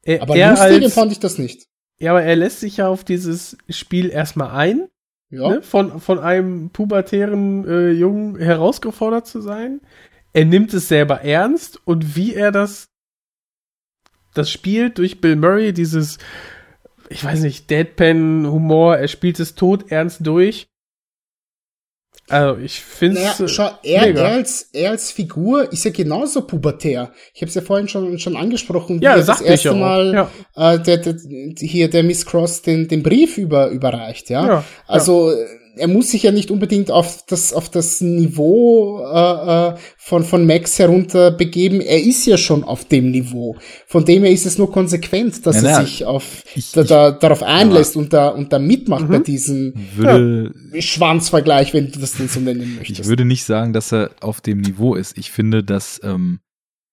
er, 0.04 0.22
Aber 0.24 0.36
er 0.36 0.52
lustig 0.52 0.84
als, 0.84 0.94
fand 0.94 1.12
ich 1.14 1.20
das 1.20 1.38
nicht. 1.38 1.68
ja, 2.00 2.12
aber 2.12 2.24
er 2.24 2.36
lässt 2.36 2.60
sich 2.60 2.78
ja 2.78 2.88
auf 2.90 3.04
dieses 3.06 3.58
Spiel 3.70 4.10
erstmal 4.10 4.52
ein, 4.52 4.88
Ja. 5.30 5.48
ne, 5.50 5.62
von, 5.62 6.02
von 6.02 6.20
einem 6.20 6.70
pubertären 6.72 7.66
äh, 7.68 7.92
Jungen 7.92 8.38
herausgefordert 8.38 9.28
zu 9.28 9.40
sein. 9.42 9.80
Er 10.34 10.44
nimmt 10.46 10.74
es 10.74 10.88
selber 10.90 11.22
ernst 11.22 11.80
und 11.86 12.16
wie 12.18 12.34
er 12.34 12.52
das, 12.52 12.90
das 14.34 14.50
spielt 14.50 14.98
durch 14.98 15.22
Bill 15.22 15.36
Murray, 15.36 15.72
dieses, 15.74 16.18
ich 17.12 17.24
weiß 17.24 17.42
nicht, 17.42 17.70
Deadpan-Humor, 17.70 18.98
er 18.98 19.08
spielt 19.08 19.40
es 19.40 19.56
tot 19.56 19.92
ernst 19.92 20.26
durch. 20.26 20.68
Also, 22.28 22.62
ich 22.62 22.80
finde 22.80 23.22
Naja, 23.22 23.48
schau, 23.48 23.70
er, 23.84 24.06
mega. 24.06 24.22
er, 24.22 24.36
als, 24.36 24.70
er 24.72 24.92
als 24.92 25.12
Figur 25.12 25.72
ist 25.72 25.84
ja 25.84 25.92
genauso 25.92 26.42
pubertär. 26.44 27.12
Ich 27.34 27.42
habe 27.42 27.50
es 27.50 27.56
ja 27.56 27.62
vorhin 27.62 27.90
schon, 27.90 28.20
schon 28.20 28.38
angesprochen, 28.38 29.02
wie 29.02 29.06
ja, 29.06 29.16
er 29.16 29.24
das 29.24 29.42
erste 29.42 29.70
ja. 29.70 29.74
Mal 29.74 30.14
Ja, 30.56 30.74
äh, 30.74 30.80
der, 30.80 30.98
der, 30.98 31.16
hier 31.60 31.90
der 31.90 32.04
Miss 32.04 32.26
Cross 32.26 32.62
den, 32.62 32.88
den 32.88 33.04
Brief 33.04 33.38
über, 33.38 33.68
überreicht, 33.70 34.30
ja. 34.30 34.48
Ja, 34.48 34.64
also 34.88 35.32
äh, 35.32 35.46
er 35.76 35.88
muss 35.88 36.10
sich 36.10 36.24
ja 36.24 36.32
nicht 36.32 36.52
unbedingt 36.52 36.92
auf 36.92 37.24
das 37.28 37.54
auf 37.54 37.70
das 37.70 38.02
Niveau 38.02 39.00
äh, 39.06 39.70
äh, 39.70 39.76
von 39.98 40.24
von 40.24 40.46
Max 40.46 40.78
herunter 40.80 41.32
begeben. 41.32 41.82
Er 41.82 42.02
ist 42.04 42.26
ja 42.26 42.38
schon 42.38 42.64
auf 42.64 42.86
dem 42.86 43.12
Niveau. 43.12 43.56
Von 43.88 44.06
dem 44.06 44.24
her 44.24 44.32
ist 44.32 44.46
es 44.46 44.58
nur 44.58 44.72
konsequent, 44.72 45.46
dass 45.46 45.62
Ja, 45.62 45.70
er 45.80 45.86
sich 45.86 46.06
auf 46.06 46.44
ich- 46.56 46.72
da, 46.72 46.84
da, 46.84 47.12
darauf 47.12 47.44
einlässt 47.44 47.96
und 47.96 48.14
da 48.14 48.30
und 48.30 48.52
da 48.54 48.60
mitmacht 48.60 49.08
bei 49.10 49.20
diesem 49.20 49.74
Würde, 49.96 50.52
Schwanzvergleich, 50.80 51.74
wenn 51.74 51.92
du 51.92 52.00
das 52.00 52.14
denn 52.14 52.28
so 52.28 52.40
nennen 52.40 52.76
möchtest. 52.78 53.00
ich 53.02 53.06
würde 53.08 53.26
nicht 53.26 53.44
sagen, 53.46 53.74
dass 53.74 53.92
er 53.92 54.12
auf 54.22 54.42
dem 54.42 54.62
Niveau 54.62 54.96
ist. 54.96 55.18
Ich 55.18 55.32
finde, 55.32 55.64
dass 55.64 56.00
ähm, 56.04 56.40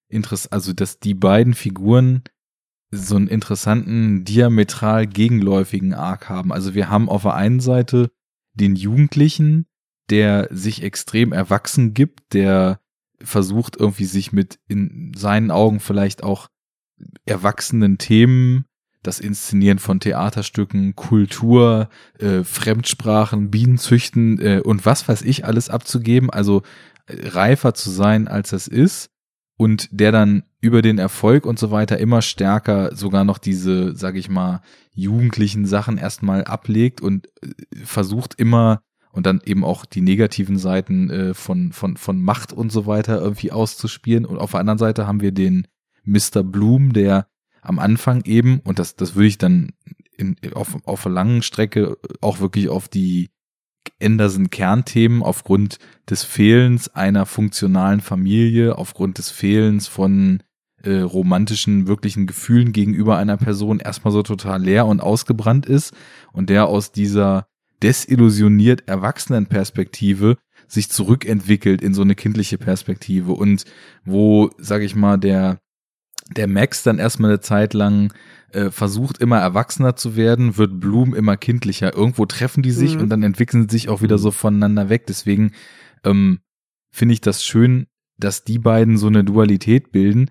Interess 0.08 0.46
also 0.46 0.72
dass 0.72 0.98
die 0.98 1.14
beiden 1.14 1.54
Figuren 1.54 2.22
so 2.90 3.16
einen 3.16 3.28
interessanten, 3.28 4.24
diametral 4.24 5.06
gegenläufigen 5.06 5.92
Arc 5.92 6.30
haben. 6.30 6.52
Also 6.52 6.74
wir 6.74 6.88
haben 6.88 7.10
auf 7.10 7.22
der 7.22 7.34
einen 7.34 7.60
Seite 7.60 8.10
den 8.58 8.76
Jugendlichen, 8.76 9.66
der 10.10 10.48
sich 10.50 10.82
extrem 10.82 11.32
erwachsen 11.32 11.94
gibt, 11.94 12.34
der 12.34 12.80
versucht 13.20 13.76
irgendwie 13.76 14.04
sich 14.04 14.32
mit 14.32 14.58
in 14.68 15.12
seinen 15.16 15.50
Augen 15.50 15.80
vielleicht 15.80 16.22
auch 16.22 16.48
erwachsenen 17.24 17.98
Themen, 17.98 18.64
das 19.02 19.20
Inszenieren 19.20 19.78
von 19.78 20.00
Theaterstücken, 20.00 20.96
Kultur, 20.96 21.88
äh, 22.18 22.42
Fremdsprachen, 22.42 23.50
Bienenzüchten 23.50 24.40
äh, 24.40 24.60
und 24.60 24.84
was 24.84 25.08
weiß 25.08 25.22
ich 25.22 25.44
alles 25.44 25.70
abzugeben, 25.70 26.30
also 26.30 26.62
reifer 27.08 27.74
zu 27.74 27.90
sein, 27.90 28.28
als 28.28 28.52
es 28.52 28.68
ist 28.68 29.10
und 29.58 29.88
der 29.90 30.12
dann 30.12 30.44
über 30.60 30.80
den 30.80 30.98
Erfolg 30.98 31.44
und 31.44 31.58
so 31.58 31.70
weiter 31.70 31.98
immer 31.98 32.22
stärker 32.22 32.94
sogar 32.94 33.24
noch 33.24 33.38
diese, 33.38 33.94
sag 33.94 34.16
ich 34.16 34.30
mal, 34.30 34.62
jugendlichen 34.94 35.66
Sachen 35.66 35.98
erstmal 35.98 36.44
ablegt 36.44 37.00
und 37.00 37.26
äh, 37.42 37.84
versucht 37.84 38.34
immer 38.38 38.80
und 39.10 39.26
dann 39.26 39.40
eben 39.44 39.64
auch 39.64 39.84
die 39.84 40.00
negativen 40.00 40.58
Seiten 40.58 41.10
äh, 41.10 41.34
von, 41.34 41.72
von, 41.72 41.96
von 41.96 42.22
Macht 42.22 42.52
und 42.52 42.70
so 42.70 42.86
weiter 42.86 43.20
irgendwie 43.20 43.50
auszuspielen. 43.50 44.24
Und 44.24 44.38
auf 44.38 44.52
der 44.52 44.60
anderen 44.60 44.78
Seite 44.78 45.08
haben 45.08 45.20
wir 45.20 45.32
den 45.32 45.66
Mr. 46.04 46.44
Bloom, 46.44 46.92
der 46.92 47.26
am 47.60 47.80
Anfang 47.80 48.22
eben, 48.24 48.60
und 48.60 48.78
das, 48.78 48.94
das 48.94 49.16
würde 49.16 49.26
ich 49.26 49.38
dann 49.38 49.72
in, 50.16 50.36
auf, 50.54 50.76
auf 50.84 51.04
einer 51.04 51.14
langen 51.16 51.42
Strecke 51.42 51.96
auch 52.20 52.38
wirklich 52.38 52.68
auf 52.68 52.88
die 52.88 53.30
Anderson-Kernthemen 54.02 55.22
aufgrund 55.22 55.78
des 56.08 56.24
Fehlens 56.24 56.88
einer 56.88 57.26
funktionalen 57.26 58.00
Familie, 58.00 58.76
aufgrund 58.78 59.18
des 59.18 59.30
Fehlens 59.30 59.88
von 59.88 60.42
äh, 60.82 61.00
romantischen, 61.00 61.86
wirklichen 61.86 62.26
Gefühlen 62.26 62.72
gegenüber 62.72 63.16
einer 63.16 63.36
Person 63.36 63.80
erstmal 63.80 64.12
so 64.12 64.22
total 64.22 64.62
leer 64.62 64.86
und 64.86 65.00
ausgebrannt 65.00 65.66
ist 65.66 65.92
und 66.32 66.50
der 66.50 66.66
aus 66.66 66.92
dieser 66.92 67.46
desillusioniert 67.82 68.88
erwachsenen 68.88 69.46
Perspektive 69.46 70.36
sich 70.66 70.90
zurückentwickelt 70.90 71.82
in 71.82 71.94
so 71.94 72.02
eine 72.02 72.14
kindliche 72.14 72.58
Perspektive 72.58 73.32
und 73.32 73.64
wo, 74.04 74.50
sag 74.58 74.82
ich 74.82 74.94
mal, 74.94 75.16
der 75.16 75.58
der 76.36 76.46
Max 76.46 76.82
dann 76.82 76.98
erstmal 76.98 77.30
eine 77.30 77.40
Zeit 77.40 77.74
lang 77.74 78.12
äh, 78.52 78.70
versucht 78.70 79.18
immer 79.18 79.38
erwachsener 79.38 79.96
zu 79.96 80.16
werden, 80.16 80.56
wird 80.56 80.80
Bloom 80.80 81.14
immer 81.14 81.36
kindlicher. 81.36 81.94
Irgendwo 81.94 82.26
treffen 82.26 82.62
die 82.62 82.70
sich 82.70 82.94
Mhm. 82.94 83.02
und 83.02 83.08
dann 83.10 83.22
entwickeln 83.22 83.68
sie 83.68 83.76
sich 83.76 83.88
auch 83.88 84.02
wieder 84.02 84.18
so 84.18 84.30
voneinander 84.30 84.88
weg. 84.88 85.06
Deswegen 85.06 85.52
ähm, 86.04 86.40
finde 86.90 87.12
ich 87.14 87.20
das 87.20 87.44
schön, 87.44 87.86
dass 88.18 88.44
die 88.44 88.58
beiden 88.58 88.96
so 88.96 89.06
eine 89.06 89.24
Dualität 89.24 89.92
bilden. 89.92 90.30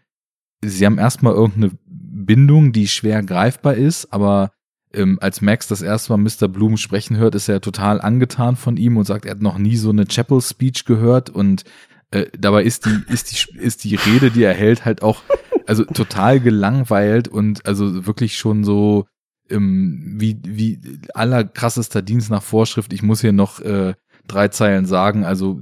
Sie 0.64 0.86
haben 0.86 0.98
erstmal 0.98 1.34
irgendeine 1.34 1.72
Bindung, 1.86 2.72
die 2.72 2.88
schwer 2.88 3.22
greifbar 3.24 3.76
ist, 3.76 4.12
aber 4.12 4.52
ähm, 4.94 5.20
als 5.22 5.42
Max 5.42 5.68
das 5.68 5.82
erste 5.82 6.12
Mal 6.12 6.18
Mr. 6.18 6.48
Bloom 6.48 6.78
sprechen 6.78 7.18
hört, 7.18 7.36
ist 7.36 7.48
er 7.48 7.62
total 7.62 8.02
angetan 8.02 8.56
von 8.56 8.78
ihm 8.78 8.98
und 8.98 9.06
sagt, 9.06 9.26
er 9.26 9.32
hat 9.32 9.42
noch 9.42 9.58
nie 9.58 9.76
so 9.76 9.90
eine 9.92 10.06
Chapel 10.06 10.42
Speech 10.42 10.86
gehört 10.86 11.30
und 11.30 11.64
äh, 12.12 12.26
dabei 12.38 12.64
ist 12.64 12.86
die, 12.86 13.04
ist 13.14 13.32
die, 13.32 13.60
ist 13.60 13.84
die 13.84 13.96
Rede, 13.96 14.32
die 14.32 14.44
er 14.44 14.54
hält, 14.54 14.86
halt 14.86 15.04
auch, 15.04 15.22
also 15.68 15.84
total 15.86 16.40
gelangweilt 16.40 17.28
und 17.28 17.66
also 17.66 18.06
wirklich 18.06 18.38
schon 18.38 18.64
so, 18.64 19.06
ähm, 19.50 20.16
wie, 20.18 20.40
wie 20.44 20.80
allerkrassester 21.14 22.02
Dienst 22.02 22.30
nach 22.30 22.44
Vorschrift. 22.44 22.94
Ich 22.94 23.04
muss 23.04 23.22
hier 23.22 23.34
noch 23.34 23.60
äh, 23.60 23.94
drei 24.28 24.50
Zeilen 24.50 24.86
sagen, 24.86 25.24
also 25.24 25.62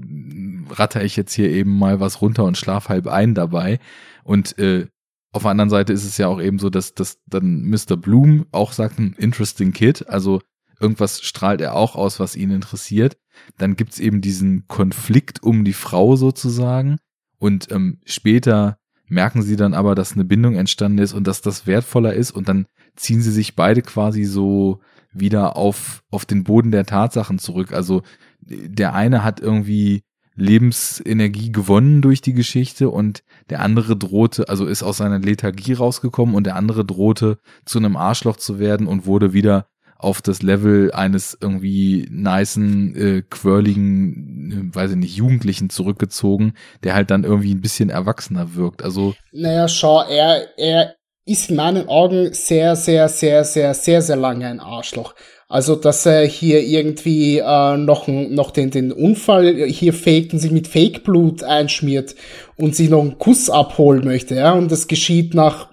ratter 0.69 1.03
ich 1.03 1.15
jetzt 1.15 1.33
hier 1.33 1.49
eben 1.49 1.77
mal 1.77 1.99
was 1.99 2.21
runter 2.21 2.43
und 2.43 2.57
schlaf 2.57 2.89
halb 2.89 3.07
ein 3.07 3.35
dabei. 3.35 3.79
Und 4.23 4.57
äh, 4.57 4.87
auf 5.31 5.43
der 5.43 5.51
anderen 5.51 5.69
Seite 5.69 5.93
ist 5.93 6.05
es 6.05 6.17
ja 6.17 6.27
auch 6.27 6.41
eben 6.41 6.59
so, 6.59 6.69
dass, 6.69 6.93
dass 6.93 7.19
dann 7.27 7.65
Mr. 7.65 7.97
Bloom 7.97 8.45
auch 8.51 8.71
sagt, 8.71 8.99
ein 8.99 9.13
interesting 9.17 9.73
kid, 9.73 10.07
also 10.07 10.41
irgendwas 10.79 11.21
strahlt 11.21 11.61
er 11.61 11.75
auch 11.75 11.95
aus, 11.95 12.19
was 12.19 12.35
ihn 12.35 12.51
interessiert. 12.51 13.17
Dann 13.57 13.75
gibt's 13.75 13.99
eben 13.99 14.21
diesen 14.21 14.67
Konflikt 14.67 15.43
um 15.43 15.63
die 15.63 15.73
Frau 15.73 16.15
sozusagen. 16.15 16.97
Und 17.37 17.71
ähm, 17.71 17.99
später 18.05 18.77
merken 19.07 19.41
sie 19.41 19.55
dann 19.55 19.73
aber, 19.73 19.95
dass 19.95 20.13
eine 20.13 20.25
Bindung 20.25 20.55
entstanden 20.55 20.99
ist 20.99 21.13
und 21.13 21.27
dass 21.27 21.41
das 21.41 21.67
wertvoller 21.67 22.13
ist. 22.13 22.31
Und 22.31 22.49
dann 22.49 22.65
ziehen 22.95 23.21
sie 23.21 23.31
sich 23.31 23.55
beide 23.55 23.81
quasi 23.81 24.23
so 24.23 24.79
wieder 25.13 25.55
auf, 25.55 26.03
auf 26.11 26.25
den 26.25 26.43
Boden 26.43 26.71
der 26.71 26.85
Tatsachen 26.85 27.39
zurück. 27.39 27.71
Also 27.71 28.01
der 28.41 28.93
eine 28.93 29.23
hat 29.23 29.39
irgendwie 29.39 30.03
Lebensenergie 30.35 31.51
gewonnen 31.51 32.01
durch 32.01 32.21
die 32.21 32.33
Geschichte 32.33 32.89
und 32.89 33.23
der 33.49 33.61
andere 33.61 33.95
drohte, 33.95 34.49
also 34.49 34.65
ist 34.65 34.83
aus 34.83 34.97
seiner 34.97 35.19
Lethargie 35.19 35.73
rausgekommen 35.73 36.35
und 36.35 36.45
der 36.45 36.57
andere 36.57 36.83
drohte 36.83 37.39
zu 37.63 37.79
einem 37.79 37.95
Arschloch 37.95 38.35
zu 38.35 38.59
werden 38.59 38.87
und 38.87 39.05
wurde 39.05 39.31
wieder 39.31 39.67
auf 39.97 40.21
das 40.21 40.41
Level 40.41 40.91
eines 40.91 41.37
irgendwie 41.39 42.07
nicen, 42.11 42.95
äh, 42.95 43.23
quirligen, 43.29 44.71
äh, 44.71 44.75
weiß 44.75 44.91
ich 44.91 44.97
nicht, 44.97 45.15
Jugendlichen 45.15 45.69
zurückgezogen, 45.69 46.53
der 46.83 46.93
halt 46.93 47.11
dann 47.11 47.23
irgendwie 47.23 47.53
ein 47.53 47.61
bisschen 47.61 47.89
erwachsener 47.89 48.55
wirkt. 48.55 48.83
Also 48.83 49.15
Naja, 49.31 49.67
schau, 49.67 50.03
er, 50.03 50.47
er 50.57 50.95
ist 51.25 51.49
in 51.49 51.55
meinen 51.55 51.87
Augen 51.87 52.33
sehr, 52.33 52.75
sehr, 52.75 53.09
sehr, 53.09 53.43
sehr, 53.43 53.73
sehr, 53.73 54.01
sehr 54.01 54.15
lange 54.15 54.47
ein 54.47 54.59
Arschloch. 54.59 55.15
Also, 55.47 55.75
dass 55.75 56.05
er 56.05 56.25
hier 56.25 56.61
irgendwie 56.61 57.37
äh, 57.37 57.77
noch, 57.77 58.07
noch 58.07 58.51
den, 58.51 58.71
den 58.71 58.91
Unfall 58.91 59.67
hier 59.67 59.93
faked 59.93 60.33
und 60.33 60.39
sich 60.39 60.51
mit 60.51 60.67
Fake-Blut 60.67 61.43
einschmiert 61.43 62.15
und 62.57 62.75
sich 62.75 62.89
noch 62.89 63.01
einen 63.01 63.19
Kuss 63.19 63.49
abholen 63.49 64.03
möchte, 64.05 64.35
ja, 64.35 64.53
und 64.53 64.71
das 64.71 64.87
geschieht 64.87 65.35
nach 65.35 65.69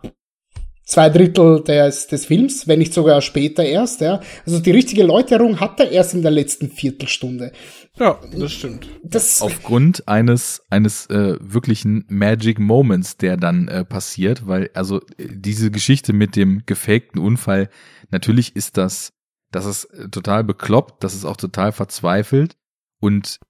zwei 0.92 1.08
Drittel 1.08 1.62
des, 1.64 2.06
des 2.06 2.26
Films, 2.26 2.68
wenn 2.68 2.78
nicht 2.78 2.92
sogar 2.92 3.22
später 3.22 3.64
erst, 3.64 4.02
ja. 4.02 4.20
Also 4.44 4.60
die 4.60 4.70
richtige 4.70 5.04
Läuterung 5.04 5.58
hat 5.58 5.80
er 5.80 5.90
erst 5.90 6.12
in 6.12 6.20
der 6.20 6.30
letzten 6.30 6.70
Viertelstunde. 6.70 7.52
Ja, 7.98 8.20
das 8.36 8.52
stimmt. 8.52 8.86
Das, 9.02 9.40
aufgrund 9.40 10.06
eines 10.06 10.62
eines 10.68 11.06
äh, 11.06 11.36
wirklichen 11.40 12.04
Magic 12.08 12.58
Moments, 12.58 13.16
der 13.16 13.38
dann 13.38 13.68
äh, 13.68 13.84
passiert, 13.84 14.46
weil 14.46 14.70
also 14.74 14.98
äh, 15.16 15.28
diese 15.30 15.70
Geschichte 15.70 16.12
mit 16.12 16.36
dem 16.36 16.62
gefakten 16.66 17.20
Unfall, 17.20 17.70
natürlich 18.10 18.54
ist 18.54 18.76
das 18.76 19.14
das 19.50 19.64
ist 19.64 19.84
äh, 19.84 20.10
total 20.10 20.44
bekloppt, 20.44 21.02
das 21.02 21.14
ist 21.14 21.24
auch 21.24 21.36
total 21.38 21.72
verzweifelt 21.72 22.56
und 23.00 23.40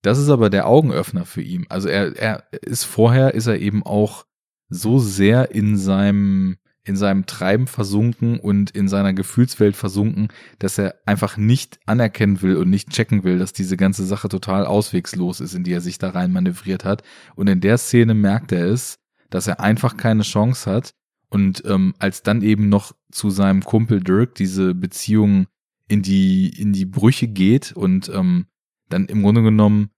das 0.00 0.18
ist 0.18 0.30
aber 0.30 0.48
der 0.48 0.66
Augenöffner 0.66 1.26
für 1.26 1.42
ihn. 1.42 1.66
Also 1.68 1.88
er 1.88 2.16
er 2.16 2.44
ist 2.62 2.84
vorher 2.84 3.34
ist 3.34 3.48
er 3.48 3.58
eben 3.58 3.84
auch 3.84 4.24
so 4.70 4.98
sehr 4.98 5.50
in 5.54 5.76
seinem 5.76 6.56
in 6.86 6.96
seinem 6.96 7.26
Treiben 7.26 7.66
versunken 7.66 8.38
und 8.38 8.70
in 8.70 8.88
seiner 8.88 9.12
Gefühlswelt 9.12 9.76
versunken, 9.76 10.28
dass 10.60 10.78
er 10.78 10.94
einfach 11.04 11.36
nicht 11.36 11.80
anerkennen 11.84 12.42
will 12.42 12.56
und 12.56 12.70
nicht 12.70 12.90
checken 12.90 13.24
will, 13.24 13.38
dass 13.38 13.52
diese 13.52 13.76
ganze 13.76 14.06
Sache 14.06 14.28
total 14.28 14.64
auswegslos 14.64 15.40
ist, 15.40 15.54
in 15.54 15.64
die 15.64 15.72
er 15.72 15.80
sich 15.80 15.98
da 15.98 16.10
rein 16.10 16.32
manövriert 16.32 16.84
hat. 16.84 17.02
Und 17.34 17.48
in 17.48 17.60
der 17.60 17.76
Szene 17.76 18.14
merkt 18.14 18.52
er 18.52 18.66
es, 18.66 18.98
dass 19.30 19.48
er 19.48 19.60
einfach 19.60 19.96
keine 19.96 20.22
Chance 20.22 20.70
hat. 20.70 20.94
Und 21.28 21.64
ähm, 21.66 21.94
als 21.98 22.22
dann 22.22 22.40
eben 22.42 22.68
noch 22.68 22.94
zu 23.10 23.30
seinem 23.30 23.64
Kumpel 23.64 24.00
Dirk 24.00 24.36
diese 24.36 24.74
Beziehung 24.74 25.48
in 25.88 26.02
die 26.02 26.48
in 26.48 26.72
die 26.72 26.86
Brüche 26.86 27.26
geht 27.28 27.72
und 27.72 28.08
ähm, 28.08 28.46
dann 28.88 29.06
im 29.06 29.22
Grunde 29.22 29.42
genommen 29.42 29.90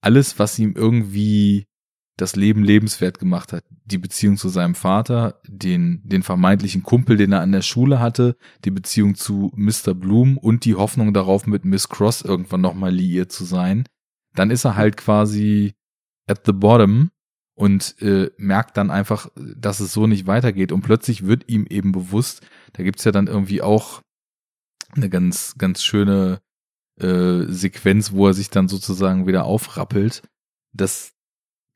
alles, 0.00 0.38
was 0.40 0.58
ihm 0.58 0.74
irgendwie 0.76 1.66
das 2.16 2.36
Leben 2.36 2.62
lebenswert 2.62 3.18
gemacht 3.18 3.52
hat. 3.52 3.64
Die 3.84 3.98
Beziehung 3.98 4.36
zu 4.36 4.48
seinem 4.48 4.74
Vater, 4.74 5.40
den, 5.46 6.02
den 6.04 6.22
vermeintlichen 6.22 6.82
Kumpel, 6.82 7.16
den 7.16 7.32
er 7.32 7.40
an 7.40 7.52
der 7.52 7.62
Schule 7.62 8.00
hatte, 8.00 8.36
die 8.64 8.70
Beziehung 8.70 9.14
zu 9.14 9.50
Mr. 9.54 9.94
Bloom 9.94 10.36
und 10.36 10.64
die 10.64 10.74
Hoffnung 10.74 11.14
darauf, 11.14 11.46
mit 11.46 11.64
Miss 11.64 11.88
Cross 11.88 12.22
irgendwann 12.22 12.60
nochmal 12.60 12.92
liiert 12.92 13.32
zu 13.32 13.44
sein. 13.44 13.84
Dann 14.34 14.50
ist 14.50 14.64
er 14.64 14.76
halt 14.76 14.96
quasi 14.96 15.74
at 16.26 16.42
the 16.46 16.52
bottom 16.52 17.10
und 17.54 18.00
äh, 18.00 18.30
merkt 18.36 18.76
dann 18.76 18.90
einfach, 18.90 19.28
dass 19.36 19.80
es 19.80 19.92
so 19.92 20.06
nicht 20.06 20.26
weitergeht. 20.26 20.72
Und 20.72 20.82
plötzlich 20.82 21.26
wird 21.26 21.48
ihm 21.48 21.66
eben 21.68 21.92
bewusst, 21.92 22.42
da 22.74 22.82
gibt's 22.82 23.04
ja 23.04 23.12
dann 23.12 23.26
irgendwie 23.26 23.62
auch 23.62 24.02
eine 24.94 25.08
ganz, 25.08 25.54
ganz 25.58 25.82
schöne 25.82 26.40
äh, 27.00 27.44
Sequenz, 27.46 28.12
wo 28.12 28.26
er 28.26 28.34
sich 28.34 28.50
dann 28.50 28.68
sozusagen 28.68 29.26
wieder 29.26 29.44
aufrappelt, 29.44 30.22
dass 30.72 31.12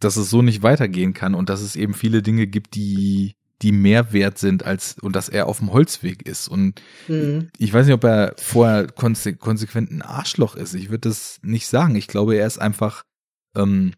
dass 0.00 0.16
es 0.16 0.30
so 0.30 0.42
nicht 0.42 0.62
weitergehen 0.62 1.14
kann 1.14 1.34
und 1.34 1.48
dass 1.48 1.60
es 1.60 1.76
eben 1.76 1.94
viele 1.94 2.22
Dinge 2.22 2.46
gibt, 2.46 2.74
die 2.74 3.34
die 3.62 3.72
mehr 3.72 4.12
wert 4.12 4.36
sind 4.36 4.66
als 4.66 4.98
und 5.00 5.16
dass 5.16 5.30
er 5.30 5.46
auf 5.46 5.58
dem 5.60 5.72
Holzweg 5.72 6.26
ist 6.28 6.46
und 6.46 6.82
Mhm. 7.08 7.48
ich 7.56 7.72
weiß 7.72 7.86
nicht, 7.86 7.94
ob 7.94 8.04
er 8.04 8.34
vorher 8.36 8.86
konse 8.86 9.34
konsequent 9.34 9.90
ein 9.90 10.02
Arschloch 10.02 10.56
ist. 10.56 10.74
Ich 10.74 10.90
würde 10.90 11.08
das 11.08 11.38
nicht 11.42 11.66
sagen. 11.66 11.96
Ich 11.96 12.06
glaube, 12.06 12.36
er 12.36 12.46
ist 12.46 12.58
einfach 12.58 13.02
ähm, 13.56 13.94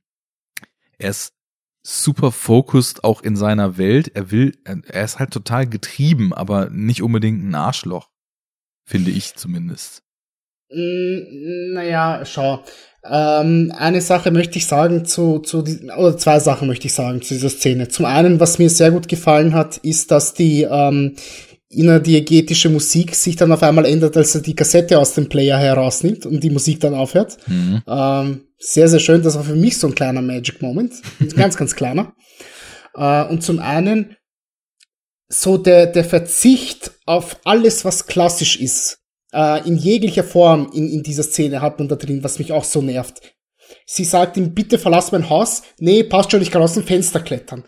er 0.99 1.11
ist 1.11 1.33
super 1.83 2.31
focused 2.31 3.03
auch 3.03 3.21
in 3.23 3.35
seiner 3.35 3.79
Welt. 3.79 4.13
Er 4.15 4.31
will 4.31 4.57
er 4.65 5.05
ist 5.05 5.19
halt 5.19 5.33
total 5.33 5.67
getrieben, 5.67 6.33
aber 6.33 6.71
nicht 6.71 7.03
unbedingt 7.03 7.43
ein 7.43 7.55
Arschloch, 7.57 8.11
finde 8.85 9.11
ich 9.11 9.35
zumindest. 9.35 10.05
Naja, 10.71 12.25
schau. 12.25 12.65
Ähm, 13.05 13.73
eine 13.77 14.01
Sache 14.01 14.31
möchte 14.31 14.59
ich 14.59 14.67
sagen 14.67 15.05
zu, 15.05 15.39
zu 15.39 15.65
oder 15.97 16.17
zwei 16.17 16.41
Sachen 16.41 16.67
möchte 16.67 16.87
ich 16.87 16.95
sagen 16.95 17.23
zu 17.23 17.35
dieser 17.35 17.49
Szene. 17.49 17.89
Zum 17.89 18.05
einen, 18.05 18.41
was 18.41 18.59
mir 18.59 18.69
sehr 18.71 18.91
gut 18.91 19.09
gefallen 19.09 19.55
hat, 19.55 19.79
ist, 19.79 20.11
dass 20.11 20.35
die 20.35 20.63
ähm, 20.63 21.15
innerdiegetische 21.71 22.71
Musik 22.71 23.15
sich 23.15 23.37
dann 23.37 23.53
auf 23.53 23.63
einmal 23.63 23.87
ändert, 23.87 24.17
als 24.17 24.35
er 24.35 24.41
die 24.41 24.55
Kassette 24.55 24.99
aus 24.99 25.15
dem 25.15 25.29
Player 25.29 25.59
herausnimmt 25.59 26.27
und 26.27 26.43
die 26.43 26.51
Musik 26.51 26.81
dann 26.81 26.95
aufhört. 26.95 27.37
Mhm. 27.47 27.83
Ähm, 27.87 28.41
sehr, 28.59 28.89
sehr 28.89 29.01
schön. 29.01 29.23
Das 29.23 29.37
war 29.37 29.45
für 29.45 29.55
mich 29.55 29.79
so 29.79 29.87
ein 29.87 29.95
kleiner 29.95 30.23
Magic 30.23 30.61
Moment. 30.61 30.95
Ganz, 31.37 31.57
ganz 31.57 31.75
kleiner. 31.75 32.15
Äh, 32.95 33.27
und 33.27 33.43
zum 33.43 33.59
einen 33.59 34.17
so 35.29 35.59
der, 35.59 35.87
der 35.87 36.05
Verzicht 36.05 36.91
auf 37.05 37.37
alles, 37.45 37.85
was 37.85 38.07
klassisch 38.07 38.59
ist 38.59 38.99
äh, 39.39 39.67
in 39.69 39.77
jeglicher 39.77 40.25
Form 40.25 40.71
in, 40.73 40.89
in 40.89 41.03
dieser 41.05 41.23
Szene 41.23 41.61
hat 41.63 41.79
man 41.79 41.87
da 41.89 41.95
drin, 41.95 42.25
was 42.25 42.41
mich 42.41 42.53
auch 42.53 42.65
so 42.65 42.83
nervt. 42.83 43.21
Sie 43.87 44.05
sagt 44.05 44.37
ihm, 44.37 44.53
bitte 44.55 44.79
verlass 44.79 45.13
mein 45.13 45.31
Haus. 45.31 45.63
Nee, 45.79 46.03
passt 46.03 46.33
schon, 46.33 46.43
ich 46.43 46.51
kann 46.51 46.63
aus 46.63 46.75
dem 46.75 46.83
Fenster 46.83 47.21
klettern. 47.21 47.63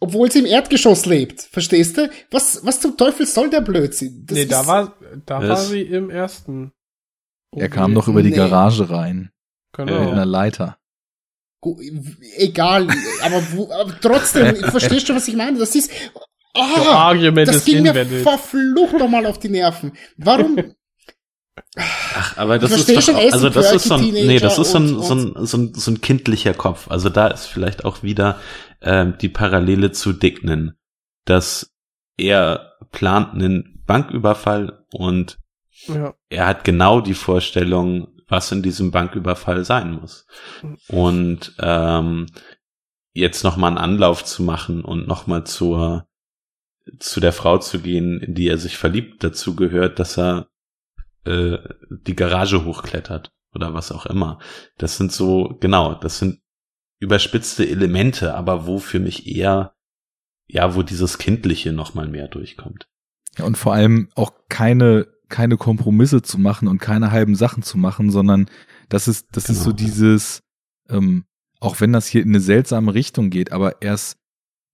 Obwohl 0.00 0.30
sie 0.30 0.38
im 0.40 0.46
Erdgeschoss 0.46 1.06
lebt. 1.06 1.42
Verstehst 1.42 1.96
du? 1.98 2.10
Was, 2.30 2.64
was 2.64 2.80
zum 2.80 2.96
Teufel 2.96 3.26
soll 3.26 3.50
der 3.50 3.60
Blödsinn? 3.60 4.24
Das 4.26 4.38
nee, 4.38 4.46
da 4.46 4.66
war, 4.66 4.96
da 5.26 5.46
war 5.46 5.56
sie 5.56 5.82
im 5.82 6.10
ersten. 6.10 6.72
Er 7.54 7.68
kam 7.68 7.92
noch 7.92 8.08
über 8.08 8.22
die 8.22 8.30
Nee. 8.30 8.36
Garage 8.36 8.88
rein 8.90 9.30
Genau. 9.72 10.00
mit 10.00 10.12
einer 10.12 10.26
Leiter. 10.26 10.78
Egal, 12.36 12.88
aber, 13.22 13.42
wo, 13.52 13.70
aber 13.72 13.98
trotzdem, 14.00 14.54
verstehst 14.56 15.08
du, 15.08 15.14
was 15.14 15.28
ich 15.28 15.36
meine? 15.36 15.58
Das 15.58 15.74
ist. 15.74 15.90
Ah, 16.54 17.08
argument 17.08 17.48
das 17.48 17.64
ging 17.64 17.82
mir 17.82 18.06
verflucht 18.22 18.92
nochmal 18.98 19.26
auf 19.26 19.38
die 19.38 19.48
Nerven. 19.48 19.92
Warum? 20.16 20.74
Ach, 21.76 22.36
aber 22.36 22.58
das 22.58 22.72
ist 22.72 23.08
doch, 23.08 23.14
also 23.32 23.48
das 23.48 23.72
ist 23.72 23.84
so 23.84 23.94
ein, 23.94 24.10
nee, 24.10 24.38
das 24.38 24.58
ist 24.58 24.72
so 24.72 24.78
ein, 24.78 25.00
so 25.02 25.14
ein, 25.14 25.46
so 25.46 25.56
ein, 25.56 25.74
so 25.74 25.90
ein 25.90 26.00
kindlicher 26.00 26.54
Kopf. 26.54 26.88
Also 26.90 27.08
da 27.08 27.28
ist 27.28 27.46
vielleicht 27.46 27.84
auch 27.84 28.02
wieder 28.02 28.38
ähm, 28.80 29.14
die 29.20 29.28
Parallele 29.28 29.92
zu 29.92 30.12
Dicknen, 30.12 30.76
dass 31.24 31.72
er 32.16 32.72
plant 32.92 33.34
einen 33.34 33.82
Banküberfall 33.86 34.84
und 34.92 35.38
Ja. 35.86 36.14
er 36.28 36.46
hat 36.46 36.64
genau 36.64 37.00
die 37.00 37.14
Vorstellung, 37.14 38.08
was 38.28 38.50
in 38.52 38.62
diesem 38.62 38.90
Banküberfall 38.90 39.64
sein 39.64 39.92
muss. 39.92 40.26
Und 40.88 41.54
ähm, 41.60 42.26
jetzt 43.12 43.44
nochmal 43.44 43.68
einen 43.70 43.78
Anlauf 43.78 44.24
zu 44.24 44.42
machen 44.42 44.84
und 44.84 45.06
nochmal 45.06 45.44
zur 45.44 46.06
zu 46.98 47.20
der 47.20 47.32
Frau 47.32 47.58
zu 47.58 47.80
gehen, 47.80 48.20
in 48.20 48.34
die 48.34 48.46
er 48.48 48.58
sich 48.58 48.76
verliebt, 48.76 49.24
dazu 49.24 49.56
gehört, 49.56 49.98
dass 49.98 50.18
er 50.18 50.48
äh, 51.24 51.58
die 51.90 52.16
Garage 52.16 52.64
hochklettert 52.64 53.32
oder 53.54 53.74
was 53.74 53.92
auch 53.92 54.06
immer. 54.06 54.38
Das 54.78 54.96
sind 54.96 55.12
so, 55.12 55.56
genau, 55.60 55.94
das 55.94 56.18
sind 56.18 56.40
überspitzte 57.00 57.68
Elemente, 57.68 58.34
aber 58.34 58.66
wo 58.66 58.78
für 58.78 59.00
mich 59.00 59.26
eher, 59.26 59.74
ja, 60.46 60.74
wo 60.74 60.82
dieses 60.82 61.18
Kindliche 61.18 61.72
nochmal 61.72 62.08
mehr 62.08 62.28
durchkommt. 62.28 62.86
Ja, 63.38 63.44
und 63.44 63.58
vor 63.58 63.74
allem 63.74 64.08
auch 64.14 64.32
keine, 64.48 65.06
keine 65.28 65.56
Kompromisse 65.56 66.22
zu 66.22 66.38
machen 66.38 66.68
und 66.68 66.78
keine 66.78 67.10
halben 67.10 67.34
Sachen 67.34 67.62
zu 67.62 67.78
machen, 67.78 68.10
sondern 68.10 68.48
das 68.88 69.08
ist, 69.08 69.28
das 69.32 69.48
ist 69.48 69.62
so 69.62 69.70
Genau. 69.70 69.76
dieses, 69.76 70.42
ähm, 70.88 71.24
auch 71.60 71.80
wenn 71.80 71.92
das 71.92 72.06
hier 72.06 72.22
in 72.22 72.28
eine 72.28 72.40
seltsame 72.40 72.94
Richtung 72.94 73.30
geht, 73.30 73.52
aber 73.52 73.82
er 73.82 73.94
ist, 73.94 74.16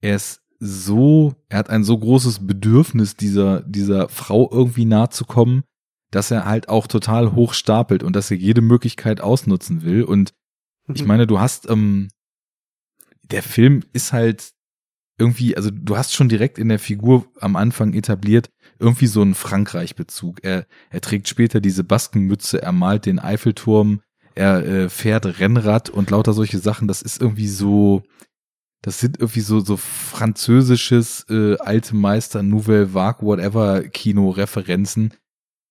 er 0.01 0.17
ist 0.17 0.43
so, 0.59 1.35
er 1.49 1.59
hat 1.61 1.70
ein 1.70 1.85
so 1.85 1.97
großes 1.99 2.47
Bedürfnis, 2.47 3.17
dieser, 3.17 3.62
dieser 3.62 4.09
Frau 4.09 4.51
irgendwie 4.53 4.85
nahe 4.85 5.09
zu 5.09 5.25
kommen, 5.25 5.62
dass 6.11 6.31
er 6.31 6.45
halt 6.45 6.69
auch 6.69 6.87
total 6.87 7.33
hoch 7.33 7.55
stapelt 7.55 8.03
und 8.03 8.17
dass 8.17 8.31
er 8.31 8.37
jede 8.37 8.61
Möglichkeit 8.61 9.21
ausnutzen 9.21 9.83
will. 9.83 10.03
Und 10.03 10.33
ich 10.93 11.05
meine, 11.05 11.27
du 11.27 11.39
hast, 11.39 11.69
ähm, 11.71 12.09
der 13.23 13.43
Film 13.43 13.85
ist 13.93 14.13
halt 14.13 14.53
irgendwie, 15.19 15.57
also 15.57 15.71
du 15.71 15.97
hast 15.97 16.15
schon 16.15 16.29
direkt 16.29 16.59
in 16.59 16.69
der 16.69 16.79
Figur 16.79 17.27
am 17.41 17.55
Anfang 17.55 17.93
etabliert, 17.93 18.51
irgendwie 18.79 19.07
so 19.07 19.21
einen 19.21 19.35
Frankreich-Bezug. 19.35 20.43
Er, 20.43 20.67
er 20.89 21.01
trägt 21.01 21.29
später 21.29 21.61
diese 21.61 21.85
Baskenmütze, 21.85 22.63
er 22.63 22.73
malt 22.73 23.07
den 23.07 23.19
Eiffelturm, 23.19 24.01
er 24.35 24.67
äh, 24.67 24.89
fährt 24.89 25.39
Rennrad 25.39 25.91
und 25.91 26.11
lauter 26.11 26.33
solche 26.33 26.59
Sachen. 26.59 26.89
Das 26.89 27.03
ist 27.03 27.21
irgendwie 27.21 27.49
so, 27.49 28.03
das 28.83 28.99
sind 28.99 29.21
irgendwie 29.21 29.41
so, 29.41 29.61
so 29.61 29.77
französisches 29.77 31.27
äh, 31.29 31.59
alte 31.59 31.95
Meister, 31.95 32.43
Nouvelle 32.43 32.95
Vague, 32.95 33.27
whatever 33.27 33.83
Kino-Referenzen, 33.83 35.13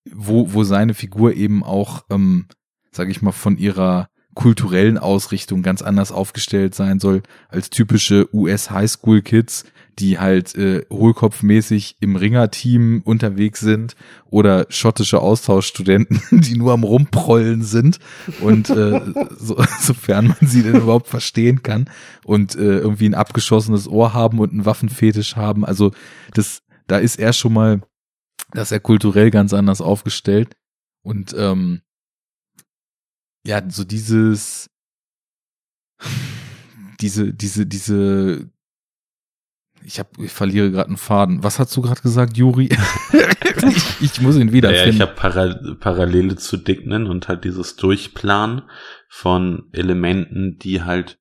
wo, 0.05 0.53
wo 0.53 0.63
seine 0.63 0.93
Figur 0.93 1.33
eben 1.33 1.63
auch, 1.63 2.05
ähm, 2.09 2.47
sag 2.91 3.09
ich 3.09 3.21
mal, 3.21 3.31
von 3.31 3.57
ihrer 3.57 4.09
kulturellen 4.35 4.97
Ausrichtung 4.97 5.63
ganz 5.63 5.81
anders 5.81 6.11
aufgestellt 6.11 6.75
sein 6.75 6.99
soll 6.99 7.23
als 7.49 7.69
typische 7.69 8.33
US 8.33 8.71
Highschool 8.71 9.21
Kids, 9.21 9.65
die 9.99 10.17
halt 10.17 10.55
äh, 10.55 10.85
hohlkopfmäßig 10.89 11.97
im 11.99 12.15
Ringerteam 12.15 13.01
unterwegs 13.03 13.59
sind 13.59 13.95
oder 14.25 14.65
schottische 14.69 15.19
Austauschstudenten, 15.19 16.21
die 16.31 16.57
nur 16.57 16.71
am 16.71 16.83
rumprollen 16.83 17.63
sind 17.63 17.99
und 18.39 18.69
äh, 18.69 19.01
so, 19.37 19.61
sofern 19.81 20.27
man 20.27 20.47
sie 20.47 20.63
denn 20.63 20.77
überhaupt 20.77 21.07
verstehen 21.07 21.61
kann 21.61 21.89
und 22.23 22.55
äh, 22.55 22.77
irgendwie 22.77 23.09
ein 23.09 23.15
abgeschossenes 23.15 23.87
Ohr 23.87 24.13
haben 24.13 24.39
und 24.39 24.51
einen 24.51 24.65
Waffenfetisch 24.65 25.35
haben. 25.35 25.65
Also 25.65 25.91
das, 26.33 26.61
da 26.87 26.97
ist 26.97 27.19
er 27.19 27.33
schon 27.33 27.53
mal, 27.53 27.81
dass 28.51 28.71
er 28.71 28.79
kulturell 28.79 29.31
ganz 29.31 29.53
anders 29.53 29.81
aufgestellt 29.81 30.55
und 31.03 31.33
ähm, 31.37 31.81
ja, 33.45 33.61
so 33.69 33.83
dieses, 33.83 34.69
diese, 36.99 37.33
diese, 37.33 37.65
diese, 37.65 38.49
ich 39.83 39.99
hab, 39.99 40.17
ich 40.19 40.31
verliere 40.31 40.71
gerade 40.71 40.87
einen 40.89 40.97
Faden. 40.97 41.41
Was 41.43 41.57
hast 41.57 41.75
du 41.75 41.81
gerade 41.81 42.01
gesagt, 42.01 42.35
Juri? 42.37 42.69
ich, 43.69 44.01
ich 44.01 44.21
muss 44.21 44.35
ihn 44.35 44.49
Ja, 44.49 44.53
wiederfinden. 44.53 44.95
ich 44.95 45.01
habe 45.01 45.15
Para 45.15 45.75
Parallele 45.79 46.35
zu 46.35 46.57
Dignen 46.57 47.07
und 47.07 47.27
halt 47.29 47.45
dieses 47.45 47.77
Durchplanen 47.77 48.63
von 49.07 49.69
Elementen, 49.71 50.57
die 50.59 50.83
halt 50.83 51.19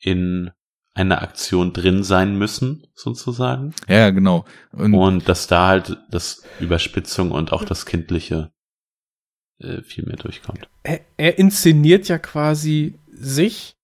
in 0.00 0.50
einer 0.94 1.22
Aktion 1.22 1.72
drin 1.72 2.04
sein 2.04 2.38
müssen, 2.38 2.86
sozusagen. 2.94 3.74
ja, 3.88 4.10
genau. 4.10 4.44
Und, 4.72 4.94
Und 4.94 5.28
dass 5.28 5.48
da 5.48 5.66
halt 5.66 5.98
das 6.10 6.44
Überspitzung 6.60 7.32
und 7.32 7.52
auch 7.52 7.64
das 7.64 7.84
Kindliche 7.84 8.52
äh, 9.58 9.82
viel 9.82 10.04
mehr 10.04 10.16
durchkommt. 10.16 10.68
Er, 10.84 11.00
er 11.16 11.38
inszeniert 11.38 12.08
ja 12.08 12.18
quasi 12.18 12.98
sich 13.10 13.76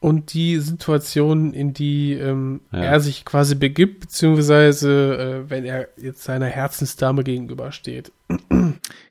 und 0.00 0.32
die 0.34 0.58
Situation, 0.58 1.52
in 1.52 1.72
die 1.74 2.12
ähm, 2.12 2.60
Ja. 2.72 2.78
er 2.80 3.00
sich 3.00 3.24
quasi 3.24 3.54
begibt, 3.56 4.00
beziehungsweise 4.00 5.44
äh, 5.46 5.50
wenn 5.50 5.64
er 5.64 5.88
jetzt 5.96 6.22
seiner 6.24 6.46
Herzensdame 6.46 7.24
gegenübersteht. 7.24 8.12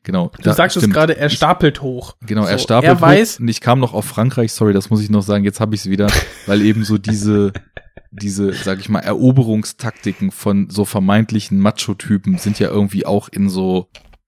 genau. 0.04 0.32
Du 0.38 0.42
da- 0.44 0.54
sagst 0.54 0.78
es 0.78 0.90
gerade, 0.90 1.18
er 1.18 1.28
Ich- 1.28 1.34
stapelt 1.34 1.82
hoch. 1.82 2.16
Genau, 2.26 2.46
er 2.46 2.58
So, 2.58 2.64
stapelt 2.64 2.90
Er 2.92 3.02
weiß, 3.02 3.36
hoch 3.36 3.40
und 3.42 3.48
ich 3.48 3.62
kam 3.62 3.80
noch 3.80 3.94
auf 3.94 4.06
Frankreich, 4.06 4.52
sorry, 4.54 4.74
das 4.74 4.90
muss 4.90 5.02
ich 5.02 5.10
noch 5.10 5.24
sagen, 5.24 5.44
jetzt 5.44 5.60
habe 5.60 5.76
ich 5.76 5.82
es 5.82 5.90
wieder, 5.90 6.08
weil 6.46 6.62
eben 6.62 6.84
so 6.84 6.98
diese, 6.98 7.52
diese, 8.12 8.54
sag 8.54 8.80
ich 8.80 8.90
mal, 8.90 9.00
Eroberungstaktiken 9.00 10.32
von 10.32 10.70
so 10.70 10.86
vermeintlichen 10.86 11.60
Macho-Typen 11.60 12.38
sind 12.38 12.60
ja 12.60 12.70
irgendwie 12.70 13.06
auch 13.06 13.28
in 13.30 13.50
so, 13.50 13.88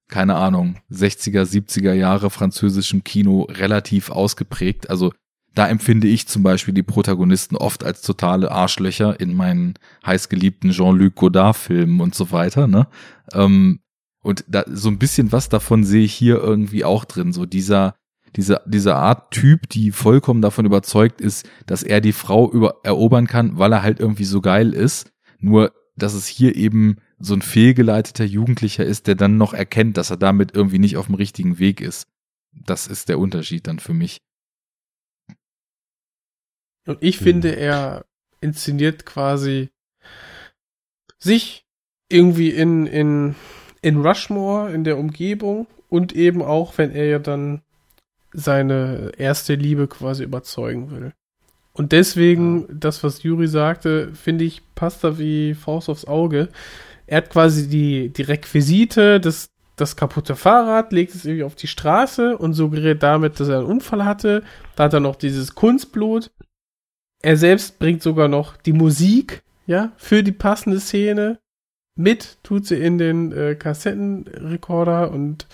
keine 0.10 0.36
Ahnung, 0.36 0.78
60er, 0.92 1.44
70er 1.46 1.94
Jahre 1.94 2.30
französischem 2.30 3.04
Kino 3.04 3.44
relativ 3.44 4.10
ausgeprägt. 4.10 4.90
Also 4.90 5.14
da 5.56 5.68
empfinde 5.68 6.08
ich 6.08 6.28
zum 6.28 6.44
Beispiel 6.44 6.74
die 6.74 6.84
Protagonisten 6.84 7.56
oft 7.56 7.84
als 7.84 8.02
totale 8.02 8.52
Arschlöcher 8.52 9.20
in 9.20 9.36
meinen 9.36 9.74
heißgeliebten 10.06 10.72
Jean-Luc 10.72 11.16
Godard-Filmen 11.16 12.00
und 12.02 12.16
so 12.16 12.32
weiter, 12.32 12.68
ne? 12.68 12.88
Ähm, 13.34 13.80
und 14.22 14.44
da, 14.48 14.64
so 14.68 14.90
ein 14.90 15.00
bisschen 15.00 15.32
was 15.32 15.50
davon 15.50 15.84
sehe 15.84 16.04
ich 16.04 16.14
hier 16.14 16.38
irgendwie 16.38 16.84
auch 16.84 17.06
drin. 17.06 17.32
So 17.32 17.46
dieser, 17.46 17.96
diese, 18.36 18.62
diese 18.66 18.96
Art 18.96 19.32
Typ, 19.32 19.70
die 19.70 19.92
vollkommen 19.92 20.42
davon 20.42 20.66
überzeugt 20.66 21.22
ist, 21.22 21.50
dass 21.66 21.84
er 21.84 22.02
die 22.02 22.12
Frau 22.12 22.52
über, 22.52 22.76
erobern 22.84 23.28
kann, 23.28 23.58
weil 23.58 23.72
er 23.72 23.82
halt 23.82 24.00
irgendwie 24.00 24.26
so 24.26 24.42
geil 24.42 24.74
ist. 24.74 25.12
Nur, 25.40 25.72
dass 25.96 26.14
es 26.14 26.28
hier 26.28 26.56
eben 26.56 26.98
so 27.18 27.34
ein 27.34 27.42
fehlgeleiteter 27.42 28.26
Jugendlicher 28.26 28.86
ist, 28.86 29.08
der 29.08 29.16
dann 29.16 29.38
noch 29.38 29.54
erkennt, 29.54 29.98
dass 29.98 30.10
er 30.10 30.18
damit 30.18 30.54
irgendwie 30.54 30.80
nicht 30.80 30.98
auf 30.98 31.08
dem 31.08 31.16
richtigen 31.16 31.60
Weg 31.60 31.82
ist. 31.82 32.08
Das 32.52 32.88
ist 32.88 33.10
der 33.10 33.20
Unterschied 33.20 33.68
dann 33.68 33.80
für 33.80 33.94
mich. 33.94 34.20
Und 36.90 36.98
ich 37.02 37.18
finde, 37.18 37.56
er 37.56 38.06
inszeniert 38.42 39.06
quasi 39.06 39.70
sich 41.20 41.66
irgendwie 42.10 42.50
in, 42.50 42.88
in, 42.88 43.36
in 43.82 44.02
Rushmore, 44.02 44.72
in 44.74 44.84
der 44.84 44.98
Umgebung 44.98 45.68
und 45.90 46.14
eben 46.14 46.42
auch, 46.42 46.78
wenn 46.78 46.92
er 46.92 47.06
ja 47.06 47.20
dann 47.20 47.62
seine 48.34 49.12
erste 49.18 49.56
Liebe 49.56 49.88
quasi 49.88 50.24
überzeugen 50.24 50.92
will. 50.92 51.14
Und 51.74 51.92
deswegen, 51.92 52.66
das, 52.70 53.04
was 53.04 53.24
Juri 53.24 53.48
sagte, 53.48 54.12
finde 54.14 54.44
ich, 54.44 54.62
passt 54.76 55.04
da 55.04 55.18
wie 55.18 55.54
Faust 55.54 55.90
aufs 55.90 56.06
Auge. 56.06 56.50
Er 57.08 57.18
hat 57.18 57.30
quasi 57.30 57.70
die, 57.70 58.10
die 58.10 58.24
Requisite, 58.24 59.20
das, 59.20 59.50
das 59.76 59.96
kaputte 59.96 60.36
Fahrrad, 60.36 60.92
legt 60.92 61.16
es 61.16 61.26
irgendwie 61.26 61.44
auf 61.44 61.56
die 61.56 61.68
Straße 61.68 62.38
und 62.38 62.54
suggeriert 62.54 63.02
damit, 63.02 63.40
dass 63.40 63.48
er 63.48 63.60
einen 63.60 63.68
Unfall 63.68 64.06
hatte. 64.06 64.44
Da 64.76 64.86
hat 64.86 64.94
er 64.94 65.00
noch 65.00 65.16
dieses 65.16 65.56
Kunstblut. 65.56 66.32
Er 67.22 67.38
selbst 67.38 67.80
bringt 67.80 68.02
sogar 68.02 68.28
noch 68.28 68.56
die 68.58 68.74
Musik, 68.74 69.44
ja, 69.66 69.92
für 69.98 70.24
die 70.24 70.32
passende 70.32 70.80
Szene 70.80 71.40
mit, 71.96 72.38
tut 72.44 72.66
sie 72.66 72.78
in 72.78 72.98
den 72.98 73.32
äh, 73.34 73.56
Kassettenrekorder 73.56 75.12
und 75.12 75.48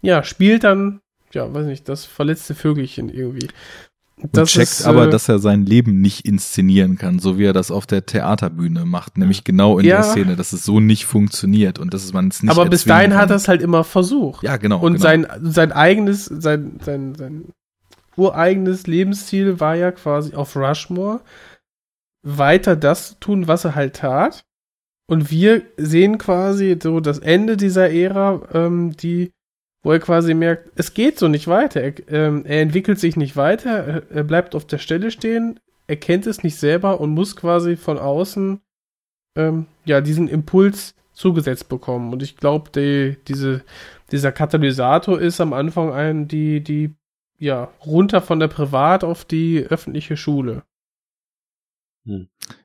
ja, 0.00 0.22
spielt 0.22 0.64
dann, 0.64 1.00
ja, 1.32 1.52
weiß 1.52 1.66
nicht, 1.66 1.88
das 1.88 2.04
verletzte 2.04 2.54
Vögelchen 2.54 3.08
irgendwie. 3.08 3.48
Und 4.20 4.32
checkt 4.46 4.56
ist, 4.64 4.84
aber, 4.84 5.06
äh, 5.06 5.10
dass 5.10 5.28
er 5.28 5.38
sein 5.38 5.64
Leben 5.64 6.00
nicht 6.00 6.24
inszenieren 6.24 6.98
kann, 6.98 7.18
so 7.20 7.38
wie 7.38 7.44
er 7.44 7.52
das 7.52 7.70
auf 7.70 7.86
der 7.86 8.04
Theaterbühne 8.04 8.84
macht, 8.84 9.16
nämlich 9.16 9.44
genau 9.44 9.78
in 9.78 9.86
Ja. 9.86 9.96
der 9.96 10.04
Szene, 10.04 10.36
dass 10.36 10.52
es 10.52 10.64
so 10.64 10.80
nicht 10.80 11.04
funktioniert 11.04 11.78
und 11.78 11.94
dass 11.94 12.04
es 12.04 12.12
man 12.12 12.28
es 12.28 12.42
nicht 12.42 12.50
aber 12.50 12.66
bis 12.66 12.84
dahin 12.84 13.14
hat 13.14 13.22
kann. 13.22 13.30
er 13.30 13.36
es 13.36 13.48
halt 13.48 13.62
immer 13.62 13.84
versucht. 13.84 14.42
Ja, 14.42 14.56
genau. 14.56 14.80
Und 14.80 14.94
genau. 14.94 15.02
sein, 15.02 15.26
sein 15.42 15.72
eigenes, 15.72 16.24
sein, 16.24 16.78
sein, 16.84 17.14
sein 17.14 17.44
ureigenes 18.18 18.86
Lebensziel 18.86 19.60
war 19.60 19.76
ja 19.76 19.92
quasi 19.92 20.34
auf 20.34 20.56
Rushmore 20.56 21.20
weiter 22.22 22.76
das 22.76 23.18
tun, 23.20 23.48
was 23.48 23.64
er 23.64 23.74
halt 23.74 23.96
tat. 23.96 24.44
Und 25.10 25.30
wir 25.30 25.62
sehen 25.76 26.18
quasi 26.18 26.78
so 26.82 27.00
das 27.00 27.18
Ende 27.18 27.56
dieser 27.56 27.90
Ära, 27.90 28.42
ähm, 28.52 28.94
die, 28.96 29.32
wo 29.82 29.92
er 29.92 30.00
quasi 30.00 30.34
merkt, 30.34 30.70
es 30.76 30.92
geht 30.92 31.18
so 31.18 31.28
nicht 31.28 31.48
weiter. 31.48 31.80
Er, 31.80 31.94
ähm, 32.08 32.44
er 32.44 32.60
entwickelt 32.60 32.98
sich 32.98 33.16
nicht 33.16 33.36
weiter, 33.36 34.04
er, 34.10 34.24
bleibt 34.24 34.54
auf 34.54 34.66
der 34.66 34.78
Stelle 34.78 35.10
stehen, 35.10 35.60
er 35.86 35.96
kennt 35.96 36.26
es 36.26 36.42
nicht 36.42 36.56
selber 36.56 37.00
und 37.00 37.10
muss 37.10 37.36
quasi 37.36 37.76
von 37.76 37.98
außen 37.98 38.60
ähm, 39.36 39.66
ja 39.86 40.02
diesen 40.02 40.28
Impuls 40.28 40.94
zugesetzt 41.14 41.70
bekommen. 41.70 42.12
Und 42.12 42.22
ich 42.22 42.36
glaube, 42.36 42.70
die, 42.70 43.16
diese, 43.26 43.64
dieser 44.12 44.30
Katalysator 44.30 45.18
ist 45.18 45.40
am 45.40 45.54
Anfang 45.54 45.90
ein, 45.92 46.28
die, 46.28 46.60
die, 46.62 46.94
ja, 47.38 47.72
runter 47.84 48.20
von 48.20 48.40
der 48.40 48.48
Privat 48.48 49.04
auf 49.04 49.24
die 49.24 49.64
öffentliche 49.64 50.16
Schule. 50.16 50.64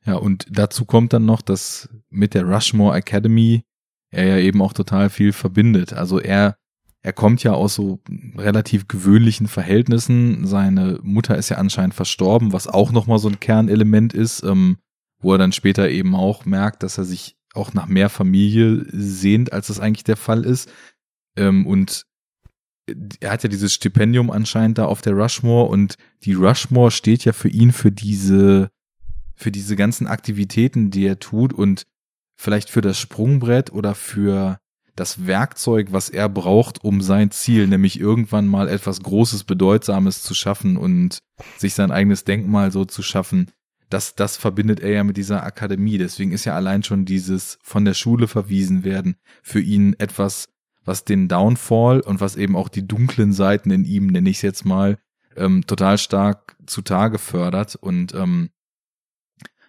Ja, 0.06 0.16
und 0.16 0.46
dazu 0.50 0.86
kommt 0.86 1.14
dann 1.14 1.26
noch, 1.26 1.42
dass 1.42 1.90
mit 2.10 2.34
der 2.34 2.46
Rushmore 2.46 2.98
Academy 2.98 3.64
er 4.10 4.26
ja 4.28 4.38
eben 4.38 4.62
auch 4.62 4.74
total 4.74 5.10
viel 5.10 5.34
verbindet. 5.34 5.94
Also 5.94 6.20
er, 6.20 6.58
er 7.02 7.14
kommt 7.14 7.44
ja 7.44 7.54
aus 7.54 7.76
so 7.76 8.00
relativ 8.38 8.88
gewöhnlichen 8.88 9.48
Verhältnissen. 9.48 10.46
Seine 10.48 11.00
Mutter 11.04 11.38
ist 11.38 11.50
ja 11.50 11.58
anscheinend 11.58 11.94
verstorben, 11.94 12.54
was 12.54 12.68
auch 12.68 12.92
nochmal 12.92 13.20
so 13.20 13.28
ein 13.28 13.40
Kernelement 13.40 14.14
ist, 14.14 14.44
ähm, 14.44 14.78
wo 15.20 15.34
er 15.34 15.38
dann 15.38 15.52
später 15.52 15.90
eben 15.90 16.16
auch 16.16 16.46
merkt, 16.46 16.84
dass 16.84 16.98
er 16.98 17.04
sich 17.04 17.36
auch 17.54 17.74
nach 17.74 17.88
mehr 17.88 18.10
Familie 18.10 18.86
sehnt, 18.92 19.52
als 19.52 19.68
das 19.68 19.80
eigentlich 19.80 20.04
der 20.04 20.18
Fall 20.18 20.46
ist. 20.46 20.72
Ähm, 21.36 21.68
und 21.68 22.06
er 23.20 23.32
hat 23.32 23.44
ja 23.44 23.50
dieses 23.50 23.74
Stipendium 23.74 24.30
anscheinend 24.30 24.78
da 24.78 24.86
auf 24.86 25.02
der 25.02 25.14
Rushmore 25.14 25.70
und 25.70 25.96
die 26.24 26.34
Rushmore 26.34 26.92
steht 26.92 27.26
ja 27.26 27.34
für 27.34 27.50
ihn 27.50 27.72
für 27.72 27.92
diese 27.92 28.70
für 29.36 29.52
diese 29.52 29.76
ganzen 29.76 30.08
Aktivitäten, 30.08 30.92
die 30.92 31.06
er 31.06 31.20
tut 31.20 31.54
und 31.54 31.84
vielleicht 32.36 32.70
für 32.70 32.82
das 32.82 33.00
Sprungbrett 33.00 33.72
oder 33.72 33.96
für 33.96 34.58
das 34.96 35.26
Werkzeug, 35.26 35.88
was 35.92 36.10
er 36.10 36.30
braucht, 36.30 36.84
um 36.84 37.02
sein 37.02 37.32
Ziel, 37.32 37.68
nämlich 37.68 38.00
irgendwann 38.00 38.48
mal 38.48 38.70
etwas 38.70 39.02
Großes, 39.02 39.44
Bedeutsames 39.44 40.22
zu 40.22 40.36
schaffen 40.36 40.78
und 40.78 41.20
sich 41.58 41.74
sein 41.74 41.90
eigenes 41.90 42.26
Denkmal 42.26 42.72
so 42.72 42.86
zu 42.86 43.02
schaffen, 43.02 43.50
das, 43.90 44.16
das 44.16 44.38
verbindet 44.38 44.80
er 44.80 44.92
ja 44.92 45.04
mit 45.04 45.18
dieser 45.18 45.44
Akademie. 45.44 45.98
Deswegen 45.98 46.32
ist 46.32 46.46
ja 46.46 46.56
allein 46.56 46.84
schon 46.84 47.06
dieses 47.06 47.60
von 47.62 47.86
der 47.86 47.94
Schule 47.94 48.28
verwiesen 48.28 48.84
werden 48.84 49.16
für 49.42 49.60
ihn 49.62 49.96
etwas, 50.00 50.48
was 50.86 51.06
den 51.06 51.28
Downfall 51.28 52.02
und 52.02 52.22
was 52.22 52.36
eben 52.36 52.56
auch 52.56 52.70
die 52.70 52.88
dunklen 52.88 53.34
Seiten 53.34 53.72
in 53.72 53.86
ihm, 53.86 54.08
nenne 54.08 54.30
ich 54.30 54.38
es 54.38 54.42
jetzt 54.42 54.66
mal, 54.66 54.98
ähm, 55.36 55.66
total 55.66 55.98
stark 55.98 56.56
zutage 56.66 57.18
fördert. 57.20 57.76
Und 57.76 58.14
ähm, 58.14 58.50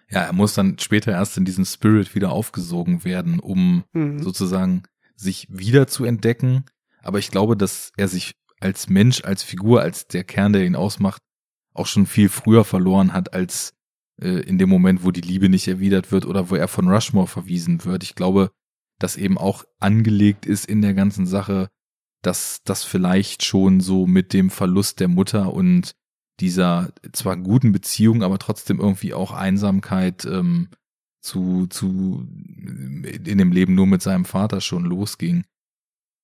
ja, 0.09 0.21
er 0.21 0.33
muss 0.33 0.53
dann 0.53 0.77
später 0.79 1.11
erst 1.11 1.37
in 1.37 1.45
diesen 1.45 1.65
Spirit 1.65 2.15
wieder 2.15 2.31
aufgesogen 2.31 3.03
werden, 3.03 3.39
um 3.39 3.83
Mhm. 3.93 4.21
sozusagen 4.21 4.83
sich 5.15 5.47
wieder 5.49 5.87
zu 5.87 6.05
entdecken. 6.05 6.65
Aber 7.01 7.19
ich 7.19 7.31
glaube, 7.31 7.55
dass 7.57 7.91
er 7.97 8.07
sich 8.07 8.33
als 8.59 8.89
Mensch, 8.89 9.23
als 9.23 9.43
Figur, 9.43 9.81
als 9.81 10.07
der 10.07 10.23
Kern, 10.23 10.53
der 10.53 10.65
ihn 10.65 10.75
ausmacht, 10.75 11.21
auch 11.73 11.87
schon 11.87 12.05
viel 12.05 12.29
früher 12.29 12.63
verloren 12.63 13.13
hat, 13.13 13.33
als 13.33 13.73
äh, 14.21 14.39
in 14.41 14.57
dem 14.57 14.69
Moment, 14.69 15.03
wo 15.03 15.11
die 15.11 15.21
Liebe 15.21 15.49
nicht 15.49 15.67
erwidert 15.67 16.11
wird 16.11 16.25
oder 16.25 16.49
wo 16.49 16.55
er 16.55 16.67
von 16.67 16.87
Rushmore 16.89 17.27
verwiesen 17.27 17.83
wird. 17.83 18.03
Ich 18.03 18.15
glaube, 18.15 18.51
dass 18.99 19.17
eben 19.17 19.37
auch 19.37 19.65
angelegt 19.79 20.45
ist 20.45 20.65
in 20.65 20.81
der 20.81 20.93
ganzen 20.93 21.25
Sache, 21.27 21.69
dass 22.21 22.61
das 22.63 22.83
vielleicht 22.83 23.43
schon 23.43 23.79
so 23.81 24.07
mit 24.07 24.33
dem 24.33 24.49
Verlust 24.49 24.99
der 24.99 25.07
Mutter 25.07 25.53
und 25.53 25.95
dieser 26.39 26.91
zwar 27.13 27.37
guten 27.37 27.71
Beziehung, 27.71 28.23
aber 28.23 28.39
trotzdem 28.39 28.79
irgendwie 28.79 29.13
auch 29.13 29.31
Einsamkeit 29.31 30.25
ähm, 30.25 30.69
zu, 31.21 31.67
zu 31.67 32.27
in 32.29 33.37
dem 33.37 33.51
Leben 33.51 33.75
nur 33.75 33.87
mit 33.87 34.01
seinem 34.01 34.25
Vater 34.25 34.61
schon 34.61 34.85
losging. 34.85 35.45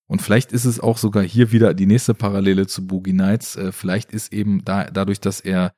Und 0.07 0.21
vielleicht 0.21 0.51
ist 0.51 0.65
es 0.65 0.79
auch 0.79 0.97
sogar 0.97 1.23
hier 1.23 1.51
wieder 1.53 1.73
die 1.73 1.85
nächste 1.85 2.13
Parallele 2.13 2.67
zu 2.67 2.85
Boogie 2.85 3.13
Nights. 3.13 3.55
Äh, 3.55 3.71
vielleicht 3.71 4.11
ist 4.11 4.33
eben 4.33 4.65
da, 4.65 4.85
dadurch, 4.91 5.21
dass 5.21 5.39
er 5.39 5.71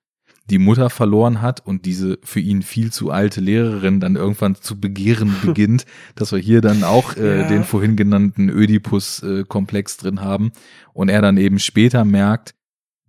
die 0.50 0.58
Mutter 0.60 0.90
verloren 0.90 1.42
hat 1.42 1.66
und 1.66 1.86
diese 1.86 2.20
für 2.24 2.40
ihn 2.42 2.64
viel 2.64 2.92
zu 2.92 3.12
alte 3.12 3.40
Lehrerin 3.40 4.00
dann 4.02 4.16
irgendwann 4.18 4.56
zu 4.56 4.80
begehren 4.80 5.34
beginnt, 5.44 5.86
dass 6.16 6.32
wir 6.32 6.40
hier 6.40 6.62
dann 6.62 6.84
auch 6.84 7.16
äh, 7.16 7.42
Ja. 7.42 7.48
den 7.48 7.64
vorhin 7.64 7.96
genannten 7.96 8.50
Ödipus-Komplex 8.50 9.98
drin 9.98 10.22
haben 10.22 10.52
und 10.94 11.10
er 11.10 11.22
dann 11.22 11.38
eben 11.38 11.60
später 11.60 12.04
merkt, 12.06 12.56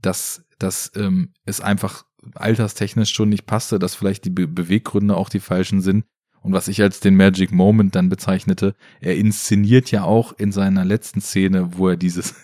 dass, 0.00 0.44
dass 0.58 0.92
ähm, 0.94 1.32
es 1.44 1.60
einfach 1.60 2.04
alterstechnisch 2.34 3.12
schon 3.12 3.28
nicht 3.28 3.46
passte, 3.46 3.78
dass 3.78 3.94
vielleicht 3.94 4.24
die 4.24 4.30
Be 4.30 4.46
Beweggründe 4.46 5.16
auch 5.16 5.28
die 5.28 5.40
falschen 5.40 5.80
sind. 5.80 6.04
Und 6.44 6.52
was 6.52 6.68
ich 6.68 6.82
als 6.82 7.00
den 7.00 7.16
Magic 7.16 7.52
Moment 7.52 7.94
dann 7.94 8.10
bezeichnete, 8.10 8.74
er 9.00 9.16
inszeniert 9.16 9.90
ja 9.90 10.04
auch 10.04 10.34
in 10.36 10.52
seiner 10.52 10.84
letzten 10.84 11.22
Szene, 11.22 11.70
wo 11.78 11.88
er 11.88 11.96
dieses 11.96 12.34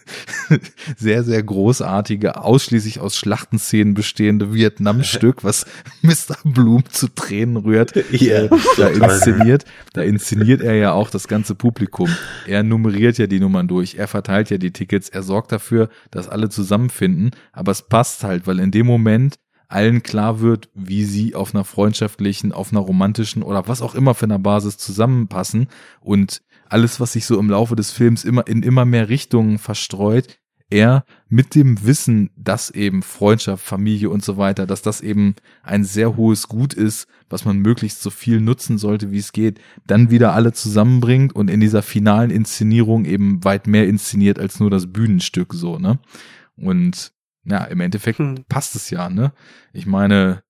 sehr, 0.96 1.22
sehr 1.22 1.42
großartige, 1.42 2.42
ausschließlich 2.42 2.98
aus 2.98 3.18
Schlachtenszenen 3.18 3.92
bestehende 3.92 4.54
Vietnam-Stück, 4.54 5.44
was 5.44 5.66
Mr. 6.02 6.34
Bloom 6.44 6.84
zu 6.88 7.08
Tränen 7.08 7.58
rührt, 7.58 7.92
Ja, 8.12 8.44
äh, 8.44 8.50
da 8.78 8.88
inszeniert. 8.88 9.66
Da 9.92 10.00
inszeniert 10.00 10.62
er 10.62 10.76
ja 10.76 10.92
auch 10.92 11.10
das 11.10 11.28
ganze 11.28 11.54
Publikum. 11.54 12.08
Er 12.46 12.62
nummeriert 12.62 13.18
ja 13.18 13.26
die 13.26 13.38
Nummern 13.38 13.68
durch, 13.68 13.96
er 13.96 14.08
verteilt 14.08 14.48
ja 14.48 14.56
die 14.56 14.72
Tickets, 14.72 15.10
er 15.10 15.22
sorgt 15.22 15.52
dafür, 15.52 15.90
dass 16.10 16.26
alle 16.26 16.48
zusammenfinden, 16.48 17.32
aber 17.52 17.70
es 17.72 17.82
passt 17.82 18.24
halt, 18.24 18.46
weil 18.46 18.60
in 18.60 18.70
dem 18.70 18.86
Moment 18.86 19.38
allen 19.70 20.02
klar 20.02 20.40
wird, 20.40 20.68
wie 20.74 21.04
sie 21.04 21.34
auf 21.34 21.54
einer 21.54 21.64
freundschaftlichen, 21.64 22.52
auf 22.52 22.72
einer 22.72 22.80
romantischen 22.80 23.42
oder 23.42 23.68
was 23.68 23.82
auch 23.82 23.94
immer 23.94 24.14
für 24.14 24.26
einer 24.26 24.38
Basis 24.38 24.78
zusammenpassen 24.78 25.68
und 26.00 26.42
alles, 26.68 27.00
was 27.00 27.12
sich 27.12 27.24
so 27.26 27.38
im 27.38 27.50
Laufe 27.50 27.76
des 27.76 27.90
Films 27.90 28.24
immer 28.24 28.46
in 28.46 28.62
immer 28.62 28.84
mehr 28.84 29.08
Richtungen 29.08 29.58
verstreut, 29.58 30.38
er 30.70 31.04
mit 31.28 31.54
dem 31.54 31.84
Wissen, 31.84 32.30
dass 32.36 32.70
eben 32.70 33.02
Freundschaft, 33.02 33.64
Familie 33.64 34.08
und 34.08 34.24
so 34.24 34.36
weiter, 34.36 34.66
dass 34.66 34.82
das 34.82 35.00
eben 35.00 35.34
ein 35.62 35.84
sehr 35.84 36.16
hohes 36.16 36.48
Gut 36.48 36.74
ist, 36.74 37.08
was 37.28 37.44
man 37.44 37.58
möglichst 37.58 38.02
so 38.02 38.10
viel 38.10 38.40
nutzen 38.40 38.78
sollte, 38.78 39.10
wie 39.10 39.18
es 39.18 39.32
geht, 39.32 39.60
dann 39.86 40.10
wieder 40.10 40.32
alle 40.32 40.52
zusammenbringt 40.52 41.34
und 41.34 41.48
in 41.48 41.60
dieser 41.60 41.82
finalen 41.82 42.30
Inszenierung 42.30 43.04
eben 43.04 43.42
weit 43.44 43.66
mehr 43.66 43.88
inszeniert 43.88 44.38
als 44.38 44.60
nur 44.60 44.70
das 44.70 44.92
Bühnenstück 44.92 45.54
so, 45.54 45.78
ne? 45.78 45.98
Und 46.56 47.12
ja, 47.44 47.64
im 47.64 47.80
Endeffekt 47.80 48.18
Hm. 48.18 48.44
passt 48.48 48.74
es 48.76 48.90
ja, 48.90 49.08
ne? 49.08 49.32
Ich 49.72 49.86
meine, 49.86 50.42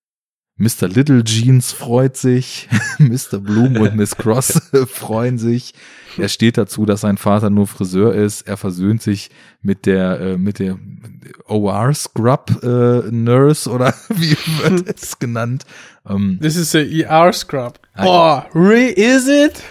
Mr. 0.56 0.88
Little 0.88 1.24
Jeans 1.24 1.72
freut 1.72 2.16
sich, 2.18 2.68
Mr. 2.98 3.38
Bloom 3.38 3.76
und 3.76 3.96
Miss 3.96 4.14
Cross 4.16 4.60
freuen 4.88 5.38
sich. 5.38 5.72
Er 6.18 6.28
steht 6.28 6.58
dazu, 6.58 6.84
dass 6.84 7.00
sein 7.02 7.16
Vater 7.16 7.48
nur 7.48 7.66
Friseur 7.66 8.14
ist. 8.14 8.42
Er 8.42 8.56
versöhnt 8.58 9.00
sich 9.00 9.30
mit 9.62 9.86
der 9.86 10.20
äh, 10.20 10.36
mit 10.36 10.58
der 10.58 10.76
OR 11.46 11.94
Scrub 11.94 12.62
äh, 12.62 13.10
Nurse 13.10 13.70
oder 13.70 13.94
wie 14.10 14.36
wird 14.62 15.00
es 15.02 15.18
genannt? 15.18 15.64
Ähm, 16.06 16.38
This 16.42 16.56
is 16.56 16.74
a 16.74 16.80
ER 16.80 17.32
Scrub. 17.32 17.78
Ah, 17.94 18.44
Oh, 18.52 18.58
re 18.58 18.88
is 18.90 19.28
it? 19.28 19.62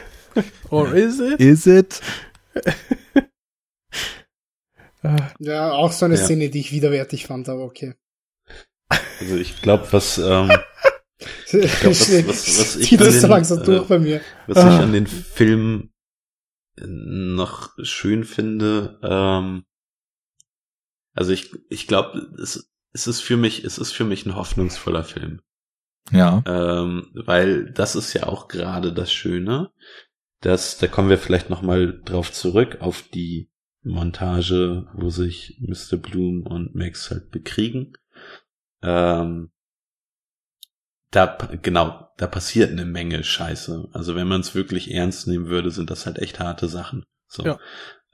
Or 0.71 0.91
is 0.93 1.19
it? 1.19 1.39
is 1.39 1.67
it? 1.67 2.01
Ah, 5.01 5.31
Ja, 5.39 5.71
auch 5.71 5.91
so 5.91 6.05
eine 6.05 6.15
Ja. 6.15 6.23
Szene, 6.23 6.49
die 6.49 6.59
ich 6.59 6.71
widerwärtig 6.71 7.25
fand, 7.27 7.47
aber 7.49 7.63
okay. 7.63 7.95
Also 9.19 9.35
ich 9.37 9.61
glaube, 9.61 9.87
was, 9.91 10.17
ähm, 10.17 10.51
Ich 11.51 11.83
was- 11.85 12.11
was- 12.27 12.59
was 12.59 12.75
ich 12.77 12.89
zieht 12.89 13.01
das 13.01 13.07
an 13.07 13.13
so 13.13 13.21
den, 13.27 13.29
langsam 13.31 13.61
äh, 13.61 13.65
durch 13.65 13.87
bei 13.87 13.99
mir. 13.99 14.21
was 14.47 14.57
ich 14.57 14.63
Ah. 14.63 14.79
an 14.83 14.93
den 14.93 15.07
Film 15.07 15.91
noch 16.81 17.71
schön 17.83 18.23
finde, 18.23 18.99
ähm, 19.03 19.65
also 21.13 21.33
ich, 21.33 21.51
ich 21.69 21.87
glaube, 21.87 22.19
es, 22.41 22.71
es 22.93 23.07
ist 23.07 23.19
für 23.21 23.35
mich, 23.35 23.65
es 23.65 23.77
ist 23.77 23.91
für 23.91 24.05
mich 24.05 24.25
ein 24.25 24.35
hoffnungsvoller 24.35 25.03
Film. 25.03 25.41
Ja. 26.11 26.41
Ähm, 26.47 27.11
weil 27.13 27.71
das 27.73 27.95
ist 27.95 28.13
ja 28.13 28.23
auch 28.27 28.47
gerade 28.47 28.93
das 28.93 29.11
Schöne, 29.11 29.71
dass, 30.41 30.77
da 30.77 30.87
kommen 30.87 31.09
wir 31.09 31.17
vielleicht 31.17 31.49
nochmal 31.49 32.01
drauf 32.05 32.31
zurück, 32.31 32.77
auf 32.79 33.01
die 33.03 33.48
Montage, 33.81 34.87
wo 34.93 35.09
sich 35.09 35.57
Mr. 35.61 35.97
Bloom 35.97 36.43
und 36.45 36.75
Max 36.75 37.11
halt 37.11 37.31
bekriegen. 37.31 37.93
Ähm, 38.81 39.51
da, 41.11 41.25
genau, 41.61 42.09
da 42.17 42.27
passiert 42.27 42.71
eine 42.71 42.85
Menge 42.85 43.23
Scheiße. 43.23 43.89
Also 43.93 44.15
wenn 44.15 44.27
man 44.27 44.41
es 44.41 44.53
wirklich 44.53 44.91
ernst 44.91 45.27
nehmen 45.27 45.47
würde, 45.47 45.71
sind 45.71 45.89
das 45.89 46.05
halt 46.05 46.19
echt 46.19 46.39
harte 46.39 46.67
Sachen. 46.67 47.03
So. 47.27 47.43
Ja. 47.45 47.59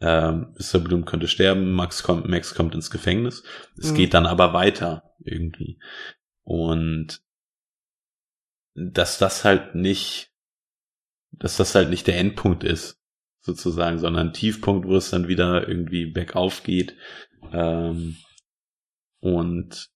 Ähm, 0.01 0.55
Mr. 0.57 0.79
Bloom 0.79 1.05
könnte 1.05 1.27
sterben, 1.27 1.71
Max 1.73 2.03
kommt, 2.03 2.27
Max 2.27 2.53
kommt 2.53 2.75
ins 2.75 2.91
Gefängnis. 2.91 3.43
Es 3.77 3.91
Mhm. 3.91 3.95
geht 3.95 4.13
dann 4.13 4.25
aber 4.25 4.53
weiter 4.53 5.03
irgendwie. 5.23 5.79
Und 6.43 7.21
dass 8.75 9.17
das 9.17 9.45
halt 9.45 9.73
nicht, 9.75 10.31
dass 11.31 11.57
das 11.57 11.75
halt 11.75 11.89
nicht 11.89 12.07
der 12.07 12.17
Endpunkt 12.19 12.63
ist, 12.63 12.99
sozusagen, 13.45 13.99
sondern 13.99 14.29
ein 14.29 14.33
Tiefpunkt, 14.33 14.87
wo 14.87 14.95
es 14.95 15.11
dann 15.11 15.27
wieder 15.27 15.67
irgendwie 15.67 16.07
bergauf 16.07 16.63
geht. 16.63 16.95
Ähm, 17.51 18.17
und 19.19 19.89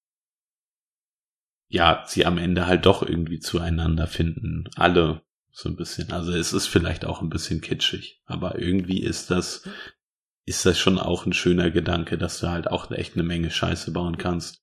ja, 1.68 2.04
sie 2.08 2.26
am 2.26 2.38
Ende 2.38 2.68
halt 2.68 2.86
doch 2.86 3.02
irgendwie 3.02 3.40
zueinander 3.40 4.08
finden. 4.08 4.70
Alle 4.76 5.24
so 5.52 5.68
ein 5.68 5.76
bisschen. 5.76 6.12
Also 6.12 6.32
es 6.32 6.54
ist 6.54 6.68
vielleicht 6.68 7.06
auch 7.06 7.22
ein 7.22 7.30
bisschen 7.30 7.62
kitschig, 7.62 8.22
aber 8.26 8.60
irgendwie 8.60 9.02
ist 9.02 9.32
das, 9.32 9.68
ist 10.46 10.66
das 10.66 10.78
schon 10.80 11.00
auch 11.00 11.26
ein 11.26 11.34
schöner 11.34 11.72
Gedanke, 11.72 12.18
dass 12.18 12.40
du 12.40 12.50
halt 12.50 12.68
auch 12.68 12.92
echt 12.92 13.16
eine 13.16 13.24
Menge 13.24 13.50
Scheiße 13.50 13.92
bauen 13.92 14.18
kannst. 14.18 14.62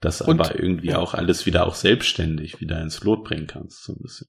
Das 0.00 0.22
Und- 0.22 0.40
aber 0.40 0.58
irgendwie 0.58 0.94
auch 0.94 1.12
alles 1.14 1.44
wieder 1.44 1.66
auch 1.66 1.74
selbstständig 1.74 2.60
wieder 2.60 2.80
ins 2.80 3.02
Lot 3.04 3.24
bringen 3.24 3.46
kannst, 3.46 3.84
so 3.84 3.92
ein 3.92 4.00
bisschen. 4.00 4.28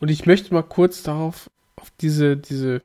Und 0.00 0.08
ich 0.08 0.26
möchte 0.26 0.52
mal 0.52 0.62
kurz 0.62 1.04
darauf, 1.04 1.48
auf 1.76 1.90
diese, 2.00 2.36
diese, 2.36 2.82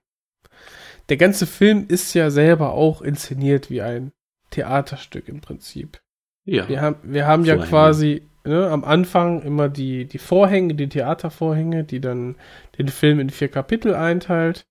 der 1.10 1.18
ganze 1.18 1.46
Film 1.46 1.86
ist 1.88 2.14
ja 2.14 2.30
selber 2.30 2.74
auch 2.74 3.02
inszeniert 3.02 3.70
wie 3.70 3.82
ein 3.82 4.12
Theaterstück 4.52 5.28
im 5.28 5.42
Prinzip. 5.42 6.02
Ja. 6.46 6.68
Wir 6.70 6.82
haben, 6.82 6.98
wir 7.04 7.28
haben 7.28 7.46
ja 7.46 7.58
So 7.58 7.64
quasi 7.64 8.22
ne, 8.44 8.70
am 8.70 8.84
Anfang 8.84 9.42
immer 9.42 9.70
die, 9.70 10.06
die 10.06 10.18
Vorhänge, 10.18 10.76
die 10.76 10.90
Theatervorhänge, 10.90 11.84
die 11.84 12.00
dann 12.00 12.36
den 12.78 12.88
Film 12.88 13.20
in 13.20 13.30
vier 13.30 13.50
Kapitel 13.50 13.96
einteilt. 13.96 14.68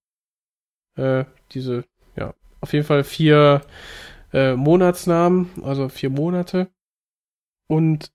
Äh, 0.96 1.24
diese, 1.52 1.84
ja, 2.16 2.34
auf 2.60 2.72
jeden 2.72 2.86
Fall 2.86 3.04
vier 3.04 3.62
äh, 4.32 4.54
Monatsnamen, 4.54 5.50
also 5.62 5.88
vier 5.88 6.10
Monate. 6.10 6.68
Und 7.66 8.12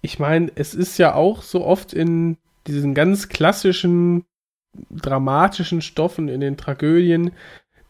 ich 0.00 0.18
meine, 0.18 0.50
es 0.54 0.74
ist 0.74 0.98
ja 0.98 1.14
auch 1.14 1.42
so 1.42 1.64
oft 1.64 1.92
in 1.92 2.38
diesen 2.66 2.94
ganz 2.94 3.28
klassischen 3.28 4.24
dramatischen 4.90 5.80
Stoffen, 5.80 6.28
in 6.28 6.40
den 6.40 6.56
Tragödien, 6.56 7.32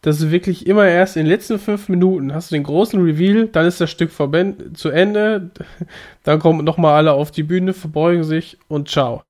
dass 0.01 0.19
du 0.19 0.31
wirklich 0.31 0.65
immer 0.65 0.87
erst 0.87 1.17
in 1.17 1.25
den 1.25 1.31
letzten 1.31 1.59
fünf 1.59 1.89
Minuten 1.89 2.33
hast 2.33 2.51
du 2.51 2.55
den 2.55 2.63
großen 2.63 3.01
Reveal, 3.01 3.47
dann 3.47 3.65
ist 3.65 3.81
das 3.81 3.91
Stück 3.91 4.11
zu 4.11 4.89
Ende, 4.89 5.51
dann 6.23 6.39
kommen 6.39 6.63
nochmal 6.63 6.95
alle 6.95 7.13
auf 7.13 7.31
die 7.31 7.43
Bühne, 7.43 7.73
verbeugen 7.73 8.23
sich 8.23 8.57
und 8.67 8.89
ciao. 8.89 9.23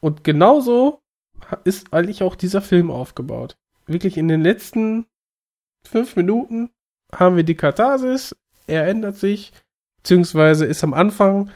Und 0.00 0.24
genauso 0.24 1.00
ist 1.64 1.92
eigentlich 1.92 2.22
auch 2.22 2.34
dieser 2.34 2.62
Film 2.62 2.90
aufgebaut. 2.90 3.56
Wirklich 3.86 4.16
in 4.16 4.28
den 4.28 4.42
letzten 4.42 5.06
fünf 5.84 6.16
Minuten 6.16 6.70
haben 7.14 7.36
wir 7.36 7.44
die 7.44 7.56
Katharsis, 7.56 8.36
er 8.66 8.86
ändert 8.86 9.16
sich, 9.16 9.52
beziehungsweise 9.98 10.64
ist 10.64 10.84
am 10.84 10.94
Anfang 10.94 11.50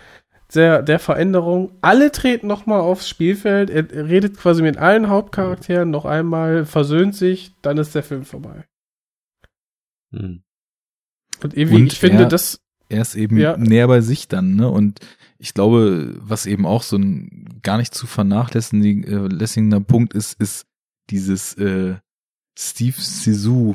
der, 0.57 0.83
der 0.83 0.99
Veränderung. 0.99 1.73
Alle 1.81 2.11
treten 2.13 2.47
nochmal 2.47 2.81
aufs 2.81 3.09
Spielfeld, 3.09 3.71
er, 3.71 3.91
er 3.93 4.09
redet 4.09 4.37
quasi 4.37 4.63
mit 4.63 4.77
allen 4.77 5.09
Hauptcharakteren 5.09 5.91
noch 5.91 6.05
einmal, 6.05 6.65
versöhnt 6.67 7.15
sich, 7.15 7.53
dann 7.63 7.79
ist 7.79 7.95
der 7.95 8.03
Film 8.03 8.25
vorbei. 8.25 8.65
Hm. 10.13 10.43
Und 11.43 11.57
irgendwie, 11.57 11.77
Und 11.83 11.93
ich 11.93 11.99
finde, 11.99 12.25
er- 12.25 12.29
das, 12.29 12.61
er 12.89 13.03
ist 13.03 13.15
eben 13.17 13.37
Ja. 13.39 13.57
näher 13.57 13.89
bei 13.89 14.01
sich 14.01 14.29
dann, 14.29 14.55
ne? 14.57 14.71
Und 14.71 15.01
ich 15.39 15.53
glaube, 15.55 16.15
was 16.21 16.47
eben 16.47 16.65
auch 16.67 16.83
so 16.83 16.97
ein 16.97 17.61
gar 17.63 17.77
nicht 17.79 17.95
zu 17.95 18.07
vernachlässigender 18.07 19.81
Punkt 19.81 20.15
ist, 20.15 20.41
ist 20.41 20.67
dieses 21.11 21.55
äh, 21.55 21.97
Steve 22.57 22.97
Sisu 23.01 23.75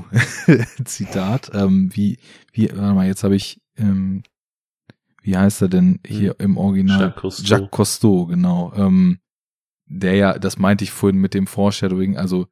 Zitat. 0.85 1.51
Ähm, 1.53 1.89
wie, 1.93 2.17
wie, 2.53 2.69
warte 2.69 2.93
mal, 2.93 3.07
jetzt 3.07 3.23
habe 3.23 3.35
ich, 3.35 3.59
ähm, 3.77 4.23
wie 5.21 5.37
heißt 5.37 5.61
er 5.61 5.67
denn 5.69 5.99
hier 6.05 6.39
im 6.39 6.57
Original? 6.57 6.99
Jacques 7.01 7.21
Cousteau. 7.21 7.43
Jacques 7.47 7.71
Cousteau, 7.71 8.25
genau. 8.27 8.73
Ähm, 8.75 9.19
der 9.85 10.15
ja, 10.15 10.37
das 10.39 10.57
meinte 10.57 10.83
ich 10.83 10.91
vorhin 10.91 11.19
mit 11.19 11.33
dem 11.33 11.47
Foreshadowing, 11.47 12.17
also 12.17 12.47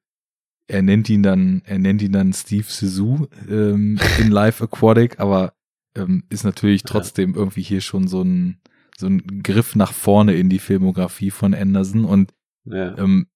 er 0.67 0.81
nennt 0.81 1.09
ihn 1.09 1.23
dann, 1.23 1.61
er 1.65 1.79
nennt 1.79 2.01
ihn 2.01 2.11
dann 2.11 2.33
Steve 2.33 2.65
Sisu 2.67 3.27
ähm, 3.47 3.99
in 4.19 4.31
Live 4.31 4.61
Aquatic, 4.61 5.19
aber 5.19 5.53
ähm, 5.95 6.23
ist 6.29 6.43
natürlich 6.43 6.83
trotzdem 6.83 7.35
irgendwie 7.35 7.61
hier 7.61 7.81
schon 7.81 8.07
so 8.07 8.21
ein 8.21 8.59
so 8.97 9.05
ein 9.07 9.43
Griff 9.43 9.75
nach 9.75 9.93
vorne 9.93 10.33
in 10.33 10.49
die 10.49 10.57
Filmografie 10.59 11.29
von 11.31 11.53
Anderson 11.53 12.03
und 12.03 12.33
Ja. 12.65 12.97
ähm, 12.97 13.27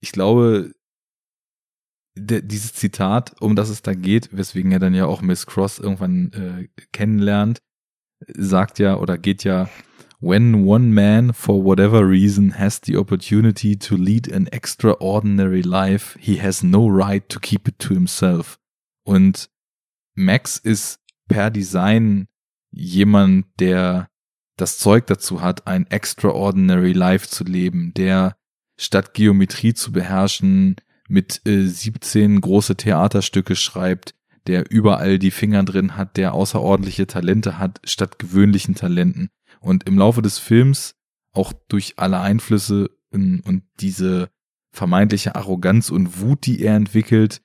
ich 0.00 0.12
glaube, 0.12 0.72
dieses 2.16 2.72
Zitat, 2.72 3.34
um 3.40 3.56
das 3.56 3.68
es 3.68 3.82
da 3.82 3.92
geht, 3.94 4.34
weswegen 4.34 4.72
er 4.72 4.78
dann 4.78 4.94
ja 4.94 5.06
auch 5.06 5.20
Miss 5.22 5.46
Cross 5.46 5.78
irgendwann 5.78 6.32
äh, 6.32 6.68
kennenlernt, 6.92 7.60
sagt 8.28 8.78
ja 8.78 8.96
oder 8.96 9.18
geht 9.18 9.44
ja, 9.44 9.68
when 10.20 10.66
one 10.66 10.92
man 10.92 11.32
for 11.32 11.64
whatever 11.64 12.08
reason 12.08 12.58
has 12.58 12.80
the 12.84 12.96
opportunity 12.96 13.76
to 13.76 13.96
lead 13.96 14.32
an 14.32 14.46
extraordinary 14.48 15.62
life, 15.62 16.18
he 16.20 16.36
has 16.36 16.62
no 16.62 16.86
right 16.88 17.28
to 17.28 17.38
keep 17.38 17.68
it 17.68 17.78
to 17.78 17.94
himself. 17.94 18.58
Und 19.04 19.50
Max 20.14 20.56
ist 20.56 21.00
per 21.28 21.50
Design 21.50 22.28
jemand, 22.70 23.46
der 23.60 24.08
das 24.56 24.78
Zeug 24.78 25.06
dazu 25.06 25.42
hat, 25.42 25.66
ein 25.66 25.86
extraordinary 25.90 26.92
life 26.92 27.28
zu 27.28 27.44
leben, 27.44 27.92
der 27.94 28.36
statt 28.78 29.14
Geometrie 29.14 29.74
zu 29.74 29.92
beherrschen, 29.92 30.76
mit 31.08 31.46
äh, 31.46 31.66
17 31.66 32.40
große 32.40 32.76
Theaterstücke 32.76 33.54
schreibt, 33.54 34.15
der 34.46 34.70
überall 34.70 35.18
die 35.18 35.30
Finger 35.30 35.62
drin 35.64 35.96
hat, 35.96 36.16
der 36.16 36.34
außerordentliche 36.34 37.06
Talente 37.06 37.58
hat, 37.58 37.80
statt 37.84 38.18
gewöhnlichen 38.18 38.74
Talenten. 38.74 39.30
Und 39.60 39.88
im 39.88 39.98
Laufe 39.98 40.22
des 40.22 40.38
Films, 40.38 40.94
auch 41.32 41.52
durch 41.68 41.94
alle 41.96 42.20
Einflüsse 42.20 42.90
und 43.10 43.62
diese 43.80 44.28
vermeintliche 44.72 45.34
Arroganz 45.34 45.90
und 45.90 46.20
Wut, 46.20 46.46
die 46.46 46.60
er 46.62 46.76
entwickelt, 46.76 47.40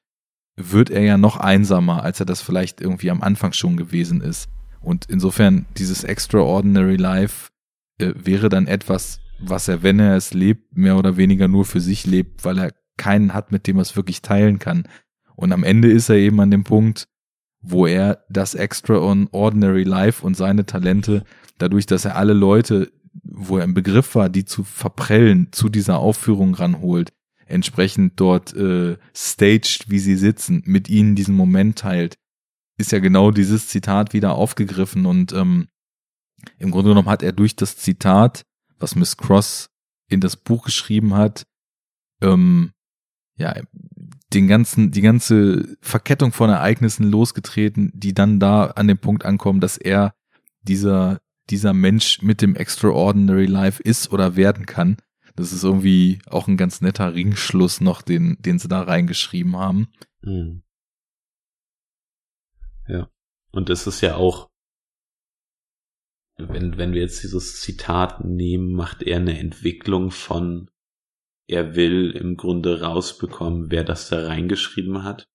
wird 0.57 0.89
er 0.89 1.01
ja 1.01 1.17
noch 1.17 1.37
einsamer, 1.37 2.03
als 2.03 2.19
er 2.19 2.25
das 2.25 2.41
vielleicht 2.41 2.81
irgendwie 2.81 3.09
am 3.09 3.21
Anfang 3.21 3.53
schon 3.53 3.77
gewesen 3.77 4.21
ist. 4.21 4.49
Und 4.81 5.05
insofern, 5.05 5.65
dieses 5.77 6.03
Extraordinary 6.03 6.97
Life 6.97 7.49
äh, 7.99 8.13
wäre 8.15 8.49
dann 8.49 8.67
etwas, 8.67 9.19
was 9.39 9.67
er, 9.67 9.83
wenn 9.83 9.99
er 9.99 10.15
es 10.15 10.33
lebt, 10.33 10.75
mehr 10.75 10.97
oder 10.97 11.17
weniger 11.17 11.47
nur 11.47 11.65
für 11.65 11.79
sich 11.79 12.05
lebt, 12.05 12.43
weil 12.43 12.57
er 12.57 12.73
keinen 12.97 13.33
hat, 13.33 13.51
mit 13.51 13.67
dem 13.67 13.77
er 13.77 13.83
es 13.83 13.95
wirklich 13.95 14.21
teilen 14.21 14.59
kann. 14.59 14.87
Und 15.41 15.53
am 15.53 15.63
Ende 15.63 15.91
ist 15.91 16.07
er 16.07 16.17
eben 16.17 16.39
an 16.39 16.51
dem 16.51 16.63
Punkt, 16.63 17.07
wo 17.63 17.87
er 17.87 18.23
das 18.29 18.53
Extraordinary 18.53 19.83
Life 19.83 20.23
und 20.23 20.37
seine 20.37 20.67
Talente, 20.67 21.23
dadurch, 21.57 21.87
dass 21.87 22.05
er 22.05 22.15
alle 22.15 22.33
Leute, 22.33 22.91
wo 23.23 23.57
er 23.57 23.63
im 23.63 23.73
Begriff 23.73 24.13
war, 24.13 24.29
die 24.29 24.45
zu 24.45 24.63
verprellen, 24.63 25.47
zu 25.51 25.69
dieser 25.69 25.97
Aufführung 25.97 26.53
ranholt, 26.53 27.11
entsprechend 27.47 28.19
dort 28.19 28.55
äh, 28.55 28.97
staged, 29.15 29.89
wie 29.89 29.97
sie 29.97 30.15
sitzen, 30.15 30.61
mit 30.67 30.89
ihnen 30.89 31.15
diesen 31.15 31.35
Moment 31.35 31.79
teilt, 31.79 32.17
ist 32.77 32.91
ja 32.91 32.99
genau 32.99 33.31
dieses 33.31 33.67
Zitat 33.67 34.13
wieder 34.13 34.35
aufgegriffen 34.35 35.07
und 35.07 35.33
ähm, 35.33 35.69
im 36.59 36.69
Grunde 36.69 36.91
genommen 36.91 37.09
hat 37.09 37.23
er 37.23 37.33
durch 37.33 37.55
das 37.55 37.77
Zitat, 37.77 38.43
was 38.77 38.95
Miss 38.95 39.17
Cross 39.17 39.71
in 40.07 40.19
das 40.19 40.37
Buch 40.37 40.65
geschrieben 40.65 41.15
hat, 41.15 41.47
ähm, 42.21 42.73
ja, 43.37 43.55
den 44.33 44.47
ganzen, 44.47 44.91
die 44.91 45.01
ganze 45.01 45.77
Verkettung 45.81 46.31
von 46.31 46.49
Ereignissen 46.49 47.09
losgetreten, 47.09 47.91
die 47.93 48.13
dann 48.13 48.39
da 48.39 48.67
an 48.67 48.87
dem 48.87 48.97
Punkt 48.97 49.25
ankommen, 49.25 49.59
dass 49.59 49.77
er 49.77 50.13
dieser, 50.61 51.19
dieser 51.49 51.73
Mensch 51.73 52.21
mit 52.21 52.41
dem 52.41 52.55
Extraordinary 52.55 53.45
Life 53.45 53.81
ist 53.83 54.11
oder 54.11 54.35
werden 54.35 54.65
kann. 54.65 54.97
Das 55.35 55.51
ist 55.51 55.63
irgendwie 55.63 56.19
auch 56.27 56.47
ein 56.47 56.57
ganz 56.57 56.81
netter 56.81 57.13
Ringschluss 57.13 57.81
noch, 57.81 58.01
den, 58.01 58.37
den 58.39 58.59
sie 58.59 58.67
da 58.67 58.81
reingeschrieben 58.81 59.57
haben. 59.57 59.87
Mhm. 60.21 60.63
Ja. 62.87 63.09
Und 63.51 63.69
es 63.69 63.87
ist 63.87 64.01
ja 64.01 64.15
auch, 64.15 64.49
wenn, 66.37 66.77
wenn 66.77 66.93
wir 66.93 67.01
jetzt 67.01 67.23
dieses 67.23 67.61
Zitat 67.61 68.23
nehmen, 68.23 68.73
macht 68.73 69.03
er 69.03 69.17
eine 69.17 69.37
Entwicklung 69.37 70.11
von, 70.11 70.70
er 71.51 71.75
will 71.75 72.11
im 72.11 72.37
Grunde 72.37 72.81
rausbekommen, 72.81 73.69
wer 73.71 73.83
das 73.83 74.09
da 74.09 74.25
reingeschrieben 74.25 75.03
hat, 75.03 75.27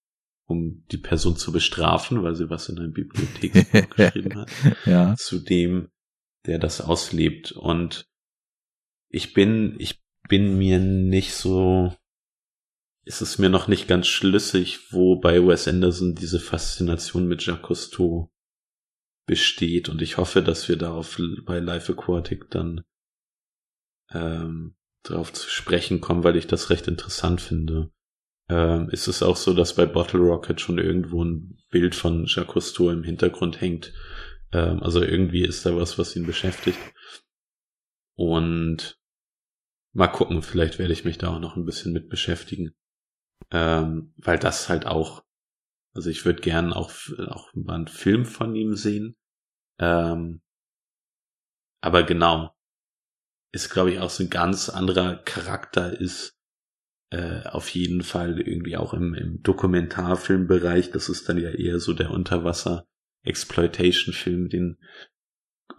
um 0.46 0.84
die 0.90 0.98
Person 0.98 1.36
zu 1.36 1.52
bestrafen, 1.52 2.22
weil 2.22 2.34
sie 2.34 2.48
was 2.50 2.68
in 2.68 2.78
einem 2.78 2.92
Bibliotheksbuch 2.92 3.90
geschrieben 3.96 4.38
hat, 4.38 4.50
Ja. 4.86 5.14
zu 5.16 5.38
dem, 5.40 5.90
der 6.46 6.58
das 6.58 6.80
auslebt. 6.80 7.52
Und 7.52 8.06
ich 9.08 9.34
bin, 9.34 9.76
ich 9.78 10.00
bin 10.28 10.56
mir 10.58 10.78
nicht 10.78 11.34
so, 11.34 11.94
ist 13.04 13.20
es 13.20 13.38
mir 13.38 13.50
noch 13.50 13.68
nicht 13.68 13.86
ganz 13.86 14.06
schlüssig, 14.06 14.92
wo 14.92 15.16
bei 15.16 15.46
Wes 15.46 15.68
Anderson 15.68 16.14
diese 16.14 16.40
Faszination 16.40 17.26
mit 17.28 17.44
Jacques 17.44 17.62
Cousteau 17.66 18.30
besteht. 19.26 19.88
Und 19.88 20.00
ich 20.02 20.16
hoffe, 20.16 20.42
dass 20.42 20.68
wir 20.68 20.76
darauf 20.76 21.20
bei 21.44 21.58
Life 21.58 21.92
Aquatic 21.92 22.50
dann 22.50 22.84
ähm, 24.12 24.76
darauf 25.10 25.32
zu 25.32 25.48
sprechen 25.48 26.00
kommen, 26.00 26.24
weil 26.24 26.36
ich 26.36 26.46
das 26.46 26.70
recht 26.70 26.88
interessant 26.88 27.40
finde. 27.40 27.90
Ähm, 28.48 28.88
ist 28.90 29.08
es 29.08 29.22
auch 29.22 29.36
so, 29.36 29.54
dass 29.54 29.74
bei 29.74 29.86
Bottle 29.86 30.20
Rocket 30.20 30.60
schon 30.60 30.78
irgendwo 30.78 31.24
ein 31.24 31.58
Bild 31.70 31.94
von 31.94 32.26
Jacques 32.26 32.54
Cousteau 32.54 32.90
im 32.90 33.02
Hintergrund 33.02 33.60
hängt? 33.60 33.92
Ähm, 34.52 34.82
also 34.82 35.02
irgendwie 35.02 35.42
ist 35.42 35.66
da 35.66 35.76
was, 35.76 35.98
was 35.98 36.14
ihn 36.14 36.26
beschäftigt. 36.26 36.78
Und 38.14 38.98
mal 39.92 40.08
gucken, 40.08 40.42
vielleicht 40.42 40.78
werde 40.78 40.92
ich 40.92 41.04
mich 41.04 41.18
da 41.18 41.34
auch 41.34 41.40
noch 41.40 41.56
ein 41.56 41.64
bisschen 41.64 41.92
mit 41.92 42.08
beschäftigen. 42.08 42.74
Ähm, 43.50 44.14
weil 44.16 44.38
das 44.38 44.68
halt 44.68 44.86
auch, 44.86 45.24
also 45.94 46.08
ich 46.10 46.24
würde 46.24 46.40
gern 46.40 46.72
auch, 46.72 46.90
auch 47.28 47.52
mal 47.54 47.74
einen 47.74 47.88
Film 47.88 48.24
von 48.24 48.54
ihm 48.54 48.74
sehen. 48.74 49.16
Ähm, 49.78 50.40
aber 51.80 52.04
genau, 52.04 52.55
ist 53.56 53.70
glaube 53.70 53.92
ich 53.92 53.98
auch 53.98 54.10
so 54.10 54.22
ein 54.22 54.30
ganz 54.30 54.68
anderer 54.68 55.16
Charakter 55.16 55.98
ist 55.98 56.36
äh, 57.10 57.44
auf 57.44 57.68
jeden 57.70 58.02
Fall 58.02 58.40
irgendwie 58.40 58.76
auch 58.76 58.92
im, 58.92 59.14
im 59.14 59.42
Dokumentarfilmbereich. 59.42 60.90
Das 60.90 61.08
ist 61.08 61.28
dann 61.28 61.38
ja 61.38 61.50
eher 61.50 61.78
so 61.78 61.92
der 61.92 62.10
Unterwasser 62.10 62.86
Exploitation-Film, 63.22 64.48
den 64.48 64.78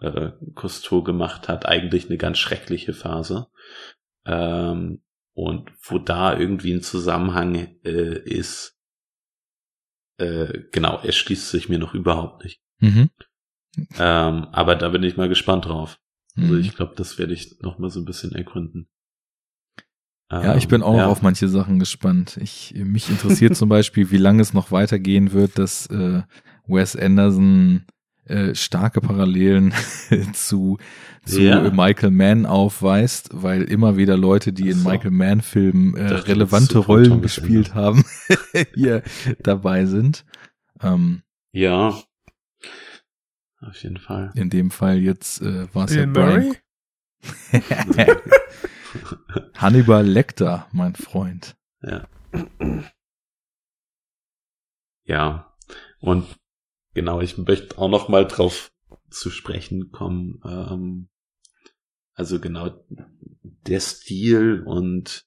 äh, 0.00 0.30
Cousteau 0.54 1.02
gemacht 1.02 1.48
hat. 1.48 1.66
Eigentlich 1.66 2.06
eine 2.06 2.18
ganz 2.18 2.38
schreckliche 2.38 2.94
Phase. 2.94 3.48
Ähm, 4.24 5.02
und 5.34 5.70
wo 5.82 5.98
da 5.98 6.36
irgendwie 6.36 6.72
ein 6.72 6.82
Zusammenhang 6.82 7.54
äh, 7.84 8.18
ist, 8.18 8.76
äh, 10.18 10.64
genau, 10.72 10.98
erschließt 10.98 11.50
sich 11.50 11.68
mir 11.68 11.78
noch 11.78 11.94
überhaupt 11.94 12.44
nicht. 12.44 12.60
Mhm. 12.80 13.10
Ähm, 13.98 14.48
aber 14.50 14.74
da 14.74 14.88
bin 14.88 15.02
ich 15.04 15.16
mal 15.16 15.28
gespannt 15.28 15.66
drauf. 15.66 16.00
Also 16.38 16.54
Mhm. 16.54 16.60
ich 16.60 16.74
glaube, 16.76 16.94
das 16.96 17.18
werde 17.18 17.32
ich 17.34 17.58
noch 17.60 17.78
mal 17.78 17.90
so 17.90 18.00
ein 18.00 18.04
bisschen 18.04 18.32
ergründen. 18.32 18.88
Ja, 20.30 20.56
ich 20.56 20.68
bin 20.68 20.82
auch 20.82 20.88
Ähm, 20.90 20.96
noch 20.96 21.02
ja. 21.04 21.06
auf 21.08 21.22
manche 21.22 21.48
Sachen 21.48 21.78
gespannt. 21.78 22.38
Ich, 22.42 22.74
mich 22.76 23.08
interessiert 23.08 23.56
zum 23.56 23.70
Beispiel, 23.70 24.10
wie 24.10 24.18
lange 24.18 24.42
es 24.42 24.52
noch 24.52 24.70
weitergehen 24.70 25.32
wird, 25.32 25.58
dass 25.58 25.86
äh, 25.86 26.22
Wes 26.66 26.94
Anderson 26.96 27.86
äh, 28.26 28.54
starke 28.54 29.00
Parallelen 29.00 29.72
zu, 30.34 30.76
zu 31.24 31.40
Ja. 31.40 31.70
Michael 31.70 32.10
Mann 32.10 32.44
aufweist, 32.44 33.30
weil 33.32 33.62
immer 33.62 33.96
wieder 33.96 34.18
Leute, 34.18 34.52
die 34.52 34.68
in 34.68 34.76
so. 34.80 34.88
Michael 34.90 35.12
Mann-Filmen 35.12 35.96
äh, 35.96 36.12
relevante 36.12 36.78
Rollen 36.78 37.22
gespielt 37.22 37.74
haben, 37.74 38.04
hier 38.74 39.02
dabei 39.40 39.86
sind. 39.86 40.26
Ähm, 40.82 41.22
Ja. 41.52 41.98
Auf 43.60 43.82
jeden 43.82 43.98
Fall. 43.98 44.30
in 44.34 44.50
dem 44.50 44.70
Fall 44.70 44.98
jetzt 44.98 45.42
äh, 45.42 45.72
war 45.74 45.86
es 45.86 45.94
ja 45.94 46.06
Brian 46.06 46.12
Murray? 46.12 46.56
Hannibal 49.54 50.06
Lecter, 50.06 50.68
mein 50.72 50.94
Freund. 50.94 51.56
Ja. 55.04 55.54
Und 56.00 56.26
genau, 56.94 57.20
ich 57.20 57.38
möchte 57.38 57.78
auch 57.78 57.88
noch 57.88 58.08
mal 58.08 58.26
drauf 58.26 58.70
zu 59.10 59.30
sprechen 59.30 59.90
kommen. 59.90 60.40
Ähm, 60.44 61.08
also 62.14 62.40
genau 62.40 62.84
der 63.42 63.80
Stil 63.80 64.62
und 64.64 65.24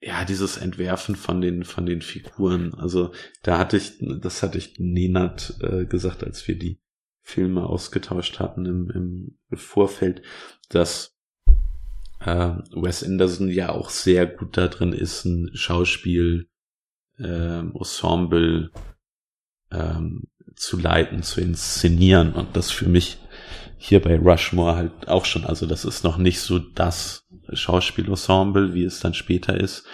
ja, 0.00 0.24
dieses 0.24 0.56
Entwerfen 0.56 1.14
von 1.14 1.40
den, 1.40 1.64
von 1.64 1.86
den 1.86 2.02
Figuren. 2.02 2.74
Also 2.74 3.12
da 3.42 3.58
hatte 3.58 3.76
ich, 3.76 3.98
das 4.20 4.42
hatte 4.42 4.58
ich 4.58 4.78
Nenad 4.78 5.56
äh, 5.60 5.86
gesagt, 5.86 6.24
als 6.24 6.46
wir 6.48 6.58
die 6.58 6.81
Filme 7.22 7.66
ausgetauscht 7.66 8.40
hatten 8.40 8.66
im, 8.66 8.90
im 9.50 9.56
Vorfeld, 9.56 10.22
dass 10.68 11.16
äh, 12.20 12.54
Wes 12.74 13.04
Anderson 13.04 13.48
ja 13.48 13.70
auch 13.70 13.90
sehr 13.90 14.26
gut 14.26 14.56
da 14.56 14.68
drin 14.68 14.92
ist, 14.92 15.24
ein 15.24 15.50
Schauspiel, 15.54 16.48
ähm, 17.18 17.74
Ensemble 17.76 18.70
ähm, 19.70 20.24
zu 20.54 20.78
leiten, 20.78 21.22
zu 21.22 21.40
inszenieren 21.40 22.32
und 22.32 22.56
das 22.56 22.70
für 22.70 22.88
mich 22.88 23.18
hier 23.76 24.00
bei 24.00 24.16
Rushmore 24.16 24.76
halt 24.76 25.08
auch 25.08 25.24
schon, 25.24 25.44
also 25.44 25.66
das 25.66 25.84
ist 25.84 26.04
noch 26.04 26.16
nicht 26.16 26.40
so 26.40 26.58
das 26.58 27.26
Schauspielensemble, 27.52 28.74
wie 28.74 28.84
es 28.84 29.00
dann 29.00 29.14
später 29.14 29.58
ist, 29.58 29.84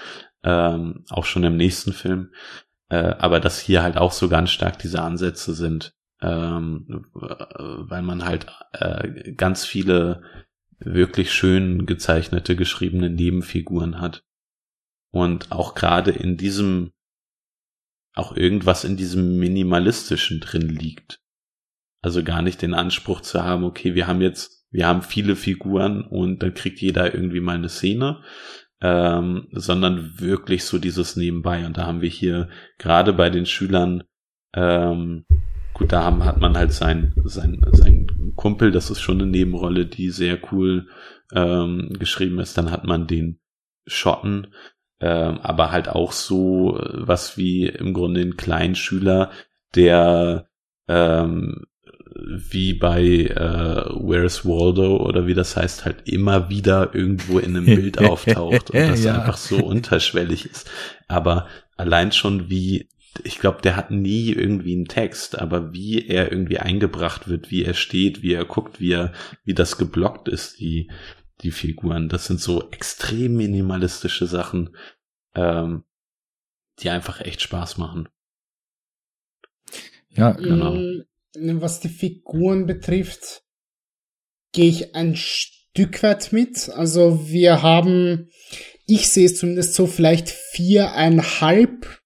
ähm, 0.43 1.05
auch 1.09 1.25
schon 1.25 1.45
im 1.45 1.57
nächsten 1.57 1.93
Film, 1.93 2.33
äh, 2.91 2.97
aber 2.97 3.41
dass 3.41 3.59
hier 3.59 3.83
halt 3.83 3.97
auch 3.97 4.13
so 4.13 4.29
ganz 4.29 4.51
stark 4.51 4.79
diese 4.79 5.03
Ansätze 5.03 5.55
sind, 5.55 5.95
ähm, 6.21 7.07
äh, 7.15 7.21
weil 7.21 8.03
man 8.03 8.25
halt 8.25 8.47
äh, 8.73 9.33
ganz 9.33 9.65
viele 9.65 10.23
wirklich 10.79 11.33
schön 11.33 11.87
gezeichnete, 11.87 12.57
geschriebene 12.57 13.11
Nebenfiguren 13.11 14.01
hat. 14.01 14.25
Und 15.11 15.51
auch 15.53 15.75
gerade 15.75 16.11
in 16.11 16.37
diesem, 16.37 16.93
auch 18.15 18.37
irgendwas 18.37 18.85
in 18.85 18.97
diesem 18.97 19.39
Minimalistischen 19.39 20.41
drin 20.41 20.69
liegt. 20.69 21.21
Also 22.03 22.23
gar 22.23 22.43
nicht 22.43 22.63
den 22.63 22.75
Anspruch 22.75 23.23
zu 23.23 23.43
haben, 23.43 23.65
okay, 23.65 23.95
wir 23.95 24.07
haben 24.07 24.21
jetzt, 24.21 24.67
wir 24.71 24.87
haben 24.87 25.03
viele 25.03 25.35
Figuren 25.35 26.03
und 26.03 26.43
dann 26.43 26.55
kriegt 26.55 26.81
jeder 26.81 27.13
irgendwie 27.13 27.41
mal 27.41 27.57
eine 27.57 27.69
Szene, 27.69 28.23
ähm, 28.81 29.49
sondern 29.51 30.21
wirklich 30.21 30.65
so 30.65 30.79
dieses 30.79 31.17
Nebenbei. 31.17 31.67
Und 31.67 31.77
da 31.77 31.87
haben 31.87 32.01
wir 32.01 32.11
hier 32.11 32.49
gerade 32.79 33.13
bei 33.13 33.31
den 33.31 33.47
Schülern, 33.47 34.05
ähm, 34.55 35.25
gut, 35.79 35.93
da 35.93 36.03
haben, 36.05 36.25
hat 36.25 36.41
man 36.41 36.57
halt 36.57 36.73
sein, 36.73 37.15
sein, 37.25 37.65
sein 37.73 38.33
Kumpel, 38.37 38.71
das 38.73 38.91
ist 38.91 39.01
schon 39.01 39.21
eine 39.21 39.31
Nebenrolle, 39.31 39.87
die 39.87 40.11
sehr 40.11 40.39
cool 40.53 40.89
ähm, 41.33 41.91
geschrieben 41.99 42.39
ist. 42.41 42.57
Dann 42.59 42.71
hat 42.71 42.85
man 42.85 43.07
den 43.07 43.41
Schotten, 43.87 44.49
ähm, 45.01 45.39
aber 45.39 45.71
halt 45.71 45.89
auch 45.89 46.13
so 46.13 46.79
äh, 46.79 46.91
was 47.07 47.37
wie 47.39 47.67
im 47.67 47.95
Grunde 47.95 48.21
ein 48.21 48.37
Kleinschüler, 48.37 49.31
der 49.75 50.49
ähm, 50.89 51.65
wie 52.15 52.75
bei 52.75 53.03
äh, 53.03 53.85
Where's 54.01 54.45
Waldo 54.45 54.97
oder 54.97 55.27
wie 55.27 55.35
das 55.35 55.57
heißt, 55.57 55.85
halt 55.85 56.09
immer 56.09 56.49
wieder 56.49 56.95
irgendwo 56.95 57.39
in 57.39 57.57
einem 57.57 57.67
Bild 57.67 57.99
auftaucht 58.05 58.71
und 58.71 58.77
das 58.89 59.05
Ja. 59.05 59.15
einfach 59.15 59.37
so 59.37 59.59
unterschwellig 59.65 60.47
ist. 60.47 60.71
Aber 61.07 61.47
allein 61.77 62.11
schon 62.13 62.51
wie, 62.51 62.89
ich 63.25 63.39
glaube, 63.39 63.63
der 63.63 63.77
hat 63.77 63.91
nie 63.91 64.31
irgendwie 64.33 64.75
einen 64.75 64.87
Text, 64.87 65.39
aber 65.39 65.73
wie 65.73 66.07
er 66.07 66.31
irgendwie 66.31 66.59
eingebracht 66.59 67.29
wird, 67.29 67.51
wie 67.51 67.65
er 67.65 67.75
steht, 67.75 68.23
wie 68.23 68.33
er 68.33 68.45
guckt, 68.45 68.81
wie 68.81 68.93
er, 68.93 69.13
wie 69.45 69.55
das 69.55 69.79
geblockt 69.79 70.29
ist, 70.29 70.61
die, 70.61 70.91
die 71.41 71.51
Figuren, 71.51 72.09
das 72.09 72.27
sind 72.27 72.41
so 72.41 72.71
extrem 72.71 73.37
minimalistische 73.37 74.27
Sachen, 74.27 74.77
ähm, 75.35 75.85
die 76.81 76.91
einfach 76.91 77.21
echt 77.21 77.43
Spaß 77.43 77.79
machen. 77.79 78.09
Ja, 80.11 80.33
Genau. 80.33 80.75
Mm, 80.75 81.61
Was 81.61 81.81
die 81.81 81.89
Figuren 81.89 82.67
betrifft, 82.67 83.43
gehe 84.53 84.69
ich 84.69 84.95
ein 84.95 85.15
Stück 85.15 86.03
weit 86.03 86.33
mit. 86.33 86.69
Also 86.71 87.29
wir 87.29 87.63
haben, 87.63 88.31
ich 88.87 89.11
sehe 89.11 89.27
es 89.27 89.37
zumindest 89.39 89.75
so, 89.75 89.87
vielleicht 89.87 90.31
viereinhalb 90.31 91.98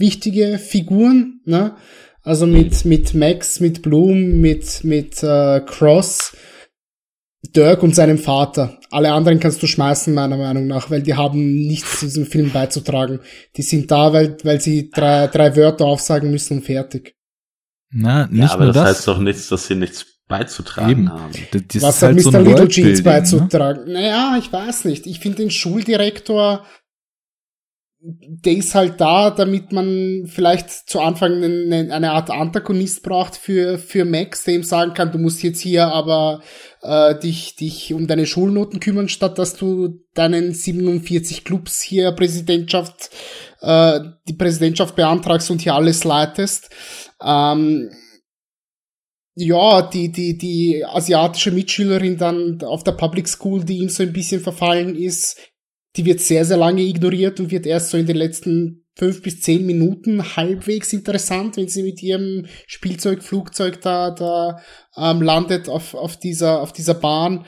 wichtige 0.00 0.58
Figuren, 0.58 1.40
ne? 1.44 1.76
Also 2.22 2.46
mit, 2.46 2.84
mit 2.84 3.14
Max, 3.14 3.60
mit 3.60 3.82
Bloom, 3.82 4.40
mit, 4.40 4.82
mit 4.82 5.22
äh, 5.22 5.60
Cross, 5.60 6.36
Dirk 7.54 7.84
und 7.84 7.94
seinem 7.94 8.18
Vater. 8.18 8.80
Alle 8.90 9.12
anderen 9.12 9.38
kannst 9.38 9.62
du 9.62 9.68
schmeißen, 9.68 10.12
meiner 10.12 10.36
Meinung 10.36 10.66
nach, 10.66 10.90
weil 10.90 11.02
die 11.02 11.14
haben 11.14 11.54
nichts 11.54 12.00
zu 12.00 12.06
diesem 12.06 12.26
Film 12.26 12.50
beizutragen. 12.50 13.20
Die 13.56 13.62
sind 13.62 13.90
da, 13.92 14.12
weil, 14.12 14.36
weil 14.42 14.60
sie 14.60 14.90
drei, 14.90 15.28
drei 15.28 15.54
Wörter 15.54 15.84
aufsagen 15.84 16.32
müssen 16.32 16.58
und 16.58 16.64
fertig. 16.64 17.14
na, 17.90 18.26
nicht 18.26 18.48
ja, 18.48 18.50
aber 18.50 18.64
nur 18.64 18.72
das, 18.72 18.82
das. 18.82 18.96
heißt 18.96 19.08
doch 19.08 19.18
nichts, 19.18 19.48
dass 19.48 19.68
sie 19.68 19.76
nichts 19.76 20.06
beizutragen 20.28 20.90
Eben. 20.90 21.12
haben. 21.12 21.32
Das, 21.52 21.82
Was 21.82 22.02
hat 22.02 22.14
halt 22.14 22.24
Mr. 22.24 22.32
so 22.32 22.38
Little 22.38 22.68
Jeans 22.68 22.98
ne? 22.98 23.04
beizutragen? 23.04 23.92
Naja, 23.92 24.36
ich 24.38 24.52
weiß 24.52 24.84
nicht. 24.86 25.06
Ich 25.06 25.20
finde 25.20 25.38
den 25.38 25.50
Schuldirektor, 25.50 26.64
der 27.98 28.52
ist 28.52 28.74
halt 28.74 29.00
da, 29.00 29.30
damit 29.30 29.72
man 29.72 30.26
vielleicht 30.26 30.70
zu 30.70 31.00
Anfang 31.00 31.42
eine, 31.42 31.92
eine 31.92 32.12
Art 32.12 32.30
Antagonist 32.30 33.02
braucht 33.02 33.36
für, 33.36 33.78
für 33.78 34.04
Max, 34.04 34.44
der 34.44 34.54
ihm 34.54 34.62
sagen 34.62 34.92
kann, 34.94 35.12
du 35.12 35.18
musst 35.18 35.42
jetzt 35.42 35.60
hier 35.60 35.88
aber 35.88 36.42
äh, 36.82 37.18
dich, 37.18 37.56
dich 37.56 37.94
um 37.94 38.06
deine 38.06 38.26
Schulnoten 38.26 38.80
kümmern, 38.80 39.08
statt 39.08 39.38
dass 39.38 39.56
du 39.56 40.00
deinen 40.14 40.52
47 40.52 41.44
Clubs 41.44 41.80
hier 41.80 42.12
Präsidentschaft, 42.12 43.10
äh, 43.62 44.00
die 44.28 44.34
Präsidentschaft 44.34 44.94
beantragst 44.94 45.50
und 45.50 45.62
hier 45.62 45.74
alles 45.74 46.04
leitest. 46.04 46.70
Ähm, 47.20 47.90
ja, 49.34 49.82
die, 49.82 50.12
die, 50.12 50.38
die 50.38 50.84
asiatische 50.84 51.50
Mitschülerin 51.50 52.18
dann 52.18 52.62
auf 52.62 52.84
der 52.84 52.92
Public 52.92 53.28
School, 53.28 53.64
die 53.64 53.78
ihm 53.78 53.88
so 53.88 54.02
ein 54.02 54.12
bisschen 54.12 54.40
verfallen 54.40 54.96
ist, 54.96 55.38
die 55.96 56.04
wird 56.04 56.20
sehr, 56.20 56.44
sehr 56.44 56.56
lange 56.56 56.82
ignoriert 56.82 57.40
und 57.40 57.50
wird 57.50 57.66
erst 57.66 57.90
so 57.90 57.96
in 57.96 58.06
den 58.06 58.16
letzten 58.16 58.86
fünf 58.96 59.22
bis 59.22 59.40
zehn 59.40 59.66
Minuten 59.66 60.36
halbwegs 60.36 60.92
interessant, 60.92 61.56
wenn 61.56 61.68
sie 61.68 61.82
mit 61.82 62.02
ihrem 62.02 62.46
Spielzeugflugzeug 62.66 63.80
da, 63.82 64.10
da 64.10 64.60
ähm, 64.96 65.20
landet 65.22 65.68
auf, 65.68 65.94
auf, 65.94 66.18
dieser, 66.18 66.60
auf 66.62 66.72
dieser 66.72 66.94
Bahn. 66.94 67.44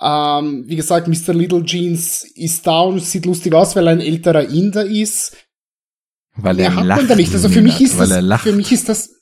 Ähm, 0.00 0.64
wie 0.68 0.76
gesagt, 0.76 1.08
Mr. 1.08 1.34
Little 1.34 1.64
Jeans 1.64 2.24
ist 2.36 2.66
und 2.68 3.02
sieht 3.02 3.26
lustig 3.26 3.54
aus, 3.54 3.74
weil 3.74 3.88
er 3.88 3.92
ein 3.94 4.00
älterer 4.00 4.48
Inder 4.48 4.84
ist. 4.84 5.36
Weil 6.36 6.54
Mehr 6.54 6.66
er 6.66 6.76
hat 6.76 6.84
lacht. 6.86 7.00
man 7.00 7.08
da 7.08 7.16
nicht. 7.16 7.34
Also 7.34 7.48
für 7.48 7.62
mich 7.62 7.80
ist 7.80 7.98
das, 7.98 8.10
er 8.10 8.22
lacht. 8.22 8.44
für 8.44 8.52
mich 8.52 8.70
ist 8.70 8.88
das, 8.88 9.17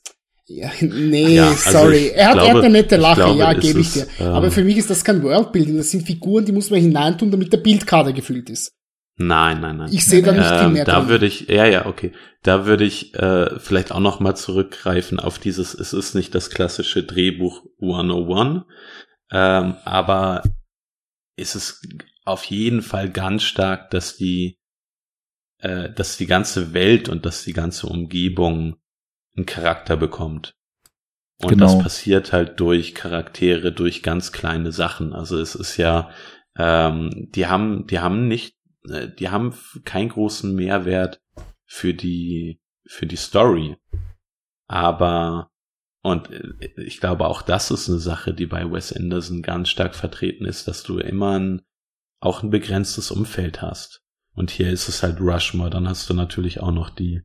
ja, 0.47 0.71
nee, 0.81 1.35
Ja, 1.35 1.49
also 1.49 1.71
sorry. 1.71 2.07
er, 2.13 2.29
hat, 2.29 2.35
er 2.37 2.41
hat 2.41 2.43
glaube- 2.51 2.59
eine 2.65 2.69
nette 2.69 2.95
Lache, 2.97 3.21
glaube, 3.21 3.39
ja, 3.39 3.53
gebe 3.53 3.79
ich 3.81 3.93
dir. 3.93 4.07
ähm, 4.19 4.27
Aber 4.27 4.49
für 4.51 4.63
mich 4.63 4.77
ist 4.77 4.89
das 4.89 5.03
kein 5.03 5.21
Worldbuilding. 5.23 5.77
Das 5.77 5.91
sind 5.91 6.05
Figuren, 6.07 6.45
die 6.45 6.51
muss 6.53 6.69
man 6.69 6.79
hineintun, 6.79 7.31
damit 7.31 7.51
der 7.53 7.57
Bildkader 7.57 8.13
gefüllt 8.13 8.49
ist. 8.49 8.73
Nein, 9.19 9.61
nein, 9.61 9.77
nein. 9.77 9.89
Ich 9.91 10.05
sehe 10.05 10.21
da 10.21 10.31
nicht 10.31 10.47
viel 10.47 10.67
Ähm, 10.67 10.73
mehr 10.73 10.85
da 10.85 10.99
drin. 10.99 11.09
würde 11.09 11.25
ich, 11.25 11.47
ja, 11.47 11.65
ja, 11.65 11.87
okay. 11.87 12.11
Da 12.43 12.65
würde 12.67 12.83
ich 12.85 13.15
äh, 13.15 13.59
vielleicht 13.59 13.91
auch 13.91 13.99
noch 13.99 14.19
mal 14.19 14.35
zurückgreifen 14.35 15.19
auf 15.19 15.39
dieses, 15.39 15.73
es 15.73 15.91
ist 15.93 16.13
nicht 16.13 16.35
das 16.35 16.49
klassische 16.51 17.03
Drehbuch 17.03 17.63
101, 17.81 18.61
ähm, 19.31 19.75
aber 19.85 20.43
ist 21.35 21.55
es 21.55 21.81
auf 22.25 22.43
jeden 22.45 22.81
Fall 22.83 23.09
ganz 23.09 23.41
stark, 23.43 23.89
dass 23.89 24.17
die, 24.17 24.59
äh, 25.61 25.89
dass 25.91 26.17
die 26.17 26.27
ganze 26.27 26.73
Welt 26.73 27.09
und 27.09 27.25
dass 27.25 27.43
die 27.43 27.53
ganze 27.53 27.87
Umgebung 27.87 28.75
einen 29.37 29.45
Charakter 29.45 29.95
bekommt. 29.95 30.55
Und 31.41 31.49
Genau. 31.49 31.65
das 31.65 31.79
passiert 31.79 32.33
halt 32.33 32.59
durch 32.59 32.95
Charaktere, 32.95 33.71
durch 33.71 34.01
ganz 34.01 34.31
kleine 34.31 34.71
Sachen. 34.71 35.13
Also 35.13 35.39
es 35.39 35.53
ist 35.55 35.77
ja, 35.77 36.09
ähm, 36.57 37.29
die 37.35 37.45
haben, 37.45 37.85
die 37.87 37.99
haben 37.99 38.27
nicht, 38.27 38.57
äh, 38.89 39.07
die 39.07 39.29
haben 39.29 39.53
keinen 39.85 40.09
großen 40.09 40.53
Mehrwert 40.55 41.21
für 41.65 41.93
die, 41.93 42.59
für 42.87 43.05
die 43.05 43.17
Story. 43.17 43.77
Aber 44.67 45.51
und 46.07 46.31
äh, 46.31 46.81
ich 46.81 46.99
glaube 46.99 47.27
auch 47.27 47.41
das 47.41 47.69
ist 47.69 47.89
eine 47.89 47.99
Sache, 47.99 48.33
die 48.33 48.45
bei 48.45 48.71
Wes 48.71 48.93
Anderson 48.93 49.41
ganz 49.41 49.69
stark 49.69 49.93
vertreten 49.93 50.45
ist, 50.45 50.67
dass 50.67 50.83
du 50.83 50.99
immer 50.99 51.37
ein, 51.37 51.61
auch 52.19 52.43
ein 52.43 52.49
begrenztes 52.49 53.11
Umfeld 53.11 53.61
hast. 53.61 54.01
Und 54.33 54.49
hier 54.49 54.71
ist 54.71 54.87
es 54.87 55.03
halt 55.03 55.19
Rushmore, 55.19 55.69
dann 55.69 55.87
hast 55.87 56.09
du 56.09 56.13
natürlich 56.13 56.61
auch 56.61 56.71
noch 56.71 56.89
die 56.89 57.23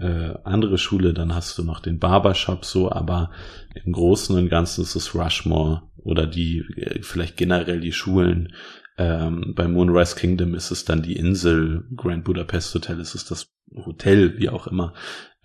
äh, 0.00 0.34
andere 0.44 0.78
Schule, 0.78 1.12
dann 1.12 1.34
hast 1.34 1.58
du 1.58 1.62
noch 1.62 1.80
den 1.80 1.98
Barbershop 1.98 2.64
so, 2.64 2.90
aber 2.90 3.30
im 3.74 3.92
Großen 3.92 4.36
und 4.36 4.48
Ganzen 4.48 4.82
ist 4.82 4.96
es 4.96 5.14
Rushmore 5.14 5.82
oder 5.98 6.26
die, 6.26 6.64
äh, 6.76 7.02
vielleicht 7.02 7.36
generell 7.36 7.80
die 7.80 7.92
Schulen. 7.92 8.54
Ähm, 8.96 9.52
bei 9.54 9.68
Moonrise 9.68 10.16
Kingdom 10.16 10.54
ist 10.54 10.70
es 10.70 10.84
dann 10.84 11.02
die 11.02 11.16
Insel, 11.16 11.84
Grand 11.96 12.24
Budapest 12.24 12.74
Hotel 12.74 12.98
ist 13.00 13.14
es 13.14 13.24
das 13.24 13.52
Hotel, 13.74 14.38
wie 14.38 14.48
auch 14.48 14.66
immer. 14.66 14.94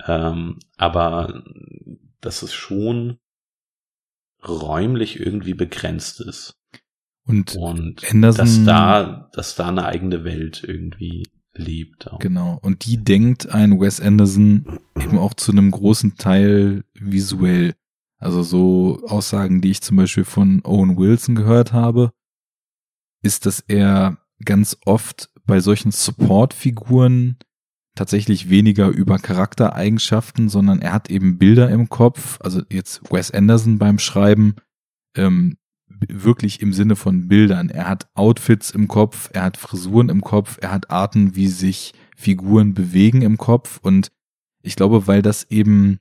Ähm, 0.08 0.60
aber 0.78 1.44
dass 2.22 2.42
es 2.42 2.54
schon 2.54 3.20
räumlich 4.48 5.20
irgendwie 5.20 5.54
begrenzt 5.54 6.22
ist. 6.22 6.58
Und, 7.26 7.56
Und 7.56 8.04
Anderson, 8.10 8.46
dass 8.46 8.64
da, 8.64 9.30
dass 9.34 9.56
da 9.56 9.68
eine 9.68 9.86
eigene 9.86 10.24
Welt 10.24 10.64
irgendwie 10.66 11.24
lebt. 11.58 12.12
Auch. 12.12 12.20
Genau. 12.20 12.60
Und 12.62 12.86
die 12.86 12.98
denkt 12.98 13.50
ein 13.50 13.80
Wes 13.80 14.00
Anderson 14.00 14.80
eben 15.00 15.18
auch 15.18 15.34
zu 15.34 15.52
einem 15.52 15.72
großen 15.72 16.18
Teil 16.18 16.84
visuell. 16.94 17.74
Also 18.18 18.44
so 18.44 19.04
Aussagen, 19.08 19.62
die 19.62 19.72
ich 19.72 19.82
zum 19.82 19.98
Beispiel 19.98 20.26
von 20.26 20.62
Owen 20.64 20.98
Wilson 20.98 21.36
gehört 21.36 21.74
habe, 21.74 22.12
ist, 23.22 23.46
dass 23.46 23.60
er 23.60 24.18
ganz 24.44 24.78
oft 24.86 25.30
bei 25.46 25.60
solchen 25.60 25.92
Support-Figuren 25.92 27.38
tatsächlich 27.96 28.50
weniger 28.50 28.90
über 28.90 29.20
Charaktereigenschaften, 29.20 30.50
sondern 30.50 30.80
er 30.80 30.94
hat 30.94 31.10
eben 31.10 31.38
Bilder 31.38 31.70
im 31.70 31.90
Kopf, 31.90 32.40
also 32.42 32.62
jetzt 32.70 33.12
Wes 33.12 33.32
Anderson 33.32 33.78
beim 33.80 34.00
Schreiben, 34.00 34.56
ähm, 35.16 35.58
wirklich 35.88 36.62
im 36.62 36.74
Sinne 36.74 36.96
von 36.96 37.28
Bildern. 37.28 37.70
Er 37.70 37.88
hat 37.88 38.08
Outfits 38.16 38.72
im 38.72 38.88
Kopf, 38.88 39.30
er 39.34 39.44
hat 39.44 39.58
Frisuren 39.58 40.10
im 40.10 40.22
Kopf, 40.22 40.58
er 40.62 40.72
hat 40.72 40.90
Arten, 40.90 41.36
wie 41.36 41.48
sich 41.48 41.94
Figuren 42.16 42.74
bewegen 42.74 43.22
im 43.22 43.38
Kopf 43.38 43.80
und 43.82 44.12
ich 44.62 44.76
glaube, 44.76 45.06
weil 45.06 45.22
das 45.22 45.44
eben, 45.52 46.00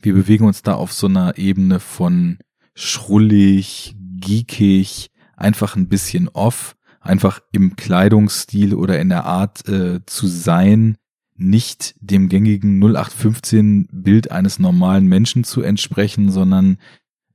wir 0.00 0.14
bewegen 0.14 0.46
uns 0.46 0.62
da 0.62 0.74
auf 0.74 0.92
so 0.92 1.06
einer 1.06 1.36
Ebene 1.36 1.80
von 1.80 2.38
schrullig, 2.74 3.94
geekig, 4.20 5.10
einfach 5.36 5.76
ein 5.76 5.88
bisschen 5.88 6.28
off, 6.28 6.76
einfach 7.00 7.40
im 7.52 7.76
Kleidungsstil 7.76 8.74
oder 8.74 8.98
in 8.98 9.10
der 9.10 9.26
Art 9.26 9.68
äh, 9.68 10.00
zu 10.06 10.26
sein, 10.26 10.96
nicht 11.36 11.94
dem 12.00 12.28
gängigen 12.28 12.78
0815 12.82 13.88
Bild 13.92 14.30
eines 14.30 14.58
normalen 14.58 15.06
Menschen 15.06 15.44
zu 15.44 15.60
entsprechen, 15.60 16.30
sondern 16.30 16.78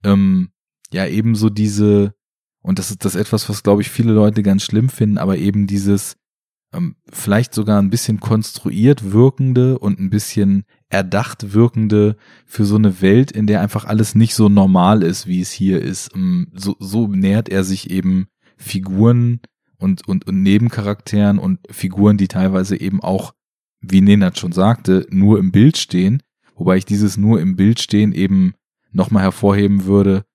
ähm, 0.04 0.50
ja 0.92 1.06
ebenso 1.06 1.50
diese, 1.50 2.14
und 2.62 2.80
das 2.80 2.92
ist 2.92 3.06
das 3.06 3.16
etwas, 3.16 3.50
was 3.50 3.64
glaube 3.64 3.82
ich 3.82 3.90
viele 3.90 4.14
Leute 4.14 4.44
ganz 4.44 4.64
schlimm 4.64 4.90
finden, 4.90 5.18
aber 5.18 5.38
eben 5.38 5.68
dieses 5.68 6.16
ähm, 6.74 6.96
vielleicht 7.12 7.54
sogar 7.54 7.82
ein 7.82 7.90
bisschen 7.90 8.20
konstruiert 8.20 9.12
wirkende 9.12 9.80
und 9.80 10.00
ein 10.00 10.10
bisschen 10.10 10.64
erdacht 10.90 11.54
wirkende 11.54 12.18
für 12.46 12.66
so 12.66 12.76
eine 12.76 13.02
Welt, 13.02 13.32
in 13.32 13.48
der 13.48 13.62
einfach 13.62 13.86
alles 13.86 14.16
nicht 14.16 14.36
so 14.36 14.50
normal 14.50 15.04
ist, 15.04 15.28
wie 15.28 15.42
es 15.42 15.52
hier 15.52 15.82
ist. 15.82 16.14
Ähm, 16.16 16.48
so, 16.54 16.76
so 16.80 17.08
nähert 17.08 17.50
er 17.50 17.64
sich 17.64 17.90
eben 17.90 18.28
Figuren 18.58 19.40
und, 19.78 20.08
und, 20.08 20.28
und 20.28 20.42
Nebencharakteren 20.42 21.40
und 21.40 21.60
Figuren, 21.70 22.18
die 22.18 22.28
teilweise 22.28 22.80
eben 22.80 23.02
auch, 23.02 23.34
wie 23.80 24.02
Nenad 24.02 24.38
schon 24.38 24.52
sagte, 24.52 25.06
nur 25.10 25.40
im 25.40 25.52
Bild 25.52 25.78
stehen, 25.78 26.24
wobei 26.56 26.78
ich 26.78 26.86
dieses 26.86 27.16
nur 27.16 27.40
im 27.40 27.56
Bild 27.56 27.80
stehen 27.80 28.12
eben 28.12 28.54
nochmal 28.92 29.24
hervorheben 29.24 29.86
würde, 29.86 30.26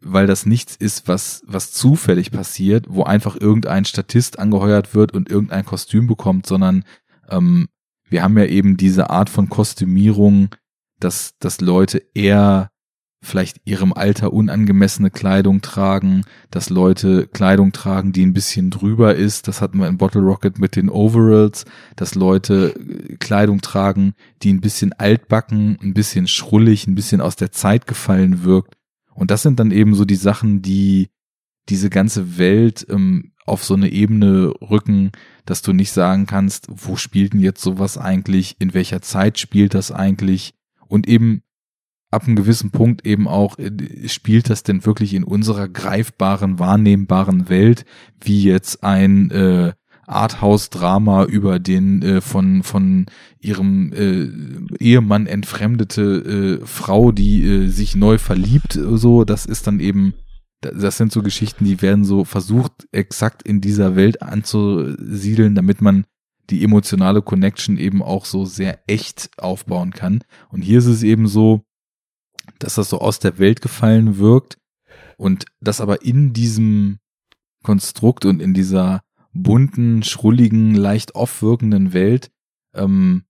weil 0.00 0.26
das 0.26 0.46
nichts 0.46 0.76
ist, 0.76 1.08
was, 1.08 1.42
was 1.46 1.72
zufällig 1.72 2.30
passiert, 2.30 2.86
wo 2.88 3.04
einfach 3.04 3.36
irgendein 3.38 3.84
Statist 3.84 4.38
angeheuert 4.38 4.94
wird 4.94 5.12
und 5.12 5.30
irgendein 5.30 5.64
Kostüm 5.64 6.06
bekommt, 6.06 6.46
sondern 6.46 6.84
ähm, 7.28 7.68
wir 8.08 8.22
haben 8.22 8.36
ja 8.38 8.44
eben 8.44 8.76
diese 8.76 9.10
Art 9.10 9.30
von 9.30 9.48
Kostümierung, 9.48 10.54
dass, 10.98 11.34
dass 11.38 11.60
Leute 11.60 12.02
eher 12.14 12.70
vielleicht 13.24 13.60
ihrem 13.64 13.92
Alter 13.92 14.32
unangemessene 14.32 15.10
Kleidung 15.10 15.62
tragen, 15.62 16.24
dass 16.50 16.70
Leute 16.70 17.28
Kleidung 17.28 17.72
tragen, 17.72 18.12
die 18.12 18.26
ein 18.26 18.32
bisschen 18.32 18.70
drüber 18.70 19.14
ist. 19.14 19.46
Das 19.46 19.60
hatten 19.60 19.78
wir 19.78 19.86
in 19.86 19.96
Bottle 19.96 20.22
Rocket 20.22 20.58
mit 20.58 20.74
den 20.74 20.90
Overalls, 20.90 21.64
dass 21.94 22.16
Leute 22.16 22.74
äh, 22.74 23.16
Kleidung 23.16 23.60
tragen, 23.60 24.14
die 24.42 24.52
ein 24.52 24.60
bisschen 24.60 24.92
altbacken, 24.92 25.78
ein 25.80 25.94
bisschen 25.94 26.26
schrullig, 26.26 26.86
ein 26.86 26.96
bisschen 26.96 27.20
aus 27.20 27.36
der 27.36 27.52
Zeit 27.52 27.86
gefallen 27.86 28.44
wirkt. 28.44 28.74
Und 29.14 29.30
das 29.30 29.42
sind 29.42 29.60
dann 29.60 29.70
eben 29.70 29.94
so 29.94 30.04
die 30.04 30.16
Sachen, 30.16 30.62
die 30.62 31.08
diese 31.68 31.90
ganze 31.90 32.38
Welt 32.38 32.86
ähm, 32.88 33.32
auf 33.44 33.64
so 33.64 33.74
eine 33.74 33.88
Ebene 33.88 34.52
rücken, 34.60 35.12
dass 35.44 35.62
du 35.62 35.72
nicht 35.72 35.92
sagen 35.92 36.26
kannst, 36.26 36.66
wo 36.68 36.96
spielt 36.96 37.32
denn 37.32 37.40
jetzt 37.40 37.62
sowas 37.62 37.98
eigentlich, 37.98 38.56
in 38.58 38.74
welcher 38.74 39.02
Zeit 39.02 39.38
spielt 39.38 39.74
das 39.74 39.90
eigentlich? 39.92 40.54
Und 40.88 41.08
eben 41.08 41.42
ab 42.10 42.24
einem 42.24 42.36
gewissen 42.36 42.70
Punkt 42.70 43.06
eben 43.06 43.26
auch, 43.26 43.58
äh, 43.58 44.08
spielt 44.08 44.50
das 44.50 44.62
denn 44.62 44.84
wirklich 44.84 45.14
in 45.14 45.24
unserer 45.24 45.68
greifbaren, 45.68 46.58
wahrnehmbaren 46.58 47.48
Welt, 47.48 47.84
wie 48.20 48.42
jetzt 48.42 48.84
ein 48.84 49.30
äh, 49.30 49.72
Arthouse-Drama 50.06 51.24
über 51.24 51.58
den 51.58 52.02
äh, 52.02 52.20
von 52.20 52.62
von 52.62 53.06
ihrem 53.40 53.92
äh, 53.92 54.82
Ehemann 54.82 55.26
entfremdete 55.26 56.60
äh, 56.62 56.66
Frau, 56.66 57.12
die 57.12 57.44
äh, 57.44 57.68
sich 57.68 57.94
neu 57.94 58.18
verliebt, 58.18 58.78
so 58.80 59.24
das 59.24 59.46
ist 59.46 59.66
dann 59.66 59.80
eben 59.80 60.14
das 60.60 60.96
sind 60.96 61.10
so 61.10 61.22
Geschichten, 61.22 61.64
die 61.64 61.82
werden 61.82 62.04
so 62.04 62.24
versucht 62.24 62.86
exakt 62.92 63.42
in 63.42 63.60
dieser 63.60 63.96
Welt 63.96 64.22
anzusiedeln, 64.22 65.56
damit 65.56 65.82
man 65.82 66.04
die 66.50 66.62
emotionale 66.62 67.22
Connection 67.22 67.78
eben 67.78 68.02
auch 68.02 68.24
so 68.24 68.44
sehr 68.44 68.78
echt 68.86 69.30
aufbauen 69.38 69.90
kann. 69.92 70.22
Und 70.50 70.62
hier 70.62 70.78
ist 70.78 70.86
es 70.86 71.02
eben 71.02 71.26
so, 71.26 71.62
dass 72.58 72.76
das 72.76 72.90
so 72.90 73.00
aus 73.00 73.18
der 73.18 73.38
Welt 73.38 73.60
gefallen 73.60 74.18
wirkt 74.18 74.58
und 75.16 75.46
das 75.60 75.80
aber 75.80 76.02
in 76.02 76.32
diesem 76.32 76.98
Konstrukt 77.62 78.24
und 78.24 78.40
in 78.40 78.54
dieser 78.54 79.02
bunten, 79.32 80.02
schrulligen, 80.02 80.74
leicht 80.74 81.14
off 81.14 81.42
wirkenden 81.42 81.92
Welt 81.92 82.30
ähm, 82.74 83.24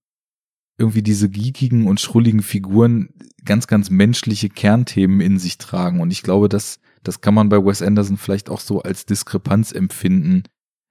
irgendwie 0.79 1.03
diese 1.03 1.29
geekigen 1.29 1.87
und 1.87 2.01
schrulligen 2.01 2.43
Figuren 2.43 3.11
ganz, 3.45 3.67
ganz 3.67 3.91
menschliche 3.91 4.49
Kernthemen 4.49 5.21
in 5.21 5.39
sich 5.39 5.59
tragen. 5.59 6.01
Und 6.01 6.11
ich 6.11 6.23
glaube, 6.23 6.49
das, 6.49 6.81
das 7.03 7.21
kann 7.21 7.35
man 7.35 7.49
bei 7.49 7.65
Wes 7.65 7.83
Anderson 7.83 8.17
vielleicht 8.17 8.51
auch 8.51 8.61
so 8.61 8.83
als 8.83 9.07
Diskrepanz 9.07 9.73
empfinden, 9.73 10.45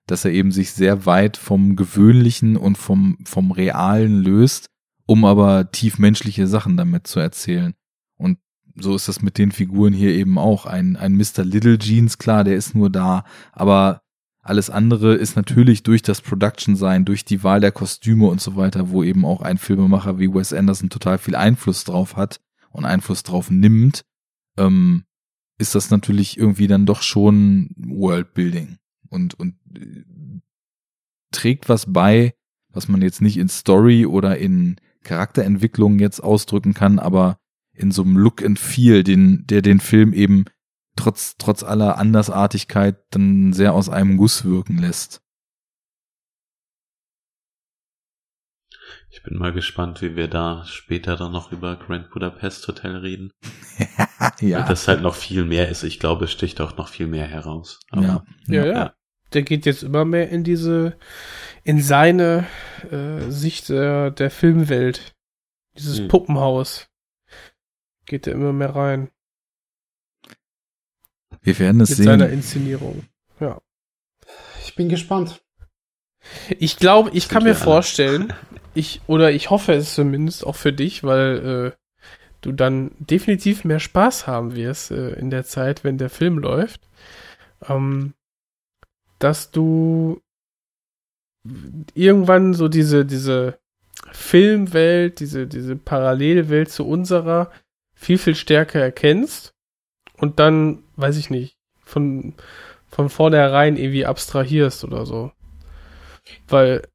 dass 0.08 0.26
er 0.26 0.32
eben 0.32 0.52
sich 0.52 0.72
sehr 0.72 1.06
weit 1.06 1.38
vom 1.38 1.76
Gewöhnlichen 1.76 2.58
und 2.58 2.78
vom, 2.78 3.18
vom 3.26 3.52
Realen 3.52 4.22
löst, 4.22 4.70
um 5.06 5.26
aber 5.26 5.72
tief 5.72 6.00
menschliche 6.00 6.48
Sachen 6.48 6.78
damit 6.78 7.08
zu 7.08 7.20
erzählen. 7.20 7.74
Und 8.18 8.38
so 8.76 8.96
ist 8.96 9.08
das 9.08 9.22
mit 9.22 9.38
den 9.38 9.52
Figuren 9.52 9.94
hier 9.94 10.12
eben 10.12 10.38
auch. 10.38 10.66
Ein, 10.66 10.96
ein 10.96 11.16
Mr. 11.16 11.44
Little 11.44 11.78
Jeans, 11.78 12.18
klar, 12.18 12.44
der 12.44 12.56
ist 12.56 12.76
nur 12.76 12.90
da, 12.90 13.24
aber 13.52 14.02
alles 14.42 14.70
andere 14.70 15.16
ist 15.16 15.36
natürlich 15.36 15.84
durch 15.84 16.02
das 16.02 16.22
Production 16.22 16.76
sein, 16.76 17.06
durch 17.06 17.26
die 17.26 17.44
Wahl 17.44 17.60
der 17.60 17.72
Kostüme 17.72 18.28
und 18.28 18.42
so 18.42 18.56
weiter, 18.56 18.90
wo 18.90 19.04
eben 19.04 19.24
auch 19.24 19.42
ein 19.42 19.58
Filmemacher 19.58 20.18
wie 20.18 20.34
Wes 20.34 20.52
Anderson 20.52 20.90
total 20.90 21.20
viel 21.20 21.36
Einfluss 21.36 21.84
drauf 21.84 22.16
hat 22.16 22.42
und 22.72 22.86
Einfluss 22.86 23.22
drauf 23.22 23.52
nimmt, 23.52 24.04
ähm, 24.58 25.04
ist 25.60 25.76
das 25.76 25.92
natürlich 25.92 26.38
irgendwie 26.38 26.68
dann 26.68 26.88
doch 26.88 27.04
schon 27.04 27.70
Worldbuilding 27.78 28.78
und, 29.10 29.36
und 29.36 29.56
äh, 29.76 30.04
trägt 31.32 31.70
was 31.70 31.94
bei, 31.94 32.34
was 32.70 32.88
man 32.88 33.04
jetzt 33.04 33.22
nicht 33.22 33.38
in 33.38 33.48
Story 33.48 34.08
oder 34.08 34.40
in 34.40 34.78
Charakterentwicklung 35.04 36.00
jetzt 36.00 36.20
ausdrücken 36.20 36.74
kann, 36.74 36.98
aber 36.98 37.38
in 37.74 37.92
so 37.92 38.02
einem 38.02 38.18
Look 38.18 38.44
and 38.44 38.60
Feel, 38.60 39.04
den, 39.04 39.46
der 39.48 39.62
den 39.62 39.80
Film 39.80 40.14
eben 40.14 40.46
trotz, 41.02 41.36
trotz 41.38 41.64
aller 41.64 41.98
Andersartigkeit 41.98 42.98
dann 43.12 43.54
sehr 43.54 43.74
aus 43.74 43.90
einem 43.90 44.18
Guss 44.18 44.46
wirken 44.46 44.78
lässt. 44.78 45.22
Ich 49.10 49.24
bin 49.24 49.38
mal 49.38 49.52
gespannt, 49.52 50.02
wie 50.02 50.16
wir 50.16 50.30
da 50.30 50.64
später 50.66 51.18
dann 51.18 51.34
noch 51.34 51.52
über 51.52 51.76
Grand 51.76 52.10
Budapest 52.12 52.66
Hotel 52.68 52.96
reden. 52.96 53.32
ja. 54.40 54.60
Weil 54.60 54.68
das 54.68 54.88
halt 54.88 55.02
noch 55.02 55.16
viel 55.16 55.44
mehr 55.44 55.68
ist. 55.68 55.84
Ich 55.84 56.00
glaube, 56.00 56.26
es 56.26 56.32
sticht 56.32 56.62
auch 56.62 56.78
noch 56.78 56.88
viel 56.88 57.08
mehr 57.08 57.28
heraus. 57.28 57.80
Aber, 57.90 58.02
ja. 58.02 58.26
Ja, 58.48 58.66
ja, 58.66 58.74
ja. 58.74 58.94
Der 59.34 59.44
geht 59.44 59.66
jetzt 59.66 59.84
immer 59.84 60.06
mehr 60.06 60.30
in 60.30 60.44
diese, 60.44 60.98
in 61.64 61.82
seine 61.82 62.48
äh, 62.90 63.30
Sicht 63.30 63.70
äh, 63.70 64.12
der 64.12 64.32
Filmwelt. 64.32 65.14
Dieses 65.78 66.00
hm. 66.00 66.08
Puppenhaus. 66.08 66.88
Geht 68.06 68.28
er 68.28 68.34
immer 68.34 68.54
mehr 68.54 68.76
rein. 68.76 69.10
Wir 71.42 71.58
werden 71.60 71.82
es 71.82 71.90
Mit 71.90 71.98
sehen. 71.98 72.06
seiner 72.06 72.30
Inszenierung. 72.30 73.04
Ja. 73.40 73.62
Ich 74.64 74.76
bin 74.76 74.90
gespannt. 74.90 75.42
Ich 76.60 76.78
glaube, 76.78 77.10
ich 77.14 77.30
kann 77.30 77.44
mir 77.44 77.50
alle. 77.50 77.60
vorstellen, 77.60 78.34
ich, 78.74 79.02
oder 79.08 79.32
ich 79.32 79.50
hoffe 79.50 79.74
es 79.74 79.96
zumindest 79.96 80.46
auch 80.46 80.56
für 80.56 80.72
dich, 80.72 81.04
weil 81.04 81.74
äh, 81.74 81.78
du 82.42 82.52
dann 82.52 82.92
definitiv 83.00 83.66
mehr 83.66 83.80
Spaß 83.80 84.28
haben 84.28 84.56
wirst 84.56 84.92
äh, 84.92 85.14
in 85.14 85.30
der 85.30 85.44
Zeit, 85.44 85.84
wenn 85.84 85.98
der 85.98 86.10
Film 86.10 86.38
läuft, 86.38 86.88
ähm, 87.68 88.14
dass 89.18 89.50
du 89.50 90.22
irgendwann 91.96 92.54
so 92.54 92.68
diese, 92.68 93.04
diese 93.04 93.60
Filmwelt, 94.12 95.20
diese, 95.20 95.48
diese 95.48 95.76
Parallelwelt 95.76 96.72
zu 96.72 96.88
unserer 96.88 97.52
viel, 97.96 98.20
viel 98.20 98.36
stärker 98.36 98.80
erkennst 98.80 99.56
und 100.22 100.40
dann, 100.40 100.84
weiß 100.96 101.18
ich 101.18 101.30
nicht, 101.32 101.58
von, 101.84 102.36
von 102.88 103.10
vornherein 103.10 103.76
irgendwie 103.76 104.06
abstrahierst 104.06 104.84
oder 104.84 105.06
so. 105.06 105.32
Weil, 106.48 106.88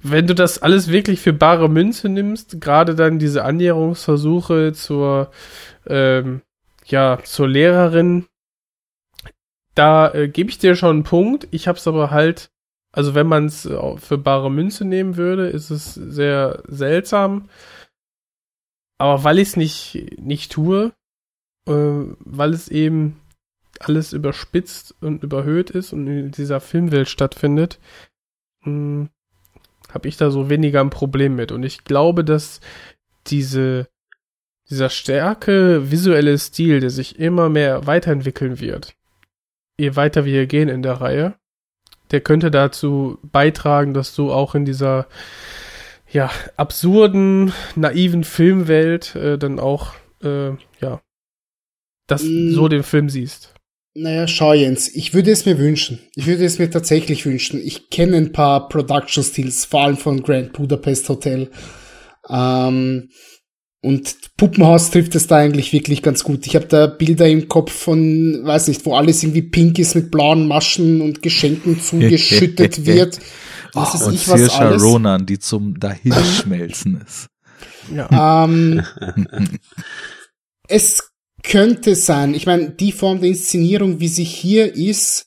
wenn 0.00 0.28
du 0.28 0.34
das 0.34 0.62
alles 0.62 0.88
wirklich 0.88 1.20
für 1.20 1.32
bare 1.32 1.68
Münze 1.68 2.08
nimmst, 2.08 2.60
gerade 2.60 2.94
dann 2.94 3.18
diese 3.18 3.44
Annäherungsversuche 3.44 4.72
zur, 4.72 5.32
ähm, 5.88 6.42
ja, 6.86 7.18
zur 7.24 7.48
Lehrerin, 7.48 8.26
da 9.74 10.14
äh, 10.14 10.28
gebe 10.28 10.50
ich 10.50 10.58
dir 10.58 10.76
schon 10.76 10.90
einen 10.90 11.02
Punkt. 11.02 11.48
Ich 11.50 11.66
habe 11.66 11.78
es 11.78 11.88
aber 11.88 12.12
halt, 12.12 12.52
also 12.92 13.16
wenn 13.16 13.26
man 13.26 13.46
es 13.46 13.68
für 13.96 14.18
bare 14.18 14.52
Münze 14.52 14.84
nehmen 14.84 15.16
würde, 15.16 15.48
ist 15.48 15.70
es 15.70 15.94
sehr 15.94 16.62
seltsam. 16.68 17.48
Aber 18.98 19.24
weil 19.24 19.40
ich 19.40 19.48
es 19.48 19.56
nicht, 19.56 20.16
nicht 20.18 20.52
tue, 20.52 20.92
äh, 21.68 22.14
weil 22.20 22.52
es 22.52 22.68
eben 22.68 23.20
alles 23.80 24.12
überspitzt 24.12 24.94
und 25.00 25.22
überhöht 25.22 25.70
ist 25.70 25.92
und 25.92 26.06
in 26.08 26.30
dieser 26.32 26.60
Filmwelt 26.60 27.08
stattfindet, 27.08 27.78
habe 28.64 30.08
ich 30.08 30.16
da 30.16 30.30
so 30.30 30.50
weniger 30.50 30.80
ein 30.80 30.90
Problem 30.90 31.36
mit. 31.36 31.52
Und 31.52 31.62
ich 31.62 31.84
glaube, 31.84 32.24
dass 32.24 32.60
diese, 33.26 33.88
dieser 34.68 34.90
stärke 34.90 35.90
visuelle 35.90 36.36
Stil, 36.38 36.80
der 36.80 36.90
sich 36.90 37.18
immer 37.18 37.48
mehr 37.48 37.86
weiterentwickeln 37.86 38.60
wird, 38.60 38.94
je 39.78 39.96
weiter 39.96 40.24
wir 40.24 40.46
gehen 40.46 40.68
in 40.68 40.82
der 40.82 40.94
Reihe, 40.94 41.34
der 42.10 42.20
könnte 42.20 42.50
dazu 42.50 43.18
beitragen, 43.22 43.94
dass 43.94 44.14
du 44.14 44.32
auch 44.32 44.54
in 44.54 44.64
dieser 44.64 45.06
ja, 46.10 46.30
absurden, 46.56 47.52
naiven 47.76 48.24
Filmwelt 48.24 49.14
äh, 49.14 49.38
dann 49.38 49.60
auch, 49.60 49.94
äh, 50.22 50.50
ja, 50.80 51.02
das 52.08 52.24
Mm. 52.24 52.50
so 52.52 52.66
den 52.66 52.82
Film 52.82 53.08
siehst. 53.08 53.54
Naja, 53.94 54.26
schau 54.28 54.52
Jens, 54.52 54.88
ich 54.94 55.14
würde 55.14 55.30
es 55.30 55.46
mir 55.46 55.58
wünschen. 55.58 55.98
Ich 56.14 56.26
würde 56.26 56.44
es 56.44 56.58
mir 56.58 56.70
tatsächlich 56.70 57.24
wünschen. 57.26 57.60
Ich 57.64 57.90
kenne 57.90 58.16
ein 58.16 58.32
paar 58.32 58.68
Production 58.68 59.24
Stils, 59.24 59.64
vor 59.64 59.84
allem 59.84 59.96
von 59.96 60.22
Grand 60.22 60.52
Budapest 60.52 61.08
Hotel. 61.08 61.50
Ähm, 62.28 63.08
und 63.80 64.16
Puppenhaus 64.36 64.90
trifft 64.90 65.14
es 65.14 65.26
da 65.28 65.36
eigentlich 65.36 65.72
wirklich 65.72 66.02
ganz 66.02 66.24
gut. 66.24 66.46
Ich 66.46 66.56
habe 66.56 66.66
da 66.66 66.86
Bilder 66.86 67.28
im 67.28 67.48
Kopf 67.48 67.72
von, 67.72 68.40
weiß 68.44 68.68
nicht, 68.68 68.84
wo 68.86 68.94
alles 68.94 69.22
irgendwie 69.22 69.42
pink 69.42 69.78
ist 69.78 69.94
mit 69.94 70.10
blauen 70.10 70.46
Maschen 70.48 71.00
und 71.00 71.22
Geschenken 71.22 71.80
zugeschüttet 71.82 72.86
wird. 72.86 73.18
Was 73.74 73.94
weiß 73.94 74.02
und 74.04 74.14
ich, 74.14 74.26
was 74.26 74.40
Saoirse 74.40 74.58
alles. 74.58 74.82
Ronan, 74.82 75.26
die 75.26 75.38
zum 75.38 75.78
Dahinschmelzen 75.78 77.00
ist. 77.06 77.28
Ja. 77.94 78.08
Ähm, 78.44 78.82
es 80.68 81.07
könnte 81.48 81.94
sein, 81.94 82.34
ich 82.34 82.46
meine, 82.46 82.70
die 82.70 82.92
Form 82.92 83.20
der 83.20 83.30
Inszenierung, 83.30 84.00
wie 84.00 84.08
sie 84.08 84.24
hier 84.24 84.74
ist, 84.74 85.26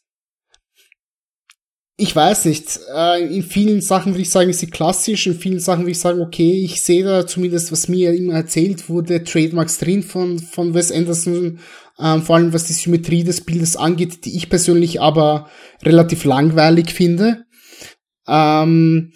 ich 1.98 2.16
weiß 2.16 2.45
nicht, 2.45 2.80
äh, 2.95 3.24
in 3.24 3.43
vielen 3.43 3.82
Sachen 3.82 4.14
würde 4.14 4.22
ich 4.22 4.30
sagen, 4.30 4.50
ist 4.50 4.59
sie 4.59 4.69
klassisch, 4.69 5.27
in 5.27 5.38
vielen 5.38 5.59
Sachen 5.59 5.82
würde 5.82 5.91
ich 5.91 6.00
sagen, 6.00 6.22
okay, 6.22 6.64
ich 6.64 6.82
sehe 6.82 7.03
da 7.03 7.27
zumindest, 7.27 7.72
was 7.72 7.88
mir 7.88 8.14
immer 8.14 8.33
erzählt 8.33 8.90
wurde, 8.90 9.24
Trademarks 9.24 9.77
drin 9.77 10.01
von, 10.01 10.40
von 10.40 10.74
Wes 10.74 10.91
Anderson, 10.91 11.59
ähm, 12.00 12.22
vor 12.24 12.35
allem 12.35 12.53
was 12.53 12.66
die 12.66 12.74
Symmetrie 12.74 13.24
des 13.24 13.41
Bildes 13.41 13.75
angeht, 13.75 14.25
die 14.25 14.35
ich 14.35 14.50
persönlich 14.50 15.01
aber 15.01 15.50
relativ 15.83 16.24
langweilig 16.24 16.91
finde. 16.91 17.45
Ähm, 18.27 19.14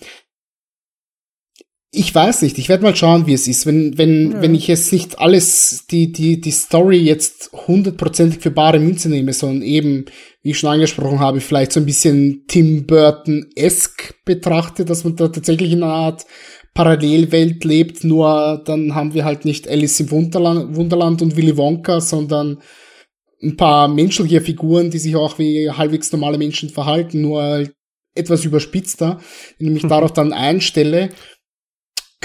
ich 1.96 2.14
weiß 2.14 2.42
nicht, 2.42 2.58
ich 2.58 2.70
werde 2.70 2.84
mal 2.84 2.96
schauen, 2.96 3.26
wie 3.28 3.34
es 3.34 3.48
ist. 3.48 3.66
Wenn, 3.66 3.98
wenn, 3.98 4.32
Ja. 4.32 4.42
wenn 4.42 4.56
ich 4.56 4.68
jetzt 4.68 4.92
nicht 4.92 5.20
alles, 5.20 5.86
die, 5.90 6.12
die, 6.12 6.42
die 6.42 6.52
Story 6.52 6.98
jetzt 6.98 7.52
hundertprozentig 7.68 8.40
für 8.42 8.52
bare 8.52 8.80
Münze 8.80 9.10
nehme, 9.10 9.34
sondern 9.34 9.62
eben, 9.62 10.06
wie 10.44 10.52
ich 10.52 10.60
schon 10.60 10.70
angesprochen 10.70 11.20
habe, 11.20 11.42
vielleicht 11.42 11.72
so 11.72 11.80
ein 11.80 11.86
bisschen 11.86 12.44
Tim 12.48 12.86
Burton-esque 12.86 14.16
betrachte, 14.26 14.86
dass 14.86 15.04
man 15.04 15.16
da 15.16 15.30
tatsächlich 15.30 15.72
in 15.72 15.84
einer 15.84 15.94
Art 15.94 16.26
Parallelwelt 16.74 17.64
lebt, 17.64 18.04
nur 18.04 18.62
dann 18.66 18.94
haben 18.96 19.14
wir 19.14 19.24
halt 19.24 19.46
nicht 19.46 19.68
Alice 19.68 20.00
im 20.02 20.12
Wunderland, 20.12 20.76
Wunderland 20.76 21.22
und 21.22 21.38
Willy 21.38 21.56
Wonka, 21.56 22.02
sondern 22.02 22.60
ein 23.42 23.56
paar 23.56 23.88
menschliche 23.88 24.42
Figuren, 24.42 24.92
die 24.92 24.98
sich 25.00 25.16
auch 25.16 25.40
wie 25.40 25.70
halbwegs 25.70 26.12
normale 26.12 26.38
Menschen 26.38 26.70
verhalten, 26.70 27.22
nur 27.22 27.70
etwas 28.14 28.44
überspitzter, 28.44 29.20
wenn 29.58 29.68
ich 29.68 29.84
mich 29.84 29.84
darauf 29.90 30.12
dann 30.12 30.34
einstelle, 30.34 31.10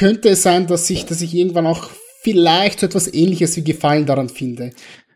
könnte 0.01 0.31
es 0.31 0.43
sein, 0.43 0.67
dass 0.67 0.89
ich, 0.91 1.05
dass 1.07 1.21
ich 1.21 1.35
irgendwann 1.35 1.67
auch 1.67 1.91
vielleicht 2.23 2.81
so 2.81 2.87
etwas 2.87 3.13
ähnliches 3.13 3.57
wie 3.57 3.63
Gefallen 3.65 4.07
daran 4.07 4.29
finde. 4.29 4.71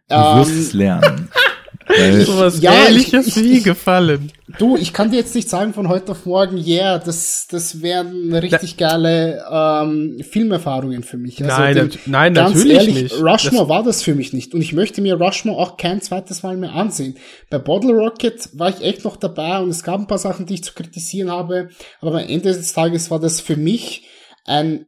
Du 0.08 0.14
wirst 0.16 0.50
Ähm, 0.52 0.58
es 0.60 0.72
lernen. 0.72 1.28
Weil, 1.86 2.22
Sowas 2.24 2.62
ja, 2.62 2.86
ähnliches 2.88 3.26
ich- 3.26 3.36
ich- 3.36 3.42
wie 3.44 3.62
gefallen. 3.62 4.32
Du, 4.58 4.76
ich 4.76 4.92
kann 4.94 5.10
dir 5.10 5.16
jetzt 5.18 5.34
nicht 5.34 5.50
sagen 5.50 5.74
von 5.74 5.88
heute 5.88 6.12
auf 6.12 6.24
morgen, 6.24 6.56
yeah, 6.56 6.98
das, 6.98 7.46
das 7.50 7.82
wären 7.82 8.32
richtig 8.34 8.78
geile 8.78 9.44
ähm, 9.50 10.18
Filmerfahrungen 10.22 11.02
für 11.02 11.18
mich. 11.18 11.44
Also 11.44 11.54
nein, 11.60 11.74
den- 11.74 11.86
nat 11.88 11.98
nein, 12.06 12.34
ganz 12.34 12.54
natürlich 12.54 12.76
ehrlich, 12.78 13.02
nicht. 13.02 13.20
Rushmore 13.22 13.68
war 13.68 13.82
das 13.82 14.02
für 14.02 14.14
mich 14.14 14.32
nicht. 14.32 14.54
Und 14.54 14.62
ich 14.62 14.72
möchte 14.72 15.02
mir 15.02 15.16
Rushmore 15.20 15.58
auch 15.60 15.76
kein 15.76 16.00
zweites 16.00 16.42
Mal 16.42 16.56
mehr 16.56 16.72
ansehen. 16.72 17.16
Bei 17.50 17.58
Bottle 17.58 17.92
Rocket 17.92 18.48
war 18.54 18.70
ich 18.70 18.80
echt 18.82 19.04
noch 19.04 19.16
dabei 19.16 19.58
und 19.58 19.68
es 19.68 19.82
gab 19.82 20.00
ein 20.00 20.06
paar 20.06 20.18
Sachen, 20.18 20.46
die 20.46 20.54
ich 20.54 20.64
zu 20.64 20.72
kritisieren 20.72 21.30
habe. 21.30 21.68
Aber 22.00 22.12
am 22.12 22.26
Ende 22.28 22.52
des 22.54 22.72
Tages 22.72 23.10
war 23.10 23.20
das 23.20 23.40
für 23.42 23.56
mich 23.56 24.04
ein 24.44 24.86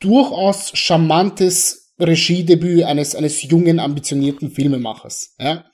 durchaus 0.00 0.70
charmantes 0.74 1.94
Regiedebüt 1.98 2.84
eines, 2.84 3.14
eines 3.14 3.42
jungen, 3.42 3.78
ambitionierten 3.78 4.50
Filmemachers. 4.50 5.34
Ja. 5.38 5.64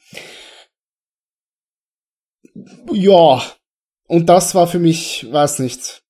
Ja, 2.92 3.42
und 4.08 4.28
das 4.28 4.54
war 4.54 4.66
für 4.66 4.78
mich, 4.78 5.26
weiß 5.30 5.60
nicht, 5.60 6.02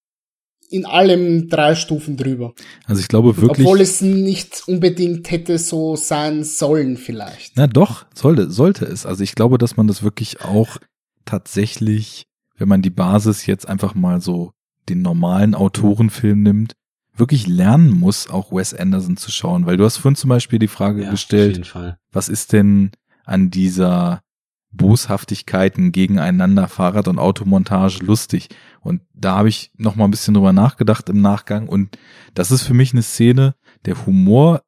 in 0.68 0.84
allem 0.84 1.48
drei 1.48 1.74
Stufen 1.74 2.16
drüber. 2.16 2.54
also 2.86 3.00
ich 3.00 3.08
glaube 3.08 3.36
wirklich. 3.36 3.66
Obwohl 3.66 3.80
es 3.80 4.00
nicht 4.00 4.66
unbedingt 4.66 5.30
hätte 5.30 5.58
so 5.58 5.96
sein 5.96 6.44
sollen, 6.44 6.96
vielleicht. 6.96 7.52
Na 7.56 7.66
doch, 7.66 8.06
sollte, 8.14 8.50
sollte 8.50 8.84
es. 8.84 9.06
Also 9.06 9.22
ich 9.22 9.34
glaube, 9.34 9.58
dass 9.58 9.76
man 9.76 9.86
das 9.86 10.02
wirklich 10.02 10.40
auch 10.42 10.78
tatsächlich, 11.24 12.26
wenn 12.56 12.68
man 12.68 12.82
die 12.82 12.90
Basis 12.90 13.46
jetzt 13.46 13.68
einfach 13.68 13.94
mal 13.94 14.20
so 14.20 14.52
den 14.88 15.02
normalen 15.02 15.54
Autorenfilm 15.54 16.42
nimmt, 16.42 16.72
wirklich 17.16 17.46
lernen 17.46 17.90
muss, 17.90 18.28
auch 18.28 18.52
Wes 18.52 18.74
Anderson 18.74 19.16
zu 19.16 19.30
schauen. 19.30 19.66
Weil 19.66 19.76
du 19.76 19.84
hast 19.84 19.96
vorhin 19.96 20.16
zum 20.16 20.28
Beispiel 20.28 20.58
die 20.58 20.68
Frage 20.68 21.04
Ja, 21.04 21.10
gestellt, 21.10 21.74
was 22.12 22.28
ist 22.28 22.52
denn 22.52 22.90
an 23.24 23.50
dieser 23.50 24.22
Boshaftigkeiten 24.70 25.92
gegeneinander 25.92 26.68
Fahrrad- 26.68 27.08
und 27.08 27.18
Automontage 27.18 28.04
lustig? 28.04 28.48
Und 28.80 29.02
da 29.14 29.36
habe 29.36 29.48
ich 29.48 29.70
noch 29.76 29.96
mal 29.96 30.04
ein 30.04 30.10
bisschen 30.10 30.34
drüber 30.34 30.52
nachgedacht 30.52 31.08
im 31.08 31.20
Nachgang 31.20 31.68
und 31.68 31.98
das 32.34 32.50
ist 32.50 32.62
für 32.62 32.74
mich 32.74 32.92
eine 32.92 33.02
Szene, 33.02 33.54
der 33.84 34.06
Humor 34.06 34.62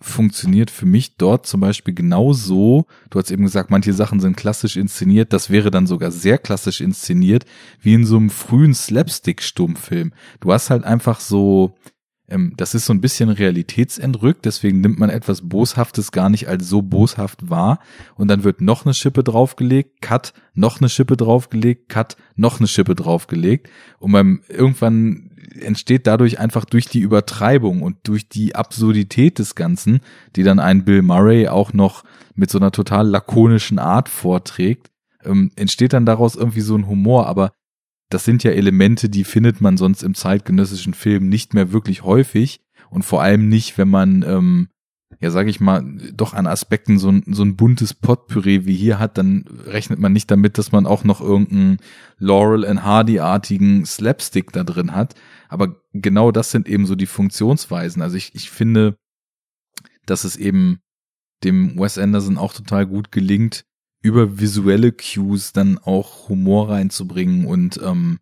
funktioniert 0.00 0.70
für 0.70 0.86
mich 0.86 1.16
dort 1.16 1.46
zum 1.46 1.60
Beispiel 1.60 1.94
genau 1.94 2.32
so. 2.32 2.86
Du 3.10 3.18
hast 3.18 3.30
eben 3.30 3.44
gesagt, 3.44 3.70
manche 3.70 3.92
Sachen 3.92 4.20
sind 4.20 4.36
klassisch 4.36 4.76
inszeniert. 4.76 5.32
Das 5.32 5.50
wäre 5.50 5.70
dann 5.70 5.86
sogar 5.86 6.10
sehr 6.10 6.38
klassisch 6.38 6.80
inszeniert, 6.80 7.44
wie 7.80 7.94
in 7.94 8.06
so 8.06 8.16
einem 8.16 8.30
frühen 8.30 8.74
Slapstick-Stummfilm. 8.74 10.12
Du 10.40 10.52
hast 10.52 10.70
halt 10.70 10.84
einfach 10.84 11.20
so, 11.20 11.74
ähm, 12.28 12.52
das 12.56 12.74
ist 12.74 12.86
so 12.86 12.92
ein 12.92 13.00
bisschen 13.00 13.30
realitätsentrückt, 13.30 14.44
deswegen 14.44 14.80
nimmt 14.80 14.98
man 14.98 15.10
etwas 15.10 15.48
Boshaftes 15.48 16.12
gar 16.12 16.28
nicht 16.28 16.48
als 16.48 16.68
so 16.68 16.82
boshaft 16.82 17.48
wahr. 17.48 17.80
Und 18.16 18.28
dann 18.28 18.44
wird 18.44 18.60
noch 18.60 18.84
eine 18.84 18.94
Schippe 18.94 19.24
draufgelegt, 19.24 20.02
Cut, 20.02 20.34
noch 20.54 20.80
eine 20.80 20.88
Schippe 20.88 21.16
draufgelegt, 21.16 21.88
Cut, 21.88 22.16
noch 22.36 22.58
eine 22.58 22.68
Schippe 22.68 22.94
draufgelegt. 22.94 23.68
Und 23.98 24.12
beim 24.12 24.42
irgendwann 24.48 25.30
entsteht 25.58 26.06
dadurch 26.06 26.38
einfach 26.38 26.64
durch 26.64 26.86
die 26.86 27.00
Übertreibung 27.00 27.82
und 27.82 27.96
durch 28.04 28.28
die 28.28 28.54
Absurdität 28.54 29.38
des 29.38 29.54
Ganzen, 29.54 30.00
die 30.36 30.42
dann 30.42 30.58
ein 30.58 30.84
Bill 30.84 31.02
Murray 31.02 31.48
auch 31.48 31.72
noch 31.72 32.04
mit 32.34 32.50
so 32.50 32.58
einer 32.58 32.70
total 32.70 33.08
lakonischen 33.08 33.78
Art 33.78 34.08
vorträgt, 34.08 34.90
ähm, 35.24 35.50
entsteht 35.56 35.92
dann 35.92 36.06
daraus 36.06 36.36
irgendwie 36.36 36.60
so 36.60 36.76
ein 36.76 36.86
Humor, 36.86 37.26
aber 37.26 37.52
das 38.10 38.24
sind 38.24 38.44
ja 38.44 38.50
Elemente, 38.52 39.08
die 39.08 39.24
findet 39.24 39.60
man 39.60 39.76
sonst 39.76 40.02
im 40.02 40.14
zeitgenössischen 40.14 40.94
Film 40.94 41.28
nicht 41.28 41.54
mehr 41.54 41.72
wirklich 41.72 42.02
häufig 42.02 42.60
und 42.90 43.04
vor 43.04 43.22
allem 43.22 43.48
nicht, 43.48 43.76
wenn 43.78 43.88
man 43.88 44.22
ähm, 44.22 44.68
ja, 45.20 45.30
sage 45.30 45.50
ich 45.50 45.60
mal, 45.60 45.82
doch 46.14 46.32
an 46.32 46.46
Aspekten 46.46 46.98
so 46.98 47.10
ein, 47.10 47.24
so 47.26 47.42
ein 47.42 47.56
buntes 47.56 47.92
Potpüree 47.92 48.66
wie 48.66 48.76
hier 48.76 48.98
hat, 48.98 49.18
dann 49.18 49.44
rechnet 49.64 49.98
man 49.98 50.12
nicht 50.12 50.30
damit, 50.30 50.58
dass 50.58 50.70
man 50.70 50.86
auch 50.86 51.02
noch 51.02 51.20
irgendeinen 51.20 51.78
Laurel 52.18 52.64
and 52.64 52.84
Hardy-artigen 52.84 53.84
Slapstick 53.84 54.52
da 54.52 54.62
drin 54.62 54.94
hat. 54.94 55.14
Aber 55.48 55.80
genau 55.92 56.30
das 56.30 56.52
sind 56.52 56.68
eben 56.68 56.86
so 56.86 56.94
die 56.94 57.06
Funktionsweisen. 57.06 58.00
Also 58.00 58.16
ich, 58.16 58.34
ich 58.34 58.50
finde, 58.50 58.96
dass 60.06 60.24
es 60.24 60.36
eben 60.36 60.78
dem 61.42 61.78
Wes 61.78 61.98
Anderson 61.98 62.38
auch 62.38 62.52
total 62.52 62.86
gut 62.86 63.10
gelingt, 63.10 63.64
über 64.00 64.38
visuelle 64.38 64.92
Cues 64.92 65.52
dann 65.52 65.78
auch 65.78 66.28
Humor 66.28 66.70
reinzubringen 66.70 67.46
und 67.46 67.80
ähm, 67.82 68.18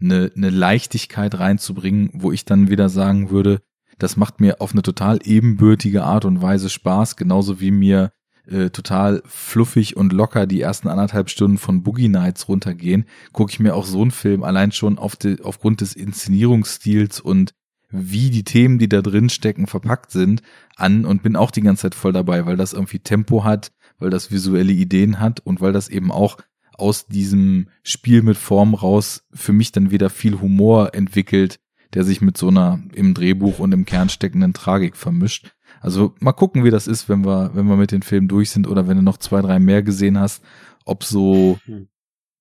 eine, 0.00 0.32
eine 0.34 0.50
Leichtigkeit 0.50 1.38
reinzubringen, 1.38 2.10
wo 2.14 2.32
ich 2.32 2.44
dann 2.44 2.70
wieder 2.70 2.88
sagen 2.88 3.30
würde, 3.30 3.60
das 3.98 4.16
macht 4.16 4.40
mir 4.40 4.60
auf 4.60 4.72
eine 4.72 4.82
total 4.82 5.18
ebenbürtige 5.22 6.04
Art 6.04 6.24
und 6.24 6.40
Weise 6.40 6.70
Spaß, 6.70 7.16
genauso 7.16 7.60
wie 7.60 7.70
mir 7.70 8.12
äh, 8.46 8.70
total 8.70 9.22
fluffig 9.26 9.96
und 9.96 10.12
locker 10.12 10.46
die 10.46 10.60
ersten 10.60 10.88
anderthalb 10.88 11.28
Stunden 11.28 11.58
von 11.58 11.82
Boogie 11.82 12.08
Nights 12.08 12.48
runtergehen, 12.48 13.04
gucke 13.32 13.52
ich 13.52 13.60
mir 13.60 13.74
auch 13.74 13.84
so 13.84 14.00
einen 14.00 14.10
Film 14.10 14.42
allein 14.42 14.72
schon 14.72 14.98
auf 14.98 15.16
die, 15.16 15.42
aufgrund 15.42 15.82
des 15.82 15.94
Inszenierungsstils 15.94 17.20
und 17.20 17.52
wie 17.90 18.30
die 18.30 18.44
Themen, 18.44 18.78
die 18.78 18.88
da 18.88 19.02
drin 19.02 19.28
stecken, 19.28 19.66
verpackt 19.66 20.12
sind, 20.12 20.42
an 20.76 21.04
und 21.04 21.22
bin 21.22 21.36
auch 21.36 21.50
die 21.50 21.60
ganze 21.60 21.82
Zeit 21.82 21.94
voll 21.94 22.12
dabei, 22.12 22.46
weil 22.46 22.56
das 22.56 22.72
irgendwie 22.72 23.00
Tempo 23.00 23.44
hat, 23.44 23.72
weil 24.00 24.10
das 24.10 24.30
visuelle 24.32 24.72
Ideen 24.72 25.20
hat 25.20 25.40
und 25.40 25.60
weil 25.60 25.72
das 25.72 25.88
eben 25.88 26.10
auch 26.10 26.38
aus 26.72 27.06
diesem 27.06 27.68
Spiel 27.82 28.22
mit 28.22 28.36
Form 28.36 28.74
raus 28.74 29.26
für 29.32 29.52
mich 29.52 29.70
dann 29.70 29.90
wieder 29.90 30.10
viel 30.10 30.40
Humor 30.40 30.94
entwickelt, 30.94 31.60
der 31.94 32.04
sich 32.04 32.20
mit 32.20 32.36
so 32.36 32.48
einer 32.48 32.82
im 32.94 33.14
Drehbuch 33.14 33.58
und 33.58 33.72
im 33.72 33.84
Kern 33.84 34.08
steckenden 34.08 34.54
Tragik 34.54 34.96
vermischt. 34.96 35.54
Also 35.80 36.14
mal 36.20 36.32
gucken, 36.32 36.64
wie 36.64 36.70
das 36.70 36.86
ist, 36.86 37.08
wenn 37.08 37.24
wir, 37.24 37.54
wenn 37.54 37.66
wir 37.66 37.76
mit 37.76 37.92
den 37.92 38.02
Filmen 38.02 38.28
durch 38.28 38.50
sind 38.50 38.66
oder 38.66 38.88
wenn 38.88 38.96
du 38.96 39.02
noch 39.02 39.18
zwei, 39.18 39.40
drei 39.40 39.58
mehr 39.58 39.82
gesehen 39.82 40.18
hast, 40.18 40.42
ob 40.84 41.04
so 41.04 41.58
hm. 41.64 41.88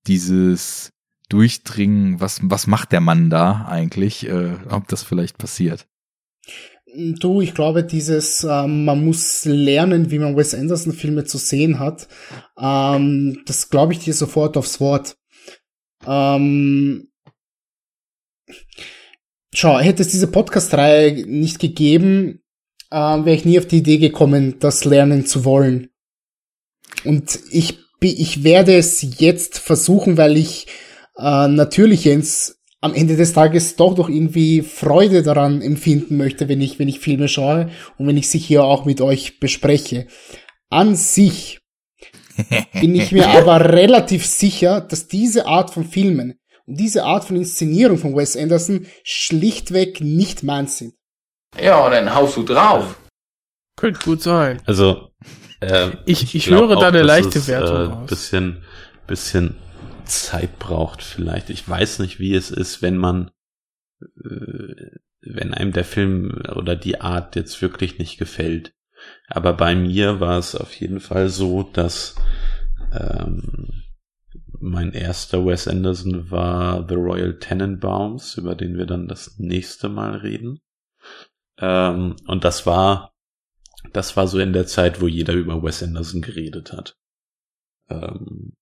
dieses 0.08 0.92
Durchdringen, 1.30 2.20
was, 2.20 2.40
was 2.44 2.68
macht 2.68 2.92
der 2.92 3.02
Mann 3.02 3.30
da 3.30 3.66
eigentlich, 3.66 4.28
äh, 4.28 4.56
ob 4.70 4.88
das 4.88 5.04
vielleicht 5.04 5.38
passiert. 5.38 5.88
Du, 6.96 7.42
ich 7.42 7.54
glaube, 7.54 7.84
dieses, 7.84 8.44
ähm, 8.44 8.86
man 8.86 9.06
muss 9.06 9.46
lernen, 9.46 10.10
wie 10.12 10.20
man 10.20 10.36
Wes 10.36 10.56
Anderson 10.56 10.94
Filme 10.94 11.24
zu 11.24 11.38
sehen 11.38 11.80
hat, 11.80 12.08
ähm, 12.60 13.44
das 13.46 13.70
glaube 13.70 13.94
ich 13.94 14.00
dir 14.00 14.14
sofort 14.14 14.58
aufs 14.58 14.80
Wort. 14.80 15.18
Ähm, 16.08 17.10
schau, 19.54 19.80
hätte 19.80 20.02
es 20.02 20.10
diese 20.10 20.28
Podcast-Reihe 20.28 21.28
nicht 21.28 21.60
gegeben, 21.60 22.42
äh, 22.90 22.96
wäre 22.96 23.36
ich 23.36 23.46
nie 23.46 23.60
auf 23.60 23.68
die 23.68 23.80
Idee 23.80 23.98
gekommen, 23.98 24.56
das 24.60 24.86
lernen 24.86 25.26
zu 25.26 25.46
wollen. 25.46 25.90
Und 27.06 27.40
ich, 27.52 27.78
ich 28.02 28.44
werde 28.44 28.76
es 28.76 29.20
jetzt 29.20 29.60
versuchen, 29.60 30.18
weil 30.18 30.38
ich 30.38 30.68
äh, 31.18 31.48
natürlich 31.48 32.06
Jens 32.06 32.59
am 32.82 32.94
Ende 32.94 33.18
des 33.18 33.34
Tages 33.34 33.76
doch 33.76 33.96
doch 33.96 34.10
irgendwie 34.10 34.62
Freude 34.62 35.24
daran 35.24 35.62
empfinden 35.62 36.18
möchte, 36.18 36.48
wenn 36.48 36.62
ich, 36.62 36.80
wenn 36.80 36.88
ich 36.88 37.00
Filme 37.00 37.28
schaue 37.28 37.70
und 37.98 38.08
wenn 38.08 38.18
ich 38.18 38.30
sie 38.30 38.40
hier 38.40 38.64
auch 38.64 38.86
mit 38.86 39.02
euch 39.02 39.40
bespreche. 39.40 40.08
An 40.70 40.96
sich 40.96 41.60
bin 42.74 42.96
ich 42.96 43.12
mir 43.12 43.28
aber 43.28 43.74
relativ 43.74 44.26
sicher, 44.26 44.82
dass 44.82 45.08
diese 45.08 45.46
Art 45.46 45.72
von 45.72 45.84
Filmen 45.84 46.40
und 46.66 46.80
diese 46.80 47.04
Art 47.04 47.26
von 47.26 47.36
Inszenierung 47.36 47.98
von 47.98 48.16
Wes 48.16 48.38
Anderson 48.38 48.86
schlichtweg 49.04 50.00
nicht 50.00 50.44
meins 50.44 50.78
sind. 50.78 50.94
Ja, 51.60 51.90
dann 51.90 52.14
haust 52.14 52.38
du 52.38 52.44
drauf. 52.44 52.96
Könnte 53.76 54.00
gut 54.04 54.22
sein. 54.22 54.62
Also, 54.66 55.10
äh, 55.62 55.90
ich, 56.06 56.24
ich, 56.24 56.36
ich 56.36 56.50
höre 56.50 56.76
da 56.76 56.90
eine 56.90 57.02
leichte 57.02 57.40
es, 57.40 57.48
Wertung 57.48 58.04
äh, 58.04 58.08
Bisschen, 58.08 58.64
bisschen 59.08 59.56
Zeit 60.10 60.60
braucht 60.60 61.02
vielleicht. 61.02 61.50
Ich 61.50 61.68
weiß 61.68 62.00
nicht, 62.00 62.20
wie 62.20 62.36
es 62.36 62.52
ist, 62.52 62.82
wenn 62.82 62.98
man, 62.98 63.32
äh, 64.02 64.98
wenn 65.22 65.54
einem 65.54 65.72
der 65.72 65.86
Film 65.86 66.42
oder 66.56 66.76
die 66.76 67.02
Art 67.02 67.36
jetzt 67.36 67.62
wirklich 67.62 67.98
nicht 68.00 68.18
gefällt. 68.18 68.74
Aber 69.28 69.54
bei 69.54 69.76
mir 69.76 70.20
war 70.20 70.38
es 70.38 70.56
auf 70.56 70.74
jeden 70.76 71.00
Fall 71.00 71.30
so, 71.30 71.64
dass 71.64 72.16
ähm, 72.92 73.84
mein 74.60 74.92
erster 74.92 75.46
Wes 75.46 75.68
Anderson 75.68 76.32
war 76.32 76.86
The 76.88 76.96
Royal 76.96 77.40
Tenenbaums, 77.40 78.38
über 78.38 78.56
den 78.56 78.78
wir 78.78 78.86
dann 78.86 79.08
das 79.08 79.40
nächste 79.40 79.90
Mal 79.90 80.16
reden. 80.18 80.60
Ähm, 81.58 82.16
und 82.28 82.44
das 82.44 82.66
war, 82.66 83.14
das 83.94 84.18
war 84.18 84.28
so 84.28 84.40
in 84.40 84.54
der 84.54 84.68
Zeit, 84.68 85.02
wo 85.02 85.08
jeder 85.08 85.34
über 85.34 85.64
Wes 85.64 85.82
Anderson 85.82 86.22
geredet 86.22 86.74
hat. 86.74 86.98
Ähm, 87.90 88.54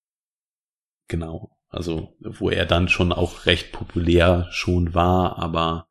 Genau. 1.07 1.57
Also, 1.69 2.15
wo 2.19 2.49
er 2.49 2.65
dann 2.65 2.87
schon 2.87 3.11
auch 3.11 3.45
recht 3.45 3.71
populär 3.71 4.47
schon 4.51 4.93
war, 4.93 5.37
aber 5.37 5.89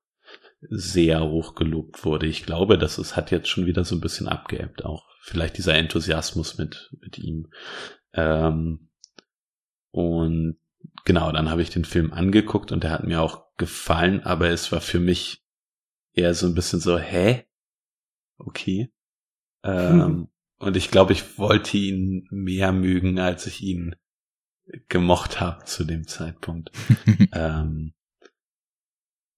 sehr 0.60 1.22
hoch 1.22 1.54
gelobt 1.54 2.04
wurde. 2.04 2.26
Ich 2.26 2.44
glaube, 2.44 2.78
dass 2.78 2.98
es 2.98 3.16
hat 3.16 3.30
jetzt 3.30 3.48
schon 3.48 3.66
wieder 3.66 3.84
so 3.84 3.94
ein 3.94 4.00
bisschen 4.00 4.26
abgeebbt 4.26 4.84
auch. 4.84 5.06
Vielleicht 5.20 5.58
dieser 5.58 5.74
Enthusiasmus 5.74 6.58
mit, 6.58 6.90
mit 7.00 7.18
ihm. 7.18 7.50
Ähm, 8.12 8.88
und 9.90 10.58
genau, 11.04 11.30
dann 11.32 11.50
habe 11.50 11.62
ich 11.62 11.70
den 11.70 11.84
Film 11.84 12.12
angeguckt 12.12 12.72
und 12.72 12.84
der 12.84 12.90
hat 12.90 13.04
mir 13.04 13.20
auch 13.20 13.44
gefallen, 13.56 14.22
aber 14.22 14.48
es 14.48 14.72
war 14.72 14.80
für 14.80 15.00
mich 15.00 15.44
eher 16.12 16.34
so 16.34 16.46
ein 16.46 16.54
bisschen 16.54 16.80
so, 16.80 16.98
hä? 16.98 17.44
Okay. 18.38 18.92
Ähm, 19.62 20.02
hm. 20.02 20.28
Und 20.58 20.76
ich 20.76 20.90
glaube, 20.90 21.12
ich 21.12 21.38
wollte 21.38 21.76
ihn 21.76 22.26
mehr 22.30 22.72
mögen, 22.72 23.18
als 23.18 23.46
ich 23.46 23.62
ihn 23.62 23.94
gemocht 24.88 25.40
habe 25.40 25.64
zu 25.64 25.84
dem 25.84 26.06
Zeitpunkt. 26.06 26.70
ähm, 27.32 27.94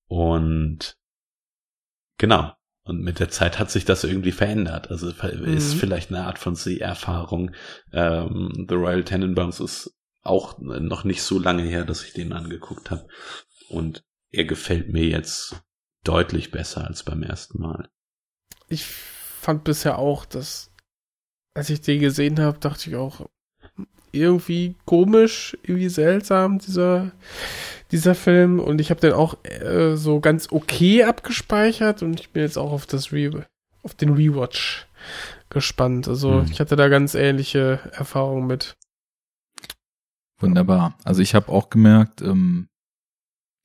und 0.06 0.96
genau. 2.18 2.52
Und 2.84 3.02
mit 3.02 3.20
der 3.20 3.28
Zeit 3.28 3.58
hat 3.58 3.70
sich 3.70 3.84
das 3.84 4.04
irgendwie 4.04 4.32
verändert. 4.32 4.90
Also 4.90 5.10
ist 5.10 5.74
mhm. 5.74 5.78
vielleicht 5.78 6.10
eine 6.10 6.24
Art 6.24 6.38
von 6.38 6.54
Seherfahrung. 6.54 7.50
Ähm, 7.92 8.66
The 8.66 8.74
Royal 8.74 9.04
Tenenbaums 9.04 9.60
ist 9.60 9.94
auch 10.22 10.58
noch 10.58 11.04
nicht 11.04 11.22
so 11.22 11.38
lange 11.38 11.64
her, 11.64 11.84
dass 11.84 12.02
ich 12.04 12.14
den 12.14 12.32
angeguckt 12.32 12.90
habe. 12.90 13.06
Und 13.68 14.04
er 14.30 14.46
gefällt 14.46 14.90
mir 14.90 15.04
jetzt 15.04 15.62
deutlich 16.02 16.50
besser 16.50 16.86
als 16.86 17.02
beim 17.02 17.22
ersten 17.22 17.60
Mal. 17.60 17.90
Ich 18.68 18.86
fand 18.86 19.64
bisher 19.64 19.98
auch, 19.98 20.24
dass 20.24 20.70
als 21.54 21.70
ich 21.70 21.80
den 21.80 22.00
gesehen 22.00 22.40
habe, 22.40 22.58
dachte 22.58 22.88
ich 22.88 22.96
auch, 22.96 23.28
irgendwie 24.12 24.74
komisch, 24.84 25.56
irgendwie 25.62 25.88
seltsam, 25.88 26.58
dieser, 26.58 27.12
dieser 27.90 28.14
Film. 28.14 28.60
Und 28.60 28.80
ich 28.80 28.90
habe 28.90 29.00
den 29.00 29.12
auch 29.12 29.36
äh, 29.44 29.96
so 29.96 30.20
ganz 30.20 30.48
okay 30.50 31.04
abgespeichert 31.04 32.02
und 32.02 32.20
ich 32.20 32.30
bin 32.30 32.42
jetzt 32.42 32.58
auch 32.58 32.72
auf 32.72 32.86
das 32.86 33.12
Re 33.12 33.46
auf 33.82 33.94
den 33.94 34.14
Rewatch 34.14 34.86
gespannt. 35.50 36.08
Also 36.08 36.42
mhm. 36.42 36.48
ich 36.50 36.60
hatte 36.60 36.76
da 36.76 36.88
ganz 36.88 37.14
ähnliche 37.14 37.80
Erfahrungen 37.92 38.46
mit. 38.46 38.76
Wunderbar. 40.40 40.96
Also 41.04 41.22
ich 41.22 41.34
habe 41.34 41.50
auch 41.50 41.70
gemerkt, 41.70 42.22
ähm, 42.22 42.68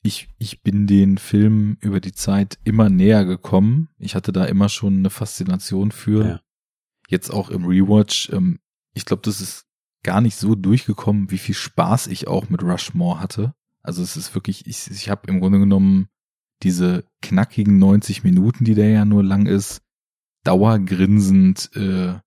ich, 0.01 0.27
ich 0.37 0.61
bin 0.61 0.85
den 0.85 1.17
Film 1.17 1.77
über 1.79 1.99
die 1.99 2.11
Zeit 2.11 2.57
immer 2.63 2.89
näher 2.89 3.25
gekommen. 3.25 3.89
Ich 3.97 4.15
hatte 4.15 4.33
da 4.33 4.45
immer 4.45 4.69
schon 4.69 4.97
eine 4.97 5.09
Faszination 5.09 5.91
für. 5.91 6.25
Ja. 6.25 6.41
Jetzt 7.07 7.29
auch 7.29 7.49
im 7.49 7.65
Rewatch. 7.65 8.29
Ähm, 8.31 8.59
ich 8.93 9.05
glaube, 9.05 9.21
das 9.23 9.39
ist 9.39 9.65
gar 10.03 10.21
nicht 10.21 10.35
so 10.35 10.55
durchgekommen, 10.55 11.31
wie 11.31 11.37
viel 11.37 11.55
Spaß 11.55 12.07
ich 12.07 12.27
auch 12.27 12.49
mit 12.49 12.63
Rushmore 12.63 13.19
hatte. 13.19 13.53
Also 13.81 14.01
es 14.01 14.15
ist 14.15 14.35
wirklich, 14.35 14.67
ich, 14.67 14.89
ich 14.91 15.09
habe 15.09 15.27
im 15.27 15.39
Grunde 15.39 15.59
genommen 15.59 16.07
diese 16.61 17.05
knackigen 17.21 17.77
90 17.77 18.23
Minuten, 18.23 18.63
die 18.63 18.75
der 18.75 18.89
ja 18.89 19.05
nur 19.05 19.23
lang 19.23 19.45
ist, 19.45 19.81
dauergrinsend 20.43 21.71
äh, 21.75 22.07
ja. 22.07 22.21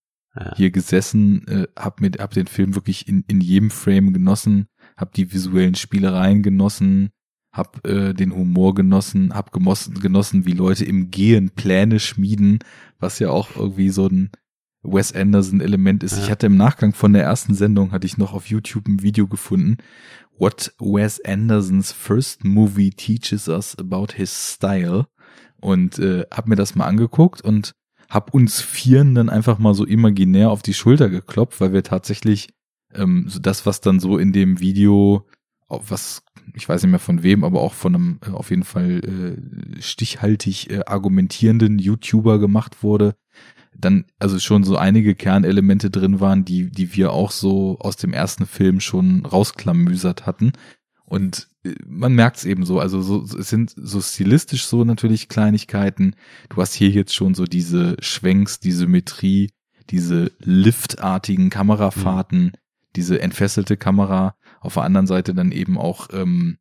hier 0.56 0.70
gesessen, 0.70 1.46
äh, 1.48 1.66
hab 1.76 2.00
mir 2.00 2.10
hab 2.18 2.32
den 2.32 2.46
Film 2.46 2.74
wirklich 2.74 3.08
in, 3.08 3.24
in 3.28 3.40
jedem 3.40 3.70
Frame 3.70 4.12
genossen, 4.12 4.66
hab 4.96 5.12
die 5.12 5.32
visuellen 5.32 5.74
Spielereien 5.74 6.42
genossen, 6.42 7.10
hab 7.52 7.86
äh, 7.86 8.12
den 8.12 8.34
Humor 8.34 8.74
genossen, 8.74 9.34
hab 9.34 9.52
genossen, 9.52 10.00
genossen, 10.00 10.44
wie 10.44 10.52
Leute 10.52 10.84
im 10.84 11.10
Gehen 11.10 11.50
Pläne 11.50 12.00
schmieden, 12.00 12.58
was 12.98 13.18
ja 13.18 13.30
auch 13.30 13.56
irgendwie 13.56 13.88
so 13.90 14.06
ein 14.06 14.30
Wes 14.86 15.12
Anderson 15.14 15.60
Element 15.60 16.02
ist. 16.02 16.16
Ja. 16.16 16.24
Ich 16.24 16.30
hatte 16.30 16.46
im 16.46 16.56
Nachgang 16.56 16.92
von 16.92 17.12
der 17.12 17.24
ersten 17.24 17.54
Sendung 17.54 17.92
hatte 17.92 18.06
ich 18.06 18.18
noch 18.18 18.32
auf 18.32 18.46
YouTube 18.46 18.88
ein 18.88 19.02
Video 19.02 19.26
gefunden. 19.26 19.78
What 20.38 20.74
Wes 20.78 21.20
Andersons 21.24 21.92
first 21.92 22.44
movie 22.44 22.90
teaches 22.90 23.48
us 23.48 23.76
about 23.78 24.08
his 24.14 24.54
style 24.54 25.06
und 25.60 25.98
äh, 25.98 26.24
hab 26.30 26.46
mir 26.46 26.56
das 26.56 26.74
mal 26.74 26.86
angeguckt 26.86 27.40
und 27.42 27.74
hab 28.08 28.34
uns 28.34 28.60
Vieren 28.60 29.14
dann 29.14 29.28
einfach 29.28 29.58
mal 29.58 29.74
so 29.74 29.84
imaginär 29.84 30.50
auf 30.50 30.62
die 30.62 30.74
Schulter 30.74 31.08
geklopft, 31.08 31.60
weil 31.60 31.72
wir 31.72 31.82
tatsächlich 31.82 32.48
ähm, 32.94 33.24
so 33.28 33.40
das, 33.40 33.66
was 33.66 33.80
dann 33.80 33.98
so 33.98 34.18
in 34.18 34.32
dem 34.32 34.60
Video, 34.60 35.26
was 35.68 36.22
ich 36.54 36.68
weiß 36.68 36.82
nicht 36.82 36.90
mehr 36.90 37.00
von 37.00 37.22
wem, 37.22 37.44
aber 37.44 37.60
auch 37.60 37.74
von 37.74 37.94
einem 37.94 38.18
äh, 38.26 38.30
auf 38.30 38.50
jeden 38.50 38.64
Fall 38.64 39.00
äh, 39.00 39.82
stichhaltig 39.82 40.70
äh, 40.70 40.82
argumentierenden 40.86 41.78
YouTuber 41.78 42.38
gemacht 42.38 42.82
wurde, 42.82 43.16
dann 43.78 44.06
also 44.18 44.38
schon 44.38 44.64
so 44.64 44.76
einige 44.76 45.14
Kernelemente 45.14 45.90
drin 45.90 46.20
waren, 46.20 46.44
die, 46.44 46.70
die 46.70 46.94
wir 46.94 47.12
auch 47.12 47.30
so 47.30 47.78
aus 47.78 47.96
dem 47.96 48.12
ersten 48.12 48.46
Film 48.46 48.80
schon 48.80 49.24
rausklamüsert 49.24 50.26
hatten. 50.26 50.52
Und 51.04 51.48
äh, 51.64 51.74
man 51.86 52.14
merkt 52.14 52.38
es 52.38 52.44
eben 52.44 52.64
so, 52.64 52.80
also 52.80 53.00
so, 53.02 53.22
es 53.22 53.48
sind 53.48 53.72
so 53.76 54.00
stilistisch 54.00 54.66
so 54.66 54.84
natürlich 54.84 55.28
Kleinigkeiten. 55.28 56.16
Du 56.48 56.60
hast 56.60 56.74
hier 56.74 56.90
jetzt 56.90 57.14
schon 57.14 57.34
so 57.34 57.44
diese 57.44 57.96
Schwenks, 58.00 58.60
die 58.60 58.72
Symmetrie, 58.72 59.50
diese 59.90 60.32
liftartigen 60.40 61.50
Kamerafahrten, 61.50 62.44
mhm. 62.44 62.52
diese 62.96 63.20
entfesselte 63.20 63.76
Kamera. 63.76 64.36
Auf 64.60 64.74
der 64.74 64.82
anderen 64.82 65.06
Seite 65.06 65.34
dann 65.34 65.52
eben 65.52 65.78
auch 65.78 66.08
ähm, 66.12 66.58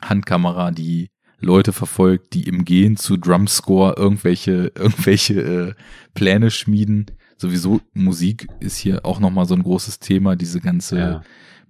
Handkamera, 0.00 0.70
die 0.70 1.10
Leute 1.40 1.72
verfolgt, 1.72 2.34
die 2.34 2.44
im 2.44 2.64
Gehen 2.64 2.96
zu 2.96 3.16
Drumscore 3.16 3.94
irgendwelche, 3.96 4.72
irgendwelche 4.74 5.40
äh, 5.40 5.74
Pläne 6.14 6.50
schmieden. 6.50 7.06
Sowieso 7.36 7.80
Musik 7.94 8.48
ist 8.60 8.76
hier 8.76 9.04
auch 9.04 9.20
nochmal 9.20 9.46
so 9.46 9.54
ein 9.54 9.62
großes 9.62 9.98
Thema, 9.98 10.36
diese 10.36 10.60
ganze 10.60 10.98
ja. 10.98 11.22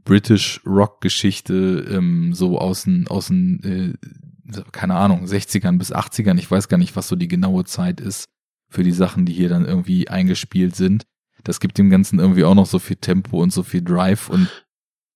British 0.04 0.60
Rock 0.66 1.00
Geschichte, 1.00 1.86
ähm, 1.90 2.34
so 2.34 2.58
aus 2.58 2.84
den, 2.84 3.06
aus 3.06 3.28
den, 3.28 3.62
äh, 4.52 4.62
keine 4.72 4.96
Ahnung, 4.96 5.24
60ern 5.24 5.78
bis 5.78 5.94
80ern. 5.94 6.38
Ich 6.38 6.50
weiß 6.50 6.68
gar 6.68 6.78
nicht, 6.78 6.96
was 6.96 7.06
so 7.06 7.14
die 7.14 7.28
genaue 7.28 7.64
Zeit 7.64 8.00
ist 8.00 8.28
für 8.68 8.82
die 8.82 8.92
Sachen, 8.92 9.26
die 9.26 9.32
hier 9.32 9.48
dann 9.48 9.64
irgendwie 9.64 10.08
eingespielt 10.08 10.74
sind. 10.74 11.04
Das 11.44 11.60
gibt 11.60 11.78
dem 11.78 11.90
Ganzen 11.90 12.18
irgendwie 12.18 12.44
auch 12.44 12.54
noch 12.54 12.66
so 12.66 12.78
viel 12.78 12.96
Tempo 12.96 13.40
und 13.42 13.52
so 13.52 13.62
viel 13.62 13.82
Drive 13.82 14.28
und 14.28 14.48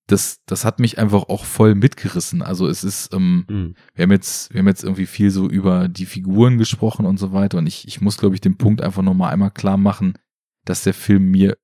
das, 0.07 0.41
das 0.47 0.65
hat 0.65 0.81
mich 0.81 0.99
einfach 0.99 1.25
auch 1.29 1.45
voll 1.45 1.75
mitgerissen. 1.75 2.43
Also 2.43 2.67
es 2.67 2.85
ist, 2.85 3.15
ähm, 3.15 3.45
mhm. 3.49 3.75
wir 3.95 4.03
haben 4.03 4.13
jetzt, 4.13 4.53
wir 4.53 4.61
haben 4.61 4.69
jetzt 4.69 4.85
irgendwie 4.85 5.07
viel 5.07 5.31
so 5.31 5.49
über 5.49 5.89
die 5.89 6.07
Figuren 6.07 6.59
gesprochen 6.59 7.07
und 7.07 7.19
so 7.19 7.33
weiter. 7.33 7.59
Und 7.59 7.67
ich, 7.67 7.89
ich 7.89 8.01
muss, 8.01 8.19
glaube 8.19 8.35
ich, 8.35 8.41
den 8.41 8.59
Punkt 8.59 8.83
einfach 8.83 9.03
nochmal 9.03 9.33
einmal 9.33 9.51
klar 9.51 9.79
machen, 9.79 10.15
dass 10.65 10.83
der 10.83 10.95
Film 10.95 11.31
mir 11.31 11.57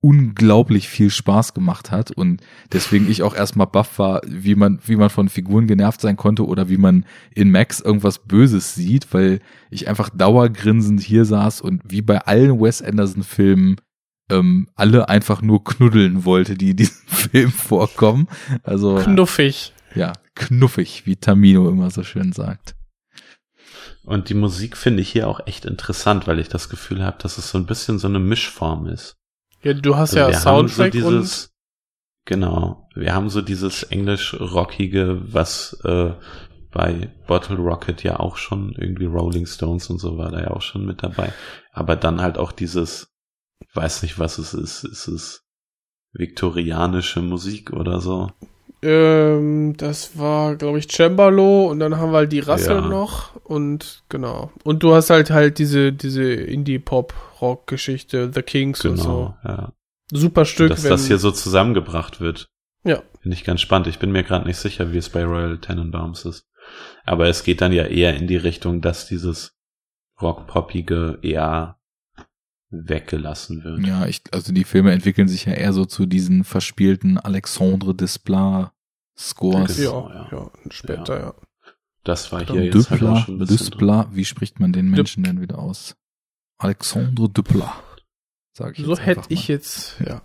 unglaublich 0.00 0.88
viel 0.88 1.10
Spaß 1.10 1.54
gemacht 1.54 1.90
hat 1.90 2.10
und 2.10 2.40
deswegen 2.72 3.10
ich 3.10 3.22
auch 3.22 3.34
erstmal 3.34 3.66
baff 3.66 3.98
war, 3.98 4.20
wie 4.26 4.54
man, 4.54 4.78
wie 4.84 4.94
man 4.94 5.10
von 5.10 5.28
Figuren 5.28 5.66
genervt 5.66 6.00
sein 6.00 6.16
konnte 6.16 6.46
oder 6.46 6.68
wie 6.68 6.76
man 6.76 7.06
in 7.34 7.50
Max 7.50 7.80
irgendwas 7.80 8.20
Böses 8.20 8.74
sieht, 8.74 9.12
weil 9.12 9.40
ich 9.70 9.88
einfach 9.88 10.10
dauergrinsend 10.10 11.00
hier 11.00 11.24
saß 11.24 11.60
und 11.62 11.82
wie 11.84 12.02
bei 12.02 12.18
allen 12.18 12.60
Wes 12.60 12.82
Anderson 12.82 13.22
Filmen 13.22 13.76
ähm, 14.30 14.68
alle 14.74 15.08
einfach 15.08 15.42
nur 15.42 15.64
knuddeln 15.64 16.24
wollte, 16.24 16.56
die 16.56 16.70
in 16.70 16.76
diesem 16.76 16.96
Film 17.06 17.50
vorkommen. 17.50 18.28
Also 18.62 18.96
knuffig. 18.96 19.72
Ja, 19.94 20.12
knuffig, 20.34 21.06
wie 21.06 21.16
Tamino 21.16 21.68
immer 21.68 21.90
so 21.90 22.02
schön 22.02 22.32
sagt. 22.32 22.74
Und 24.04 24.28
die 24.28 24.34
Musik 24.34 24.76
finde 24.76 25.02
ich 25.02 25.10
hier 25.10 25.28
auch 25.28 25.40
echt 25.46 25.64
interessant, 25.64 26.26
weil 26.26 26.38
ich 26.38 26.48
das 26.48 26.68
Gefühl 26.68 27.02
habe, 27.02 27.18
dass 27.20 27.38
es 27.38 27.50
so 27.50 27.58
ein 27.58 27.66
bisschen 27.66 27.98
so 27.98 28.06
eine 28.06 28.20
Mischform 28.20 28.86
ist. 28.86 29.16
Ja, 29.62 29.74
du 29.74 29.96
hast 29.96 30.16
also 30.16 30.30
ja 30.30 30.38
Soundtrack 30.38 30.92
so 30.92 30.98
dieses, 30.98 31.46
und 31.46 31.50
genau, 32.24 32.88
wir 32.94 33.14
haben 33.14 33.30
so 33.30 33.42
dieses 33.42 33.82
englisch-rockige, 33.82 35.22
was 35.32 35.76
äh, 35.82 36.12
bei 36.70 37.10
Bottle 37.26 37.56
Rocket 37.56 38.02
ja 38.04 38.20
auch 38.20 38.36
schon 38.36 38.76
irgendwie 38.78 39.06
Rolling 39.06 39.46
Stones 39.46 39.90
und 39.90 39.98
so 39.98 40.18
war 40.18 40.30
da 40.30 40.40
ja 40.40 40.50
auch 40.50 40.62
schon 40.62 40.84
mit 40.84 41.02
dabei, 41.02 41.32
aber 41.72 41.96
dann 41.96 42.20
halt 42.20 42.38
auch 42.38 42.52
dieses 42.52 43.15
ich 43.60 43.74
weiß 43.74 44.02
nicht, 44.02 44.18
was 44.18 44.38
es 44.38 44.54
ist. 44.54 44.84
Ist 44.84 45.08
es 45.08 45.44
viktorianische 46.12 47.22
Musik 47.22 47.72
oder 47.72 48.00
so? 48.00 48.30
Ähm, 48.82 49.76
das 49.76 50.18
war, 50.18 50.56
glaube 50.56 50.78
ich, 50.78 50.88
Cembalo 50.88 51.70
und 51.70 51.80
dann 51.80 51.96
haben 51.96 52.12
wir 52.12 52.18
halt 52.18 52.32
die 52.32 52.40
Rassel 52.40 52.76
ja. 52.76 52.88
noch 52.88 53.34
und 53.44 54.02
genau. 54.08 54.52
Und 54.64 54.82
du 54.82 54.94
hast 54.94 55.10
halt 55.10 55.30
halt 55.30 55.58
diese, 55.58 55.92
diese 55.92 56.22
Indie-Pop-Rock-Geschichte, 56.22 58.30
The 58.32 58.42
Kings 58.42 58.80
genau, 58.80 58.92
und 58.92 58.98
so. 58.98 59.34
Ja. 59.44 59.72
Super 60.12 60.44
Stück. 60.44 60.70
Und 60.70 60.78
dass 60.78 60.84
das 60.84 61.06
hier 61.06 61.18
so 61.18 61.32
zusammengebracht 61.32 62.20
wird. 62.20 62.48
Ja. 62.84 63.02
Finde 63.20 63.36
ich 63.36 63.44
ganz 63.44 63.60
spannend. 63.60 63.88
Ich 63.88 63.98
bin 63.98 64.12
mir 64.12 64.22
gerade 64.22 64.46
nicht 64.46 64.58
sicher, 64.58 64.92
wie 64.92 64.98
es 64.98 65.08
bei 65.08 65.24
Royal 65.24 65.58
Tenenbaums 65.58 66.24
ist. 66.24 66.46
Aber 67.04 67.28
es 67.28 67.42
geht 67.42 67.60
dann 67.60 67.72
ja 67.72 67.84
eher 67.84 68.14
in 68.14 68.26
die 68.26 68.36
Richtung, 68.36 68.80
dass 68.80 69.08
dieses 69.08 69.56
Rock-Poppige 70.20 71.18
eher 71.22 71.75
weggelassen 72.70 73.64
wird. 73.64 73.86
Ja, 73.86 74.06
ich, 74.06 74.22
also 74.32 74.52
die 74.52 74.64
Filme 74.64 74.92
entwickeln 74.92 75.28
sich 75.28 75.44
ja 75.44 75.52
eher 75.52 75.72
so 75.72 75.84
zu 75.84 76.06
diesen 76.06 76.44
verspielten 76.44 77.18
Alexandre 77.18 77.94
Desplat 77.94 78.72
Scores. 79.18 79.78
Ja, 79.78 79.92
ja, 79.92 80.28
ja, 80.30 80.50
später, 80.70 81.20
ja. 81.20 81.34
Das 82.04 82.30
war 82.32 82.44
hier 82.44 82.66
jetzt 82.66 82.74
Dupla, 82.74 82.90
halt 82.90 83.02
auch 83.02 83.24
schon 83.24 83.34
ein 83.36 83.38
bisschen 83.38 83.56
Desplat, 83.56 84.08
wie 84.14 84.24
spricht 84.24 84.60
man 84.60 84.72
den 84.72 84.90
Menschen 84.90 85.24
Dup 85.24 85.32
denn 85.32 85.42
wieder 85.42 85.58
aus? 85.58 85.96
Alexandre 86.58 87.28
Duplat. 87.28 87.72
Sag 88.52 88.78
ich 88.78 88.84
so 88.84 88.96
hätte 88.96 89.22
ich 89.28 89.48
jetzt, 89.48 90.00
ja. 90.00 90.22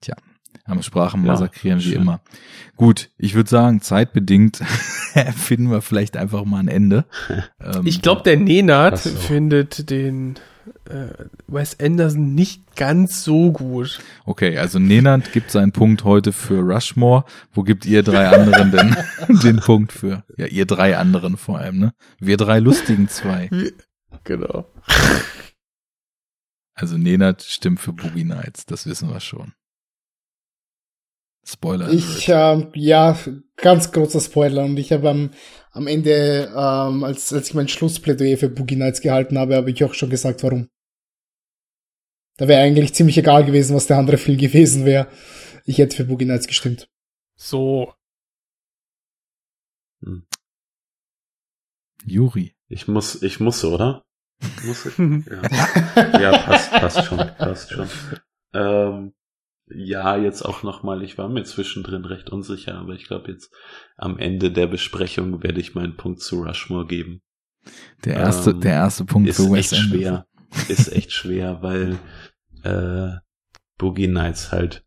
Tja, 0.00 0.16
am 0.64 0.82
Sprachen 0.82 1.24
massakrieren 1.24 1.80
ja, 1.80 1.86
wie 1.86 1.94
immer. 1.94 2.20
Gut, 2.76 3.10
ich 3.18 3.34
würde 3.34 3.48
sagen, 3.48 3.80
zeitbedingt 3.80 4.56
finden 5.36 5.70
wir 5.70 5.82
vielleicht 5.82 6.16
einfach 6.16 6.44
mal 6.44 6.60
ein 6.60 6.68
Ende. 6.68 7.04
ich 7.84 8.02
glaube, 8.02 8.22
der 8.22 8.36
Nenad 8.36 8.98
findet 8.98 9.90
den 9.90 10.38
Wes 11.46 11.78
Anderson 11.80 12.34
nicht 12.34 12.76
ganz 12.76 13.24
so 13.24 13.52
gut. 13.52 14.00
Okay, 14.24 14.58
also 14.58 14.78
Nenand 14.78 15.32
gibt 15.32 15.50
seinen 15.50 15.72
Punkt 15.72 16.04
heute 16.04 16.32
für 16.32 16.60
Rushmore. 16.60 17.24
Wo 17.52 17.62
gibt 17.62 17.86
ihr 17.86 18.02
drei 18.02 18.28
anderen 18.28 18.70
denn 18.70 18.96
den 19.42 19.56
Punkt 19.58 19.92
für? 19.92 20.24
Ja, 20.36 20.46
ihr 20.46 20.66
drei 20.66 20.96
anderen 20.96 21.36
vor 21.36 21.58
allem, 21.58 21.78
ne? 21.78 21.92
Wir 22.18 22.36
drei 22.36 22.58
lustigen 22.58 23.08
zwei. 23.08 23.50
Genau. 24.24 24.66
Also 26.78 26.98
Nenad 26.98 27.42
stimmt 27.42 27.80
für 27.80 27.94
Boogie 27.94 28.24
Nights, 28.24 28.66
das 28.66 28.86
wissen 28.86 29.08
wir 29.08 29.20
schon. 29.20 29.54
Spoiler. 31.42 31.88
Ich, 31.88 32.28
äh, 32.28 32.66
ja, 32.74 33.16
ganz 33.56 33.92
großer 33.92 34.20
Spoiler. 34.20 34.64
Und 34.64 34.76
ich 34.76 34.92
habe 34.92 35.08
am, 35.08 35.30
am 35.76 35.86
Ende, 35.86 36.50
ähm, 36.56 37.04
als, 37.04 37.34
als 37.34 37.48
ich 37.48 37.54
mein 37.54 37.68
Schlussplädoyer 37.68 38.38
für 38.38 38.48
Boogie 38.48 38.76
Nights 38.76 39.02
gehalten 39.02 39.38
habe, 39.38 39.56
habe 39.56 39.70
ich 39.70 39.84
auch 39.84 39.92
schon 39.92 40.08
gesagt, 40.08 40.42
warum. 40.42 40.70
Da 42.38 42.48
wäre 42.48 42.62
eigentlich 42.62 42.94
ziemlich 42.94 43.18
egal 43.18 43.44
gewesen, 43.44 43.76
was 43.76 43.86
der 43.86 43.98
andere 43.98 44.16
Film 44.16 44.38
gewesen 44.38 44.86
wäre. 44.86 45.08
Ich 45.66 45.76
hätte 45.76 45.96
für 45.96 46.04
Boogie 46.04 46.24
Nights 46.24 46.46
gestimmt. 46.46 46.88
So. 47.36 47.92
Hm. 50.02 50.26
Juri. 52.06 52.54
Ich 52.68 52.88
muss, 52.88 53.22
ich 53.22 53.38
muss, 53.38 53.62
oder? 53.62 54.02
Muss 54.64 54.86
ich? 54.86 54.96
ja. 54.98 56.20
ja, 56.20 56.38
passt, 56.38 56.70
passt 56.70 57.04
schon, 57.04 57.18
passt 57.18 57.70
schon. 57.70 57.88
Ähm, 58.54 59.12
ja, 59.68 60.16
jetzt 60.16 60.42
auch 60.42 60.62
nochmal, 60.62 61.02
ich 61.02 61.18
war 61.18 61.28
mir 61.28 61.44
zwischendrin 61.44 62.04
recht 62.04 62.30
unsicher, 62.30 62.76
aber 62.76 62.94
ich 62.94 63.06
glaube 63.06 63.32
jetzt 63.32 63.52
am 63.96 64.18
Ende 64.18 64.52
der 64.52 64.66
Besprechung 64.66 65.42
werde 65.42 65.60
ich 65.60 65.74
meinen 65.74 65.96
Punkt 65.96 66.20
zu 66.20 66.42
Rushmore 66.42 66.86
geben. 66.86 67.22
Der 68.04 68.14
erste, 68.14 68.50
ähm, 68.50 68.60
der 68.60 68.74
erste 68.74 69.04
Punkt 69.04 69.28
ist 69.28 69.36
für 69.36 69.50
Wes 69.50 69.72
echt 69.72 69.82
schwer. 69.82 70.26
Ist 70.68 70.92
echt 70.92 71.12
schwer, 71.12 71.62
weil 71.62 71.98
äh, 72.62 73.18
Boogie 73.76 74.06
Nights 74.06 74.52
halt 74.52 74.84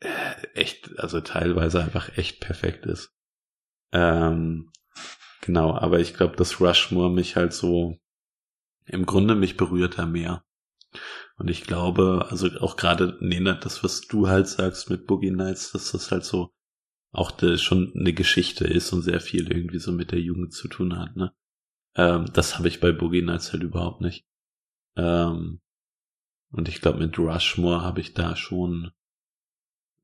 äh, 0.00 0.46
echt, 0.54 0.98
also 0.98 1.20
teilweise 1.20 1.82
einfach 1.82 2.16
echt 2.16 2.40
perfekt 2.40 2.86
ist. 2.86 3.12
Ähm, 3.92 4.72
genau, 5.42 5.74
aber 5.74 6.00
ich 6.00 6.14
glaube, 6.14 6.36
dass 6.36 6.60
Rushmore 6.60 7.10
mich 7.10 7.36
halt 7.36 7.52
so 7.52 7.98
im 8.86 9.04
Grunde 9.04 9.34
mich 9.34 9.56
berührt 9.56 9.98
er 9.98 10.06
mehr. 10.06 10.44
Und 11.40 11.48
ich 11.48 11.62
glaube, 11.62 12.26
also 12.28 12.48
auch 12.60 12.76
gerade, 12.76 13.16
Nena, 13.20 13.54
das, 13.54 13.82
was 13.82 14.02
du 14.02 14.28
halt 14.28 14.46
sagst 14.46 14.90
mit 14.90 15.06
Boogie 15.06 15.30
Nights, 15.30 15.72
dass 15.72 15.90
das 15.90 16.10
halt 16.10 16.22
so 16.22 16.52
auch 17.12 17.32
schon 17.56 17.94
eine 17.94 18.12
Geschichte 18.12 18.66
ist 18.66 18.92
und 18.92 19.00
sehr 19.00 19.22
viel 19.22 19.50
irgendwie 19.50 19.78
so 19.78 19.90
mit 19.90 20.12
der 20.12 20.20
Jugend 20.20 20.52
zu 20.52 20.68
tun 20.68 20.98
hat, 20.98 21.16
ne? 21.16 21.32
Ähm, 21.96 22.26
das 22.34 22.58
habe 22.58 22.68
ich 22.68 22.78
bei 22.78 22.92
Boogie 22.92 23.22
Nights 23.22 23.54
halt 23.54 23.62
überhaupt 23.62 24.02
nicht. 24.02 24.26
Ähm, 24.96 25.62
und 26.52 26.68
ich 26.68 26.82
glaube, 26.82 26.98
mit 26.98 27.18
Rushmore 27.18 27.80
habe 27.80 28.02
ich 28.02 28.12
da 28.12 28.36
schon 28.36 28.92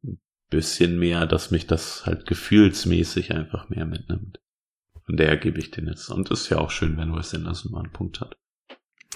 ein 0.05 0.19
bisschen 0.49 0.99
mehr, 0.99 1.27
dass 1.27 1.51
mich 1.51 1.67
das 1.67 2.07
halt 2.07 2.25
gefühlsmäßig 2.25 3.35
einfach 3.35 3.69
mehr 3.69 3.85
mitnimmt. 3.85 4.41
Und 5.07 5.19
der 5.19 5.37
gebe 5.37 5.59
ich 5.59 5.71
den 5.71 5.87
jetzt. 5.87 6.09
Und 6.09 6.31
ist 6.31 6.49
ja 6.49 6.57
auch 6.57 6.71
schön, 6.71 6.97
wenn 6.97 7.15
Wes 7.15 7.35
Anderson 7.35 7.73
mal 7.73 7.81
einen 7.81 7.93
Punkt 7.93 8.23
hat. 8.23 8.39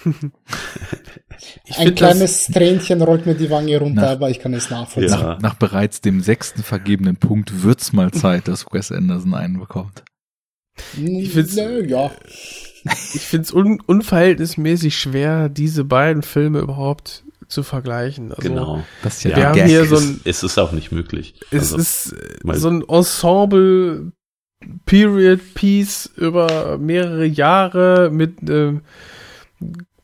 Ein 1.77 1.95
kleines 1.95 2.47
Tränchen 2.47 3.03
rollt 3.03 3.27
mir 3.27 3.35
die 3.35 3.51
Wange 3.51 3.79
runter, 3.79 4.03
nach, 4.03 4.11
aber 4.11 4.31
ich 4.31 4.41
kann 4.41 4.55
es 4.55 4.71
nachvollziehen. 4.71 5.19
Ja. 5.19 5.35
Nach, 5.35 5.41
nach, 5.41 5.55
bereits 5.55 6.01
dem 6.01 6.21
sechsten 6.21 6.63
vergebenen 6.63 7.17
Punkt 7.17 7.63
wird's 7.63 7.93
mal 7.93 8.11
Zeit, 8.11 8.49
dass 8.49 8.67
Wes 8.73 8.93
Anderson 8.93 9.35
einen 9.35 9.59
bekommt. 9.59 10.05
Ich 10.97 11.33
find's, 11.33 11.57
ja. 11.57 12.11
ich 12.85 13.21
find's 13.21 13.53
un, 13.53 13.81
unverhältnismäßig 13.81 14.99
schwer, 14.99 15.49
diese 15.49 15.85
beiden 15.85 16.23
Filme 16.23 16.61
überhaupt 16.61 17.25
zu 17.49 17.63
vergleichen. 17.63 18.33
Also, 18.33 18.49
genau. 18.49 18.85
Das 19.03 19.17
ist 19.17 19.25
ja 19.25 19.37
wir 19.37 19.49
haben 19.49 19.65
hier 19.65 19.85
so 19.85 19.97
ein, 19.97 20.21
es 20.25 20.43
ist 20.43 20.59
auch 20.59 20.73
nicht 20.73 20.93
möglich. 20.93 21.35
Es 21.51 21.73
also, 21.73 21.79
ist 21.79 22.15
so 22.61 22.69
ein 22.69 22.83
Ensemble 22.89 24.13
Period 24.87 25.41
Piece 25.55 26.11
über 26.17 26.79
mehrere 26.79 27.25
Jahre 27.25 28.11
mit 28.11 28.39
ähm, 28.49 28.83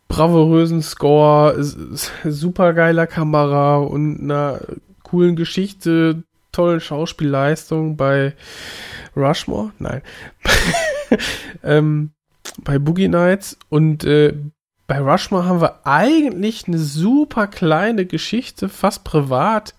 bravourösen 0.08 0.82
Score, 0.82 1.56
super 1.62 2.72
geiler 2.72 3.06
Kamera 3.06 3.76
und 3.78 4.20
einer 4.20 4.60
coolen 5.02 5.36
Geschichte, 5.36 6.22
tollen 6.52 6.80
Schauspielleistung 6.80 7.96
bei 7.96 8.34
Rushmore, 9.16 9.72
nein, 9.78 10.02
ähm, 11.62 12.10
bei 12.62 12.78
Boogie 12.78 13.08
Nights 13.08 13.58
und 13.68 14.04
äh, 14.04 14.34
bei 14.86 15.00
Rushmore 15.00 15.46
haben 15.46 15.60
wir 15.60 15.86
eigentlich 15.86 16.68
eine 16.68 16.78
super 16.78 17.46
kleine 17.48 18.06
Geschichte, 18.06 18.68
fast 18.68 19.04
privat 19.04 19.74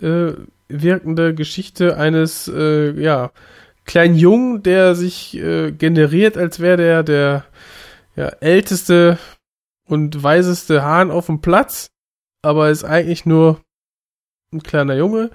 äh, 0.00 0.32
wirkende 0.68 1.34
Geschichte 1.34 1.96
eines, 1.96 2.48
äh, 2.48 2.92
ja, 3.00 3.30
kleinen 3.84 4.14
Jungen, 4.14 4.62
der 4.62 4.94
sich 4.94 5.36
äh, 5.36 5.72
generiert, 5.72 6.36
als 6.36 6.60
wäre 6.60 6.76
der 6.76 7.02
der 7.02 7.44
ja, 8.16 8.28
älteste 8.40 9.18
und 9.86 10.22
weiseste 10.22 10.82
Hahn 10.82 11.10
auf 11.10 11.26
dem 11.26 11.40
Platz, 11.40 11.90
aber 12.42 12.70
ist 12.70 12.84
eigentlich 12.84 13.26
nur 13.26 13.60
ein 14.52 14.62
kleiner 14.62 14.94
Junge, 14.94 15.30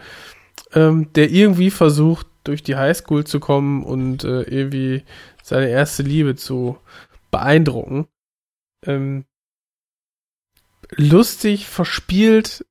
ähm, 0.74 1.12
der 1.14 1.30
irgendwie 1.32 1.72
versucht, 1.72 2.28
durch 2.44 2.64
die 2.64 2.76
Highschool 2.76 3.26
zu 3.26 3.40
kommen 3.40 3.84
und 3.84 4.24
äh, 4.24 4.44
irgendwie 4.44 5.04
seine 5.44 5.70
erste 5.70 6.04
Liebe 6.04 6.36
zu 6.36 6.78
beeindrucken. 7.30 8.08
Ähm, 8.86 9.26
lustig, 10.92 11.68
verspielt, 11.68 12.66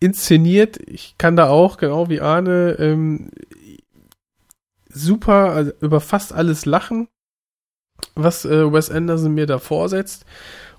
inszeniert. 0.00 0.78
Ich 0.88 1.18
kann 1.18 1.36
da 1.36 1.48
auch, 1.48 1.76
genau 1.76 2.08
wie 2.08 2.20
Arne, 2.20 2.76
ähm, 2.78 3.30
super 4.88 5.50
also 5.50 5.72
über 5.80 6.00
fast 6.00 6.32
alles 6.32 6.64
lachen, 6.64 7.08
was 8.14 8.44
äh, 8.44 8.72
Wes 8.72 8.90
Anderson 8.90 9.34
mir 9.34 9.46
da 9.46 9.58
vorsetzt. 9.58 10.24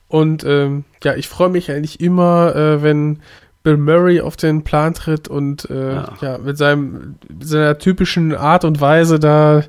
Und 0.07 0.43
ähm, 0.45 0.85
ja, 1.03 1.15
ich 1.15 1.27
freue 1.27 1.49
mich 1.49 1.69
eigentlich 1.71 1.99
immer, 1.99 2.55
äh, 2.55 2.81
wenn 2.81 3.21
Bill 3.63 3.77
Murray 3.77 4.21
auf 4.21 4.37
den 4.37 4.63
Plan 4.63 4.93
tritt 4.93 5.27
und 5.27 5.69
äh, 5.69 5.95
ja. 5.95 6.17
ja. 6.21 6.37
mit 6.37 6.57
seinem 6.57 7.15
seiner 7.41 7.77
typischen 7.77 8.33
Art 8.33 8.63
und 8.63 8.79
Weise 8.79 9.19
da 9.19 9.63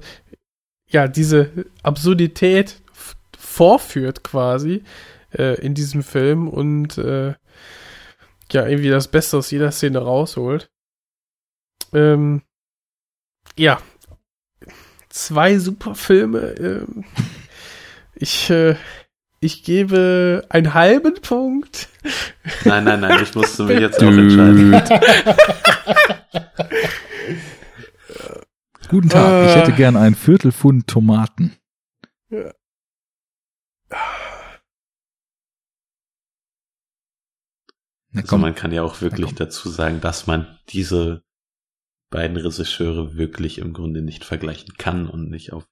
ja 0.87 1.09
diese 1.09 1.51
Absurdität 1.83 2.81
vorführt 3.37 4.23
quasi 4.23 4.85
äh, 5.37 5.61
in 5.61 5.75
diesem 5.75 6.05
Film 6.05 6.47
und 6.49 6.97
äh, 6.99 7.35
ja 8.53 8.67
irgendwie 8.67 8.91
das 8.91 9.09
Beste 9.09 9.37
aus 9.37 9.51
jeder 9.51 9.73
Szene 9.73 9.99
rausholt. 9.99 10.71
Ähm, 11.93 12.43
ja, 13.57 13.81
zwei 15.09 15.59
super 15.59 15.97
Filme. 15.97 16.39
Ähm, 16.59 17.05
ich 18.21 18.51
äh, 18.51 18.77
ich 19.41 19.63
gebe 19.63 20.45
einen 20.49 20.75
halben 20.75 21.15
Punkt. 21.15 21.89
Nein, 22.65 22.85
nein, 22.85 23.01
nein, 23.01 23.23
ich 23.23 23.35
musste 23.35 23.65
mich 23.65 23.79
jetzt 23.79 23.99
auch 24.03 24.09
entscheiden. 24.09 24.73
Guten 28.89 29.11
Tag, 29.11 29.49
ich 29.49 29.57
hätte 29.57 29.73
gern 29.73 29.97
ein 29.97 30.15
Viertelpfund 30.15 30.87
Tomaten. 30.87 31.57
Ja. 32.31 32.53
Also 38.15 38.39
man 38.39 38.55
kann 38.55 38.73
ja 38.73 38.83
auch 38.83 39.03
wirklich 39.03 39.35
dazu 39.35 39.69
sagen, 39.69 40.01
dass 40.01 40.27
man 40.27 40.59
diese 40.71 41.23
beiden 42.11 42.37
Regisseure 42.39 43.17
wirklich 43.17 43.59
im 43.59 43.73
Grunde 43.75 44.03
nicht 44.03 44.25
vergleichen 44.25 44.75
kann 44.79 45.09
und 45.09 45.31
nicht 45.31 45.53
auf 45.53 45.69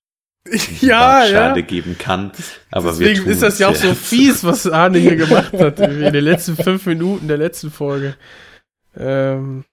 ja, 0.81 1.26
Schade 1.26 1.60
ja. 1.60 1.66
geben 1.66 1.97
kann. 1.99 2.33
Aber 2.70 2.91
Deswegen 2.91 3.26
ist 3.26 3.42
das 3.42 3.58
ja 3.58 3.68
auch 3.68 3.75
so 3.75 3.94
fies, 3.94 4.44
was 4.44 4.66
Arne 4.66 4.99
hier 4.99 5.16
gemacht 5.26 5.52
hat 5.55 5.81
in 5.81 6.12
den 6.12 6.25
letzten 6.25 6.57
fünf 6.57 6.86
Minuten 6.86 7.28
der 7.28 7.39
letzten 7.39 7.70
Folge. 7.70 8.16
Ähm 8.97 9.65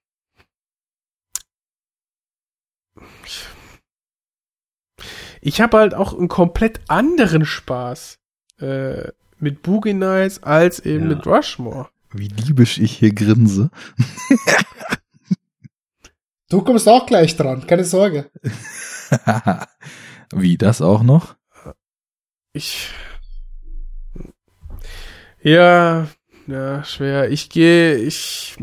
ich 5.41 5.61
habe 5.61 5.77
halt 5.77 5.93
auch 5.93 6.17
einen 6.17 6.29
komplett 6.29 6.81
anderen 6.87 7.45
Spaß 7.45 8.19
äh, 8.61 9.09
mit 9.39 9.61
Boogie 9.61 9.93
Nights 9.93 10.41
als 10.43 10.79
eben 10.79 11.09
ja. 11.09 11.15
mit 11.15 11.27
Rushmore. 11.27 11.89
Wie 12.11 12.27
liebisch 12.27 12.77
ich 12.77 12.97
hier 12.97 13.13
grinse. 13.13 13.71
du 16.49 16.61
kommst 16.61 16.87
auch 16.87 17.05
gleich 17.05 17.35
dran, 17.35 17.67
keine 17.67 17.83
Sorge. 17.83 18.29
Wie, 20.35 20.57
das 20.57 20.81
auch 20.81 21.03
noch? 21.03 21.35
Ich. 22.53 22.89
Ja, 25.41 26.07
ja, 26.47 26.83
schwer. 26.83 27.29
Ich 27.29 27.49
gehe, 27.49 27.95
ich. 27.95 28.55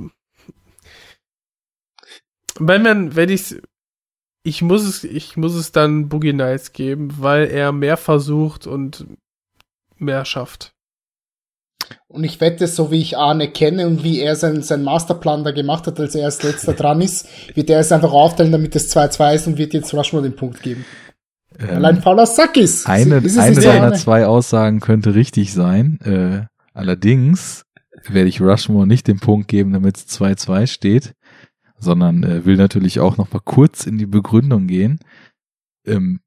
Wenn 2.59 2.83
man, 2.83 3.17
wenn 3.17 3.29
ich's, 3.29 3.57
ich 4.43 4.63
muss 4.63 4.83
es, 4.83 5.05
ich 5.05 5.37
muss 5.37 5.55
es 5.55 5.73
dann 5.73 6.09
Boogie 6.09 6.33
Nights 6.33 6.73
geben, 6.73 7.15
weil 7.19 7.47
er 7.47 7.73
mehr 7.73 7.97
versucht 7.97 8.67
und 8.67 9.07
mehr 9.97 10.25
schafft. 10.25 10.73
Und 12.09 12.25
ich 12.25 12.41
wette, 12.41 12.67
so 12.67 12.91
wie 12.91 13.01
ich 13.01 13.17
Arne 13.17 13.51
kenne 13.51 13.87
und 13.87 14.05
wie 14.05 14.21
er 14.21 14.37
seinen, 14.37 14.63
seinen 14.63 14.85
Masterplan 14.85 15.45
da 15.45 15.51
gemacht 15.51 15.87
hat, 15.87 15.99
als 16.01 16.15
er 16.15 16.27
als 16.27 16.43
letzter 16.43 16.73
dran 16.73 17.01
ist, 17.01 17.27
wird 17.57 17.71
er 17.71 17.81
es 17.81 17.93
einfach 17.93 18.13
aufteilen, 18.13 18.53
damit 18.53 18.77
es 18.77 18.95
2-2 18.95 19.35
ist 19.35 19.47
und 19.47 19.59
wird 19.59 19.75
jetzt 19.75 19.95
Rushmore 19.95 20.25
den 20.25 20.37
Punkt 20.37 20.63
geben. 20.63 20.85
Ähm, 21.59 21.71
Allein 21.71 22.03
fauler 22.03 22.27
Sack 22.27 22.57
ist. 22.57 22.89
Eine, 22.89 23.17
eine 23.17 23.29
seiner 23.31 23.93
zwei 23.95 24.27
Aussagen 24.27 24.81
könnte 24.81 25.15
richtig 25.15 25.53
sein. 25.53 25.99
Äh, 26.01 26.47
allerdings 26.73 27.65
werde 28.09 28.29
ich 28.29 28.41
Rushmore 28.41 28.87
nicht 28.87 29.09
den 29.09 29.21
Punkt 29.21 29.49
geben, 29.49 29.73
damit 29.73 29.97
es 29.97 30.09
2-2 30.09 30.67
steht, 30.67 31.15
sondern 31.79 32.23
äh, 32.23 32.45
will 32.45 32.57
natürlich 32.57 33.01
auch 33.01 33.17
noch 33.17 33.33
mal 33.33 33.43
kurz 33.45 33.87
in 33.87 33.99
die 33.99 34.07
Begründung 34.07 34.67
gehen. 34.67 35.01
Ähm, 35.87 36.21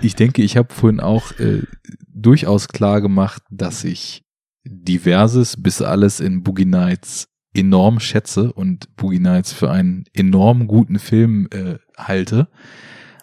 ich 0.00 0.14
denke, 0.14 0.42
ich 0.42 0.56
habe 0.56 0.72
vorhin 0.72 1.00
auch 1.00 1.32
äh, 1.38 1.62
durchaus 2.08 2.68
klar 2.68 3.00
gemacht, 3.00 3.42
dass 3.50 3.84
ich 3.84 4.22
diverses 4.64 5.62
bis 5.62 5.82
alles 5.82 6.20
in 6.20 6.42
Boogie 6.42 6.64
Nights 6.64 7.28
enorm 7.54 8.00
schätze 8.00 8.52
und 8.52 8.96
Boogie 8.96 9.20
Nights 9.20 9.52
für 9.52 9.70
einen 9.70 10.04
enorm 10.12 10.66
guten 10.66 10.98
Film 10.98 11.48
äh, 11.52 11.76
halte. 11.96 12.48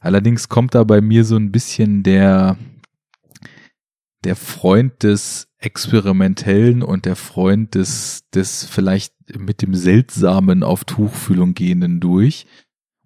Allerdings 0.02 0.50
kommt 0.50 0.74
da 0.74 0.84
bei 0.84 1.00
mir 1.00 1.24
so 1.24 1.38
ein 1.38 1.52
bisschen 1.52 2.02
der, 2.02 2.58
der 4.24 4.36
Freund 4.36 5.04
des 5.04 5.48
Experimentellen 5.60 6.82
und 6.82 7.06
der 7.06 7.16
Freund 7.16 7.76
des, 7.76 8.24
des 8.34 8.66
vielleicht 8.66 9.14
mit 9.38 9.62
dem 9.62 9.76
Seltsamen 9.76 10.64
auf 10.64 10.86
Tuchfühlung 10.86 11.54
gehenden 11.54 12.00
durch. 12.00 12.48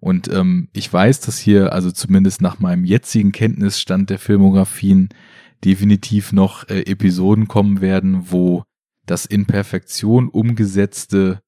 Und 0.00 0.28
ähm, 0.28 0.68
ich 0.72 0.90
weiß, 0.90 1.20
dass 1.20 1.38
hier, 1.38 1.74
also 1.74 1.90
zumindest 1.90 2.40
nach 2.40 2.60
meinem 2.60 2.86
jetzigen 2.86 3.30
Kenntnisstand 3.30 4.08
der 4.08 4.18
Filmografien, 4.18 5.10
definitiv 5.64 6.32
noch 6.32 6.68
äh, 6.68 6.80
Episoden 6.82 7.46
kommen 7.46 7.80
werden, 7.82 8.30
wo 8.30 8.64
das 9.04 9.26
in 9.26 9.46
Perfektion 9.46 10.28
umgesetzte 10.28 11.40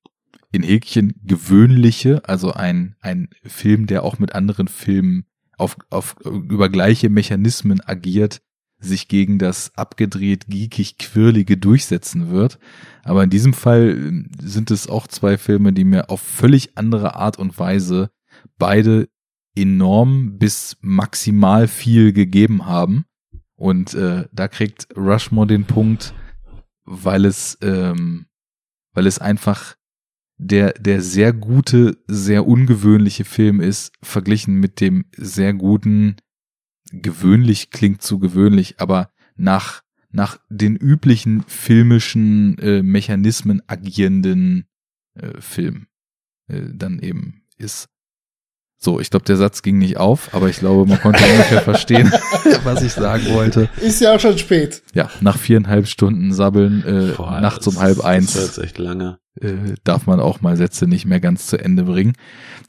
in 0.51 0.63
Häkchen 0.63 1.15
gewöhnliche, 1.25 2.27
also 2.27 2.53
ein, 2.53 2.97
ein 3.01 3.29
Film, 3.45 3.87
der 3.87 4.03
auch 4.03 4.19
mit 4.19 4.35
anderen 4.35 4.69
Filmen 4.69 5.27
auf, 5.59 5.77
auf, 5.91 6.17
über 6.25 6.69
gleiche 6.69 7.11
Mechanismen 7.11 7.81
agiert, 7.81 8.41
sich 8.81 9.09
gegen 9.09 9.39
das 9.39 9.73
abgedreht, 9.77 10.47
geekig, 10.47 10.99
quirlige 10.99 11.57
durchsetzen 11.57 12.31
wird. 12.31 12.59
Aber 13.03 13.25
in 13.25 13.31
diesem 13.31 13.53
Fall 13.53 13.91
ähm, 13.91 14.31
sind 14.41 14.71
es 14.71 14.89
auch 14.89 15.07
zwei 15.07 15.37
Filme, 15.37 15.73
die 15.73 15.85
mir 15.85 16.11
auf 16.11 16.21
völlig 16.21 16.77
andere 16.79 17.17
Art 17.17 17.39
und 17.39 17.59
Weise 17.59 18.11
beide 18.57 19.09
enorm 19.57 20.39
bis 20.39 20.77
maximal 20.81 21.67
viel 21.67 22.13
gegeben 22.13 22.67
haben. 22.67 23.05
Und 23.57 23.95
äh, 23.95 24.29
da 24.33 24.47
kriegt 24.47 24.87
Rushmore 24.97 25.49
den 25.49 25.65
Punkt, 25.65 26.15
weil 26.85 27.25
es, 27.25 27.59
ähm, 27.61 28.27
weil 28.93 29.09
es 29.09 29.19
einfach 29.19 29.75
der, 30.39 30.73
der 30.75 31.03
sehr 31.03 31.33
gute, 31.33 31.99
sehr 32.07 32.47
ungewöhnliche 32.47 33.25
Film 33.25 33.61
ist, 33.61 33.93
verglichen 34.03 34.55
mit 34.55 34.81
dem 34.81 35.05
sehr 35.17 35.53
guten, 35.53 36.17
gewöhnlich 36.93 37.71
klingt 37.71 38.03
zu 38.03 38.19
gewöhnlich, 38.19 38.77
aber 38.79 39.11
nach, 39.37 39.83
nach 40.11 40.39
den 40.49 40.77
üblichen 40.77 41.43
filmischen 41.43 42.57
äh, 42.59 42.83
Mechanismen 42.83 43.63
agierenden 43.67 44.67
äh, 45.15 45.41
Film 45.41 45.89
äh, 46.47 46.63
dann 46.73 47.01
eben 47.01 47.43
ist. 47.57 47.89
So, 48.81 49.01
ich 49.01 49.11
glaube, 49.11 49.25
der 49.25 49.37
Satz 49.37 49.63
ging 49.63 49.79
nicht 49.79 49.97
auf, 49.97 50.33
aber 50.33 50.49
ich 50.49 50.61
glaube, 50.61 50.89
man 50.89 51.01
konnte 51.01 51.25
ungefähr 51.25 51.63
verstehen, 51.63 52.13
was 52.65 52.81
ich 52.83 52.93
sagen 52.93 53.25
wollte. 53.35 53.69
Ist 53.81 54.01
ja 54.01 54.15
auch 54.15 54.21
schon 54.21 54.39
spät. 54.39 54.83
Ja, 54.95 55.11
nach 55.21 55.37
viereinhalb 55.37 55.89
Stunden 55.89 56.33
Sabbeln, 56.33 56.85
äh, 56.87 57.15
Boah, 57.17 57.41
nachts 57.41 57.67
um 57.67 57.81
halb 57.81 58.05
eins. 58.05 58.35
Das 58.35 58.51
ist 58.51 58.59
echt 58.59 58.79
lange. 58.79 59.19
Äh, 59.41 59.75
darf 59.83 60.07
man 60.07 60.21
auch 60.21 60.43
mal 60.43 60.57
Sätze 60.57 60.87
nicht 60.87 61.07
mehr 61.07 61.19
ganz 61.19 61.49
zu 61.49 61.59
Ende 61.59 61.83
bringen. 61.85 62.13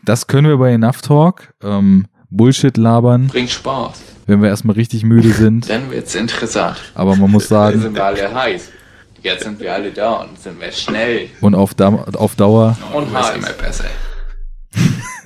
Das 0.04 0.26
können 0.26 0.48
wir 0.48 0.58
bei 0.58 0.72
Enough 0.72 1.02
Talk. 1.02 1.54
Ähm, 1.62 2.08
Bullshit 2.32 2.76
labern. 2.76 3.28
Bringt 3.28 3.52
Spaß. 3.52 4.02
Wenn 4.26 4.42
wir 4.42 4.50
erstmal 4.50 4.76
richtig 4.76 5.04
müde 5.04 5.32
sind. 5.32 5.70
Dann 5.70 5.92
wird's 5.92 6.16
interessant. 6.16 6.78
Aber 6.96 7.16
man 7.16 7.30
muss 7.30 7.48
sagen. 7.48 7.82
sind 7.82 7.96
wir 7.96 8.06
alle 8.06 8.34
heiß. 8.34 8.70
Jetzt 9.22 9.44
sind 9.44 9.60
wir 9.60 9.74
alle 9.74 9.92
da 9.92 10.14
und 10.14 10.40
sind 10.40 10.60
wir 10.60 10.72
schnell 10.72 11.28
Und 11.42 11.54
auf, 11.54 11.74
da 11.74 11.90
auf 11.90 12.36
Dauer, 12.36 12.78
und 12.94 13.10
du 13.10 13.14
wirst 13.14 13.36
immer 13.36 13.50
besser. 13.50 13.86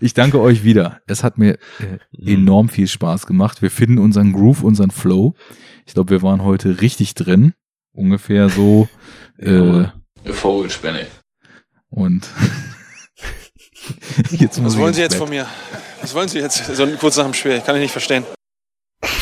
ich 0.00 0.14
danke 0.14 0.40
euch 0.40 0.64
wieder. 0.64 1.00
Es 1.06 1.24
hat 1.24 1.38
mir 1.38 1.58
äh, 1.80 1.98
enorm 2.32 2.68
viel 2.68 2.88
Spaß 2.88 3.26
gemacht. 3.26 3.62
Wir 3.62 3.70
finden 3.70 3.98
unseren 3.98 4.32
Groove, 4.32 4.62
unseren 4.62 4.90
Flow. 4.90 5.34
Ich 5.86 5.94
glaube, 5.94 6.10
wir 6.10 6.22
waren 6.22 6.42
heute 6.42 6.80
richtig 6.80 7.14
drin. 7.14 7.54
Ungefähr 7.92 8.48
so. 8.48 8.88
Äh, 9.36 9.48
Eine 9.48 9.92
Vogelspinne. 10.32 11.08
und 11.90 12.24
jetzt 14.30 14.60
muss 14.60 14.74
Was 14.74 14.78
wollen 14.78 14.88
ins 14.88 14.96
Sie 14.96 15.02
jetzt 15.02 15.12
Bett. 15.14 15.18
von 15.18 15.28
mir? 15.28 15.48
Was 16.00 16.14
wollen 16.14 16.28
Sie 16.28 16.38
jetzt? 16.38 16.64
So 16.66 16.86
kurz 16.98 17.16
nach 17.16 17.24
dem 17.24 17.34
Spiel. 17.34 17.56
Ich 17.56 17.64
kann 17.64 17.74
ich 17.74 17.82
nicht 17.82 17.90
verstehen. 17.90 18.22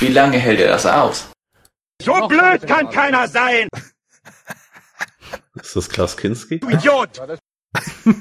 Wie 0.01 0.09
lange 0.09 0.36
hält 0.39 0.61
er 0.61 0.69
das 0.69 0.85
aus? 0.85 1.31
So 2.02 2.12
blöd 2.28 2.67
kann 2.67 2.91
keiner 2.91 3.27
sein, 3.27 3.69
Ist 5.55 5.75
das 5.77 5.89
Klaus 5.89 6.15
Kinski? 6.15 6.61
du 6.61 6.69
Idiot! 6.69 7.23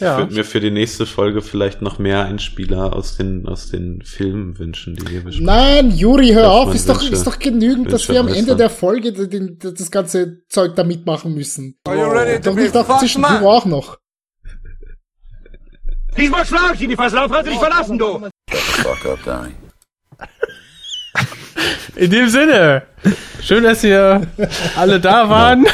Ich 0.00 0.06
Ja. 0.06 0.16
würde 0.16 0.32
mir 0.32 0.44
für 0.46 0.60
die 0.60 0.70
nächste 0.70 1.04
Folge 1.04 1.42
vielleicht 1.42 1.82
noch 1.82 1.98
mehr 1.98 2.24
Einspieler 2.24 2.94
aus 2.96 3.18
den, 3.18 3.46
aus 3.46 3.68
den 3.70 4.00
Filmen 4.00 4.58
wünschen, 4.58 4.96
die 4.96 5.06
wir 5.06 5.20
besprechen. 5.22 5.44
Nein, 5.44 5.90
Juri, 5.90 6.28
hör 6.28 6.50
auf, 6.52 6.74
ist 6.74 6.88
doch, 6.88 7.02
ist 7.02 7.26
doch 7.26 7.38
genügend, 7.38 7.92
dass 7.92 8.08
wir 8.08 8.18
am 8.18 8.28
Ende 8.28 8.56
der 8.56 8.70
Folge 8.70 9.12
den, 9.12 9.58
das 9.58 9.90
ganze 9.90 10.46
Zeug 10.48 10.74
da 10.74 10.84
mitmachen 10.84 11.34
müssen. 11.34 11.76
Are 11.86 11.98
you 11.98 12.04
ready 12.04 12.40
Doch 12.40 12.54
nicht 12.54 12.74
auch 12.74 12.98
zwischendurch 12.98 13.42
auch 13.42 13.66
noch. 13.66 13.98
Diesmal 16.16 16.46
schlag 16.46 16.76
ich 16.76 16.82
in 16.82 16.88
die 16.88 16.96
kannst 16.96 17.14
du 17.14 17.42
dich 17.42 17.58
verlassen, 17.58 17.98
du! 17.98 18.26
Fuck 18.48 19.04
up, 19.04 19.18
Donnie. 19.22 19.54
In 21.96 22.10
dem 22.10 22.28
Sinne, 22.30 22.84
schön, 23.42 23.64
dass 23.64 23.84
ihr 23.84 24.26
alle 24.76 24.98
da 24.98 25.28
waren. 25.28 25.66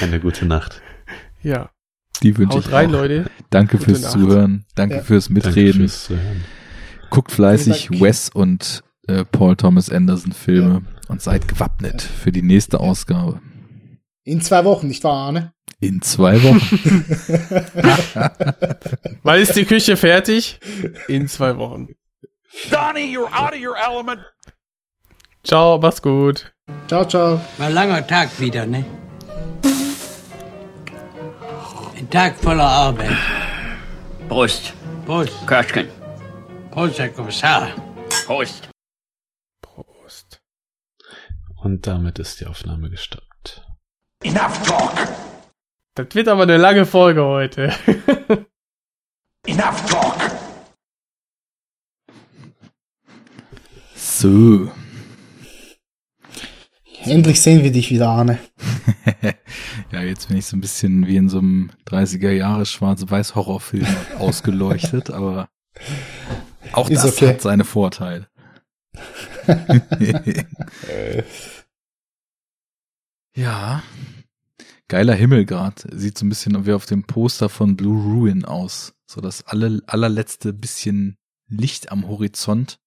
Eine 0.00 0.18
gute 0.18 0.46
Nacht. 0.46 0.82
Ja, 1.44 1.70
Die 2.22 2.36
wünsche 2.38 2.58
ich 2.58 2.72
rein, 2.72 2.88
auch. 2.88 2.92
Leute. 3.00 3.30
Danke 3.50 3.78
Gute 3.78 3.90
fürs 3.90 4.02
Nacht. 4.02 4.12
Zuhören. 4.12 4.64
Danke 4.74 4.96
Ja. 4.96 5.02
fürs 5.02 5.26
Danke 5.28 5.46
Mitreden. 5.48 5.80
fürs 5.80 6.04
Zuhören. 6.04 6.44
Guckt 7.10 7.32
fleißig 7.32 7.88
Dank. 7.90 8.00
Wes 8.02 8.28
und 8.30 8.82
äh, 9.08 9.24
Paul 9.24 9.56
Thomas 9.56 9.90
Anderson 9.90 10.32
Filme 10.32 10.82
und 11.08 11.22
seid 11.22 11.46
gewappnet 11.48 12.02
für 12.02 12.32
die 12.32 12.42
nächste 12.42 12.80
Ausgabe. 12.80 13.40
In 14.24 14.40
zwei 14.40 14.64
Wochen, 14.64 14.88
nicht 14.88 15.04
wahr, 15.04 15.26
Arne? 15.28 15.52
In 15.78 16.02
zwei 16.02 16.42
Wochen. 16.42 17.04
Wann 19.22 19.40
ist 19.40 19.54
die 19.54 19.64
Küche 19.64 19.96
fertig? 19.96 20.58
In 21.06 21.28
zwei 21.28 21.56
Wochen. 21.58 21.88
Donnie, 22.70 23.14
you're 23.16 23.30
out 23.32 23.52
of 23.52 23.60
your 23.60 23.76
element! 23.76 24.20
Ciao, 25.44 25.78
mach's 25.78 26.00
gut. 26.02 26.52
Ciao, 26.88 27.04
ciao. 27.06 27.40
War 27.58 27.66
ein 27.68 27.74
langer 27.74 28.04
Tag 28.06 28.40
wieder, 28.40 28.66
ne? 28.66 28.84
Ein 31.96 32.10
Tag 32.10 32.36
voller 32.36 32.68
Arbeit. 32.68 33.16
Prost. 34.28 34.74
Prost, 35.06 35.46
Köschken. 35.46 35.88
Prost, 36.70 36.98
Herr 36.98 37.08
Kommissar. 37.08 37.70
Prost. 38.26 38.68
Prost. 39.62 40.42
Und 41.62 41.86
damit 41.86 42.18
ist 42.18 42.40
die 42.40 42.46
Aufnahme 42.46 42.90
gestoppt. 42.90 43.64
Enough 44.22 44.62
talk! 44.66 45.08
Das 45.94 46.14
wird 46.14 46.28
aber 46.28 46.42
eine 46.42 46.58
lange 46.58 46.84
Folge 46.84 47.24
heute. 47.24 47.72
Enough 49.46 49.90
talk! 49.90 50.16
So. 53.94 54.70
Endlich 57.06 57.40
sehen 57.40 57.62
wir 57.62 57.70
dich 57.72 57.90
wieder, 57.90 58.08
Arne. 58.08 58.38
ja, 59.92 60.02
jetzt 60.02 60.28
bin 60.28 60.36
ich 60.38 60.46
so 60.46 60.56
ein 60.56 60.60
bisschen 60.60 61.06
wie 61.06 61.16
in 61.16 61.28
so 61.28 61.38
einem 61.38 61.70
30er 61.88 62.30
Jahre 62.30 62.66
schwarz-weiß 62.66 63.34
Horrorfilm 63.34 63.86
ausgeleuchtet, 64.18 65.10
aber 65.10 65.48
auch 66.72 66.90
Ist 66.90 67.04
das 67.04 67.16
okay. 67.16 67.28
hat 67.28 67.40
seine 67.42 67.64
Vorteile. 67.64 68.28
ja. 73.36 73.82
Geiler 74.88 75.14
Himmel 75.14 75.44
grad. 75.44 75.86
Sieht 75.92 76.18
so 76.18 76.26
ein 76.26 76.28
bisschen 76.28 76.66
wie 76.66 76.72
auf 76.72 76.86
dem 76.86 77.04
Poster 77.04 77.48
von 77.48 77.76
Blue 77.76 78.02
Ruin 78.02 78.44
aus. 78.44 78.94
So 79.06 79.20
das 79.20 79.46
alle, 79.46 79.82
allerletzte 79.86 80.52
bisschen 80.52 81.16
Licht 81.48 81.92
am 81.92 82.08
Horizont. 82.08 82.80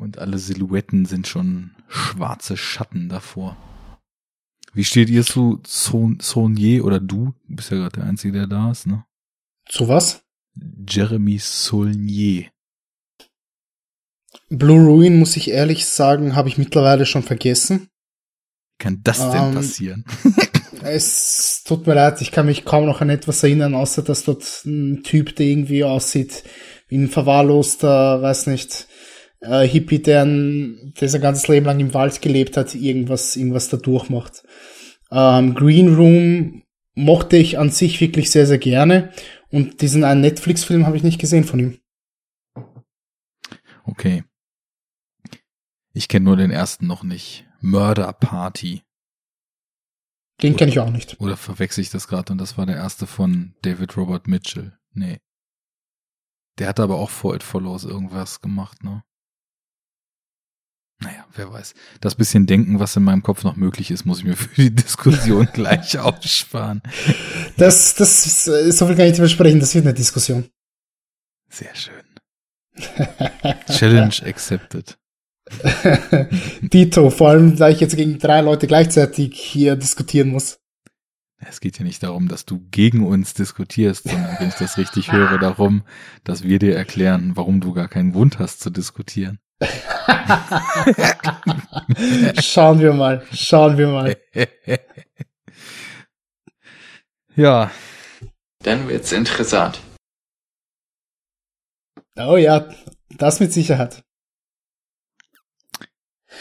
Und 0.00 0.18
alle 0.18 0.38
Silhouetten 0.38 1.04
sind 1.04 1.28
schon 1.28 1.72
schwarze 1.86 2.56
Schatten 2.56 3.10
davor. 3.10 3.58
Wie 4.72 4.84
steht 4.84 5.10
ihr 5.10 5.24
zu 5.24 5.60
Son 5.66 6.18
Saulnier 6.22 6.86
oder 6.86 6.98
du? 6.98 7.34
Du 7.46 7.56
bist 7.56 7.70
ja 7.70 7.76
gerade 7.76 8.00
der 8.00 8.04
Einzige, 8.04 8.32
der 8.32 8.46
da 8.46 8.70
ist, 8.70 8.86
ne? 8.86 9.04
Zu 9.68 9.88
was? 9.88 10.22
Jeremy 10.88 11.38
Saulnier. 11.38 12.46
Blue 14.48 14.86
Ruin, 14.86 15.18
muss 15.18 15.36
ich 15.36 15.50
ehrlich 15.50 15.84
sagen, 15.84 16.34
habe 16.34 16.48
ich 16.48 16.56
mittlerweile 16.56 17.04
schon 17.04 17.22
vergessen. 17.22 17.90
Wie 18.78 18.84
kann 18.84 19.00
das 19.04 19.18
denn 19.18 19.48
Ähm, 19.48 19.54
passieren? 19.54 20.04
Es 20.82 21.62
tut 21.66 21.86
mir 21.86 21.92
leid, 21.92 22.22
ich 22.22 22.32
kann 22.32 22.46
mich 22.46 22.64
kaum 22.64 22.86
noch 22.86 23.02
an 23.02 23.10
etwas 23.10 23.42
erinnern, 23.42 23.74
außer 23.74 24.00
dass 24.00 24.24
dort 24.24 24.64
ein 24.64 25.02
Typ, 25.02 25.36
der 25.36 25.44
irgendwie 25.44 25.84
aussieht 25.84 26.42
wie 26.88 26.96
ein 26.96 27.10
verwahrloster, 27.10 28.22
weiß 28.22 28.46
nicht, 28.46 28.88
äh, 29.40 29.66
Hippie, 29.66 30.00
der, 30.00 30.24
ein, 30.24 30.92
der 31.00 31.08
sein 31.08 31.20
ganzes 31.20 31.48
Leben 31.48 31.66
lang 31.66 31.80
im 31.80 31.94
Wald 31.94 32.20
gelebt 32.22 32.56
hat, 32.56 32.74
irgendwas, 32.74 33.36
irgendwas 33.36 33.68
da 33.68 33.76
durchmacht. 33.76 34.44
Ähm, 35.10 35.54
Green 35.54 35.94
Room 35.94 36.62
mochte 36.94 37.36
ich 37.36 37.58
an 37.58 37.70
sich 37.70 38.00
wirklich 38.00 38.30
sehr, 38.30 38.46
sehr 38.46 38.58
gerne. 38.58 39.12
Und 39.50 39.80
diesen 39.82 40.04
einen 40.04 40.20
Netflix-Film 40.20 40.86
habe 40.86 40.96
ich 40.96 41.02
nicht 41.02 41.20
gesehen 41.20 41.44
von 41.44 41.58
ihm. 41.58 41.78
Okay. 43.84 44.24
Ich 45.92 46.08
kenne 46.08 46.26
nur 46.26 46.36
den 46.36 46.50
ersten 46.50 46.86
noch 46.86 47.02
nicht. 47.02 47.46
Murder 47.60 48.12
Party. 48.12 48.82
Den 50.42 50.56
kenne 50.56 50.70
ich 50.70 50.78
auch 50.78 50.90
nicht. 50.90 51.20
Oder 51.20 51.36
verwechsel 51.36 51.82
ich 51.82 51.90
das 51.90 52.08
gerade 52.08 52.32
und 52.32 52.38
das 52.38 52.56
war 52.56 52.64
der 52.64 52.76
erste 52.76 53.06
von 53.06 53.54
David 53.62 53.96
Robert 53.96 54.26
Mitchell. 54.26 54.78
Nee. 54.92 55.18
Der 56.58 56.68
hat 56.68 56.80
aber 56.80 56.96
auch 56.96 57.10
vor 57.10 57.34
It 57.34 57.42
Follows 57.42 57.84
irgendwas 57.84 58.40
gemacht, 58.40 58.82
ne? 58.82 59.02
Naja, 61.02 61.24
wer 61.34 61.50
weiß. 61.50 61.74
Das 62.00 62.14
bisschen 62.14 62.46
Denken, 62.46 62.78
was 62.78 62.94
in 62.94 63.02
meinem 63.02 63.22
Kopf 63.22 63.42
noch 63.42 63.56
möglich 63.56 63.90
ist, 63.90 64.04
muss 64.04 64.18
ich 64.18 64.24
mir 64.24 64.36
für 64.36 64.54
die 64.54 64.74
Diskussion 64.74 65.48
gleich 65.52 65.98
aufsparen. 65.98 66.82
Das, 67.56 67.94
das, 67.94 68.26
ist, 68.26 68.48
äh, 68.48 68.70
so 68.70 68.86
viel 68.86 68.96
kann 68.96 69.06
ich 69.06 69.12
nicht 69.12 69.18
versprechen, 69.18 69.60
das 69.60 69.74
wird 69.74 69.86
eine 69.86 69.94
Diskussion. 69.94 70.48
Sehr 71.48 71.74
schön. 71.74 71.94
Challenge 73.68 74.14
accepted. 74.24 74.96
Dito, 76.60 77.10
vor 77.10 77.30
allem, 77.30 77.56
da 77.56 77.68
ich 77.68 77.80
jetzt 77.80 77.96
gegen 77.96 78.18
drei 78.18 78.40
Leute 78.40 78.68
gleichzeitig 78.68 79.38
hier 79.40 79.74
diskutieren 79.74 80.28
muss. 80.28 80.60
Es 81.38 81.60
geht 81.60 81.78
ja 81.78 81.84
nicht 81.84 82.02
darum, 82.02 82.28
dass 82.28 82.44
du 82.44 82.60
gegen 82.70 83.06
uns 83.06 83.34
diskutierst, 83.34 84.08
sondern 84.08 84.36
wenn 84.38 84.48
ich 84.48 84.54
das 84.54 84.76
richtig 84.76 85.10
höre, 85.10 85.38
darum, 85.38 85.82
dass 86.22 86.44
wir 86.44 86.58
dir 86.58 86.76
erklären, 86.76 87.32
warum 87.34 87.60
du 87.60 87.72
gar 87.72 87.88
keinen 87.88 88.12
Grund 88.12 88.38
hast 88.38 88.60
zu 88.60 88.70
diskutieren. 88.70 89.38
schauen 92.40 92.80
wir 92.80 92.92
mal, 92.92 93.24
schauen 93.32 93.76
wir 93.76 93.88
mal. 93.88 94.16
ja, 97.36 97.70
Dann 98.62 98.88
wird's 98.88 99.12
interessant. 99.12 99.80
Oh 102.16 102.36
ja, 102.36 102.68
das 103.10 103.40
mit 103.40 103.52
Sicherheit. 103.52 104.02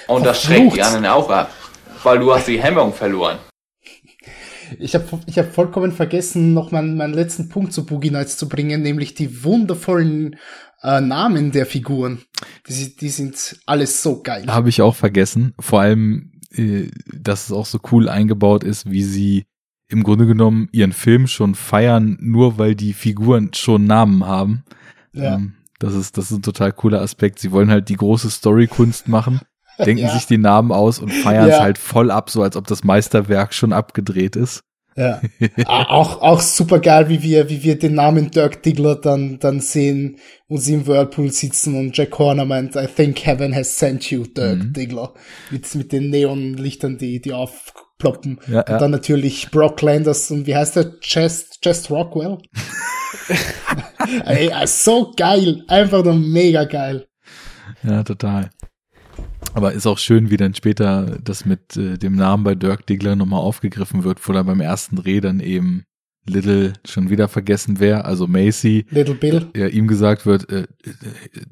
Und 0.07 0.25
das 0.25 0.43
schreckt 0.43 0.75
die 0.75 0.81
anderen 0.81 1.05
auch 1.05 1.29
ab. 1.29 1.53
Weil 2.03 2.19
du 2.19 2.33
hast 2.33 2.47
die 2.47 2.61
Hemmung 2.61 2.93
verloren. 2.93 3.39
Ich 4.77 4.95
habe 4.95 5.05
ich 5.25 5.37
hab 5.37 5.53
vollkommen 5.53 5.91
vergessen, 5.91 6.53
noch 6.53 6.71
meinen, 6.71 6.95
meinen 6.95 7.13
letzten 7.13 7.49
Punkt 7.49 7.73
zu 7.73 7.85
Boogie 7.85 8.11
Nights 8.11 8.37
zu 8.37 8.47
bringen, 8.47 8.81
nämlich 8.81 9.15
die 9.15 9.43
wundervollen 9.43 10.37
äh, 10.81 11.01
Namen 11.01 11.51
der 11.51 11.65
Figuren. 11.65 12.19
Die, 12.67 12.95
die 12.95 13.09
sind 13.09 13.57
alles 13.65 14.01
so 14.01 14.21
geil. 14.21 14.45
habe 14.47 14.69
ich 14.69 14.81
auch 14.81 14.95
vergessen. 14.95 15.53
Vor 15.59 15.81
allem, 15.81 16.31
äh, 16.51 16.87
dass 17.13 17.45
es 17.45 17.51
auch 17.51 17.65
so 17.65 17.79
cool 17.91 18.09
eingebaut 18.09 18.63
ist, 18.63 18.89
wie 18.89 19.03
sie 19.03 19.45
im 19.87 20.03
Grunde 20.03 20.27
genommen 20.27 20.69
ihren 20.71 20.93
Film 20.93 21.27
schon 21.27 21.55
feiern, 21.55 22.17
nur 22.21 22.57
weil 22.57 22.75
die 22.75 22.93
Figuren 22.93 23.51
schon 23.53 23.85
Namen 23.85 24.25
haben. 24.25 24.63
Ja. 25.13 25.35
Ähm, 25.35 25.55
das 25.79 25.95
ist, 25.95 26.17
das 26.17 26.25
ist 26.31 26.37
ein 26.37 26.41
total 26.43 26.71
cooler 26.73 27.01
Aspekt. 27.01 27.39
Sie 27.39 27.51
wollen 27.51 27.71
halt 27.71 27.89
die 27.89 27.95
große 27.95 28.29
Storykunst 28.29 29.07
machen, 29.07 29.39
denken 29.79 30.03
Ja. 30.03 30.13
sich 30.13 30.27
die 30.27 30.37
Namen 30.37 30.71
aus 30.71 30.99
und 30.99 31.11
feiern 31.11 31.49
es 31.49 31.55
Ja. 31.57 31.61
halt 31.61 31.77
voll 31.77 32.11
ab, 32.11 32.29
so 32.29 32.43
als 32.43 32.55
ob 32.55 32.67
das 32.67 32.83
Meisterwerk 32.83 33.53
schon 33.53 33.73
abgedreht 33.73 34.35
ist. 34.35 34.61
Ja. 34.99 35.21
Ah, 35.65 35.85
auch, 35.89 36.21
auch 36.21 36.41
super 36.41 36.79
geil, 36.79 37.07
wie 37.07 37.23
wir, 37.23 37.49
wie 37.49 37.63
wir 37.63 37.79
den 37.79 37.93
Namen 37.93 38.31
Dirk 38.31 38.61
Diggler 38.63 38.95
dann, 38.95 39.39
dann 39.39 39.61
sehen 39.61 40.17
und 40.49 40.57
sie 40.57 40.73
im 40.73 40.87
Whirlpool 40.87 41.31
sitzen 41.31 41.75
und 41.75 41.95
Jack 41.95 42.19
Horner 42.19 42.43
meint, 42.43 42.75
I 42.75 42.85
think 42.85 43.25
heaven 43.25 43.55
has 43.55 43.77
sent 43.79 44.11
you, 44.11 44.25
Dirk 44.25 44.57
Mhm. 44.57 44.73
Diggler. 44.73 45.13
Mit, 45.51 45.73
mit 45.75 45.93
den 45.93 46.09
Neonlichtern, 46.09 46.97
die, 46.97 47.21
die 47.21 47.31
aufploppen. 47.31 48.41
Ja, 48.47 48.59
und 48.59 48.69
ja. 48.69 48.77
dann 48.77 48.91
natürlich 48.91 49.49
Brock 49.51 49.81
Landers 49.81 50.31
und 50.31 50.45
wie 50.47 50.55
heißt 50.55 50.75
der? 50.75 50.99
Chest, 50.99 51.61
Chest 51.61 51.89
Rockwell? 51.89 52.37
Ey, 54.25 54.51
so 54.65 55.13
geil. 55.15 55.63
Einfach 55.69 56.03
nur 56.03 56.15
mega 56.15 56.65
geil. 56.65 57.07
Ja, 57.83 58.03
total. 58.03 58.49
Aber 59.53 59.73
ist 59.73 59.87
auch 59.87 59.97
schön, 59.97 60.29
wie 60.29 60.37
dann 60.37 60.53
später 60.53 61.17
das 61.23 61.45
mit 61.45 61.75
äh, 61.75 61.97
dem 61.97 62.15
Namen 62.15 62.43
bei 62.43 62.55
Dirk 62.55 62.85
Diggler 62.85 63.15
nochmal 63.15 63.41
aufgegriffen 63.41 64.03
wird, 64.03 64.27
wo 64.27 64.33
dann 64.33 64.45
beim 64.45 64.61
ersten 64.61 64.95
Dreh 64.95 65.21
dann 65.21 65.39
eben 65.39 65.83
Little 66.25 66.73
schon 66.85 67.09
wieder 67.09 67.27
vergessen 67.27 67.79
wäre, 67.79 68.05
also 68.05 68.27
Macy, 68.27 68.85
Little 68.91 69.15
Bill. 69.15 69.47
ja, 69.55 69.67
ihm 69.67 69.87
gesagt 69.87 70.25
wird, 70.25 70.49
äh, 70.51 70.61
äh, 70.61 70.67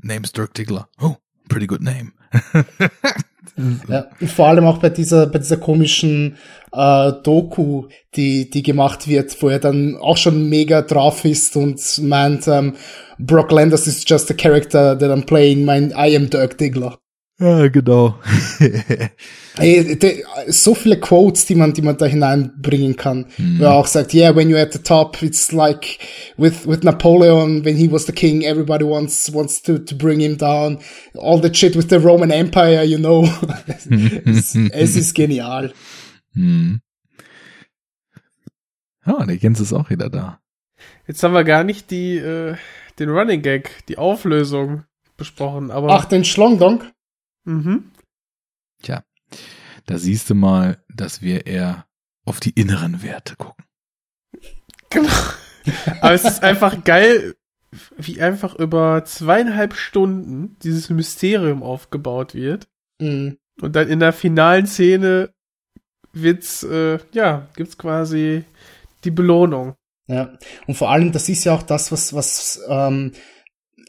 name's 0.02 0.32
Dirk 0.32 0.54
Diggler. 0.54 0.88
Oh, 1.02 1.16
pretty 1.50 1.68
good 1.68 1.82
name. 1.82 2.12
Ja, 3.88 4.08
und 4.20 4.30
vor 4.30 4.48
allem 4.48 4.66
auch 4.66 4.78
bei 4.78 4.90
dieser, 4.90 5.26
bei 5.26 5.40
dieser 5.40 5.58
komischen 5.58 6.38
äh, 6.74 7.12
Doku, 7.24 7.88
die, 8.16 8.50
die 8.50 8.62
gemacht 8.62 9.08
wird, 9.08 9.42
wo 9.42 9.50
er 9.50 9.58
dann 9.58 9.98
auch 9.98 10.18
schon 10.18 10.48
mega 10.48 10.84
drauf 10.84 11.26
ist 11.26 11.56
und 11.56 11.82
meint, 12.04 12.48
ähm, 12.48 12.76
Brock 13.18 13.52
Landers 13.52 13.88
is 13.88 14.04
just 14.06 14.30
a 14.30 14.36
character 14.36 14.98
that 14.98 15.10
I'm 15.10 15.26
playing, 15.26 15.66
mein 15.66 15.90
I 15.90 16.16
am 16.16 16.30
Dirk 16.30 16.58
Diggler. 16.60 17.00
Ja, 17.40 17.68
genau. 17.68 18.20
Ey, 19.58 19.96
de, 20.00 20.24
so 20.48 20.74
viele 20.74 21.00
Quotes, 21.00 21.46
die 21.46 21.54
man, 21.54 21.72
die 21.72 21.84
man 21.84 21.96
da 21.96 22.08
hineinbringen 22.08 22.96
kann. 22.96 23.28
Mhm. 23.38 23.60
Wo 23.60 23.66
er 23.66 23.74
auch 23.74 23.86
sagt, 23.86 24.16
yeah, 24.16 24.36
when 24.36 24.50
you're 24.50 24.62
at 24.62 24.74
the 24.74 24.80
top, 24.80 25.22
it's 25.22 25.52
like 25.52 26.00
with, 26.38 26.66
with 26.66 26.82
Napoleon, 26.82 27.64
when 27.64 27.76
he 27.76 27.92
was 27.92 28.08
the 28.08 28.12
king, 28.12 28.42
everybody 28.44 28.84
wants, 28.84 29.32
wants 29.32 29.62
to, 29.62 29.78
to 29.78 29.96
bring 29.96 30.20
him 30.20 30.38
down. 30.38 30.80
All 31.16 31.40
the 31.40 31.54
shit 31.54 31.76
with 31.76 31.90
the 31.90 32.00
Roman 32.00 32.32
Empire, 32.32 32.84
you 32.84 32.98
know. 32.98 33.26
es, 34.26 34.56
es 34.56 34.96
ist 34.96 35.14
genial. 35.14 35.74
Hm. 36.34 36.82
Ja, 39.06 39.26
der 39.26 39.36
Jens 39.36 39.60
ist 39.60 39.74
auch 39.74 39.92
wieder 39.92 40.10
da. 40.10 40.40
Jetzt 41.08 41.22
haben 41.22 41.34
wir 41.34 41.44
gar 41.44 41.64
nicht 41.64 41.92
die, 41.92 42.18
äh, 42.18 42.56
den 42.98 43.10
Running 43.10 43.44
Gag, 43.44 43.86
die 43.88 44.00
Auflösung 44.00 44.86
besprochen, 45.18 45.70
aber. 45.70 45.90
Ach, 45.90 46.06
den 46.06 46.26
Schlongdonk? 46.26 46.92
Mhm. 47.48 47.92
Tja, 48.84 49.04
da 49.86 49.98
siehst 49.98 50.30
du 50.30 50.36
mal, 50.36 50.84
dass 50.94 51.22
wir 51.22 51.48
eher 51.48 51.88
auf 52.26 52.40
die 52.40 52.52
inneren 52.52 53.02
Werte 53.02 53.36
gucken. 53.38 53.66
Genau. 54.90 55.10
Aber 56.02 56.14
es 56.14 56.26
ist 56.26 56.44
einfach 56.44 56.84
geil, 56.84 57.36
wie 57.98 58.22
einfach 58.22 58.56
über 58.56 59.04
zweieinhalb 59.06 59.76
Stunden 59.76 60.58
dieses 60.60 60.90
Mysterium 60.90 61.64
aufgebaut 61.64 62.36
wird. 62.36 62.68
Mhm. 63.00 63.38
Und 63.62 63.76
dann 63.76 63.88
in 63.88 64.00
der 64.00 64.14
finalen 64.14 64.68
Szene 64.68 65.34
wird's, 66.12 66.64
äh, 66.64 67.00
ja, 67.14 67.48
gibt's 67.56 67.78
quasi 67.78 68.44
die 69.04 69.12
Belohnung. 69.12 69.76
Ja, 70.08 70.38
und 70.68 70.76
vor 70.76 70.90
allem, 70.90 71.12
das 71.12 71.28
ist 71.30 71.44
ja 71.44 71.54
auch 71.54 71.64
das, 71.64 71.92
was, 71.92 72.14
was 72.14 72.62
ähm, 72.68 73.12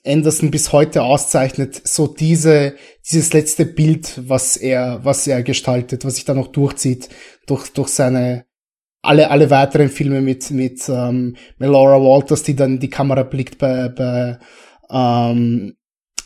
Anderson 0.08 0.50
bis 0.50 0.72
heute 0.72 1.02
auszeichnet, 1.02 1.80
so 1.86 2.06
diese, 2.06 2.74
dieses 3.06 3.32
letzte 3.32 3.66
Bild, 3.66 4.20
was 4.28 4.56
er, 4.56 5.04
was 5.04 5.26
er 5.26 5.42
gestaltet, 5.42 6.04
was 6.04 6.16
sich 6.16 6.24
da 6.24 6.34
noch 6.34 6.48
durchzieht, 6.48 7.08
durch, 7.46 7.68
durch 7.72 7.88
seine, 7.88 8.46
alle, 9.02 9.30
alle 9.30 9.50
weiteren 9.50 9.88
Filme 9.88 10.20
mit, 10.20 10.50
mit 10.50 10.88
ähm, 10.88 11.36
Melora 11.58 12.00
Walters, 12.00 12.42
die 12.42 12.56
dann 12.56 12.74
in 12.74 12.80
die 12.80 12.90
Kamera 12.90 13.22
blickt 13.22 13.58
bei, 13.58 13.88
bei 13.88 14.38
ähm, 14.90 15.77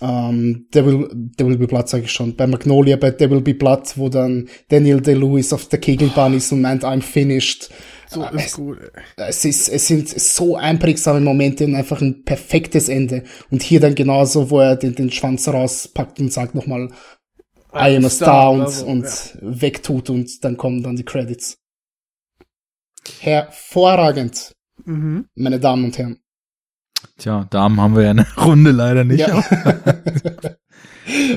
ähm, 0.02 0.66
Devil, 0.74 1.08
Devil 1.12 1.56
Be 1.58 1.66
Blood, 1.68 1.88
sage 1.88 2.04
ich 2.04 2.12
schon, 2.12 2.34
bei 2.36 2.46
Magnolia, 2.46 2.96
bei 2.96 3.10
Devil 3.12 3.40
Be 3.40 3.54
Blood, 3.54 3.96
wo 3.96 4.08
dann 4.08 4.48
Daniel 4.68 5.00
Day-Lewis 5.00 5.52
auf 5.52 5.66
der 5.68 5.78
Kegelbahn 5.78 6.34
ist 6.34 6.50
und 6.52 6.60
meint, 6.60 6.84
I'm 6.84 7.00
finished. 7.02 7.70
So 8.10 8.22
Ah, 8.24 8.28
ist 8.30 8.44
es- 8.46 8.54
gut. 8.56 8.78
es 9.16 9.44
ist, 9.44 9.68
es 9.68 9.86
sind 9.86 10.08
so 10.08 10.56
einprägsame 10.56 11.20
Momente 11.20 11.64
und 11.64 11.74
einfach 11.76 12.02
ein 12.02 12.24
perfektes 12.24 12.88
Ende. 12.90 13.22
Und 13.50 13.62
hier 13.62 13.80
dann 13.80 13.94
genauso, 13.94 14.50
wo 14.50 14.60
er 14.60 14.76
den, 14.76 14.94
den 14.94 15.10
Schwanz 15.10 15.48
rauspackt 15.48 16.20
und 16.20 16.30
sagt 16.32 16.54
nochmal, 16.54 16.90
I 17.74 17.96
am 17.96 18.04
a 18.04 18.10
star 18.10 18.50
und, 18.52 18.68
so, 18.68 18.84
und 18.84 19.04
ja. 19.04 19.10
wegtut 19.40 20.10
und 20.10 20.44
dann 20.44 20.58
kommen 20.58 20.82
dann 20.82 20.96
die 20.96 21.04
Credits. 21.04 21.56
Hervorragend, 23.20 24.52
Mhm. 24.84 25.26
meine 25.34 25.58
Damen 25.60 25.84
und 25.86 25.96
Herren. 25.96 26.18
Tja, 27.18 27.46
Damen 27.50 27.80
haben 27.80 27.94
wir 27.96 28.02
ja 28.04 28.10
in 28.12 28.16
der 28.18 28.26
Runde 28.38 28.70
leider 28.70 29.04
nicht. 29.04 29.20
Ja. 29.20 29.28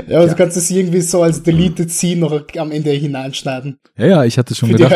ja, 0.08 0.18
aber 0.20 0.28
du 0.28 0.36
kannst 0.36 0.58
es 0.58 0.70
irgendwie 0.70 1.02
so 1.02 1.22
als 1.24 1.44
Deleted 1.44 1.92
Scene 1.92 2.22
noch 2.22 2.44
am 2.58 2.72
Ende 2.72 2.92
hineinschneiden. 2.92 3.80
Ja, 3.98 4.06
ja, 4.06 4.24
ich 4.26 4.38
hatte 4.38 4.56
schon 4.56 4.70
Für 4.70 4.76
gedacht, 4.76 4.92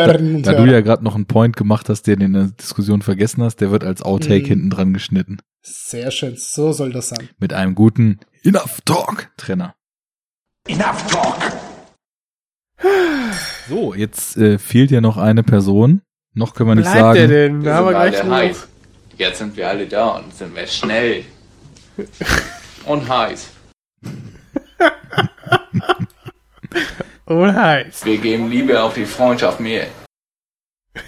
da, 0.46 0.52
du 0.54 0.64
ja 0.70 0.80
gerade 0.80 1.04
noch 1.04 1.14
einen 1.14 1.26
Point 1.26 1.56
gemacht 1.56 1.88
hast, 1.88 2.06
den 2.06 2.20
du 2.20 2.24
in 2.26 2.32
der 2.32 2.44
Diskussion 2.60 3.02
vergessen 3.02 3.42
hast, 3.42 3.56
der 3.56 3.70
wird 3.70 3.84
als 3.84 4.02
Outtake 4.02 4.42
Mhm. 4.42 4.46
hinten 4.46 4.70
dran 4.70 4.92
geschnitten. 4.92 5.38
Sehr 5.62 6.10
schön, 6.10 6.34
so 6.36 6.72
soll 6.72 6.92
das 6.92 7.08
sein. 7.10 7.28
Mit 7.38 7.52
einem 7.52 7.74
guten 7.74 8.20
Enough 8.44 8.80
Talk 8.84 9.30
Trenner. 9.36 9.74
Enough 10.68 11.06
talk. 11.10 11.52
So, 13.68 13.94
jetzt 13.94 14.36
äh, 14.36 14.58
fehlt 14.58 14.90
ja 14.90 15.00
noch 15.00 15.16
eine 15.16 15.42
Person. 15.44 16.00
Noch 16.34 16.54
können 16.54 16.70
wir 16.70 16.74
nicht 16.74 16.84
Bleibt 16.90 16.98
sagen. 16.98 17.14
der 17.18 17.28
denn? 17.28 17.62
Wir 17.62 17.70
Da 17.70 17.76
haben 17.76 17.86
wir 17.86 17.90
gleich 17.92 18.22
heiß. 18.24 18.68
Jetzt 19.20 19.36
sind 19.36 19.54
wir 19.54 19.68
alle 19.68 19.86
da 19.86 20.12
und 20.12 20.34
sind 20.34 20.56
wir 20.56 20.66
schnell. 20.66 21.26
Und 22.86 23.06
heiß. 23.06 23.50
Oh, 27.26 27.46
heiß. 27.46 28.04
Wir 28.04 28.18
geben 28.18 28.50
Liebe 28.50 28.82
auf 28.82 28.94
die 28.94 29.06
Freundschaft 29.06 29.60
mehr. 29.60 29.86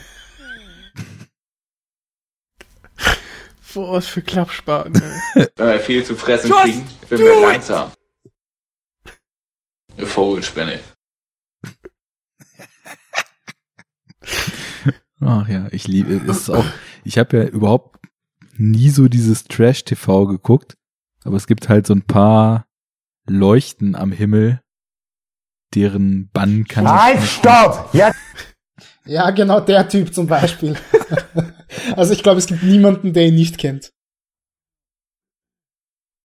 Was 3.74 4.06
für 4.06 4.22
Klappspaten. 4.22 5.02
ey. 5.34 5.48
Wenn 5.56 5.68
wir 5.68 5.80
viel 5.80 6.04
zu 6.04 6.14
fressen 6.14 6.48
Just 6.48 6.62
kriegen, 6.62 6.86
sind 7.08 7.18
wir 7.18 7.40
langsam. 7.40 7.90
Eine 9.96 10.06
Vogelspinne. 10.06 10.78
Ach 15.20 15.48
ja, 15.48 15.66
ich 15.72 15.88
liebe 15.88 16.20
es. 16.30 16.48
Auch, 16.48 16.64
ich 17.02 17.18
habe 17.18 17.36
ja 17.36 17.42
überhaupt 17.44 18.01
nie 18.70 18.90
so 18.90 19.08
dieses 19.08 19.44
Trash-TV 19.44 20.26
geguckt, 20.26 20.76
aber 21.24 21.36
es 21.36 21.46
gibt 21.46 21.68
halt 21.68 21.86
so 21.86 21.94
ein 21.94 22.02
paar 22.02 22.66
Leuchten 23.26 23.94
am 23.94 24.12
Himmel, 24.12 24.60
deren 25.74 26.28
Bann 26.32 26.64
kann 26.64 26.86
ich 27.14 27.30
stopp! 27.30 27.90
Jetzt 27.92 28.16
Ja, 29.04 29.30
genau 29.30 29.60
der 29.60 29.88
Typ 29.88 30.14
zum 30.14 30.26
Beispiel. 30.26 30.76
also 31.96 32.12
ich 32.12 32.22
glaube, 32.22 32.38
es 32.38 32.46
gibt 32.46 32.62
niemanden, 32.62 33.12
der 33.12 33.26
ihn 33.26 33.34
nicht 33.34 33.58
kennt. 33.58 33.92